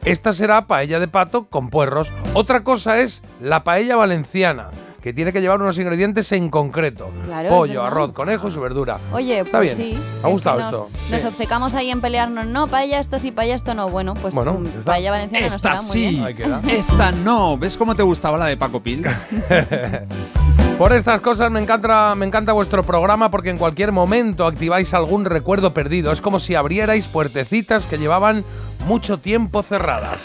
esta 0.04 0.34
será 0.34 0.66
paella 0.66 1.00
de 1.00 1.08
pato 1.08 1.48
con 1.48 1.70
puerros. 1.70 2.12
Otra 2.34 2.64
cosa 2.64 3.00
es 3.00 3.22
la 3.40 3.64
paella 3.64 3.96
valenciana, 3.96 4.68
que 5.02 5.12
tiene 5.12 5.32
que 5.32 5.40
llevar 5.40 5.60
unos 5.60 5.78
ingredientes 5.78 6.30
en 6.32 6.50
concreto. 6.50 7.10
Claro, 7.24 7.48
Pollo, 7.48 7.82
arroz, 7.82 8.12
conejo 8.12 8.48
y 8.48 8.52
su 8.52 8.60
verdura. 8.60 8.98
Oye, 9.12 9.40
Está 9.40 9.58
pues 9.58 9.76
bien. 9.76 9.94
sí. 9.96 10.02
Me 10.22 10.28
ha 10.28 10.32
gustado 10.32 10.58
Es 10.58 10.64
que 10.66 10.70
esto. 10.70 10.88
Nos, 10.92 11.10
nos 11.10 11.20
Sí. 11.20 11.26
obcecamos 11.26 11.74
ahí 11.74 11.90
en 11.90 12.00
pelearnos. 12.00 12.46
No, 12.46 12.66
paella 12.66 13.00
esto 13.00 13.18
sí, 13.18 13.30
paella 13.30 13.54
esto 13.54 13.74
no. 13.74 13.88
Bueno, 13.88 14.14
pues 14.14 14.34
Bueno, 14.34 14.54
mm, 14.54 14.82
paella 14.84 15.10
valenciana 15.10 15.46
nos 15.46 15.54
Esta 15.56 15.74
muy 15.76 15.84
sí, 15.90 16.08
bien. 16.08 16.24
Ahí 16.24 16.34
queda. 16.34 16.60
esta 16.70 17.12
no. 17.12 17.56
¿Ves 17.56 17.76
cómo 17.76 17.94
te 17.94 18.02
gustaba 18.02 18.36
la 18.38 18.46
de 18.46 18.56
Paco 18.56 18.80
Pil? 18.80 19.04
Por 20.78 20.94
estas 20.94 21.20
cosas 21.20 21.50
me 21.50 21.60
encanta, 21.60 22.14
me 22.14 22.24
encanta 22.24 22.52
vuestro 22.52 22.84
programa 22.86 23.30
porque 23.30 23.50
en 23.50 23.58
cualquier 23.58 23.92
momento 23.92 24.46
activáis 24.46 24.94
algún 24.94 25.26
recuerdo 25.26 25.74
perdido. 25.74 26.10
Es 26.10 26.22
como 26.22 26.40
si 26.40 26.54
abrierais 26.54 27.06
puertecitas 27.06 27.84
que 27.84 27.98
llevaban 27.98 28.44
mucho 28.80 29.18
tiempo 29.18 29.62
cerradas. 29.62 30.22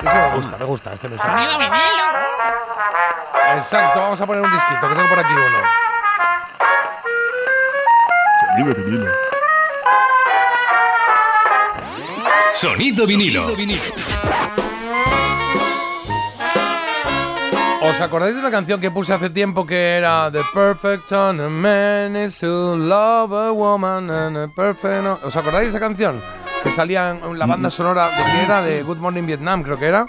Eso 0.00 0.14
me 0.14 0.34
gusta, 0.36 0.56
me 0.58 0.64
gusta 0.64 0.92
este 0.94 1.08
mensaje. 1.08 1.44
Exacto, 3.56 4.00
vamos 4.00 4.20
a 4.20 4.26
poner 4.26 4.42
un 4.42 4.50
disquito, 4.52 4.88
que 4.88 4.94
tengo 4.94 5.08
por 5.08 5.18
aquí 5.18 5.32
uno. 5.32 5.58
Sonido 12.54 13.06
vinilo. 13.06 13.46
¿Os 17.82 18.00
acordáis 18.00 18.32
de 18.34 18.40
una 18.40 18.50
canción 18.50 18.80
que 18.80 18.90
puse 18.90 19.12
hace 19.12 19.28
tiempo 19.28 19.66
que 19.66 19.96
era 19.96 20.30
The 20.30 20.40
perfect 20.54 21.12
on 21.12 21.38
a 21.40 21.48
man 21.50 22.16
is 22.16 22.38
to 22.38 22.76
love 22.76 23.32
a 23.32 23.52
woman 23.52 24.10
and 24.10 24.36
a 24.38 24.48
perfect... 24.48 25.02
no- 25.02 25.18
¿Os 25.22 25.36
acordáis 25.36 25.64
de 25.64 25.70
esa 25.70 25.80
canción? 25.80 26.22
Que 26.64 26.70
salía 26.72 27.10
en 27.10 27.38
la 27.38 27.46
banda 27.46 27.70
sonora 27.70 28.08
de 28.08 28.24
que 28.24 28.42
era 28.42 28.62
de 28.62 28.82
Good 28.82 28.96
Morning 28.96 29.26
Vietnam, 29.26 29.62
creo 29.62 29.78
que 29.78 29.86
era. 29.86 30.06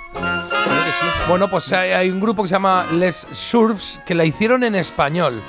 Bueno, 1.28 1.50
pues 1.50 1.72
hay, 1.74 1.92
hay 1.92 2.10
un 2.10 2.20
grupo 2.20 2.42
que 2.44 2.48
se 2.48 2.54
llama 2.54 2.86
Les 2.94 3.16
Surfs 3.16 4.00
que 4.06 4.16
la 4.16 4.26
hicieron 4.26 4.64
en 4.64 4.76
español. 4.76 5.42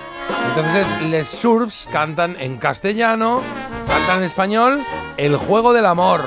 Entonces, 0.49 0.87
Les 1.03 1.29
Surfs 1.29 1.89
cantan 1.93 2.37
en 2.41 2.59
castellano, 2.59 3.41
cantan 3.87 4.19
en 4.19 4.25
español, 4.25 4.85
El 5.17 5.37
juego 5.37 5.73
del 5.73 5.87
amor. 5.87 6.23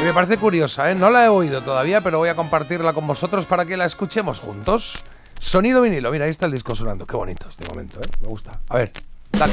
Y 0.00 0.04
me 0.04 0.12
parece 0.12 0.38
curiosa, 0.38 0.90
¿eh? 0.90 0.94
No 0.94 1.10
la 1.10 1.24
he 1.24 1.28
oído 1.28 1.62
todavía, 1.62 2.00
pero 2.00 2.18
voy 2.18 2.28
a 2.28 2.36
compartirla 2.36 2.92
con 2.92 3.06
vosotros 3.06 3.46
para 3.46 3.66
que 3.66 3.76
la 3.76 3.84
escuchemos 3.84 4.40
juntos. 4.40 5.02
Sonido 5.38 5.80
vinilo, 5.82 6.10
mira, 6.10 6.24
ahí 6.24 6.30
está 6.30 6.46
el 6.46 6.52
disco 6.52 6.74
sonando. 6.74 7.06
Qué 7.06 7.16
bonito 7.16 7.48
este 7.48 7.66
momento, 7.66 8.00
¿eh? 8.00 8.08
Me 8.20 8.28
gusta. 8.28 8.60
A 8.68 8.76
ver. 8.76 8.92
Dale. 9.32 9.52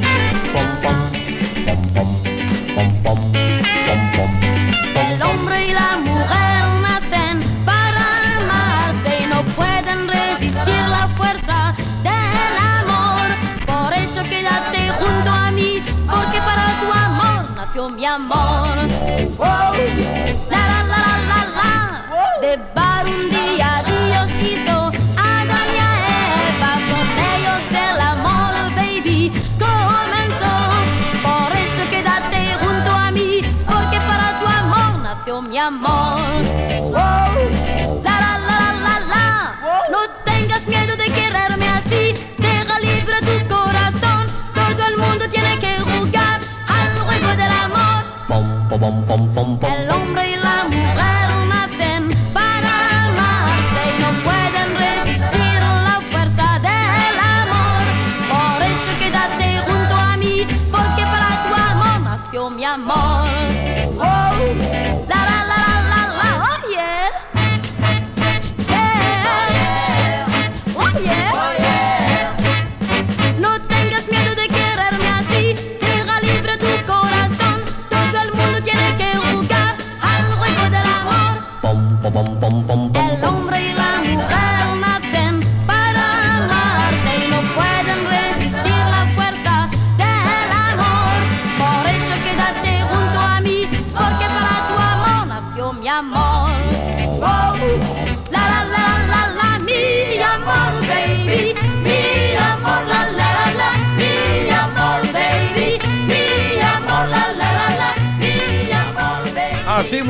El 48.73 49.91
hombre 49.91 50.31
y 50.31 50.40
bum 82.13 82.25
bum 82.41 82.67
bum 82.67 82.91
bum 82.93 83.00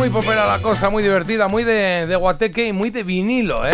muy 0.01 0.09
popera 0.09 0.47
la 0.47 0.59
cosa, 0.63 0.89
muy 0.89 1.03
divertida, 1.03 1.47
muy 1.47 1.63
de, 1.63 2.07
de 2.07 2.15
guateque 2.15 2.65
y 2.69 2.73
muy 2.73 2.89
de 2.89 3.03
vinilo, 3.03 3.67
¿eh? 3.67 3.71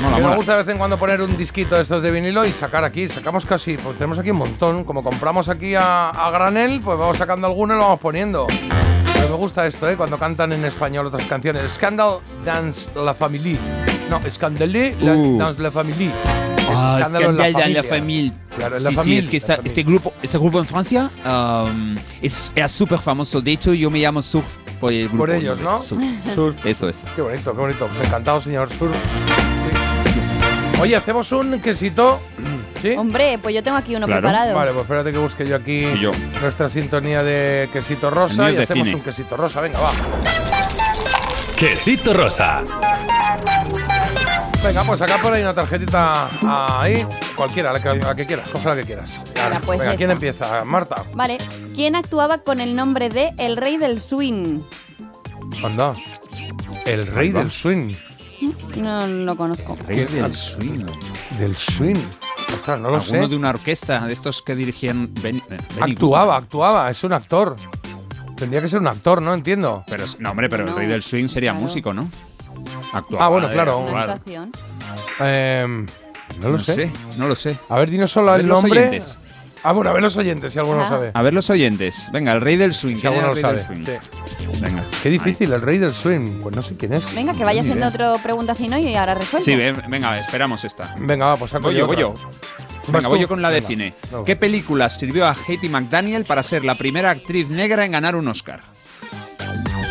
mola, 0.00 0.16
Que 0.16 0.22
mola. 0.22 0.30
me 0.30 0.36
gusta 0.36 0.52
de 0.56 0.62
vez 0.62 0.72
en 0.72 0.78
cuando 0.78 0.96
poner 0.98 1.20
un 1.20 1.36
disquito 1.36 1.74
de 1.76 1.82
estos 1.82 2.02
de 2.02 2.10
vinilo 2.10 2.42
y 2.46 2.52
sacar 2.52 2.82
aquí. 2.82 3.06
Sacamos 3.06 3.44
casi, 3.44 3.76
pues 3.76 3.98
tenemos 3.98 4.18
aquí 4.18 4.30
un 4.30 4.38
montón. 4.38 4.84
Como 4.84 5.04
compramos 5.04 5.50
aquí 5.50 5.74
a, 5.74 6.08
a 6.08 6.30
granel, 6.30 6.80
pues 6.82 6.98
vamos 6.98 7.18
sacando 7.18 7.46
alguno 7.46 7.74
y 7.74 7.76
lo 7.76 7.82
vamos 7.82 8.00
poniendo. 8.00 8.46
Pero 9.12 9.28
me 9.28 9.36
gusta 9.36 9.66
esto, 9.66 9.90
¿eh? 9.90 9.96
Cuando 9.96 10.18
cantan 10.18 10.54
en 10.54 10.64
español 10.64 11.04
otras 11.04 11.24
canciones. 11.26 11.70
Scandal 11.72 12.20
Dance 12.42 12.88
La 12.94 13.12
Famille. 13.14 13.58
No, 14.08 14.22
Scandale 14.30 14.96
la, 15.02 15.12
Uh. 15.12 15.36
Dance 15.38 15.60
La 15.62 15.70
Famille. 15.70 16.12
Es 16.68 16.72
Ah, 16.76 16.96
escándalo 16.98 17.30
en 17.30 17.36
dans 17.36 17.52
familia. 17.52 17.82
la 17.82 17.88
famille. 17.88 18.32
Claro, 18.56 18.76
en 18.76 18.82
la 18.84 18.90
sí, 18.90 18.96
familia. 18.96 19.20
sí, 19.20 19.24
es 19.26 19.28
que 19.30 19.36
esta- 19.36 19.52
la 19.52 19.56
familia. 19.58 19.68
este, 19.70 19.82
grupo, 19.84 20.12
este 20.22 20.38
grupo 20.38 20.58
en 20.58 20.64
Francia 20.66 21.10
um, 21.24 21.96
es, 22.20 22.52
era 22.54 22.68
súper 22.68 22.98
famoso. 22.98 23.40
De 23.40 23.52
hecho, 23.52 23.72
yo 23.74 23.90
me 23.90 23.98
llamo 24.00 24.20
Surf 24.22 24.46
por 24.80 24.92
el 24.92 25.08
grupo. 25.08 25.18
Por 25.24 25.30
ellos, 25.30 25.60
¿no? 25.60 25.80
Surf. 25.82 26.02
Surf. 26.34 26.66
Eso 26.66 26.88
es. 26.88 27.04
Qué 27.14 27.22
bonito, 27.22 27.52
qué 27.54 27.60
bonito. 27.60 27.86
Pues 27.86 28.06
encantado, 28.08 28.40
señor 28.40 28.70
Sur. 28.72 28.90
Sí. 28.92 30.80
Oye, 30.80 30.96
hacemos 30.96 31.30
un 31.32 31.60
quesito. 31.60 32.20
¿Sí? 32.82 32.90
Hombre, 32.90 33.38
pues 33.40 33.54
yo 33.54 33.62
tengo 33.62 33.76
aquí 33.78 33.94
uno 33.96 34.06
Claro. 34.06 34.20
preparado. 34.22 34.54
Vale, 34.54 34.72
pues 34.72 34.82
espérate 34.82 35.10
que 35.12 35.18
busque 35.18 35.46
yo 35.48 35.56
aquí 35.56 35.86
Y 35.86 35.98
yo. 36.00 36.10
nuestra 36.42 36.68
sintonía 36.68 37.22
de 37.22 37.70
quesito 37.72 38.10
rosa 38.10 38.50
y 38.52 38.56
hacemos 38.56 38.84
cine. 38.86 38.96
un 38.96 39.02
quesito 39.02 39.36
rosa. 39.36 39.60
Venga, 39.62 39.78
va. 39.80 39.92
Quesito 41.56 42.12
rosa. 42.12 42.62
Venga, 44.64 44.82
pues 44.84 45.00
acá 45.00 45.16
por 45.22 45.32
ahí 45.32 45.42
una 45.42 45.54
tarjetita 45.54 46.28
ahí. 46.80 47.06
Cualquiera, 47.36 47.72
la 47.72 47.80
que, 47.80 47.94
la 47.98 48.14
que 48.16 48.26
quieras, 48.26 48.48
coge 48.50 48.64
la 48.68 48.74
que 48.76 48.82
quieras. 48.84 49.24
Venga, 49.34 49.60
pues 49.60 49.78
Venga, 49.78 49.94
¿quién 49.96 50.10
esta. 50.10 50.12
empieza? 50.26 50.64
Marta. 50.64 51.04
Vale, 51.14 51.38
¿quién 51.74 51.94
actuaba 51.94 52.38
con 52.38 52.60
el 52.60 52.74
nombre 52.74 53.08
de 53.08 53.32
El 53.38 53.56
Rey 53.56 53.76
del 53.76 54.00
Swing? 54.00 54.62
Anda. 55.64 55.94
El 56.84 57.06
rey 57.06 57.30
del 57.30 57.50
swing. 57.50 57.94
No 58.76 59.06
lo 59.06 59.36
conozco. 59.36 59.76
Rey 59.86 60.04
del 60.04 60.32
swing. 60.34 60.84
Del 61.38 61.56
swing. 61.56 61.96
Ostras, 62.54 62.78
no 62.80 62.90
lo 62.90 63.00
sé. 63.00 63.12
Alguno 63.14 63.28
de 63.28 63.36
una 63.36 63.50
orquesta, 63.50 64.00
de 64.06 64.12
estos 64.12 64.42
que 64.42 64.54
dirigían 64.54 65.10
Ben- 65.20 65.42
eh, 65.50 65.58
Actuaba, 65.80 66.36
actuaba. 66.36 66.90
Es 66.90 67.02
un 67.04 67.12
actor. 67.12 67.56
Tendría 68.36 68.60
que 68.62 68.68
ser 68.68 68.80
un 68.80 68.86
actor, 68.88 69.22
¿no? 69.22 69.32
Entiendo. 69.34 69.84
Pero, 69.88 70.04
no, 70.18 70.30
hombre, 70.30 70.48
pero 70.48 70.64
No. 70.64 70.72
el 70.72 70.76
rey 70.76 70.86
del 70.86 71.02
swing 71.02 71.26
sería 71.28 71.52
Claro. 71.52 71.64
músico, 71.66 71.94
¿no? 71.94 72.10
Actuaba, 72.92 73.24
Ah, 73.24 73.28
bueno, 73.28 73.50
claro. 73.50 73.86
Em, 75.20 75.86
no 76.40 76.48
lo 76.50 76.58
No 76.58 76.64
sé. 76.64 76.74
sé, 76.74 76.92
no 77.18 77.28
lo 77.28 77.34
sé. 77.34 77.56
A 77.68 77.78
ver, 77.78 77.90
dinos 77.90 78.10
solo 78.10 78.30
A 78.30 78.32
ver 78.34 78.42
el 78.42 78.48
los 78.48 78.62
nombre. 78.62 78.80
oyentes. 78.80 79.18
Ah, 79.62 79.72
bueno, 79.72 79.90
a 79.90 79.92
ver 79.94 80.02
los 80.02 80.16
oyentes, 80.16 80.52
si 80.52 80.58
alguno 80.58 80.82
Ah. 80.82 80.88
sabe. 80.88 81.10
A 81.12 81.22
ver 81.22 81.34
los 81.34 81.50
oyentes. 81.50 82.08
Venga, 82.12 82.32
el 82.32 82.40
rey 82.40 82.56
del 82.56 82.72
swing. 82.72 82.94
Si 82.96 83.00
¿quién 83.00 83.14
era 83.14 83.28
alguno 83.30 83.48
lo 83.48 83.48
sabe. 83.64 83.66
Sí. 83.74 84.60
Venga. 84.62 84.84
Qué 85.02 85.08
difícil, 85.10 85.52
el 85.52 85.60
rey 85.62 85.78
del 85.78 85.92
swing. 85.92 86.40
Pues 86.42 86.54
no 86.54 86.62
sé 86.62 86.76
quién 86.76 86.92
es. 86.92 87.14
Venga, 87.14 87.32
que 87.32 87.42
vaya 87.44 87.62
haciendo 87.62 87.86
otra 87.86 88.16
pregunta 88.22 88.54
si 88.54 88.68
no 88.68 88.78
y 88.78 88.94
ahora 88.94 89.14
resuelvo. 89.14 89.44
Sí, 89.44 89.56
ve- 89.56 89.72
venga, 89.88 90.16
esperamos 90.16 90.62
esta. 90.64 90.94
Venga, 90.98 91.26
va, 91.26 91.36
pues 91.36 91.50
saco 91.50 91.64
Voy 91.64 91.74
yo, 91.74 91.86
voy 91.86 91.96
yo. 91.96 92.14
Venga, 92.86 93.00
¿Vas 93.00 93.08
voy 93.08 93.18
yo 93.20 93.26
con 93.28 93.42
la 93.42 93.48
de 93.50 93.56
Venga. 93.56 93.68
cine. 93.68 93.94
¿Qué 94.24 94.36
película 94.36 94.88
sirvió 94.88 95.26
a 95.26 95.30
Hattie 95.30 95.68
McDaniel 95.68 96.24
para 96.24 96.44
ser 96.44 96.64
la 96.64 96.76
primera 96.76 97.10
actriz 97.10 97.48
negra 97.48 97.84
en 97.84 97.90
ganar 97.92 98.14
un 98.14 98.28
Oscar? 98.28 98.60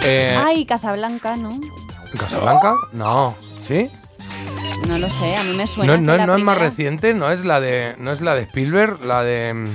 Eh, 0.03 0.37
Ay, 0.41 0.65
Casablanca, 0.65 1.35
¿no? 1.35 1.59
¿Casablanca? 2.17 2.75
No. 2.93 3.35
¿Sí? 3.59 3.89
No 4.87 4.97
lo 4.99 5.09
sé, 5.09 5.35
a 5.35 5.43
mí 5.43 5.55
me 5.55 5.65
suena 5.67 5.93
No, 5.93 5.99
que 5.99 6.05
no, 6.05 6.17
la 6.17 6.25
no 6.27 6.35
es 6.37 6.43
más 6.43 6.55
primera- 6.55 6.69
reciente, 6.71 7.13
no 7.13 7.31
es 7.31 7.43
la 7.45 7.59
de. 7.59 7.95
No 7.97 8.11
es 8.11 8.21
la 8.21 8.35
de 8.35 8.41
Spielberg, 8.43 9.03
la 9.03 9.23
de. 9.23 9.67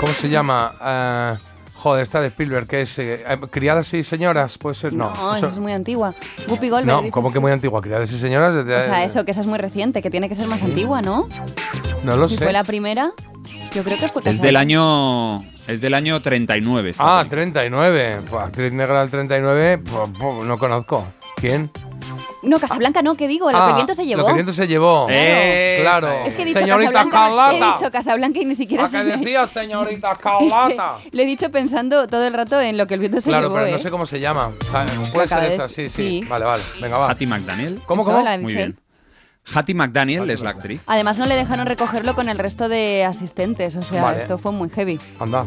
¿Cómo 0.00 0.12
se 0.12 0.28
llama? 0.28 0.72
Eh, 0.84 1.36
joder, 1.74 2.02
esta 2.02 2.20
de 2.20 2.28
Spielberg, 2.28 2.66
que 2.66 2.82
es 2.82 2.98
eh, 2.98 3.24
eh, 3.26 3.38
Criadas 3.50 3.92
y 3.94 4.02
Señoras, 4.02 4.58
puede 4.58 4.74
ser. 4.74 4.92
No, 4.92 5.10
No, 5.10 5.36
eso- 5.36 5.46
esa 5.46 5.54
es 5.54 5.58
muy 5.60 5.72
antigua. 5.72 6.14
Guppy 6.48 6.68
Goldberg. 6.68 6.86
no 6.86 6.98
dices 6.98 7.12
como 7.12 7.32
que 7.32 7.38
muy 7.38 7.52
antigua. 7.52 7.80
Criadas 7.80 8.10
y 8.12 8.18
Señoras. 8.18 8.54
desde- 8.54 8.76
O 8.76 8.82
sea, 8.82 9.04
eso, 9.04 9.24
que 9.24 9.30
esa 9.30 9.40
es 9.42 9.46
muy 9.46 9.58
reciente, 9.58 10.02
que 10.02 10.10
tiene 10.10 10.28
que 10.28 10.34
ser 10.34 10.46
más 10.48 10.62
antigua, 10.62 11.00
¿no? 11.02 11.28
No 12.04 12.16
lo 12.16 12.26
si 12.28 12.36
sé. 12.36 12.44
fue 12.44 12.52
la 12.52 12.64
primera, 12.64 13.12
yo 13.72 13.82
creo 13.84 13.96
que 13.98 14.08
fue 14.08 14.22
Es 14.22 14.24
Casablanca. 14.24 14.42
del 14.46 14.56
año. 14.56 15.44
Es 15.68 15.80
del 15.82 15.92
año 15.94 16.20
39. 16.22 16.90
esta 16.90 17.02
Ah, 17.04 17.20
película. 17.20 17.42
39. 17.42 18.20
Pues, 18.28 18.42
actriz 18.42 18.72
negra 18.72 19.00
del 19.02 19.10
39, 19.10 19.78
pues, 19.78 20.10
pues, 20.18 20.46
no 20.46 20.58
conozco. 20.58 21.06
¿Quién? 21.36 21.70
No, 22.42 22.58
Casablanca 22.58 23.02
no, 23.02 23.16
¿qué 23.16 23.28
digo? 23.28 23.52
Lo 23.52 23.58
Ah, 23.58 23.64
que 23.64 23.68
el 23.70 23.74
viento 23.74 23.94
se 23.94 24.06
llevó. 24.06 24.18
Lo 24.20 24.24
que 24.24 24.30
el 24.30 24.34
viento 24.36 24.52
se 24.54 24.66
llevó. 24.66 25.06
Eh, 25.10 25.78
claro. 25.82 26.22
Es 26.24 26.34
que 26.34 26.42
he 26.42 26.44
dicho 26.46 26.58
Señorita 26.60 26.92
Casablanca. 26.92 27.26
He 27.56 27.58
Carlota. 27.60 27.78
dicho 27.78 27.90
Casablanca 27.92 28.38
y 28.40 28.44
ni 28.46 28.54
siquiera 28.54 28.84
¿A 28.86 28.90
qué 28.90 28.98
me- 28.98 29.16
decía 29.18 29.46
señorita 29.46 30.12
Es 30.40 30.52
que 31.10 31.16
lo 31.16 31.22
he 31.22 31.26
dicho 31.26 31.50
pensando 31.50 32.08
todo 32.08 32.26
el 32.26 32.32
rato 32.32 32.60
en 32.60 32.78
lo 32.78 32.86
que 32.86 32.94
el 32.94 33.00
viento 33.00 33.20
se 33.20 33.28
Claro, 33.28 33.48
llevó. 33.48 33.56
pero 33.56 33.70
no 33.70 33.76
¿eh? 33.76 33.78
sé 33.82 33.90
cómo 33.90 34.06
se 34.06 34.20
llama. 34.20 34.48
O 34.48 34.70
sea, 34.70 34.86
puede 35.12 35.28
ser 35.28 35.44
esa, 35.52 35.68
sí, 35.68 35.88
sí, 35.90 36.20
sí. 36.22 36.26
Vale, 36.28 36.44
vale. 36.46 36.62
Venga, 36.80 36.96
va. 36.98 37.10
Hattie 37.10 37.26
McDaniel. 37.26 37.80
¿Cómo, 37.86 38.02
Eso, 38.02 38.10
cómo? 38.12 38.38
Muy 38.38 38.54
bien. 38.54 38.78
Hattie 39.54 39.74
McDaniel 39.74 40.28
es 40.30 40.40
la 40.40 40.50
actriz. 40.50 40.80
Además 40.86 41.18
no 41.18 41.26
le 41.26 41.34
dejaron 41.36 41.66
recogerlo 41.66 42.14
con 42.14 42.28
el 42.28 42.38
resto 42.38 42.68
de 42.68 43.04
asistentes, 43.04 43.76
o 43.76 43.82
sea, 43.82 44.02
Vale. 44.02 44.18
esto 44.22 44.38
fue 44.38 44.52
muy 44.52 44.68
heavy. 44.70 44.98
Anda. 45.20 45.46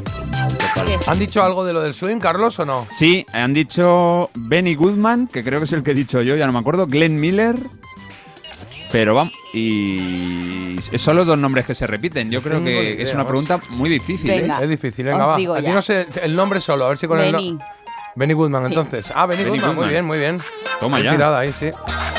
¿Han 1.07 1.19
dicho 1.19 1.43
algo 1.43 1.63
de 1.63 1.73
lo 1.73 1.81
del 1.81 1.93
swing, 1.93 2.17
Carlos, 2.19 2.57
o 2.59 2.65
no? 2.65 2.87
Sí, 2.89 3.25
han 3.33 3.53
dicho 3.53 4.29
Benny 4.33 4.73
Goodman, 4.75 5.27
que 5.27 5.43
creo 5.43 5.59
que 5.59 5.65
es 5.65 5.73
el 5.73 5.83
que 5.83 5.91
he 5.91 5.93
dicho 5.95 6.21
yo, 6.21 6.35
ya 6.35 6.47
no 6.47 6.53
me 6.53 6.59
acuerdo. 6.59 6.87
Glenn 6.87 7.19
Miller. 7.19 7.55
Pero 8.91 9.15
vamos, 9.15 9.31
y 9.53 10.75
son 10.97 11.15
los 11.15 11.25
dos 11.25 11.37
nombres 11.37 11.65
que 11.65 11.73
se 11.73 11.87
repiten. 11.87 12.29
Yo 12.29 12.41
creo 12.41 12.61
que 12.61 13.01
es 13.01 13.13
una 13.13 13.25
pregunta 13.25 13.57
muy 13.69 13.89
difícil. 13.89 14.29
¿eh? 14.31 14.51
Es 14.61 14.67
difícil, 14.69 15.05
venga, 15.05 15.25
Os 15.27 15.31
va. 15.33 15.37
digo 15.37 15.53
Aquí 15.53 15.63
ya. 15.63 15.73
no 15.73 15.81
sé 15.81 16.07
el 16.23 16.35
nombre 16.35 16.59
solo, 16.59 16.85
a 16.85 16.89
ver 16.89 16.97
si 16.97 17.07
con 17.07 17.19
el. 17.21 17.31
Benny. 17.31 17.51
no- 17.53 17.59
Benny 18.15 18.33
Goodman, 18.33 18.63
Sí. 18.65 18.67
entonces. 18.73 19.11
Ah, 19.15 19.25
Benny, 19.25 19.43
Benny 19.43 19.57
Goodman, 19.59 19.75
muy 19.75 19.85
Goodman. 19.85 19.89
bien, 19.91 20.05
muy 20.05 20.19
bien. 20.19 20.37
Toma 20.79 20.97
Bien 20.97 21.05
ya. 21.07 21.17
tirada 21.17 21.39
ahí, 21.39 21.53
sí. 21.53 21.69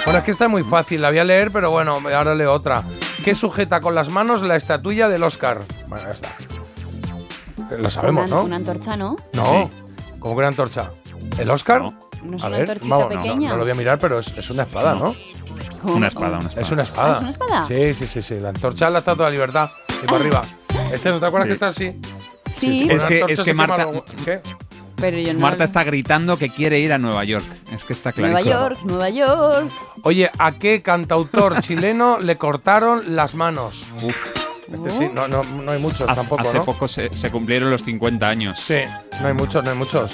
Bueno, 0.05 0.19
es 0.21 0.25
que 0.25 0.31
está 0.31 0.49
muy 0.49 0.63
fácil, 0.65 1.03
la 1.03 1.11
voy 1.11 1.19
a 1.19 1.25
leer, 1.25 1.51
pero 1.51 1.71
bueno, 1.71 1.99
ahora 2.15 2.35
leo 2.35 2.53
otra. 2.53 2.83
¿Qué 3.25 3.35
sujeta 3.35 3.81
con 3.81 3.95
las 3.95 4.09
manos 4.09 4.43
la 4.43 4.57
estatuilla 4.57 5.09
del 5.09 5.23
Oscar? 5.23 5.61
Bueno, 5.89 6.05
ya 6.07 6.11
está. 6.11 6.29
Lo 7.79 7.91
sabemos, 7.91 8.29
una, 8.31 8.37
¿no? 8.41 8.45
Una 8.45 8.57
antorcha, 8.57 8.97
¿no? 8.97 9.17
No, 9.35 9.71
como 10.19 10.35
que 10.35 10.39
una 10.39 10.49
antorcha. 10.49 10.91
¿El 11.39 11.51
Oscar? 11.51 11.83
¿No 12.23 12.37
es 12.37 12.43
A 12.43 12.49
una 12.49 12.59
ver, 12.59 12.61
antorchita 12.71 12.95
vamos, 12.97 13.09
no, 13.11 13.15
no, 13.17 13.23
pequeña? 13.23 13.49
no 13.51 13.57
lo 13.57 13.63
voy 13.63 13.71
a 13.73 13.75
mirar, 13.75 13.99
pero 13.99 14.19
es, 14.19 14.37
es 14.37 14.51
una 14.51 14.65
espada, 14.65 14.95
¿no? 14.95 15.15
¿Cómo? 15.83 15.95
Una 15.95 16.09
espada, 16.09 16.39
una 16.39 16.49
espada. 16.49 16.61
Es 16.63 16.71
una 16.71 16.83
espada. 16.83 17.09
¿Ah, 17.09 17.13
es 17.15 17.21
una 17.21 17.31
espada? 17.31 17.67
Sí, 17.67 17.95
sí, 17.95 18.07
sí, 18.07 18.23
sí. 18.23 18.41
La 18.41 18.51
antorcha 18.51 18.87
es 18.87 18.93
la 18.93 18.99
estatua 18.99 19.27
de 19.27 19.31
la 19.31 19.35
libertad. 19.35 19.71
Y 20.03 20.07
para 20.07 20.19
arriba. 20.19 20.43
Este, 20.93 21.11
¿no 21.11 21.21
te 21.21 21.27
acuerdas 21.27 21.47
Sí. 21.47 21.49
que 21.49 21.55
está 21.55 21.67
así? 21.69 22.01
Sí, 22.53 22.87
Es 22.91 23.01
Una 23.03 23.09
que- 23.09 23.25
es 23.29 23.41
que 23.41 23.55
Marta- 23.55 23.89
¿Qué? 24.25 24.41
Pero 25.03 25.19
yo 25.19 25.35
no. 25.35 25.41
Marta 25.41 25.65
está 25.65 25.83
gritando 25.85 26.39
que 26.39 26.49
quiere 26.49 26.79
ir 26.79 26.93
a 26.93 26.99
Nueva 26.99 27.25
York. 27.25 27.45
Es 27.73 27.85
que 27.85 27.93
está 27.93 28.13
Nueva 28.17 28.39
clarísimo. 28.39 28.61
York, 28.61 28.79
Nueva 28.85 29.11
York. 29.11 29.71
Oye, 30.05 30.31
¿a 30.39 30.53
qué 30.53 30.81
cantautor 30.81 31.61
chileno 31.61 32.19
le 32.21 32.37
cortaron 32.39 33.17
las 33.17 33.35
manos? 33.35 33.85
Este 34.73 34.91
sí, 34.91 35.11
no, 35.13 35.27
no, 35.29 35.43
no 35.43 35.73
hay 35.73 35.81
muchos 35.81 36.09
Hace, 36.09 36.15
tampoco, 36.21 36.43
hace 36.49 36.59
¿no? 36.59 36.65
poco 36.65 36.89
se, 36.89 37.13
se 37.13 37.31
cumplieron 37.31 37.69
los 37.69 37.83
50 37.85 38.27
años. 38.29 38.59
Sí, 38.59 38.79
no 39.21 39.27
hay 39.29 39.35
muchos, 39.35 39.63
no 39.65 39.71
hay 39.73 39.77
muchos. 39.77 40.13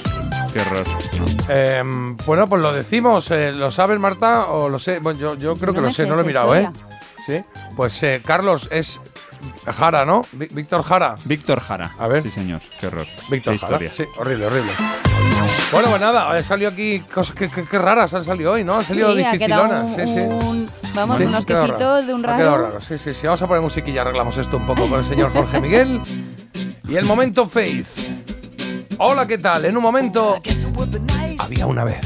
Qué 0.52 0.60
horror. 0.60 0.84
Em, 1.48 2.16
bueno, 2.26 2.46
pues 2.48 2.62
lo 2.62 2.72
decimos. 2.72 3.30
eh, 3.30 3.52
¿Lo 3.52 3.70
sabes, 3.70 4.00
Marta? 4.00 4.46
¿O 4.46 4.68
lo 4.68 4.78
sé? 4.78 4.98
Bueno, 5.00 5.18
yo, 5.20 5.34
yo 5.36 5.54
creo 5.54 5.68
No 5.72 5.74
que 5.74 5.80
lo 5.82 5.88
sé, 5.92 6.04
sé 6.04 6.08
no 6.08 6.16
lo 6.16 6.22
he 6.22 6.24
mirado, 6.24 6.56
¿eh? 6.56 6.68
Sí. 7.26 7.42
Pues 7.76 8.02
eh, 8.02 8.22
Carlos 8.24 8.68
es 8.72 9.00
Jara, 9.76 10.04
¿no? 10.04 10.22
Víctor 10.32 10.82
Jara. 10.82 11.14
Víctor 11.24 11.60
Jara. 11.60 11.94
A 11.98 12.06
ver. 12.08 12.22
Sí, 12.22 12.30
señor. 12.30 12.60
Qué 12.80 12.86
horror. 12.86 13.06
Víctor 13.30 13.54
Qué 13.54 13.58
Jara. 13.58 13.78
Sí, 13.92 14.04
horrible, 14.18 14.46
horrible. 14.46 14.72
Bueno, 15.72 15.88
pues 15.90 16.00
nada, 16.00 16.30
han 16.30 16.42
salido 16.42 16.70
aquí 16.70 17.00
cosas 17.00 17.36
que, 17.36 17.48
que- 17.48 17.64
que 17.64 17.78
raras 17.78 18.12
han 18.14 18.24
salido 18.24 18.52
hoy, 18.52 18.64
¿no? 18.64 18.76
Han 18.76 18.84
salido 18.84 19.12
Sí, 19.14 19.22
ha 19.22 19.32
quedado 19.38 19.64
dificilonas. 19.64 19.90
un, 19.90 19.96
Sí, 20.06 20.14
sí. 20.14 20.20
un- 20.20 20.70
vamos, 20.94 21.18
Sí, 21.18 21.24
unos 21.24 21.44
ha 21.44 21.46
quesitos 21.46 21.78
raro. 21.78 22.02
de 22.06 22.14
un 22.14 22.26
Ha 22.26 22.36
quedado 22.36 22.56
raro. 22.56 22.66
raro, 22.68 22.80
sí, 22.80 22.96
sí, 22.98 23.12
sí. 23.14 23.26
Vamos 23.26 23.42
a 23.42 23.46
poner 23.46 23.62
musiquilla 23.62 23.96
y 23.96 23.98
arreglamos 23.98 24.36
esto 24.38 24.56
un 24.56 24.66
poco 24.66 24.88
con 24.88 24.98
el 25.00 25.06
señor 25.06 25.32
Jorge 25.32 25.60
Miguel. 25.60 26.00
Y 26.88 26.96
el 26.96 27.04
momento 27.04 27.46
Faith. 27.46 27.86
Hola, 28.98 29.26
¿qué 29.26 29.38
tal? 29.38 29.64
En 29.66 29.76
un 29.76 29.82
momento. 29.82 30.40
Había 31.38 31.66
una 31.66 31.84
vez. 31.84 31.98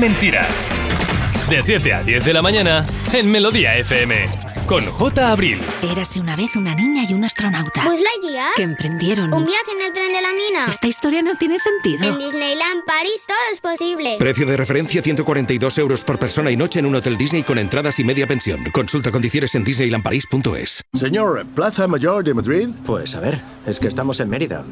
Mentira. 0.00 0.46
De 1.50 1.62
7 1.62 1.92
a 1.92 2.02
10 2.02 2.24
de 2.24 2.32
la 2.32 2.40
mañana 2.40 2.86
en 3.12 3.30
Melodía 3.30 3.76
FM. 3.76 4.50
Con 4.66 4.86
J. 4.86 5.32
Abril. 5.32 5.60
Érase 5.82 6.20
una 6.20 6.36
vez 6.36 6.54
una 6.54 6.76
niña 6.76 7.02
y 7.08 7.12
un 7.12 7.24
astronauta. 7.24 7.82
Buzz 7.82 8.00
Lightyear. 8.00 8.52
Que 8.54 8.62
emprendieron. 8.62 9.34
Un 9.34 9.44
viaje 9.44 9.72
en 9.76 9.84
el 9.84 9.92
tren 9.92 10.12
de 10.12 10.22
la 10.22 10.28
mina. 10.28 10.70
Esta 10.70 10.86
historia 10.86 11.22
no 11.22 11.34
tiene 11.34 11.58
sentido. 11.58 12.04
En 12.04 12.18
Disneyland 12.18 12.84
París 12.86 13.24
todo 13.26 13.36
es 13.52 13.60
posible. 13.60 14.16
Precio 14.18 14.46
de 14.46 14.56
referencia 14.56 15.02
142 15.02 15.76
euros 15.78 16.04
por 16.04 16.20
persona 16.20 16.52
y 16.52 16.56
noche 16.56 16.78
en 16.78 16.86
un 16.86 16.94
hotel 16.94 17.18
Disney 17.18 17.42
con 17.42 17.58
entradas 17.58 17.98
y 17.98 18.04
media 18.04 18.28
pensión. 18.28 18.64
Consulta 18.72 19.10
condiciones 19.10 19.56
en 19.56 19.64
disneylandparis.es. 19.64 20.84
Señor, 20.94 21.44
¿Plaza 21.54 21.88
Mayor 21.88 22.22
de 22.22 22.34
Madrid? 22.34 22.68
Pues 22.86 23.16
a 23.16 23.20
ver, 23.20 23.42
es 23.66 23.80
que 23.80 23.88
estamos 23.88 24.20
en 24.20 24.28
Mérida. 24.28 24.64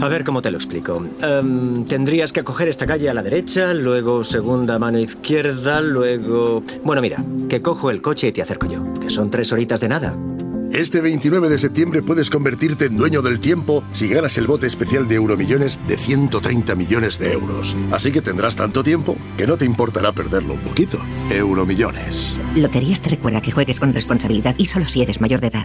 A 0.00 0.08
ver 0.08 0.24
cómo 0.24 0.42
te 0.42 0.50
lo 0.50 0.58
explico. 0.58 1.06
Em, 1.20 1.84
tendrías 1.84 2.32
que 2.32 2.42
coger 2.42 2.68
esta 2.68 2.86
calle 2.86 3.08
a 3.08 3.14
la 3.14 3.22
derecha, 3.22 3.74
luego 3.74 4.24
segunda 4.24 4.78
mano 4.78 4.98
izquierda, 4.98 5.80
luego... 5.80 6.62
Bueno, 6.82 7.02
mira, 7.02 7.24
que 7.48 7.62
cojo 7.62 7.90
el 7.90 8.02
coche 8.02 8.28
y 8.28 8.32
te 8.32 8.42
acerco 8.42 8.66
yo, 8.66 8.82
que 8.94 9.10
son 9.10 9.30
tres 9.30 9.52
horitas 9.52 9.80
de 9.80 9.88
nada. 9.88 10.16
Este 10.72 11.02
29 11.02 11.50
de 11.50 11.58
septiembre 11.58 12.02
puedes 12.02 12.30
convertirte 12.30 12.86
en 12.86 12.96
dueño 12.96 13.20
del 13.20 13.40
tiempo 13.40 13.84
si 13.92 14.08
ganas 14.08 14.38
el 14.38 14.46
bote 14.46 14.66
especial 14.66 15.06
de 15.06 15.16
Euromillones 15.16 15.78
de 15.86 15.98
130 15.98 16.74
millones 16.76 17.18
de 17.18 17.32
euros. 17.32 17.76
Así 17.90 18.10
que 18.10 18.22
tendrás 18.22 18.56
tanto 18.56 18.82
tiempo 18.82 19.16
que 19.36 19.46
no 19.46 19.58
te 19.58 19.66
importará 19.66 20.12
perderlo 20.12 20.54
un 20.54 20.60
poquito. 20.60 20.98
Euromillones. 21.30 22.38
Loterías 22.56 23.02
te 23.02 23.10
recuerda 23.10 23.42
que 23.42 23.52
juegues 23.52 23.78
con 23.78 23.92
responsabilidad 23.92 24.54
y 24.56 24.64
solo 24.64 24.86
si 24.86 25.02
eres 25.02 25.20
mayor 25.20 25.40
de 25.40 25.48
edad. 25.48 25.64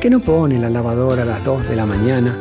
que 0.00 0.10
no 0.10 0.20
pone 0.20 0.58
la 0.58 0.70
lavadora 0.70 1.22
a 1.22 1.26
las 1.26 1.44
2 1.44 1.68
de 1.68 1.76
la 1.76 1.86
mañana, 1.86 2.36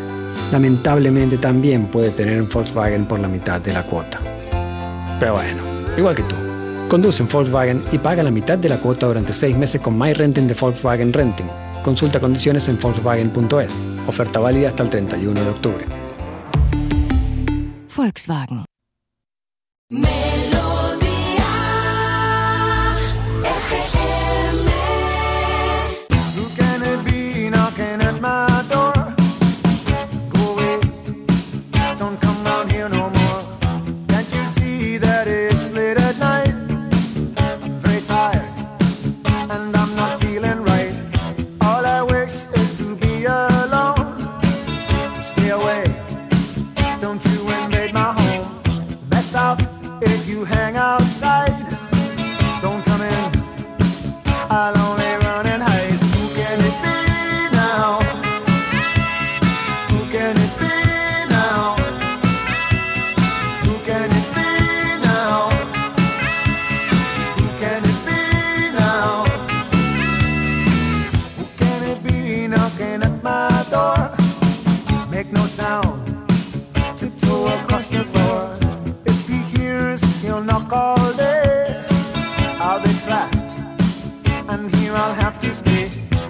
lamentablemente 0.52 1.38
también 1.38 1.88
puede 1.88 2.11
tener 2.11 2.41
un 2.41 2.49
Volkswagen 2.49 3.06
por 3.06 3.19
la 3.19 3.27
mitad 3.27 3.61
de 3.61 3.73
la 3.73 3.84
cuota. 3.84 4.19
Pero 5.19 5.34
bueno, 5.34 5.64
igual 5.98 6.15
que 6.15 6.23
tú. 6.23 6.36
Conduce 6.90 7.23
un 7.23 7.30
Volkswagen 7.30 7.84
y 7.91 7.98
paga 7.98 8.23
la 8.23 8.32
mitad 8.32 8.57
de 8.57 8.69
la 8.69 8.77
cuota 8.77 9.07
durante 9.07 9.34
6 9.34 9.57
meses 9.57 9.82
con 9.82 9.98
My 9.98 10.14
Renting 10.14 10.48
de 10.48 10.53
Volkswagen 10.53 11.11
Renting. 11.11 11.48
Consulta 11.84 12.19
condiciones 12.19 12.68
en 12.68 12.80
Volkswagen.es. 12.80 13.72
Oferta 14.07 14.40
válida 14.40 14.69
hasta 14.69 14.84
el 14.84 14.90
31 14.90 15.41
de 15.41 15.49
octubre. 15.49 15.86
Volkswagen. 17.95 18.65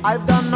I've 0.05 0.23
done 0.27 0.53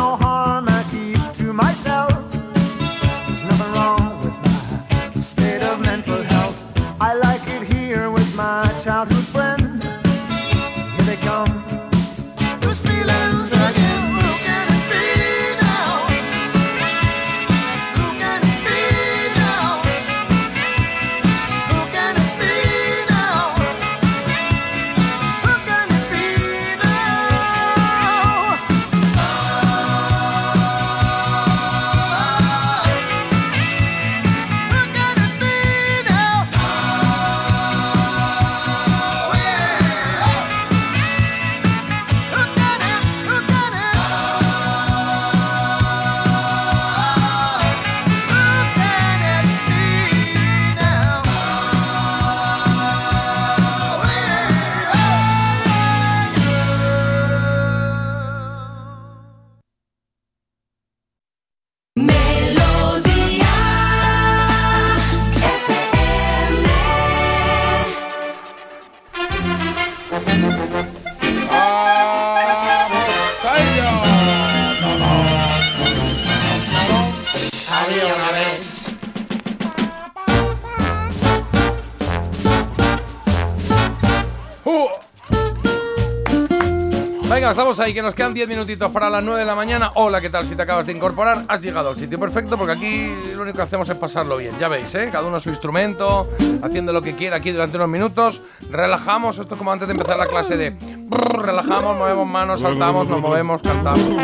Estamos 87.70 87.86
ahí, 87.86 87.94
que 87.94 88.02
nos 88.02 88.16
quedan 88.16 88.34
10 88.34 88.50
minutitos 88.50 88.91
para 88.91 89.12
las 89.12 89.24
9 89.24 89.41
de 89.41 89.46
la 89.46 89.54
mañana. 89.54 89.91
Hola, 89.94 90.20
¿qué 90.20 90.32
tal? 90.32 90.44
Si 90.48 90.56
te 90.56 90.64
acabas 90.64 90.88
de 90.88 90.94
incorporar, 90.94 91.44
has 91.48 91.62
llegado 91.62 91.90
al 91.90 91.98
sitio 91.98 92.20
perfecto 92.20 92.58
porque 92.58 92.74
aquí 92.74 93.14
lo 93.36 93.44
único 93.44 93.58
que 93.58 93.64
hacemos 93.64 93.88
es 93.90 93.96
pasarlo 93.96 94.38
bien. 94.38 94.58
Ya 94.60 94.68
veis, 94.70 94.96
¿eh? 94.96 95.10
Cada 95.12 95.28
uno 95.28 95.40
su 95.40 95.50
instrumento, 95.50 96.28
haciendo 96.64 96.91
lo 96.94 97.04
que 97.04 97.14
quiera 97.16 97.38
aquí 97.38 97.52
durante 97.52 97.78
unos 97.78 97.90
minutos. 97.90 98.41
Relajamos, 98.72 99.38
esto 99.38 99.54
es 99.54 99.58
como 99.60 99.72
antes 99.72 99.88
de 99.88 99.91
empezar 99.91 100.18
la 100.18 100.26
clase 100.26 100.58
de... 100.58 100.76
relajamos, 101.12 101.96
movemos 101.96 102.26
manos, 102.26 102.62
saltamos, 102.62 103.08
nos 103.08 103.22
movemos, 103.22 103.62
cantamos. 103.62 104.18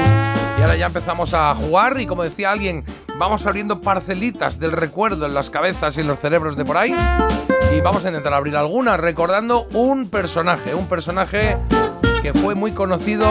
Y 0.58 0.62
ahora 0.62 0.76
ya 0.76 0.88
empezamos 0.88 1.36
a 1.36 1.54
jugar 1.54 2.02
y 2.02 2.08
como 2.08 2.24
decía 2.24 2.50
alguien, 2.50 2.84
vamos 3.20 3.46
abriendo 3.46 3.80
parcelitas 3.80 4.58
del 4.58 4.72
recuerdo 4.72 5.28
en 5.28 5.36
las 5.36 5.52
cabezas 5.52 5.96
y 5.98 6.02
en 6.02 6.08
los 6.08 6.18
cerebros 6.18 6.58
de 6.58 6.66
por 6.66 6.78
ahí. 6.78 6.96
Y 7.72 7.82
vamos 7.82 8.06
a 8.06 8.08
intentar 8.08 8.34
abrir 8.34 8.58
algunas 8.58 9.00
recordando 9.00 9.68
un 9.74 10.10
personaje, 10.10 10.74
un 10.74 10.88
personaje 10.88 11.58
que 12.26 12.34
fue 12.34 12.56
muy 12.56 12.72
conocido. 12.72 13.28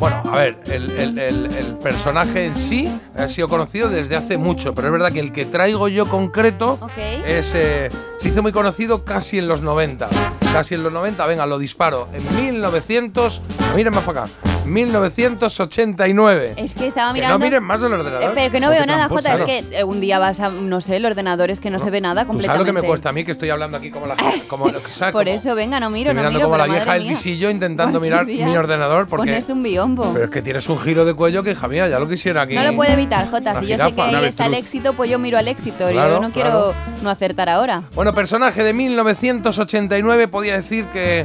Bueno, 0.00 0.20
a 0.28 0.38
ver, 0.38 0.58
el, 0.66 0.90
el- 0.90 1.18
el- 1.20 1.54
el 1.54 1.74
personaje 1.76 2.46
en 2.46 2.56
sí 2.56 2.88
ha 3.16 3.28
sido 3.28 3.48
conocido 3.48 3.88
desde 3.88 4.16
hace 4.16 4.38
mucho, 4.38 4.74
pero 4.74 4.88
es 4.88 4.92
verdad 4.92 5.12
que 5.12 5.20
el 5.20 5.30
que 5.30 5.44
traigo 5.44 5.86
yo 5.86 6.06
concreto 6.08 6.78
es, 7.24 7.54
eh, 7.54 7.90
se 8.18 8.28
hizo 8.28 8.42
muy 8.42 8.50
conocido 8.50 9.04
casi 9.04 9.38
en 9.38 9.46
los 9.46 9.62
90. 9.62 10.08
Casi 10.54 10.76
en 10.76 10.84
los 10.84 10.92
90, 10.92 11.26
venga, 11.26 11.46
lo 11.46 11.58
disparo. 11.58 12.06
En 12.12 12.22
1900, 12.36 13.42
miren 13.74 13.92
más 13.92 14.04
para 14.04 14.22
acá, 14.22 14.32
1989. 14.64 16.54
Es 16.56 16.74
que 16.74 16.86
estaba 16.86 17.08
Que 17.12 17.14
mirando. 17.14 17.38
no 17.38 17.44
miren 17.44 17.62
más 17.64 17.82
el 17.82 17.92
ordenador. 17.92 18.22
Eh, 18.22 18.30
pero 18.34 18.52
que 18.52 18.60
no 18.60 18.70
veo 18.70 18.86
nada, 18.86 19.08
Jota. 19.08 19.34
Es 19.34 19.42
que 19.42 19.64
eh, 19.78 19.82
un 19.84 20.00
día 20.00 20.20
vas 20.20 20.38
a, 20.38 20.50
no 20.50 20.80
sé, 20.80 20.96
el 20.96 21.04
ordenador 21.06 21.50
es 21.50 21.58
que 21.58 21.70
no, 21.70 21.78
se 21.80 21.90
ve 21.90 22.00
nada 22.00 22.22
¿Tú 22.22 22.28
completamente. 22.28 22.58
sabes 22.60 22.72
lo 22.72 22.80
que 22.80 22.82
me 22.82 22.86
cuesta 22.88 23.08
a 23.08 23.12
mí 23.12 23.24
que 23.24 23.32
estoy 23.32 23.50
hablando 23.50 23.76
aquí 23.78 23.90
como 23.90 24.06
la 24.06 24.14
como, 24.48 24.70
¿sabes? 24.90 25.12
Por 25.12 25.28
eso, 25.28 25.54
venga, 25.56 25.80
no 25.80 25.90
miro, 25.90 26.12
Estoy 26.12 26.22
no 26.22 26.30
mirando 26.30 26.38
miro. 26.38 26.46
como 26.48 26.56
la 26.58 26.66
vieja 26.66 26.94
del 26.94 27.08
visillo 27.08 27.50
intentando 27.50 27.98
mirar 28.00 28.24
día 28.24 28.46
mi 28.46 28.56
ordenador 28.56 29.06
porque 29.08 29.32
Pones 29.32 29.48
un 29.48 29.62
biombo. 29.62 30.12
pero 30.12 30.26
es 30.26 30.30
que 30.30 30.40
tienes 30.40 30.68
un 30.68 30.78
giro 30.78 31.04
de 31.04 31.14
cuello 31.14 31.42
que 31.42 31.50
hija 31.50 31.66
mía, 31.68 31.88
ya 31.88 31.98
lo 31.98 32.08
quisiera 32.08 32.42
aquí. 32.42 32.54
No 32.54 32.62
lo 32.62 32.74
puede 32.76 32.92
evitar, 32.92 33.28
Jota. 33.28 33.60
Si 33.60 33.66
yo 33.66 33.76
sé 33.76 33.92
que 33.92 34.00
ahí 34.02 34.24
está 34.24 34.46
el 34.46 34.54
éxito, 34.54 34.92
pues 34.92 35.10
yo 35.10 35.18
miro 35.18 35.36
al 35.36 35.48
éxito. 35.48 35.88
Claro, 35.88 36.14
yo 36.16 36.20
no 36.20 36.30
quiero 36.30 36.50
claro. 36.50 36.74
no 37.02 37.10
acertar 37.10 37.48
ahora. 37.48 37.82
Bueno, 37.94 38.14
personaje 38.14 38.62
de 38.62 38.72
1989 38.72 40.28
podía 40.44 40.56
decir 40.56 40.84
que, 40.92 41.24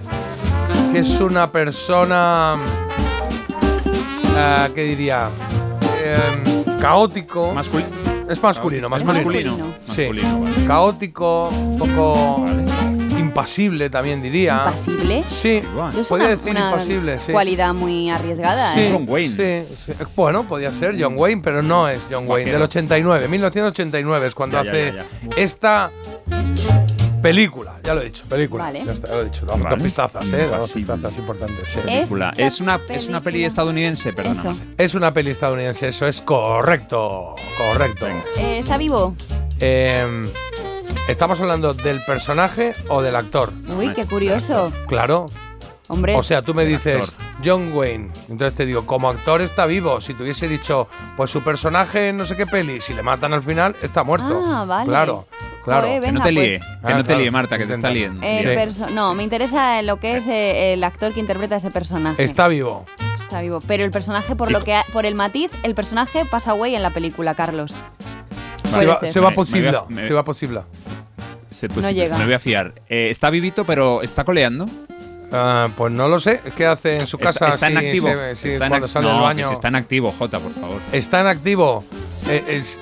que 0.94 1.00
es 1.00 1.20
una 1.20 1.52
persona 1.52 2.56
ah, 4.38 4.70
¿qué 4.74 4.84
diría? 4.84 5.28
Em, 6.02 6.64
caótico. 6.80 7.50
Es 7.50 8.42
masculino, 8.42 8.88
más 8.88 9.02
Es 9.02 9.06
masculino. 9.06 9.58
masculino. 9.58 9.74
Sí. 9.94 10.02
Masculino, 10.08 10.40
vale. 10.40 10.66
Caótico, 10.66 11.50
un 11.50 11.78
poco 11.78 12.46
impasible 13.20 13.90
también 13.90 14.22
diría. 14.22 14.64
¿Impasible? 14.68 15.24
Sí, 15.30 15.62
Eso 15.90 16.00
es 16.00 16.08
podía 16.08 16.26
una, 16.28 16.36
decir 16.38 16.52
una 16.52 16.70
impasible, 16.70 17.20
sí. 17.20 17.32
cualidad 17.34 17.74
muy 17.74 18.10
arriesgada. 18.10 18.74
Sí, 18.74 18.80
¿eh? 18.88 19.66
sí, 19.76 19.76
sí. 19.86 19.94
Bueno, 20.16 20.44
podía 20.46 20.72
ser 20.72 20.96
John 20.98 21.16
Wayne, 21.18 21.42
pero 21.44 21.62
no 21.62 21.90
es 21.90 22.00
John 22.10 22.24
Wayne. 22.26 22.54
Del 22.54 22.62
89, 22.62 23.28
1989 23.28 24.28
es 24.28 24.34
cuando 24.34 24.64
Ya, 24.64 24.64
ya, 24.64 24.72
hace 24.72 24.94
ya, 24.94 25.02
ya. 25.02 25.36
esta 25.36 25.92
película. 27.22 27.76
Ya 27.84 27.94
lo 27.96 28.02
he 28.02 28.06
dicho, 28.06 28.24
película. 28.28 28.64
Vale. 28.66 28.84
Ya 28.86 28.92
está, 28.94 29.08
ya 29.10 29.16
lo 29.16 29.22
he 29.22 29.26
dicho. 29.26 29.46
Dos, 29.46 29.60
Vale. 29.60 29.76
dos 29.76 29.84
pistazas, 29.84 30.34
¿eh? 30.34 30.48
Dos 30.48 30.72
pistazas 30.72 31.18
importantes. 31.18 31.70
sí. 31.70 31.80
Película. 31.86 32.30
Esta 32.32 32.44
Es 32.46 32.62
una, 32.62 32.80
es 32.90 33.08
una 33.08 33.20
peli 33.20 33.24
película- 33.24 33.48
estadounidense, 33.48 34.14
perdona. 34.14 34.40
Eso. 34.42 34.56
Es 34.78 34.96
una 34.96 35.14
peli 35.14 35.32
estadounidense, 35.32 35.88
eso 35.90 36.08
es 36.08 36.22
correcto. 36.22 37.36
Correcto. 37.58 38.08
Eh, 38.38 38.60
¿Está 38.60 38.78
vivo? 38.78 39.16
Eh, 39.60 40.32
¿Estamos 41.08 41.40
hablando 41.40 41.74
del 41.74 42.02
personaje 42.02 42.74
o 42.88 43.02
del 43.02 43.16
actor? 43.16 43.52
Uy, 43.76 43.94
qué 43.94 44.06
curioso. 44.06 44.72
Claro. 44.88 45.26
Hombre. 45.90 46.16
O 46.16 46.24
sea, 46.24 46.42
tú 46.44 46.54
me 46.54 46.66
dices 46.66 47.10
actor. 47.10 47.26
John 47.44 47.72
Wayne. 47.74 48.12
Entonces 48.30 48.56
te 48.56 48.66
digo, 48.66 48.86
como 48.86 49.10
actor 49.10 49.42
está 49.42 49.66
vivo. 49.66 50.00
Si 50.02 50.14
te 50.14 50.24
hubiese 50.24 50.48
dicho, 50.48 50.88
pues 51.18 51.32
su 51.32 51.42
personaje 51.42 52.10
en 52.10 52.18
no 52.18 52.26
sé 52.26 52.36
qué 52.38 52.46
peli, 52.46 52.80
si 52.80 52.94
le 52.94 53.02
matan 53.04 53.34
al 53.34 53.44
final, 53.44 53.76
está 53.82 54.04
muerto. 54.04 54.42
Ah, 54.46 54.66
vale. 54.66 54.88
Claro, 54.88 55.28
claro. 55.64 55.88
Joder, 55.88 56.02
Que 56.04 56.12
no 56.12 56.20
te 56.22 56.32
pues. 56.32 56.34
líe, 56.36 56.60
que 56.60 56.66
Ah, 56.84 56.92
no 56.92 56.98
te 56.98 57.04
claro. 57.06 57.20
líe, 57.22 57.32
Marta, 57.32 57.58
que 57.58 57.66
te 57.66 57.74
está 57.74 57.90
liendo. 57.90 58.22
El 58.26 58.74
Sí. 58.74 58.82
no, 58.94 59.14
me 59.16 59.24
interesa 59.24 59.82
lo 59.82 60.00
que 60.00 60.18
es 60.18 60.28
eh, 60.28 60.74
el 60.74 60.84
actor 60.84 61.12
que 61.12 61.20
interpreta 61.20 61.56
ese 61.56 61.72
personaje. 61.72 62.24
Está 62.24 62.48
vivo. 62.48 62.86
Está 63.20 63.42
vivo. 63.42 63.60
Pero 63.68 63.84
el 63.84 63.92
personaje, 63.92 64.36
por 64.36 64.52
lo 64.52 64.64
que 64.64 64.76
ha- 64.76 64.86
por 64.94 65.06
el 65.08 65.16
matiz, 65.16 65.52
el 65.64 65.74
personaje 65.76 66.24
pasa 66.26 66.52
away 66.52 66.76
en 66.76 66.84
la 66.84 66.92
película, 66.92 67.34
Carlos. 67.36 67.74
Se 68.64 68.86
va, 68.86 69.00
se 69.00 69.22
me 69.22 69.32
posible. 69.32 69.74
me- 69.90 70.08
Se 70.08 70.14
va 70.14 70.24
posible. 70.24 70.62
Pues 71.50 71.78
No 71.78 71.90
llega. 71.90 72.16
Me 72.18 72.26
voy 72.26 72.34
a 72.36 72.40
fiar. 72.40 72.76
Eh, 72.90 73.08
está 73.10 73.30
vivito, 73.32 73.66
pero 73.66 74.02
está 74.04 74.24
coleando. 74.24 74.68
Ah, 75.32 75.70
pues 75.78 75.92
no 75.94 76.08
lo 76.08 76.20
sé. 76.20 76.40
¿Qué 76.56 76.66
hace 76.66 76.98
en 76.98 77.08
su 77.08 77.18
Está- 77.18 77.28
casa? 77.34 77.50
está, 77.50 77.68
en 77.68 77.80
si 77.80 77.86
activo. 77.86 78.08
se- 78.08 78.36
si 78.36 78.50
está 78.50 78.66
en 78.66 78.70
cuando 78.70 78.88
ac- 78.88 78.92
sale 78.92 79.06
no, 79.08 79.12
del 79.14 79.20
que 79.20 79.26
baño. 79.26 79.48
si 79.48 79.54
está 79.54 79.68
en 79.68 79.76
activo, 79.76 80.12
Jota, 80.18 80.40
por 80.40 80.52
favor. 80.54 80.82
¿Está 80.92 81.22
en 81.22 81.28
activo? 81.28 81.84
Eh, 82.28 82.44
es- 82.48 82.80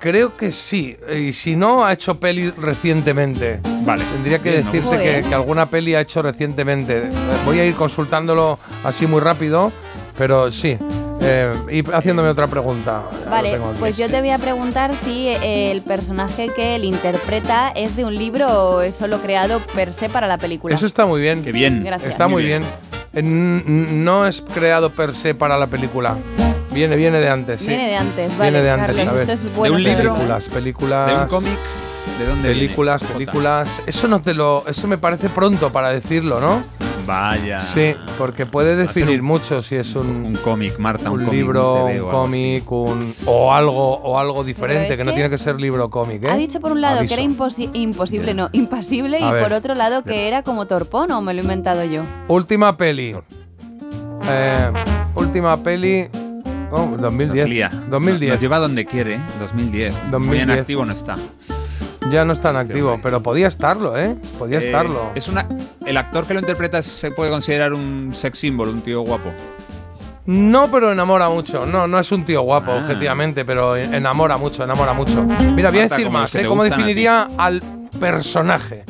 creo 0.00 0.36
que 0.36 0.52
sí. 0.52 0.96
Y 1.16 1.32
si 1.32 1.56
no, 1.56 1.84
ha 1.86 1.92
hecho 1.94 2.20
peli 2.20 2.50
recientemente. 2.50 3.60
Vale. 3.82 4.04
Tendría 4.12 4.38
que 4.40 4.62
Bien, 4.62 4.66
que, 4.90 5.24
que 5.28 5.34
alguna 5.34 5.66
peli 5.70 5.94
ha 5.94 6.00
hecho 6.02 6.20
recientemente. 6.22 7.04
Voy 7.46 7.58
a 7.60 7.64
ir 7.64 7.74
consultándolo 7.74 8.58
así 8.84 9.06
muy 9.06 9.20
rápido, 9.20 9.72
pero 10.18 10.52
sí. 10.52 10.76
Eh, 11.26 11.52
y 11.70 11.90
haciéndome 11.90 12.28
otra 12.28 12.46
pregunta. 12.46 13.02
Vale, 13.30 13.58
pues 13.78 13.96
yo 13.96 14.10
te 14.10 14.20
voy 14.20 14.30
a 14.30 14.38
preguntar 14.38 14.94
si 14.94 15.28
eh, 15.28 15.70
el 15.72 15.82
personaje 15.82 16.48
que 16.48 16.76
él 16.76 16.84
interpreta 16.84 17.70
es 17.74 17.96
de 17.96 18.04
un 18.04 18.14
libro 18.14 18.48
o 18.48 18.80
es 18.82 18.94
solo 18.94 19.20
creado 19.20 19.60
per 19.74 19.94
se 19.94 20.08
para 20.08 20.26
la 20.26 20.36
película. 20.38 20.74
Eso 20.74 20.86
está 20.86 21.06
muy 21.06 21.20
bien. 21.20 21.42
Qué 21.42 21.52
bien. 21.52 21.82
Gracias. 21.82 22.10
Está 22.10 22.28
muy 22.28 22.44
bien. 22.44 22.62
No 23.12 24.26
es 24.26 24.42
creado 24.42 24.90
per 24.90 25.14
se 25.14 25.34
para 25.34 25.56
la 25.56 25.68
película. 25.68 26.16
Viene, 26.72 26.96
viene 26.96 27.20
de 27.20 27.28
antes, 27.28 27.60
sí. 27.60 27.68
Viene 27.68 27.86
de 27.86 27.96
antes, 27.96 28.36
vale. 28.36 28.50
Viene 28.50 28.64
de 28.64 28.70
antes, 28.72 28.96
Carlos, 28.96 29.08
a 29.08 29.12
ver. 29.12 29.30
esto 29.30 29.32
es 29.32 29.54
bueno 29.54 29.76
un 29.76 29.82
saberlo, 29.82 30.02
libro? 30.02 30.14
Películas, 30.14 30.44
películas. 30.48 31.10
¿De 31.10 31.22
un 31.22 31.28
cómic? 31.28 31.58
¿De 32.18 32.26
dónde 32.26 32.48
Películas, 32.48 33.04
películas. 33.04 33.82
Eso 33.86 34.08
no 34.08 34.20
te 34.20 34.34
lo. 34.34 34.64
Eso 34.66 34.88
me 34.88 34.98
parece 34.98 35.28
pronto 35.28 35.70
para 35.70 35.90
decirlo, 35.90 36.40
¿no? 36.40 36.64
Vaya. 37.06 37.62
Sí, 37.66 37.94
porque 38.18 38.46
puede 38.46 38.76
definir 38.76 39.20
un- 39.20 39.26
mucho 39.26 39.62
si 39.62 39.76
es 39.76 39.94
un, 39.94 40.06
Un 40.26 40.34
cómic, 40.36 40.78
Marta, 40.78 41.10
un, 41.10 41.18
un 41.20 41.24
cómic, 41.26 41.32
libro, 41.40 41.84
un 41.86 42.10
cómic, 42.10 42.72
un 42.72 43.14
o 43.26 43.52
algo 43.52 43.94
o 43.96 44.18
algo 44.18 44.42
diferente, 44.44 44.92
es 44.92 44.96
que 44.96 45.04
no 45.04 45.12
tiene 45.12 45.28
que 45.30 45.38
ser 45.38 45.60
libro 45.60 45.90
cómic, 45.90 46.24
¿eh? 46.24 46.30
Ha 46.30 46.36
dicho 46.36 46.60
por 46.60 46.72
un 46.72 46.80
lado 46.80 46.98
Aviso. 47.00 47.14
que 47.14 47.20
era 47.22 47.30
imposi- 47.30 47.70
imposible, 47.74 48.34
no, 48.34 48.48
impasible, 48.52 49.16
A 49.18 49.28
y 49.28 49.32
ver. 49.32 49.42
por 49.42 49.52
otro 49.52 49.74
lado 49.74 50.02
que 50.02 50.28
era 50.28 50.42
como 50.42 50.66
torpón, 50.66 51.10
o 51.12 51.20
me 51.20 51.34
lo 51.34 51.40
he 51.40 51.42
inventado 51.42 51.84
yo. 51.84 52.02
Última 52.28 52.76
peli. 52.76 53.14
Eh, 54.28 54.70
última 55.14 55.56
peli. 55.58 56.06
Oh, 56.70 56.86
Nos 56.86 57.00
2010. 57.00 57.48
lía. 57.48 57.70
2010. 57.90 58.32
Nos 58.32 58.40
lleva 58.40 58.58
donde 58.58 58.84
quiere, 58.86 59.14
¿eh? 59.16 59.20
2010. 59.38 59.92
Muy 59.94 60.04
en 60.06 60.10
2010. 60.10 60.58
activo 60.60 60.84
no 60.86 60.92
está. 60.92 61.16
Ya 62.10 62.24
no 62.24 62.32
es 62.32 62.40
tan 62.40 62.56
Este 62.56 62.72
activo, 62.72 62.98
pero 63.02 63.22
podía 63.22 63.48
estarlo, 63.48 63.96
¿eh? 63.98 64.14
Podía 64.38 64.58
Eh, 64.58 64.66
estarlo. 64.66 65.10
Es 65.14 65.28
una, 65.28 65.46
el 65.86 65.96
actor 65.96 66.26
que 66.26 66.34
lo 66.34 66.40
interpreta 66.40 66.82
se 66.82 67.10
puede 67.10 67.30
considerar 67.30 67.72
un 67.72 68.10
sex 68.14 68.38
symbol, 68.38 68.68
un 68.68 68.82
tío 68.82 69.00
guapo. 69.00 69.30
No, 70.26 70.70
pero 70.70 70.92
enamora 70.92 71.28
mucho. 71.28 71.66
No, 71.66 71.86
no 71.86 71.98
es 71.98 72.10
un 72.12 72.24
tío 72.24 72.42
guapo, 72.42 72.72
Ah. 72.72 72.76
objetivamente, 72.76 73.44
pero 73.44 73.76
enamora 73.76 74.36
mucho, 74.36 74.64
enamora 74.64 74.92
mucho. 74.92 75.22
Mira, 75.54 75.70
voy 75.70 75.80
a 75.80 75.88
decir 75.88 76.10
más, 76.10 76.34
¿eh? 76.34 76.44
¿Cómo 76.46 76.62
definiría 76.64 77.28
al 77.38 77.62
personaje? 78.00 78.84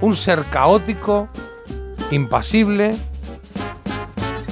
Un 0.00 0.16
ser 0.16 0.44
caótico, 0.50 1.28
impasible, 2.10 2.96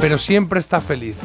pero 0.00 0.18
siempre 0.18 0.58
está 0.60 0.80
feliz. 0.80 1.16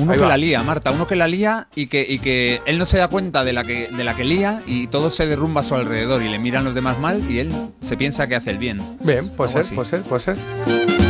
Uno 0.00 0.12
Ahí 0.12 0.18
que 0.18 0.22
va. 0.24 0.28
la 0.30 0.36
lía, 0.36 0.62
Marta, 0.62 0.90
uno 0.90 1.06
que 1.06 1.16
la 1.16 1.26
lía 1.28 1.68
y 1.74 1.86
que, 1.86 2.04
y 2.08 2.18
que 2.18 2.62
él 2.66 2.78
no 2.78 2.86
se 2.86 2.98
da 2.98 3.08
cuenta 3.08 3.44
de 3.44 3.52
la 3.52 3.64
que, 3.64 3.88
de 3.88 4.04
la 4.04 4.14
que 4.14 4.24
lía 4.24 4.62
y 4.66 4.86
todo 4.86 5.10
se 5.10 5.26
derrumba 5.26 5.60
a 5.60 5.64
su 5.64 5.74
alrededor 5.74 6.22
y 6.22 6.28
le 6.28 6.38
miran 6.38 6.64
los 6.64 6.74
demás 6.74 6.98
mal 6.98 7.22
y 7.30 7.38
él 7.38 7.52
se 7.82 7.96
piensa 7.96 8.26
que 8.26 8.36
hace 8.36 8.50
el 8.50 8.58
bien. 8.58 8.80
Bien, 9.02 9.28
puede 9.28 9.50
ser, 9.52 9.60
así. 9.62 9.74
puede 9.74 9.88
ser, 9.88 10.02
puede 10.02 10.22
ser. 10.22 10.36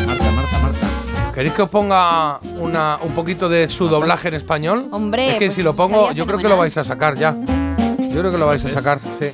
Marta, 0.06 0.30
Marta, 0.32 0.58
Marta. 0.60 0.86
¿Queréis 1.34 1.54
que 1.54 1.62
os 1.62 1.68
ponga 1.70 2.38
una, 2.58 2.98
un 3.02 3.12
poquito 3.14 3.48
de 3.48 3.68
su 3.68 3.88
doblaje 3.88 4.28
en 4.28 4.34
español? 4.34 4.88
Hombre, 4.90 5.28
es 5.28 5.34
que 5.34 5.46
pues 5.46 5.54
si 5.54 5.62
lo 5.62 5.74
pongo, 5.76 6.12
yo 6.12 6.26
creo 6.26 6.38
que 6.38 6.48
lo 6.48 6.56
vais 6.56 6.76
a 6.76 6.84
sacar 6.84 7.16
ya. 7.16 7.36
Yo 8.12 8.20
creo 8.20 8.32
que 8.32 8.38
lo 8.38 8.46
vais 8.48 8.64
a 8.64 8.70
sacar, 8.70 8.98
sí. 9.20 9.26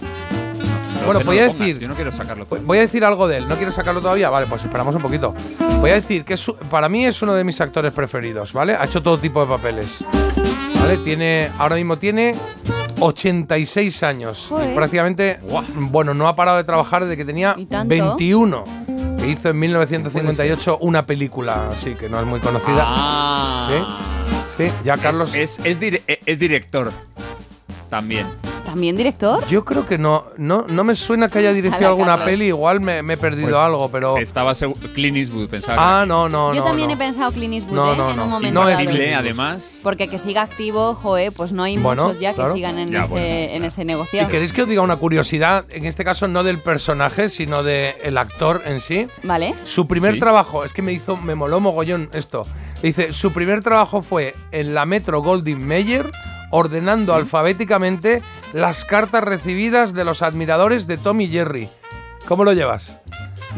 Bueno, 1.06 1.20
voy 1.24 1.38
a 1.38 1.48
decir- 1.48 1.78
Yo 1.78 1.88
no 1.88 1.94
quiero 1.94 2.12
sacarlo 2.12 2.46
todo. 2.46 2.60
Voy 2.62 2.78
a 2.78 2.80
decir 2.82 3.04
algo 3.04 3.26
de 3.28 3.38
él. 3.38 3.48
¿No 3.48 3.56
quieres 3.56 3.74
sacarlo 3.74 4.00
todavía? 4.00 4.28
Vale, 4.30 4.46
pues 4.46 4.62
esperamos 4.64 4.94
un 4.94 5.02
poquito. 5.02 5.34
Voy 5.80 5.90
a 5.90 5.94
decir 5.94 6.24
que 6.24 6.34
es 6.34 6.46
para 6.70 6.88
mí 6.88 7.06
es 7.06 7.20
uno 7.22 7.34
de 7.34 7.44
mis 7.44 7.60
actores 7.60 7.92
preferidos, 7.92 8.52
¿vale? 8.52 8.74
Ha 8.74 8.84
hecho 8.84 9.02
todo 9.02 9.18
tipo 9.18 9.40
de 9.40 9.46
papeles. 9.46 10.04
¿Vale? 10.80 10.98
Tiene, 10.98 11.50
ahora 11.58 11.76
mismo 11.76 11.98
tiene 11.98 12.34
86 13.00 14.02
años. 14.02 14.46
Joder. 14.48 14.74
Prácticamente, 14.74 15.38
bueno, 15.74 16.14
no 16.14 16.28
ha 16.28 16.36
parado 16.36 16.56
de 16.58 16.64
trabajar 16.64 17.04
desde 17.04 17.16
que 17.16 17.24
tenía 17.24 17.54
¿Y 17.56 17.66
tanto? 17.66 17.88
21. 17.88 18.64
Que 19.18 19.28
hizo 19.28 19.48
en 19.48 19.58
1958 19.58 20.78
una 20.80 21.04
película, 21.06 21.68
así 21.70 21.94
que 21.94 22.08
no 22.08 22.20
es 22.20 22.26
muy 22.26 22.40
conocida. 22.40 22.84
Ah. 22.86 23.68
Sí, 24.56 24.64
sí, 24.64 24.72
ya 24.84 24.96
Carlos. 24.96 25.34
Es, 25.34 25.58
es, 25.60 25.66
es 25.66 25.80
dire- 25.80 26.02
es 26.24 26.38
director. 26.38 26.92
También. 27.90 28.26
¿También 28.76 28.94
director? 28.94 29.42
Yo 29.46 29.64
creo 29.64 29.86
que 29.86 29.96
no, 29.96 30.26
no, 30.36 30.66
no 30.68 30.84
me 30.84 30.94
suena 30.94 31.30
que 31.30 31.38
haya 31.38 31.50
dirigido 31.54 31.88
alguna 31.88 32.08
Carlos. 32.18 32.26
peli, 32.26 32.48
igual 32.48 32.82
me, 32.82 33.02
me 33.02 33.14
he 33.14 33.16
perdido 33.16 33.48
Pues, 33.48 33.58
algo, 33.58 33.90
pero. 33.90 34.18
Estaba 34.18 34.52
segu- 34.52 34.76
Clint 34.92 35.16
Eastwood, 35.16 35.48
pensaba. 35.48 36.02
Ah, 36.02 36.04
no, 36.04 36.28
no, 36.28 36.52
yo 36.52 36.60
no. 36.60 36.66
también 36.66 36.88
no. 36.88 36.94
he 36.94 36.98
pensado 36.98 37.32
Clint 37.32 37.54
Eastwood 37.54 37.74
No, 37.74 37.94
¿eh? 37.94 37.96
no, 37.96 38.10
en 38.10 38.16
no. 38.16 38.24
un 38.24 38.28
momento 38.30 38.60
no 38.60 38.68
es 38.68 38.72
dado. 38.74 38.82
Imposible, 38.82 39.04
Eastwood. 39.08 39.24
además. 39.24 39.72
Porque 39.82 40.08
que 40.08 40.18
siga 40.18 40.42
activo, 40.42 40.94
joe, 40.94 41.32
pues 41.32 41.52
no 41.52 41.62
hay 41.62 41.78
Bueno, 41.78 42.08
muchos 42.08 42.20
ya 42.20 42.34
claro. 42.34 42.52
que 42.52 42.58
sigan 42.58 42.78
en, 42.78 42.88
Ya, 42.88 43.04
ese, 43.04 43.08
bueno, 43.08 43.26
en 43.26 43.64
ese 43.64 43.80
¿Y 43.80 43.84
negocio. 43.86 44.28
queréis 44.28 44.52
que 44.52 44.62
os 44.64 44.68
diga 44.68 44.82
una 44.82 44.96
curiosidad? 44.96 45.64
En 45.70 45.86
este 45.86 46.04
caso, 46.04 46.28
no 46.28 46.44
del 46.44 46.58
personaje, 46.58 47.30
sino 47.30 47.62
del 47.62 48.18
actor 48.18 48.60
en 48.66 48.80
sí. 48.82 49.06
¿Vale? 49.22 49.54
Su 49.64 49.86
primer 49.88 50.12
Sí. 50.14 50.20
trabajo, 50.20 50.64
es 50.64 50.74
que 50.74 50.82
me 50.82 50.92
hizo, 50.92 51.16
me 51.16 51.34
moló 51.34 51.60
mogollón 51.60 52.10
esto. 52.12 52.46
Dice, 52.82 53.14
su 53.14 53.32
primer 53.32 53.62
trabajo 53.62 54.02
fue 54.02 54.34
en 54.52 54.74
la 54.74 54.84
Metro 54.84 55.22
Goldwyn 55.22 55.66
Mayer, 55.66 56.12
ordenando 56.50 57.14
alfabéticamente 57.14 58.22
las 58.52 58.84
cartas 58.84 59.22
recibidas 59.24 59.92
de 59.94 60.04
los 60.04 60.22
admiradores 60.22 60.86
de 60.86 60.96
Tom 60.98 61.20
y 61.20 61.28
Jerry. 61.28 61.68
¿Cómo 62.28 62.44
lo 62.44 62.52
llevas? 62.52 62.98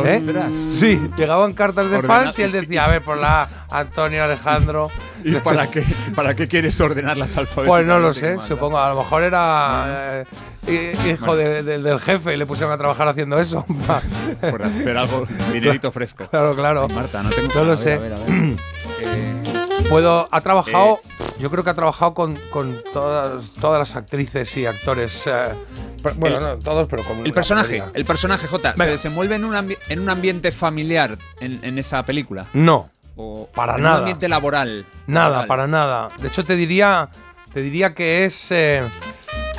¿Eh? 0.05 0.23
Ostras. 0.25 0.53
Sí, 0.77 1.01
llegaban 1.17 1.55
cartas 1.55 1.91
de 1.91 2.03
fans 2.03 2.39
y 2.39 2.43
él 2.43 2.53
decía, 2.53 2.85
a 2.85 2.89
ver, 2.89 3.03
por 3.03 3.17
la 3.19 3.43
A, 3.43 3.79
Antonio 3.81 4.23
Alejandro. 4.23 4.91
¿Y 5.25 5.33
para 5.37 5.69
qué, 5.69 5.85
para 6.15 6.37
qué 6.37 6.47
quieres 6.47 6.81
ordenar 6.81 7.17
las 7.17 7.37
alfabéticas? 7.37 7.67
Pues 7.67 7.87
no 7.87 7.99
lo 7.99 8.15
sé, 8.15 8.39
supongo. 8.47 8.79
A 8.79 8.91
lo 8.91 8.99
mejor 8.99 9.25
era 9.25 10.25
eh, 10.69 10.97
hijo 11.11 11.35
de- 11.35 11.65
de- 11.65 11.79
del 11.83 11.99
jefe 11.99 12.35
y 12.35 12.37
le 12.37 12.47
pusieron 12.47 12.73
a 12.73 12.79
trabajar 12.79 13.09
haciendo 13.09 13.41
eso. 13.41 13.67
Por 14.41 14.63
hacer 14.63 14.97
algo, 14.97 15.27
dinerito 15.53 15.91
fresco. 15.91 16.27
Claro, 16.31 16.55
claro. 16.55 16.87
Ay, 16.89 16.95
Marta, 16.95 17.21
no 17.25 17.31
tengo 17.31 17.49
No 17.55 17.65
lo 17.65 17.73
a 17.73 17.75
ver, 17.75 17.79
sé. 17.79 17.93
a 17.95 17.99
ver, 17.99 18.13
a 18.13 18.17
ver. 18.17 18.57
Eh, 19.01 19.43
Puedo, 19.89 20.29
ha 20.31 20.41
trabajado, 20.43 20.99
yo 21.39 21.51
creo 21.51 21.65
que 21.65 21.71
ha 21.71 21.75
trabajado 21.75 22.13
con, 22.13 22.39
con 22.51 22.83
todas, 22.93 23.51
todas 23.55 23.79
las 23.79 23.97
actrices 23.97 24.55
y 24.59 24.67
actores. 24.67 25.27
eh, 25.27 25.55
pero- 26.03 26.15
bueno, 26.17 26.37
El- 26.37 26.43
no 26.43 26.59
todos, 26.59 26.87
pero 26.89 27.03
con 27.05 27.25
el 27.25 27.33
personaje, 27.33 27.83
el 27.95 28.05
personaje 28.05 28.47
J, 28.47 28.77
¿se 28.77 28.87
desenvuelve 28.87 29.37
en 29.37 29.45
un, 29.47 29.55
en 29.89 30.01
un 30.01 30.11
ambiente 30.11 30.51
familiar 30.53 31.17
en, 31.41 31.61
en 31.65 31.79
esa 31.79 32.05
película? 32.05 32.47
No, 32.53 32.91
O 33.17 33.49
Para 33.55 33.77
en 33.77 33.83
nada. 33.83 33.95
un 33.97 34.01
ambiente 34.03 34.29
laboral. 34.29 34.87
nada, 35.07 35.29
laboral. 35.31 35.47
para 35.49 35.67
nada. 35.67 36.09
De 36.21 36.29
hecho, 36.29 36.45
te 36.45 36.55
diría, 36.55 37.09
te 37.55 37.63
diría 37.63 37.95
que 37.95 38.27
es. 38.27 38.51
eh, 38.53 38.83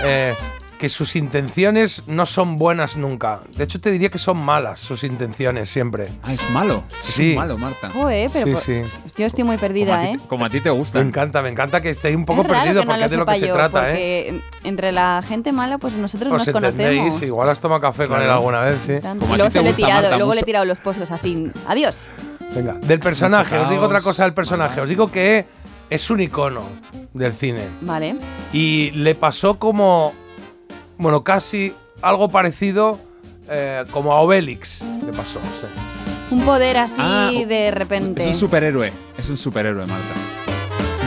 eh, 0.03 0.35
que 0.79 0.89
sus 0.89 1.15
intenciones 1.15 2.03
no 2.07 2.25
son 2.25 2.55
buenas 2.57 2.95
nunca. 2.97 3.41
De 3.55 3.65
hecho, 3.65 3.79
te 3.79 3.91
diría 3.91 4.09
que 4.09 4.17
son 4.17 4.39
malas 4.39 4.79
sus 4.79 5.03
intenciones 5.03 5.69
siempre. 5.69 6.07
Ah, 6.23 6.33
es 6.33 6.49
malo. 6.49 6.83
Es 7.03 7.13
Sí. 7.13 7.31
un 7.31 7.35
malo, 7.35 7.57
Marta. 7.57 7.89
Joder, 7.93 8.29
pero 8.33 8.59
Sí, 8.59 8.81
sí. 8.83 9.11
yo 9.17 9.25
estoy 9.27 9.43
muy 9.43 9.57
Como 9.57 9.67
perdida, 9.67 10.01
ti, 10.01 10.07
¿eh? 10.07 10.17
como 10.27 10.45
a 10.45 10.49
ti 10.49 10.61
te 10.61 10.69
gusta. 10.69 10.99
Me 10.99 11.05
encanta, 11.07 11.41
me 11.43 11.49
encanta 11.49 11.81
que 11.81 11.89
estéis 11.91 12.15
un 12.15 12.25
poco 12.25 12.41
es 12.41 12.47
perdidos 12.47 12.85
no 12.85 12.91
porque 12.91 13.05
es 13.05 13.11
de 13.11 13.17
lo 13.17 13.25
que 13.25 13.35
se 13.39 13.47
trata, 13.47 13.91
¿eh? 13.91 13.91
porque 13.91 14.41
entre 14.69 14.91
la 14.91 15.21
gente 15.27 15.51
mala, 15.51 15.77
pues 15.77 15.93
nosotros 15.95 16.31
Os 16.31 16.39
nos 16.39 16.47
entendéis, 16.47 16.97
conocemos. 16.99 17.23
igual 17.23 17.49
has 17.49 17.59
tomado 17.59 17.81
café 17.81 18.07
con 18.07 18.21
él 18.21 18.29
alguna 18.29 18.61
vez, 18.61 18.77
sí. 18.87 18.93
Como 19.01 19.33
Y 19.35 19.37
luego 19.37 19.51
se 19.51 19.59
le 19.61 19.65
he 19.65 19.71
gusta, 19.71 19.85
tirado, 19.85 20.01
Marta, 20.03 20.17
luego 20.17 20.33
le 20.33 20.41
he 20.41 20.43
tirado 20.45 20.65
los 20.65 20.79
pozos 20.79 21.11
así. 21.11 21.51
Adiós. 21.67 22.05
Venga, 22.55 22.73
del 22.75 22.99
personaje, 23.01 23.57
os 23.59 23.69
digo 23.69 23.83
otra 23.83 24.01
cosa 24.01 24.23
del 24.23 24.33
personaje. 24.33 24.81
Os 24.81 24.87
digo 24.89 25.11
que 25.11 25.45
es 25.89 26.09
un 26.09 26.21
icono 26.21 26.63
del 27.13 27.33
cine. 27.33 27.67
Vale. 27.81 28.15
Y 28.53 28.91
le 28.91 29.13
pasó 29.13 29.59
como, 29.59 30.13
bueno, 30.99 31.23
casi 31.23 31.73
algo 32.03 32.29
parecido 32.29 32.99
eh, 33.49 33.83
como 33.91 34.13
a 34.13 34.19
Obélix. 34.21 34.83
Le 35.05 35.11
pasó. 35.11 35.39
Un 36.29 36.41
poder 36.45 36.77
así 36.77 36.93
Ah, 36.99 37.31
de 37.47 37.71
repente. 37.71 38.21
Es 38.21 38.27
un 38.27 38.33
superhéroe. 38.35 38.93
Es 39.17 39.27
un 39.29 39.37
superhéroe, 39.37 39.87
Marta. 39.87 40.13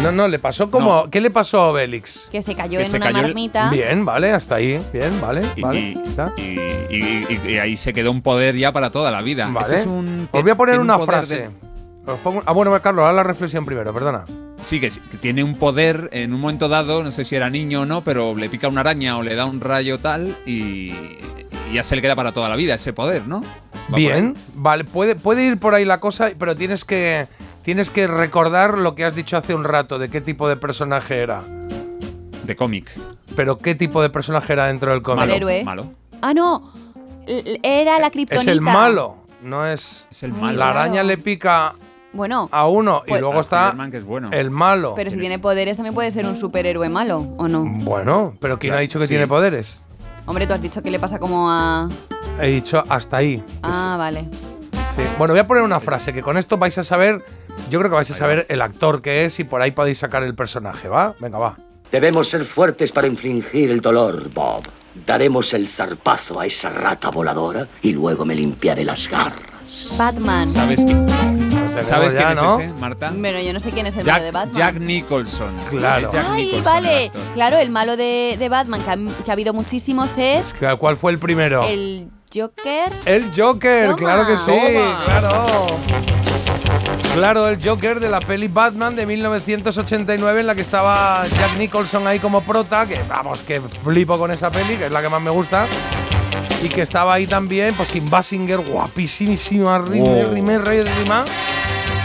No, 0.02 0.10
no, 0.10 0.26
le 0.26 0.40
pasó 0.40 0.68
como... 0.68 1.08
¿Qué 1.10 1.20
le 1.20 1.30
pasó 1.30 1.60
a 1.60 1.68
Obélix? 1.70 2.28
que 2.32 2.42
se 2.42 2.56
cayó 2.56 2.78
Que 2.78 2.86
en 2.86 2.90
se 2.90 2.96
una 2.96 3.06
cayó 3.06 3.18
el- 3.18 3.24
marmita. 3.26 3.70
Bien, 3.70 4.04
vale, 4.04 4.32
hasta 4.32 4.56
ahí. 4.56 4.82
Bien, 4.92 5.20
vale, 5.20 5.42
Y, 5.54 5.60
vale. 5.62 5.78
y- 5.80 6.02
¿está? 6.04 6.32
y- 6.36 6.42
y- 6.90 7.26
y- 7.46 7.50
y 7.52 7.58
ahí 7.58 7.76
se 7.76 7.92
quedó 7.92 8.10
un 8.10 8.20
poder 8.20 8.56
ya 8.56 8.72
para 8.72 8.90
toda 8.90 9.12
la 9.12 9.22
vida. 9.22 9.46
Vale. 9.52 9.60
Este 9.68 9.76
es 9.82 9.86
un, 9.86 10.28
Os 10.32 10.42
voy 10.42 10.50
a 10.50 10.56
poner 10.56 10.80
una 10.80 10.98
frase. 10.98 11.36
de- 11.36 11.50
pongo- 12.22 12.42
ah, 12.46 12.52
bueno, 12.52 12.80
Carlos, 12.82 13.04
haz 13.06 13.14
la 13.14 13.22
reflexión 13.22 13.64
primero, 13.64 13.92
perdona. 13.92 14.24
Sí, 14.60 14.80
que, 14.80 14.90
sí, 14.90 15.00
que 15.10 15.16
tiene 15.16 15.42
un 15.42 15.56
poder 15.56 16.08
en 16.12 16.32
un 16.32 16.40
momento 16.40 16.68
dado, 16.68 17.02
no 17.02 17.10
sé 17.10 17.24
si 17.24 17.34
era 17.34 17.50
niño 17.50 17.82
o 17.82 17.86
no, 17.86 18.02
pero 18.04 18.34
le 18.34 18.48
pica 18.48 18.68
una 18.68 18.80
araña 18.82 19.16
o 19.16 19.22
le 19.22 19.34
da 19.34 19.44
un 19.44 19.60
rayo 19.60 19.98
tal 19.98 20.36
y, 20.46 20.92
y 20.92 21.72
ya 21.72 21.82
se 21.82 21.96
le 21.96 22.02
queda 22.02 22.14
para 22.14 22.32
toda 22.32 22.48
la 22.48 22.54
vida 22.56 22.74
ese 22.74 22.92
poder, 22.92 23.26
¿no? 23.26 23.40
Va 23.92 23.96
Bien, 23.96 24.36
vale, 24.54 24.84
puede, 24.84 25.16
puede 25.16 25.44
ir 25.44 25.58
por 25.58 25.74
ahí 25.74 25.84
la 25.84 25.98
cosa, 25.98 26.30
pero 26.38 26.54
tienes 26.54 26.84
que, 26.84 27.26
tienes 27.62 27.90
que 27.90 28.06
recordar 28.06 28.78
lo 28.78 28.94
que 28.94 29.04
has 29.04 29.16
dicho 29.16 29.36
hace 29.36 29.54
un 29.54 29.64
rato, 29.64 29.98
de 29.98 30.08
qué 30.08 30.20
tipo 30.20 30.48
de 30.48 30.56
personaje 30.56 31.18
era. 31.18 31.42
De 32.44 32.54
cómic. 32.56 32.90
Pero 33.34 33.58
qué 33.58 33.74
tipo 33.74 34.00
de 34.02 34.10
personaje 34.10 34.52
era 34.52 34.66
dentro 34.66 34.92
del 34.92 35.02
cómic. 35.02 35.20
Malo, 35.22 35.34
héroe. 35.34 35.64
malo. 35.64 35.86
Ah, 36.20 36.34
no. 36.34 36.72
L- 37.26 37.58
Era 37.62 37.98
la 37.98 38.10
kriptonita. 38.10 38.42
Es 38.42 38.46
el 38.48 38.60
malo, 38.60 39.16
no 39.42 39.66
es... 39.66 40.06
Es 40.10 40.22
el 40.22 40.32
malo. 40.32 40.58
La 40.58 40.70
araña 40.70 41.02
le 41.02 41.18
pica 41.18 41.74
Bueno, 42.12 42.48
a 42.52 42.66
uno 42.68 43.02
y 43.06 43.10
Pues- 43.10 43.20
luego 43.22 43.40
está 43.40 43.74
que 43.90 43.96
es 43.96 44.04
bueno. 44.04 44.28
el 44.32 44.50
malo. 44.50 44.94
pero 44.94 45.10
si 45.10 45.14
Eres- 45.16 45.22
tiene 45.22 45.38
poderes 45.38 45.76
también 45.78 45.94
puede 45.94 46.10
ser 46.10 46.26
un 46.26 46.36
superhéroe 46.36 46.88
malo, 46.88 47.26
¿o 47.38 47.48
no? 47.48 47.64
Bueno, 47.64 48.34
pero 48.40 48.58
¿quién 48.58 48.72
Claro, 48.72 48.78
ha 48.78 48.80
dicho 48.82 48.98
que 48.98 49.06
sí. 49.06 49.10
tiene 49.10 49.26
poderes? 49.26 49.80
Hombre, 50.26 50.46
tú 50.46 50.52
has 50.52 50.62
dicho 50.62 50.82
que 50.82 50.90
le 50.90 50.98
pasa 50.98 51.18
como 51.18 51.50
a... 51.50 51.88
He 52.40 52.48
dicho 52.48 52.84
hasta 52.88 53.16
ahí. 53.16 53.42
Ah, 53.62 53.96
vale. 53.98 54.28
sí. 54.94 55.02
Bueno, 55.18 55.32
voy 55.34 55.40
a 55.40 55.46
poner 55.46 55.62
una 55.62 55.80
frase 55.80 56.12
que 56.12 56.22
con 56.22 56.36
esto 56.36 56.58
vais 56.58 56.76
a 56.78 56.82
saber, 56.84 57.24
yo 57.70 57.78
creo 57.78 57.90
que 57.90 57.96
vais 57.96 58.10
a 58.10 58.14
saber 58.14 58.46
el 58.50 58.60
actor 58.60 59.00
que 59.02 59.24
es 59.24 59.40
y 59.40 59.44
por 59.44 59.62
ahí 59.62 59.70
podéis 59.70 59.98
sacar 59.98 60.22
el 60.22 60.34
personaje, 60.34 60.88
¿va? 60.88 61.14
Venga, 61.18 61.38
va. 61.38 61.56
Debemos 61.90 62.28
ser 62.28 62.44
fuertes 62.44 62.92
para 62.92 63.06
infligir 63.06 63.70
el 63.70 63.80
dolor, 63.80 64.30
Bob. 64.32 64.62
Daremos 65.06 65.52
el 65.54 65.66
zarpazo 65.66 66.38
a 66.40 66.46
esa 66.46 66.68
rata 66.70 67.10
voladora 67.10 67.66
y 67.82 67.92
luego 67.92 68.24
me 68.26 68.34
limpiaré 68.34 68.84
las 68.84 69.08
garras. 69.08 69.92
Batman. 69.96 70.46
¿Sabes, 70.46 70.86
qui- 70.86 71.51
tenemos 71.80 71.88
¿sabes 71.88 72.14
ya, 72.14 72.26
quién 72.32 72.34
¿no? 72.36 72.58
es 72.60 72.66
ese, 72.66 72.74
Marta? 72.78 73.12
Bueno, 73.16 73.40
yo 73.40 73.52
no 73.52 73.60
sé 73.60 73.70
quién 73.70 73.86
es 73.86 73.96
el 73.96 74.04
Jack, 74.04 74.14
malo 74.14 74.24
de 74.24 74.30
Batman. 74.32 74.54
Jack 74.56 74.74
Nicholson. 74.80 75.56
Claro. 75.70 76.12
Jack 76.12 76.26
Ay, 76.30 76.44
Nicholson, 76.44 76.58
el 76.58 76.62
vale. 76.84 77.06
actor. 77.06 77.22
Claro, 77.34 77.58
el 77.58 77.70
malo 77.70 77.96
de, 77.96 78.36
de 78.38 78.48
Batman, 78.48 78.82
que 78.82 78.90
ha, 78.90 78.96
que 79.24 79.30
ha 79.30 79.32
habido 79.32 79.52
muchísimos, 79.52 80.10
es 80.16 80.54
¿Cuál 80.78 80.96
fue 80.96 81.12
el 81.12 81.18
primero? 81.18 81.62
el 81.64 82.08
Joker. 82.34 82.90
El 83.04 83.30
Joker, 83.36 83.84
Toma. 83.86 83.96
claro 83.96 84.26
que 84.26 84.36
sí, 84.36 84.46
Toma. 84.46 85.02
claro. 85.04 85.46
Claro, 87.14 87.46
el 87.48 87.62
Joker 87.62 88.00
de 88.00 88.08
la 88.08 88.20
peli 88.20 88.48
Batman 88.48 88.96
de 88.96 89.04
1989 89.04 90.40
en 90.40 90.46
la 90.46 90.54
que 90.54 90.62
estaba 90.62 91.26
Jack 91.28 91.58
Nicholson 91.58 92.06
ahí 92.06 92.18
como 92.18 92.40
prota, 92.42 92.86
que 92.86 92.98
vamos, 93.06 93.40
que 93.40 93.60
flipo 93.60 94.16
con 94.18 94.30
esa 94.30 94.50
peli, 94.50 94.76
que 94.76 94.86
es 94.86 94.92
la 94.92 95.02
que 95.02 95.10
más 95.10 95.20
me 95.20 95.30
gusta. 95.30 95.66
Y 96.62 96.68
que 96.70 96.80
estaba 96.82 97.12
ahí 97.14 97.26
también, 97.26 97.74
pues 97.74 97.90
Kim 97.90 98.08
Basinger, 98.08 98.60
guapísima, 98.60 99.78
rime, 99.78 100.58
Wow. 100.58 101.24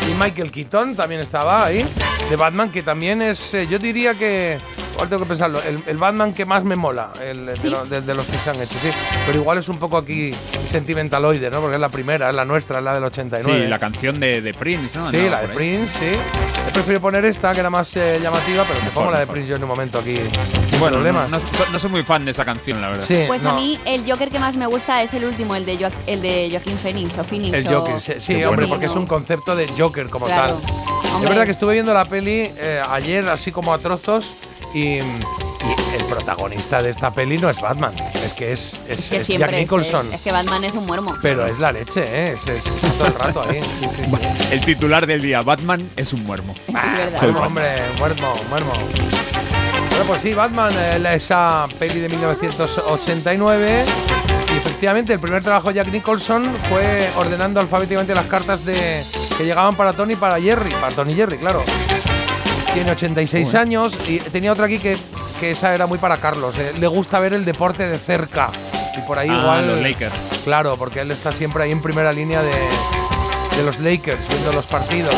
Y 0.10 0.14
Michael 0.14 0.52
Keaton 0.52 0.96
también 0.96 1.22
estaba 1.22 1.66
ahí, 1.66 1.86
de 2.30 2.36
Batman, 2.36 2.72
que 2.72 2.82
también 2.82 3.22
es, 3.22 3.54
eh, 3.54 3.68
yo 3.70 3.78
diría 3.78 4.14
que, 4.14 4.58
igual 4.98 5.10
tengo 5.10 5.24
que 5.24 5.30
pensarlo, 5.30 5.62
el, 5.62 5.84
el 5.86 5.98
Batman 5.98 6.34
que 6.34 6.44
más 6.46 6.64
me 6.64 6.76
mola, 6.76 7.12
el, 7.24 7.46
de, 7.46 7.56
¿Sí? 7.56 7.70
lo- 7.70 7.86
de- 7.86 8.02
de 8.02 8.14
los 8.16 8.26
que 8.26 8.38
se 8.40 8.50
han 8.50 8.60
hecho, 8.60 8.74
sí. 8.82 8.90
Pero 9.28 9.38
igual 9.38 9.60
es 9.60 9.70
un 9.70 9.78
poco 9.78 9.96
aquí 9.98 10.34
sentimentaloide, 10.72 11.50
¿no? 11.50 11.60
Porque 11.62 11.76
es 11.76 11.82
la 11.82 11.90
primera, 11.90 12.30
es 12.30 12.36
la 12.36 12.46
nuestra, 12.46 12.80
es 12.80 12.84
la 12.84 12.94
del 12.94 13.04
89. 13.04 13.64
Sí, 13.64 13.70
la 13.70 13.80
canción 13.80 14.20
de, 14.20 14.42
de 14.42 14.54
Prince, 14.54 14.98
¿no? 14.98 15.10
Sí, 15.10 15.18
Andaba 15.18 15.42
la 15.44 15.48
de. 15.48 15.54
Prince, 15.54 15.94
sí. 16.00 16.16
He 16.68 16.72
preferido 16.72 17.00
poner 17.02 17.26
esta, 17.26 17.54
que 17.54 17.60
era 17.60 17.70
más 17.70 17.96
eh, 17.96 18.20
llamativa, 18.22 18.64
pero 18.64 18.80
me 18.80 18.86
Mejor, 18.86 18.94
pongo 18.94 19.12
la 19.12 19.20
de 19.20 19.26
mejor. 19.26 19.34
Prince 19.36 19.50
yo 19.50 19.56
en 19.56 19.64
un 19.64 19.70
momento 19.70 20.00
aquí. 20.00 20.18
Sin 20.70 20.80
Bueno, 20.80 20.98
no, 20.98 21.04
problemas. 21.04 21.30
no, 21.30 21.40
no 21.72 21.80
soy 21.80 21.90
muy 21.90 22.04
fan 22.04 22.26
de 22.26 22.32
esa 22.32 22.44
canción, 22.46 22.82
la 22.82 22.90
verdad. 22.90 23.06
Sí, 23.06 23.24
Pues 23.28 23.42
no. 23.42 23.52
a 23.52 23.54
mí 23.54 23.80
el 23.86 24.10
Joker 24.10 24.30
que 24.30 24.40
más 24.40 24.56
me 24.56 24.66
gusta 24.68 25.02
es 25.04 25.14
el 25.14 25.26
último, 25.26 25.56
el 25.56 25.66
de, 25.66 25.78
Jo- 25.78 25.96
el 26.08 26.22
de 26.22 26.50
Joaquín 26.52 26.78
Phoenix 26.78 27.18
o 27.18 27.24
Phoenix. 27.24 27.54
El 27.56 27.68
o- 27.68 27.80
Joker, 27.82 28.02
sí, 28.02 28.14
sí, 28.20 28.36
Qué 28.36 28.46
hombre, 28.48 28.66
bueno. 28.66 28.70
porque 28.70 28.88
es 28.88 28.96
un 28.96 29.06
concepto 29.06 29.56
de 29.56 29.68
Joker 29.78 30.10
como 30.10 30.26
Claro. 30.26 30.56
tal. 30.64 30.74
Es 31.06 31.12
Hombre. 31.14 31.30
verdad 31.30 31.46
que 31.46 31.52
estuve 31.52 31.74
viendo 31.74 31.94
la 31.94 32.06
peli 32.06 32.52
eh, 32.58 32.82
ayer 32.92 33.28
así 33.30 33.52
como 33.52 33.74
a 33.74 33.80
trozos 33.80 34.34
y, 34.74 34.80
y 34.98 35.02
el 35.98 36.04
protagonista 36.10 36.82
de 36.82 36.90
esta 36.92 37.12
peli 37.12 37.38
no 37.38 37.50
es 37.50 37.60
Batman, 37.60 37.94
es 38.24 38.34
que 38.34 38.52
es, 38.52 38.78
es, 38.88 39.00
Es 39.00 39.10
que 39.10 39.18
es 39.18 39.26
siempre 39.26 39.48
Jack 39.48 39.54
es, 39.56 39.60
Nicholson. 39.62 40.12
eh, 40.12 40.16
es 40.16 40.22
que 40.22 40.32
Batman 40.32 40.64
es 40.64 40.74
un 40.76 40.86
muermo. 40.86 41.16
Pero 41.22 41.46
es 41.48 41.58
la 41.60 41.72
leche, 41.72 42.04
¿eh? 42.06 42.34
Es, 42.34 42.48
es 42.48 42.64
todo 42.98 43.08
el 43.08 43.14
rato 43.16 43.42
ahí. 43.44 43.62
Sí, 43.62 43.88
sí, 43.96 44.04
sí. 44.06 44.54
El 44.54 44.62
titular 44.62 45.06
del 45.08 45.22
día, 45.22 45.42
Batman 45.42 45.90
es 45.96 46.14
un 46.14 46.24
muermo. 46.26 46.54
Es 46.68 46.74
verdad. 46.74 47.20
Soy 47.20 47.32
Muermo, 47.32 47.48
hombre, 47.48 47.66
muermo, 47.98 48.34
muermo. 48.50 48.72
Bueno, 49.90 50.06
pues 50.08 50.22
sí, 50.22 50.34
Batman, 50.34 50.72
eh, 50.78 51.00
la- 51.00 51.16
esa 51.16 51.68
peli 51.80 52.00
de 52.00 52.10
1989. 52.10 53.84
Y 54.54 54.58
efectivamente, 54.58 55.14
el 55.14 55.20
primer 55.20 55.44
trabajo 55.44 55.70
de 55.70 55.76
Jack 55.76 55.88
Nicholson 55.92 56.50
fue 56.70 57.10
ordenando 57.18 57.60
alfabéticamente 57.60 58.14
las 58.16 58.26
cartas 58.28 58.64
de, 58.64 59.04
que 59.38 59.44
llegaban 59.46 59.76
para 59.76 59.94
Tony 59.94 60.14
y 60.14 60.16
para 60.16 60.40
Jerry. 60.40 60.72
Para 60.80 60.94
Tony 60.96 61.14
y 61.14 61.16
Jerry, 61.16 61.38
claro. 61.38 61.64
Tiene 62.74 62.92
86 62.92 63.46
Joder. 63.48 63.62
años 63.62 63.98
y 64.08 64.20
tenía 64.20 64.52
otra 64.54 64.66
aquí 64.66 64.78
que, 64.78 64.98
que 65.40 65.52
esa 65.52 65.74
era 65.74 65.88
muy 65.88 65.98
para 65.98 66.18
Carlos. 66.18 66.54
eh, 66.60 66.74
Le 66.78 66.88
gusta 66.88 67.20
ver 67.20 67.34
el 67.34 67.44
deporte 67.46 67.88
de 67.88 67.98
cerca. 67.98 68.52
Y 68.98 69.02
por 69.02 69.18
ahí 69.20 69.30
Ah, 69.32 69.40
igual. 69.40 69.68
los 69.68 69.82
Lakers. 69.82 70.42
Claro, 70.44 70.76
porque 70.78 71.02
él 71.02 71.12
está 71.12 71.32
siempre 71.32 71.64
ahí 71.64 71.72
en 71.72 71.82
primera 71.82 72.12
línea 72.14 72.42
de, 72.42 72.52
de 72.52 73.64
los 73.64 73.80
Lakers, 73.80 74.28
viendo 74.28 74.52
los 74.54 74.66
partidos. 74.68 75.16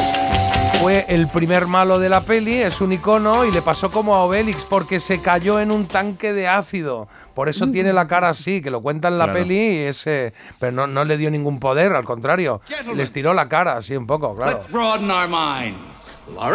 Fue 0.82 1.06
el 1.10 1.28
primer 1.28 1.68
malo 1.68 2.00
de 2.00 2.08
la 2.08 2.22
peli, 2.22 2.54
es 2.62 2.80
un 2.80 2.94
icono 2.94 3.44
y 3.44 3.52
le 3.52 3.62
pasó 3.62 3.92
como 3.92 4.16
a 4.16 4.24
Obélix 4.24 4.64
porque 4.64 5.02
se 5.02 5.22
cayó 5.22 5.60
en 5.60 5.72
un 5.72 5.88
tanque 5.88 6.32
de 6.32 6.48
ácido. 6.48 7.10
Por 7.36 7.50
eso 7.50 7.68
tiene 7.70 7.92
la 7.92 8.08
cara 8.08 8.30
así, 8.30 8.62
que 8.62 8.70
lo 8.72 8.82
cuenta 8.82 9.10
en 9.10 9.18
la 9.18 9.26
Claro. 9.26 9.40
peli, 9.40 9.58
y 9.58 9.78
ese, 9.80 10.34
pero 10.58 10.72
no, 10.72 10.88
no 10.88 11.04
le 11.04 11.18
dio 11.18 11.30
ningún 11.32 11.60
poder, 11.60 11.92
al 11.94 12.06
contrario. 12.06 12.62
Les 12.96 13.12
tiró 13.12 13.34
la 13.34 13.50
cara 13.50 13.76
así 13.76 13.96
un 13.98 14.08
poco, 14.08 14.36
claro. 14.38 14.60
broaden 14.70 15.08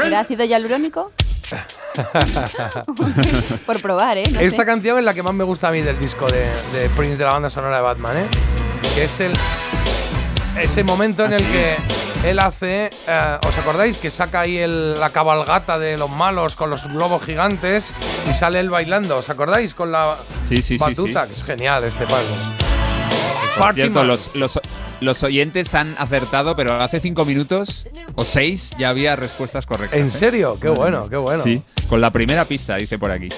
¿Era 0.05 0.21
ácido 0.21 0.45
hialurónico? 0.45 1.11
Por 3.67 3.81
probar, 3.81 4.19
¿eh? 4.19 4.25
No 4.33 4.41
Esta 4.41 4.63
sé. 4.63 4.67
canción 4.67 4.99
es 4.99 5.05
la 5.05 5.15
que 5.15 5.23
más 5.23 5.35
me 5.35 5.45
gusta 5.45 5.69
a 5.69 5.71
mí 5.71 5.81
del 5.81 5.99
disco 5.99 6.27
de, 6.27 6.51
de 6.73 6.91
Prince 6.91 7.17
de 7.17 7.25
la 7.25 7.33
banda 7.33 7.51
sonora 7.51 7.77
de 7.77 7.83
Batman, 7.83 8.17
¿eh? 8.19 8.27
Que 8.95 9.05
es 9.05 9.21
el 9.21 9.33
ese 10.61 10.85
momento 10.85 11.25
en 11.25 11.33
el 11.33 11.43
que 11.43 11.77
él 12.25 12.39
hace, 12.39 12.91
eh, 13.09 13.39
¿os 13.47 13.59
acordáis? 13.59 13.99
Que 13.99 14.11
saca 14.11 14.41
ahí 14.41 14.57
el- 14.59 14.99
la 14.99 15.11
cabalgata 15.11 15.79
de 15.79 15.99
los 15.99 16.11
malos 16.11 16.55
con 16.57 16.71
los 16.71 16.85
globos 16.87 17.23
gigantes 17.25 17.93
y 18.31 18.35
sale 18.35 18.61
él 18.61 18.71
bailando, 18.71 19.19
¿os 19.19 19.29
acordáis? 19.31 19.75
Con 19.75 19.93
la 19.93 20.17
Sí, 20.49 20.57
sí, 20.57 20.63
sí, 20.63 20.77
batuta, 20.79 21.25
sí. 21.25 21.29
que 21.31 21.35
es 21.37 21.45
genial 21.45 21.85
este 21.85 22.05
paso. 22.07 22.35
Por 23.55 23.59
Party 23.65 23.81
cierto, 23.83 24.05
los, 24.05 24.35
los, 24.35 24.59
los 25.05 25.23
oyentes 25.23 25.75
han 25.75 25.95
acertado, 25.99 26.57
pero 26.57 26.75
hace 26.81 27.01
cinco 27.01 27.25
minutos 27.25 27.87
o 28.15 28.25
seis 28.25 28.73
ya 28.79 28.89
había 28.89 29.17
respuestas 29.17 29.67
correctas. 29.67 30.01
¿En 30.01 30.09
¿eh? 30.09 30.11
serio? 30.11 30.59
Qué 30.61 30.69
bueno, 30.69 31.09
qué 31.09 31.17
bueno. 31.17 31.43
Sí, 31.43 31.63
con 31.89 32.01
la 32.01 32.11
primera 32.11 32.45
pista, 32.45 32.77
dice 32.77 32.99
por 32.99 33.11
aquí. 33.13 33.29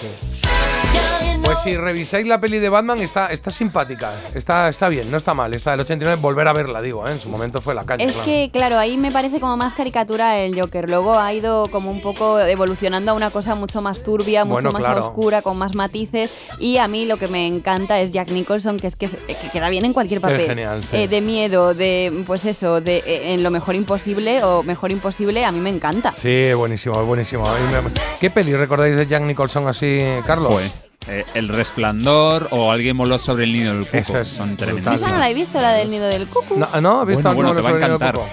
Pues 1.56 1.74
si 1.74 1.76
revisáis 1.80 2.26
la 2.26 2.38
peli 2.38 2.58
de 2.58 2.68
Batman, 2.68 3.00
está, 3.00 3.28
está 3.32 3.50
simpática. 3.50 4.12
Está, 4.34 4.68
está 4.68 4.90
bien, 4.90 5.10
no 5.10 5.16
está 5.16 5.32
mal. 5.32 5.54
Está 5.54 5.70
del 5.70 5.80
89, 5.80 6.20
volver 6.20 6.46
a 6.48 6.52
verla, 6.52 6.82
digo, 6.82 7.06
¿eh? 7.08 7.12
En 7.12 7.18
su 7.18 7.30
momento 7.30 7.62
fue 7.62 7.74
la 7.74 7.82
calle. 7.82 8.04
Es 8.04 8.12
claro. 8.12 8.24
que, 8.26 8.50
claro, 8.52 8.78
ahí 8.78 8.98
me 8.98 9.10
parece 9.10 9.40
como 9.40 9.56
más 9.56 9.72
caricatura 9.72 10.36
el 10.38 10.60
Joker. 10.60 10.90
Luego 10.90 11.18
ha 11.18 11.32
ido 11.32 11.66
como 11.68 11.90
un 11.90 12.02
poco 12.02 12.38
evolucionando 12.40 13.12
a 13.12 13.14
una 13.14 13.30
cosa 13.30 13.54
mucho 13.54 13.80
más 13.80 14.02
turbia, 14.02 14.44
mucho 14.44 14.54
Bueno, 14.64 14.72
más 14.72 14.82
claro. 14.84 15.00
oscura, 15.06 15.40
con 15.40 15.56
más 15.56 15.74
matices. 15.74 16.30
Y 16.58 16.76
a 16.76 16.88
mí 16.88 17.06
lo 17.06 17.16
que 17.16 17.26
me 17.28 17.46
encanta 17.46 18.00
es 18.00 18.10
Jack 18.10 18.30
Nicholson, 18.32 18.78
que 18.78 18.88
es 18.88 18.96
que, 18.96 19.08
que 19.08 19.48
queda 19.50 19.70
bien 19.70 19.86
en 19.86 19.94
cualquier 19.94 20.20
papel. 20.20 20.46
genial, 20.46 20.84
sí. 20.84 20.94
Eh, 20.94 21.08
de 21.08 21.22
miedo, 21.22 21.72
de, 21.72 22.22
pues 22.26 22.44
eso, 22.44 22.82
de 22.82 22.98
eh, 22.98 23.32
en 23.32 23.42
lo 23.42 23.50
mejor 23.50 23.74
imposible 23.76 24.44
o 24.44 24.62
mejor 24.62 24.90
imposible, 24.90 25.42
a 25.46 25.52
mí 25.52 25.60
me 25.60 25.70
encanta. 25.70 26.12
Sí, 26.18 26.52
buenísimo, 26.52 27.02
buenísimo. 27.06 27.46
A 27.46 27.54
mí 27.54 27.60
me- 27.82 27.92
¿Qué 28.20 28.30
peli 28.30 28.54
recordáis 28.54 28.94
de 28.94 29.06
Jack 29.06 29.22
Nicholson 29.22 29.66
así, 29.68 30.00
Carlos? 30.26 30.52
Joder. 30.52 30.85
Eh, 31.08 31.24
el 31.34 31.48
Resplandor 31.48 32.48
o 32.50 32.70
Alguien 32.72 32.96
voló 32.96 33.18
sobre 33.18 33.44
el 33.44 33.52
nido 33.52 33.74
del 33.74 33.84
cuco. 33.86 33.96
Esa 33.96 34.20
es 34.20 34.28
Son 34.28 34.48
Esa 34.50 34.56
tremendísimas. 34.64 35.12
no 35.12 35.18
la 35.18 35.30
he 35.30 35.34
visto, 35.34 35.60
la 35.60 35.72
del 35.72 35.90
nido 35.90 36.06
del 36.08 36.26
cucu. 36.26 36.56
No, 36.58 36.80
¿no? 36.80 37.00
¿Has 37.02 37.06
visto 37.06 37.22
Bueno, 37.34 37.52
bueno, 37.52 37.54
te 37.54 37.60
va 37.60 37.68
a 37.68 37.72
sobre 37.72 37.84
el 37.86 37.92
encantar. 37.92 38.14
Coco? 38.14 38.26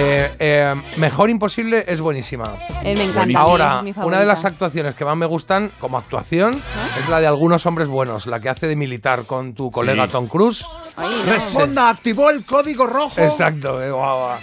Eh, 0.00 0.30
eh, 0.38 0.74
Mejor 0.96 1.28
Imposible 1.28 1.84
es 1.88 2.00
buenísima. 2.00 2.54
Eh, 2.82 2.94
me 2.96 3.04
encanta. 3.04 3.38
Ahora, 3.38 3.76
es 3.78 3.82
mi 3.96 4.02
una 4.04 4.20
de 4.20 4.26
las 4.26 4.44
actuaciones 4.44 4.94
que 4.94 5.04
más 5.04 5.16
me 5.16 5.26
gustan 5.26 5.72
como 5.80 5.98
actuación 5.98 6.62
es 7.00 7.08
la 7.08 7.20
de 7.20 7.26
algunos 7.26 7.66
hombres 7.66 7.88
buenos, 7.88 8.26
la 8.26 8.38
que 8.40 8.48
hace 8.48 8.68
de 8.68 8.76
militar 8.76 9.24
con 9.24 9.54
tu 9.54 9.70
colega 9.70 10.06
Sí. 10.06 10.12
Tom 10.12 10.28
Cruise. 10.28 10.64
Responda, 11.26 11.88
activó 11.90 12.30
el 12.30 12.44
código 12.44 12.86
rojo. 12.86 13.20
Exacto, 13.20 13.82
eh, 13.82 13.90
guau, 13.90 14.18
guau. 14.18 14.38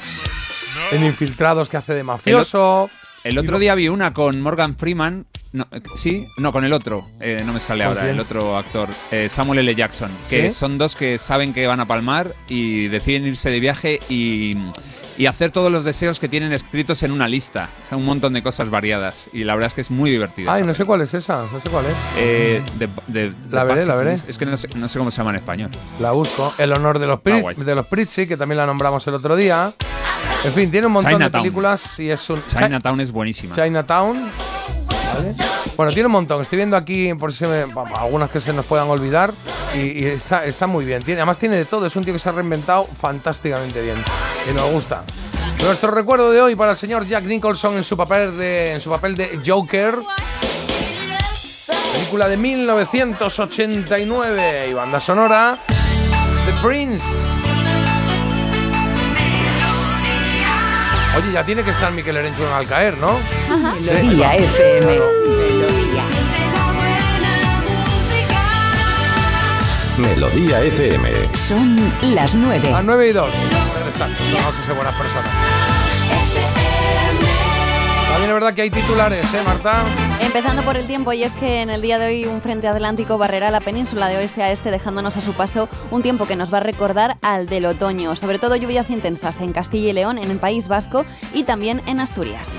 En 0.91 1.03
Infiltrados 1.03 1.69
que 1.69 1.77
hace 1.77 1.93
de 1.93 2.03
mafioso. 2.03 2.89
El 2.91 3.04
otro 3.37 3.59
día 3.59 3.73
vi 3.75 3.89
una 3.89 4.13
con 4.13 4.39
Morgan 4.41 4.75
Freeman. 4.77 5.25
No, 5.51 5.67
eh, 5.71 5.81
sí, 5.95 6.27
no, 6.37 6.51
con 6.51 6.63
el 6.65 6.73
otro. 6.73 7.07
eh, 7.19 7.41
no 7.45 7.53
me 7.53 7.59
sale 7.59 7.83
¿Con 7.85 7.89
ahora, 7.91 8.01
quién? 8.03 8.15
el 8.15 8.19
otro 8.21 8.57
actor. 8.57 8.89
eh, 9.11 9.29
Samuel 9.29 9.59
L. 9.59 9.73
Jackson. 9.75 10.11
Que 10.29 10.49
¿Sí? 10.49 10.55
son 10.55 10.77
dos 10.77 10.95
que 10.95 11.17
saben 11.17 11.53
que 11.53 11.65
van 11.65 11.79
a 11.79 11.85
palmar 11.87 12.35
y 12.49 12.87
deciden 12.89 13.25
irse 13.25 13.49
de 13.49 13.59
viaje 13.61 13.99
y, 14.09 14.57
y 15.17 15.27
hacer 15.27 15.51
todos 15.51 15.71
los 15.71 15.85
deseos 15.85 16.19
que 16.19 16.27
tienen 16.27 16.51
escritos 16.51 17.01
en 17.03 17.11
una 17.11 17.27
lista. 17.29 17.69
Un 17.91 18.03
montón 18.03 18.33
de 18.33 18.43
cosas 18.43 18.69
variadas. 18.69 19.27
Y 19.31 19.45
la 19.45 19.55
verdad 19.55 19.67
es 19.69 19.73
que 19.75 19.81
es 19.81 19.91
muy 19.91 20.11
divertida. 20.11 20.53
Ay, 20.53 20.63
no 20.63 20.73
sé 20.73 20.83
cuál 20.83 20.99
es 21.01 21.13
esa, 21.13 21.45
no 21.51 21.61
sé 21.61 21.69
cuál 21.69 21.85
es. 21.85 21.95
Eh, 22.17 22.61
de- 22.77 22.89
de- 23.07 23.29
de 23.29 23.35
La 23.49 23.63
veré, 23.63 23.85
la 23.85 23.95
veré. 23.95 24.13
Es 24.13 24.37
que 24.37 24.45
no 24.45 24.57
sé, 24.57 24.67
no 24.75 24.89
sé 24.89 24.99
cómo 24.99 25.09
se 25.09 25.17
llama 25.19 25.29
en 25.29 25.37
español. 25.37 25.71
La 26.01 26.11
busco. 26.11 26.53
El 26.57 26.73
honor 26.73 26.99
de 26.99 27.07
los, 27.07 27.21
Pri- 27.21 27.39
guay. 27.39 27.55
de 27.55 27.75
los 27.75 27.87
Pritzi, 27.87 28.27
que 28.27 28.35
también 28.35 28.57
la 28.57 28.65
nombramos 28.65 29.07
el 29.07 29.13
otro 29.13 29.37
día. 29.37 29.71
En 30.45 30.53
fin, 30.53 30.69
tiene 30.71 30.85
un 30.87 30.93
montón 30.93 31.11
de 31.13 31.17
películas 31.41 31.99
y 31.99 32.09
es 32.11 32.29
un. 32.29 32.39
Chinatown 32.45 33.01
es 33.01 33.11
buenísima. 33.11 33.53
Chinatown. 33.55 34.29
¿vale? 35.15 35.35
Bueno, 35.75 35.91
tiene 35.91 36.05
un 36.07 36.13
montón. 36.13 36.41
Estoy 36.41 36.57
viendo 36.57 36.77
aquí 36.77 37.13
por 37.15 37.31
si 37.33 37.39
se 37.39 37.47
me- 37.47 37.65
algunas 37.95 38.29
que 38.29 38.39
se 38.39 38.53
nos 38.53 38.65
puedan 38.65 38.87
olvidar. 38.89 39.33
Y, 39.73 40.03
y 40.03 40.05
está, 40.05 40.45
está 40.45 40.67
muy 40.67 40.85
bien. 40.85 41.01
Tiene, 41.03 41.19
además 41.21 41.37
tiene 41.39 41.55
de 41.57 41.65
todo. 41.65 41.85
Es 41.87 41.95
un 41.95 42.03
tío 42.05 42.13
que 42.13 42.19
se 42.19 42.29
ha 42.29 42.31
reinventado 42.31 42.87
fantásticamente 42.99 43.81
bien. 43.81 43.97
Y 44.49 44.53
nos 44.53 44.71
gusta. 44.71 45.03
Nuestro 45.63 45.89
recuerdo 45.91 46.31
de 46.31 46.41
hoy 46.41 46.55
para 46.55 46.71
el 46.71 46.77
señor 46.77 47.05
Jack 47.07 47.23
Nicholson 47.25 47.75
en 47.77 47.83
su 47.83 47.95
papel 47.97 48.37
de, 48.37 48.73
en 48.73 48.81
su 48.81 48.89
papel 48.89 49.15
de 49.15 49.39
Joker. 49.45 49.95
Película 51.93 52.27
de 52.29 52.37
1989 52.37 54.67
y 54.69 54.73
banda 54.73 54.99
sonora 54.99 55.57
The 55.67 56.53
Prince. 56.61 57.05
Oye, 61.17 61.31
ya 61.31 61.43
tiene 61.45 61.63
que 61.63 61.69
estar 61.71 61.91
Miquel 61.91 62.17
Erenchun 62.17 62.45
al 62.53 62.67
caer, 62.67 62.97
¿no? 62.97 63.17
Melodía 63.79 64.31
Sí. 64.37 64.43
FM. 64.43 64.99
Melodía 69.97 70.61
FM. 70.61 71.09
Son 71.35 71.77
las 72.13 72.35
9. 72.35 72.73
A 72.73 72.81
9 72.81 73.07
y 73.07 73.13
2. 73.13 73.29
Exacto, 73.87 74.23
vamos 74.33 74.55
a 74.61 74.65
ser 74.65 74.75
buenas 74.75 74.93
personas. 74.95 75.31
También 78.15 78.31
es 78.31 78.35
verdad 78.35 78.53
que 78.53 78.61
hay 78.61 78.69
titulares, 78.69 79.33
¿eh, 79.33 79.41
Marta? 79.43 79.83
Empezando 80.21 80.63
por 80.63 80.77
el 80.77 80.87
tiempo, 80.87 81.11
y 81.11 81.23
es 81.23 81.33
que 81.33 81.61
en 81.61 81.69
el 81.69 81.81
día 81.81 81.99
de 81.99 82.05
hoy 82.05 82.25
un 82.25 82.41
frente 82.41 82.65
atlántico 82.65 83.17
barrerá 83.17 83.51
la 83.51 83.59
península 83.59 84.07
de 84.07 84.15
oeste 84.15 84.41
a 84.41 84.53
este, 84.53 84.71
dejándonos 84.71 85.17
a 85.17 85.21
su 85.21 85.33
paso 85.33 85.67
un 85.91 86.01
tiempo 86.01 86.25
que 86.25 86.37
nos 86.37 86.53
va 86.53 86.59
a 86.59 86.61
recordar 86.61 87.17
al 87.21 87.47
del 87.47 87.65
otoño. 87.65 88.15
Sobre 88.15 88.39
todo 88.39 88.55
lluvias 88.55 88.89
intensas 88.89 89.41
en 89.41 89.51
Castilla 89.51 89.89
y 89.89 89.93
León, 89.93 90.17
en 90.17 90.31
el 90.31 90.37
País 90.37 90.69
Vasco 90.69 91.03
y 91.33 91.43
también 91.43 91.81
en 91.87 91.99
Asturias. 91.99 92.49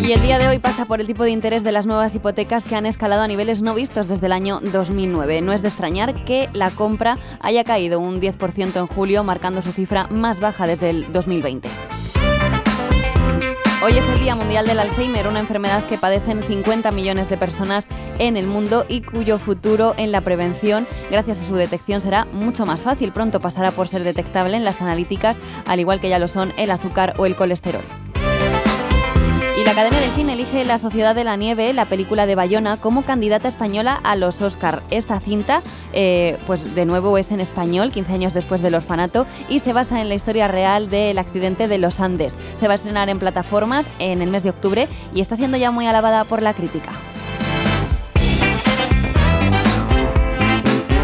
Y 0.00 0.12
el 0.12 0.22
día 0.22 0.38
de 0.38 0.46
hoy 0.46 0.60
pasa 0.60 0.84
por 0.84 1.00
el 1.00 1.08
tipo 1.08 1.24
de 1.24 1.30
interés 1.30 1.64
de 1.64 1.72
las 1.72 1.84
nuevas 1.84 2.14
hipotecas 2.14 2.62
que 2.62 2.76
han 2.76 2.86
escalado 2.86 3.22
a 3.22 3.26
niveles 3.26 3.60
no 3.60 3.74
vistos 3.74 4.06
desde 4.06 4.26
el 4.26 4.32
año 4.32 4.60
2009. 4.60 5.40
No 5.40 5.52
es 5.52 5.62
de 5.62 5.68
extrañar 5.68 6.14
que 6.24 6.48
la 6.52 6.70
compra 6.70 7.18
haya 7.40 7.64
caído 7.64 7.98
un 7.98 8.20
10% 8.20 8.76
en 8.76 8.86
julio, 8.86 9.24
marcando 9.24 9.62
su 9.62 9.72
cifra 9.72 10.06
más 10.12 10.38
baja 10.38 10.68
desde 10.68 10.90
el 10.90 11.12
2020. 11.12 11.68
Hoy 13.80 13.92
es 13.92 14.04
el 14.06 14.18
Día 14.18 14.34
Mundial 14.34 14.66
del 14.66 14.80
Alzheimer, 14.80 15.28
una 15.28 15.38
enfermedad 15.38 15.86
que 15.86 15.98
padecen 15.98 16.42
50 16.42 16.90
millones 16.90 17.30
de 17.30 17.36
personas 17.36 17.86
en 18.18 18.36
el 18.36 18.48
mundo 18.48 18.84
y 18.88 19.02
cuyo 19.02 19.38
futuro 19.38 19.94
en 19.96 20.10
la 20.10 20.20
prevención, 20.20 20.88
gracias 21.12 21.44
a 21.44 21.46
su 21.46 21.54
detección, 21.54 22.00
será 22.00 22.24
mucho 22.32 22.66
más 22.66 22.82
fácil. 22.82 23.12
Pronto 23.12 23.38
pasará 23.38 23.70
por 23.70 23.86
ser 23.86 24.02
detectable 24.02 24.56
en 24.56 24.64
las 24.64 24.82
analíticas, 24.82 25.38
al 25.64 25.78
igual 25.78 26.00
que 26.00 26.08
ya 26.08 26.18
lo 26.18 26.26
son 26.26 26.52
el 26.56 26.72
azúcar 26.72 27.14
o 27.18 27.26
el 27.26 27.36
colesterol. 27.36 27.84
La 29.68 29.72
Academia 29.72 30.00
de 30.00 30.08
Cine 30.12 30.32
elige 30.32 30.64
La 30.64 30.78
Sociedad 30.78 31.14
de 31.14 31.24
la 31.24 31.36
Nieve, 31.36 31.74
la 31.74 31.84
película 31.84 32.24
de 32.24 32.34
Bayona, 32.34 32.78
como 32.78 33.04
candidata 33.04 33.48
española 33.48 34.00
a 34.02 34.16
los 34.16 34.40
Oscar. 34.40 34.82
Esta 34.88 35.20
cinta, 35.20 35.62
eh, 35.92 36.38
pues 36.46 36.74
de 36.74 36.86
nuevo 36.86 37.18
es 37.18 37.30
en 37.32 37.40
español, 37.40 37.92
15 37.92 38.14
años 38.14 38.32
después 38.32 38.62
del 38.62 38.76
orfanato, 38.76 39.26
y 39.50 39.58
se 39.58 39.74
basa 39.74 40.00
en 40.00 40.08
la 40.08 40.14
historia 40.14 40.48
real 40.48 40.88
del 40.88 41.18
accidente 41.18 41.68
de 41.68 41.76
los 41.76 42.00
Andes. 42.00 42.34
Se 42.54 42.66
va 42.66 42.72
a 42.72 42.76
estrenar 42.76 43.10
en 43.10 43.18
plataformas 43.18 43.86
en 43.98 44.22
el 44.22 44.30
mes 44.30 44.42
de 44.42 44.48
octubre 44.48 44.88
y 45.14 45.20
está 45.20 45.36
siendo 45.36 45.58
ya 45.58 45.70
muy 45.70 45.86
alabada 45.86 46.24
por 46.24 46.40
la 46.40 46.54
crítica. 46.54 46.88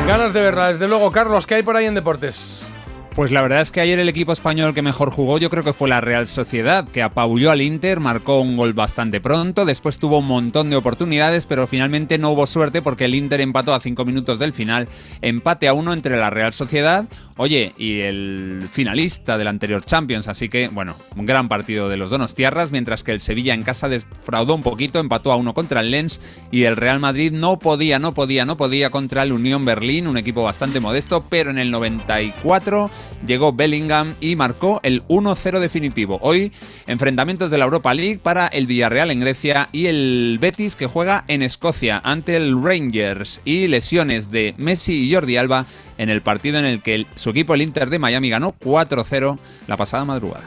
Ganas 0.06 0.32
de 0.32 0.40
verla, 0.40 0.68
desde 0.68 0.88
luego. 0.88 1.12
Carlos, 1.12 1.46
¿qué 1.46 1.56
hay 1.56 1.62
por 1.62 1.76
ahí 1.76 1.84
en 1.84 1.94
deportes? 1.94 2.73
Pues 3.14 3.30
la 3.30 3.42
verdad 3.42 3.60
es 3.60 3.70
que 3.70 3.80
ayer 3.80 4.00
el 4.00 4.08
equipo 4.08 4.32
español 4.32 4.74
que 4.74 4.82
mejor 4.82 5.12
jugó 5.12 5.38
yo 5.38 5.48
creo 5.48 5.62
que 5.62 5.72
fue 5.72 5.88
la 5.88 6.00
Real 6.00 6.26
Sociedad, 6.26 6.88
que 6.88 7.00
apabulló 7.00 7.52
al 7.52 7.62
Inter, 7.62 8.00
marcó 8.00 8.40
un 8.40 8.56
gol 8.56 8.72
bastante 8.72 9.20
pronto, 9.20 9.64
después 9.64 10.00
tuvo 10.00 10.18
un 10.18 10.26
montón 10.26 10.68
de 10.68 10.74
oportunidades, 10.74 11.46
pero 11.46 11.68
finalmente 11.68 12.18
no 12.18 12.32
hubo 12.32 12.44
suerte 12.48 12.82
porque 12.82 13.04
el 13.04 13.14
Inter 13.14 13.40
empató 13.40 13.72
a 13.72 13.78
cinco 13.78 14.04
minutos 14.04 14.40
del 14.40 14.52
final, 14.52 14.88
empate 15.22 15.68
a 15.68 15.74
uno 15.74 15.92
entre 15.92 16.16
la 16.16 16.30
Real 16.30 16.52
Sociedad, 16.52 17.04
oye, 17.36 17.72
y 17.76 18.00
el 18.00 18.68
finalista 18.70 19.36
del 19.38 19.48
anterior 19.48 19.84
Champions, 19.84 20.28
así 20.28 20.48
que 20.48 20.68
bueno, 20.68 20.96
un 21.16 21.26
gran 21.26 21.48
partido 21.48 21.88
de 21.88 21.96
los 21.96 22.10
Donostiarras, 22.10 22.70
mientras 22.70 23.02
que 23.02 23.12
el 23.12 23.20
Sevilla 23.20 23.54
en 23.54 23.62
casa 23.62 23.88
defraudó 23.88 24.54
un 24.54 24.62
poquito, 24.62 25.00
empató 25.00 25.32
a 25.32 25.36
uno 25.36 25.54
contra 25.54 25.80
el 25.80 25.90
Lens 25.90 26.20
y 26.50 26.64
el 26.64 26.76
Real 26.76 27.00
Madrid 27.00 27.32
no 27.32 27.58
podía, 27.58 27.98
no 27.98 28.14
podía, 28.14 28.44
no 28.44 28.56
podía 28.56 28.90
contra 28.90 29.22
el 29.22 29.32
Unión 29.32 29.64
Berlín, 29.64 30.06
un 30.06 30.16
equipo 30.16 30.42
bastante 30.42 30.80
modesto, 30.80 31.24
pero 31.28 31.50
en 31.50 31.58
el 31.58 31.70
94 31.70 32.90
llegó 33.26 33.52
Bellingham 33.52 34.14
y 34.20 34.36
marcó 34.36 34.80
el 34.82 35.02
1-0 35.08 35.58
definitivo. 35.58 36.18
Hoy, 36.22 36.52
enfrentamientos 36.86 37.50
de 37.50 37.58
la 37.58 37.64
Europa 37.64 37.94
League 37.94 38.18
para 38.22 38.46
el 38.46 38.66
Villarreal 38.66 39.10
en 39.10 39.20
Grecia 39.20 39.68
y 39.72 39.86
el 39.86 40.38
Betis 40.40 40.76
que 40.76 40.86
juega 40.86 41.24
en 41.28 41.42
Escocia 41.42 42.00
ante 42.04 42.36
el 42.36 42.62
Rangers 42.62 43.40
y 43.44 43.68
lesiones 43.68 44.30
de 44.30 44.54
Messi 44.56 45.04
y 45.04 45.12
Jordi 45.12 45.36
Alba 45.36 45.66
en 45.98 46.08
el 46.10 46.22
partido 46.22 46.58
en 46.58 46.64
el 46.64 46.82
que 46.82 46.94
el- 46.94 47.06
su 47.14 47.30
equipo, 47.30 47.54
el 47.54 47.62
Inter 47.62 47.90
de 47.90 47.98
Miami, 47.98 48.30
ganó 48.30 48.52
4-0 48.52 49.38
la 49.66 49.76
pasada 49.76 50.04
madrugada. 50.04 50.44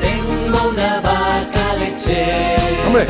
Tengo 0.00 0.68
una 0.70 1.00
vaca 1.00 1.74
lechera. 1.78 2.86
Hombre. 2.86 3.06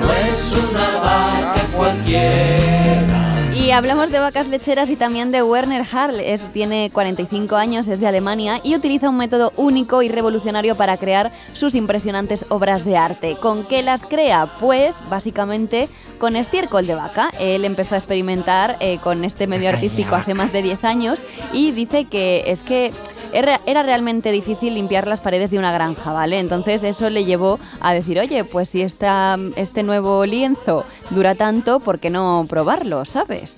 No 0.00 0.12
es 0.12 0.52
una 0.52 0.98
vaca 1.00 1.60
cualquiera. 1.76 3.22
Y 3.54 3.70
hablamos 3.72 4.10
de 4.12 4.20
vacas 4.20 4.46
lecheras 4.46 4.90
y 4.90 4.96
también 4.96 5.32
de 5.32 5.42
Werner 5.42 5.84
Harl. 5.90 6.20
Es- 6.20 6.52
tiene 6.52 6.90
45 6.92 7.56
años, 7.56 7.88
es 7.88 7.98
de 7.98 8.06
Alemania 8.06 8.60
y 8.62 8.76
utiliza 8.76 9.08
un 9.08 9.16
método 9.16 9.52
único 9.56 10.02
y 10.02 10.08
revolucionario 10.08 10.76
para 10.76 10.96
crear 10.96 11.32
sus 11.52 11.74
impresionantes 11.74 12.44
obras 12.50 12.84
de 12.84 12.96
arte. 12.96 13.36
¿Con 13.40 13.66
qué 13.66 13.82
las 13.82 14.02
crea? 14.02 14.52
Pues 14.60 14.96
básicamente 15.10 15.88
con 16.16 16.36
estiércol 16.36 16.86
de 16.86 16.94
vaca. 16.94 17.30
Él 17.38 17.64
empezó 17.64 17.94
a 17.94 17.98
experimentar 17.98 18.76
eh, 18.80 18.98
con 18.98 19.24
este 19.24 19.46
medio 19.46 19.68
artístico 19.68 20.14
hace 20.14 20.34
más 20.34 20.52
de 20.52 20.62
10 20.62 20.84
años 20.84 21.18
y 21.52 21.72
dice 21.72 22.04
que 22.04 22.44
es 22.46 22.62
que 22.62 22.92
era, 23.32 23.60
era 23.66 23.82
realmente 23.82 24.32
difícil 24.32 24.74
limpiar 24.74 25.06
las 25.06 25.20
paredes 25.20 25.50
de 25.50 25.58
una 25.58 25.72
granja, 25.72 26.12
¿vale? 26.12 26.38
Entonces 26.38 26.82
eso 26.82 27.10
le 27.10 27.24
llevó 27.24 27.58
a 27.80 27.92
decir, 27.92 28.18
oye, 28.18 28.44
pues 28.44 28.70
si 28.70 28.82
esta, 28.82 29.38
este 29.56 29.82
nuevo 29.82 30.24
lienzo 30.24 30.84
dura 31.10 31.34
tanto, 31.34 31.80
¿por 31.80 31.98
qué 31.98 32.10
no 32.10 32.46
probarlo, 32.48 33.04
sabes? 33.04 33.56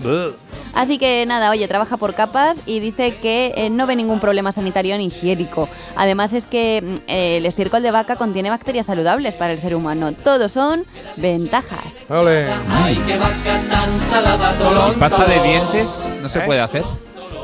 Así 0.74 0.98
que 0.98 1.24
nada, 1.26 1.50
oye, 1.50 1.66
trabaja 1.68 1.96
por 1.96 2.14
capas 2.14 2.58
y 2.66 2.80
dice 2.80 3.14
que 3.16 3.52
eh, 3.56 3.70
no 3.70 3.86
ve 3.86 3.96
ningún 3.96 4.20
problema 4.20 4.52
sanitario 4.52 4.96
ni 4.96 5.06
higiénico. 5.06 5.68
Además 5.96 6.32
es 6.32 6.44
que 6.44 6.82
mm, 6.82 7.10
eh, 7.10 7.36
el 7.38 7.46
estiércol 7.46 7.82
de 7.82 7.90
vaca 7.90 8.16
contiene 8.16 8.50
bacterias 8.50 8.86
saludables 8.86 9.36
para 9.36 9.52
el 9.52 9.60
ser 9.60 9.74
humano. 9.74 10.12
Todos 10.12 10.52
son 10.52 10.84
ventajas. 11.16 11.96
Ole. 12.08 12.47
Ay, 12.70 12.96
qué 13.06 13.18
vaca 13.18 13.60
tan 13.70 13.98
salada, 14.00 14.52
tolón, 14.52 14.94
¿Pasta 14.94 15.24
de 15.24 15.42
dientes 15.42 15.88
no 16.22 16.28
se 16.28 16.38
¿Eh? 16.40 16.42
puede 16.42 16.60
hacer? 16.60 16.84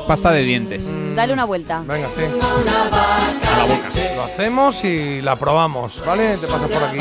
Pasta 0.07 0.31
de 0.31 0.43
dientes. 0.43 0.85
Dale 1.15 1.33
una 1.33 1.45
vuelta. 1.45 1.81
Venga, 1.85 2.07
sí. 2.15 2.23
A 2.23 3.57
la 3.57 3.63
boca. 3.65 4.15
Lo 4.15 4.23
hacemos 4.23 4.83
y 4.83 5.21
la 5.21 5.35
probamos, 5.35 6.03
¿vale? 6.05 6.37
Te 6.37 6.45
pasas 6.45 6.69
por 6.69 6.83
aquí. 6.83 6.99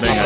Venga, 0.00 0.22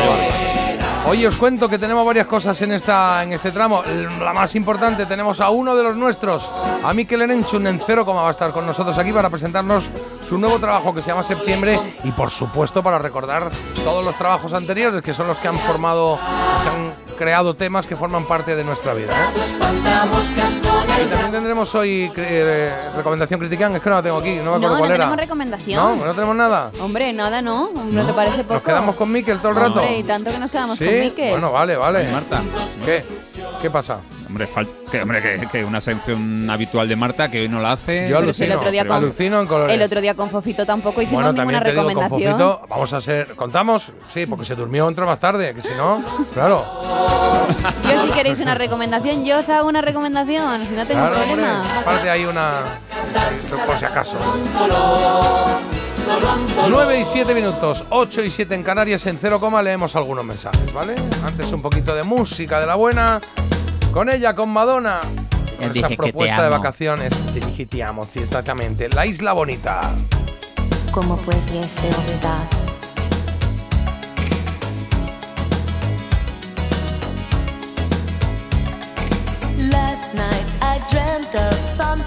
Oye, 1.05 1.27
os 1.27 1.35
cuento 1.35 1.67
que 1.67 1.77
tenemos 1.77 2.05
varias 2.05 2.27
cosas 2.27 2.61
en 2.61 2.71
esta 2.71 3.21
en 3.23 3.33
este 3.33 3.51
tramo. 3.51 3.83
La 4.21 4.31
más 4.31 4.55
importante, 4.55 5.05
tenemos 5.05 5.41
a 5.41 5.49
uno 5.49 5.75
de 5.75 5.83
los 5.83 5.97
nuestros, 5.97 6.49
a 6.83 6.93
Mikel 6.93 7.21
Erenchun 7.23 7.67
en 7.67 7.81
cero, 7.85 8.05
como 8.05 8.21
va 8.21 8.29
a 8.29 8.31
estar 8.31 8.51
con 8.51 8.65
nosotros 8.65 8.97
aquí 8.97 9.11
para 9.11 9.29
presentarnos 9.29 9.83
su 10.27 10.37
nuevo 10.37 10.57
trabajo 10.59 10.93
que 10.93 11.01
se 11.01 11.09
llama 11.09 11.23
Septiembre 11.23 11.79
y 12.03 12.11
por 12.11 12.29
supuesto 12.29 12.81
para 12.81 12.97
recordar 12.99 13.49
todos 13.83 14.03
los 14.03 14.17
trabajos 14.17 14.53
anteriores 14.53 15.01
que 15.01 15.13
son 15.13 15.27
los 15.27 15.37
que 15.39 15.47
han 15.47 15.57
formado, 15.59 16.17
que 16.63 16.69
han 16.69 16.93
creado 17.17 17.55
temas 17.55 17.85
que 17.85 17.95
forman 17.95 18.25
parte 18.25 18.55
de 18.55 18.63
nuestra 18.63 18.93
vida. 18.93 19.11
¿eh? 19.13 19.43
Y 21.05 21.09
también 21.09 21.31
tendremos 21.31 21.73
hoy 21.75 22.11
eh, 22.15 22.71
recomendación 22.95 23.39
critican, 23.39 23.75
es 23.75 23.81
que 23.81 23.89
no 23.89 23.95
la 23.97 24.03
tengo 24.03 24.17
aquí, 24.17 24.35
no 24.35 24.57
me 24.57 24.65
acuerdo 24.65 24.67
No, 24.67 24.69
no 24.73 24.77
cuál 24.79 24.91
era. 24.91 24.97
tenemos 24.97 25.17
recomendación. 25.17 25.99
No, 25.99 26.05
no 26.05 26.13
tenemos 26.13 26.35
nada. 26.35 26.71
Hombre, 26.81 27.13
nada, 27.13 27.41
¿no? 27.41 27.69
¿No 27.91 28.05
te 28.05 28.13
parece 28.13 28.37
poco? 28.43 28.55
Nos 28.55 28.63
quedamos 28.63 28.95
con 28.95 29.11
Miquel 29.11 29.39
todo 29.39 29.49
el 29.49 29.55
rato. 29.57 29.79
Hombre, 29.81 29.97
y 29.99 30.03
tanto 30.03 30.31
que 30.31 30.39
nos 30.39 30.51
quedamos 30.51 30.77
¿Sí? 30.77 30.85
con 30.85 30.99
Miquel. 30.99 31.31
Bueno, 31.31 31.51
vale, 31.51 31.75
vale. 31.75 32.09
Marta. 32.11 32.41
¿Qué? 32.85 33.05
¿Qué 33.61 33.69
pasa? 33.69 33.97
Hombre, 34.27 34.47
fal- 34.47 34.67
que, 34.91 35.01
hombre 35.01 35.21
que, 35.21 35.47
que 35.47 35.63
una 35.65 35.79
sección 35.81 36.49
habitual 36.49 36.87
de 36.87 36.95
Marta 36.95 37.29
que 37.29 37.41
hoy 37.41 37.49
no 37.49 37.59
la 37.59 37.73
hace. 37.73 38.07
Yo 38.09 38.17
si 38.33 38.43
el 38.43 38.51
alucino, 38.51 38.55
otro 38.55 38.71
día 38.71 38.85
con- 38.85 38.97
alucino 38.97 39.41
en 39.41 39.47
colores. 39.47 39.75
El 39.75 39.81
otro 39.83 40.01
día 40.01 40.15
con 40.15 40.29
Fofito 40.29 40.65
tampoco 40.65 41.01
hicimos 41.01 41.23
Bueno, 41.23 41.33
ninguna 41.33 41.59
digo, 41.59 41.83
con 41.83 41.89
recomendación. 41.91 42.31
Fofito, 42.33 42.61
vamos 42.69 42.93
a 42.93 42.97
hacer, 42.97 43.35
¿contamos? 43.35 43.91
Sí, 44.13 44.25
porque 44.25 44.45
se 44.45 44.55
durmió 44.55 44.87
entró 44.87 45.05
más 45.05 45.19
tarde, 45.19 45.53
que 45.53 45.61
si 45.61 45.69
no, 45.77 46.03
claro. 46.33 46.65
Yo 47.83 48.05
si 48.05 48.11
queréis 48.11 48.39
una 48.39 48.55
recomendación, 48.55 49.25
yo 49.25 49.39
os 49.39 49.49
hago 49.49 49.67
una 49.67 49.81
recomendación, 49.81 50.65
si 50.65 50.73
no 50.75 50.85
tengo 50.85 51.01
claro, 51.01 51.15
hombre, 51.15 51.33
problema. 51.33 51.79
aparte 51.79 52.09
hay 52.09 52.25
una, 52.25 52.61
por 53.65 53.77
si 53.77 53.85
acaso. 53.85 54.17
9 56.69 56.99
y 56.99 57.05
7 57.05 57.33
minutos, 57.33 57.85
8 57.89 58.23
y 58.23 58.31
7 58.31 58.55
en 58.55 58.63
Canarias, 58.63 59.05
en 59.07 59.17
0, 59.19 59.39
coma, 59.39 59.61
leemos 59.61 59.95
algunos 59.95 60.25
mensajes, 60.25 60.71
¿vale? 60.73 60.95
Antes 61.25 61.51
un 61.51 61.61
poquito 61.61 61.95
de 61.95 62.03
música 62.03 62.59
de 62.59 62.65
la 62.67 62.75
buena, 62.75 63.19
con 63.93 64.09
ella, 64.09 64.33
con 64.33 64.49
Madonna. 64.49 64.99
Con 65.01 65.71
dije 65.71 65.79
esa 65.79 65.87
que 65.87 65.95
te 65.95 65.97
propuesta 65.97 66.43
de 66.43 66.49
vacaciones, 66.49 67.09
te 67.31 67.39
dije 67.39 67.65
te 67.65 67.83
amo, 67.83 68.07
sí, 68.11 68.19
exactamente. 68.19 68.89
La 68.89 69.05
Isla 69.05 69.33
Bonita. 69.33 69.93
¿Cómo 70.91 71.15
pudiese 71.17 71.87
olvidar? 71.87 72.41
Last 79.57 80.13
night 80.15 80.45
I 80.61 80.79
dreamt 80.91 81.35
of 81.35 81.77
San 81.77 81.99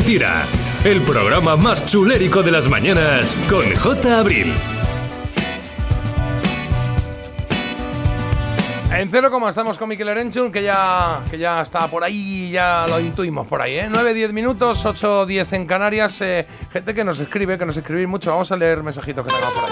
mentira. 0.00 0.46
El 0.82 1.02
programa 1.02 1.56
más 1.56 1.84
chulérico 1.84 2.42
de 2.42 2.50
las 2.50 2.68
mañanas 2.70 3.38
con 3.50 3.68
J. 3.68 4.18
Abril. 4.18 4.50
En 8.96 9.10
cero 9.10 9.30
coma 9.30 9.50
estamos 9.50 9.76
con 9.76 9.90
Miquel 9.90 10.08
Erenchun, 10.08 10.50
que 10.50 10.62
ya, 10.62 11.20
que 11.30 11.36
ya 11.38 11.60
está 11.60 11.86
por 11.88 12.02
ahí, 12.02 12.50
ya 12.50 12.86
lo 12.88 12.98
intuimos 12.98 13.46
por 13.46 13.60
ahí, 13.60 13.74
¿eh? 13.74 13.88
9, 13.90 14.14
10 14.14 14.32
minutos, 14.32 14.84
8, 14.86 15.26
10 15.26 15.52
en 15.52 15.66
Canarias. 15.66 16.18
eh, 16.22 16.46
gente 16.72 16.94
que 16.94 17.04
nos 17.04 17.20
escribe, 17.20 17.58
que 17.58 17.66
nos 17.66 17.76
escribís 17.76 18.08
mucho. 18.08 18.30
Vamos 18.30 18.50
a 18.52 18.56
leer 18.56 18.82
mensajitos 18.82 19.26
que 19.26 19.32
tengamos 19.34 19.54
por 19.54 19.64
ahí. 19.64 19.70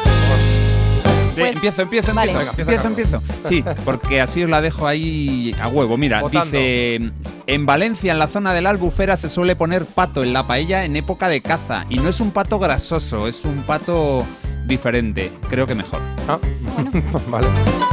Eh, 1.39 1.51
empiezo, 1.55 1.83
empiezo, 1.83 2.15
Vale. 2.15 2.33
empiezo. 2.33 2.53
Venga, 2.67 2.73
empiezo, 2.83 3.21
empiezo. 3.21 3.23
Sí, 3.49 3.65
porque 3.85 4.21
así 4.21 4.43
os 4.43 4.51
la 4.51 4.61
dejo 4.61 4.87
ahí 4.87 5.55
a 5.61 5.69
huevo. 5.69 5.97
Mira, 5.97 6.21
Votando. 6.21 6.45
dice: 6.47 7.11
En 7.49 7.65
Valencia, 7.65 8.13
en 8.13 8.19
la 8.19 8.29
zona 8.29 8.53
de 8.53 8.61
la 8.61 8.69
albufera, 8.69 9.17
se 9.17 9.31
suele 9.31 9.57
poner 9.57 9.87
pato 9.87 10.23
en 10.23 10.35
la 10.35 10.43
paella 10.43 10.85
en 10.85 10.97
época 10.97 11.31
de 11.31 11.41
caza. 11.41 11.87
Y 11.89 11.97
no 11.97 12.11
es 12.11 12.21
un 12.21 12.31
pato 12.31 12.59
grasoso, 12.59 13.27
es 13.27 13.43
un 13.47 13.63
pato 13.63 14.23
diferente. 14.67 15.33
Creo 15.49 15.67
que 15.67 15.75
mejor. 15.75 16.03
Ah, 16.29 16.39
vale. 17.29 17.49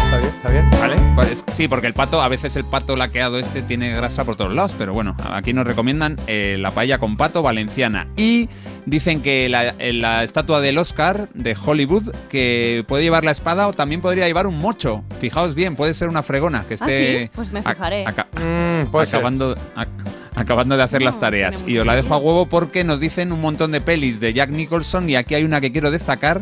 Está 0.05 0.17
bien, 0.19 0.29
está 0.35 0.49
bien. 0.49 0.69
¿Vale? 0.79 0.95
Pues, 1.15 1.43
sí, 1.53 1.67
porque 1.67 1.87
el 1.87 1.93
pato, 1.93 2.21
a 2.21 2.27
veces 2.27 2.55
el 2.55 2.65
pato 2.65 2.95
laqueado 2.95 3.39
este 3.39 3.61
tiene 3.61 3.89
grasa 3.95 4.23
por 4.23 4.35
todos 4.35 4.53
lados, 4.53 4.73
pero 4.77 4.93
bueno, 4.93 5.15
aquí 5.31 5.51
nos 5.53 5.65
recomiendan 5.65 6.15
eh, 6.27 6.57
la 6.59 6.71
paella 6.71 6.99
con 6.99 7.15
pato 7.15 7.41
valenciana. 7.41 8.07
Y 8.15 8.47
dicen 8.85 9.21
que 9.21 9.49
la, 9.49 9.69
eh, 9.79 9.93
la 9.93 10.23
estatua 10.23 10.61
del 10.61 10.77
Oscar 10.77 11.27
de 11.33 11.55
Hollywood, 11.65 12.13
que 12.29 12.85
puede 12.87 13.03
llevar 13.03 13.23
la 13.23 13.31
espada 13.31 13.67
o 13.67 13.73
también 13.73 14.01
podría 14.01 14.27
llevar 14.27 14.45
un 14.47 14.59
mocho. 14.59 15.03
Fijaos 15.19 15.55
bien, 15.55 15.75
puede 15.75 15.93
ser 15.93 16.07
una 16.07 16.21
fregona 16.23 16.61
que 16.67 16.75
Ah, 16.75 16.77
esté 16.85 17.23
sí, 17.25 17.31
pues 17.35 17.51
me 17.51 17.61
fijaré. 17.63 18.05
Mm, 18.05 18.87
puede 18.91 19.07
acabando, 19.07 19.55
ac- 19.75 19.87
acabando 20.35 20.77
de 20.77 20.83
hacer 20.83 21.01
las 21.01 21.19
tareas. 21.19 21.63
Y 21.67 21.77
os 21.77 21.85
la 21.85 21.95
dejo 21.95 22.13
a 22.13 22.17
huevo 22.17 22.45
porque 22.45 22.83
nos 22.83 22.99
dicen 22.99 23.31
un 23.31 23.41
montón 23.41 23.71
de 23.71 23.81
pelis 23.81 24.19
de 24.19 24.33
Jack 24.33 24.49
Nicholson 24.49 25.09
y 25.09 25.15
aquí 25.15 25.35
hay 25.35 25.43
una 25.43 25.61
que 25.61 25.71
quiero 25.71 25.91
destacar, 25.91 26.41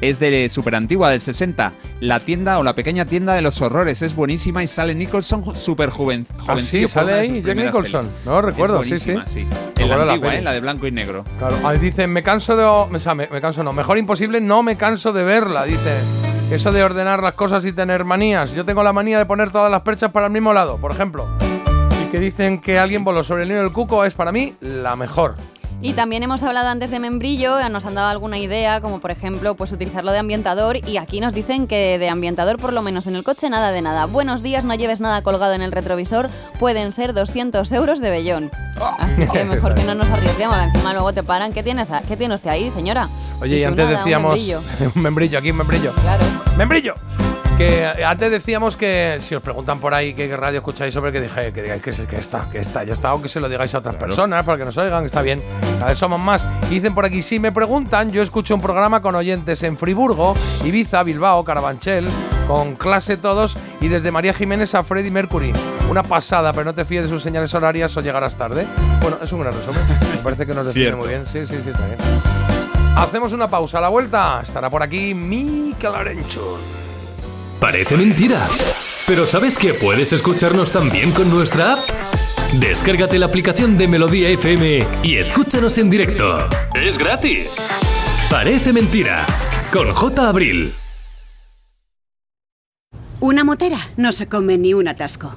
es 0.00 0.18
de 0.18 0.48
súper 0.48 0.74
antigua, 0.74 1.10
del 1.10 1.20
60. 1.20 1.72
La 2.00 2.20
tienda 2.20 2.58
o 2.58 2.62
la 2.62 2.74
pequeña 2.74 3.04
tienda 3.04 3.34
de 3.34 3.42
los 3.42 3.60
horrores 3.60 4.02
es 4.02 4.14
buenísima 4.14 4.62
y 4.62 4.66
sale 4.66 4.94
Nicholson 4.94 5.56
súper 5.56 5.90
joven, 5.90 6.26
Ah, 6.46 6.60
sí, 6.60 6.86
sale 6.88 7.12
ahí 7.14 7.42
Jack 7.42 7.56
Nicholson. 7.56 8.06
pelis. 8.06 8.24
No 8.26 8.42
recuerdo, 8.42 8.82
Es 8.82 9.02
sí, 9.02 9.14
sí. 9.26 9.46
En 9.76 9.88
la 9.88 9.96
la. 10.04 10.14
¿eh? 10.14 10.42
la 10.42 10.52
de 10.52 10.60
blanco 10.60 10.86
y 10.86 10.92
negro. 10.92 11.24
Claro, 11.38 11.56
ahí 11.64 11.78
dicen, 11.78 12.10
me 12.12 12.22
canso 12.22 12.56
de. 12.56 12.64
o 12.64 12.88
sea, 12.98 13.14
me, 13.14 13.26
me 13.28 13.40
canso 13.40 13.62
no. 13.62 13.72
Mejor 13.72 13.98
imposible, 13.98 14.40
no 14.40 14.62
me 14.62 14.76
canso 14.76 15.12
de 15.12 15.22
verla. 15.24 15.64
Dice, 15.64 15.92
eso 16.50 16.72
de 16.72 16.82
ordenar 16.84 17.22
las 17.22 17.34
cosas 17.34 17.64
y 17.64 17.72
tener 17.72 18.04
manías. 18.04 18.52
Yo 18.52 18.64
tengo 18.64 18.82
la 18.82 18.92
manía 18.92 19.18
de 19.18 19.26
poner 19.26 19.50
todas 19.50 19.70
las 19.70 19.82
perchas 19.82 20.10
para 20.12 20.26
el 20.26 20.32
mismo 20.32 20.52
lado, 20.52 20.78
por 20.78 20.90
ejemplo. 20.92 21.28
Que 22.14 22.20
dicen 22.20 22.60
que 22.60 22.78
alguien 22.78 23.02
voló 23.02 23.24
sobre 23.24 23.42
el 23.42 23.48
nido 23.48 23.62
del 23.62 23.72
cuco 23.72 24.04
es 24.04 24.14
para 24.14 24.30
mí 24.30 24.54
la 24.60 24.94
mejor. 24.94 25.34
Y 25.82 25.94
también 25.94 26.22
hemos 26.22 26.44
hablado 26.44 26.68
antes 26.68 26.92
de 26.92 27.00
membrillo, 27.00 27.68
nos 27.70 27.86
han 27.86 27.96
dado 27.96 28.06
alguna 28.06 28.38
idea, 28.38 28.80
como 28.80 29.00
por 29.00 29.10
ejemplo, 29.10 29.56
pues 29.56 29.72
utilizarlo 29.72 30.12
de 30.12 30.20
ambientador. 30.20 30.76
Y 30.86 30.98
aquí 30.98 31.18
nos 31.18 31.34
dicen 31.34 31.66
que 31.66 31.98
de 31.98 32.08
ambientador, 32.08 32.60
por 32.60 32.72
lo 32.72 32.82
menos 32.82 33.08
en 33.08 33.16
el 33.16 33.24
coche, 33.24 33.50
nada 33.50 33.72
de 33.72 33.82
nada. 33.82 34.06
Buenos 34.06 34.44
días, 34.44 34.64
no 34.64 34.76
lleves 34.76 35.00
nada 35.00 35.22
colgado 35.22 35.54
en 35.54 35.62
el 35.62 35.72
retrovisor, 35.72 36.30
pueden 36.60 36.92
ser 36.92 37.14
200 37.14 37.72
euros 37.72 38.00
de 38.00 38.10
vellón. 38.12 38.52
Así 39.00 39.26
que 39.26 39.44
mejor 39.44 39.74
que 39.74 39.82
no 39.82 39.96
nos 39.96 40.08
arriesguemos, 40.08 40.56
encima 40.56 40.92
luego 40.92 41.12
te 41.12 41.24
paran. 41.24 41.52
¿Qué 41.52 41.64
tienes, 41.64 41.88
qué 42.06 42.16
tiene 42.16 42.36
usted 42.36 42.50
ahí, 42.50 42.70
señora? 42.70 43.08
Oye, 43.40 43.56
y 43.56 43.64
antes 43.64 43.86
nada, 43.86 43.98
un 43.98 44.04
decíamos. 44.04 44.34
membrillo. 44.34 44.62
un 44.94 45.02
membrillo, 45.02 45.38
aquí 45.40 45.50
un 45.50 45.56
membrillo. 45.56 45.92
Claro. 45.94 46.24
¡Membrillo! 46.56 46.94
Que 47.56 47.84
eh, 47.84 48.04
antes 48.04 48.32
decíamos 48.32 48.76
que 48.76 49.18
si 49.20 49.34
os 49.34 49.42
preguntan 49.42 49.78
por 49.78 49.94
ahí 49.94 50.12
qué 50.12 50.34
radio 50.36 50.58
escucháis 50.58 50.92
sobre 50.92 51.12
que 51.12 51.20
dije 51.20 51.52
que 51.52 51.62
digáis 51.62 51.80
que, 51.82 51.92
que 51.92 52.16
está, 52.16 52.48
que 52.50 52.58
está, 52.58 52.82
ya 52.82 52.94
está, 52.94 53.14
o 53.14 53.22
que 53.22 53.28
se 53.28 53.38
lo 53.38 53.48
digáis 53.48 53.72
a 53.76 53.78
otras 53.78 53.94
personas 53.94 54.44
para 54.44 54.58
que 54.58 54.64
nos 54.64 54.76
oigan, 54.76 55.06
está 55.06 55.22
bien. 55.22 55.40
Cada 55.78 55.90
vez 55.90 55.98
somos 55.98 56.18
más. 56.18 56.44
Y 56.68 56.74
dicen 56.74 56.94
por 56.94 57.04
aquí, 57.04 57.22
si 57.22 57.38
me 57.38 57.52
preguntan, 57.52 58.10
yo 58.10 58.22
escucho 58.22 58.56
un 58.56 58.60
programa 58.60 59.00
con 59.02 59.14
oyentes 59.14 59.62
en 59.62 59.78
Friburgo, 59.78 60.34
Ibiza, 60.64 61.04
Bilbao, 61.04 61.44
Carabanchel, 61.44 62.08
con 62.48 62.74
clase 62.74 63.16
todos 63.16 63.56
y 63.80 63.86
desde 63.86 64.10
María 64.10 64.34
Jiménez 64.34 64.74
a 64.74 64.82
Freddie 64.82 65.12
Mercury. 65.12 65.52
Una 65.88 66.02
pasada, 66.02 66.52
pero 66.52 66.64
no 66.64 66.74
te 66.74 66.84
fíes 66.84 67.04
de 67.04 67.10
sus 67.10 67.22
señales 67.22 67.54
horarias 67.54 67.96
o 67.96 68.00
llegarás 68.00 68.34
tarde. 68.34 68.66
Bueno, 69.00 69.18
es 69.22 69.30
un 69.30 69.40
gran 69.40 69.54
resumen. 69.54 69.82
Me 70.12 70.22
parece 70.24 70.44
que 70.44 70.54
nos 70.54 70.66
define 70.66 70.96
muy 70.96 71.06
bien. 71.06 71.24
Sí, 71.32 71.46
sí, 71.46 71.56
sí, 71.62 71.70
está 71.70 71.86
bien. 71.86 71.98
Hacemos 72.96 73.32
una 73.32 73.46
pausa. 73.46 73.78
A 73.78 73.82
la 73.82 73.90
vuelta 73.90 74.40
estará 74.42 74.68
por 74.68 74.82
aquí 74.82 75.14
Mikel 75.14 75.94
Arenchun. 75.94 76.83
Parece 77.60 77.96
mentira. 77.96 78.46
Pero 79.06 79.26
¿sabes 79.26 79.58
que 79.58 79.74
puedes 79.74 80.12
escucharnos 80.12 80.72
también 80.72 81.12
con 81.12 81.30
nuestra 81.30 81.74
app? 81.74 81.80
Descárgate 82.58 83.18
la 83.18 83.26
aplicación 83.26 83.76
de 83.76 83.88
Melodía 83.88 84.28
FM 84.28 84.86
y 85.02 85.16
escúchanos 85.16 85.76
en 85.78 85.90
directo. 85.90 86.48
Es 86.74 86.98
gratis. 86.98 87.68
Parece 88.30 88.72
mentira. 88.72 89.26
Con 89.72 89.92
J. 89.92 90.28
Abril. 90.28 90.72
Una 93.20 93.44
motera 93.44 93.78
no 93.96 94.12
se 94.12 94.28
come 94.28 94.58
ni 94.58 94.74
un 94.74 94.88
atasco. 94.88 95.34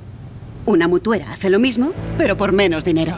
Una 0.65 0.87
mutuera 0.87 1.31
hace 1.31 1.49
lo 1.49 1.59
mismo, 1.59 1.93
pero 2.17 2.35
por 2.35 2.51
menos 2.51 2.83
dinero. 2.83 3.17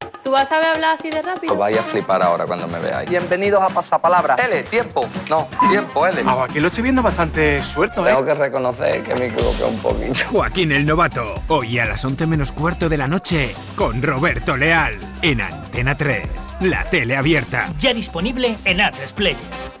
¿Tú 0.23 0.29
vas 0.29 0.43
a 0.43 0.45
saber 0.45 0.67
hablar 0.67 0.97
así 0.99 1.09
de 1.09 1.21
rápido? 1.21 1.53
Os 1.53 1.59
vais 1.59 1.77
a 1.77 1.81
flipar 1.81 2.21
ahora 2.21 2.45
cuando 2.45 2.67
me 2.67 2.79
veáis. 2.79 3.09
Bienvenidos 3.09 3.61
a 3.61 3.67
Pasapalabra. 3.69 4.35
L, 4.35 4.63
tiempo. 4.63 5.07
No, 5.29 5.47
tiempo, 5.69 6.05
L. 6.05 6.23
aquí 6.43 6.59
lo 6.59 6.67
estoy 6.67 6.83
viendo 6.83 7.01
bastante 7.01 7.61
suelto, 7.63 8.05
¿eh? 8.05 8.11
Tengo 8.11 8.23
que 8.23 8.35
reconocer 8.35 9.01
que 9.01 9.15
me 9.15 9.25
equivoqué 9.27 9.63
un 9.63 9.77
poquito. 9.77 10.23
Joaquín 10.29 10.71
el 10.71 10.85
Novato, 10.85 11.41
hoy 11.47 11.79
a 11.79 11.85
las 11.85 12.05
11 12.05 12.27
menos 12.27 12.51
cuarto 12.51 12.87
de 12.87 12.99
la 12.99 13.07
noche, 13.07 13.55
con 13.75 14.03
Roberto 14.03 14.55
Leal, 14.55 14.99
en 15.23 15.41
Antena 15.41 15.97
3, 15.97 16.27
la 16.61 16.83
tele 16.83 17.17
abierta. 17.17 17.69
Ya 17.79 17.93
disponible 17.93 18.57
en 18.65 18.77
A3 18.77 19.13
Player. 19.13 19.80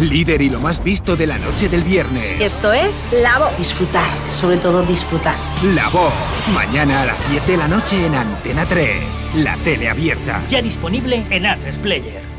Líder 0.00 0.42
y 0.42 0.50
lo 0.50 0.58
más 0.58 0.82
visto 0.82 1.14
de 1.16 1.26
la 1.26 1.38
noche 1.38 1.68
del 1.68 1.82
viernes. 1.82 2.40
Esto 2.40 2.72
es 2.72 3.04
La 3.22 3.38
Voz. 3.38 3.56
Disfrutar, 3.58 4.10
sobre 4.30 4.56
todo 4.56 4.82
disfrutar. 4.82 5.36
La 5.74 5.88
Voz. 5.88 6.12
Mañana 6.52 7.02
a 7.02 7.06
las 7.06 7.30
10 7.30 7.46
de 7.46 7.56
la 7.56 7.68
noche 7.68 8.04
en 8.04 8.14
Antena 8.14 8.64
3, 8.64 8.98
la 9.36 9.56
tele 9.58 9.88
abierta. 9.88 10.42
Ya 10.48 10.60
disponible 10.60 11.24
en 11.30 11.44
A3 11.44 11.78
Player. 11.78 12.33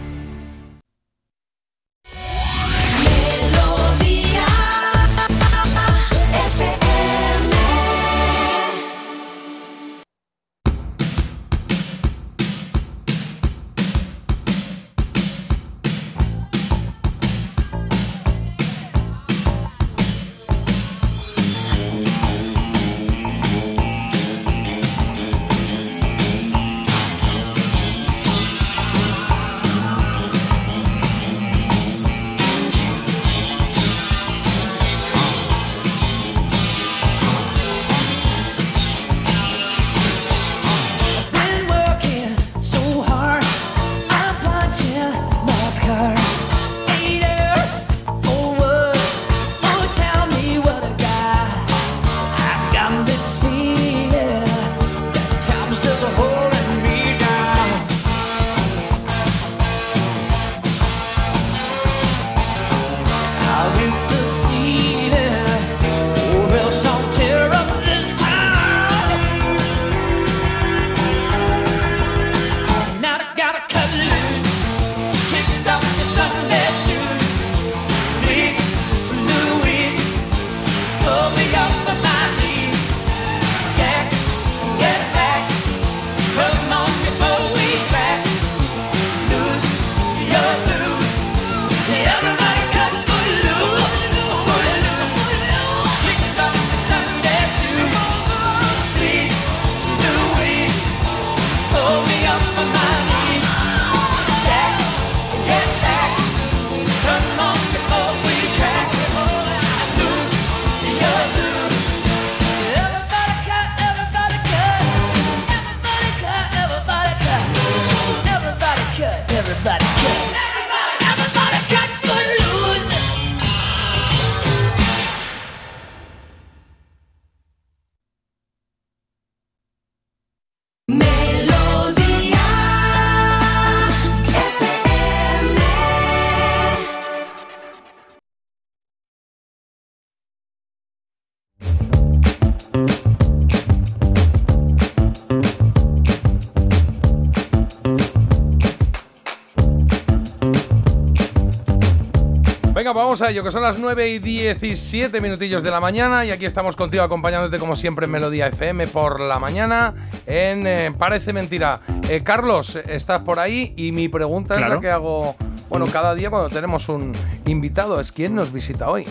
Venga, 152.85 152.93
pues 152.93 153.03
vamos 153.03 153.21
a 153.23 153.31
ello, 153.31 153.43
que 153.43 153.49
son 153.49 153.63
las 153.63 153.79
9 153.79 154.09
y 154.09 154.19
17 154.19 155.19
minutillos 155.19 155.63
de 155.63 155.71
la 155.71 155.79
mañana 155.79 156.23
y 156.23 156.29
aquí 156.29 156.45
estamos 156.45 156.75
contigo 156.75 157.01
acompañándote 157.01 157.57
como 157.57 157.75
siempre 157.75 158.05
en 158.05 158.11
Melodía 158.11 158.45
FM 158.45 158.85
por 158.85 159.21
la 159.21 159.39
mañana 159.39 159.95
en 160.27 160.67
eh, 160.67 160.93
Parece 160.95 161.33
Mentira. 161.33 161.81
Eh, 162.07 162.21
Carlos, 162.23 162.75
estás 162.75 163.23
por 163.23 163.39
ahí 163.39 163.73
y 163.75 163.91
mi 163.91 164.07
pregunta 164.07 164.53
es 164.53 164.69
la 164.69 164.79
que 164.79 164.91
hago, 164.91 165.35
bueno, 165.67 165.87
cada 165.87 166.13
día 166.13 166.29
cuando 166.29 166.47
tenemos 166.49 166.87
un 166.87 167.11
invitado, 167.47 167.99
es 167.99 168.11
quién 168.11 168.35
nos 168.35 168.53
visita 168.53 168.87
hoy. 168.87 169.07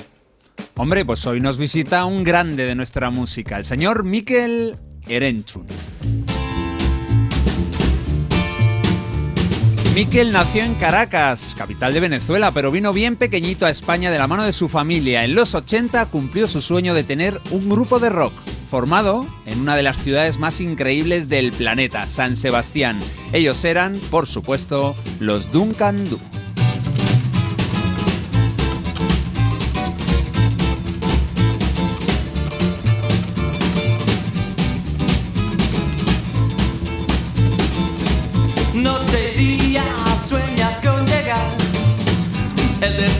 Hombre, 0.76 1.04
pues 1.04 1.26
hoy 1.26 1.40
nos 1.40 1.58
visita 1.58 2.04
un 2.04 2.22
grande 2.22 2.66
de 2.66 2.76
nuestra 2.76 3.10
música, 3.10 3.56
el 3.56 3.64
señor 3.64 4.04
Mikel 4.04 4.78
Erenchun. 5.08 5.66
Mikel 9.94 10.32
nació 10.32 10.64
en 10.64 10.74
Caracas, 10.74 11.54
capital 11.56 11.94
de 11.94 12.00
Venezuela, 12.00 12.50
pero 12.50 12.72
vino 12.72 12.92
bien 12.92 13.14
pequeñito 13.14 13.64
a 13.64 13.70
España 13.70 14.10
de 14.10 14.18
la 14.18 14.26
mano 14.26 14.42
de 14.42 14.52
su 14.52 14.68
familia. 14.68 15.24
En 15.24 15.36
los 15.36 15.54
80 15.54 16.06
cumplió 16.06 16.48
su 16.48 16.60
sueño 16.60 16.94
de 16.94 17.04
tener 17.04 17.40
un 17.52 17.68
grupo 17.68 18.00
de 18.00 18.10
rock, 18.10 18.32
formado 18.68 19.24
en 19.46 19.60
una 19.60 19.76
de 19.76 19.84
las 19.84 19.96
ciudades 19.98 20.40
más 20.40 20.60
increíbles 20.60 21.28
del 21.28 21.52
planeta, 21.52 22.08
San 22.08 22.34
Sebastián. 22.34 22.98
Ellos 23.32 23.64
eran, 23.64 23.96
por 24.10 24.26
supuesto, 24.26 24.96
los 25.20 25.52
Duncan 25.52 26.10
Du. 26.10 26.18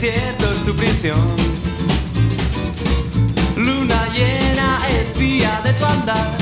Desierto 0.01 0.51
es 0.51 0.65
tu 0.65 0.75
prisión. 0.75 1.17
Luna 3.55 4.07
llena, 4.13 4.79
espía 5.01 5.61
de 5.63 5.71
tu 5.71 5.85
andar. 5.85 6.37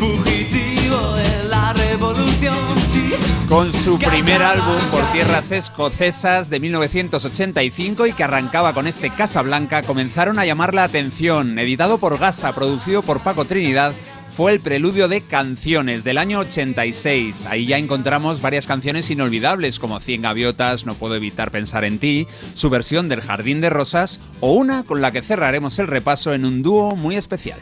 Fugitivo 0.00 1.14
de 1.14 1.48
la 1.48 1.72
revolución. 1.74 2.56
Sí. 2.88 3.12
Con 3.48 3.72
su 3.72 4.00
primer 4.00 4.42
álbum 4.42 4.76
por 4.90 5.04
tierras 5.12 5.52
escocesas 5.52 6.50
de 6.50 6.58
1985 6.58 8.06
y 8.06 8.12
que 8.12 8.24
arrancaba 8.24 8.74
con 8.74 8.88
este 8.88 9.10
Casablanca, 9.10 9.82
comenzaron 9.82 10.40
a 10.40 10.44
llamar 10.44 10.74
la 10.74 10.82
atención. 10.82 11.56
Editado 11.56 11.98
por 11.98 12.18
Gasa, 12.18 12.52
producido 12.52 13.02
por 13.02 13.20
Paco 13.20 13.44
Trinidad, 13.44 13.94
fue 14.36 14.50
el 14.50 14.58
preludio 14.58 15.06
de 15.06 15.20
Canciones 15.20 16.02
del 16.02 16.18
año 16.18 16.40
86. 16.40 17.46
Ahí 17.46 17.66
ya 17.66 17.78
encontramos 17.78 18.42
varias 18.42 18.66
canciones 18.66 19.08
inolvidables 19.10 19.78
como 19.78 20.00
Cien 20.00 20.22
gaviotas, 20.22 20.86
No 20.86 20.94
puedo 20.94 21.14
evitar 21.14 21.52
pensar 21.52 21.84
en 21.84 22.00
ti, 22.00 22.26
su 22.54 22.68
versión 22.68 23.08
del 23.08 23.20
Jardín 23.20 23.60
de 23.60 23.70
Rosas 23.70 24.20
o 24.40 24.52
una 24.52 24.82
con 24.82 25.00
la 25.00 25.12
que 25.12 25.22
cerraremos 25.22 25.78
el 25.78 25.86
repaso 25.86 26.34
en 26.34 26.44
un 26.44 26.62
dúo 26.62 26.96
muy 26.96 27.14
especial. 27.14 27.60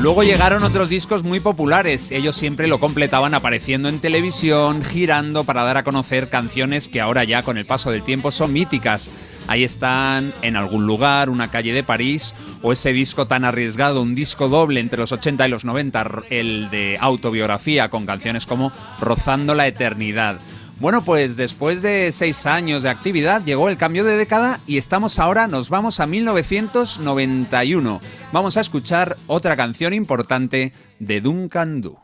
Luego 0.00 0.22
llegaron 0.22 0.64
otros 0.64 0.88
discos 0.88 1.24
muy 1.24 1.40
populares. 1.40 2.10
Ellos 2.10 2.34
siempre 2.34 2.66
lo 2.66 2.80
completaban 2.80 3.34
apareciendo 3.34 3.90
en 3.90 4.00
televisión, 4.00 4.82
girando 4.82 5.44
para 5.44 5.62
dar 5.62 5.76
a 5.76 5.84
conocer 5.84 6.30
canciones 6.30 6.88
que 6.88 7.02
ahora 7.02 7.22
ya 7.24 7.42
con 7.42 7.58
el 7.58 7.66
paso 7.66 7.90
del 7.90 8.02
tiempo 8.02 8.30
son 8.30 8.52
míticas. 8.52 9.10
Ahí 9.50 9.64
están 9.64 10.32
En 10.42 10.54
algún 10.54 10.86
lugar, 10.86 11.28
Una 11.28 11.50
calle 11.50 11.72
de 11.72 11.82
París 11.82 12.36
o 12.62 12.72
ese 12.72 12.92
disco 12.92 13.26
tan 13.26 13.44
arriesgado, 13.44 14.00
un 14.00 14.14
disco 14.14 14.48
doble 14.48 14.78
entre 14.78 15.00
los 15.00 15.10
80 15.10 15.48
y 15.48 15.50
los 15.50 15.64
90, 15.64 16.24
el 16.30 16.70
de 16.70 16.98
autobiografía 17.00 17.88
con 17.88 18.06
canciones 18.06 18.46
como 18.46 18.70
Rozando 19.00 19.56
la 19.56 19.66
eternidad. 19.66 20.38
Bueno, 20.78 21.02
pues 21.02 21.36
después 21.36 21.82
de 21.82 22.12
seis 22.12 22.46
años 22.46 22.84
de 22.84 22.90
actividad 22.90 23.42
llegó 23.44 23.68
el 23.68 23.76
cambio 23.76 24.04
de 24.04 24.16
década 24.16 24.60
y 24.68 24.78
estamos 24.78 25.18
ahora, 25.18 25.48
nos 25.48 25.68
vamos 25.68 25.98
a 25.98 26.06
1991. 26.06 28.00
Vamos 28.32 28.56
a 28.56 28.60
escuchar 28.60 29.16
otra 29.26 29.56
canción 29.56 29.94
importante 29.94 30.72
de 31.00 31.20
Duncan 31.20 31.80
Du. 31.80 31.98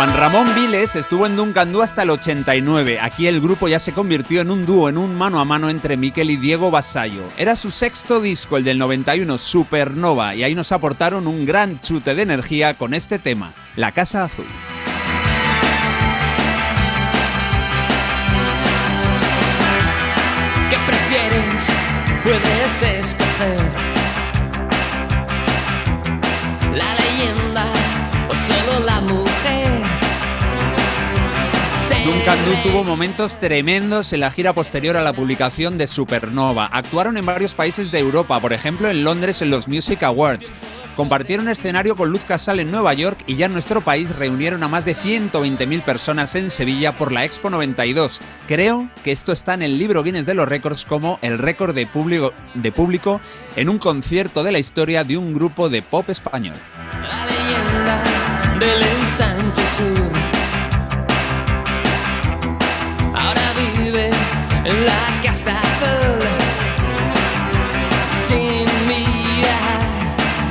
Juan 0.00 0.16
Ramón 0.16 0.54
Viles 0.54 0.96
estuvo 0.96 1.26
en 1.26 1.36
Duncan 1.36 1.74
Du 1.74 1.82
hasta 1.82 2.04
el 2.04 2.08
89. 2.08 3.00
Aquí 3.02 3.26
el 3.26 3.38
grupo 3.38 3.68
ya 3.68 3.78
se 3.78 3.92
convirtió 3.92 4.40
en 4.40 4.50
un 4.50 4.64
dúo, 4.64 4.88
en 4.88 4.96
un 4.96 5.14
mano 5.14 5.38
a 5.38 5.44
mano 5.44 5.68
entre 5.68 5.98
Miquel 5.98 6.30
y 6.30 6.38
Diego 6.38 6.70
Basallo. 6.70 7.24
Era 7.36 7.54
su 7.54 7.70
sexto 7.70 8.18
disco, 8.22 8.56
el 8.56 8.64
del 8.64 8.78
91, 8.78 9.36
Supernova, 9.36 10.34
y 10.34 10.42
ahí 10.42 10.54
nos 10.54 10.72
aportaron 10.72 11.26
un 11.26 11.44
gran 11.44 11.82
chute 11.82 12.14
de 12.14 12.22
energía 12.22 12.72
con 12.72 12.94
este 12.94 13.18
tema, 13.18 13.52
La 13.76 13.92
Casa 13.92 14.24
Azul. 14.24 14.46
¿Qué 20.70 20.76
prefieres? 20.86 21.68
Puedes 22.24 22.82
escoger 23.00 23.99
Duncan 32.10 32.44
Du 32.44 32.68
tuvo 32.68 32.82
momentos 32.82 33.38
tremendos 33.38 34.12
en 34.12 34.18
la 34.18 34.32
gira 34.32 34.52
posterior 34.52 34.96
a 34.96 35.00
la 35.00 35.12
publicación 35.12 35.78
de 35.78 35.86
Supernova. 35.86 36.66
Actuaron 36.66 37.16
en 37.16 37.24
varios 37.24 37.54
países 37.54 37.92
de 37.92 38.00
Europa, 38.00 38.40
por 38.40 38.52
ejemplo 38.52 38.90
en 38.90 39.04
Londres 39.04 39.42
en 39.42 39.50
los 39.50 39.68
Music 39.68 40.02
Awards. 40.02 40.50
Compartieron 40.96 41.48
escenario 41.48 41.94
con 41.94 42.10
Luz 42.10 42.22
Casal 42.26 42.58
en 42.58 42.72
Nueva 42.72 42.94
York 42.94 43.20
y 43.28 43.36
ya 43.36 43.46
en 43.46 43.52
nuestro 43.52 43.80
país 43.80 44.10
reunieron 44.16 44.64
a 44.64 44.68
más 44.68 44.84
de 44.84 44.96
120.000 44.96 45.82
personas 45.82 46.34
en 46.34 46.50
Sevilla 46.50 46.98
por 46.98 47.12
la 47.12 47.24
Expo 47.24 47.48
92. 47.48 48.18
Creo 48.48 48.90
que 49.04 49.12
esto 49.12 49.30
está 49.30 49.54
en 49.54 49.62
el 49.62 49.78
libro 49.78 50.02
Guinness 50.02 50.26
de 50.26 50.34
los 50.34 50.48
Récords 50.48 50.84
como 50.84 51.16
el 51.22 51.38
récord 51.38 51.76
de 51.76 51.86
público, 51.86 52.32
de 52.54 52.72
público 52.72 53.20
en 53.54 53.68
un 53.68 53.78
concierto 53.78 54.42
de 54.42 54.50
la 54.50 54.58
historia 54.58 55.04
de 55.04 55.16
un 55.16 55.32
grupo 55.32 55.68
de 55.68 55.80
pop 55.80 56.10
español. 56.10 56.56
leyenda 57.28 58.02
del 58.58 58.82
la 64.72 65.20
casa 65.22 65.52
azul. 65.52 66.26
Sin 68.18 68.64
mirar. 68.86 69.80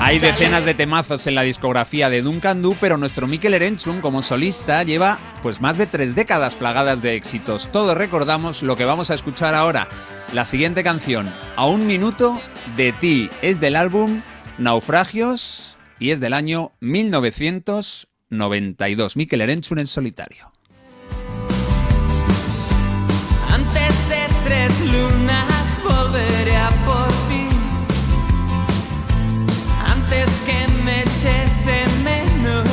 Hay 0.02 0.20
decenas 0.20 0.66
de 0.66 0.74
temazos 0.74 1.26
en 1.28 1.36
la 1.36 1.44
discografía 1.44 2.10
de 2.10 2.22
Duncan 2.22 2.62
Du, 2.62 2.76
pero 2.80 2.98
nuestro 2.98 3.28
Mikel 3.28 3.54
Erenchun 3.54 4.02
como 4.02 4.22
solista 4.22 4.84
lleva 4.84 5.18
pues 5.42 5.62
más 5.62 5.78
de 5.78 5.88
tres 5.88 6.16
décadas 6.16 6.56
plagadas 6.56 7.02
de 7.02 7.16
éxitos. 7.16 7.72
Todos 7.72 7.98
recordamos 7.98 8.62
lo 8.64 8.76
que 8.76 8.84
vamos 8.86 9.12
a 9.12 9.16
escuchar 9.16 9.54
ahora. 9.54 9.88
La 10.34 10.46
siguiente 10.46 10.84
canción, 10.84 11.32
A 11.56 11.66
un 11.66 11.88
minuto 11.88 12.40
de 12.76 12.92
ti, 12.92 13.30
es 13.42 13.60
del 13.60 13.76
álbum 13.76 14.22
Naufragios 14.58 15.78
y 16.00 16.12
es 16.12 16.20
del 16.20 16.34
año 16.34 16.72
1992. 16.82 19.16
Mikel 19.16 19.42
Erenchun 19.42 19.80
en 19.80 19.88
solitario. 19.88 20.52
Tres 24.50 24.82
lunas 24.82 25.80
volveré 25.84 26.58
a 26.58 26.70
por 26.84 27.08
ti. 27.30 27.48
Antes 29.86 30.42
que 30.42 30.68
me 30.84 31.02
eches 31.02 31.66
de 31.68 31.84
menos. 32.04 32.68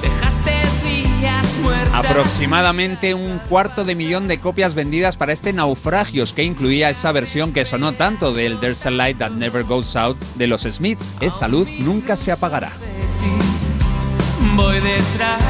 Dejaste 0.00 0.52
días 0.82 1.46
muertos. 1.62 1.92
Aproximadamente 1.92 3.12
un 3.12 3.38
cuarto 3.50 3.84
de 3.84 3.94
millón 3.94 4.28
de 4.28 4.40
copias 4.40 4.74
vendidas 4.74 5.18
para 5.18 5.34
este 5.34 5.52
Naufragios, 5.52 6.32
que 6.32 6.42
incluía 6.42 6.88
esa 6.88 7.12
versión 7.12 7.52
que 7.52 7.66
sonó 7.66 7.92
tanto 7.92 8.32
del 8.32 8.58
There's 8.60 8.86
a 8.86 8.90
Light 8.90 9.18
That 9.18 9.32
Never 9.32 9.62
Goes 9.64 9.94
Out 9.94 10.18
de 10.36 10.46
los 10.46 10.62
Smiths, 10.62 11.14
Esa 11.20 11.48
luz 11.48 11.68
nunca 11.80 12.16
se 12.16 12.32
apagará. 12.32 12.72
Voy 14.56 14.80
detrás 14.80 15.42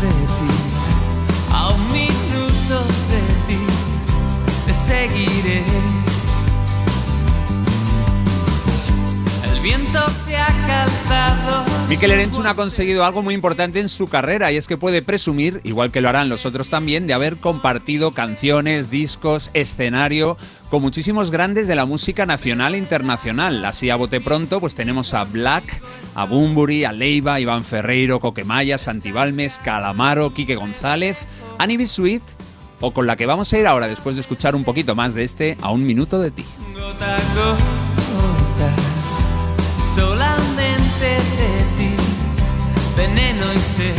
de 0.00 0.08
ti. 0.08 0.58
Te 4.68 4.74
seguiré. 4.74 5.62
El 9.42 9.60
viento 9.62 9.98
se 10.26 10.36
ha 10.36 10.46
calzado. 10.66 11.64
Mikel 11.88 12.10
Erenchun 12.10 12.46
ha 12.46 12.54
conseguido 12.54 13.02
algo 13.02 13.22
muy 13.22 13.32
importante 13.32 13.80
en 13.80 13.88
su 13.88 14.08
carrera 14.08 14.52
y 14.52 14.58
es 14.58 14.66
que 14.66 14.76
puede 14.76 15.00
presumir, 15.00 15.62
igual 15.64 15.90
que 15.90 16.02
lo 16.02 16.10
harán 16.10 16.28
los 16.28 16.44
otros 16.44 16.68
también, 16.68 17.06
de 17.06 17.14
haber 17.14 17.38
compartido 17.38 18.10
canciones, 18.10 18.90
discos, 18.90 19.50
escenario 19.54 20.36
con 20.68 20.82
muchísimos 20.82 21.30
grandes 21.30 21.66
de 21.66 21.74
la 21.74 21.86
música 21.86 22.26
nacional 22.26 22.74
e 22.74 22.78
internacional. 22.78 23.64
Así 23.64 23.88
a 23.88 23.96
bote 23.96 24.20
pronto, 24.20 24.60
pues 24.60 24.74
tenemos 24.74 25.14
a 25.14 25.24
Black, 25.24 25.80
a 26.14 26.26
Bumburi, 26.26 26.84
a 26.84 26.92
Leiva, 26.92 27.40
Iván 27.40 27.64
Ferreiro, 27.64 28.20
Coquemaya, 28.20 28.76
Santibalmes, 28.76 29.56
Calamaro, 29.64 30.34
Quique 30.34 30.56
González, 30.56 31.16
Annie. 31.56 31.86
Sweet 31.86 32.22
o 32.80 32.92
con 32.92 33.06
la 33.06 33.16
que 33.16 33.26
vamos 33.26 33.52
a 33.52 33.58
ir 33.58 33.66
ahora 33.66 33.88
después 33.88 34.16
de 34.16 34.22
escuchar 34.22 34.54
un 34.54 34.64
poquito 34.64 34.94
más 34.94 35.14
de 35.14 35.24
este 35.24 35.56
A 35.62 35.70
un 35.70 35.86
minuto 35.86 36.20
de 36.20 36.30
ti. 36.30 36.44
Gota 36.74 37.16
a 37.16 37.18
solamente 39.94 41.06
de 41.06 41.64
ti, 41.76 41.90
veneno 42.96 43.52
y 43.52 43.58
sed. 43.58 43.94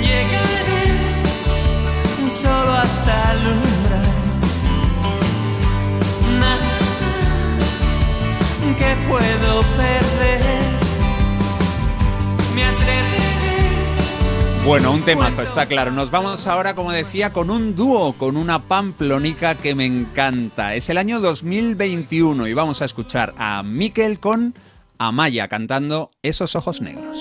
Llegaré 0.00 0.86
solo 2.30 2.72
hasta 2.72 3.32
el 3.32 3.38
umbral. 3.38 4.06
Nada 6.40 6.76
que 8.78 8.96
puedo 9.08 9.62
perder. 9.76 10.42
Me 12.54 12.64
atreveré. 12.64 13.25
Bueno, 14.66 14.90
un 14.90 15.02
temazo, 15.02 15.42
está 15.42 15.66
claro. 15.66 15.92
Nos 15.92 16.10
vamos 16.10 16.48
ahora, 16.48 16.74
como 16.74 16.90
decía, 16.90 17.32
con 17.32 17.50
un 17.50 17.76
dúo, 17.76 18.14
con 18.14 18.36
una 18.36 18.64
pamplonica 18.64 19.54
que 19.54 19.76
me 19.76 19.86
encanta. 19.86 20.74
Es 20.74 20.90
el 20.90 20.98
año 20.98 21.20
2021 21.20 22.48
y 22.48 22.52
vamos 22.52 22.82
a 22.82 22.86
escuchar 22.86 23.32
a 23.38 23.62
Miquel 23.62 24.18
con 24.18 24.54
Amaya 24.98 25.46
cantando 25.46 26.10
Esos 26.20 26.56
ojos 26.56 26.80
negros. 26.80 27.16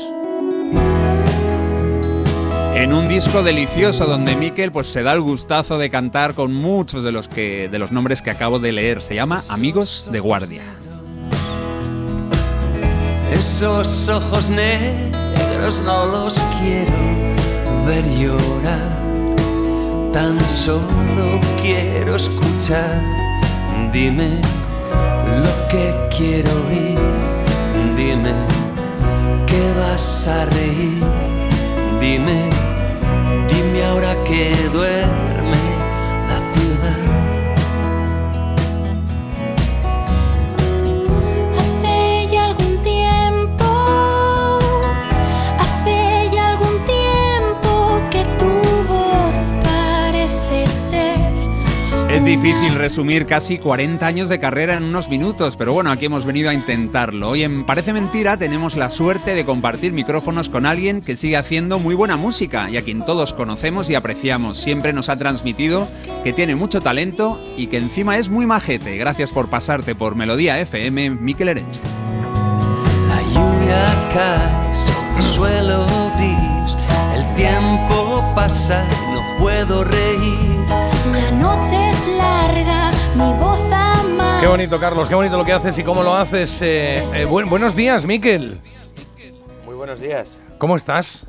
En 2.74 2.92
un 2.94 3.08
disco 3.08 3.44
delicioso 3.44 4.08
donde 4.08 4.36
Miquel 4.36 4.72
pues 4.72 4.88
se 4.88 5.04
da 5.04 5.14
el 5.14 5.22
gustazo 5.22 5.78
de 5.78 5.92
cantar 5.92 6.34
con 6.34 6.52
muchos 6.52 7.04
de 7.04 7.12
los 7.12 7.28
que 7.28 7.70
de 7.70 7.78
los 7.78 7.92
nombres 7.92 8.24
que 8.24 8.32
acabo 8.32 8.58
de 8.58 8.72
leer. 8.72 9.04
Se 9.04 9.14
llama 9.14 9.44
Amigos 9.50 10.08
de 10.12 10.20
Guardia. 10.20 10.64
Esos 13.32 14.10
ojos 14.10 14.50
negros 14.50 15.25
no 15.66 16.06
los 16.06 16.40
quiero 16.60 16.94
ver 17.88 18.06
llorar. 18.20 19.00
Tan 20.14 20.40
solo 20.48 21.40
quiero 21.60 22.16
escuchar. 22.16 23.02
Dime 23.92 24.42
lo 25.44 25.68
que 25.68 25.92
quiero 26.16 26.52
oír. 26.68 27.00
Dime 27.98 28.34
que 29.48 29.62
vas 29.80 30.28
a 30.28 30.46
reír. 30.46 31.04
Dime, 32.00 32.48
dime 33.50 33.86
ahora 33.86 34.14
que 34.24 34.54
duerme 34.72 35.65
difícil 52.26 52.74
resumir 52.74 53.28
casi 53.28 53.60
40 53.60 54.06
años 54.06 54.30
de 54.30 54.40
carrera 54.40 54.74
en 54.74 54.84
unos 54.84 55.10
minutos, 55.10 55.56
pero 55.56 55.74
bueno, 55.74 55.92
aquí 55.92 56.06
hemos 56.06 56.26
venido 56.26 56.50
a 56.50 56.56
intentarlo. 56.56 57.30
Hoy 57.30 57.44
en 57.44 57.68
Parece 57.68 57.94
Mentira 57.94 58.36
tenemos 58.36 58.76
la 58.76 58.90
suerte 58.90 59.36
de 59.36 59.46
compartir 59.46 59.94
micrófonos 59.94 60.50
con 60.50 60.66
alguien 60.66 61.02
que 61.02 61.16
sigue 61.16 61.38
haciendo 61.38 61.78
muy 61.78 61.94
buena 61.94 62.18
música 62.18 62.68
y 62.68 62.78
a 62.78 62.82
quien 62.82 63.06
todos 63.06 63.32
conocemos 63.32 63.92
y 63.92 63.96
apreciamos. 63.96 64.58
Siempre 64.58 64.92
nos 64.92 65.10
ha 65.10 65.20
transmitido 65.20 65.88
que 66.24 66.34
tiene 66.34 66.56
mucho 66.56 66.82
talento 66.82 67.40
y 67.58 67.68
que 67.68 67.78
encima 67.78 68.18
es 68.18 68.30
muy 68.30 68.48
majete. 68.48 68.98
Gracias 68.98 69.32
por 69.32 69.52
pasarte 69.52 69.94
por 69.94 70.16
Melodía 70.16 70.60
FM, 70.60 71.12
Miquel 71.12 71.50
Erench. 71.50 71.80
La 73.08 73.22
lluvia 73.22 74.10
cae 74.12 74.76
sobre 74.76 75.18
el 75.18 75.24
suelo 75.24 75.86
gris. 76.18 76.76
El 77.16 77.36
tiempo 77.36 78.34
pasa, 78.36 78.84
no 79.14 79.38
puedo 79.38 79.84
reír. 79.84 80.56
La 81.12 81.32
noche 81.32 81.85
larga, 82.30 82.92
mi 83.16 83.34
voz 83.40 83.60
ama. 83.72 84.38
Qué 84.42 84.48
bonito, 84.48 84.80
Carlos, 84.80 85.08
qué 85.10 85.16
bonito 85.16 85.38
lo 85.38 85.46
que 85.46 85.54
haces 85.54 85.78
y 85.78 85.84
cómo 85.84 86.04
lo 86.04 86.16
haces. 86.16 86.62
Eh, 86.62 87.04
eh, 87.16 87.26
buen- 87.26 87.50
buenos 87.50 87.76
días, 87.76 88.06
Miquel. 88.06 88.60
Muy 89.66 89.76
buenos 89.76 90.00
días. 90.00 90.40
¿Cómo 90.58 90.76
estás? 90.76 91.28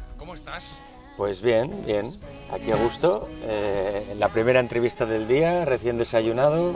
Pues 1.16 1.40
bien, 1.40 1.70
bien. 1.86 2.06
Aquí 2.52 2.70
a 2.72 2.76
gusto. 2.76 3.28
eh, 3.42 4.14
la 4.18 4.28
primera 4.28 4.60
entrevista 4.60 5.06
del 5.06 5.26
día, 5.26 5.64
recién 5.64 5.98
desayunado, 5.98 6.74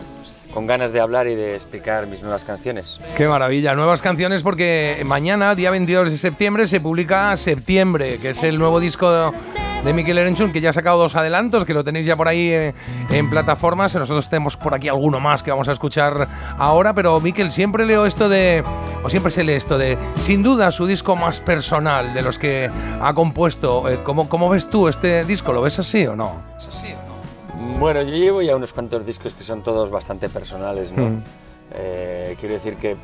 con 0.52 0.66
ganas 0.66 0.92
de 0.92 1.00
hablar 1.00 1.28
y 1.28 1.34
de 1.34 1.54
explicar 1.54 2.06
mis 2.06 2.22
nuevas 2.22 2.44
canciones. 2.44 3.00
Qué 3.16 3.26
maravilla, 3.28 3.74
nuevas 3.74 4.02
canciones 4.02 4.42
porque 4.42 5.02
mañana, 5.06 5.54
día 5.54 5.70
22 5.70 6.10
de 6.10 6.18
septiembre, 6.18 6.66
se 6.66 6.80
publica 6.80 7.36
Septiembre, 7.36 8.18
que 8.18 8.30
es 8.30 8.42
el 8.42 8.58
nuevo 8.58 8.80
disco 8.80 9.32
de 9.84 9.92
Miquel 9.94 10.18
Erenchun, 10.18 10.52
que 10.52 10.60
ya 10.60 10.70
ha 10.70 10.72
sacado 10.72 10.98
dos 10.98 11.16
adelantos, 11.16 11.64
que 11.64 11.74
lo 11.74 11.84
tenéis 11.84 12.06
ya 12.06 12.16
por 12.16 12.28
ahí 12.28 12.50
eh, 12.50 12.74
en 13.10 13.30
plataformas. 13.30 13.94
Nosotros 13.94 14.28
tenemos 14.28 14.56
por 14.56 14.74
aquí 14.74 14.88
alguno 14.88 15.20
más 15.20 15.42
que 15.42 15.50
vamos 15.50 15.68
a 15.68 15.72
escuchar 15.72 16.28
ahora, 16.58 16.94
pero 16.94 17.20
Miquel, 17.20 17.50
siempre 17.50 17.86
leo 17.86 18.06
esto 18.06 18.28
de, 18.28 18.62
o 19.02 19.10
siempre 19.10 19.30
se 19.30 19.44
lee 19.44 19.54
esto 19.54 19.78
de, 19.78 19.96
sin 20.16 20.42
duda, 20.42 20.70
su 20.70 20.86
disco 20.86 21.16
más 21.16 21.40
personal 21.40 22.12
de 22.12 22.22
los 22.22 22.38
que 22.38 22.70
ha 23.00 23.14
compuesto. 23.14 23.88
Eh, 23.88 24.00
¿cómo, 24.02 24.28
¿Cómo 24.28 24.48
ves 24.50 24.68
tú 24.68 24.88
este 24.88 25.24
disco? 25.24 25.52
¿Lo 25.52 25.62
ves 25.62 25.78
así 25.78 26.06
o 26.06 26.16
no? 26.16 26.42
Bueno, 27.80 28.02
yo 28.02 28.14
llevo 28.14 28.42
ya 28.42 28.54
unos 28.56 28.74
cuantos 28.74 29.06
discos 29.06 29.32
que 29.32 29.42
son 29.42 29.62
todos 29.62 29.88
bastante 29.88 30.28
personales, 30.28 30.92
¿no? 30.92 31.08
Mm. 31.08 31.22
Eh, 31.72 32.36
quiero 32.38 32.52
decir 32.52 32.76
que 32.76 32.94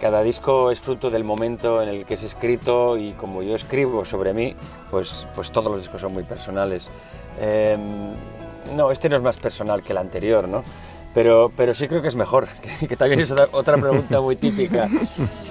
cada 0.00 0.24
disco 0.24 0.72
es 0.72 0.80
fruto 0.80 1.10
del 1.10 1.22
momento 1.22 1.80
en 1.80 1.88
el 1.90 2.04
que 2.04 2.14
es 2.14 2.24
escrito 2.24 2.98
y 2.98 3.12
como 3.12 3.44
yo 3.44 3.54
escribo 3.54 4.04
sobre 4.04 4.34
mí, 4.34 4.56
pues, 4.90 5.28
pues 5.36 5.52
todos 5.52 5.70
los 5.70 5.80
discos 5.82 6.00
son 6.00 6.12
muy 6.12 6.24
personales. 6.24 6.90
Eh, 7.38 7.78
no, 8.74 8.90
este 8.90 9.08
no 9.08 9.14
es 9.14 9.22
más 9.22 9.36
personal 9.36 9.80
que 9.84 9.92
el 9.92 9.98
anterior, 9.98 10.48
¿no? 10.48 10.64
Pero, 11.14 11.52
pero 11.56 11.72
sí 11.72 11.86
creo 11.86 12.02
que 12.02 12.08
es 12.08 12.16
mejor, 12.16 12.48
que, 12.80 12.88
que 12.88 12.96
también 12.96 13.20
es 13.20 13.30
otra, 13.30 13.46
otra 13.52 13.76
pregunta 13.76 14.20
muy 14.20 14.34
típica. 14.34 14.90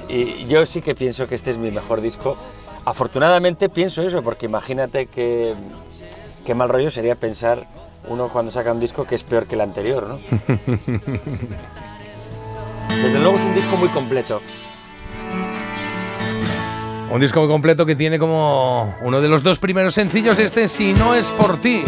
Y 0.09 0.47
yo 0.47 0.65
sí 0.65 0.81
que 0.81 0.95
pienso 0.95 1.29
que 1.29 1.35
este 1.35 1.51
es 1.51 1.57
mi 1.57 1.71
mejor 1.71 2.01
disco. 2.01 2.35
Afortunadamente 2.83 3.69
pienso 3.69 4.01
eso, 4.01 4.21
porque 4.21 4.47
imagínate 4.47 5.05
que, 5.05 5.53
qué 6.45 6.53
mal 6.53 6.67
rollo 6.67 6.91
sería 6.91 7.15
pensar 7.15 7.65
uno 8.07 8.29
cuando 8.29 8.51
saca 8.51 8.71
un 8.71 8.79
disco 8.79 9.05
que 9.05 9.15
es 9.15 9.23
peor 9.23 9.45
que 9.45 9.55
el 9.55 9.61
anterior, 9.61 10.07
¿no? 10.07 10.19
Desde 13.03 13.19
luego 13.19 13.37
es 13.37 13.43
un 13.43 13.55
disco 13.55 13.77
muy 13.77 13.89
completo. 13.89 14.41
Un 17.11 17.19
disco 17.21 17.39
muy 17.39 17.49
completo 17.49 17.85
que 17.85 17.95
tiene 17.95 18.19
como 18.19 18.95
uno 19.01 19.19
de 19.21 19.27
los 19.27 19.41
dos 19.41 19.57
primeros 19.57 19.95
sencillos 19.95 20.37
este 20.37 20.67
Si 20.67 20.93
no 20.93 21.15
es 21.15 21.31
por 21.31 21.59
ti. 21.59 21.83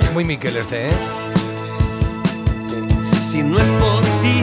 Es 0.00 0.12
muy 0.12 0.24
Miquel 0.24 0.56
este, 0.56 0.88
¿eh? 0.88 0.92
Si 3.22 3.42
no 3.42 3.58
es 3.58 3.70
por 3.72 4.02
ti, 4.22 4.42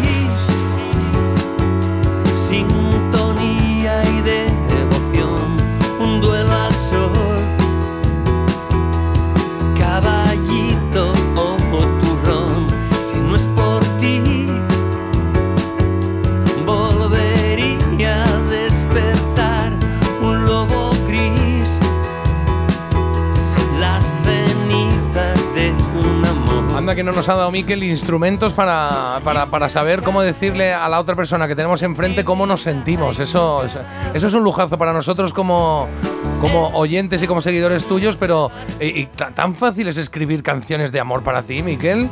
sintonía 2.47 4.03
y 4.03 4.21
devoción, 4.21 5.55
un 5.99 6.21
duelo 6.21 6.51
al 6.51 6.73
sol, 6.73 7.34
que 26.95 27.03
no 27.03 27.11
nos 27.11 27.27
ha 27.29 27.35
dado 27.35 27.51
Miquel 27.51 27.83
instrumentos 27.83 28.53
para, 28.53 29.19
para, 29.23 29.47
para 29.47 29.69
saber 29.69 30.01
cómo 30.01 30.21
decirle 30.21 30.73
a 30.73 30.87
la 30.89 30.99
otra 30.99 31.15
persona 31.15 31.47
que 31.47 31.55
tenemos 31.55 31.81
enfrente 31.83 32.23
cómo 32.23 32.47
nos 32.47 32.61
sentimos. 32.61 33.19
Eso, 33.19 33.63
es- 33.65 33.77
eso 34.13 34.27
es 34.27 34.33
un 34.33 34.43
lujazo 34.43 34.77
para 34.77 34.93
nosotros 34.93 35.33
como, 35.33 35.87
como 36.41 36.69
oyentes 36.69 37.21
y 37.21 37.27
como 37.27 37.41
seguidores 37.41 37.85
tuyos, 37.85 38.15
pero 38.17 38.49
¿tan 39.35 39.55
fácil 39.55 39.87
es 39.89 39.97
escribir 39.97 40.41
canciones 40.41 40.91
de 40.91 40.99
amor 40.99 41.21
para 41.23 41.43
ti, 41.43 41.61
Miquel? 41.61 42.09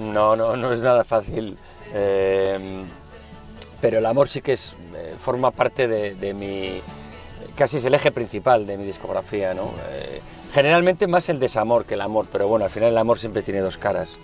No, 0.00 0.36
no, 0.36 0.56
no 0.56 0.72
es 0.72 0.80
nada 0.80 1.04
fácil. 1.04 1.58
Eh, 1.94 2.84
pero 3.80 3.98
el 3.98 4.06
amor 4.06 4.28
sí 4.28 4.40
que 4.42 4.52
es, 4.52 4.76
eh, 4.94 5.14
forma 5.18 5.50
parte 5.50 5.88
de, 5.88 6.14
de 6.14 6.34
mi. 6.34 6.80
casi 7.56 7.78
es 7.78 7.84
el 7.84 7.94
eje 7.94 8.12
principal 8.12 8.66
de 8.66 8.76
mi 8.76 8.84
discografía, 8.84 9.54
¿no? 9.54 9.72
Eh, 9.90 10.20
generalmente 10.52 11.06
más 11.06 11.28
el 11.28 11.38
desamor 11.40 11.84
que 11.84 11.94
el 11.94 12.00
amor, 12.00 12.26
pero 12.30 12.48
bueno, 12.48 12.64
al 12.64 12.70
final 12.70 12.90
el 12.90 12.98
amor 12.98 13.18
siempre 13.18 13.42
tiene 13.42 13.60
dos 13.60 13.78
caras. 13.78 14.18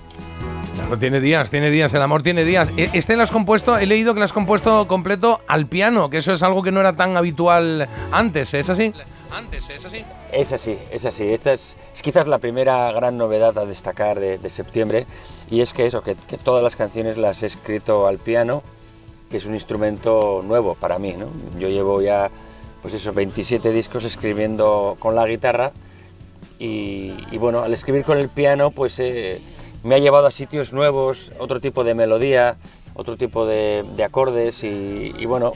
Claro, 0.75 0.99
tiene 0.99 1.21
días, 1.21 1.51
tiene 1.51 1.71
días, 1.71 1.95
el 1.95 2.03
amor 2.03 2.23
tiene 2.23 2.45
días. 2.45 2.69
E- 2.77 2.91
Este 2.93 3.17
lo 3.17 3.23
has 3.23 3.31
compuesto, 3.31 3.79
he 3.79 3.87
leído 3.87 4.13
que 4.15 4.19
lo 4.21 4.25
has 4.25 4.33
compuesto 4.33 4.87
completo 4.89 5.41
al 5.47 5.67
piano, 5.67 6.11
que 6.11 6.19
eso 6.19 6.33
es 6.33 6.43
algo 6.43 6.63
que 6.63 6.73
no 6.73 6.81
era 6.81 6.95
tan 6.97 7.17
habitual 7.17 7.89
antes, 8.11 8.55
¿es 8.55 8.69
así? 8.69 8.93
Antes, 9.31 9.69
¿es 9.71 9.85
así? 9.85 10.05
Es 10.33 10.53
así, 10.53 10.79
es 10.91 11.05
así. 11.07 11.25
Esta 11.33 11.53
es, 11.53 11.77
es 11.95 12.03
quizás 12.03 12.27
la 12.27 12.39
primera 12.39 12.91
gran 12.93 13.17
novedad 13.19 13.57
a 13.59 13.65
destacar 13.65 14.19
de, 14.21 14.39
de 14.39 14.49
septiembre 14.49 15.07
y 15.51 15.61
es 15.61 15.73
que 15.75 15.87
eso, 15.87 16.03
que, 16.03 16.15
que 16.29 16.37
todas 16.39 16.63
las 16.63 16.77
canciones 16.77 17.19
las 17.19 17.43
he 17.43 17.47
escrito 17.47 18.07
al 18.07 18.19
piano, 18.19 18.63
que 19.31 19.37
es 19.39 19.47
un 19.47 19.55
instrumento 19.55 20.43
nuevo 20.47 20.75
para 20.75 20.99
mí. 20.99 21.15
¿no? 21.17 21.27
Yo 21.59 21.69
llevo 21.69 22.01
ya, 22.03 22.31
pues 22.83 22.95
eso, 22.95 23.13
27 23.13 23.71
discos 23.73 24.05
escribiendo 24.05 24.97
con 25.01 25.15
la 25.17 25.27
guitarra 25.27 25.73
y, 26.59 27.13
y 27.31 27.39
bueno, 27.39 27.61
al 27.63 27.73
escribir 27.73 28.05
con 28.05 28.19
el 28.19 28.29
piano, 28.29 28.71
pues 28.71 28.99
eh, 29.01 29.41
me 29.83 29.95
ha 29.95 29.99
llevado 29.99 30.27
a 30.27 30.31
sitios 30.31 30.73
nuevos, 30.73 31.33
otro 31.39 31.61
tipo 31.61 31.85
de 31.85 31.95
melodía, 31.95 32.57
otro 32.95 33.17
tipo 33.17 33.47
de, 33.47 33.85
de 33.97 34.05
acordes 34.05 34.63
y, 34.65 35.13
y 35.19 35.27
bueno, 35.27 35.53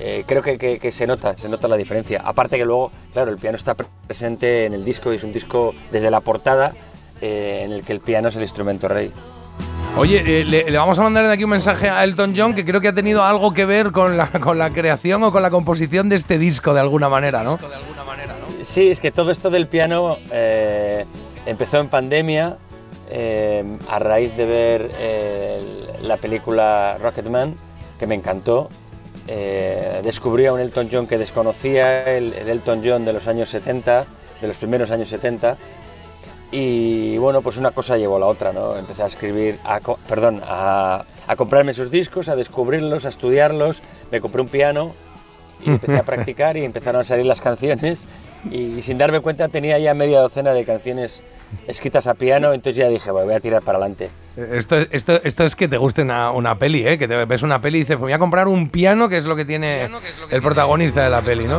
eh, 0.00 0.24
creo 0.26 0.42
que, 0.42 0.58
que- 0.58 0.78
que 0.78 0.92
se 0.92 1.06
nota, 1.06 1.36
se 1.38 1.48
nota 1.48 1.68
la 1.68 1.76
diferencia. 1.76 2.22
Aparte 2.24 2.56
que 2.58 2.64
luego, 2.64 2.90
claro, 3.12 3.30
el 3.30 3.38
piano 3.38 3.56
está 3.56 3.74
pre- 3.74 3.86
presente 4.06 4.64
en 4.66 4.74
el 4.74 4.84
disco 4.84 5.12
y 5.12 5.16
es 5.16 5.24
un 5.24 5.32
disco 5.32 5.74
desde 5.92 6.10
la 6.10 6.20
portada 6.20 6.72
eh, 7.20 7.62
en 7.64 7.72
el 7.72 7.82
que 7.82 7.92
el 7.92 8.00
piano 8.00 8.28
es 8.28 8.36
el 8.36 8.42
instrumento 8.42 8.88
rey. 8.88 9.10
Oye, 9.96 10.22
eh, 10.40 10.44
le, 10.44 10.70
le 10.70 10.76
vamos 10.78 10.98
a 10.98 11.02
mandar 11.02 11.26
de 11.26 11.32
aquí 11.32 11.44
un 11.44 11.50
mensaje 11.50 11.88
a 11.88 12.04
Elton 12.04 12.34
John 12.36 12.54
que 12.54 12.66
creo 12.66 12.82
que 12.82 12.88
ha 12.88 12.94
tenido 12.94 13.24
algo 13.24 13.54
que 13.54 13.64
ver 13.64 13.92
con 13.92 14.18
la, 14.18 14.26
con 14.28 14.58
la 14.58 14.68
creación 14.68 15.22
o 15.22 15.32
con 15.32 15.40
la 15.42 15.50
composición 15.50 16.10
de 16.10 16.16
este 16.16 16.36
disco 16.36 16.74
de 16.74 16.80
alguna 16.80 17.08
manera, 17.08 17.42
¿no? 17.42 17.56
Sí, 18.62 18.90
es 18.90 19.00
que 19.00 19.10
todo 19.10 19.30
esto 19.30 19.50
del 19.50 19.66
piano 19.66 20.18
eh, 20.32 21.04
empezó 21.46 21.78
en 21.78 21.88
pandemia 21.88 22.56
eh, 23.10 23.64
a 23.88 23.98
raíz 23.98 24.36
de 24.36 24.46
ver 24.46 24.90
eh, 24.98 25.60
la 26.02 26.16
película 26.16 26.98
Rocketman, 27.00 27.54
que 27.98 28.06
me 28.06 28.14
encantó. 28.14 28.68
Descubrí 29.26 30.46
a 30.46 30.52
un 30.52 30.60
Elton 30.60 30.88
John 30.90 31.06
que 31.06 31.18
desconocía, 31.18 32.04
el, 32.16 32.32
el 32.32 32.48
Elton 32.48 32.82
John 32.84 33.04
de 33.04 33.12
los 33.12 33.26
años 33.26 33.48
70, 33.48 34.06
de 34.40 34.48
los 34.48 34.56
primeros 34.56 34.90
años 34.90 35.08
70. 35.08 35.56
Y 36.52 37.16
bueno, 37.18 37.42
pues 37.42 37.56
una 37.56 37.72
cosa 37.72 37.96
llevó 37.96 38.16
a 38.16 38.20
la 38.20 38.26
otra, 38.26 38.52
¿no? 38.52 38.76
Empecé 38.76 39.02
a 39.02 39.06
escribir, 39.06 39.58
a 39.64 39.80
perdón, 40.06 40.40
a, 40.44 41.04
a 41.26 41.36
comprarme 41.36 41.72
esos 41.72 41.90
discos, 41.90 42.28
a 42.28 42.36
descubrirlos, 42.36 43.04
a 43.04 43.08
estudiarlos. 43.08 43.82
Me 44.12 44.20
compré 44.20 44.42
un 44.42 44.48
piano 44.48 44.94
y 45.64 45.70
empecé 45.70 45.96
a 45.96 46.02
practicar 46.02 46.56
y 46.56 46.64
empezaron 46.64 47.00
a 47.00 47.04
salir 47.04 47.24
las 47.26 47.40
canciones 47.40 48.06
y 48.50 48.82
sin 48.82 48.98
darme 48.98 49.20
cuenta 49.20 49.48
tenía 49.48 49.78
ya 49.78 49.94
media 49.94 50.20
docena 50.20 50.52
de 50.52 50.64
canciones 50.64 51.22
escritas 51.66 52.06
a 52.06 52.14
piano, 52.14 52.52
entonces 52.52 52.76
ya 52.76 52.88
dije, 52.88 53.10
"Bueno, 53.10 53.26
voy 53.26 53.34
a 53.36 53.40
tirar 53.40 53.62
para 53.62 53.78
adelante. 53.78 54.10
Esto, 54.36 54.76
esto, 54.90 55.20
esto 55.24 55.44
es 55.44 55.56
que 55.56 55.66
te 55.68 55.78
guste 55.78 56.02
una, 56.02 56.30
una 56.30 56.58
peli, 56.58 56.86
¿eh? 56.86 56.98
Que 56.98 57.08
te 57.08 57.24
ves 57.24 57.42
una 57.42 57.60
peli 57.60 57.78
y 57.78 57.80
dices, 57.82 57.96
pues 57.96 58.02
voy 58.02 58.12
a 58.12 58.18
comprar 58.18 58.48
un 58.48 58.68
piano, 58.68 59.08
que 59.08 59.16
es 59.16 59.24
lo 59.24 59.34
que 59.34 59.44
tiene 59.46 59.88
el 60.30 60.42
protagonista 60.42 61.02
de 61.04 61.10
la 61.10 61.22
peli, 61.22 61.44
¿no? 61.46 61.58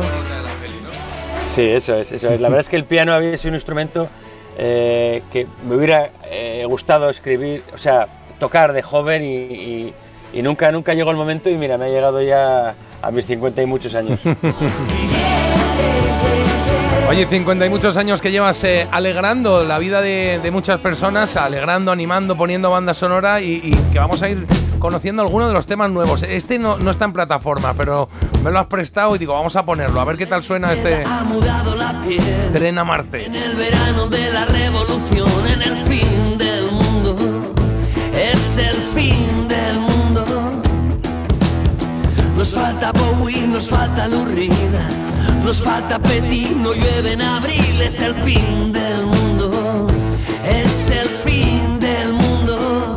Sí, 1.42 1.62
eso 1.62 1.94
es, 1.96 2.12
eso 2.12 2.28
es. 2.30 2.40
La 2.40 2.48
verdad 2.48 2.60
es 2.60 2.68
que 2.68 2.76
el 2.76 2.84
piano 2.84 3.12
había 3.12 3.36
sido 3.36 3.50
un 3.50 3.54
instrumento 3.56 4.08
eh, 4.58 5.22
que 5.32 5.46
me 5.68 5.76
hubiera 5.76 6.10
eh, 6.30 6.64
gustado 6.68 7.08
escribir, 7.10 7.62
o 7.74 7.78
sea, 7.78 8.06
tocar 8.38 8.72
de 8.72 8.82
joven 8.82 9.22
y, 9.24 9.34
y- 9.34 9.94
y 10.32 10.42
nunca, 10.42 10.70
nunca 10.72 10.94
llegó 10.94 11.10
el 11.10 11.16
momento 11.16 11.48
y 11.50 11.56
mira, 11.56 11.78
me 11.78 11.86
ha 11.86 11.88
llegado 11.88 12.20
ya 12.22 12.74
a 13.02 13.10
mis 13.10 13.26
50 13.26 13.62
y 13.62 13.66
muchos 13.66 13.94
años. 13.94 14.20
Oye, 17.08 17.26
50 17.26 17.64
y 17.64 17.70
muchos 17.70 17.96
años 17.96 18.20
que 18.20 18.30
llevas 18.30 18.62
eh, 18.64 18.86
alegrando 18.90 19.64
la 19.64 19.78
vida 19.78 20.02
de, 20.02 20.40
de 20.42 20.50
muchas 20.50 20.78
personas, 20.80 21.36
alegrando, 21.36 21.90
animando, 21.90 22.36
poniendo 22.36 22.70
banda 22.70 22.92
sonora 22.92 23.40
y, 23.40 23.62
y 23.64 23.72
que 23.92 23.98
vamos 23.98 24.20
a 24.22 24.28
ir 24.28 24.46
conociendo 24.78 25.22
algunos 25.22 25.48
de 25.48 25.54
los 25.54 25.64
temas 25.64 25.90
nuevos. 25.90 26.22
Este 26.22 26.58
no, 26.58 26.76
no 26.76 26.90
está 26.90 27.06
en 27.06 27.14
plataforma, 27.14 27.72
pero 27.72 28.10
me 28.44 28.50
lo 28.50 28.58
has 28.58 28.66
prestado 28.66 29.16
y 29.16 29.18
digo, 29.18 29.32
vamos 29.32 29.56
a 29.56 29.64
ponerlo, 29.64 30.00
a 30.00 30.04
ver 30.04 30.18
qué 30.18 30.26
tal 30.26 30.42
suena 30.42 30.70
este 30.72 31.02
Ha 31.04 31.24
mudado 31.24 31.74
la 31.76 31.98
piel 32.06 32.22
Tren 32.52 32.76
a 32.78 32.84
Marte. 32.84 33.24
en 33.24 33.34
el 33.34 33.56
verano 33.56 34.06
de 34.08 34.30
la 34.30 34.44
revolución, 34.44 35.46
en 35.46 35.62
el 35.62 35.76
fin 35.86 36.36
del 36.36 36.70
mundo. 36.70 37.16
Es 38.14 38.58
el 38.58 38.76
fin 38.94 39.37
Nos 42.38 42.54
falta 42.54 42.92
Bowie, 42.92 43.48
nos 43.48 43.68
falta 43.68 44.06
Reed, 44.06 44.52
nos 45.44 45.60
falta 45.60 45.98
Petit, 45.98 46.54
no 46.54 46.72
llueve 46.72 47.14
en 47.14 47.20
abril. 47.20 47.82
Es 47.84 47.98
el 48.00 48.14
fin 48.22 48.72
del 48.72 49.06
mundo. 49.06 49.88
Es 50.46 50.88
el 50.88 51.08
fin 51.08 51.80
del 51.80 52.12
mundo. 52.12 52.94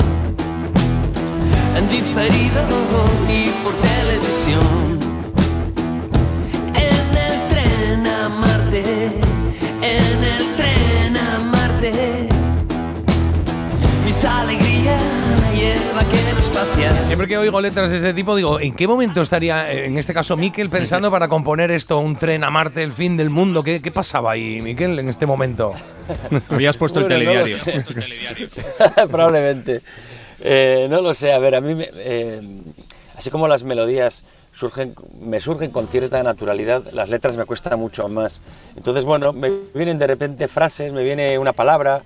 En 1.76 1.90
diferido 1.90 2.62
y 3.28 3.50
por 3.64 3.74
televisión. 3.82 5.00
En 6.76 7.18
el 7.28 7.36
tren 7.50 8.08
a 8.08 8.30
Marte, 8.30 9.08
en 9.82 10.24
el 10.36 10.56
tren 10.56 11.18
a 11.18 11.40
Marte. 11.40 12.30
Mis 14.06 14.24
alegrías 14.24 15.11
Siempre 17.08 17.28
que 17.28 17.38
oigo 17.38 17.60
letras 17.62 17.92
de 17.92 17.98
este 17.98 18.14
tipo, 18.14 18.36
digo, 18.36 18.60
¿en 18.60 18.74
qué 18.74 18.88
momento 18.88 19.22
estaría, 19.22 19.72
eh, 19.72 19.86
en 19.86 19.98
este 19.98 20.14
caso, 20.14 20.38
Miquel, 20.38 20.70
pensando 20.70 21.12
para 21.12 21.28
componer 21.28 21.72
esto, 21.72 22.00
un 22.00 22.16
tren 22.16 22.44
a 22.44 22.50
Marte, 22.50 22.82
el 22.84 22.94
fin 22.94 23.18
del 23.18 23.30
mundo? 23.30 23.64
¿Qué, 23.64 23.82
qué 23.82 23.92
pasaba 23.92 24.32
ahí, 24.32 24.62
Miquel, 24.62 24.98
en 25.00 25.10
este 25.10 25.26
momento? 25.26 25.74
Habías 26.50 26.78
puesto 26.78 27.00
el 27.00 27.06
no 27.06 27.10
telediario. 27.10 27.58
Probablemente. 29.12 29.82
Eh, 30.40 30.88
no 30.90 31.02
lo 31.02 31.14
sé, 31.14 31.34
a 31.34 31.40
ver, 31.40 31.56
a 31.56 31.62
mí, 31.62 31.76
me- 31.76 31.90
eh, 31.94 32.42
así 33.18 33.30
como 33.30 33.48
las 33.48 33.64
melodías 33.64 34.24
surgen, 34.54 34.96
me 35.22 35.40
surgen 35.40 35.72
con 35.72 35.88
cierta 35.88 36.22
naturalidad, 36.24 36.84
las 36.94 37.10
letras 37.10 37.38
me 37.38 37.46
cuestan 37.46 37.80
mucho 37.80 38.08
más. 38.08 38.42
Entonces, 38.76 39.04
bueno, 39.04 39.34
me 39.34 39.52
vienen 39.76 40.00
de 40.00 40.08
repente 40.08 40.48
frases, 40.48 40.94
me 40.94 41.04
viene 41.04 41.38
una 41.38 41.54
palabra 41.54 42.02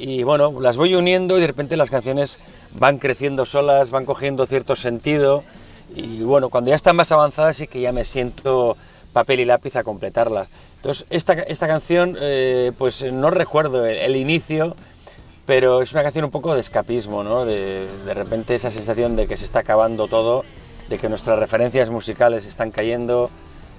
y 0.00 0.22
bueno, 0.22 0.60
las 0.60 0.76
voy 0.76 0.94
uniendo 0.94 1.36
y 1.36 1.42
de 1.42 1.46
repente 1.46 1.76
las 1.76 1.90
canciones 1.90 2.38
van 2.78 2.98
creciendo 2.98 3.44
solas, 3.44 3.90
van 3.90 4.06
cogiendo 4.06 4.46
cierto 4.46 4.74
sentido 4.74 5.44
y 5.94 6.22
bueno, 6.22 6.48
cuando 6.48 6.70
ya 6.70 6.76
están 6.76 6.96
más 6.96 7.12
avanzadas 7.12 7.56
sí 7.56 7.66
que 7.66 7.80
ya 7.80 7.92
me 7.92 8.04
siento 8.04 8.76
papel 9.12 9.40
y 9.40 9.44
lápiz 9.44 9.76
a 9.76 9.84
completarlas. 9.84 10.48
Entonces, 10.76 11.06
esta, 11.10 11.34
esta 11.34 11.66
canción, 11.66 12.16
eh, 12.18 12.72
pues 12.78 13.02
no 13.12 13.30
recuerdo 13.30 13.84
el, 13.84 14.16
inicio, 14.16 14.74
pero 15.44 15.82
es 15.82 15.92
una 15.92 16.02
canción 16.02 16.24
un 16.24 16.30
poco 16.30 16.54
de 16.54 16.60
escapismo, 16.60 17.22
¿no? 17.22 17.44
De, 17.44 17.86
de 18.06 18.14
repente 18.14 18.54
esa 18.54 18.70
sensación 18.70 19.16
de 19.16 19.26
que 19.26 19.36
se 19.36 19.44
está 19.44 19.58
acabando 19.58 20.08
todo, 20.08 20.44
de 20.88 20.98
que 20.98 21.10
nuestras 21.10 21.38
referencias 21.38 21.90
musicales 21.90 22.46
están 22.46 22.70
cayendo, 22.70 23.30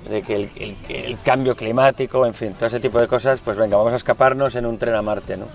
de 0.09 0.21
que 0.21 0.35
el, 0.35 0.49
el- 0.57 0.75
el 0.89 1.17
cambio 1.23 1.55
climático, 1.55 2.25
en 2.25 2.33
fin, 2.33 2.53
todo 2.53 2.65
ese 2.67 2.80
tipo 2.80 2.99
de 2.99 3.07
cosas, 3.07 3.39
pues 3.43 3.57
venga, 3.57 3.77
vamos 3.77 3.93
a 3.93 3.97
escaparnos 3.97 4.55
en 4.55 4.65
un 4.65 4.77
tren 4.77 4.95
a 4.95 5.01
Marte, 5.01 5.38
¿no? 5.38 5.45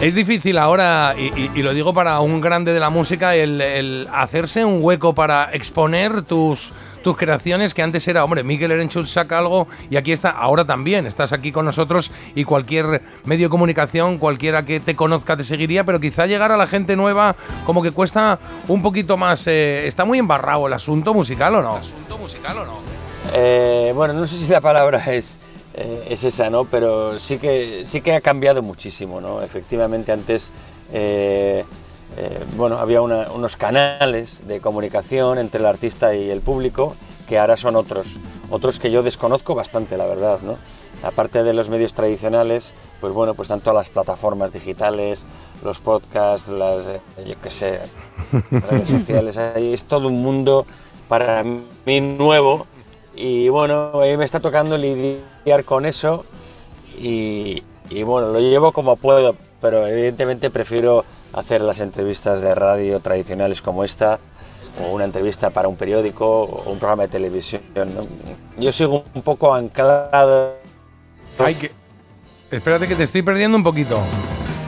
Es 0.00 0.14
difícil 0.14 0.56
ahora, 0.58 1.14
y, 1.18 1.24
y- 1.38 1.50
y 1.54 1.62
lo 1.62 1.74
digo 1.74 1.92
para 1.92 2.20
un 2.20 2.40
grande 2.40 2.72
de 2.72 2.80
la 2.80 2.88
música, 2.90 3.34
el, 3.34 3.60
el 3.60 4.08
hacerse 4.12 4.64
un 4.64 4.78
hueco 4.82 5.14
para 5.14 5.50
exponer 5.52 6.22
tus, 6.22 6.72
tus 7.02 7.16
creaciones, 7.18 7.74
que 7.74 7.82
antes 7.82 8.08
era, 8.08 8.24
hombre, 8.24 8.42
Miguel 8.42 8.70
Erenchus 8.70 9.10
saca 9.10 9.36
algo 9.38 9.66
y 9.90 9.96
aquí 9.96 10.12
está, 10.12 10.30
ahora 10.30 10.64
también, 10.64 11.06
estás 11.06 11.32
aquí 11.34 11.52
con 11.52 11.66
nosotros 11.66 12.12
y 12.34 12.44
cualquier 12.44 13.02
medio 13.24 13.46
de 13.48 13.50
comunicación, 13.50 14.16
cualquiera 14.16 14.64
que 14.64 14.80
te 14.80 14.96
conozca 14.96 15.36
te 15.36 15.44
seguiría, 15.44 15.84
pero 15.84 16.00
quizá 16.00 16.26
llegar 16.26 16.50
a 16.52 16.56
la 16.56 16.66
gente 16.66 16.96
nueva 16.96 17.36
como 17.66 17.82
que 17.82 17.90
cuesta 17.90 18.38
un 18.68 18.80
poquito 18.80 19.18
más, 19.18 19.46
eh, 19.48 19.86
está 19.86 20.06
muy 20.06 20.18
embarrado 20.18 20.66
el 20.66 20.72
asunto 20.72 21.12
musical 21.12 21.56
o 21.56 21.62
no. 21.62 21.76
asunto 21.76 22.16
musical 22.16 22.56
o 22.58 22.64
no? 22.64 22.99
Eh, 23.34 23.92
bueno, 23.94 24.14
no 24.14 24.26
sé 24.26 24.36
si 24.36 24.50
la 24.50 24.60
palabra 24.60 24.98
es, 25.12 25.38
eh, 25.74 26.06
es 26.10 26.24
esa, 26.24 26.50
¿no? 26.50 26.64
Pero 26.64 27.18
sí 27.18 27.38
que, 27.38 27.82
sí 27.84 28.00
que 28.00 28.14
ha 28.14 28.20
cambiado 28.20 28.62
muchísimo, 28.62 29.20
¿no? 29.20 29.42
Efectivamente, 29.42 30.12
antes, 30.12 30.50
eh, 30.92 31.64
bueno, 32.56 32.78
había 32.78 33.02
una- 33.02 33.30
unos 33.30 33.56
canales 33.56 34.46
de 34.46 34.60
comunicación 34.60 35.38
entre 35.38 35.60
el 35.60 35.66
artista 35.66 36.14
y 36.14 36.28
el 36.30 36.40
público 36.40 36.96
que 37.28 37.38
ahora 37.38 37.56
son 37.56 37.76
otros, 37.76 38.16
otros 38.50 38.80
que 38.80 38.90
yo 38.90 39.02
desconozco 39.04 39.54
bastante, 39.54 39.96
la 39.96 40.06
verdad, 40.06 40.40
¿no? 40.42 40.56
Aparte 41.04 41.44
de 41.44 41.52
los 41.54 41.68
medios 41.68 41.92
tradicionales, 41.94 42.72
pues 43.00 43.12
bueno, 43.12 43.34
pues 43.34 43.48
todas 43.48 43.74
las 43.74 43.88
plataformas 43.88 44.52
digitales, 44.52 45.24
los 45.64 45.78
podcasts, 45.78 46.48
las, 46.48 46.84
yo 47.24 47.34
qué 47.40 47.50
sé, 47.50 47.78
redes 48.50 48.88
sociales, 48.88 49.36
es 49.36 49.84
todo 49.84 50.08
un 50.08 50.20
mundo 50.20 50.66
para 51.08 51.42
mí 51.86 52.00
nuevo 52.00 52.66
y 53.14 53.48
bueno, 53.48 53.90
mí 53.94 54.16
me 54.16 54.24
está 54.24 54.40
tocando 54.40 54.76
lidiar 54.76 55.64
con 55.64 55.86
eso 55.86 56.24
y, 56.98 57.62
y 57.88 58.02
bueno, 58.02 58.28
lo 58.28 58.40
llevo 58.40 58.72
como 58.72 58.96
puedo, 58.96 59.34
pero 59.60 59.86
evidentemente 59.86 60.50
prefiero 60.50 61.04
hacer 61.32 61.60
las 61.60 61.80
entrevistas 61.80 62.40
de 62.40 62.54
radio 62.54 63.00
tradicionales 63.00 63.62
como 63.62 63.84
esta 63.84 64.18
o 64.82 64.92
una 64.92 65.04
entrevista 65.04 65.50
para 65.50 65.68
un 65.68 65.76
periódico 65.76 66.42
o 66.42 66.70
un 66.70 66.78
programa 66.78 67.04
de 67.04 67.08
televisión. 67.08 67.62
Yo 68.58 68.72
sigo 68.72 69.04
un 69.14 69.22
poco 69.22 69.54
anclado. 69.54 70.54
Ay, 71.38 71.54
que, 71.54 71.70
espérate 72.50 72.86
que 72.86 72.94
te 72.94 73.04
estoy 73.04 73.22
perdiendo 73.22 73.56
un 73.56 73.64
poquito. 73.64 74.00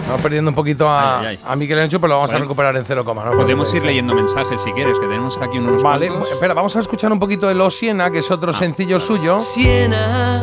Estamos 0.02 0.20
perdiendo 0.22 0.50
un 0.50 0.54
poquito 0.54 0.88
a, 0.88 1.20
Ay, 1.20 1.26
ay, 1.26 1.38
a 1.46 1.56
Miquel 1.56 1.78
Enchu, 1.78 1.98
pero 2.00 2.08
lo 2.08 2.14
vamos 2.16 2.32
a 2.32 2.38
recuperar 2.38 2.76
en 2.76 2.84
cero 2.84 3.04
coma. 3.04 3.24
¿no? 3.24 3.32
Podemos 3.32 3.72
ir 3.72 3.82
leyendo 3.84 4.14
mensajes 4.14 4.60
si 4.60 4.72
quieres, 4.72 4.98
que 4.98 5.06
tenemos 5.06 5.38
aquí 5.40 5.58
unos 5.58 5.82
Vale, 5.82 6.08
cuantos. 6.08 6.32
espera, 6.32 6.52
vamos 6.54 6.74
a 6.76 6.80
escuchar 6.80 7.10
un 7.12 7.18
poquito 7.18 7.48
de 7.48 7.54
Los 7.54 7.76
Siena, 7.78 8.10
que 8.10 8.18
es 8.18 8.30
Ah, 8.30 8.34
otro 8.34 8.52
sencillo 8.52 8.98
suyo. 9.00 9.38
Siena, 9.38 10.42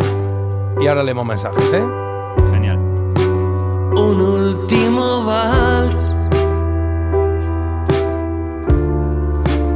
Y 0.82 0.88
ahora 0.88 1.04
leemos 1.04 1.26
mensajes, 1.26 1.72
¿eh? 1.74 1.84
Genial. 2.52 2.78
un 2.78 4.22
último 4.22 5.24
vals. 5.26 6.08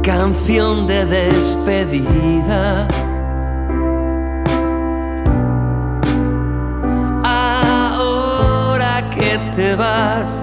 Canción 0.02 0.86
de 0.86 1.04
despedida. 1.06 2.86
te 9.56 9.74
vas. 9.76 10.40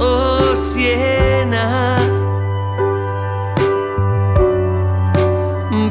Oh, 0.00 0.56
Siena, 0.56 1.96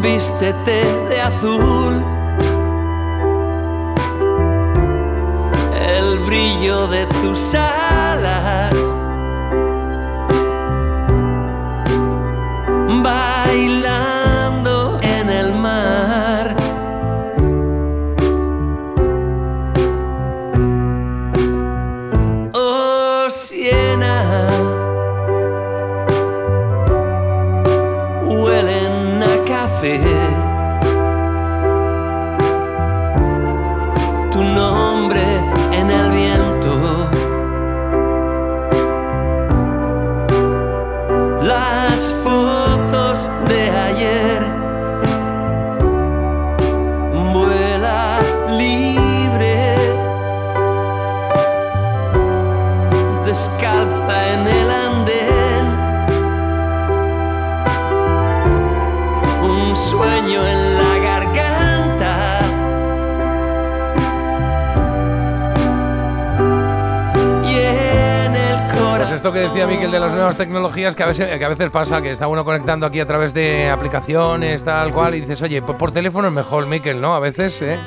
vístete 0.01 0.83
de 1.09 1.21
azul. 1.21 2.03
El 5.73 6.19
brillo 6.25 6.87
de 6.87 7.05
tus 7.21 7.55
alas. 7.55 9.00
Esto 69.21 69.31
que 69.31 69.39
decía 69.41 69.67
Miquel 69.67 69.91
de 69.91 69.99
las 69.99 70.11
nuevas 70.13 70.35
tecnologías, 70.35 70.95
que 70.95 71.03
a, 71.03 71.05
veces, 71.05 71.37
que 71.37 71.45
a 71.45 71.49
veces 71.49 71.69
pasa 71.69 72.01
que 72.01 72.09
está 72.09 72.27
uno 72.27 72.43
conectando 72.43 72.87
aquí 72.87 72.99
a 72.99 73.05
través 73.05 73.35
de 73.35 73.69
aplicaciones, 73.69 74.63
tal 74.63 74.91
cual, 74.91 75.13
y 75.13 75.19
dices, 75.21 75.39
oye, 75.43 75.61
pues 75.61 75.77
por 75.77 75.91
teléfono 75.91 76.29
es 76.29 76.33
mejor, 76.33 76.65
Miquel, 76.65 76.99
¿no? 76.99 77.13
A 77.13 77.19
veces, 77.19 77.61
¿eh? 77.61 77.77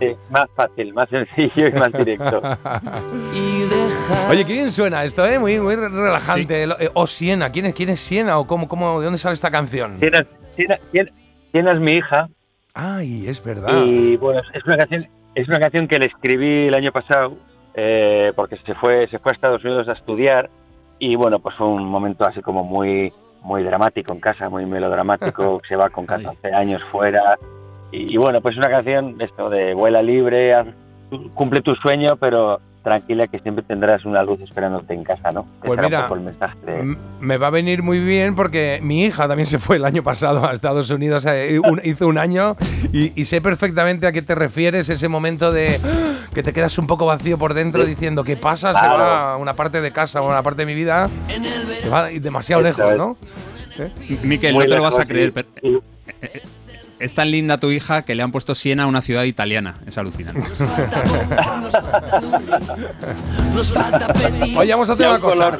Sí, 0.00 0.06
más 0.30 0.46
fácil, 0.56 0.94
más 0.94 1.06
sencillo 1.10 1.68
y 1.68 1.72
más 1.72 1.92
directo. 1.92 2.40
Oye, 4.30 4.46
qué 4.46 4.52
bien 4.54 4.70
suena 4.70 5.04
esto, 5.04 5.22
¿eh? 5.26 5.38
Muy, 5.38 5.60
muy 5.60 5.76
relajante. 5.76 6.64
Eh, 6.64 6.88
O 6.94 7.06
Siena, 7.06 7.52
¿quién 7.52 7.66
es, 7.66 7.74
quién 7.74 7.90
es 7.90 8.00
Siena? 8.00 8.38
¿O 8.38 8.46
cómo, 8.46 8.66
cómo, 8.66 9.00
de 9.00 9.04
dónde 9.04 9.18
sale 9.18 9.34
esta 9.34 9.50
canción? 9.50 9.98
Siena, 9.98 10.20
Siena- 10.52 10.78
Siena- 10.90 11.10
Siena 11.52 11.72
es 11.74 11.80
mi 11.80 11.98
hija 11.98 12.28
Ay, 12.72 13.28
es 13.28 13.44
verdad. 13.44 13.82
y 13.84 14.16
bueno, 14.16 14.40
es 14.54 14.64
una 14.64 14.78
canción, 14.78 15.06
es 15.34 15.46
una 15.46 15.58
canción 15.58 15.86
que 15.86 15.98
le 15.98 16.06
escribí 16.06 16.68
el 16.68 16.74
año 16.74 16.90
pasado 16.92 17.36
eh, 17.74 18.32
porque 18.34 18.56
se 18.64 18.74
fue, 18.76 19.06
se 19.08 19.18
fue 19.18 19.32
a 19.32 19.34
Estados 19.34 19.62
Unidos 19.62 19.86
a 19.88 19.92
estudiar 19.92 20.48
y 21.00 21.16
bueno, 21.16 21.40
pues 21.40 21.56
fue 21.56 21.66
un 21.66 21.84
momento 21.84 22.24
así 22.28 22.40
como 22.40 22.62
muy, 22.62 23.12
muy 23.42 23.62
dramático 23.64 24.12
en 24.12 24.20
casa, 24.20 24.48
muy 24.48 24.64
melodramático, 24.66 25.60
se 25.68 25.74
va 25.74 25.90
con 25.90 26.06
14 26.06 26.54
años 26.54 26.82
fuera 26.84 27.36
y, 27.90 28.14
y 28.14 28.16
bueno, 28.16 28.40
pues 28.40 28.56
una 28.56 28.70
canción 28.70 29.16
esto 29.20 29.50
de 29.50 29.74
vuela 29.74 30.00
libre, 30.02 30.54
haz- 30.54 30.74
cumple 31.34 31.60
tu 31.62 31.74
sueño, 31.74 32.16
pero 32.20 32.60
tranquila 32.82 33.26
que 33.26 33.38
siempre 33.40 33.62
tendrás 33.62 34.04
una 34.04 34.22
luz 34.22 34.40
esperándote 34.40 34.94
en 34.94 35.04
casa, 35.04 35.30
¿no? 35.32 35.46
Pues 35.62 35.78
un 35.78 35.90
poco 35.90 36.14
el 36.14 36.20
mensaje 36.20 36.56
de- 36.64 36.96
Me 37.20 37.36
va 37.36 37.48
a 37.48 37.50
venir 37.50 37.82
muy 37.82 38.00
bien 38.02 38.34
porque 38.34 38.80
mi 38.82 39.04
hija 39.04 39.28
también 39.28 39.46
se 39.46 39.58
fue 39.58 39.76
el 39.76 39.84
año 39.84 40.02
pasado 40.02 40.48
a 40.48 40.52
Estados 40.54 40.88
Unidos, 40.90 41.26
eh, 41.26 41.60
hizo 41.84 42.06
un 42.08 42.16
año 42.18 42.56
y, 42.92 43.12
y 43.20 43.24
sé 43.26 43.40
perfectamente 43.40 44.06
a 44.06 44.12
qué 44.12 44.22
te 44.22 44.34
refieres, 44.34 44.88
ese 44.88 45.08
momento 45.08 45.52
de 45.52 45.78
que 46.34 46.42
te 46.42 46.52
quedas 46.52 46.78
un 46.78 46.86
poco 46.86 47.04
vacío 47.06 47.36
por 47.38 47.54
dentro 47.54 47.84
diciendo, 47.84 48.24
¿qué 48.24 48.36
pasa? 48.36 48.72
Se 48.72 48.78
Claro. 48.80 48.98
va 48.98 49.36
una 49.36 49.54
parte 49.54 49.80
de 49.80 49.90
casa 49.90 50.22
o 50.22 50.28
una 50.28 50.42
parte 50.42 50.62
de 50.62 50.66
mi 50.66 50.74
vida, 50.74 51.08
se 51.82 51.88
va 51.90 52.06
demasiado 52.06 52.62
Eso 52.64 52.78
lejos, 52.84 52.90
es. 52.92 52.96
¿no? 52.98 53.16
Miquel, 54.22 54.54
Muy 54.54 54.64
no 54.64 54.70
te 54.70 54.76
lo 54.76 54.82
vas 54.82 54.98
a 54.98 55.06
creer, 55.06 55.28
y- 55.28 55.32
pero 55.32 55.48
eh, 55.62 55.80
eh, 56.22 56.42
es 57.00 57.14
tan 57.14 57.30
linda 57.30 57.56
tu 57.56 57.70
hija 57.70 58.02
que 58.02 58.14
le 58.14 58.22
han 58.22 58.30
puesto 58.30 58.54
Siena 58.54 58.82
a 58.84 58.86
una 58.86 59.00
ciudad 59.00 59.24
italiana. 59.24 59.76
Es 59.86 59.96
alucinante. 59.96 60.42
Oye, 64.56 64.72
vamos 64.72 64.90
a 64.90 64.92
hacer 64.92 65.06
una 65.06 65.16
un 65.16 65.22
cosa. 65.22 65.58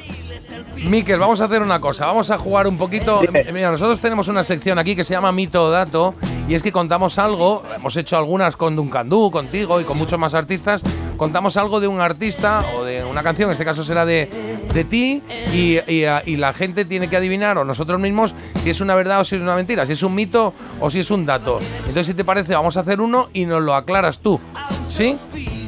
Miquel, 0.76 1.18
vamos 1.18 1.40
a 1.40 1.44
hacer 1.44 1.62
una 1.62 1.80
cosa. 1.80 2.06
Vamos 2.06 2.30
a 2.30 2.38
jugar 2.38 2.66
un 2.66 2.78
poquito. 2.78 3.20
Mira, 3.52 3.70
nosotros 3.70 4.00
tenemos 4.00 4.28
una 4.28 4.42
sección 4.44 4.78
aquí 4.78 4.96
que 4.96 5.04
se 5.04 5.12
llama 5.12 5.30
Mito 5.32 5.64
o 5.64 5.70
Dato. 5.70 6.14
Y 6.48 6.54
es 6.54 6.62
que 6.62 6.72
contamos 6.72 7.18
algo. 7.18 7.62
Hemos 7.76 7.96
hecho 7.96 8.16
algunas 8.16 8.56
con 8.56 8.74
Duncan 8.74 9.08
Du, 9.08 9.30
contigo 9.30 9.80
y 9.80 9.84
con 9.84 9.98
muchos 9.98 10.18
más 10.18 10.34
artistas. 10.34 10.82
Contamos 11.16 11.56
algo 11.56 11.80
de 11.80 11.86
un 11.86 12.00
artista 12.00 12.64
o 12.76 12.82
de 12.84 13.04
una 13.04 13.22
canción. 13.22 13.50
En 13.50 13.52
este 13.52 13.64
caso 13.64 13.84
será 13.84 14.04
de, 14.06 14.28
de 14.72 14.84
ti. 14.84 15.22
Y, 15.52 15.78
y, 15.86 16.06
y 16.26 16.36
la 16.36 16.52
gente 16.52 16.84
tiene 16.84 17.08
que 17.08 17.16
adivinar, 17.16 17.58
o 17.58 17.64
nosotros 17.64 18.00
mismos, 18.00 18.34
si 18.62 18.70
es 18.70 18.80
una 18.80 18.94
verdad 18.94 19.20
o 19.20 19.24
si 19.24 19.36
es 19.36 19.42
una 19.42 19.54
mentira. 19.54 19.86
Si 19.86 19.92
es 19.92 20.02
un 20.02 20.14
mito 20.14 20.54
o 20.80 20.90
si 20.90 21.00
es 21.00 21.10
un 21.10 21.26
dato. 21.26 21.60
Entonces, 21.80 22.06
si 22.06 22.14
te 22.14 22.24
parece, 22.24 22.54
vamos 22.54 22.76
a 22.76 22.80
hacer 22.80 23.00
uno 23.00 23.28
y 23.32 23.44
nos 23.44 23.62
lo 23.62 23.74
aclaras 23.74 24.18
tú. 24.18 24.40
¿Sí? 24.88 25.18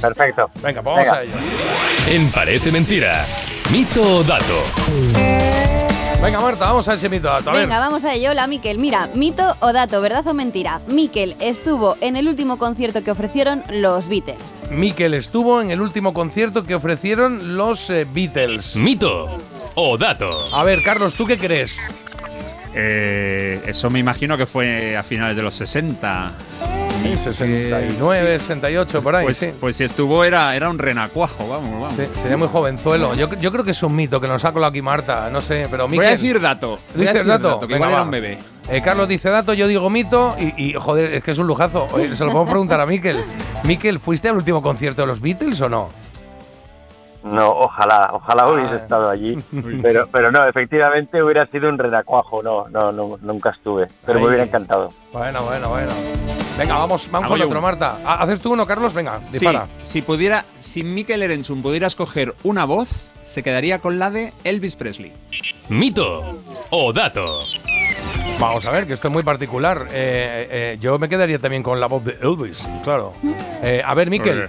Perfecto. 0.01 0.51
Venga, 0.63 0.83
pues 0.83 0.97
vamos 0.97 1.13
a 1.13 1.23
ello. 1.23 1.35
En 2.11 2.29
Parece 2.33 2.73
Mentira. 2.73 3.25
Mito 3.71 4.19
o 4.19 4.23
dato. 4.25 4.63
Venga, 6.23 6.41
Marta, 6.41 6.67
vamos 6.67 6.87
a 6.89 6.95
ese 6.95 7.09
mito 7.09 7.29
o 7.29 7.33
dato. 7.33 7.51
A 7.51 7.53
ver. 7.55 7.63
Venga, 7.63 7.79
vamos 7.79 8.05
a 8.05 8.15
ello. 8.15 8.31
Hola, 8.31 8.47
Miquel. 8.47 8.79
Mira, 8.79 9.09
mito 9.15 9.57
o 9.61 9.73
dato, 9.73 10.01
verdad 10.01 10.27
o 10.27 10.35
mentira. 10.35 10.81
Miquel 10.87 11.37
estuvo 11.41 11.97
en 12.01 12.17
el 12.17 12.29
último 12.29 12.59
concierto 12.59 13.03
que 13.03 13.11
ofrecieron 13.11 13.65
los 13.71 14.09
Beatles. 14.09 14.55
Miquel 14.71 15.15
estuvo 15.15 15.61
en 15.61 15.71
el 15.71 15.81
último 15.81 16.13
concierto 16.13 16.65
que 16.65 16.75
ofrecieron 16.75 17.57
los 17.57 17.89
eh, 17.91 18.07
Beatles. 18.11 18.77
Mito 18.77 19.29
o 19.77 19.99
dato. 19.99 20.31
A 20.55 20.63
ver, 20.65 20.83
Carlos, 20.83 21.15
¿tú 21.15 21.25
qué 21.27 21.39
crees? 21.39 21.81
Eh, 22.75 23.63
eso 23.67 23.91
me 23.91 23.99
imagino 23.99 24.37
que 24.37 24.47
fue 24.47 24.97
a 24.97 25.03
finales 25.03 25.37
de 25.37 25.43
los 25.43 25.55
60. 25.55 26.33
69, 27.03 28.39
68, 28.39 29.03
por 29.03 29.17
ahí. 29.17 29.25
Pues, 29.25 29.37
sí. 29.37 29.51
pues 29.59 29.77
si 29.77 29.85
estuvo 29.85 30.25
era, 30.25 30.55
era 30.57 30.71
un 30.71 30.79
renacuajo, 30.79 31.49
vamos, 31.49 31.71
vamos. 31.83 31.95
Sí, 31.97 32.05
sería 32.21 32.37
muy 32.37 32.49
jovenzuelo. 32.49 33.15
Yo, 33.15 33.29
yo 33.41 33.53
creo 33.53 33.65
que 33.65 33.73
es 33.73 33.83
un 33.83 33.95
mito 33.95 34.21
que 34.21 34.29
nos 34.29 34.45
ha 34.45 34.53
colado 34.53 34.71
aquí 34.71 34.83
Marta. 34.83 35.29
No 35.31 35.41
sé, 35.41 35.67
pero 35.71 35.87
Miquel. 35.89 36.05
Voy 36.05 36.07
a 36.07 36.17
decir 36.17 36.41
dato. 36.41 36.79
Voy 36.95 37.07
a 37.07 37.13
¿Dices 37.13 37.15
decir 37.15 37.27
dato? 37.27 37.61
que 37.61 37.67
Venga, 37.67 37.77
igual 37.77 37.91
va. 37.91 37.95
era 37.95 38.03
un 38.05 38.11
bebé. 38.11 38.39
Eh, 38.69 38.81
Carlos 38.83 39.09
dice 39.09 39.29
dato, 39.29 39.53
yo 39.55 39.67
digo 39.67 39.91
mito 39.91 40.37
y, 40.39 40.71
y, 40.71 40.73
joder, 40.75 41.15
es 41.15 41.23
que 41.25 41.33
es 41.33 41.39
un 41.39 41.47
lujazo. 41.49 41.89
Oye, 41.93 42.15
se 42.15 42.25
lo 42.25 42.31
podemos 42.31 42.51
preguntar 42.51 42.81
a 42.81 42.87
Miquel. 42.87 43.25
Miquel, 43.65 43.99
¿fuiste 43.99 44.29
al 44.29 44.37
último 44.37 44.63
concierto 44.63 45.03
de 45.03 45.09
los 45.09 45.21
Beatles 45.21 45.61
o 45.61 45.69
no? 45.69 45.91
No, 47.25 47.49
ojalá, 47.51 48.11
ojalá 48.15 48.49
hubiese 48.49 48.75
Ah. 48.75 48.79
estado 48.79 49.09
allí. 49.11 49.37
Pero, 49.83 50.09
pero 50.11 50.31
no, 50.31 50.45
efectivamente 50.47 51.23
hubiera 51.23 51.47
sido 51.47 51.69
un 51.69 51.79
renacuajo. 51.79 52.43
No, 52.43 52.69
no, 52.69 52.91
no 52.93 53.11
nunca 53.23 53.51
estuve. 53.51 53.87
Pero 54.05 54.19
Ahí. 54.19 54.23
me 54.25 54.29
hubiera 54.29 54.45
encantado. 54.45 54.93
Bueno, 55.13 55.43
bueno, 55.45 55.69
bueno. 55.69 55.93
Venga, 56.59 56.75
vamos, 56.77 57.09
vamos 57.11 57.27
Hago 57.27 57.33
con 57.35 57.39
yo 57.39 57.47
otro, 57.47 57.59
uno. 57.59 57.67
Marta. 57.67 57.97
¿Haces 58.05 58.41
tú 58.41 58.53
uno, 58.53 58.67
Carlos? 58.67 58.93
Venga, 58.93 59.23
Sí, 59.23 59.31
dispara. 59.33 59.67
si 59.83 60.03
pudiera, 60.03 60.45
si 60.59 60.83
Mikel 60.85 61.23
Erenchun 61.23 61.63
pudiera 61.63 61.87
escoger 61.87 62.35
una 62.43 62.65
voz, 62.67 63.09
se 63.23 63.43
quedaría 63.43 63.79
con 63.79 63.99
la 63.99 64.11
de 64.11 64.33
Elvis 64.45 64.77
Presley. 64.77 65.13
Mito 65.69 66.41
o 66.71 66.93
dato. 66.93 67.25
Vamos 68.39 68.67
a 68.67 68.71
ver, 68.73 68.87
que 68.87 68.95
esto 68.95 69.09
es 69.09 69.13
muy 69.15 69.23
particular. 69.23 69.87
Eh, 69.93 70.49
eh, 70.51 70.79
yo 70.81 70.99
me 70.99 71.09
quedaría 71.09 71.39
también 71.39 71.63
con 71.63 71.79
la 71.81 71.87
voz 71.87 72.05
de 72.05 72.19
Elvis, 72.21 72.69
claro. 72.83 73.13
Eh, 73.63 73.83
a 73.85 73.95
ver, 73.95 74.11
Miquel. 74.11 74.49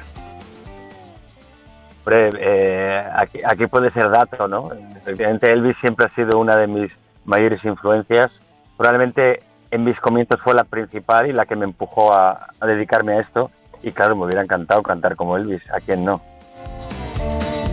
Eh, 2.11 3.03
aquí, 3.15 3.39
aquí 3.45 3.67
puede 3.67 3.89
ser 3.91 4.09
dato, 4.09 4.47
¿no? 4.47 4.71
Efectivamente, 4.97 5.51
Elvis 5.51 5.77
siempre 5.79 6.07
ha 6.07 6.15
sido 6.15 6.39
una 6.39 6.55
de 6.57 6.67
mis 6.67 6.91
mayores 7.25 7.63
influencias. 7.63 8.31
Probablemente 8.77 9.41
en 9.71 9.83
mis 9.83 9.99
comienzos 9.99 10.41
fue 10.41 10.53
la 10.53 10.63
principal 10.63 11.27
y 11.27 11.33
la 11.33 11.45
que 11.45 11.55
me 11.55 11.65
empujó 11.65 12.13
a 12.13 12.47
dedicarme 12.61 13.13
a 13.13 13.19
esto. 13.21 13.51
Y 13.81 13.91
claro, 13.91 14.15
me 14.15 14.25
hubiera 14.25 14.41
encantado 14.41 14.81
cantar 14.81 15.15
como 15.15 15.37
Elvis. 15.37 15.61
¿A 15.71 15.79
quién 15.79 16.05
no? 16.05 16.21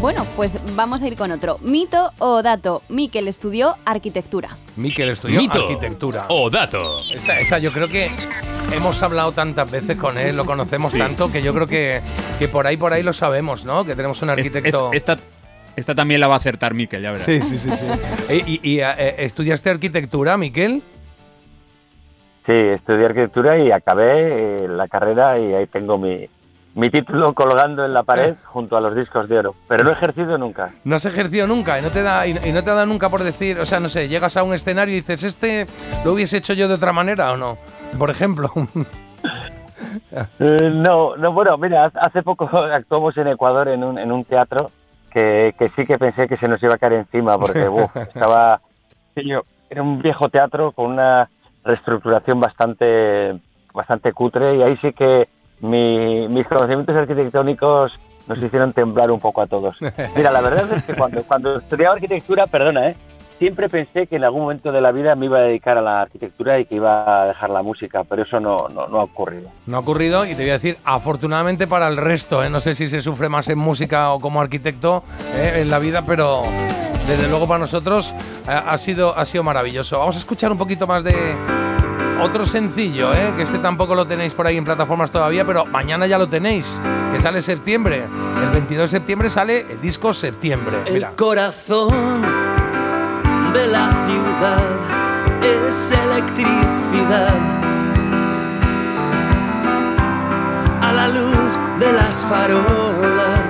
Bueno, 0.01 0.25
pues 0.35 0.55
vamos 0.75 1.03
a 1.03 1.07
ir 1.09 1.15
con 1.17 1.31
otro. 1.31 1.59
Mito 1.61 2.11
o 2.21 2.43
dato. 2.43 2.83
Miquel 2.89 3.29
estudió 3.29 3.77
arquitectura. 3.85 4.49
Miquel 4.77 5.11
estudió 5.11 5.39
Mito 5.39 5.61
arquitectura. 5.63 6.21
o 6.31 6.49
dato. 6.49 6.83
Esta, 7.15 7.39
esta 7.39 7.59
yo 7.59 7.71
creo 7.71 7.87
que 7.89 8.09
hemos 8.73 9.03
hablado 9.03 9.33
tantas 9.33 9.71
veces 9.71 9.97
con 9.99 10.17
él, 10.17 10.37
lo 10.37 10.47
conocemos 10.47 10.93
Sí. 10.93 10.99
tanto, 10.99 11.31
que 11.31 11.43
yo 11.43 11.53
creo 11.53 11.67
que, 11.67 12.01
que 12.39 12.49
por 12.49 12.67
ahí 12.67 12.79
por 12.79 12.95
ahí 12.95 13.03
lo 13.03 13.13
sabemos, 13.13 13.65
¿no? 13.67 13.85
Que 13.85 13.95
tenemos 13.95 14.23
un 14.23 14.31
arquitecto. 14.31 14.91
es- 14.93 14.97
esta, 14.97 15.17
esta 15.77 15.95
también 15.95 16.21
la 16.21 16.29
va 16.29 16.35
a 16.35 16.39
acertar 16.39 16.73
Mikel, 16.73 17.03
ya 17.03 17.11
verás. 17.11 17.27
Sí, 17.27 17.43
sí, 17.43 17.59
sí, 17.59 17.71
sí. 17.71 17.87
Eh, 18.31 18.43
¿Y, 18.47 18.71
y, 18.77 18.81
eh, 18.81 19.17
estudiaste 19.19 19.69
arquitectura, 19.69 20.39
Miquel? 20.39 20.83
Sí, 22.47 22.53
estudié 22.55 23.05
arquitectura 23.05 23.59
y 23.59 23.71
acabé 23.71 24.65
eh, 24.65 24.69
la 24.69 24.89
carrera 24.89 25.39
y 25.39 25.53
ahí 25.53 25.67
tengo 25.67 25.99
mi, 25.99 26.27
mi 26.75 26.89
título 26.89 27.33
colgando 27.35 27.85
en 27.85 27.93
la 27.93 28.03
pared 28.03 28.37
junto 28.45 28.77
a 28.77 28.81
los 28.81 28.95
discos 28.95 29.29
de 29.29 29.39
oro. 29.39 29.55
Pero 29.69 29.85
no 29.85 29.91
he 29.91 29.93
ejercido 29.95 30.39
nunca. 30.39 30.71
No 30.85 30.97
has 30.97 31.05
ejercido 31.05 31.47
nunca 31.47 31.79
y 31.79 31.83
no 31.83 31.91
te 31.91 32.03
da 32.03 32.27
y, 32.27 32.31
y 32.31 32.53
no 32.53 32.63
te 32.63 32.71
dado 32.71 32.87
nunca 32.87 33.09
por 33.09 33.23
decir, 33.23 33.59
o 33.59 33.67
sea, 33.67 33.81
no 33.81 33.89
sé, 33.89 34.09
llegas 34.09 34.37
a 34.37 34.43
un 34.43 34.55
escenario 34.55 34.95
y 34.95 35.01
dices, 35.01 35.25
este 35.25 35.67
lo 36.05 36.13
hubiese 36.13 36.37
hecho 36.37 36.53
yo 36.53 36.69
de 36.69 36.75
otra 36.75 36.93
manera 36.93 37.33
o 37.33 37.37
no. 37.37 37.57
por 37.99 38.11
ejemplo. 38.11 38.51
Eh, 40.39 40.71
no, 40.73 41.17
no, 41.17 41.33
bueno, 41.33 41.57
mira, 41.59 41.91
hace 41.95 42.23
poco 42.23 42.49
actuamos 42.73 43.17
en 43.17 43.29
Ecuador 43.29 43.69
en 43.69 43.83
un, 43.83 43.99
en 43.99 44.13
un 44.13 44.25
teatro 44.25 44.71
que, 45.13 45.55
que 45.59 45.69
sí 45.71 45.85
que 45.85 45.99
pensé 45.99 46.29
que 46.29 46.37
se 46.37 46.49
nos 46.49 46.63
iba 46.63 46.75
a 46.75 46.79
caer 46.79 46.93
encima 46.95 47.37
porque 47.37 47.69
uf, 47.69 47.97
estaba... 47.97 48.61
Era 49.15 49.83
un 49.83 50.01
viejo 50.01 50.29
teatro 50.29 50.73
con 50.73 50.93
una 50.93 51.29
reestructuración 51.65 52.41
bastante, 52.41 53.41
bastante 53.73 54.13
cutre 54.13 54.57
y 54.57 54.63
ahí 54.63 54.77
sí 54.79 54.93
que 54.93 55.29
mi- 55.61 56.29
mis 56.29 56.47
conocimientos 56.47 56.95
arquitectónicos 56.97 57.99
nos 58.27 58.39
hicieron 58.39 58.73
temblar 58.73 59.11
un 59.11 59.19
poco 59.21 59.43
a 59.43 59.47
todos. 59.47 59.77
Mira, 60.17 60.31
la 60.31 60.41
verdad 60.41 60.71
es 60.73 60.83
que 60.85 60.95
cuando, 60.95 61.23
cuando 61.25 61.57
estudiaba 61.57 61.95
arquitectura, 61.97 62.47
perdona, 62.47 62.89
¿eh? 62.91 62.97
siempre 63.39 63.69
pensé 63.71 64.07
que 64.07 64.17
en 64.17 64.25
algún 64.25 64.43
momento 64.43 64.71
de 64.71 64.81
la 64.83 64.93
vida 64.93 65.15
me 65.15 65.25
iba 65.27 65.39
a 65.39 65.43
dedicar 65.43 65.79
a 65.79 65.81
la 65.81 66.03
arquitectura 66.03 66.61
y 66.61 66.67
que 66.67 66.75
iba 66.77 67.23
a 67.23 67.27
dejar 67.29 67.49
la 67.51 67.63
música, 67.63 68.05
pero 68.05 68.23
eso 68.23 68.39
no, 68.39 68.69
no, 68.73 68.87
no 68.87 69.01
ha 69.01 69.05
ocurrido. 69.05 69.49
No 69.67 69.79
ha 69.79 69.81
ocurrido 69.81 70.27
y 70.27 70.35
te 70.35 70.43
voy 70.43 70.51
a 70.51 70.55
decir, 70.55 70.77
afortunadamente 70.85 71.67
para 71.67 71.89
el 71.89 71.97
resto, 71.97 72.45
¿eh? 72.45 72.51
no 72.51 72.61
sé 72.61 72.75
si 72.75 72.87
se 72.89 73.01
sufre 73.01 73.29
más 73.31 73.49
en 73.49 73.59
música 73.59 74.13
o 74.13 74.21
como 74.21 74.41
arquitecto 74.43 75.03
¿eh? 75.37 75.55
en 75.63 75.71
la 75.71 75.79
vida, 75.79 76.03
pero 76.07 76.43
desde 77.07 77.29
luego 77.29 77.49
para 77.49 77.61
nosotros 77.61 78.15
eh, 78.47 78.51
ha, 78.53 78.77
sido, 78.79 79.17
ha 79.19 79.25
sido 79.25 79.43
maravilloso. 79.43 79.99
Vamos 79.99 80.17
a 80.17 80.19
escuchar 80.19 80.53
un 80.53 80.59
poquito 80.59 80.87
más 80.87 81.03
de 81.03 81.15
otro 82.23 82.45
sencillo, 82.45 83.15
¿eh? 83.15 83.33
que 83.37 83.43
este 83.43 83.59
tampoco 83.59 83.95
lo 83.95 84.07
tenéis 84.07 84.35
por 84.35 84.47
ahí 84.47 84.57
en 84.57 84.65
plataformas 84.65 85.11
todavía, 85.11 85.45
pero 85.45 85.65
mañana 85.67 86.07
ya 86.07 86.19
lo 86.19 86.29
tenéis, 86.29 86.81
que 87.13 87.21
sale 87.21 87.43
septiembre. 87.43 88.07
El 88.43 88.51
22 88.51 88.91
de 88.91 88.99
septiembre 88.99 89.31
sale 89.31 89.73
el 89.73 89.81
disco 89.81 90.13
Septiembre. 90.15 90.79
Mira. 90.91 91.11
El 91.11 91.15
corazón 91.17 92.23
de 93.53 93.67
la 93.69 93.91
ciudad 94.07 95.01
es 95.43 95.93
electricidad. 95.93 97.39
A 100.83 100.93
la 100.93 101.09
luz 101.09 101.51
de 101.79 101.93
las 101.93 102.23
farolas. 102.25 103.41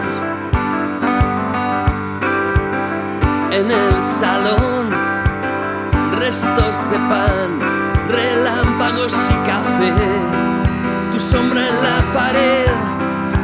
En 3.53 3.71
el 3.71 4.03
salón, 4.03 4.91
restos 6.19 6.91
de 6.91 6.97
pan, 7.09 7.80
relámpagos 8.11 9.15
y 9.31 9.35
café. 9.47 9.93
Tu 11.13 11.19
sombra 11.19 11.69
en 11.69 11.83
la 11.83 12.13
pared, 12.13 12.67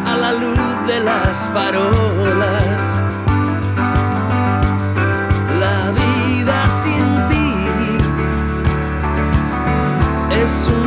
a 0.06 0.16
la 0.16 0.32
luz 0.32 0.86
de 0.86 1.00
las 1.00 1.48
farolas. 1.54 2.78
La 5.60 5.90
vida 6.00 6.58
sin 6.82 7.06
ti 7.28 7.54
es 10.30 10.68
un 10.68 10.85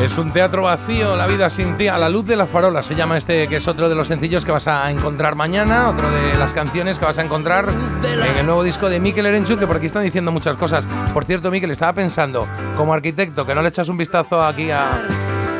Es 0.00 0.16
un 0.16 0.32
teatro 0.32 0.62
vacío, 0.62 1.14
la 1.14 1.26
vida 1.26 1.50
sin 1.50 1.76
ti, 1.76 1.86
a 1.86 1.98
la 1.98 2.08
luz 2.08 2.24
de 2.24 2.34
la 2.34 2.46
farola. 2.46 2.82
Se 2.82 2.94
llama 2.94 3.18
este, 3.18 3.46
que 3.48 3.56
es 3.56 3.68
otro 3.68 3.90
de 3.90 3.94
los 3.94 4.08
sencillos 4.08 4.46
que 4.46 4.50
vas 4.50 4.66
a 4.66 4.90
encontrar 4.90 5.34
mañana, 5.34 5.90
otro 5.90 6.10
de 6.10 6.38
las 6.38 6.54
canciones 6.54 6.98
que 6.98 7.04
vas 7.04 7.18
a 7.18 7.22
encontrar 7.22 7.66
en 8.02 8.38
el 8.38 8.46
nuevo 8.46 8.64
disco 8.64 8.88
de 8.88 8.98
Mikel 8.98 9.26
Erenchun, 9.26 9.58
que 9.58 9.66
por 9.66 9.76
aquí 9.76 9.84
están 9.84 10.02
diciendo 10.02 10.32
muchas 10.32 10.56
cosas. 10.56 10.86
Por 11.12 11.26
cierto, 11.26 11.50
Mikel, 11.50 11.70
estaba 11.70 11.92
pensando, 11.92 12.48
como 12.78 12.94
arquitecto, 12.94 13.44
que 13.44 13.54
no 13.54 13.60
le 13.60 13.68
echas 13.68 13.90
un 13.90 13.98
vistazo 13.98 14.42
aquí 14.42 14.70
a, 14.70 15.02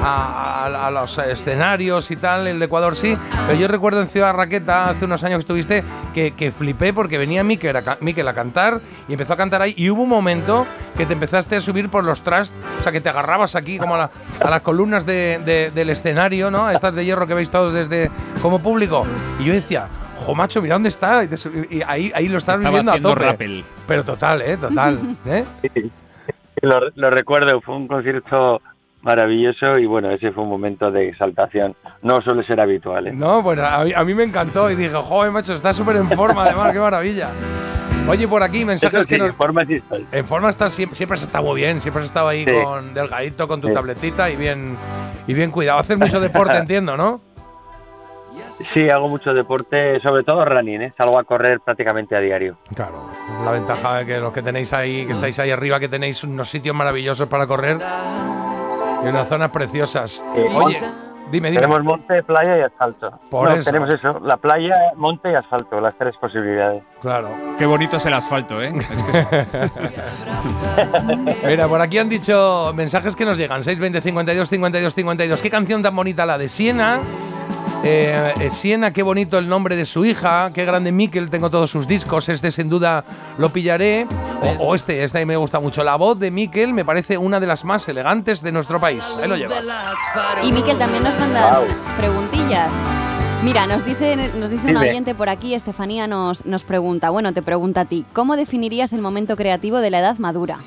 a- 0.03 0.65
a- 0.67 0.87
a 0.87 0.91
los 0.91 1.19
escenarios 1.19 2.11
y 2.11 2.17
tal, 2.17 2.47
el 2.47 2.59
de 2.59 2.65
Ecuador 2.67 2.97
sí, 2.97 3.17
pero 3.47 3.59
yo 3.59 3.69
recuerdo 3.69 4.01
en 4.03 4.09
Ciudad 4.09 4.35
Raqueta, 4.35 4.87
hace 4.91 5.05
unos 5.05 5.23
años 5.25 5.37
que 5.39 5.41
estuviste, 5.41 5.85
que, 6.15 6.33
que 6.33 6.53
flipé 6.53 6.93
porque 6.93 7.19
venía 7.19 7.45
Mikel 7.45 7.77
a, 7.77 7.97
Mikel 8.01 8.27
a 8.29 8.35
cantar 8.35 8.81
y 9.09 9.13
empezó 9.13 9.33
a 9.33 9.37
cantar 9.37 9.63
ahí, 9.63 9.75
y 9.77 9.91
hubo 9.91 10.03
un 10.03 10.09
momento 10.09 10.67
que 10.97 11.07
te 11.07 11.13
empezaste 11.15 11.57
a 11.57 11.61
subir 11.61 11.89
por 11.89 12.05
los 12.05 12.23
trust, 12.23 12.55
o 12.81 12.83
sea, 12.83 12.93
que 12.93 13.01
te 13.01 13.09
agarrabas 13.09 13.55
aquí 13.57 13.79
como 13.79 13.95
a, 13.95 13.99
la- 13.99 14.11
a 14.45 14.51
las 14.51 14.61
columnas 14.63 15.07
de- 15.07 15.41
de- 15.45 15.71
del 15.71 15.91
escenario, 15.91 16.51
¿no? 16.51 16.67
A 16.67 16.75
estas 16.75 16.95
de 16.95 17.05
hierro 17.05 17.27
que 17.27 17.35
veis 17.35 17.51
todos 17.51 17.73
desde 17.73 18.11
como 18.43 18.61
público, 18.61 19.07
y 19.39 19.45
yo 19.45 19.53
decía... 19.53 19.87
Jo, 20.27 20.35
macho, 20.35 20.61
mira 20.61 20.75
dónde 20.75 20.91
está. 20.91 21.25
Y, 21.25 21.29
te 21.29 21.37
y 21.71 21.81
ahí, 21.87 22.13
ahí 22.15 22.29
lo 22.29 22.37
estás 22.37 22.57
Estaba 22.59 22.69
viviendo 22.79 22.93
a 22.93 23.01
tope. 23.01 23.25
rappel. 23.25 23.65
Pero 23.87 24.05
total, 24.05 24.43
¿eh? 24.43 24.59
Total. 24.59 25.17
¿eh? 25.25 25.45
Lo, 26.61 26.79
lo 26.95 27.11
recuerdo, 27.11 27.59
fue 27.63 27.75
un 27.77 27.89
concierto 27.89 28.61
maravilloso 29.03 29.73
y 29.81 29.87
bueno, 29.87 30.11
ese 30.11 30.31
fue 30.33 30.43
un 30.45 30.51
momento 30.51 30.91
de 30.91 31.09
exaltación. 31.09 31.75
No 32.03 32.21
suele 32.23 32.45
ser 32.47 32.61
habitual. 32.61 33.07
¿eh? 33.09 33.13
No, 33.15 33.43
bueno, 33.43 33.65
a 33.65 33.85
mí, 33.85 33.93
a 33.95 34.05
mí 34.05 34.15
me 34.15 34.25
encantó 34.25 34.71
y 34.71 34.75
dije, 34.77 34.95
joder, 34.95 35.31
macho, 35.33 35.55
está 35.55 35.73
súper 35.73 35.97
en 35.97 36.09
forma, 36.11 36.45
además, 36.45 36.73
qué 36.73 36.79
maravilla. 36.79 37.31
Oye, 38.09 38.27
por 38.27 38.43
aquí, 38.43 38.65
mensajes 38.65 39.03
sí, 39.03 39.09
que 39.09 39.19
nos... 39.19 39.29
en 39.29 39.35
forma 39.35 39.65
sí 39.65 39.75
estoy. 39.75 40.07
En 40.11 40.25
forma 40.25 40.51
estás 40.51 40.73
siempre, 40.73 40.97
siempre 40.97 41.15
has 41.17 41.23
estado 41.23 41.45
muy 41.45 41.61
bien, 41.61 41.81
siempre 41.81 42.01
has 42.01 42.07
estado 42.07 42.29
ahí 42.29 42.45
Sí. 42.45 42.53
con 42.65 42.93
delgadito, 42.95 43.47
con 43.47 43.61
tu 43.61 43.69
Sí. 43.69 43.75
tabletita 43.75 44.29
y 44.31 44.37
bien, 44.37 44.77
y 45.27 45.35
bien 45.35 45.51
cuidado. 45.51 45.79
Haces 45.79 45.99
mucho 45.99 46.19
deporte, 46.21 46.57
entiendo, 46.57 46.97
¿no? 46.97 47.21
Sí, 48.51 48.87
hago 48.93 49.09
mucho 49.09 49.33
deporte, 49.33 50.01
sobre 50.01 50.23
todo 50.23 50.45
running, 50.45 50.83
¿eh? 50.83 50.93
salgo 50.97 51.19
a 51.19 51.25
correr 51.25 51.61
prácticamente 51.61 52.15
a 52.15 52.21
diario. 52.21 52.59
Claro, 52.75 53.09
la 53.45 53.53
ventaja 53.53 53.99
de 53.99 54.07
que 54.07 54.19
los 54.19 54.33
que 54.35 54.43
tenéis 54.43 54.73
ahí, 54.75 55.07
que 55.07 55.13
estáis 55.13 55.39
ahí 55.39 55.51
arriba, 55.51 55.81
que 55.81 55.89
tenéis 55.89 56.23
unos 56.25 56.49
sitios 56.49 56.75
maravillosos 56.77 57.27
para 57.29 57.47
correr 57.47 57.79
y 59.05 59.09
unas 59.09 59.29
zonas 59.29 59.51
preciosas. 59.51 60.23
Oye, 60.35 60.79
dime, 61.31 61.51
dime. 61.51 61.61
Tenemos 61.61 61.83
monte, 61.85 62.23
playa 62.23 62.59
y 62.59 62.63
asfalto. 62.63 63.11
Por 63.31 63.49
No, 63.49 63.55
eso. 63.55 63.71
Tenemos 63.71 63.93
eso, 63.95 64.21
la 64.21 64.37
playa, 64.37 64.75
monte 64.97 65.31
y 65.31 65.35
asfalto, 65.35 65.81
las 65.81 65.97
tres 65.99 66.15
posibilidades. 66.21 66.83
Claro. 67.01 67.29
Qué 67.59 67.67
bonito 67.67 67.97
es 67.97 68.07
el 68.07 68.15
asfalto, 68.15 68.61
¿eh? 68.63 68.73
Es 68.91 69.03
que 69.03 69.27
Mira, 71.47 71.67
por 71.69 71.81
aquí 71.81 71.99
han 71.99 72.09
dicho 72.09 72.73
mensajes 72.75 73.17
que 73.17 73.25
nos 73.25 73.37
llegan. 73.39 73.63
620 73.63 74.01
52 74.01 74.49
52 74.49 74.95
52. 74.95 75.43
Qué 75.43 75.51
canción 75.51 75.83
tan 75.83 75.95
bonita 75.97 76.27
la 76.27 76.39
de 76.39 76.49
Siena. 76.49 77.01
Eh, 77.83 78.35
eh, 78.39 78.51
Siena, 78.51 78.93
qué 78.93 79.03
bonito 79.03 79.39
el 79.39 79.49
nombre 79.49 79.75
de 79.75 79.87
su 79.87 80.05
hija. 80.05 80.53
Qué 80.53 80.67
grande 80.67 80.93
Mikel, 80.93 81.31
tengo 81.31 81.49
todos 81.49 81.71
sus 81.71 81.87
discos. 81.87 82.29
Este 82.29 82.51
sin 82.51 82.69
duda 82.69 83.05
lo 83.39 83.49
pillaré. 83.49 84.07
O, 84.43 84.67
o 84.67 84.75
este, 84.75 85.03
este 85.03 85.25
me 85.25 85.37
gusta 85.37 85.61
mucho. 85.61 85.83
La 85.83 85.97
voz 85.97 86.19
de 86.19 86.31
Mikel 86.31 86.75
me 86.75 86.85
parece 86.85 87.17
una 87.17 87.41
de 87.41 87.47
las 87.47 87.65
más 87.65 87.89
elegantes 87.89 88.43
de 88.43 88.53
nuestro 88.53 88.79
país. 88.81 89.05
Ahí 89.21 89.29
lo 89.29 89.37
llevas. 89.37 89.65
Y 90.43 90.53
Miquel 90.53 90.77
también 90.79 91.05
nos 91.05 91.19
manda 91.19 91.61
preguntillas. 91.97 92.75
Mira, 93.43 93.67
nos 93.67 93.83
dice, 93.87 94.17
nos 94.39 94.51
dice 94.51 94.71
un 94.71 94.77
oyente 94.77 95.15
por 95.15 95.31
aquí, 95.31 95.55
Estefanía 95.55 96.07
nos, 96.07 96.45
nos 96.45 96.63
pregunta, 96.63 97.09
bueno, 97.09 97.33
te 97.33 97.41
pregunta 97.41 97.83
a 97.83 97.85
ti, 97.87 98.05
¿cómo 98.13 98.37
definirías 98.37 98.93
el 98.93 99.01
momento 99.01 99.35
creativo 99.35 99.79
de 99.79 99.89
la 99.89 100.01
edad 100.01 100.19
madura? 100.19 100.59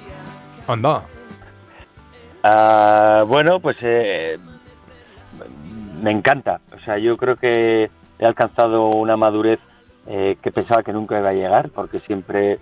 Anda. 0.68 1.04
Ah, 2.42 3.24
bueno, 3.28 3.60
pues 3.60 3.78
eh, 3.84 4.40
me 6.04 6.12
encanta. 6.12 6.60
O 6.76 6.80
sea, 6.80 6.98
yo 6.98 7.18
creo 7.18 7.38
que 7.38 7.90
he 8.20 8.26
alcanzado 8.26 8.90
una 8.90 9.18
madurez 9.18 9.60
eh, 10.06 10.38
que 10.42 10.52
pensaba 10.52 10.84
que 10.84 10.94
nunca 10.94 11.18
iba 11.18 11.30
a 11.30 11.34
llegar, 11.34 11.70
porque 11.70 12.00
siempre 12.02 12.60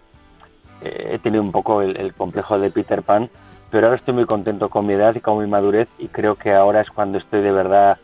eh, 0.81 1.11
he 1.13 1.19
tenido 1.19 1.43
un 1.43 1.51
poco 1.51 1.81
el, 1.81 1.97
el 1.97 2.13
complejo 2.13 2.57
de 2.59 2.69
Peter 2.69 3.01
Pan, 3.01 3.29
pero 3.71 3.87
ahora 3.87 3.97
estoy 3.97 4.13
muy 4.13 4.25
contento 4.25 4.69
con 4.69 4.85
mi 4.85 4.93
edad 4.93 5.15
y 5.15 5.21
con 5.21 5.39
mi 5.39 5.49
madurez 5.49 5.87
y 5.97 6.07
creo 6.09 6.35
que 6.35 6.53
ahora 6.53 6.81
es 6.81 6.89
cuando 6.91 7.17
estoy 7.17 7.41
de 7.41 7.51
verdad 7.51 7.97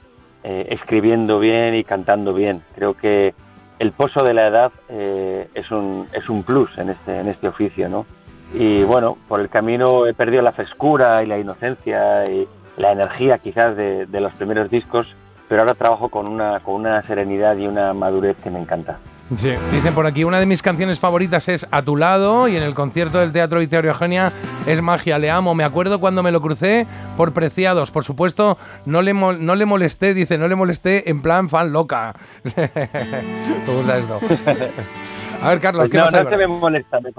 eh, 0.44 0.68
escribiendo 0.72 1.40
bien 1.40 1.76
y 1.76 1.84
cantando 1.84 2.34
bien. 2.34 2.62
Creo 2.74 2.96
que 2.96 3.36
el 3.80 3.92
pozo 3.92 4.24
de 4.24 4.34
la 4.34 4.48
edad 4.48 4.72
eh, 4.90 5.50
es, 5.54 5.70
un, 5.70 6.08
es 6.14 6.30
un 6.30 6.44
plus 6.44 6.76
en 6.78 6.90
este, 6.90 7.20
en 7.20 7.28
este 7.28 7.48
oficio, 7.48 7.90
¿no? 7.90 8.06
Y 8.54 8.84
bueno, 8.84 9.18
por 9.28 9.42
el 9.42 9.50
camino 9.50 10.08
he 10.08 10.14
perdido 10.14 10.42
la 10.42 10.54
frescura 10.54 11.22
y 11.22 11.28
la 11.28 11.38
inocencia 11.38 12.24
y 12.24 12.48
la 12.78 12.94
energía 12.94 13.40
quizás 13.40 13.76
de, 13.76 14.06
de 14.06 14.22
los 14.22 14.34
primeros 14.36 14.70
discos, 14.70 15.14
pero 15.48 15.62
ahora 15.62 15.74
trabajo 15.74 16.10
con 16.10 16.28
una, 16.28 16.60
con 16.62 16.76
una 16.76 17.02
serenidad 17.04 17.56
y 17.58 17.68
una 17.68 17.94
madurez 17.94 18.38
que 18.44 18.50
me 18.50 18.60
encanta. 18.60 18.98
Sí. 19.36 19.52
Dicen 19.74 19.94
por 19.94 20.06
aquí, 20.08 20.24
una 20.24 20.40
de 20.40 20.46
mis 20.46 20.62
canciones 20.62 21.00
favoritas 21.02 21.50
es 21.50 21.68
A 21.72 21.82
tu 21.82 21.98
lado 21.98 22.48
y 22.48 22.56
en 22.56 22.64
el 22.64 22.74
concierto 22.74 23.18
del 23.20 23.34
Teatro 23.34 23.60
Victoria 23.60 23.92
Eugenia 23.92 24.32
es 24.66 24.82
Magia, 24.82 25.20
le 25.20 25.30
amo. 25.30 25.54
Me 25.54 25.66
acuerdo 25.66 26.00
cuando 26.00 26.24
me 26.24 26.32
lo 26.32 26.42
crucé 26.42 26.88
por 27.18 27.34
Preciados. 27.34 27.92
Por 27.92 28.06
supuesto, 28.06 28.58
no 28.86 29.02
le, 29.02 29.14
mol- 29.14 29.40
no 29.40 29.56
le 29.56 29.66
molesté, 29.66 30.14
dice, 30.14 30.38
no 30.38 30.48
le 30.48 30.56
molesté 30.56 31.10
en 31.10 31.22
plan 31.22 31.50
fan 31.50 31.74
loca. 31.74 32.16
me 32.56 33.74
gusta 33.76 33.98
esto. 33.98 34.20
A 35.44 35.50
ver, 35.50 35.60
Carlos, 35.60 35.82
Pues 35.90 35.92
¿qué 35.92 35.98
no, 35.98 36.06
hay 36.06 36.24
no 36.24 36.30
se 36.32 36.38
me 36.38 36.48
molesta. 36.48 37.00
me- 37.02 37.12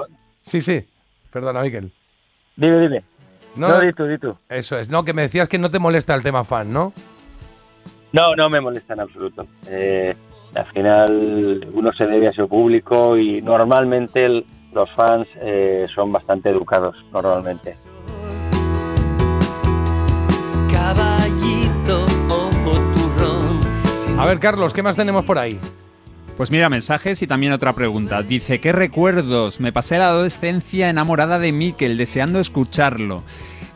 Sí, 0.42 0.60
sí. 0.62 0.86
Perdona, 1.31 1.60
Miquel. 1.60 1.92
Dime, 2.57 2.81
dime. 2.81 3.05
No, 3.55 3.81
di 3.81 3.92
tú, 3.92 4.05
di 4.07 4.16
tú. 4.18 4.34
Eso 4.48 4.78
es. 4.78 4.89
No, 4.89 5.05
que 5.05 5.12
me 5.12 5.23
decías 5.23 5.47
que 5.47 5.58
no 5.58 5.70
te 5.70 5.78
molesta 5.78 6.15
el 6.15 6.23
tema 6.23 6.42
fan, 6.44 6.73
¿no? 6.73 6.92
No, 8.12 8.34
no 8.36 8.48
me 8.48 8.60
molesta 8.60 8.94
en 8.94 9.00
absoluto. 9.00 9.46
Eh, 9.68 10.14
al 10.54 10.66
final 10.66 11.68
uno 11.72 11.92
se 11.92 12.06
debe 12.06 12.28
a 12.28 12.32
su 12.32 12.48
público 12.48 13.16
y 13.18 13.42
normalmente 13.42 14.24
el- 14.24 14.46
los 14.72 14.88
fans 14.92 15.26
eh, 15.40 15.86
son 15.94 16.12
bastante 16.12 16.48
educados, 16.50 16.96
normalmente. 17.12 17.74
A 24.18 24.26
ver, 24.26 24.38
Carlos, 24.40 24.72
¿qué 24.72 24.82
más 24.82 24.96
tenemos 24.96 25.24
por 25.24 25.38
ahí? 25.38 25.58
Pues 26.36 26.50
mira, 26.50 26.68
mensajes 26.68 27.20
y 27.22 27.26
también 27.26 27.52
otra 27.52 27.72
pregunta. 27.74 28.22
Dice, 28.22 28.60
¿qué 28.60 28.72
recuerdos? 28.72 29.60
Me 29.60 29.72
pasé 29.72 29.98
la 29.98 30.08
adolescencia 30.08 30.88
enamorada 30.88 31.38
de 31.38 31.52
Mikel, 31.52 31.96
deseando 31.96 32.38
escucharlo. 32.40 33.22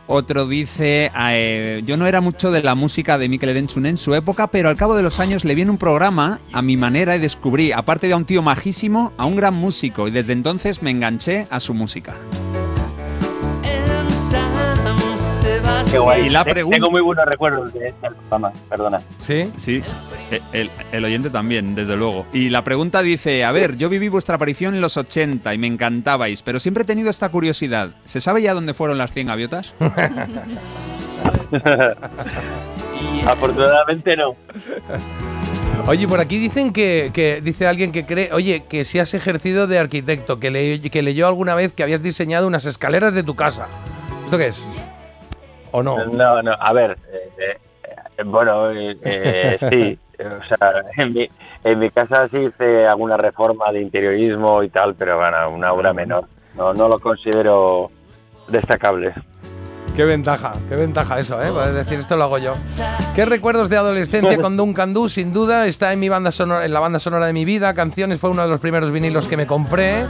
Otro 0.07 0.47
dice, 0.47 1.11
eh, 1.17 1.81
yo 1.85 1.95
no 1.95 2.07
era 2.07 2.19
mucho 2.19 2.51
de 2.51 2.61
la 2.61 2.75
música 2.75 3.17
de 3.17 3.29
Mikel 3.29 3.49
Erenchun 3.49 3.85
en 3.85 3.97
su 3.97 4.13
época, 4.13 4.47
pero 4.47 4.69
al 4.69 4.75
cabo 4.75 4.95
de 4.95 5.03
los 5.03 5.19
años 5.19 5.45
le 5.45 5.55
vi 5.55 5.61
en 5.61 5.69
un 5.69 5.77
programa 5.77 6.41
a 6.51 6.61
mi 6.61 6.75
manera 6.75 7.15
y 7.15 7.19
descubrí, 7.19 7.71
aparte 7.71 8.07
de 8.07 8.13
a 8.13 8.17
un 8.17 8.25
tío 8.25 8.41
majísimo, 8.41 9.13
a 9.17 9.25
un 9.25 9.37
gran 9.37 9.53
músico 9.53 10.07
y 10.07 10.11
desde 10.11 10.33
entonces 10.33 10.81
me 10.81 10.91
enganché 10.91 11.47
a 11.49 11.59
su 11.59 11.73
música. 11.73 12.15
Qué 15.93 15.99
guay. 15.99 16.25
Y 16.25 16.29
la 16.29 16.43
pregunta- 16.43 16.75
Tengo 16.77 16.89
muy 16.91 17.01
buenos 17.01 17.23
recuerdos 17.25 17.71
de 17.73 17.89
este 17.89 18.07
programa, 18.09 18.51
perdona. 18.69 18.99
¿Sí? 19.21 19.51
Sí, 19.57 19.83
e- 20.31 20.41
el, 20.51 20.71
el 20.91 21.05
oyente 21.05 21.29
también, 21.29 21.75
desde 21.75 21.95
luego. 21.95 22.25
Y 22.33 22.49
la 22.49 22.63
pregunta 22.63 23.01
dice, 23.03 23.45
a 23.45 23.51
ver, 23.51 23.77
yo 23.77 23.89
viví 23.89 24.09
vuestra 24.09 24.35
aparición 24.35 24.73
en 24.73 24.81
los 24.81 24.97
80 24.97 25.53
y 25.53 25.57
me 25.59 25.67
encantabais, 25.67 26.41
pero 26.41 26.59
siempre 26.59 26.81
he 26.83 26.85
tenido 26.87 27.09
esta 27.11 27.29
curiosidad. 27.29 27.91
¿Se 28.05 28.21
sabe 28.21 28.41
ya 28.41 28.53
dónde 28.55 28.73
fueron 28.73 28.97
las 28.97 29.13
100 29.13 29.27
gaviotas? 29.27 29.73
Afortunadamente 33.27 34.15
no. 34.17 34.35
Oye, 35.87 36.07
por 36.07 36.19
aquí 36.19 36.37
dicen 36.39 36.71
que, 36.73 37.11
que- 37.13 37.41
dice 37.41 37.67
alguien 37.67 37.91
que 37.91 38.05
cree, 38.05 38.31
oye, 38.33 38.63
que 38.69 38.85
si 38.85 38.99
has 38.99 39.13
ejercido 39.13 39.67
de 39.67 39.79
arquitecto, 39.79 40.39
que, 40.39 40.49
le- 40.51 40.81
que 40.81 41.01
leyó 41.01 41.27
alguna 41.27 41.55
vez 41.55 41.73
que 41.73 41.83
habías 41.83 42.01
diseñado 42.01 42.47
unas 42.47 42.65
escaleras 42.65 43.13
de 43.13 43.23
tu 43.23 43.35
casa. 43.35 43.67
¿Esto 44.25 44.37
qué 44.37 44.47
es? 44.47 44.63
¿O 45.73 45.81
no? 45.81 46.05
No, 46.05 46.41
no, 46.43 46.53
a 46.57 46.71
ver, 46.71 46.97
eh, 47.11 47.57
eh, 48.17 48.23
bueno, 48.23 48.71
eh, 48.71 49.57
sí, 49.69 49.97
o 50.23 50.47
sea, 50.47 50.71
en 50.97 51.13
mi, 51.13 51.27
en 51.63 51.79
mi 51.79 51.89
casa 51.89 52.27
sí 52.29 52.37
hice 52.37 52.85
alguna 52.85 53.17
reforma 53.17 53.71
de 53.71 53.81
interiorismo 53.81 54.61
y 54.61 54.69
tal, 54.69 54.93
pero 54.93 55.17
bueno, 55.17 55.49
una 55.49 55.73
obra 55.73 55.91
menor. 55.91 56.25
No, 56.55 56.75
no 56.75 56.87
lo 56.87 56.99
considero 56.99 57.89
destacable. 58.47 59.15
Qué 59.95 60.05
ventaja, 60.05 60.53
qué 60.69 60.75
ventaja 60.75 61.17
eso, 61.19 61.41
¿eh? 61.41 61.49
Poder 61.49 61.73
decir, 61.73 61.99
esto 61.99 62.17
lo 62.17 62.25
hago 62.25 62.37
yo. 62.37 62.53
¿Qué 63.15 63.25
recuerdos 63.25 63.67
de 63.69 63.77
adolescencia 63.77 64.39
con 64.39 64.55
Duncan 64.55 64.93
Du? 64.93 65.09
Sin 65.09 65.33
duda, 65.33 65.65
está 65.65 65.91
en 65.91 65.99
mi 65.99 66.09
banda 66.09 66.31
sonora, 66.31 66.65
en 66.65 66.73
la 66.73 66.79
banda 66.81 66.99
sonora 66.99 67.25
de 67.25 67.33
mi 67.33 67.45
vida. 67.45 67.73
Canciones 67.73 68.19
fue 68.19 68.29
uno 68.29 68.43
de 68.43 68.49
los 68.49 68.59
primeros 68.59 68.91
vinilos 68.91 69.27
que 69.27 69.37
me 69.37 69.47
compré. 69.47 70.05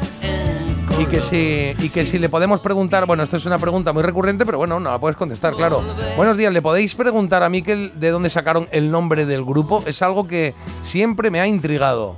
Y 0.99 1.05
que 1.07 1.21
si, 1.21 1.73
y 1.79 1.89
que 1.89 2.05
si 2.05 2.19
le 2.19 2.29
podemos 2.29 2.59
preguntar, 2.59 3.05
bueno, 3.05 3.23
esto 3.23 3.37
es 3.37 3.45
una 3.45 3.57
pregunta 3.57 3.93
muy 3.93 4.03
recurrente, 4.03 4.45
pero 4.45 4.59
bueno, 4.59 4.79
no 4.79 4.91
la 4.91 4.99
puedes 4.99 5.17
contestar, 5.17 5.53
claro. 5.55 5.81
Buenos 6.15 6.37
días, 6.37 6.53
¿le 6.53 6.61
podéis 6.61 6.93
preguntar 6.95 7.41
a 7.41 7.49
Miquel 7.49 7.99
de 7.99 8.11
dónde 8.11 8.29
sacaron 8.29 8.67
el 8.71 8.91
nombre 8.91 9.25
del 9.25 9.43
grupo? 9.43 9.83
Es 9.87 10.01
algo 10.01 10.27
que 10.27 10.53
siempre 10.81 11.31
me 11.31 11.39
ha 11.39 11.47
intrigado. 11.47 12.15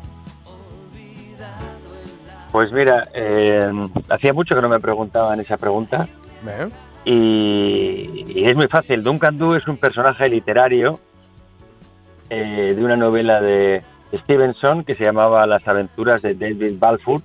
Pues 2.52 2.72
mira, 2.72 3.08
eh, 3.14 3.60
hacía 4.10 4.34
mucho 4.34 4.56
que 4.56 4.62
no 4.62 4.70
me 4.70 4.80
preguntaban 4.80 5.40
esa 5.40 5.58
pregunta. 5.58 6.08
¿Eh? 6.48 6.70
Y, 7.06 8.40
y 8.40 8.50
es 8.50 8.56
muy 8.56 8.68
fácil. 8.68 9.04
Duncan 9.04 9.38
Du 9.38 9.56
es 9.56 9.68
un 9.68 9.78
personaje 9.78 10.28
literario 10.30 11.00
eh, 12.30 12.74
de 12.76 12.84
una 12.84 12.96
novela 12.96 13.42
de 13.42 13.84
Stevenson 14.24 14.84
que 14.84 14.96
se 14.96 15.04
llamaba 15.04 15.46
Las 15.46 15.68
aventuras 15.68 16.22
de 16.22 16.34
David 16.34 16.74
Balfour. 16.80 17.22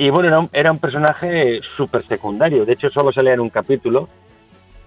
Y 0.00 0.10
bueno, 0.10 0.28
era 0.28 0.38
un, 0.38 0.48
era 0.52 0.70
un 0.70 0.78
personaje 0.78 1.58
súper 1.76 2.06
secundario. 2.06 2.64
De 2.64 2.74
hecho, 2.74 2.88
solo 2.88 3.12
salía 3.12 3.34
en 3.34 3.40
un 3.40 3.50
capítulo. 3.50 4.08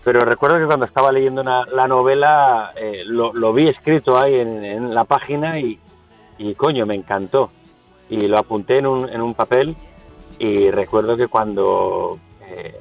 Pero 0.05 0.21
recuerdo 0.21 0.57
que 0.57 0.65
cuando 0.65 0.85
estaba 0.85 1.11
leyendo 1.11 1.41
una- 1.41 1.65
la 1.65 1.85
novela 1.85 2.71
eh, 2.77 3.03
lo, 3.05 3.51
vi 3.51 3.67
escrito 3.67 4.17
ahí 4.17 4.35
en, 4.35 4.95
la 4.95 5.03
página 5.03 5.59
y, 5.59 5.77
coño, 6.55 6.85
me 6.85 6.95
encantó. 6.95 7.51
Y 8.09 8.25
lo 8.25 8.39
apunté 8.39 8.77
en 8.77 8.87
un, 8.87 9.09
en 9.09 9.21
un 9.21 9.33
papel 9.33 9.75
y 10.39 10.71
recuerdo 10.71 11.17
que 11.17 11.27
cuando 11.27 12.17
eh, 12.47 12.79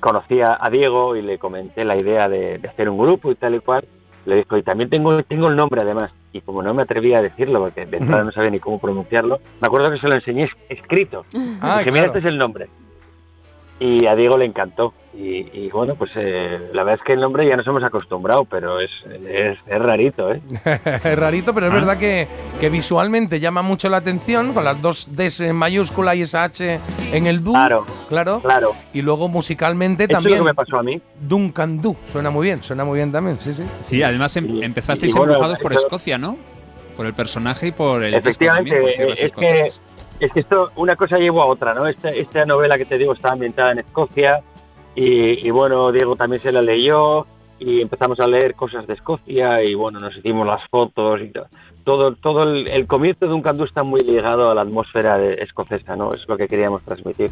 conocí 0.00 0.40
a, 0.40 0.58
Diego 0.72 1.14
y 1.14 1.22
le 1.22 1.38
comenté 1.38 1.84
la 1.84 1.96
idea 1.96 2.28
de, 2.28 2.58
de 2.58 2.68
hacer 2.68 2.88
un 2.88 2.98
grupo 2.98 3.30
y 3.30 3.36
tal 3.36 3.54
y 3.54 3.60
cual, 3.60 3.86
le 4.26 4.36
dijo, 4.38 4.56
y 4.56 4.64
también 4.64 4.90
tengo, 4.90 5.22
tengo 5.22 5.46
el 5.46 5.54
nombre 5.54 5.82
además. 5.84 6.10
Y 6.32 6.40
como 6.42 6.62
no 6.62 6.72
me 6.74 6.82
atrevía 6.82 7.18
a 7.18 7.22
decirlo, 7.22 7.58
porque 7.60 7.86
de 7.86 7.96
entrada 7.96 8.22
no 8.24 8.30
sabía 8.30 8.50
ni 8.50 8.60
cómo 8.60 8.78
pronunciarlo, 8.78 9.38
me 9.60 9.66
acuerdo 9.66 9.90
que 9.90 9.98
se 9.98 10.06
lo 10.06 10.14
enseñé 10.14 10.44
es- 10.44 10.56
escrito. 10.68 11.24
Ah, 11.60 11.78
dije, 11.78 11.90
mira, 11.90 12.06
este 12.06 12.20
es 12.20 12.24
el 12.26 12.38
nombre. 12.38 12.68
Y 13.80 14.06
a 14.06 14.14
Diego 14.14 14.36
le 14.38 14.44
encantó. 14.44 14.92
Y, 15.12 15.48
y 15.52 15.70
bueno, 15.70 15.96
pues 15.96 16.10
eh, 16.14 16.70
la 16.72 16.84
verdad 16.84 17.00
es 17.00 17.04
que 17.04 17.14
el 17.14 17.20
nombre 17.20 17.46
ya 17.46 17.56
nos 17.56 17.66
hemos 17.66 17.82
acostumbrado, 17.82 18.44
pero 18.44 18.78
es, 18.80 18.90
es, 19.28 19.58
es 19.66 19.78
rarito, 19.78 20.30
¿eh? 20.32 20.40
es 21.04 21.18
rarito, 21.18 21.52
pero 21.52 21.66
es 21.66 21.72
verdad 21.72 21.98
que, 21.98 22.28
que 22.60 22.70
visualmente 22.70 23.40
llama 23.40 23.60
mucho 23.62 23.88
la 23.90 23.96
atención, 23.98 24.52
con 24.54 24.64
las 24.64 24.80
dos 24.80 25.08
Ds 25.16 25.40
en 25.40 25.56
mayúscula 25.56 26.14
y 26.14 26.22
esa 26.22 26.44
H 26.44 26.78
en 27.12 27.26
el 27.26 27.42
Du. 27.42 27.52
Claro, 27.52 27.84
claro. 28.08 28.40
claro. 28.40 28.72
Y 28.92 29.02
luego 29.02 29.28
musicalmente 29.28 30.04
Eso 30.04 30.10
es 30.10 30.12
lo 30.12 30.16
también. 30.18 30.38
que 30.38 30.44
me 30.44 30.54
pasó 30.54 30.78
a 30.78 30.82
mí. 30.82 31.00
Duncan 31.20 31.80
Du. 31.82 31.96
Suena 32.04 32.30
muy 32.30 32.46
bien, 32.46 32.62
suena 32.62 32.84
muy 32.84 32.96
bien 32.98 33.10
también, 33.10 33.38
sí, 33.40 33.52
sí. 33.52 33.64
Sí, 33.80 34.02
además 34.02 34.36
em- 34.36 34.62
empezasteis 34.62 35.12
y 35.14 35.18
bueno, 35.18 35.32
empujados 35.32 35.58
por 35.58 35.72
eso- 35.72 35.80
Escocia, 35.86 36.18
¿no? 36.18 36.36
Por 36.96 37.06
el 37.06 37.14
personaje 37.14 37.68
y 37.68 37.72
por 37.72 38.04
el 38.04 38.14
Efectivamente, 38.14 38.76
también, 38.76 39.10
es 39.18 39.32
que. 39.32 39.72
Es 40.20 40.32
que 40.32 40.40
esto, 40.40 40.70
una 40.76 40.96
cosa 40.96 41.18
llevó 41.18 41.42
a 41.42 41.46
otra, 41.46 41.74
¿no? 41.74 41.86
Esta, 41.86 42.10
esta 42.10 42.44
novela 42.44 42.76
que 42.78 42.84
te 42.84 42.98
digo 42.98 43.12
está 43.14 43.32
ambientada 43.32 43.72
en 43.72 43.80
Escocia 43.80 44.40
y, 44.94 45.46
y 45.46 45.50
bueno, 45.50 45.90
Diego 45.92 46.16
también 46.16 46.42
se 46.42 46.52
la 46.52 46.62
leyó 46.62 47.26
y 47.58 47.80
empezamos 47.82 48.18
a 48.20 48.26
leer 48.28 48.54
cosas 48.54 48.86
de 48.86 48.94
Escocia 48.94 49.62
y 49.62 49.74
bueno, 49.74 49.98
nos 49.98 50.16
hicimos 50.16 50.46
las 50.46 50.66
fotos 50.68 51.20
y 51.22 51.28
to- 51.30 51.46
todo, 51.90 52.14
todo 52.14 52.42
el, 52.44 52.68
el 52.68 52.86
comienzo 52.86 53.26
de 53.26 53.32
un 53.34 53.42
candú 53.42 53.64
está 53.64 53.82
muy 53.82 54.00
ligado 54.00 54.48
a 54.50 54.54
la 54.54 54.62
atmósfera 54.62 55.18
de- 55.18 55.34
escocesa, 55.42 55.96
¿no? 55.96 56.12
Es 56.12 56.20
lo 56.28 56.36
que 56.36 56.46
queríamos 56.46 56.82
transmitir. 56.82 57.30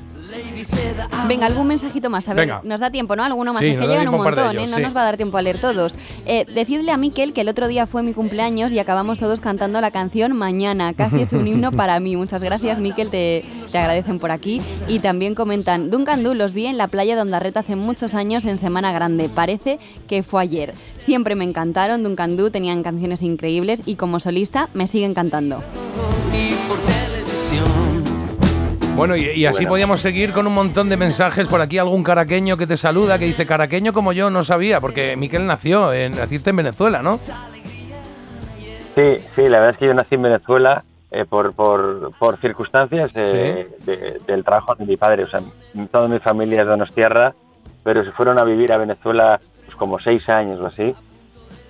Venga, 1.28 1.46
algún 1.46 1.66
mensajito 1.68 2.10
más. 2.10 2.28
A 2.28 2.34
ver, 2.34 2.46
Venga. 2.46 2.60
nos 2.64 2.80
da 2.80 2.90
tiempo, 2.90 3.14
¿no? 3.14 3.22
Alguno 3.24 3.52
más. 3.52 3.60
Sí, 3.62 3.68
es 3.70 3.78
que 3.78 3.86
llegan 3.86 4.08
un 4.08 4.16
montón, 4.16 4.56
¿eh? 4.56 4.60
ellos, 4.62 4.70
No 4.70 4.76
sí. 4.78 4.82
nos 4.82 4.96
va 4.96 5.02
a 5.02 5.04
dar 5.04 5.16
tiempo 5.16 5.36
a 5.38 5.42
leer 5.42 5.60
todos. 5.60 5.94
Eh, 6.26 6.44
decidle 6.52 6.90
a 6.92 6.96
Miquel 6.96 7.32
que 7.32 7.42
el 7.42 7.48
otro 7.48 7.68
día 7.68 7.86
fue 7.86 8.02
mi 8.02 8.12
cumpleaños 8.14 8.72
y 8.72 8.78
acabamos 8.78 9.18
todos 9.20 9.40
cantando 9.40 9.80
la 9.80 9.90
canción 9.90 10.36
Mañana. 10.36 10.92
Casi 10.94 11.20
es 11.22 11.32
un 11.32 11.46
himno 11.48 11.70
para 11.72 12.00
mí. 12.00 12.16
Muchas 12.16 12.42
gracias, 12.42 12.78
Miquel. 12.80 13.10
Te, 13.10 13.44
te 13.70 13.78
agradecen 13.78 14.18
por 14.18 14.30
aquí. 14.30 14.60
Y 14.88 15.00
también 15.00 15.34
comentan, 15.34 15.90
Duncan 15.90 16.22
Du 16.24 16.34
los 16.34 16.52
vi 16.52 16.66
en 16.66 16.78
la 16.78 16.88
playa 16.88 17.14
de 17.14 17.22
Ondarreta 17.22 17.60
hace 17.60 17.76
muchos 17.76 18.14
años 18.14 18.44
en 18.44 18.58
Semana 18.58 18.92
Grande. 18.92 19.28
Parece 19.28 19.78
que 20.08 20.22
fue 20.22 20.42
ayer. 20.42 20.74
Siempre 20.98 21.34
me 21.34 21.44
encantaron. 21.44 22.02
Duncan 22.02 22.36
Du 22.36 22.50
tenían 22.50 22.82
canciones 22.82 23.22
increíbles 23.22 23.82
y 23.86 23.96
como 23.96 24.18
solista 24.20 24.47
me 24.74 24.86
siguen 24.86 25.14
cantando. 25.14 25.62
Bueno, 28.96 29.14
y, 29.16 29.22
y 29.30 29.46
así 29.46 29.58
Bueno. 29.58 29.70
podíamos 29.70 30.00
seguir 30.00 30.32
con 30.32 30.46
un 30.48 30.54
montón 30.54 30.88
de 30.88 30.96
mensajes. 30.96 31.46
Por 31.46 31.60
aquí 31.60 31.78
algún 31.78 32.02
caraqueño 32.02 32.56
que 32.56 32.66
te 32.66 32.76
saluda, 32.76 33.16
que 33.18 33.26
dice, 33.26 33.46
caraqueño 33.46 33.92
como 33.92 34.12
yo, 34.12 34.28
no 34.28 34.42
sabía, 34.42 34.80
porque 34.80 35.14
Miquel 35.16 35.46
nació, 35.46 35.92
en, 35.92 36.12
naciste 36.12 36.50
en 36.50 36.56
Venezuela, 36.56 37.00
¿no? 37.00 37.16
Sí, 37.16 37.32
sí, 38.96 39.42
la 39.42 39.58
verdad 39.60 39.70
es 39.70 39.76
que 39.78 39.86
yo 39.86 39.94
nací 39.94 40.16
en 40.16 40.22
Venezuela 40.22 40.82
eh, 41.12 41.24
por, 41.24 41.52
por, 41.52 42.10
por 42.18 42.40
circunstancias 42.40 43.12
eh, 43.14 43.68
de- 43.84 44.18
del 44.26 44.42
trabajo 44.42 44.74
de 44.74 44.84
mi 44.84 44.96
padre. 44.96 45.22
O 45.24 45.30
sea, 45.30 45.40
toda 45.92 46.08
mi 46.08 46.18
familia 46.18 46.62
es 46.62 46.66
de 46.66 46.70
Donostierra, 46.72 47.32
pero 47.84 48.04
se 48.04 48.10
fueron 48.10 48.40
a 48.40 48.44
vivir 48.44 48.72
a 48.72 48.78
Venezuela 48.78 49.40
pues, 49.64 49.76
como 49.76 50.00
seis 50.00 50.28
años 50.28 50.58
o 50.60 50.66
así. 50.66 50.92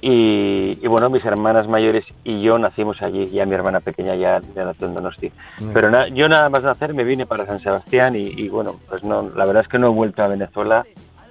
Y, 0.01 0.79
y 0.81 0.87
bueno, 0.87 1.11
mis 1.11 1.25
hermanas 1.25 1.67
mayores 1.69 2.05
y 2.25 2.41
yo 2.43 2.59
nacimos 2.59 3.01
allí, 3.03 3.27
ya 3.27 3.45
mi 3.47 3.55
hermana 3.55 3.81
pequeña 3.81 4.15
ya, 4.15 4.41
ya 4.55 4.65
nació 4.65 4.87
en 4.87 4.95
Donosti. 4.95 5.33
Pero 5.73 5.91
na- 5.91 6.09
yo 6.09 6.29
nada 6.29 6.49
más 6.49 6.63
nacer 6.63 6.95
me 6.95 7.05
vine 7.05 7.27
para 7.27 7.47
San 7.47 7.61
Sebastián 7.61 8.15
y, 8.15 8.23
y 8.25 8.49
bueno, 8.49 8.77
pues 8.89 9.03
no, 9.03 9.29
la 9.35 9.45
verdad 9.47 9.63
es 9.63 9.69
que 9.69 9.79
no 9.79 9.89
he 9.89 9.91
vuelto 9.91 10.23
a 10.23 10.29
Venezuela, 10.29 10.87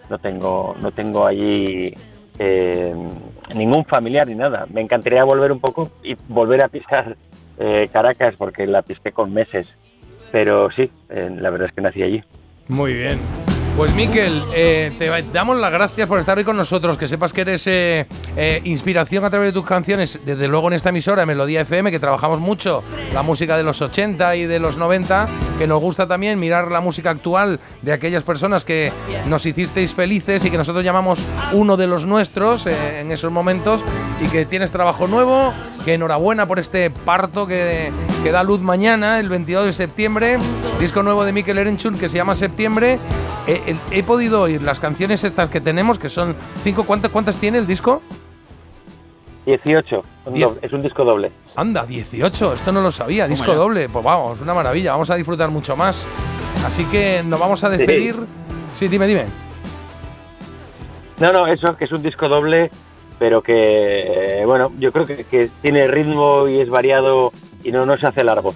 no 0.09 0.17
tengo, 0.19 0.75
no 0.81 0.91
tengo 0.91 1.25
allí 1.25 1.93
eh, 2.39 2.93
ningún 3.55 3.85
familiar 3.85 4.27
ni 4.27 4.35
nada. 4.35 4.65
Me 4.73 4.81
encantaría 4.81 5.23
volver 5.23 5.51
un 5.51 5.59
poco 5.61 5.89
y 6.03 6.15
volver 6.27 6.63
a 6.63 6.67
pisar 6.67 7.15
eh, 7.59 7.89
Caracas 7.91 8.35
porque 8.37 8.67
la 8.67 8.81
pisé 8.81 9.11
con 9.13 9.33
meses, 9.33 9.73
pero 10.31 10.69
sí, 10.71 10.91
eh, 11.09 11.29
la 11.39 11.49
verdad 11.51 11.69
es 11.69 11.73
que 11.73 11.81
nací 11.81 12.03
allí. 12.03 12.21
Muy 12.67 12.93
bien. 12.93 13.46
Pues 13.77 13.93
Miquel, 13.93 14.43
eh, 14.55 14.91
te 14.97 15.07
damos 15.31 15.55
las 15.57 15.71
gracias 15.71 16.07
por 16.07 16.19
estar 16.19 16.35
hoy 16.35 16.43
con 16.43 16.57
nosotros, 16.57 16.97
que 16.97 17.07
sepas 17.07 17.31
que 17.31 17.41
eres 17.41 17.67
eh, 17.67 18.07
eh, 18.35 18.59
inspiración 18.63 19.23
a 19.23 19.29
través 19.29 19.49
de 19.49 19.53
tus 19.53 19.67
canciones, 19.67 20.19
desde 20.25 20.47
luego 20.47 20.67
en 20.69 20.73
esta 20.73 20.89
emisora, 20.89 21.27
Melodía 21.27 21.61
FM, 21.61 21.91
que 21.91 21.99
trabajamos 21.99 22.39
mucho 22.39 22.83
la 23.13 23.21
música 23.21 23.55
de 23.55 23.61
los 23.61 23.79
80 23.79 24.35
y 24.35 24.45
de 24.47 24.59
los 24.59 24.77
90, 24.77 25.27
que 25.59 25.67
nos 25.67 25.79
gusta 25.79 26.07
también 26.07 26.39
mirar 26.39 26.71
la 26.71 26.81
música 26.81 27.11
actual 27.11 27.59
de 27.83 27.93
aquellas 27.93 28.23
personas 28.23 28.65
que 28.65 28.91
nos 29.27 29.45
hicisteis 29.45 29.93
felices 29.93 30.43
y 30.43 30.49
que 30.49 30.57
nosotros 30.57 30.83
llamamos 30.83 31.19
uno 31.51 31.77
de 31.77 31.85
los 31.85 32.07
nuestros 32.07 32.65
en 32.65 33.11
esos 33.11 33.31
momentos, 33.31 33.83
y 34.19 34.27
que 34.29 34.47
tienes 34.47 34.71
trabajo 34.71 35.05
nuevo, 35.05 35.53
que 35.85 35.93
enhorabuena 35.93 36.47
por 36.47 36.57
este 36.57 36.89
parto 36.89 37.45
que, 37.45 37.91
que 38.23 38.31
da 38.31 38.41
luz 38.41 38.59
mañana, 38.59 39.19
el 39.19 39.29
22 39.29 39.67
de 39.67 39.73
septiembre, 39.73 40.39
disco 40.79 41.03
nuevo 41.03 41.23
de 41.23 41.31
Mikel 41.31 41.59
Erenchun 41.59 41.95
que 41.95 42.09
se 42.09 42.17
llama 42.17 42.33
Septiembre. 42.33 42.97
He, 43.91 44.03
podido 44.03 44.41
oír 44.43 44.61
las 44.61 44.79
canciones 44.79 45.23
estas 45.23 45.49
que 45.49 45.59
tenemos, 45.59 45.99
que 45.99 46.07
son 46.09 46.35
cinco. 46.63 46.83
¿Cuántas, 46.85 47.11
cuántas 47.11 47.37
tiene 47.37 47.57
el 47.57 47.67
disco? 47.67 48.01
18. 49.45 50.03
un 50.25 50.33
Diez. 50.33 50.47
doble- 50.49 50.59
es 50.61 50.73
un 50.73 50.81
disco 50.81 51.03
doble. 51.05 51.31
Anda, 51.55 51.85
18, 51.85 52.53
esto 52.53 52.71
no 52.71 52.81
lo 52.81 52.91
sabía, 52.91 53.27
disco 53.27 53.47
ya? 53.51 53.55
doble. 53.55 53.89
Pues 53.89 54.03
vamos, 54.03 54.39
una 54.41 54.53
maravilla, 54.53 54.91
vamos 54.91 55.09
a 55.09 55.15
disfrutar 55.15 55.49
mucho 55.49 55.75
más. 55.75 56.07
Así 56.65 56.85
que 56.85 57.23
nos 57.25 57.39
vamos 57.39 57.63
a 57.63 57.69
despedir. 57.69 58.15
Sí, 58.73 58.87
dime, 58.87 59.07
dime. 59.07 59.25
No, 61.19 61.27
no, 61.31 61.47
eso, 61.47 61.75
que 61.77 61.85
es 61.85 61.91
un 61.91 62.03
disco 62.03 62.27
doble, 62.27 62.69
pero 63.19 63.41
que, 63.41 64.41
eh, 64.41 64.45
bueno, 64.45 64.71
yo 64.79 64.91
creo 64.91 65.05
que, 65.05 65.23
que 65.23 65.49
tiene 65.61 65.87
ritmo 65.87 66.47
y 66.47 66.59
es 66.59 66.69
variado 66.69 67.31
y 67.63 67.71
no, 67.71 67.85
no 67.85 67.97
se 67.97 68.07
hace 68.07 68.23
largo. 68.23 68.53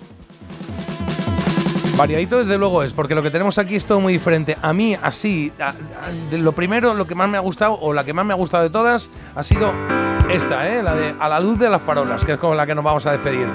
Variadito 2.01 2.39
desde 2.39 2.57
luego 2.57 2.83
es, 2.83 2.93
porque 2.93 3.15
lo 3.15 3.21
que 3.23 3.31
tenemos 3.31 3.57
aquí 3.57 3.75
es 3.75 3.85
todo 3.85 3.99
muy 3.99 4.13
diferente. 4.13 4.57
A 4.61 4.73
mí, 4.73 4.97
así, 5.01 5.51
a- 5.59 5.69
a- 5.69 5.73
de 6.29 6.37
lo 6.37 6.51
primero, 6.51 6.93
lo 6.93 7.05
que 7.07 7.15
más 7.15 7.29
me 7.29 7.37
ha 7.37 7.41
gustado, 7.41 7.73
o 7.79 7.93
la 7.93 8.03
que 8.03 8.13
más 8.13 8.25
me 8.25 8.33
ha 8.33 8.37
gustado 8.37 8.63
de 8.63 8.69
todas, 8.69 9.11
ha 9.35 9.43
sido 9.43 9.71
esta, 10.29 10.67
¿eh? 10.67 10.81
la 10.83 10.95
de 10.95 11.13
A 11.19 11.27
la 11.29 11.39
luz 11.39 11.59
de 11.59 11.69
las 11.69 11.81
farolas, 11.81 12.23
que 12.25 12.33
es 12.33 12.37
con 12.39 12.55
la 12.57 12.65
que 12.65 12.73
nos 12.75 12.83
vamos 12.83 13.05
a 13.05 13.11
despedir. 13.11 13.47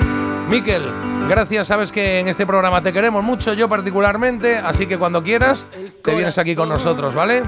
Miquel, 0.49 0.83
gracias, 1.29 1.67
sabes 1.67 1.91
que 1.91 2.21
en 2.21 2.29
este 2.29 2.47
programa 2.47 2.81
te 2.83 2.93
queremos 2.93 3.25
mucho, 3.25 3.53
yo 3.55 3.69
particularmente, 3.69 4.57
así 4.59 4.87
que 4.87 4.97
cuando 4.97 5.23
quieras, 5.23 5.71
te 6.03 6.15
vienes 6.15 6.39
aquí 6.39 6.55
con 6.55 6.69
nosotros, 6.69 7.15
¿vale? 7.15 7.43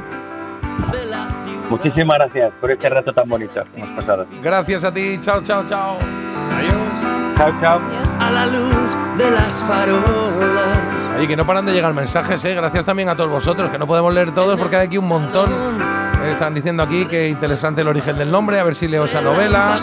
Muchísimas 1.71 2.19
gracias 2.19 2.53
por 2.61 2.71
este 2.71 2.89
rato 2.89 3.13
tan 3.13 3.29
bonito 3.29 3.63
que 3.75 3.81
hemos 3.81 3.97
pasado. 3.97 4.27
Gracias 4.43 4.85
a 4.85 4.93
ti, 4.93 5.19
chao, 5.21 5.43
chao, 5.43 5.65
chao. 5.67 5.99
Chao, 7.37 7.53
chao. 7.61 7.81
A 8.21 8.31
la 8.31 8.47
luz 8.47 9.19
de 9.19 9.31
las 9.31 9.63
farolas. 9.63 11.17
Oye, 11.17 11.29
que 11.29 11.37
no 11.37 11.47
paran 11.47 11.67
de 11.67 11.73
llegar 11.73 11.93
mensajes, 11.95 12.45
¿eh? 12.45 12.55
Gracias 12.55 12.85
también 12.85 13.09
a 13.09 13.17
todos 13.17 13.31
vosotros, 13.31 13.71
que 13.71 13.79
no 13.79 13.87
podemos 13.87 14.13
leer 14.15 14.33
todos 14.33 14.59
porque 14.59 14.77
hay 14.77 14.87
aquí 14.87 14.99
un 14.99 15.09
montón. 15.09 16.08
Están 16.31 16.55
diciendo 16.55 16.83
aquí 16.83 17.07
que 17.07 17.29
interesante 17.29 17.81
el 17.81 17.89
origen 17.89 18.17
del 18.17 18.31
nombre, 18.31 18.61
a 18.61 18.65
ver 18.65 18.75
si 18.75 18.87
leo 18.87 19.05
esa 19.07 19.21
novela. 19.21 19.81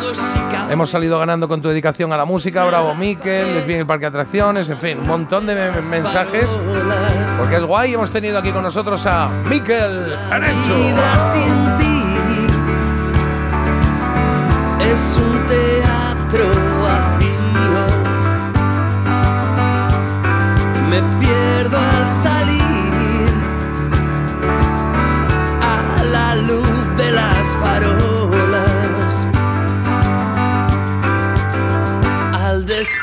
Hemos 0.70 0.90
salido 0.90 1.20
ganando 1.20 1.48
con 1.48 1.62
tu 1.62 1.68
dedicación 1.70 2.14
a 2.14 2.18
la 2.18 2.26
música, 2.26 2.64
bravo 2.66 2.96
Miquel, 2.96 3.58
es 3.58 3.68
bien 3.68 3.80
el 3.82 3.86
parque 3.86 4.04
de 4.04 4.08
atracciones, 4.08 4.70
en 4.70 4.80
fin, 4.80 5.00
un 5.00 5.08
montón 5.08 5.46
de 5.46 5.56
me- 5.56 5.82
mensajes. 5.90 6.60
Porque 7.38 7.58
es 7.58 7.64
guay, 7.64 7.94
hemos 7.94 8.12
tenido 8.12 8.40
aquí 8.40 8.52
con 8.52 8.64
nosotros 8.64 9.06
a 9.06 9.30
Miquel 9.50 10.16
ti 11.78 12.04
es 14.92 15.18
un 15.18 15.48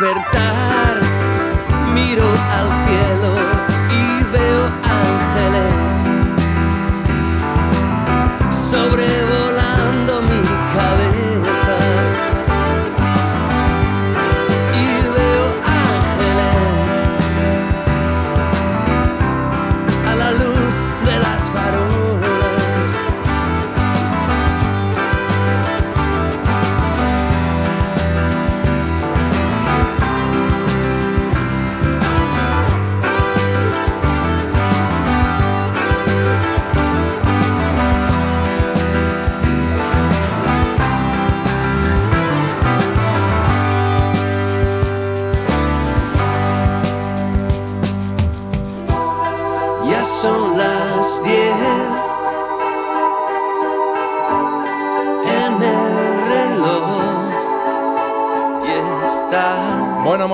despertar 0.02 0.51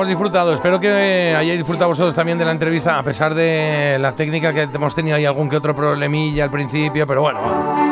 disfrutado. 0.09 0.53
Espero 0.53 0.81
que 0.81 1.35
hayáis 1.37 1.59
disfrutado 1.59 1.91
vosotros 1.91 2.15
también 2.15 2.39
de 2.39 2.45
la 2.45 2.53
entrevista, 2.53 2.99
a 2.99 3.03
pesar 3.03 3.35
de 3.35 3.97
la 4.01 4.13
técnica 4.13 4.53
que 4.53 4.63
hemos 4.63 4.95
tenido 4.95 5.17
ahí 5.17 5.25
algún 5.25 5.49
que 5.49 5.57
otro 5.57 5.75
problemilla 5.75 6.45
al 6.45 6.51
principio, 6.51 7.07
pero 7.07 7.23
bueno. 7.23 7.88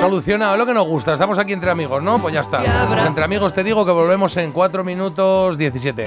Solucionado, 0.00 0.56
lo 0.56 0.64
que 0.64 0.72
nos 0.72 0.86
gusta. 0.86 1.12
Estamos 1.12 1.38
aquí 1.38 1.52
entre 1.52 1.70
amigos, 1.70 2.02
¿no? 2.02 2.18
Pues 2.18 2.32
ya 2.32 2.40
está. 2.40 2.62
Pues 2.88 3.04
entre 3.04 3.22
amigos 3.22 3.52
te 3.52 3.62
digo 3.62 3.84
que 3.84 3.92
volvemos 3.92 4.34
en 4.38 4.50
4 4.50 4.82
minutos 4.82 5.58
17. 5.58 6.04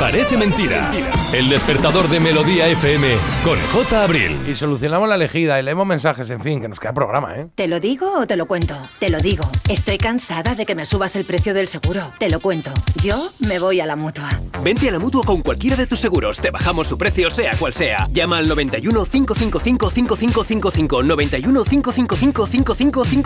Parece 0.00 0.38
mentira. 0.38 0.90
El 1.34 1.48
despertador 1.50 2.08
de 2.08 2.18
Melodía 2.18 2.66
FM 2.68 3.14
con 3.44 3.58
J. 3.72 4.02
Abril. 4.02 4.38
Y 4.48 4.54
solucionamos 4.54 5.06
la 5.08 5.16
elegida 5.16 5.60
y 5.60 5.62
leemos 5.62 5.86
mensajes, 5.86 6.30
en 6.30 6.40
fin, 6.40 6.62
que 6.62 6.68
nos 6.68 6.80
queda 6.80 6.94
programa, 6.94 7.36
¿eh? 7.36 7.48
¿Te 7.54 7.68
lo 7.68 7.78
digo 7.78 8.20
o 8.20 8.26
te 8.26 8.36
lo 8.36 8.46
cuento? 8.46 8.74
Te 8.98 9.10
lo 9.10 9.18
digo. 9.18 9.44
Estoy 9.68 9.98
cansada 9.98 10.54
de 10.54 10.64
que 10.64 10.74
me 10.74 10.86
subas 10.86 11.14
el 11.16 11.24
precio 11.26 11.52
del 11.52 11.68
seguro. 11.68 12.12
Te 12.18 12.30
lo 12.30 12.40
cuento. 12.40 12.70
Yo 13.02 13.16
me 13.40 13.58
voy 13.58 13.80
a 13.80 13.86
la 13.86 13.96
mutua. 13.96 14.40
Vente 14.62 14.88
a 14.88 14.92
la 14.92 14.98
mutua 14.98 15.22
con 15.24 15.42
cualquiera 15.42 15.76
de 15.76 15.86
tus 15.86 16.00
seguros. 16.00 16.40
Te 16.40 16.50
bajamos 16.50 16.86
su 16.86 16.96
precio, 16.96 17.30
sea 17.30 17.54
cual 17.56 17.74
sea. 17.74 18.08
Llama 18.12 18.38
al 18.38 18.48
91 18.48 19.04
555 19.04 19.90
5555. 19.90 21.02
91 21.02 21.64
555 21.64 22.46
5555. 22.46 23.25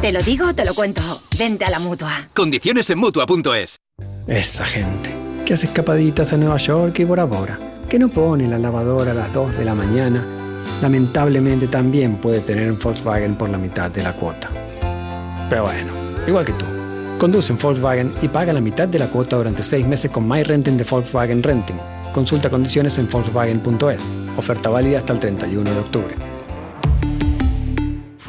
Te 0.00 0.12
lo 0.12 0.22
digo 0.22 0.46
o 0.46 0.54
te 0.54 0.64
lo 0.64 0.72
cuento. 0.74 1.02
Vente 1.36 1.64
a 1.64 1.70
la 1.70 1.80
mutua. 1.80 2.28
Condiciones 2.34 2.88
en 2.90 2.98
mutua.es. 2.98 3.78
Esa 4.28 4.64
gente 4.64 5.10
que 5.44 5.54
hace 5.54 5.66
escapaditas 5.66 6.32
a 6.32 6.36
Nueva 6.36 6.56
York 6.56 7.00
y 7.00 7.04
Bora 7.04 7.24
Bora, 7.24 7.58
que 7.88 7.98
no 7.98 8.12
pone 8.12 8.46
la 8.46 8.60
lavadora 8.60 9.10
a 9.10 9.14
las 9.14 9.32
2 9.34 9.58
de 9.58 9.64
la 9.64 9.74
mañana, 9.74 10.24
lamentablemente 10.80 11.66
también 11.66 12.18
puede 12.18 12.38
tener 12.38 12.70
un 12.70 12.78
Volkswagen 12.78 13.34
por 13.34 13.50
la 13.50 13.58
mitad 13.58 13.90
de 13.90 14.04
la 14.04 14.12
cuota. 14.12 14.48
Pero 15.48 15.64
bueno, 15.64 15.92
igual 16.28 16.46
que 16.46 16.52
tú. 16.52 16.66
Conduce 17.18 17.52
un 17.52 17.58
Volkswagen 17.58 18.14
y 18.22 18.28
paga 18.28 18.52
la 18.52 18.60
mitad 18.60 18.86
de 18.86 19.00
la 19.00 19.08
cuota 19.08 19.36
durante 19.36 19.64
6 19.64 19.84
meses 19.84 20.12
con 20.12 20.28
My 20.28 20.44
Renting 20.44 20.76
de 20.76 20.84
Volkswagen 20.84 21.42
Renting. 21.42 21.76
Consulta 22.12 22.50
condiciones 22.50 22.98
en 22.98 23.10
Volkswagen.es. 23.10 24.00
Oferta 24.36 24.68
válida 24.68 25.00
hasta 25.00 25.12
el 25.12 25.18
31 25.18 25.68
de 25.68 25.80
octubre. 25.80 26.14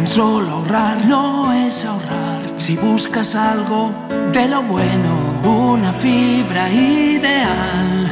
Tan 0.00 0.08
solo 0.08 0.48
ahorrar 0.48 1.04
no 1.04 1.52
es 1.52 1.84
ahorrar. 1.84 2.54
Si 2.56 2.74
buscas 2.74 3.34
algo 3.34 3.92
de 4.32 4.48
lo 4.48 4.62
bueno, 4.62 5.42
una 5.44 5.92
fibra 5.92 6.72
ideal 6.72 8.08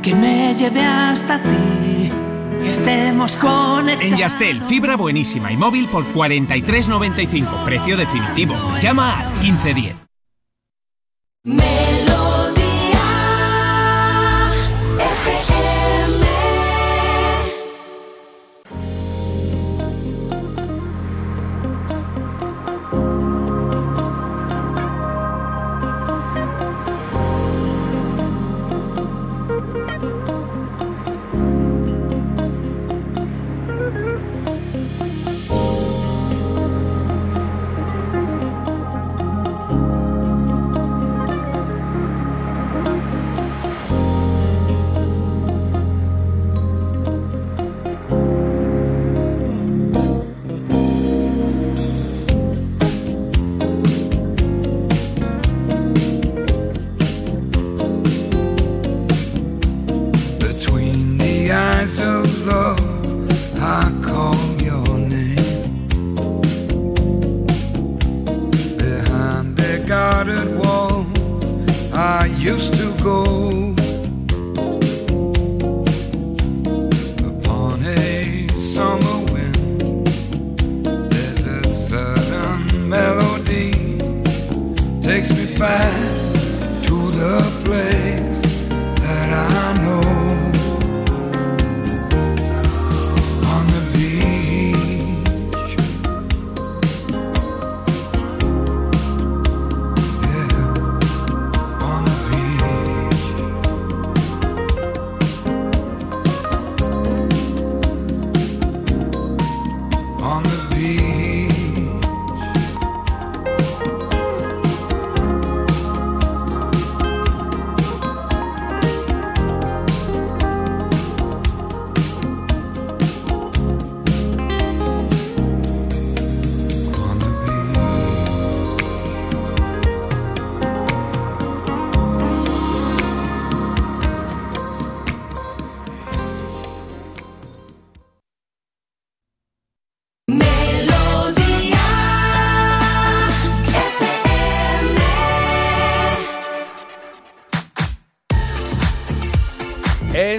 que 0.00 0.14
me 0.14 0.54
lleve 0.54 0.84
hasta 0.84 1.42
ti. 1.42 2.12
y 2.62 2.64
Estemos 2.64 3.36
conectados. 3.36 4.12
En 4.12 4.16
Yastel, 4.16 4.62
fibra 4.62 4.96
buenísima 4.96 5.50
y 5.50 5.56
móvil 5.56 5.88
por 5.88 6.04
43.95, 6.14 7.64
precio 7.64 7.96
definitivo. 7.96 8.54
Llama 8.80 9.18
al 9.18 9.32
1510. 9.40 9.96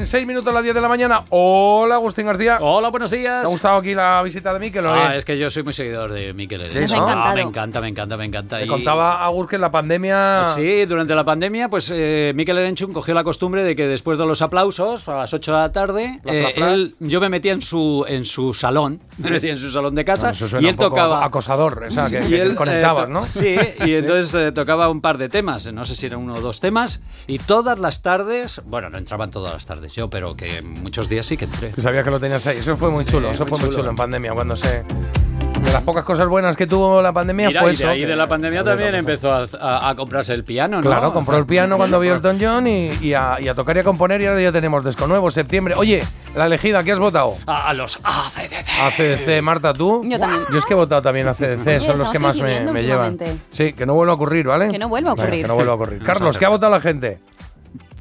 En 0.05 0.09
6 0.09 0.27
minutos 0.27 0.51
a 0.51 0.53
las 0.53 0.61
10 0.61 0.75
de 0.75 0.81
la 0.81 0.87
mañana. 0.87 1.25
Hola, 1.31 1.95
Agustín 1.95 2.27
García. 2.27 2.59
Hola, 2.61 2.89
buenos 2.89 3.09
días. 3.09 3.41
¿Te 3.41 3.47
ha 3.47 3.49
gustado 3.49 3.77
aquí 3.77 3.95
la 3.95 4.21
visita 4.21 4.53
de 4.53 4.59
Miquel? 4.59 4.85
Ah, 4.85 5.15
es 5.15 5.25
que 5.25 5.35
yo 5.35 5.49
soy 5.49 5.63
muy 5.63 5.73
seguidor 5.73 6.11
de 6.11 6.31
Miquel. 6.31 6.63
Sí. 6.67 6.93
Ah, 6.95 7.31
Me 7.33 7.41
me 7.43 7.49
encanta, 7.49 7.81
me 7.81 7.87
encanta, 7.87 8.15
me 8.15 8.25
encanta. 8.25 8.59
Te 8.59 8.65
Y- 8.65 8.67
contaba 8.67 9.25
Agus 9.25 9.47
que 9.47 9.55
en 9.55 9.61
la 9.61 9.71
pandemia. 9.71 10.43
Sí, 10.47 10.85
durante 10.85 11.15
la 11.15 11.23
pandemia, 11.23 11.69
pues 11.71 11.91
eh, 11.91 12.33
Miquel 12.35 12.55
Erenchun 12.59 12.93
cogió 12.93 13.15
la 13.15 13.23
costumbre 13.23 13.63
de 13.63 13.75
que 13.75 13.87
después 13.87 14.19
de 14.19 14.27
los 14.27 14.43
aplausos, 14.43 15.09
a 15.09 15.17
las 15.17 15.33
8 15.33 15.51
de 15.53 15.57
la 15.57 15.71
tarde, 15.71 16.19
eh, 16.25 16.53
él- 16.55 16.93
yo 16.99 17.19
me 17.19 17.29
metía 17.29 17.53
en 17.53 17.63
su, 17.63 18.05
en 18.07 18.25
su 18.25 18.53
salón, 18.53 19.01
me 19.17 19.35
en 19.37 19.57
su 19.57 19.71
salón 19.71 19.95
de 19.95 20.05
casa, 20.05 20.27
Bueno, 20.27 20.35
eso 20.35 20.47
suena 20.49 20.65
y 20.67 20.69
él 20.69 20.75
un 20.75 20.77
poco 20.77 20.89
tocaba... 20.97 21.25
acosador, 21.25 21.83
o 21.83 21.89
sea, 21.91 22.05
que- 22.05 22.23
Y 22.23 22.29
que 22.29 22.41
él, 22.43 22.53
conectabas, 22.55 23.07
eh, 23.07 23.11
¿no? 23.11 23.25
Sí, 23.25 23.55
y 23.79 23.83
Sí. 23.85 23.95
entonces 23.95 24.35
eh, 24.35 24.51
tocaba 24.51 24.87
un 24.87 25.01
par 25.01 25.17
de 25.17 25.29
temas, 25.29 25.73
no 25.73 25.83
sé 25.83 25.95
si 25.95 26.05
eran 26.05 26.19
uno 26.19 26.35
o 26.35 26.41
dos 26.41 26.59
temas, 26.59 27.01
y 27.25 27.39
todas 27.39 27.79
las 27.79 28.03
tardes, 28.03 28.61
bueno, 28.67 28.91
no 28.91 28.99
entraban 28.99 29.31
todas 29.31 29.51
las 29.51 29.65
tardes 29.65 29.94
yo, 29.95 30.09
pero 30.09 30.35
que 30.35 30.61
muchos 30.61 31.09
días 31.09 31.25
sí 31.25 31.37
que 31.37 31.45
entré. 31.45 31.69
Que 31.71 31.81
sabía 31.81 32.03
que 32.03 32.11
lo 32.11 32.19
tenías 32.19 32.45
ahí. 32.47 32.57
Eso 32.57 32.75
fue 32.77 32.89
muy 32.91 33.05
Sí, 33.05 33.11
chulo. 33.11 33.31
Eso 33.31 33.45
muy 33.45 33.57
fue 33.59 33.67
muy 33.67 33.75
chulo. 33.75 33.89
en 33.89 33.95
pandemia. 33.95 34.33
Cuando 34.33 34.55
se. 34.55 34.83
De 34.83 35.71
las 35.71 35.83
pocas 35.83 36.03
cosas 36.03 36.27
buenas 36.27 36.55
que 36.57 36.67
tuvo 36.67 37.01
la 37.01 37.11
pandemia 37.13 37.47
Mira, 37.47 37.61
fue 37.61 37.73
y 37.73 37.75
de 37.77 37.83
eso. 37.83 37.91
ahí 37.91 38.01
que- 38.01 38.07
de 38.07 38.15
la 38.15 38.27
pandemia 38.27 38.63
también 38.63 38.93
empezó 38.93 39.33
a, 39.33 39.45
a- 39.59 39.89
a 39.89 39.95
comprarse 39.95 40.33
el 40.33 40.43
piano, 40.43 40.77
¿no? 40.77 40.83
Claro, 40.89 41.11
compró 41.13 41.37
el 41.37 41.45
piano 41.45 41.77
cuando 41.77 41.99
vio 41.99 42.13
compró- 42.13 42.31
Elton 42.31 42.47
John 42.55 42.67
y, 42.67 42.89
y 43.01 43.13
a, 43.13 43.37
y 43.39 43.47
a 43.47 43.55
tocar 43.55 43.75
y 43.77 43.79
a 43.79 43.83
componer 43.83 44.21
y 44.21 44.25
ahora 44.27 44.41
ya 44.41 44.51
tenemos 44.51 44.83
disco 44.85 45.07
nuevo, 45.07 45.31
septiembre. 45.31 45.73
Oye, 45.75 46.03
la 46.35 46.45
elegida, 46.47 46.83
¿qué 46.83 46.91
has 46.91 46.99
votado? 46.99 47.35
A, 47.47 47.69
a 47.69 47.73
los 47.73 47.99
ACDC. 48.03 48.79
ACDC, 48.81 49.41
Marta, 49.41 49.73
¿tú? 49.73 50.01
Yo 50.03 50.19
también. 50.19 50.41
Yo 50.51 50.57
es 50.59 50.65
que 50.65 50.73
he 50.73 50.75
votado 50.75 51.01
también 51.01 51.27
a 51.29 51.33
CDC, 51.33 51.65
Oye, 51.67 51.79
son 51.79 51.97
los 51.99 52.09
que 52.09 52.19
más 52.19 52.37
me, 52.37 52.83
llevan. 52.83 53.17
Sí, 53.51 53.73
que 53.73 53.85
no 53.85 53.93
vuelva 53.95 54.11
a 54.13 54.15
ocurrir, 54.15 54.45
¿vale? 54.45 54.69
Que 54.69 54.77
no 54.77 54.89
vuelva 54.89 55.11
a 55.11 55.13
ocurrir. 55.13 55.41
que 55.41 55.47
no 55.47 55.55
vuelva 55.55 55.71
a 55.71 55.75
ocurrir. 55.75 56.03
Carlos, 56.05 56.37
¿qué 56.37 56.45
ha 56.45 56.49
votado 56.49 56.71
la 56.71 56.81
gente? 56.81 57.19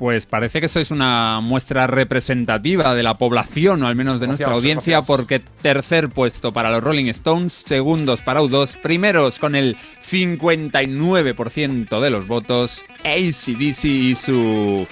Pues 0.05 0.26
parece 0.26 0.60
que 0.60 0.68
sois 0.68 0.91
una 0.91 1.41
muestra 1.41 1.86
representativa 1.86 2.94
de 2.94 3.02
la 3.02 3.15
población, 3.15 3.83
o 3.83 3.86
al 3.86 3.97
menos 3.97 4.20
de 4.20 4.26
nuestra 4.26 4.49
Gracias, 4.49 4.62
audiencia, 4.62 5.00
porque 5.00 5.39
tercer 5.39 6.10
puesto 6.10 6.52
para 6.52 6.68
los 6.68 6.84
Rolling 6.84 7.07
Stones, 7.07 7.65
segundos 7.66 8.20
para 8.20 8.42
U2, 8.42 8.83
primeros 8.83 9.39
con 9.39 9.55
el 9.55 9.78
59% 10.07 12.00
de 12.02 12.10
los 12.10 12.26
votos, 12.26 12.84
ACDC 13.02 13.84
y 13.84 14.15
su... 14.15 14.86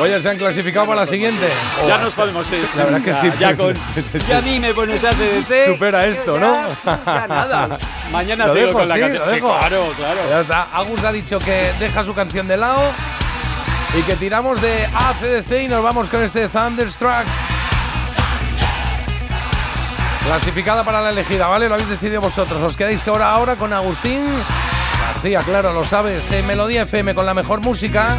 Oye, 0.00 0.20
se 0.20 0.30
han 0.30 0.38
clasificado 0.38 0.86
para 0.86 1.00
la 1.02 1.06
siguiente. 1.06 1.48
Ya 1.86 1.98
nos 1.98 2.14
podemos 2.14 2.50
ir. 2.50 2.66
La 2.74 2.84
verdad 2.84 3.02
que 3.02 3.14
sí. 3.14 3.28
Ya, 3.38 3.56
con, 3.56 3.74
ya 4.28 4.38
a 4.38 4.40
mí 4.40 4.58
me 4.58 4.72
pones 4.72 5.04
ACDC. 5.04 5.74
Supera 5.74 6.06
esto, 6.06 6.38
¿no? 6.38 6.68
Ya 6.84 7.26
nada. 7.28 7.78
Mañana 8.10 8.48
sigo 8.48 8.66
dejo, 8.66 8.78
con 8.78 8.88
la 8.88 8.94
sí, 8.94 9.00
canción. 9.00 9.30
Sí, 9.30 9.40
claro, 9.40 9.92
claro. 9.96 10.20
Ya 10.28 10.40
está. 10.40 10.68
Agus 10.72 11.04
ha 11.04 11.12
dicho 11.12 11.38
que 11.38 11.72
deja 11.78 12.02
su 12.04 12.14
canción 12.14 12.48
de 12.48 12.56
lado 12.56 12.92
y 13.98 14.02
que 14.02 14.16
tiramos 14.16 14.60
de 14.60 14.86
ACDC 14.86 15.64
y 15.64 15.68
nos 15.68 15.82
vamos 15.82 16.08
con 16.08 16.22
este 16.22 16.48
Thunderstruck. 16.48 17.26
Clasificada 20.24 20.84
para 20.84 21.00
la 21.02 21.10
elegida, 21.10 21.46
¿vale? 21.46 21.68
Lo 21.68 21.74
habéis 21.74 21.90
decidido 21.90 22.20
vosotros. 22.20 22.62
Os 22.62 22.76
quedáis 22.76 23.02
que 23.04 23.10
ahora 23.10 23.30
ahora 23.30 23.56
con 23.56 23.72
Agustín 23.72 24.24
García, 25.14 25.42
claro, 25.42 25.72
lo 25.72 25.84
sabes. 25.84 26.30
En 26.32 26.46
Melodía 26.46 26.82
FM 26.82 27.14
con 27.14 27.26
la 27.26 27.34
mejor 27.34 27.60
música. 27.60 28.18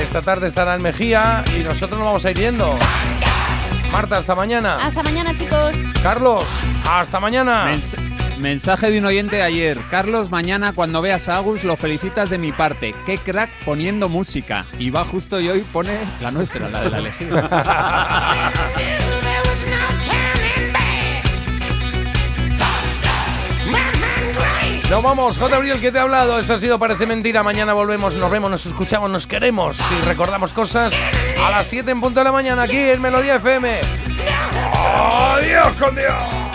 Esta 0.00 0.22
tarde 0.22 0.48
estará 0.48 0.74
en 0.74 0.82
Mejía 0.82 1.44
y 1.58 1.62
nosotros 1.62 1.98
nos 1.98 2.06
vamos 2.06 2.24
a 2.24 2.30
ir 2.30 2.38
yendo. 2.38 2.76
Marta, 3.90 4.18
hasta 4.18 4.34
mañana. 4.34 4.76
Hasta 4.84 5.02
mañana, 5.02 5.36
chicos. 5.36 5.72
Carlos, 6.02 6.44
hasta 6.88 7.20
mañana. 7.20 7.70
Mens- 7.70 7.96
mensaje 8.38 8.90
de 8.90 8.98
un 8.98 9.04
oyente 9.04 9.42
ayer. 9.42 9.78
Carlos, 9.90 10.30
mañana 10.30 10.72
cuando 10.72 11.00
veas 11.02 11.28
a 11.28 11.36
Agus 11.36 11.62
lo 11.64 11.76
felicitas 11.76 12.30
de 12.30 12.38
mi 12.38 12.52
parte. 12.52 12.94
Qué 13.06 13.18
crack 13.18 13.50
poniendo 13.64 14.08
música. 14.08 14.64
Y 14.78 14.90
va 14.90 15.04
justo 15.04 15.40
y 15.40 15.48
hoy 15.48 15.60
pone 15.72 15.92
la 16.20 16.30
nuestra, 16.30 16.68
la 16.68 16.80
de 16.82 16.90
la 16.90 16.98
elegida. 16.98 18.50
Nos 24.92 25.02
vamos, 25.02 25.38
J. 25.38 25.56
Abril, 25.56 25.80
¿qué 25.80 25.90
te 25.90 25.98
ha 25.98 26.02
hablado? 26.02 26.38
Esto 26.38 26.52
ha 26.52 26.60
sido 26.60 26.78
Parece 26.78 27.06
Mentira. 27.06 27.42
Mañana 27.42 27.72
volvemos, 27.72 28.12
nos 28.12 28.30
vemos, 28.30 28.50
nos 28.50 28.66
escuchamos, 28.66 29.08
nos 29.08 29.26
queremos 29.26 29.78
y 29.80 30.04
recordamos 30.04 30.52
cosas 30.52 30.92
a 31.42 31.50
las 31.50 31.66
7 31.66 31.90
en 31.90 32.02
punto 32.02 32.20
de 32.20 32.24
la 32.24 32.32
mañana 32.32 32.64
aquí 32.64 32.76
en 32.76 33.00
Melodía 33.00 33.36
FM. 33.36 33.80
¡Adiós 35.34 35.72
con 35.78 35.96
Dios! 35.96 36.51